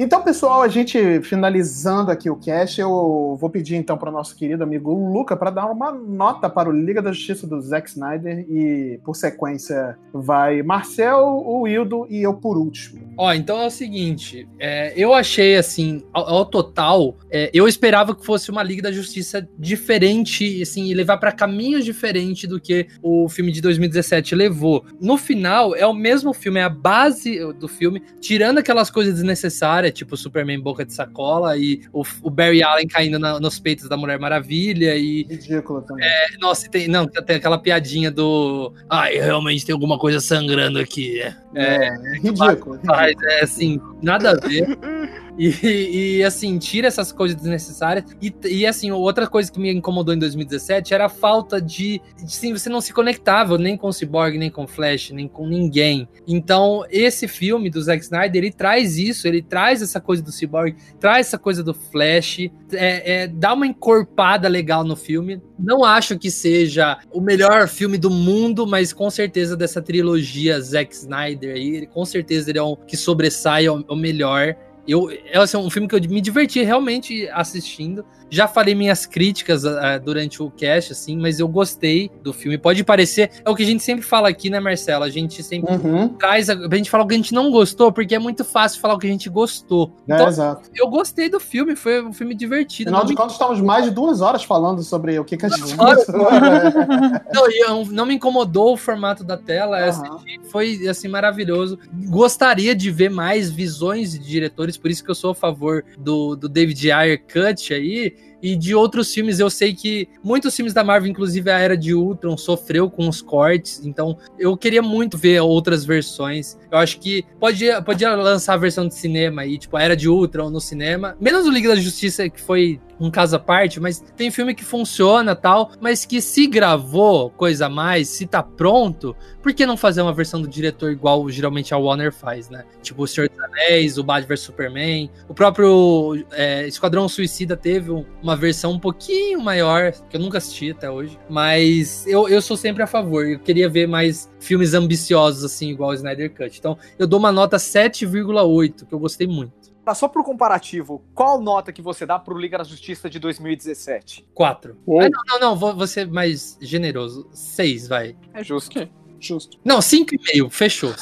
Então, 0.03 0.21
pessoal, 0.21 0.63
a 0.63 0.69
gente 0.69 1.23
finalizando 1.23 2.11
aqui 2.11 2.29
o 2.29 2.35
cast, 2.35 2.81
eu 2.81 3.37
vou 3.39 3.49
pedir 3.49 3.77
então 3.77 3.97
para 3.97 4.09
o 4.09 4.13
nosso 4.13 4.35
querido 4.35 4.65
amigo 4.65 4.93
Luca 4.93 5.37
para 5.37 5.49
dar 5.49 5.67
uma 5.67 5.93
nota 5.93 6.51
para 6.51 6.69
o 6.69 6.73
Liga 6.73 7.01
da 7.01 7.13
Justiça 7.13 7.47
do 7.47 7.61
Zack 7.61 7.89
Snyder 7.89 8.45
e, 8.51 8.99
por 9.05 9.15
sequência, 9.15 9.97
vai 10.13 10.61
Marcel, 10.61 11.21
o 11.21 11.61
Wildo 11.61 12.05
e 12.11 12.21
eu 12.21 12.35
por 12.35 12.57
último. 12.57 13.13
Ó, 13.17 13.33
então 13.33 13.61
é 13.61 13.67
o 13.67 13.71
seguinte, 13.71 14.49
é, 14.59 14.93
eu 14.97 15.15
achei 15.15 15.57
assim, 15.57 16.03
ao, 16.13 16.29
ao 16.29 16.47
total, 16.47 17.17
é, 17.31 17.49
eu 17.55 17.69
esperava 17.69 18.13
que 18.13 18.27
fosse 18.27 18.51
uma 18.51 18.65
Liga 18.65 18.83
da 18.83 18.91
Justiça 18.91 19.49
diferente, 19.57 20.63
assim, 20.63 20.87
e 20.87 20.95
levar 20.95 21.19
para 21.19 21.31
caminhos 21.31 21.85
diferentes 21.85 22.49
do 22.49 22.59
que 22.59 22.89
o 23.01 23.29
filme 23.29 23.53
de 23.53 23.61
2017 23.61 24.35
levou. 24.35 24.85
No 25.01 25.17
final, 25.17 25.77
é 25.77 25.87
o 25.87 25.95
mesmo 25.95 26.33
filme, 26.33 26.59
é 26.59 26.65
a 26.65 26.69
base 26.69 27.39
do 27.53 27.69
filme, 27.69 28.03
tirando 28.21 28.59
aquelas 28.59 28.91
coisas 28.91 29.15
desnecessárias 29.15 29.92
tipo 29.93 30.17
Superman 30.17 30.61
boca 30.61 30.85
de 30.85 30.93
sacola 30.93 31.57
e 31.57 31.83
o, 31.93 32.03
o 32.23 32.31
Barry 32.31 32.63
Allen 32.63 32.87
caindo 32.87 33.19
na, 33.19 33.39
nos 33.39 33.59
peitos 33.59 33.89
da 33.89 33.97
Mulher 33.97 34.19
Maravilha 34.19 34.97
e... 34.97 35.25
Ridículo 35.25 35.83
também. 35.83 36.05
É, 36.05 36.37
nossa, 36.41 36.69
tem, 36.69 36.89
não, 36.89 37.07
tem 37.07 37.37
aquela 37.37 37.59
piadinha 37.59 38.11
do... 38.11 38.73
Ai, 38.89 39.15
realmente 39.15 39.65
tem 39.65 39.73
alguma 39.73 39.99
coisa 39.99 40.21
sangrando 40.21 40.79
aqui. 40.79 41.21
É, 41.21 41.35
é, 41.55 41.87
é 41.89 42.19
ridículo. 42.19 42.81
Mas, 42.85 43.15
é 43.23 43.45
assim, 43.45 43.81
nada 44.03 44.31
a 44.33 44.35
ver. 44.35 44.67
E, 45.39 46.19
e, 46.19 46.25
assim, 46.25 46.59
tira 46.59 46.89
essas 46.89 47.13
coisas 47.13 47.37
desnecessárias. 47.37 48.05
E, 48.21 48.33
e, 48.45 48.67
assim, 48.67 48.91
outra 48.91 49.27
coisa 49.27 49.51
que 49.51 49.59
me 49.59 49.73
incomodou 49.73 50.15
em 50.15 50.19
2017 50.19 50.95
era 50.95 51.07
a 51.07 51.09
falta 51.09 51.61
de. 51.61 52.01
Sim, 52.27 52.53
você 52.53 52.69
não 52.69 52.81
se 52.81 52.93
conectava 52.93 53.57
nem 53.59 53.77
com 53.77 53.89
o 53.89 53.93
Cyborg, 53.93 54.39
nem 54.39 54.51
com 54.51 54.65
o 54.65 54.69
Flash, 54.69 55.11
nem 55.11 55.29
com 55.29 55.47
ninguém. 55.47 56.09
Então, 56.27 56.85
esse 56.91 57.27
filme 57.27 57.71
do 57.71 57.81
Zack 57.83 58.03
Snyder, 58.03 58.43
ele 58.43 58.53
traz 58.53 58.97
isso, 58.97 59.27
ele 59.27 59.43
traz 59.43 59.83
essa 59.83 60.01
coisa 60.01 60.23
do 60.23 60.33
Cyborg, 60.33 60.77
traz 61.01 61.29
essa 61.29 61.39
coisa 61.39 61.63
do 61.63 61.75
Flash, 61.75 62.51
é, 62.73 63.23
é, 63.23 63.27
dá 63.27 63.53
uma 63.55 63.67
encorpada 63.67 64.49
legal 64.49 64.85
no 64.85 64.97
filme. 64.97 65.41
Não 65.59 65.85
acho 65.85 66.19
que 66.19 66.31
seja 66.31 66.99
o 67.13 67.21
melhor 67.21 67.69
filme 67.69 67.97
do 67.97 68.11
mundo, 68.11 68.67
mas 68.67 68.93
com 68.93 69.11
certeza 69.11 69.57
dessa 69.57 69.81
trilogia 69.81 70.61
Zack 70.61 70.95
Snyder 70.95 71.55
aí, 71.55 71.87
com 71.87 72.05
certeza 72.05 72.51
ele 72.51 72.59
é 72.59 72.63
um 72.63 72.77
que 72.77 72.97
sobressai 72.97 73.69
o 73.69 73.97
melhor. 73.97 74.57
Eu, 74.87 75.11
é 75.11 75.39
assim, 75.39 75.57
um 75.57 75.71
filme 75.71 75.87
que 75.87 75.95
eu 75.95 76.01
me 76.01 76.21
diverti 76.21 76.63
realmente 76.63 77.29
assistindo. 77.31 78.05
Já 78.29 78.49
falei 78.49 78.75
minhas 78.75 79.05
críticas 79.05 79.63
uh, 79.65 79.77
durante 80.03 80.43
o 80.43 80.51
cast, 80.51 80.93
assim, 80.93 81.19
mas 81.19 81.39
eu 81.39 81.47
gostei 81.47 82.11
do 82.23 82.33
filme. 82.33 82.57
Pode 82.57 82.83
parecer. 82.83 83.31
É 83.45 83.51
o 83.51 83.55
que 83.55 83.63
a 83.63 83.67
gente 83.67 83.83
sempre 83.83 84.03
fala 84.03 84.29
aqui, 84.29 84.49
né, 84.49 84.59
Marcela? 84.59 85.05
A 85.05 85.11
gente 85.11 85.43
sempre 85.43 85.75
uhum. 85.75 86.09
traz. 86.09 86.49
A, 86.49 86.55
a 86.55 86.75
gente 86.75 86.91
fala 86.91 87.05
o 87.05 87.07
que 87.07 87.13
a 87.13 87.17
gente 87.17 87.35
não 87.35 87.51
gostou, 87.51 87.93
porque 87.93 88.15
é 88.15 88.19
muito 88.19 88.43
fácil 88.43 88.81
falar 88.81 88.95
o 88.95 88.99
que 88.99 89.07
a 89.07 89.11
gente 89.11 89.29
gostou. 89.29 89.93
É, 90.09 90.15
então, 90.15 90.29
exato. 90.29 90.71
Eu 90.75 90.89
gostei 90.89 91.29
do 91.29 91.39
filme, 91.39 91.77
foi 91.77 92.03
um 92.03 92.13
filme 92.13 92.35
divertido. 92.35 92.89
Afinal 92.89 93.05
de 93.05 93.15
contas, 93.15 93.33
estamos 93.33 93.61
mais 93.61 93.85
de 93.85 93.91
duas 93.91 94.23
horas 94.23 94.43
falando 94.43 94.83
sobre 94.83 95.19
o 95.19 95.25
que, 95.25 95.37
que 95.37 95.45
a 95.45 95.51
gente 95.51 95.77
gostou. 95.77 96.17
não, 97.35 97.51
eu, 97.51 97.85
não 97.85 98.07
me 98.07 98.15
incomodou 98.15 98.73
o 98.73 98.77
formato 98.79 99.23
da 99.23 99.37
tela. 99.37 99.79
Uhum. 99.91 100.19
foi, 100.51 100.89
assim, 100.89 101.07
maravilhoso. 101.07 101.79
Gostaria 102.09 102.75
de 102.75 102.91
ver 102.91 103.11
mais 103.11 103.51
visões 103.51 104.13
de 104.13 104.19
diretores, 104.21 104.72
por 104.77 104.91
isso 104.91 105.05
que 105.05 105.11
eu 105.11 105.15
sou 105.15 105.31
a 105.31 105.35
favor 105.35 105.85
do, 105.99 106.37
do 106.37 106.49
David 106.49 106.91
Ayer 106.91 107.23
Cut 107.23 107.73
aí 107.73 108.32
e 108.43 108.57
de 108.57 108.75
outros 108.75 109.15
filmes, 109.15 109.39
eu 109.39 109.49
sei 109.49 109.73
que 109.73 110.09
muitos 110.23 110.55
filmes 110.55 110.75
da 110.75 110.83
Marvel, 110.83 111.11
inclusive 111.11 111.49
a 111.51 111.59
Era 111.59 111.77
de 111.77 111.95
Ultron, 111.95 112.37
sofreu 112.37 112.91
com 112.91 113.09
os 113.09 113.23
cortes. 113.23 113.85
Então, 113.85 114.19
eu 114.39 114.57
queria 114.57 114.83
muito 114.83 115.17
ver 115.17 115.41
outras 115.41 115.85
versões. 115.85 116.59
Eu 116.71 116.79
acho 116.79 116.99
que 116.99 117.25
podia, 117.39 117.81
podia 117.81 118.15
lançar 118.17 118.55
a 118.55 118.57
versão 118.57 118.89
de 118.89 118.95
cinema 118.95 119.43
aí, 119.43 119.57
tipo, 119.59 119.77
a 119.77 119.83
Era 119.83 119.97
de 119.97 120.09
Ultron 120.09 120.51
no 120.51 120.61
cinema. 120.61 121.17
Menos 121.21 121.47
o 121.47 121.51
Liga 121.51 121.69
da 121.69 121.77
Justiça, 121.77 122.29
que 122.29 122.41
foi 122.41 122.81
um 122.99 123.11
caso 123.11 123.35
à 123.37 123.39
parte, 123.39 123.81
mas 123.81 124.01
tem 124.17 124.31
filme 124.31 124.55
que 124.55 124.65
funciona 124.65 125.35
tal, 125.35 125.73
mas 125.81 126.05
que 126.05 126.21
se 126.21 126.47
gravou 126.47 127.31
coisa 127.31 127.67
a 127.67 127.69
mais, 127.69 128.09
se 128.09 128.27
tá 128.27 128.43
pronto, 128.43 129.17
por 129.43 129.53
que 129.53 129.67
não 129.67 129.77
fazer 129.77 130.03
uma 130.03 130.13
versão 130.13 130.41
do 130.41 130.47
diretor 130.47 130.93
igual 130.93 131.29
geralmente 131.29 131.75
a 131.75 131.79
Warner 131.79 132.13
faz, 132.13 132.49
né? 132.49 132.65
Tipo 132.81 133.03
o 133.03 133.07
Senhor 133.09 133.29
dos 133.29 133.41
Anéis, 133.41 133.99
o 133.99 134.05
Batman 134.05 134.29
vs 134.29 134.41
Superman, 134.41 135.11
o 135.29 135.35
próprio 135.35 136.25
é, 136.31 136.67
Esquadrão 136.69 137.09
Suicida 137.09 137.57
teve 137.57 137.91
uma 138.23 138.32
versão 138.37 138.73
um 138.73 138.79
pouquinho 138.79 139.41
maior, 139.41 139.93
que 139.93 140.17
eu 140.17 140.21
nunca 140.21 140.39
assisti 140.39 140.71
até 140.71 140.91
hoje, 140.91 141.19
mas 141.29 142.07
eu, 142.07 142.29
eu 142.29 142.41
sou 142.43 142.57
sempre 142.57 142.83
a 142.83 142.87
favor, 142.87 143.27
eu 143.27 143.39
queria 143.39 143.69
ver 143.69 143.87
mais 143.87 144.31
filmes 144.41 144.75
ambiciosos 144.75 145.45
assim, 145.45 145.71
igual 145.71 145.91
o 145.91 145.95
Snyder 145.95 146.33
Cut. 146.35 146.59
Então 146.59 146.79
eu 146.99 147.07
dou 147.07 147.19
uma 147.19 147.33
nota 147.33 147.57
7,8, 147.57 148.87
que 148.87 148.93
eu 148.93 148.99
gostei 148.99 149.27
muito. 149.27 149.73
Tá, 149.85 149.95
só 149.95 150.07
pro 150.07 150.23
comparativo, 150.23 151.03
qual 151.13 151.41
nota 151.41 151.73
que 151.73 151.83
você 151.83 152.07
dá 152.07 152.17
pro 152.17 152.39
Liga 152.39 152.59
da 152.59 152.63
Justiça 152.63 153.11
de 153.11 153.19
2017? 153.19 154.29
4. 154.33 154.77
Ah, 154.77 155.09
não, 155.09 155.11
não, 155.27 155.41
não, 155.41 155.57
vou, 155.57 155.75
vou 155.75 155.87
ser 155.89 156.07
mais 156.07 156.57
generoso. 156.61 157.29
6, 157.33 157.89
vai. 157.89 158.17
É 158.33 158.45
justo. 158.45 158.89
Justo. 159.23 159.57
Não, 159.65 159.79
5,5, 159.79 160.51
fechou. 160.51 160.91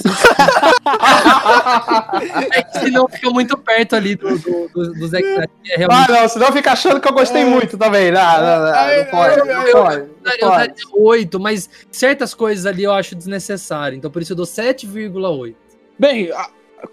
é 2.52 2.62
que 2.62 2.80
senão 2.80 3.08
fica 3.08 3.30
muito 3.30 3.56
perto 3.56 3.96
ali 3.96 4.14
do, 4.14 4.38
do, 4.38 4.68
do, 4.68 4.92
do 4.92 5.08
Zack 5.08 5.24
Snyder. 5.24 5.48
É 5.70 5.78
realmente... 5.78 6.12
Ah, 6.12 6.20
não, 6.20 6.28
senão 6.28 6.52
fica 6.52 6.72
achando 6.72 7.00
que 7.00 7.08
eu 7.08 7.14
gostei 7.14 7.40
é. 7.40 7.46
muito 7.46 7.78
também. 7.78 8.12
Não, 8.12 8.20
não, 8.20 8.60
não, 8.60 8.66
não 8.66 9.04
pode. 9.06 9.38
Eu, 9.38 9.46
não 9.46 9.62
pode, 9.62 9.98
eu, 9.98 10.04
eu 10.04 10.10
daria 10.22 10.74
8, 10.94 11.40
mas 11.40 11.70
certas 11.90 12.34
coisas 12.34 12.66
ali 12.66 12.82
eu 12.84 12.92
acho 12.92 13.16
desnecessário. 13.16 13.96
Então 13.96 14.10
por 14.10 14.20
isso 14.20 14.32
eu 14.32 14.36
dou 14.36 14.44
7,8. 14.44 15.54
Bem, 15.98 16.30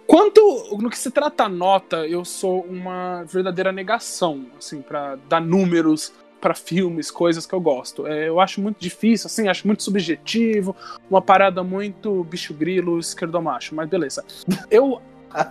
Quanto 0.06 0.78
no 0.78 0.90
que 0.90 0.98
se 0.98 1.10
trata 1.12 1.46
a 1.46 1.50
nota, 1.50 2.06
eu 2.08 2.26
sou 2.26 2.62
uma 2.62 3.24
verdadeira 3.24 3.72
negação, 3.72 4.46
assim, 4.58 4.82
para 4.82 5.16
dar 5.30 5.40
números 5.40 6.12
para 6.40 6.54
filmes, 6.54 7.12
coisas 7.12 7.46
que 7.46 7.54
eu 7.54 7.62
gosto. 7.62 8.08
É, 8.08 8.28
eu 8.28 8.40
acho 8.40 8.62
muito 8.62 8.80
difícil, 8.80 9.28
assim, 9.28 9.48
acho 9.48 9.66
muito 9.66 9.84
subjetivo, 9.84 10.76
uma 11.10 11.22
parada 11.22 11.64
muito 11.64 12.24
bicho 12.24 12.54
grilo, 12.54 13.00
esquerdomacho, 13.00 13.76
mas 13.76 13.90
beleza. 13.90 14.24
Eu 14.70 15.02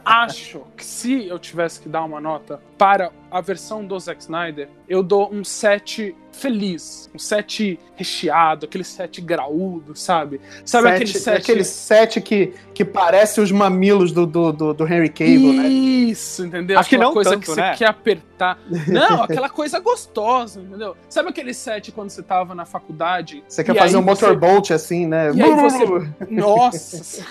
acho 0.05 0.63
que 0.77 0.85
se 0.85 1.27
eu 1.27 1.39
tivesse 1.39 1.81
que 1.81 1.89
dar 1.89 2.05
uma 2.05 2.21
nota 2.21 2.61
para 2.79 3.11
a 3.31 3.41
versão 3.41 3.85
do 3.85 3.99
Zack 3.99 4.23
Snyder, 4.23 4.69
eu 4.89 5.03
dou 5.03 5.33
um 5.33 5.43
7 5.45 6.15
feliz, 6.33 7.11
um 7.15 7.19
7 7.19 7.79
recheado, 7.95 8.67
aquele 8.67 8.85
7 8.85 9.21
graúdo, 9.21 9.97
sabe? 9.97 10.41
Sabe 10.65 10.89
sete, 10.89 10.95
aquele 10.95 11.19
7 11.19 11.37
aquele 11.39 11.65
set 11.65 12.21
que, 12.21 12.55
que 12.75 12.85
parece 12.85 13.41
os 13.41 13.51
mamilos 13.51 14.13
do, 14.13 14.27
do, 14.27 14.53
do, 14.53 14.75
do 14.75 14.87
Henry 14.87 15.09
Cavill, 15.09 15.53
né? 15.55 15.69
Isso, 15.69 16.45
entendeu? 16.45 16.79
Acho 16.79 16.89
aquela 16.89 17.05
que 17.05 17.07
não 17.07 17.15
coisa 17.15 17.31
tanto, 17.31 17.45
que 17.45 17.61
né? 17.61 17.73
você 17.73 17.79
quer 17.79 17.89
apertar. 17.89 18.59
Não, 18.87 19.23
aquela 19.23 19.49
coisa 19.49 19.81
gostosa, 19.81 20.61
entendeu? 20.61 20.95
Sabe 21.09 21.31
aquele 21.31 21.55
set 21.55 21.91
quando 21.91 22.11
você 22.11 22.23
tava 22.23 22.55
na 22.55 22.67
faculdade? 22.67 23.43
Você 23.49 23.65
quer 23.65 23.75
fazer 23.75 23.97
um 23.97 24.03
você... 24.03 24.27
motorboat 24.27 24.73
assim, 24.75 25.07
né? 25.07 25.33
E 25.35 25.43
aí 25.43 25.55
você... 25.55 25.85
Nossa! 26.31 27.25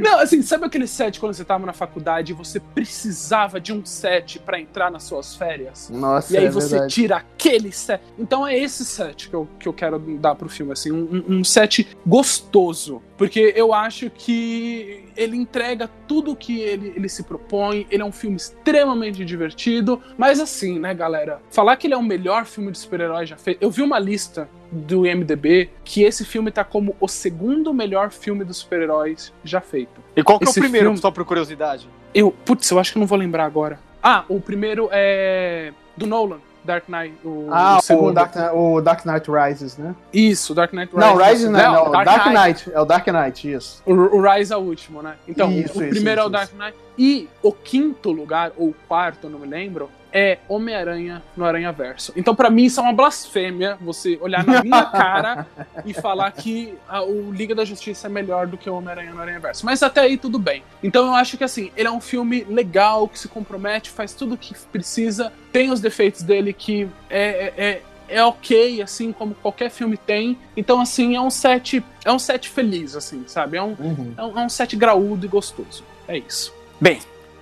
Não, 0.00 0.18
assim, 0.18 0.42
sabe 0.42 0.66
aquele 0.66 0.86
set 0.86 1.18
quando 1.18 1.32
você 1.34 1.44
tava 1.44 1.64
na 1.64 1.72
faculdade 1.72 2.32
e 2.32 2.34
você 2.34 2.60
precisava 2.60 3.58
de 3.60 3.72
um 3.72 3.84
set 3.84 4.38
pra 4.38 4.60
entrar 4.60 4.90
nas 4.90 5.02
suas 5.04 5.34
férias? 5.34 5.88
Nossa, 5.90 6.32
E 6.34 6.36
aí 6.36 6.44
é 6.46 6.50
você 6.50 6.70
verdade. 6.70 6.94
tira 6.94 7.16
aquele 7.16 7.72
set. 7.72 8.02
Então 8.18 8.46
é 8.46 8.56
esse 8.58 8.84
set 8.84 9.28
que 9.30 9.34
eu, 9.34 9.48
que 9.58 9.66
eu 9.66 9.72
quero 9.72 9.98
dar 10.18 10.34
pro 10.34 10.48
filme, 10.48 10.72
assim, 10.72 10.92
um, 10.92 11.24
um 11.28 11.44
set 11.44 11.88
gostoso. 12.06 13.00
Porque 13.16 13.52
eu 13.56 13.72
acho 13.72 14.10
que 14.10 15.04
ele 15.16 15.36
entrega 15.36 15.88
tudo 16.08 16.34
que 16.36 16.60
ele, 16.60 16.92
ele 16.96 17.08
se 17.08 17.22
propõe. 17.22 17.86
Ele 17.90 18.02
é 18.02 18.04
um 18.04 18.12
filme 18.12 18.36
extremamente 18.36 19.24
divertido. 19.24 20.02
Mas 20.18 20.40
assim, 20.40 20.78
né, 20.78 20.92
galera? 20.92 21.40
Falar 21.50 21.76
que 21.76 21.86
ele 21.86 21.94
é 21.94 21.96
o 21.96 22.02
melhor 22.02 22.44
filme 22.44 22.72
de 22.72 22.78
super-herói 22.78 23.24
já 23.26 23.36
feito. 23.36 23.62
Eu 23.62 23.70
vi 23.70 23.80
uma 23.82 23.98
lista 23.98 24.48
do 24.72 25.06
IMDB 25.06 25.68
que 25.84 26.02
esse 26.02 26.24
filme 26.24 26.50
tá 26.50 26.64
como 26.64 26.96
o 26.98 27.06
segundo 27.06 27.72
melhor 27.74 28.10
filme 28.10 28.42
dos 28.42 28.56
super-heróis 28.56 29.32
já 29.44 29.60
feito. 29.60 30.00
E 30.16 30.22
qual 30.22 30.38
que 30.38 30.44
é 30.44 30.48
o 30.48 30.50
Esse 30.50 30.60
primeiro, 30.60 30.86
filme- 30.86 30.98
só 31.00 31.10
por 31.10 31.24
curiosidade? 31.26 31.86
Eu, 32.14 32.30
putz, 32.44 32.70
eu 32.70 32.78
acho 32.78 32.92
que 32.92 32.98
não 32.98 33.06
vou 33.06 33.18
lembrar 33.18 33.44
agora. 33.44 33.78
Ah, 34.02 34.24
o 34.28 34.40
primeiro 34.40 34.88
é 34.90 35.72
do 35.96 36.06
Nolan, 36.06 36.38
Dark 36.64 36.88
Knight. 36.88 37.14
O, 37.24 37.48
Ah, 37.50 37.74
o 37.76 37.78
o 37.78 37.82
segundo. 37.82 38.14
Dark, 38.14 38.34
o 38.54 38.80
Dark 38.80 39.04
Knight 39.04 39.30
Rises, 39.30 39.76
né? 39.76 39.94
Isso, 40.12 40.54
Dark 40.54 40.72
Knight 40.72 40.92
Rises. 40.94 41.08
Não, 41.08 41.16
Rises 41.16 41.50
não, 41.50 41.52
não, 41.84 41.90
Dark, 41.90 42.04
Dark, 42.06 42.26
Knight. 42.26 42.38
Knight. 42.66 42.70
É 42.72 42.80
o 42.80 42.84
Dark 42.84 43.06
Knight, 43.08 43.52
isso. 43.52 43.82
O, 43.86 43.92
o 43.92 44.20
Rise 44.22 44.52
é 44.52 44.56
o 44.56 44.60
último, 44.60 45.02
né? 45.02 45.14
Então, 45.28 45.50
Isso, 45.52 45.78
o 45.78 45.82
isso, 45.82 45.90
primeiro 45.90 46.20
é 46.20 46.24
o 46.24 46.26
isso, 46.26 46.32
Dark 46.32 46.50
Knight. 46.54 46.76
E 46.98 47.28
o 47.42 47.52
quinto 47.52 48.10
lugar, 48.10 48.52
ou 48.56 48.74
quarto, 48.88 49.26
eu 49.26 49.30
não 49.30 49.38
me 49.38 49.46
lembro, 49.46 49.88
é 50.12 50.38
Homem-Aranha 50.48 51.22
no 51.36 51.44
Aranha 51.44 51.72
Verso. 51.72 52.12
Então, 52.16 52.34
pra 52.34 52.50
mim, 52.50 52.64
isso 52.64 52.78
é 52.80 52.82
uma 52.82 52.92
blasfêmia 52.92 53.78
você 53.80 54.18
olhar 54.20 54.44
na 54.44 54.62
minha 54.62 54.84
cara 54.90 55.46
e 55.84 55.94
falar 55.94 56.30
que 56.32 56.74
a- 56.88 57.02
o 57.02 57.32
Liga 57.32 57.54
da 57.54 57.64
Justiça 57.64 58.06
é 58.06 58.10
melhor 58.10 58.46
do 58.46 58.56
que 58.58 58.68
o 58.68 58.74
Homem-Aranha 58.74 59.12
no 59.14 59.20
Aranha 59.20 59.40
Verso. 59.40 59.64
Mas 59.64 59.82
até 59.82 60.00
aí 60.02 60.16
tudo 60.16 60.38
bem. 60.38 60.62
Então 60.82 61.06
eu 61.06 61.14
acho 61.14 61.36
que 61.38 61.44
assim, 61.44 61.70
ele 61.76 61.88
é 61.88 61.90
um 61.90 62.00
filme 62.00 62.44
legal, 62.44 63.08
que 63.08 63.18
se 63.18 63.28
compromete, 63.28 63.90
faz 63.90 64.12
tudo 64.12 64.34
o 64.34 64.38
que 64.38 64.54
precisa, 64.70 65.32
tem 65.50 65.70
os 65.70 65.80
defeitos 65.80 66.22
dele 66.22 66.52
que 66.52 66.88
é- 67.08 67.52
é- 67.56 67.64
é 67.64 67.82
é 68.08 68.22
ok, 68.22 68.82
assim 68.82 69.10
como 69.10 69.34
qualquer 69.34 69.70
filme 69.70 69.96
tem. 69.96 70.36
Então, 70.54 70.82
assim, 70.82 71.16
é 71.16 71.20
um 71.20 71.30
set. 71.30 71.82
É 72.04 72.12
um 72.12 72.18
set 72.18 72.46
feliz, 72.46 72.94
assim, 72.94 73.24
sabe? 73.26 73.56
É 73.56 73.62
um, 73.62 73.74
Uhum. 73.78 74.12
é 74.18 74.22
um, 74.22 74.38
é 74.40 74.44
um 74.44 74.48
set 74.50 74.76
graúdo 74.76 75.24
e 75.24 75.28
gostoso. 75.30 75.82
É 76.06 76.18
isso. 76.18 76.52
Bem, 76.78 76.98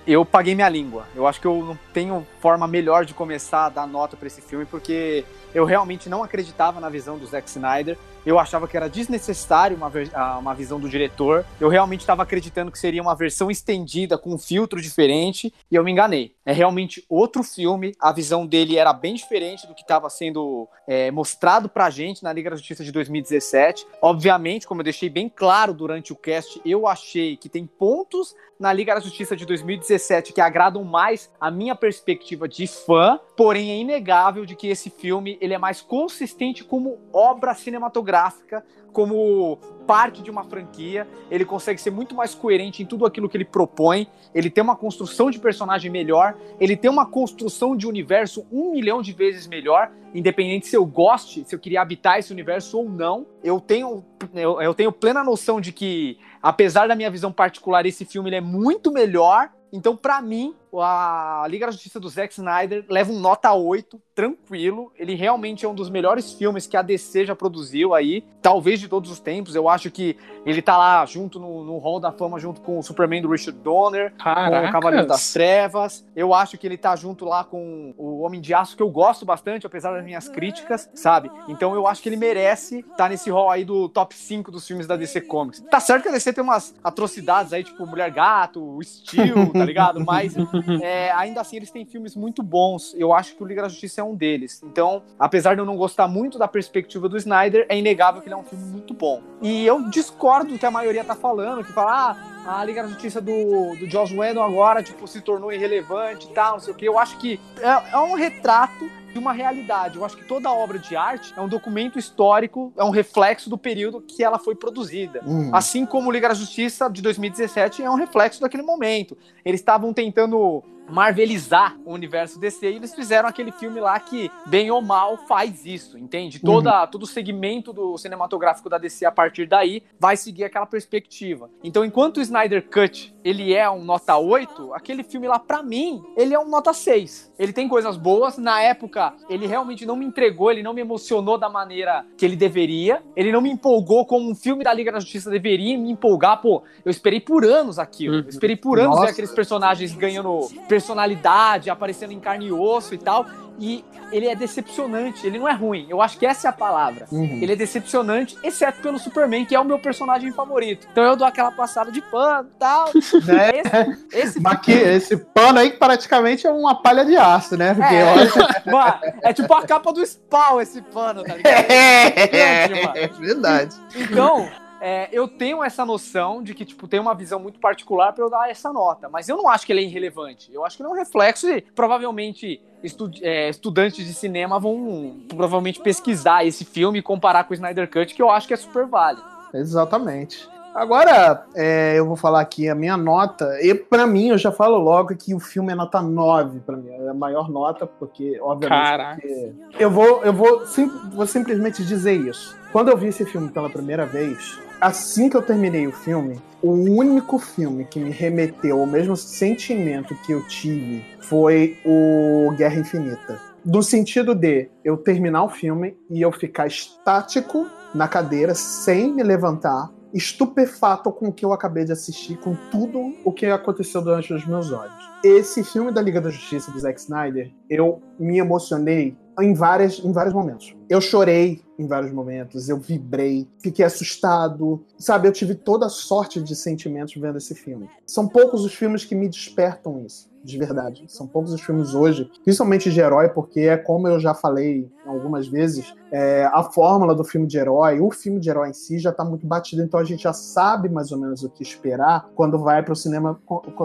eu 0.07 0.23
paguei 0.23 0.55
minha 0.55 0.69
língua. 0.69 1.07
Eu 1.13 1.27
acho 1.27 1.41
que 1.41 1.47
eu 1.47 1.57
não 1.65 1.77
tenho 1.93 2.25
forma 2.41 2.67
melhor 2.67 3.05
de 3.05 3.13
começar 3.13 3.67
a 3.67 3.69
dar 3.69 3.87
nota 3.87 4.17
pra 4.17 4.27
esse 4.27 4.41
filme, 4.41 4.65
porque 4.65 5.23
eu 5.53 5.63
realmente 5.63 6.09
não 6.09 6.23
acreditava 6.23 6.79
na 6.79 6.89
visão 6.89 7.17
do 7.17 7.25
Zack 7.27 7.47
Snyder. 7.47 7.97
Eu 8.25 8.37
achava 8.37 8.67
que 8.67 8.77
era 8.77 8.87
desnecessário 8.87 9.75
uma, 9.75 9.91
ah, 10.13 10.37
uma 10.37 10.53
visão 10.53 10.79
do 10.79 10.87
diretor. 10.87 11.43
Eu 11.59 11.69
realmente 11.69 12.01
estava 12.01 12.21
acreditando 12.21 12.71
que 12.71 12.77
seria 12.77 13.01
uma 13.01 13.15
versão 13.15 13.49
estendida 13.49 14.17
com 14.17 14.33
um 14.33 14.37
filtro 14.37 14.79
diferente 14.79 15.51
e 15.71 15.75
eu 15.75 15.83
me 15.83 15.91
enganei. 15.91 16.35
É 16.45 16.53
realmente 16.53 17.03
outro 17.09 17.43
filme. 17.43 17.95
A 17.99 18.11
visão 18.11 18.45
dele 18.45 18.77
era 18.77 18.93
bem 18.93 19.15
diferente 19.15 19.65
do 19.65 19.73
que 19.73 19.81
estava 19.81 20.09
sendo 20.09 20.67
é, 20.87 21.09
mostrado 21.09 21.67
pra 21.67 21.89
gente 21.89 22.23
na 22.23 22.31
Liga 22.31 22.51
da 22.51 22.55
Justiça 22.55 22.83
de 22.83 22.91
2017. 22.91 23.87
Obviamente, 24.01 24.67
como 24.67 24.81
eu 24.81 24.85
deixei 24.85 25.09
bem 25.09 25.27
claro 25.27 25.73
durante 25.73 26.13
o 26.13 26.15
cast, 26.15 26.61
eu 26.63 26.87
achei 26.87 27.35
que 27.35 27.49
tem 27.49 27.65
pontos 27.65 28.35
na 28.59 28.71
Liga 28.71 28.93
da 28.93 29.01
Justiça 29.01 29.35
de 29.35 29.43
2017 29.47 30.31
que 30.31 30.39
agradam 30.39 30.83
mais 30.83 31.31
a 31.39 31.49
minha 31.49 31.75
perspectiva 31.75 32.30
de 32.47 32.67
fã, 32.67 33.19
porém 33.35 33.71
é 33.71 33.77
inegável 33.77 34.45
de 34.45 34.55
que 34.55 34.67
esse 34.67 34.89
filme 34.89 35.37
ele 35.41 35.53
é 35.53 35.57
mais 35.57 35.81
consistente 35.81 36.63
como 36.63 36.99
obra 37.13 37.53
cinematográfica, 37.53 38.63
como 38.91 39.57
parte 39.87 40.21
de 40.21 40.29
uma 40.29 40.43
franquia, 40.43 41.07
ele 41.29 41.45
consegue 41.45 41.81
ser 41.81 41.91
muito 41.91 42.13
mais 42.15 42.35
coerente 42.35 42.83
em 42.83 42.85
tudo 42.85 43.05
aquilo 43.05 43.27
que 43.27 43.37
ele 43.37 43.45
propõe, 43.45 44.07
ele 44.33 44.49
tem 44.49 44.63
uma 44.63 44.75
construção 44.75 45.31
de 45.31 45.39
personagem 45.39 45.91
melhor, 45.91 46.37
ele 46.59 46.75
tem 46.75 46.89
uma 46.89 47.05
construção 47.05 47.75
de 47.75 47.87
universo 47.87 48.45
um 48.51 48.71
milhão 48.71 49.01
de 49.01 49.11
vezes 49.11 49.47
melhor, 49.47 49.91
independente 50.13 50.67
se 50.67 50.75
eu 50.75 50.85
goste, 50.85 51.43
se 51.45 51.55
eu 51.55 51.59
queria 51.59 51.81
habitar 51.81 52.19
esse 52.19 52.31
universo 52.31 52.77
ou 52.77 52.89
não, 52.89 53.25
eu 53.43 53.59
tenho, 53.59 54.03
eu, 54.33 54.61
eu 54.61 54.73
tenho 54.73 54.91
plena 54.91 55.23
noção 55.23 55.59
de 55.59 55.71
que, 55.71 56.17
apesar 56.41 56.87
da 56.87 56.95
minha 56.95 57.09
visão 57.09 57.31
particular, 57.31 57.85
esse 57.85 58.05
filme 58.05 58.33
é 58.33 58.41
muito 58.41 58.91
melhor. 58.91 59.49
Então, 59.73 59.95
pra 59.95 60.21
mim, 60.21 60.53
a 60.79 61.45
Liga 61.49 61.65
da 61.65 61.71
Justiça 61.71 61.99
do 61.99 62.07
Zack 62.07 62.33
Snyder 62.33 62.85
leva 62.87 63.11
um 63.11 63.19
nota 63.19 63.51
8, 63.51 63.99
tranquilo. 64.13 64.91
Ele 64.97 65.15
realmente 65.15 65.65
é 65.65 65.69
um 65.69 65.73
dos 65.73 65.89
melhores 65.89 66.33
filmes 66.33 66.67
que 66.67 66.77
a 66.77 66.81
DC 66.81 67.25
já 67.25 67.35
produziu 67.35 67.93
aí, 67.93 68.23
talvez 68.41 68.79
de 68.79 68.87
todos 68.87 69.09
os 69.09 69.19
tempos. 69.19 69.55
Eu 69.55 69.67
acho 69.67 69.89
que 69.89 70.15
ele 70.45 70.61
tá 70.61 70.77
lá 70.77 71.05
junto 71.05 71.39
no, 71.39 71.63
no 71.63 71.77
Hall 71.79 71.99
da 71.99 72.11
Fama, 72.11 72.39
junto 72.39 72.61
com 72.61 72.79
o 72.79 72.83
Superman 72.83 73.21
do 73.21 73.29
Richard 73.29 73.59
Donner, 73.59 74.13
com 74.21 74.67
o 74.67 74.71
Cavaleiro 74.71 75.07
das 75.07 75.33
Trevas. 75.33 76.05
Eu 76.15 76.33
acho 76.33 76.57
que 76.57 76.67
ele 76.67 76.77
tá 76.77 76.95
junto 76.95 77.25
lá 77.25 77.43
com 77.43 77.93
o 77.97 78.21
Homem 78.21 78.39
de 78.39 78.53
Aço, 78.53 78.77
que 78.77 78.83
eu 78.83 78.89
gosto 78.89 79.25
bastante, 79.25 79.65
apesar 79.65 79.91
das 79.93 80.03
minhas 80.03 80.29
críticas, 80.29 80.89
sabe? 80.93 81.31
Então 81.47 81.73
eu 81.73 81.87
acho 81.87 82.01
que 82.01 82.09
ele 82.09 82.15
merece 82.15 82.79
estar 82.79 82.95
tá 82.95 83.09
nesse 83.09 83.29
hall 83.29 83.49
aí 83.49 83.65
do 83.65 83.89
top 83.89 84.15
5 84.15 84.51
dos 84.51 84.67
filmes 84.67 84.87
da 84.87 84.95
DC 84.95 85.21
Comics. 85.21 85.61
Tá 85.69 85.79
certo 85.79 86.03
que 86.03 86.09
a 86.09 86.11
DC 86.11 86.33
tem 86.33 86.43
umas 86.43 86.75
atrocidades 86.83 87.53
aí, 87.53 87.63
tipo 87.63 87.85
Mulher 87.85 88.11
Gato, 88.11 88.79
Steel, 88.83 89.51
tá 89.51 89.65
ligado? 89.65 90.03
Mas 90.05 90.35
é, 90.81 91.11
ainda 91.11 91.41
assim 91.41 91.57
eles 91.57 91.71
têm 91.71 91.85
filmes 91.85 92.15
muito 92.15 92.41
bons. 92.43 92.93
Eu 92.97 93.13
acho 93.13 93.35
que 93.35 93.43
o 93.43 93.45
Liga 93.45 93.61
da 93.61 93.69
Justiça 93.69 94.01
é 94.01 94.03
um 94.03 94.15
deles. 94.15 94.61
Então, 94.63 95.03
apesar 95.19 95.55
de 95.55 95.61
eu 95.61 95.65
não 95.65 95.77
gostar 95.77 96.07
muito 96.07 96.37
da 96.37 96.47
perspectiva 96.47 97.07
do 97.07 97.17
Snyder, 97.17 97.65
é 97.69 97.77
inegável 97.77 98.21
que 98.21 98.27
ele 98.27 98.35
é 98.35 98.37
um 98.37 98.43
filme 98.43 98.65
muito 98.65 98.93
bom. 98.93 99.21
E 99.41 99.65
eu 99.65 99.89
discordo 99.89 100.53
do 100.53 100.59
que 100.59 100.65
a 100.65 100.71
maioria 100.71 101.03
tá 101.03 101.15
falando, 101.15 101.63
que 101.63 101.71
fala, 101.71 102.17
ah, 102.45 102.59
a 102.59 102.65
Liga 102.65 102.83
da 102.83 102.89
Justiça 102.89 103.21
do, 103.21 103.75
do 103.75 103.89
Joss 103.89 104.15
Whedon 104.15 104.43
agora, 104.43 104.81
tipo, 104.81 105.07
se 105.07 105.21
tornou 105.21 105.51
irrelevante 105.51 106.27
e 106.27 106.33
tal, 106.33 106.53
não 106.53 106.59
sei 106.59 106.73
o 106.73 106.75
que. 106.75 106.85
Eu 106.85 106.97
acho 106.97 107.17
que 107.17 107.39
é, 107.59 107.93
é 107.93 107.97
um 107.97 108.13
retrato 108.15 108.89
de 109.11 109.19
uma 109.19 109.33
realidade. 109.33 109.97
Eu 109.97 110.05
acho 110.05 110.15
que 110.17 110.23
toda 110.23 110.51
obra 110.51 110.79
de 110.79 110.95
arte 110.95 111.33
é 111.35 111.41
um 111.41 111.47
documento 111.47 111.99
histórico, 111.99 112.71
é 112.77 112.83
um 112.83 112.89
reflexo 112.89 113.49
do 113.49 113.57
período 113.57 114.01
que 114.01 114.23
ela 114.23 114.39
foi 114.39 114.55
produzida. 114.55 115.21
Hum. 115.25 115.49
Assim 115.53 115.85
como 115.85 116.11
Liga 116.11 116.29
da 116.29 116.33
Justiça 116.33 116.89
de 116.89 117.01
2017 117.01 117.83
é 117.83 117.89
um 117.89 117.95
reflexo 117.95 118.41
daquele 118.41 118.63
momento. 118.63 119.17
Eles 119.43 119.59
estavam 119.59 119.93
tentando 119.93 120.63
marvelizar 120.91 121.77
o 121.85 121.93
universo 121.93 122.39
DC 122.39 122.69
e 122.69 122.75
eles 122.75 122.93
fizeram 122.93 123.27
aquele 123.27 123.51
filme 123.51 123.79
lá 123.79 123.99
que, 123.99 124.29
bem 124.45 124.69
ou 124.69 124.81
mal, 124.81 125.17
faz 125.27 125.65
isso, 125.65 125.97
entende? 125.97 126.39
Toda, 126.39 126.85
Todo 126.87 127.03
o 127.03 127.07
segmento 127.07 127.71
do 127.71 127.97
cinematográfico 127.97 128.69
da 128.69 128.77
DC 128.77 129.05
a 129.05 129.11
partir 129.11 129.47
daí 129.47 129.83
vai 129.99 130.17
seguir 130.17 130.43
aquela 130.43 130.65
perspectiva. 130.65 131.49
Então, 131.63 131.85
enquanto 131.85 132.17
o 132.17 132.21
Snyder 132.21 132.67
Cut 132.69 133.13
ele 133.23 133.53
é 133.53 133.69
um 133.69 133.83
nota 133.83 134.17
8, 134.17 134.73
aquele 134.73 135.03
filme 135.03 135.27
lá, 135.27 135.39
pra 135.39 135.61
mim, 135.61 136.03
ele 136.17 136.33
é 136.33 136.39
um 136.39 136.49
nota 136.49 136.73
6. 136.73 137.31
Ele 137.37 137.53
tem 137.53 137.67
coisas 137.67 137.97
boas. 137.97 138.37
Na 138.37 138.61
época, 138.61 139.13
ele 139.29 139.45
realmente 139.47 139.85
não 139.85 139.95
me 139.95 140.05
entregou, 140.05 140.51
ele 140.51 140.63
não 140.63 140.73
me 140.73 140.81
emocionou 140.81 141.37
da 141.37 141.49
maneira 141.49 142.05
que 142.17 142.25
ele 142.25 142.35
deveria. 142.35 143.01
Ele 143.15 143.31
não 143.31 143.41
me 143.41 143.51
empolgou 143.51 144.05
como 144.05 144.29
um 144.29 144.35
filme 144.35 144.63
da 144.63 144.73
Liga 144.73 144.91
da 144.91 144.99
Justiça 144.99 145.29
deveria 145.29 145.77
me 145.77 145.91
empolgar. 145.91 146.41
Pô, 146.41 146.63
eu 146.83 146.91
esperei 146.91 147.19
por 147.19 147.45
anos 147.45 147.77
aquilo. 147.77 148.15
Eu 148.15 148.29
esperei 148.29 148.55
por 148.55 148.79
anos 148.79 148.95
Nossa. 148.95 149.05
ver 149.05 149.11
aqueles 149.11 149.31
personagens 149.31 149.93
ganhando 149.93 150.49
personalidade, 150.81 151.69
aparecendo 151.69 152.11
em 152.11 152.19
carne 152.19 152.47
e 152.47 152.51
osso 152.51 152.93
e 152.93 152.97
tal. 152.97 153.25
E 153.59 153.85
ele 154.11 154.27
é 154.27 154.33
decepcionante, 154.35 155.27
ele 155.27 155.37
não 155.37 155.47
é 155.47 155.53
ruim. 155.53 155.85
Eu 155.87 156.01
acho 156.01 156.17
que 156.17 156.25
essa 156.25 156.47
é 156.47 156.49
a 156.49 156.53
palavra. 156.53 157.05
Uhum. 157.11 157.37
Ele 157.41 157.53
é 157.53 157.55
decepcionante, 157.55 158.35
exceto 158.43 158.81
pelo 158.81 158.97
Superman, 158.97 159.45
que 159.45 159.53
é 159.53 159.59
o 159.59 159.63
meu 159.63 159.77
personagem 159.77 160.31
favorito. 160.31 160.87
Então 160.91 161.03
eu 161.03 161.15
dou 161.15 161.27
aquela 161.27 161.51
passada 161.51 161.91
de 161.91 162.01
pano 162.01 162.49
e 162.55 162.59
tal. 162.59 162.89
Né? 163.21 163.51
Esse, 163.53 164.17
esse 164.17 164.39
Mas 164.39 164.59
que 164.61 164.71
esse 164.71 165.15
pano 165.15 165.59
aí 165.59 165.71
praticamente 165.71 166.47
é 166.47 166.49
uma 166.51 166.73
palha 166.81 167.05
de 167.05 167.15
aço, 167.15 167.55
né? 167.55 167.73
Porque 167.75 167.93
É. 167.93 168.03
olha. 168.03 168.31
Mano, 168.71 168.99
é 169.21 169.33
tipo 169.33 169.53
a 169.53 169.63
capa 169.63 169.93
do 169.93 170.03
Spawn 170.03 170.59
esse 170.59 170.81
pano, 170.81 171.23
tá 171.23 171.35
ligado? 171.35 171.65
Grande, 172.31 172.83
mano. 172.83 172.97
É 172.97 173.07
verdade. 173.07 173.75
Então, 173.95 174.49
é, 174.81 175.07
eu 175.11 175.27
tenho 175.27 175.63
essa 175.63 175.85
noção 175.85 176.41
de 176.41 176.53
que, 176.55 176.65
tipo, 176.65 176.87
tem 176.87 176.99
uma 176.99 177.13
visão 177.13 177.39
muito 177.39 177.59
particular 177.59 178.11
pra 178.13 178.23
eu 178.25 178.29
dar 178.29 178.49
essa 178.49 178.73
nota. 178.73 179.07
Mas 179.07 179.29
eu 179.29 179.37
não 179.37 179.47
acho 179.47 179.65
que 179.65 179.71
ele 179.71 179.81
é 179.81 179.83
irrelevante. 179.85 180.51
Eu 180.53 180.65
acho 180.65 180.75
que 180.75 180.83
ele 180.83 180.89
é 180.89 180.91
um 180.91 180.95
reflexo 180.95 181.47
e 181.49 181.61
provavelmente 181.61 182.59
estu- 182.83 183.11
é, 183.21 183.47
estudantes 183.49 184.05
de 184.05 184.13
cinema 184.13 184.59
vão 184.59 185.17
provavelmente 185.29 185.79
pesquisar 185.79 186.43
esse 186.45 186.65
filme 186.65 186.99
e 186.99 187.01
comparar 187.01 187.43
com 187.43 187.51
o 187.51 187.53
Snyder 187.53 187.89
Cut, 187.89 188.13
que 188.15 188.21
eu 188.21 188.29
acho 188.31 188.47
que 188.47 188.53
é 188.53 188.57
super 188.57 188.85
válido. 188.87 189.23
Exatamente. 189.53 190.49
Agora, 190.73 191.45
é, 191.53 191.99
eu 191.99 192.05
vou 192.05 192.15
falar 192.15 192.39
aqui 192.39 192.69
a 192.69 192.73
minha 192.73 192.95
nota. 192.95 193.45
E 193.61 193.75
para 193.75 194.07
mim, 194.07 194.29
eu 194.29 194.37
já 194.37 194.53
falo 194.53 194.77
logo 194.77 195.13
que 195.17 195.35
o 195.35 195.39
filme 195.39 195.73
é 195.73 195.75
nota 195.75 196.01
9 196.01 196.61
para 196.61 196.77
mim. 196.77 196.89
É 196.89 197.09
a 197.09 197.13
maior 197.13 197.49
nota, 197.49 197.85
porque, 197.85 198.39
obviamente. 198.41 198.79
Caraca. 198.81 199.21
porque- 199.21 199.53
Eu 199.77 199.91
vou, 199.91 200.23
eu 200.23 200.31
vou, 200.31 200.65
sim- 200.65 200.87
vou 201.13 201.27
simplesmente 201.27 201.83
dizer 201.85 202.13
isso. 202.13 202.57
Quando 202.71 202.87
eu 202.89 202.95
vi 202.95 203.07
esse 203.07 203.25
filme 203.25 203.49
pela 203.49 203.69
primeira 203.69 204.05
vez, 204.05 204.57
assim 204.81 205.29
que 205.29 205.37
eu 205.37 205.41
terminei 205.43 205.85
o 205.85 205.91
filme, 205.91 206.41
o 206.61 206.71
único 206.71 207.37
filme 207.37 207.85
que 207.85 207.99
me 207.99 208.09
remeteu 208.09 208.79
ao 208.79 208.87
mesmo 208.87 209.15
sentimento 209.15 210.15
que 210.25 210.31
eu 210.31 210.45
tive 210.47 211.05
foi 211.21 211.77
o 211.85 212.51
Guerra 212.57 212.79
Infinita. 212.79 213.39
No 213.63 213.83
sentido 213.83 214.33
de 214.33 214.69
eu 214.83 214.97
terminar 214.97 215.43
o 215.43 215.49
filme 215.49 215.95
e 216.09 216.19
eu 216.19 216.31
ficar 216.31 216.65
estático 216.65 217.67
na 217.93 218.07
cadeira, 218.07 218.55
sem 218.55 219.13
me 219.13 219.21
levantar, 219.21 219.91
estupefato 220.11 221.11
com 221.11 221.27
o 221.27 221.33
que 221.33 221.45
eu 221.45 221.53
acabei 221.53 221.85
de 221.85 221.91
assistir, 221.91 222.37
com 222.37 222.55
tudo 222.71 223.15
o 223.23 223.31
que 223.31 223.45
aconteceu 223.45 224.01
durante 224.01 224.33
os 224.33 224.45
meus 224.47 224.71
olhos. 224.71 225.10
Esse 225.23 225.63
filme 225.63 225.91
da 225.91 226.01
Liga 226.01 226.19
da 226.19 226.31
Justiça 226.31 226.71
do 226.71 226.79
Zack 226.79 226.99
Snyder, 226.99 227.53
eu 227.69 228.01
me 228.17 228.39
emocionei 228.39 229.15
em, 229.39 229.53
várias, 229.53 229.99
em 229.99 230.11
vários 230.11 230.33
momentos. 230.33 230.75
Eu 230.89 230.99
chorei 230.99 231.61
em 231.77 231.85
vários 231.85 232.11
momentos, 232.11 232.67
eu 232.67 232.77
vibrei, 232.77 233.47
fiquei 233.59 233.85
assustado, 233.85 234.83
sabe? 234.97 235.27
Eu 235.27 235.31
tive 235.31 235.53
toda 235.53 235.89
sorte 235.89 236.41
de 236.41 236.55
sentimentos 236.55 237.13
vendo 237.15 237.37
esse 237.37 237.53
filme. 237.53 237.87
São 238.05 238.27
poucos 238.27 238.65
os 238.65 238.73
filmes 238.73 239.05
que 239.05 239.13
me 239.13 239.29
despertam 239.29 240.03
isso 240.03 240.31
de 240.43 240.57
verdade. 240.57 241.03
São 241.07 241.27
poucos 241.27 241.53
os 241.53 241.61
filmes 241.61 241.93
hoje, 241.93 242.29
principalmente 242.43 242.91
de 242.91 242.99
herói, 242.99 243.29
porque 243.29 243.61
é 243.61 243.77
como 243.77 244.07
eu 244.07 244.19
já 244.19 244.33
falei 244.33 244.89
algumas 245.05 245.47
vezes, 245.47 245.93
é, 246.11 246.45
a 246.51 246.63
fórmula 246.63 247.13
do 247.13 247.23
filme 247.23 247.47
de 247.47 247.57
herói, 247.57 247.99
o 247.99 248.11
filme 248.11 248.39
de 248.39 248.49
herói 248.49 248.69
em 248.69 248.73
si 248.73 248.99
já 248.99 249.11
está 249.11 249.23
muito 249.23 249.45
batido, 249.45 249.81
então 249.81 249.99
a 249.99 250.03
gente 250.03 250.23
já 250.23 250.33
sabe 250.33 250.89
mais 250.89 251.11
ou 251.11 251.17
menos 251.17 251.43
o 251.43 251.49
que 251.49 251.63
esperar 251.63 252.29
quando 252.35 252.57
vai 252.57 252.83
para 252.83 252.93
o 252.93 252.95
cinema 252.95 253.39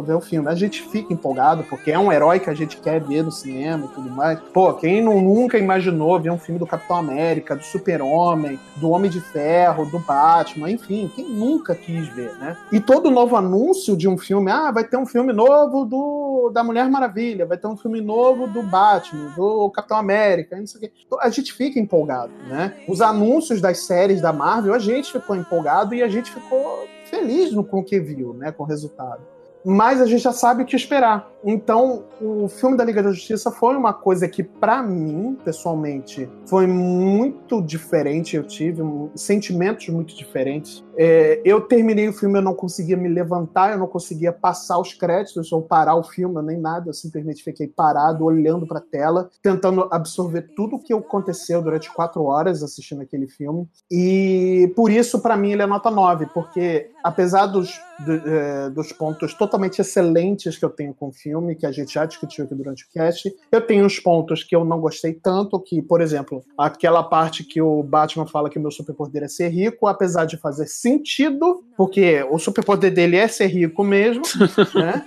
ver 0.05 0.15
o 0.15 0.21
filme. 0.21 0.49
A 0.49 0.55
gente 0.55 0.83
fica 0.89 1.13
empolgado 1.13 1.26
porque 1.69 1.91
é 1.91 1.99
um 1.99 2.13
herói 2.13 2.39
que 2.39 2.51
a 2.51 2.55
gente 2.55 2.77
quer 2.79 3.01
ver 3.01 3.23
no 3.23 3.31
cinema 3.31 3.87
e 3.87 3.95
tudo 3.95 4.11
mais. 4.11 4.39
Pô, 4.53 4.73
quem 4.75 5.03
não, 5.03 5.21
nunca 5.21 5.59
imaginou 5.59 6.21
ver 6.21 6.31
um 6.31 6.39
filme 6.39 6.59
do 6.59 6.67
Capitão 6.67 6.97
América, 6.97 7.57
do 7.57 7.65
Super-Homem, 7.65 8.59
do 8.77 8.91
Homem 8.91 9.11
de 9.11 9.21
Ferro, 9.21 9.87
do 9.87 9.99
Batman, 9.99 10.71
enfim, 10.71 11.11
quem 11.15 11.29
nunca 11.29 11.75
quis 11.75 12.09
ver, 12.09 12.33
né? 12.39 12.57
E 12.73 12.81
todo 12.81 13.11
novo 13.11 13.37
anúncio 13.37 13.97
de 13.97 14.09
um 14.09 14.17
filme, 14.17 14.51
ah, 14.51 14.71
vai 14.71 14.85
ter 14.85 14.97
um 14.97 15.07
filme 15.07 15.33
novo 15.33 15.85
do 15.85 16.51
da 16.53 16.63
Mulher 16.63 16.89
Maravilha, 16.89 17.47
vai 17.47 17.59
ter 17.59 17.67
um 17.67 17.77
filme 17.77 18.01
novo 18.01 18.47
do 18.47 18.63
Batman, 18.63 19.33
do 19.37 19.71
Capitão 19.71 19.97
América, 19.97 20.57
não 20.57 20.67
sei 20.67 20.79
o 20.79 20.81
quê. 20.81 20.93
Então, 21.07 21.21
a 21.21 21.29
gente 21.29 21.53
fica 21.53 21.79
empolgado, 21.79 22.33
né? 22.49 22.75
Os 22.89 23.01
anúncios 23.01 23.61
das 23.61 23.87
séries 23.87 24.21
da 24.21 24.33
Marvel, 24.33 24.75
a 24.75 24.79
gente 24.79 25.13
ficou 25.13 25.35
empolgado 25.35 25.95
e 25.95 26.03
a 26.03 26.09
gente 26.09 26.31
ficou 26.31 26.87
feliz 27.11 27.53
no, 27.53 27.65
com 27.65 27.81
o 27.81 27.85
que 27.85 27.99
viu, 27.99 28.35
né? 28.35 28.53
Com 28.53 28.63
o 28.63 28.67
resultado 28.67 29.36
mas 29.69 30.01
a 30.01 30.07
gente 30.07 30.23
já 30.23 30.31
sabe 30.31 30.63
o 30.63 30.67
que 30.67 30.77
esperar. 30.77 31.29
Então, 31.49 32.03
o 32.21 32.49
filme 32.49 32.77
da 32.77 32.85
Liga 32.85 33.01
da 33.01 33.13
Justiça 33.13 33.53
foi 33.53 33.77
uma 33.77 33.93
coisa 33.93 34.27
que, 34.27 34.43
para 34.43 34.83
mim, 34.83 35.39
pessoalmente, 35.45 36.29
foi 36.45 36.67
muito 36.67 37.63
diferente. 37.63 38.35
Eu 38.35 38.43
tive 38.43 38.83
sentimentos 39.15 39.89
muito 39.89 40.17
diferentes. 40.17 40.85
É, 40.99 41.41
eu 41.45 41.61
terminei 41.61 42.09
o 42.09 42.13
filme, 42.13 42.39
eu 42.39 42.43
não 42.43 42.53
conseguia 42.53 42.97
me 42.97 43.09
levantar, 43.09 43.71
eu 43.71 43.79
não 43.79 43.87
conseguia 43.87 44.33
passar 44.33 44.81
os 44.81 44.93
créditos 44.93 45.53
ou 45.53 45.63
parar 45.63 45.95
o 45.95 46.03
filme, 46.03 46.43
nem 46.43 46.59
nada. 46.59 46.89
Eu 46.91 46.95
simplesmente 46.95 47.45
fiquei 47.45 47.69
parado, 47.69 48.25
olhando 48.25 48.67
para 48.67 48.79
a 48.79 48.83
tela, 48.83 49.31
tentando 49.41 49.87
absorver 49.93 50.51
tudo 50.57 50.75
o 50.75 50.83
que 50.83 50.93
aconteceu 50.93 51.63
durante 51.63 51.93
quatro 51.93 52.25
horas 52.25 52.61
assistindo 52.61 53.03
aquele 53.03 53.29
filme. 53.29 53.69
E 53.89 54.73
por 54.75 54.91
isso, 54.91 55.21
para 55.21 55.37
mim, 55.37 55.53
ele 55.53 55.63
é 55.63 55.67
nota 55.67 55.93
9, 55.93 56.27
porque 56.35 56.91
apesar 57.05 57.47
dos, 57.47 57.81
é, 58.27 58.69
dos 58.71 58.93
pontos 58.93 59.33
totalmente 59.33 59.81
excelentes 59.81 60.59
que 60.59 60.65
eu 60.65 60.71
tenho 60.71 60.93
com 60.93 61.09
o 61.09 61.13
filme, 61.13 61.36
que 61.57 61.67
a 61.67 61.73
gente 61.73 61.93
já 61.93 62.05
discutiu 62.05 62.45
aqui 62.45 62.55
durante 62.55 62.85
o 62.85 62.89
cast, 62.93 63.35
eu 63.51 63.61
tenho 63.61 63.85
uns 63.85 63.99
pontos 63.99 64.43
que 64.43 64.55
eu 64.55 64.65
não 64.65 64.81
gostei 64.81 65.13
tanto, 65.13 65.61
que, 65.61 65.83
por 65.83 66.01
exemplo, 66.01 66.45
aquela 66.57 67.03
parte 67.03 67.45
que 67.45 67.61
o 67.61 67.83
Batman 67.83 68.27
fala 68.27 68.51
que 68.51 68.59
o 68.59 68.63
meu 68.63 68.71
superpoder 68.71 69.23
é 69.23 69.29
ser 69.29 69.49
rico, 69.49 69.87
apesar 69.87 70.25
de 70.25 70.37
fazer 70.37 70.67
sentido, 70.67 71.65
porque 71.77 72.27
o 72.31 72.39
superpoder 72.39 72.93
dele 72.93 73.17
é 73.17 73.29
ser 73.29 73.47
rico 73.47 73.85
mesmo, 73.85 74.23
né? 74.75 75.05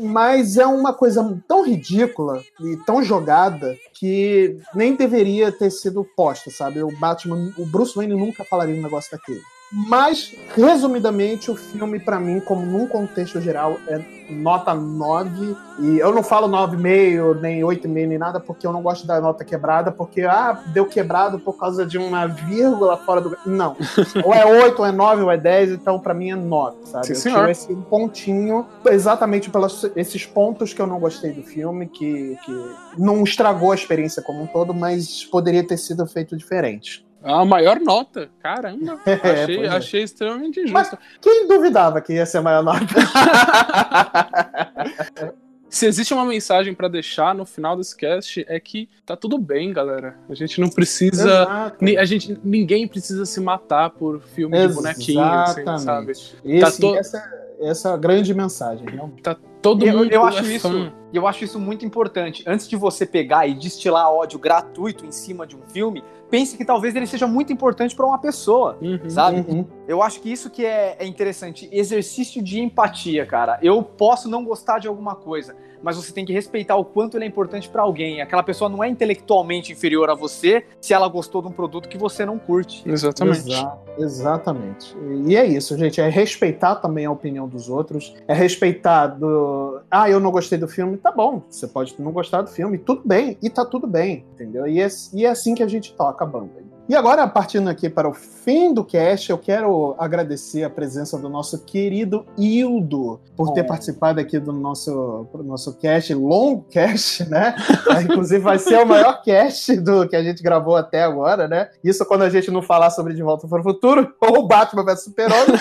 Mas 0.00 0.56
é 0.56 0.66
uma 0.66 0.92
coisa 0.92 1.42
tão 1.48 1.64
ridícula 1.64 2.42
e 2.60 2.76
tão 2.86 3.02
jogada 3.02 3.76
que 3.92 4.56
nem 4.74 4.94
deveria 4.94 5.50
ter 5.50 5.70
sido 5.70 6.04
posta, 6.16 6.50
sabe? 6.50 6.82
O 6.82 6.96
Batman, 6.98 7.52
o 7.58 7.66
Bruce 7.66 7.94
Wayne 7.94 8.14
nunca 8.14 8.44
falaria 8.44 8.76
um 8.76 8.82
negócio 8.82 9.10
daquele. 9.10 9.42
Mas, 9.70 10.34
resumidamente, 10.54 11.50
o 11.50 11.56
filme, 11.56 12.00
para 12.00 12.18
mim, 12.18 12.40
como 12.40 12.64
num 12.64 12.86
contexto 12.86 13.40
geral, 13.40 13.78
é 13.86 14.00
nota 14.30 14.74
9. 14.74 15.56
E 15.80 15.98
eu 15.98 16.12
não 16.12 16.22
falo 16.22 16.48
9,5, 16.48 17.40
nem 17.40 17.60
8,5, 17.60 17.86
nem 18.08 18.18
nada, 18.18 18.40
porque 18.40 18.66
eu 18.66 18.72
não 18.72 18.82
gosto 18.82 19.06
da 19.06 19.20
nota 19.20 19.44
quebrada, 19.44 19.92
porque, 19.92 20.22
ah, 20.22 20.62
deu 20.68 20.86
quebrado 20.86 21.38
por 21.38 21.58
causa 21.58 21.84
de 21.84 21.98
uma 21.98 22.26
vírgula 22.26 22.96
fora 22.96 23.20
do. 23.20 23.36
Não. 23.44 23.76
ou 24.24 24.34
é 24.34 24.44
8, 24.44 24.78
ou 24.78 24.86
é 24.86 24.92
9, 24.92 25.22
ou 25.22 25.30
é 25.30 25.36
10, 25.36 25.72
então 25.72 25.98
para 25.98 26.14
mim 26.14 26.30
é 26.30 26.36
9, 26.36 26.76
sabe? 26.84 27.06
Sim, 27.06 27.12
eu 27.12 27.16
senhor. 27.16 27.38
tiro 27.38 27.50
esse 27.50 27.74
pontinho 27.88 28.66
exatamente 28.86 29.50
pelos 29.50 29.84
esses 29.94 30.26
pontos 30.26 30.72
que 30.72 30.80
eu 30.80 30.86
não 30.86 30.98
gostei 30.98 31.32
do 31.32 31.42
filme, 31.42 31.86
que, 31.86 32.38
que 32.44 32.74
não 32.96 33.22
estragou 33.22 33.72
a 33.72 33.74
experiência 33.74 34.22
como 34.22 34.42
um 34.42 34.46
todo, 34.46 34.72
mas 34.74 35.24
poderia 35.24 35.64
ter 35.64 35.76
sido 35.76 36.06
feito 36.06 36.36
diferente. 36.36 37.07
A 37.22 37.44
maior 37.44 37.80
nota. 37.80 38.30
Caramba. 38.40 39.00
É, 39.06 39.42
achei, 39.42 39.64
é. 39.64 39.68
achei 39.68 40.02
extremamente 40.02 40.60
injusto. 40.60 40.72
Mas 40.72 40.94
quem 41.20 41.48
duvidava 41.48 42.00
que 42.00 42.12
ia 42.12 42.24
ser 42.24 42.38
a 42.38 42.42
maior 42.42 42.62
nota? 42.62 42.86
Se 45.70 45.86
existe 45.86 46.14
uma 46.14 46.24
mensagem 46.24 46.74
para 46.74 46.88
deixar 46.88 47.34
no 47.34 47.44
final 47.44 47.76
desse 47.76 47.94
cast 47.94 48.44
é 48.48 48.58
que 48.58 48.88
tá 49.04 49.14
tudo 49.14 49.36
bem, 49.36 49.72
galera. 49.72 50.16
A 50.28 50.34
gente 50.34 50.60
não 50.60 50.70
precisa, 50.70 51.74
a 51.98 52.04
gente 52.06 52.38
ninguém 52.42 52.88
precisa 52.88 53.26
se 53.26 53.38
matar 53.40 53.90
por 53.90 54.20
filme 54.20 54.56
Exatamente. 54.56 55.06
de 55.06 55.14
bonequinho, 55.14 55.42
assim, 55.42 55.84
sabe? 55.84 56.12
Esse, 56.12 56.60
tá 56.60 56.70
to... 56.70 56.96
essa, 56.96 57.32
essa 57.60 57.88
é 57.90 57.92
a 57.92 57.96
grande 57.98 58.32
mensagem, 58.32 58.86
realmente. 58.88 59.22
Tá 59.22 59.36
todo 59.60 59.84
eu, 59.84 59.98
mundo 59.98 60.10
eu 60.10 60.24
acho 60.24 60.44
é 60.44 60.54
isso, 60.54 60.92
eu 61.12 61.26
acho 61.26 61.44
isso 61.44 61.60
muito 61.60 61.84
importante. 61.84 62.42
Antes 62.46 62.66
de 62.66 62.76
você 62.76 63.04
pegar 63.04 63.46
e 63.46 63.54
destilar 63.54 64.10
ódio 64.10 64.38
gratuito 64.38 65.04
em 65.04 65.12
cima 65.12 65.46
de 65.46 65.54
um 65.54 65.60
filme, 65.68 66.02
pense 66.30 66.56
que 66.56 66.64
talvez 66.64 66.94
ele 66.94 67.06
seja 67.06 67.26
muito 67.26 67.52
importante 67.52 67.94
para 67.94 68.06
uma 68.06 68.18
pessoa, 68.18 68.78
uhum, 68.80 69.08
sabe? 69.08 69.44
Uhum. 69.48 69.66
Eu 69.86 70.02
acho 70.02 70.20
que 70.20 70.30
isso 70.30 70.50
que 70.50 70.64
é, 70.64 70.96
é 70.98 71.06
interessante, 71.06 71.68
exercício 71.72 72.42
de 72.42 72.60
empatia, 72.60 73.24
cara. 73.26 73.58
Eu 73.62 73.82
posso 73.82 74.28
não 74.28 74.44
gostar 74.44 74.78
de 74.78 74.88
alguma 74.88 75.14
coisa, 75.14 75.56
mas 75.82 75.96
você 75.96 76.12
tem 76.12 76.24
que 76.24 76.32
respeitar 76.32 76.76
o 76.76 76.84
quanto 76.84 77.16
ele 77.16 77.24
é 77.24 77.28
importante 77.28 77.68
para 77.68 77.82
alguém. 77.82 78.20
Aquela 78.20 78.42
pessoa 78.42 78.68
não 78.68 78.82
é 78.82 78.88
intelectualmente 78.88 79.72
inferior 79.72 80.10
a 80.10 80.14
você 80.14 80.64
se 80.80 80.92
ela 80.92 81.08
gostou 81.08 81.40
de 81.40 81.48
um 81.48 81.52
produto 81.52 81.88
que 81.88 81.96
você 81.96 82.24
não 82.24 82.38
curte. 82.38 82.82
Exatamente. 82.86 83.38
Exa 83.38 83.78
exatamente. 83.98 84.96
E 85.26 85.36
é 85.36 85.46
isso, 85.46 85.76
gente. 85.78 86.00
É 86.00 86.08
respeitar 86.08 86.76
também 86.76 87.06
a 87.06 87.10
opinião 87.10 87.48
dos 87.48 87.68
outros. 87.68 88.14
É 88.26 88.34
respeitar 88.34 89.06
do. 89.08 89.77
Ah, 89.90 90.10
eu 90.10 90.20
não 90.20 90.30
gostei 90.30 90.58
do 90.58 90.68
filme. 90.68 90.96
Tá 90.96 91.10
bom. 91.10 91.42
Você 91.48 91.66
pode 91.66 91.94
não 91.98 92.12
gostar 92.12 92.42
do 92.42 92.50
filme. 92.50 92.78
Tudo 92.78 93.02
bem. 93.04 93.38
E 93.42 93.48
tá 93.48 93.64
tudo 93.64 93.86
bem. 93.86 94.24
Entendeu? 94.34 94.66
E 94.66 94.80
é, 94.80 94.88
e 95.14 95.24
é 95.24 95.30
assim 95.30 95.54
que 95.54 95.62
a 95.62 95.68
gente 95.68 95.94
toca 95.94 96.24
a 96.24 96.26
banda. 96.26 96.68
E 96.88 96.96
agora, 96.96 97.28
partindo 97.28 97.68
aqui 97.68 97.90
para 97.90 98.08
o 98.08 98.14
fim 98.14 98.72
do 98.72 98.82
cast, 98.82 99.28
eu 99.28 99.36
quero 99.36 99.94
agradecer 99.98 100.64
a 100.64 100.70
presença 100.70 101.18
do 101.18 101.28
nosso 101.28 101.58
querido 101.66 102.24
Hildo 102.38 103.20
por 103.36 103.52
ter 103.52 103.60
oh. 103.60 103.66
participado 103.66 104.18
aqui 104.18 104.38
do 104.38 104.54
nosso, 104.54 105.26
do 105.34 105.42
nosso 105.42 105.76
cast, 105.76 106.14
longo 106.14 106.62
cast, 106.70 107.28
né? 107.28 107.54
Inclusive 108.02 108.40
vai 108.42 108.58
ser 108.58 108.78
o 108.78 108.86
maior 108.86 109.20
cast 109.22 109.76
do 109.76 110.08
que 110.08 110.16
a 110.16 110.22
gente 110.22 110.42
gravou 110.42 110.76
até 110.76 111.02
agora, 111.02 111.46
né? 111.46 111.68
Isso 111.84 112.06
quando 112.06 112.22
a 112.22 112.30
gente 112.30 112.50
não 112.50 112.62
falar 112.62 112.88
sobre 112.88 113.12
De 113.12 113.22
Volta 113.22 113.46
para 113.46 113.60
o 113.60 113.62
Futuro 113.62 114.10
ou 114.18 114.48
Batman 114.48 114.82
vs 114.82 115.04
Super-Homem. 115.04 115.60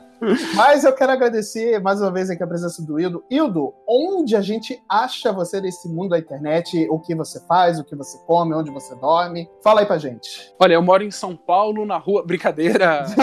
Mas 0.54 0.84
eu 0.84 0.92
quero 0.92 1.12
agradecer 1.12 1.80
mais 1.80 2.00
uma 2.00 2.10
vez 2.10 2.30
aqui 2.30 2.42
a 2.42 2.46
presença 2.46 2.82
do 2.82 2.98
Hildo. 2.98 3.24
Hildo, 3.30 3.74
onde 3.88 4.34
a 4.34 4.40
gente 4.40 4.82
acha 4.88 5.32
você 5.32 5.60
nesse 5.60 5.88
mundo 5.88 6.10
da 6.10 6.18
internet? 6.18 6.86
O 6.90 6.98
que 6.98 7.14
você 7.14 7.40
faz, 7.46 7.78
o 7.78 7.84
que 7.84 7.94
você 7.94 8.18
come, 8.26 8.54
onde 8.54 8.70
você 8.70 8.94
dorme? 8.96 9.48
Fala 9.62 9.80
aí 9.80 9.86
pra 9.86 9.98
gente. 9.98 10.52
Olha, 10.58 10.74
eu 10.74 10.82
moro 10.82 11.02
em 11.02 11.10
São 11.10 11.36
Paulo, 11.36 11.84
na 11.84 11.98
rua. 11.98 12.24
Brincadeira! 12.24 13.04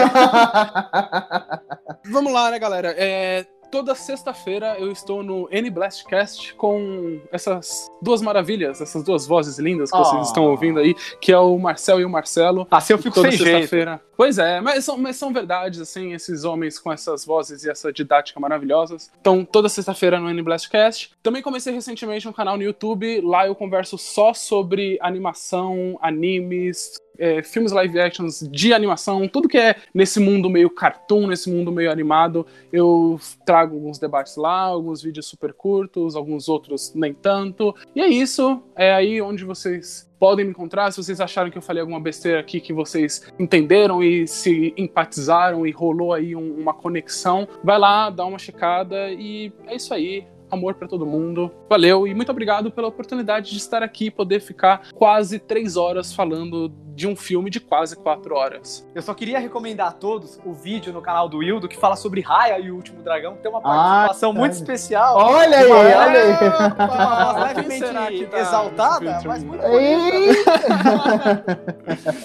Vamos 2.10 2.32
lá, 2.32 2.50
né, 2.50 2.58
galera? 2.58 2.94
É, 2.96 3.46
toda 3.74 3.92
sexta-feira 3.92 4.76
eu 4.78 4.92
estou 4.92 5.20
no 5.20 5.48
N 5.50 5.68
Blastcast 5.68 6.54
com 6.54 7.20
essas 7.32 7.90
duas 8.00 8.22
maravilhas, 8.22 8.80
essas 8.80 9.02
duas 9.02 9.26
vozes 9.26 9.58
lindas 9.58 9.90
que 9.90 9.96
oh. 9.96 10.04
vocês 10.04 10.28
estão 10.28 10.44
ouvindo 10.44 10.78
aí, 10.78 10.94
que 11.20 11.32
é 11.32 11.38
o 11.38 11.58
Marcel 11.58 11.98
e 11.98 12.04
o 12.04 12.08
Marcelo. 12.08 12.68
Assim 12.70 12.92
eu 12.92 12.98
fico 13.00 13.16
toda 13.16 13.32
sem 13.32 13.38
sexta-feira. 13.40 14.00
Pois 14.16 14.38
é, 14.38 14.60
mas 14.60 14.84
são, 14.84 14.96
mas 14.96 15.16
são 15.16 15.32
verdades, 15.32 15.80
assim, 15.80 16.12
esses 16.12 16.44
homens 16.44 16.78
com 16.78 16.92
essas 16.92 17.24
vozes 17.24 17.64
e 17.64 17.70
essa 17.70 17.92
didática 17.92 18.38
maravilhosas. 18.38 19.10
Então, 19.20 19.44
toda 19.44 19.68
sexta-feira 19.68 20.20
no 20.20 20.30
N 20.30 20.40
Blastcast. 20.40 21.10
Também 21.20 21.42
comecei 21.42 21.74
recentemente 21.74 22.28
um 22.28 22.32
canal 22.32 22.56
no 22.56 22.62
YouTube, 22.62 23.20
lá 23.22 23.48
eu 23.48 23.56
converso 23.56 23.98
só 23.98 24.32
sobre 24.32 24.96
animação, 25.00 25.98
animes, 26.00 26.92
é, 27.18 27.42
filmes 27.42 27.72
live 27.72 27.98
actions 28.00 28.40
de 28.50 28.72
animação, 28.72 29.26
tudo 29.28 29.48
que 29.48 29.58
é 29.58 29.76
nesse 29.92 30.20
mundo 30.20 30.50
meio 30.50 30.70
cartoon, 30.70 31.26
nesse 31.26 31.50
mundo 31.50 31.72
meio 31.72 31.90
animado, 31.90 32.46
eu 32.72 33.20
trago 33.44 33.74
alguns 33.76 33.98
debates 33.98 34.36
lá, 34.36 34.60
alguns 34.60 35.02
vídeos 35.02 35.26
super 35.26 35.52
curtos, 35.52 36.16
alguns 36.16 36.48
outros 36.48 36.92
nem 36.94 37.12
tanto. 37.12 37.74
E 37.94 38.00
é 38.00 38.08
isso, 38.08 38.62
é 38.76 38.92
aí 38.92 39.20
onde 39.20 39.44
vocês 39.44 40.10
podem 40.18 40.44
me 40.44 40.52
encontrar. 40.52 40.90
Se 40.90 41.02
vocês 41.02 41.20
acharam 41.20 41.50
que 41.50 41.58
eu 41.58 41.62
falei 41.62 41.80
alguma 41.80 42.00
besteira 42.00 42.40
aqui 42.40 42.60
que 42.60 42.72
vocês 42.72 43.30
entenderam 43.38 44.02
e 44.02 44.26
se 44.26 44.72
empatizaram 44.76 45.66
e 45.66 45.70
rolou 45.70 46.12
aí 46.12 46.34
um, 46.34 46.54
uma 46.58 46.72
conexão, 46.72 47.46
vai 47.62 47.78
lá, 47.78 48.10
dá 48.10 48.24
uma 48.24 48.38
checada 48.38 49.10
e 49.10 49.52
é 49.66 49.76
isso 49.76 49.92
aí 49.92 50.26
amor 50.54 50.74
para 50.74 50.88
todo 50.88 51.04
mundo. 51.06 51.50
Valeu 51.68 52.06
e 52.06 52.14
muito 52.14 52.30
obrigado 52.30 52.70
pela 52.70 52.88
oportunidade 52.88 53.50
de 53.50 53.56
estar 53.58 53.82
aqui 53.82 54.06
e 54.06 54.10
poder 54.10 54.40
ficar 54.40 54.88
quase 54.94 55.38
três 55.38 55.76
horas 55.76 56.12
falando 56.14 56.72
de 56.94 57.08
um 57.08 57.16
filme 57.16 57.50
de 57.50 57.58
quase 57.58 57.96
quatro 57.96 58.36
horas. 58.36 58.88
Eu 58.94 59.02
só 59.02 59.12
queria 59.12 59.38
recomendar 59.40 59.88
a 59.88 59.92
todos 59.92 60.38
o 60.44 60.52
vídeo 60.52 60.92
no 60.92 61.02
canal 61.02 61.28
do 61.28 61.38
Wildo 61.38 61.68
que 61.68 61.76
fala 61.76 61.96
sobre 61.96 62.20
Raya 62.20 62.58
e 62.60 62.70
o 62.70 62.76
Último 62.76 63.02
Dragão, 63.02 63.34
que 63.34 63.42
tem 63.42 63.50
uma 63.50 63.58
Ah, 63.58 63.62
participação 64.06 64.32
tá. 64.32 64.38
muito 64.38 64.52
especial. 64.52 65.16
Olha 65.16 65.58
aí, 65.58 65.70
olha 65.70 66.20
aí. 66.20 66.30
Uma 66.78 67.32
voz 67.32 67.52
Quem 67.66 67.80
levemente 67.80 68.26
tá 68.26 68.38
exaltada, 68.38 69.20
mas 69.24 69.42
muito 69.42 69.62
bonita. 69.62 70.44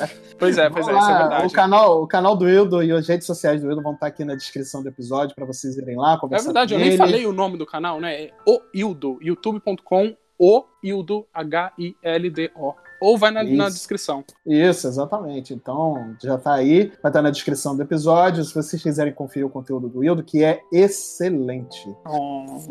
Pois 0.40 0.58
é, 0.58 0.70
pois 0.70 0.88
é, 0.88 0.98
isso 0.98 1.10
é 1.12 1.18
verdade. 1.18 1.48
O 1.48 1.52
canal, 1.52 2.02
o 2.02 2.08
canal 2.08 2.34
do 2.34 2.46
Wildo 2.46 2.82
e 2.82 2.94
as 2.94 3.06
redes 3.10 3.28
sociais 3.28 3.62
do 3.62 3.68
Wildo 3.68 3.82
vão 3.82 3.92
estar 3.94 4.08
aqui 4.08 4.24
na 4.24 4.36
descrição 4.36 4.82
do 4.82 4.88
episódio 4.88 5.36
para 5.36 5.46
vocês 5.46 5.78
irem 5.78 5.98
lá 5.98 6.14
É 6.14 6.18
conversar 6.18 6.46
verdade, 6.46 6.74
eu 6.74 6.78
com 6.80 6.86
nem 6.86 6.94
ele. 6.94 6.98
falei 6.98 7.26
o 7.26 7.34
nome 7.34 7.58
do 7.58 7.66
canal, 7.66 8.00
né? 8.00 8.19
É 8.20 8.34
o 8.46 8.60
youtube.com, 8.74 10.18
o 10.38 10.66
Ildo, 10.84 11.26
H-I-L-D-O. 11.34 12.89
Ou 13.02 13.18
vai 13.18 13.32
na, 13.32 13.44
na 13.44 13.70
descrição. 13.70 14.24
Isso, 14.46 14.88
exatamente. 14.88 15.54
Então, 15.54 16.16
já 16.22 16.38
tá 16.38 16.54
aí, 16.54 16.92
vai 17.02 17.10
estar 17.10 17.22
na 17.22 17.30
descrição 17.30 17.76
do 17.76 17.82
episódio, 17.82 18.44
se 18.44 18.54
vocês 18.54 18.82
quiserem 18.82 19.14
conferir 19.14 19.46
o 19.46 19.50
conteúdo 19.50 19.88
do 19.88 20.00
Wildo, 20.00 20.24
que 20.24 20.44
é 20.44 20.60
excelente. 20.72 21.88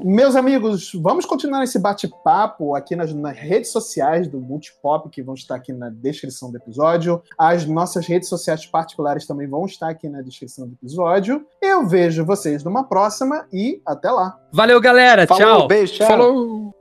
Meus 0.04 0.36
amigos, 0.36 0.92
vamos 0.94 1.24
continuar 1.24 1.64
esse 1.64 1.78
bate-papo 1.78 2.74
aqui 2.74 2.94
nas, 2.94 3.12
nas 3.14 3.36
redes 3.36 3.70
sociais 3.70 4.28
do 4.28 4.40
Multipop, 4.40 5.08
que 5.08 5.22
vão 5.22 5.34
estar 5.34 5.56
aqui 5.56 5.72
na 5.72 5.88
descrição 5.88 6.50
do 6.50 6.56
episódio. 6.56 7.22
As 7.38 7.64
nossas 7.64 8.06
redes 8.06 8.28
sociais 8.28 8.66
particulares 8.66 9.26
também 9.26 9.46
vão 9.46 9.64
estar 9.66 9.88
aqui 9.88 10.08
na 10.08 10.22
descrição 10.22 10.66
do 10.66 10.74
episódio. 10.74 11.46
Eu 11.60 11.86
vejo 11.86 12.24
vocês 12.24 12.62
numa 12.64 12.84
próxima 12.84 13.46
e 13.52 13.80
até 13.86 14.10
lá. 14.10 14.38
Valeu, 14.52 14.80
galera. 14.80 15.26
Falou, 15.26 15.58
Tchau. 15.58 15.68
beijo, 15.68 15.94
tchau. 15.94 16.06
Falou! 16.06 16.77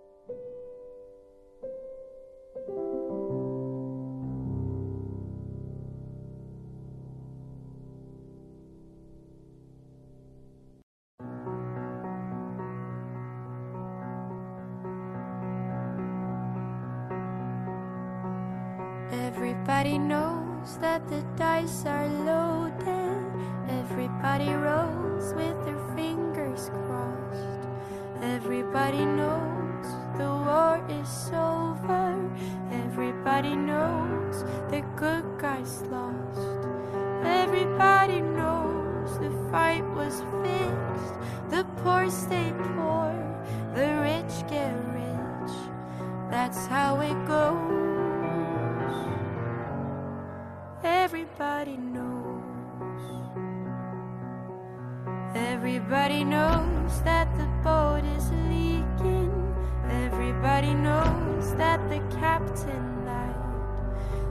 Good 34.98 35.24
guys 35.38 35.84
lost. 35.92 36.66
Everybody 37.24 38.20
knows 38.20 39.20
the 39.20 39.30
fight 39.52 39.86
was 39.94 40.24
fixed. 40.42 41.14
The 41.52 41.64
poor 41.84 42.10
stay 42.10 42.52
poor, 42.74 43.14
the 43.76 43.88
rich 44.02 44.36
get 44.50 44.74
rich. 44.98 45.56
That's 46.32 46.66
how 46.66 47.00
it 47.02 47.18
goes. 47.28 47.78
Everybody 50.84 51.78
knows. 51.78 52.44
Everybody 55.36 56.24
knows 56.24 57.02
that 57.04 57.28
the 57.38 57.46
boat 57.64 58.04
is 58.18 58.32
leaking. 58.50 59.32
Everybody 59.92 60.74
knows 60.74 61.54
that 61.56 61.88
the 61.88 62.00
captain. 62.18 62.97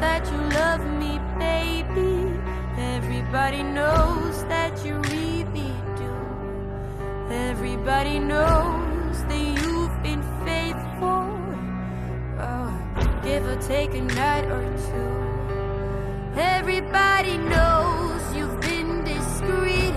that 0.00 0.24
you 0.30 0.38
love 0.60 0.84
me, 1.02 1.18
baby. 1.38 2.38
Everybody 2.76 3.62
knows 3.62 4.44
that 4.44 4.84
you 4.84 4.94
really 4.96 5.72
do. 5.96 6.14
Everybody 7.30 8.18
knows 8.18 9.24
that 9.24 9.44
you've 9.60 10.02
been 10.02 10.22
faithful. 10.44 11.24
Oh, 12.40 13.20
give 13.22 13.44
or 13.46 13.56
take 13.62 13.94
a 13.94 14.02
night 14.02 14.46
or 14.46 14.64
two. 14.88 16.40
Everybody 16.40 17.36
knows 17.38 18.20
you've 18.36 18.60
been 18.60 19.04
discreet, 19.04 19.94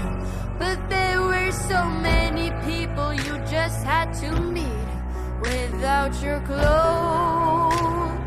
but 0.60 0.78
there 0.90 1.22
were 1.22 1.52
so 1.52 1.84
many 1.86 2.52
people 2.66 3.14
you 3.14 3.38
just 3.50 3.84
had 3.84 4.14
to 4.22 4.30
meet 4.42 4.90
without 5.42 6.22
your 6.22 6.40
clothes. 6.42 8.27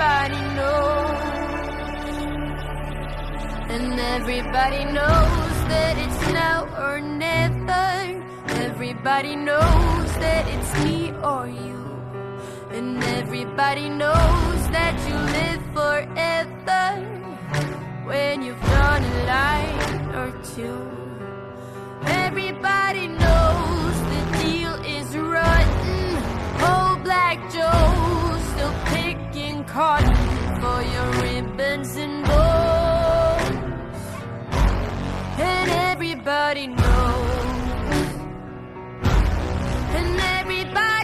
Everybody 0.00 0.40
knows. 0.56 1.20
And 3.68 4.00
everybody 4.00 4.84
knows 4.84 5.56
that 5.72 5.98
it's 5.98 6.32
now 6.32 6.64
or 6.78 7.00
never. 7.00 8.24
Everybody 8.48 9.36
knows 9.36 10.10
that 10.24 10.48
it's 10.48 10.72
me 10.84 11.12
or 11.22 11.48
you. 11.48 11.80
And 12.72 13.02
everybody 13.04 13.88
knows 13.90 14.60
that 14.70 14.96
you 15.06 15.16
live 15.38 15.62
forever 15.74 16.86
when 18.06 18.42
you've 18.42 18.60
drawn 18.60 19.04
a 19.04 19.16
line 19.26 20.14
or 20.14 20.30
two. 20.54 20.80
Everybody 22.06 23.06
knows 23.06 24.09
rotten. 25.30 26.16
Old 26.70 27.04
Black 27.04 27.38
Joe 27.54 28.38
still 28.50 28.74
picking 28.94 29.64
cotton 29.64 30.14
for 30.60 30.82
your 30.94 31.08
ribbons 31.22 31.96
and 31.96 32.24
bows. 32.24 33.50
And 35.38 35.70
everybody 35.90 36.66
knows. 36.66 38.06
And 39.98 40.20
everybody 40.38 40.99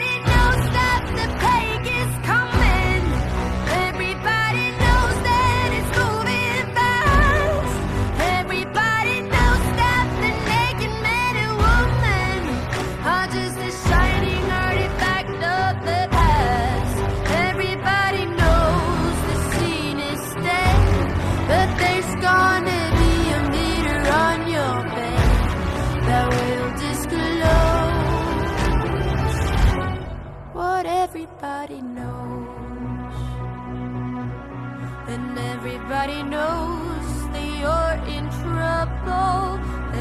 Everybody 35.99 36.29
knows 36.29 37.29
that 37.33 37.49
you're 37.63 37.97
in 38.17 38.29
trouble. 38.43 39.59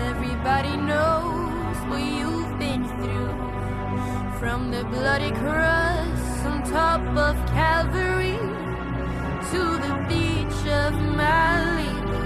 Everybody 0.09 0.75
knows 0.75 1.77
what 1.87 2.03
you've 2.03 2.59
been 2.59 2.83
through. 2.99 3.33
From 4.37 4.71
the 4.71 4.83
bloody 4.83 5.31
cross 5.31 6.45
on 6.49 6.63
top 6.69 7.01
of 7.27 7.35
Calvary 7.47 8.37
to 9.51 9.61
the 9.85 9.95
beach 10.09 10.61
of 10.83 10.91
Malibu. 11.15 12.23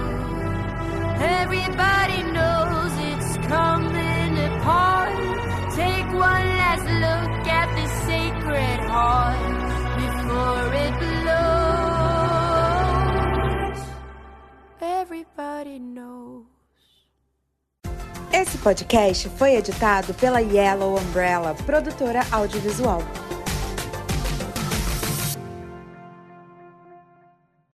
Everybody 1.22 2.24
knows 2.38 2.92
it's 3.12 3.38
coming 3.48 4.34
apart. 4.50 5.14
Take 5.76 6.08
one 6.08 6.48
last 6.58 6.88
look 7.06 7.48
at 7.48 7.70
the 7.78 7.88
sacred 8.08 8.80
heart 8.90 9.38
before 10.02 10.74
it 10.74 10.94
blows. 11.00 11.69
Everybody 14.82 15.78
knows. 15.78 16.46
Esse 18.32 18.58
podcast 18.60 19.28
foi 19.38 19.56
editado 19.56 20.14
pela 20.14 20.40
Yellow 20.40 20.98
Umbrella, 20.98 21.54
produtora 21.66 22.22
audiovisual. 22.32 23.02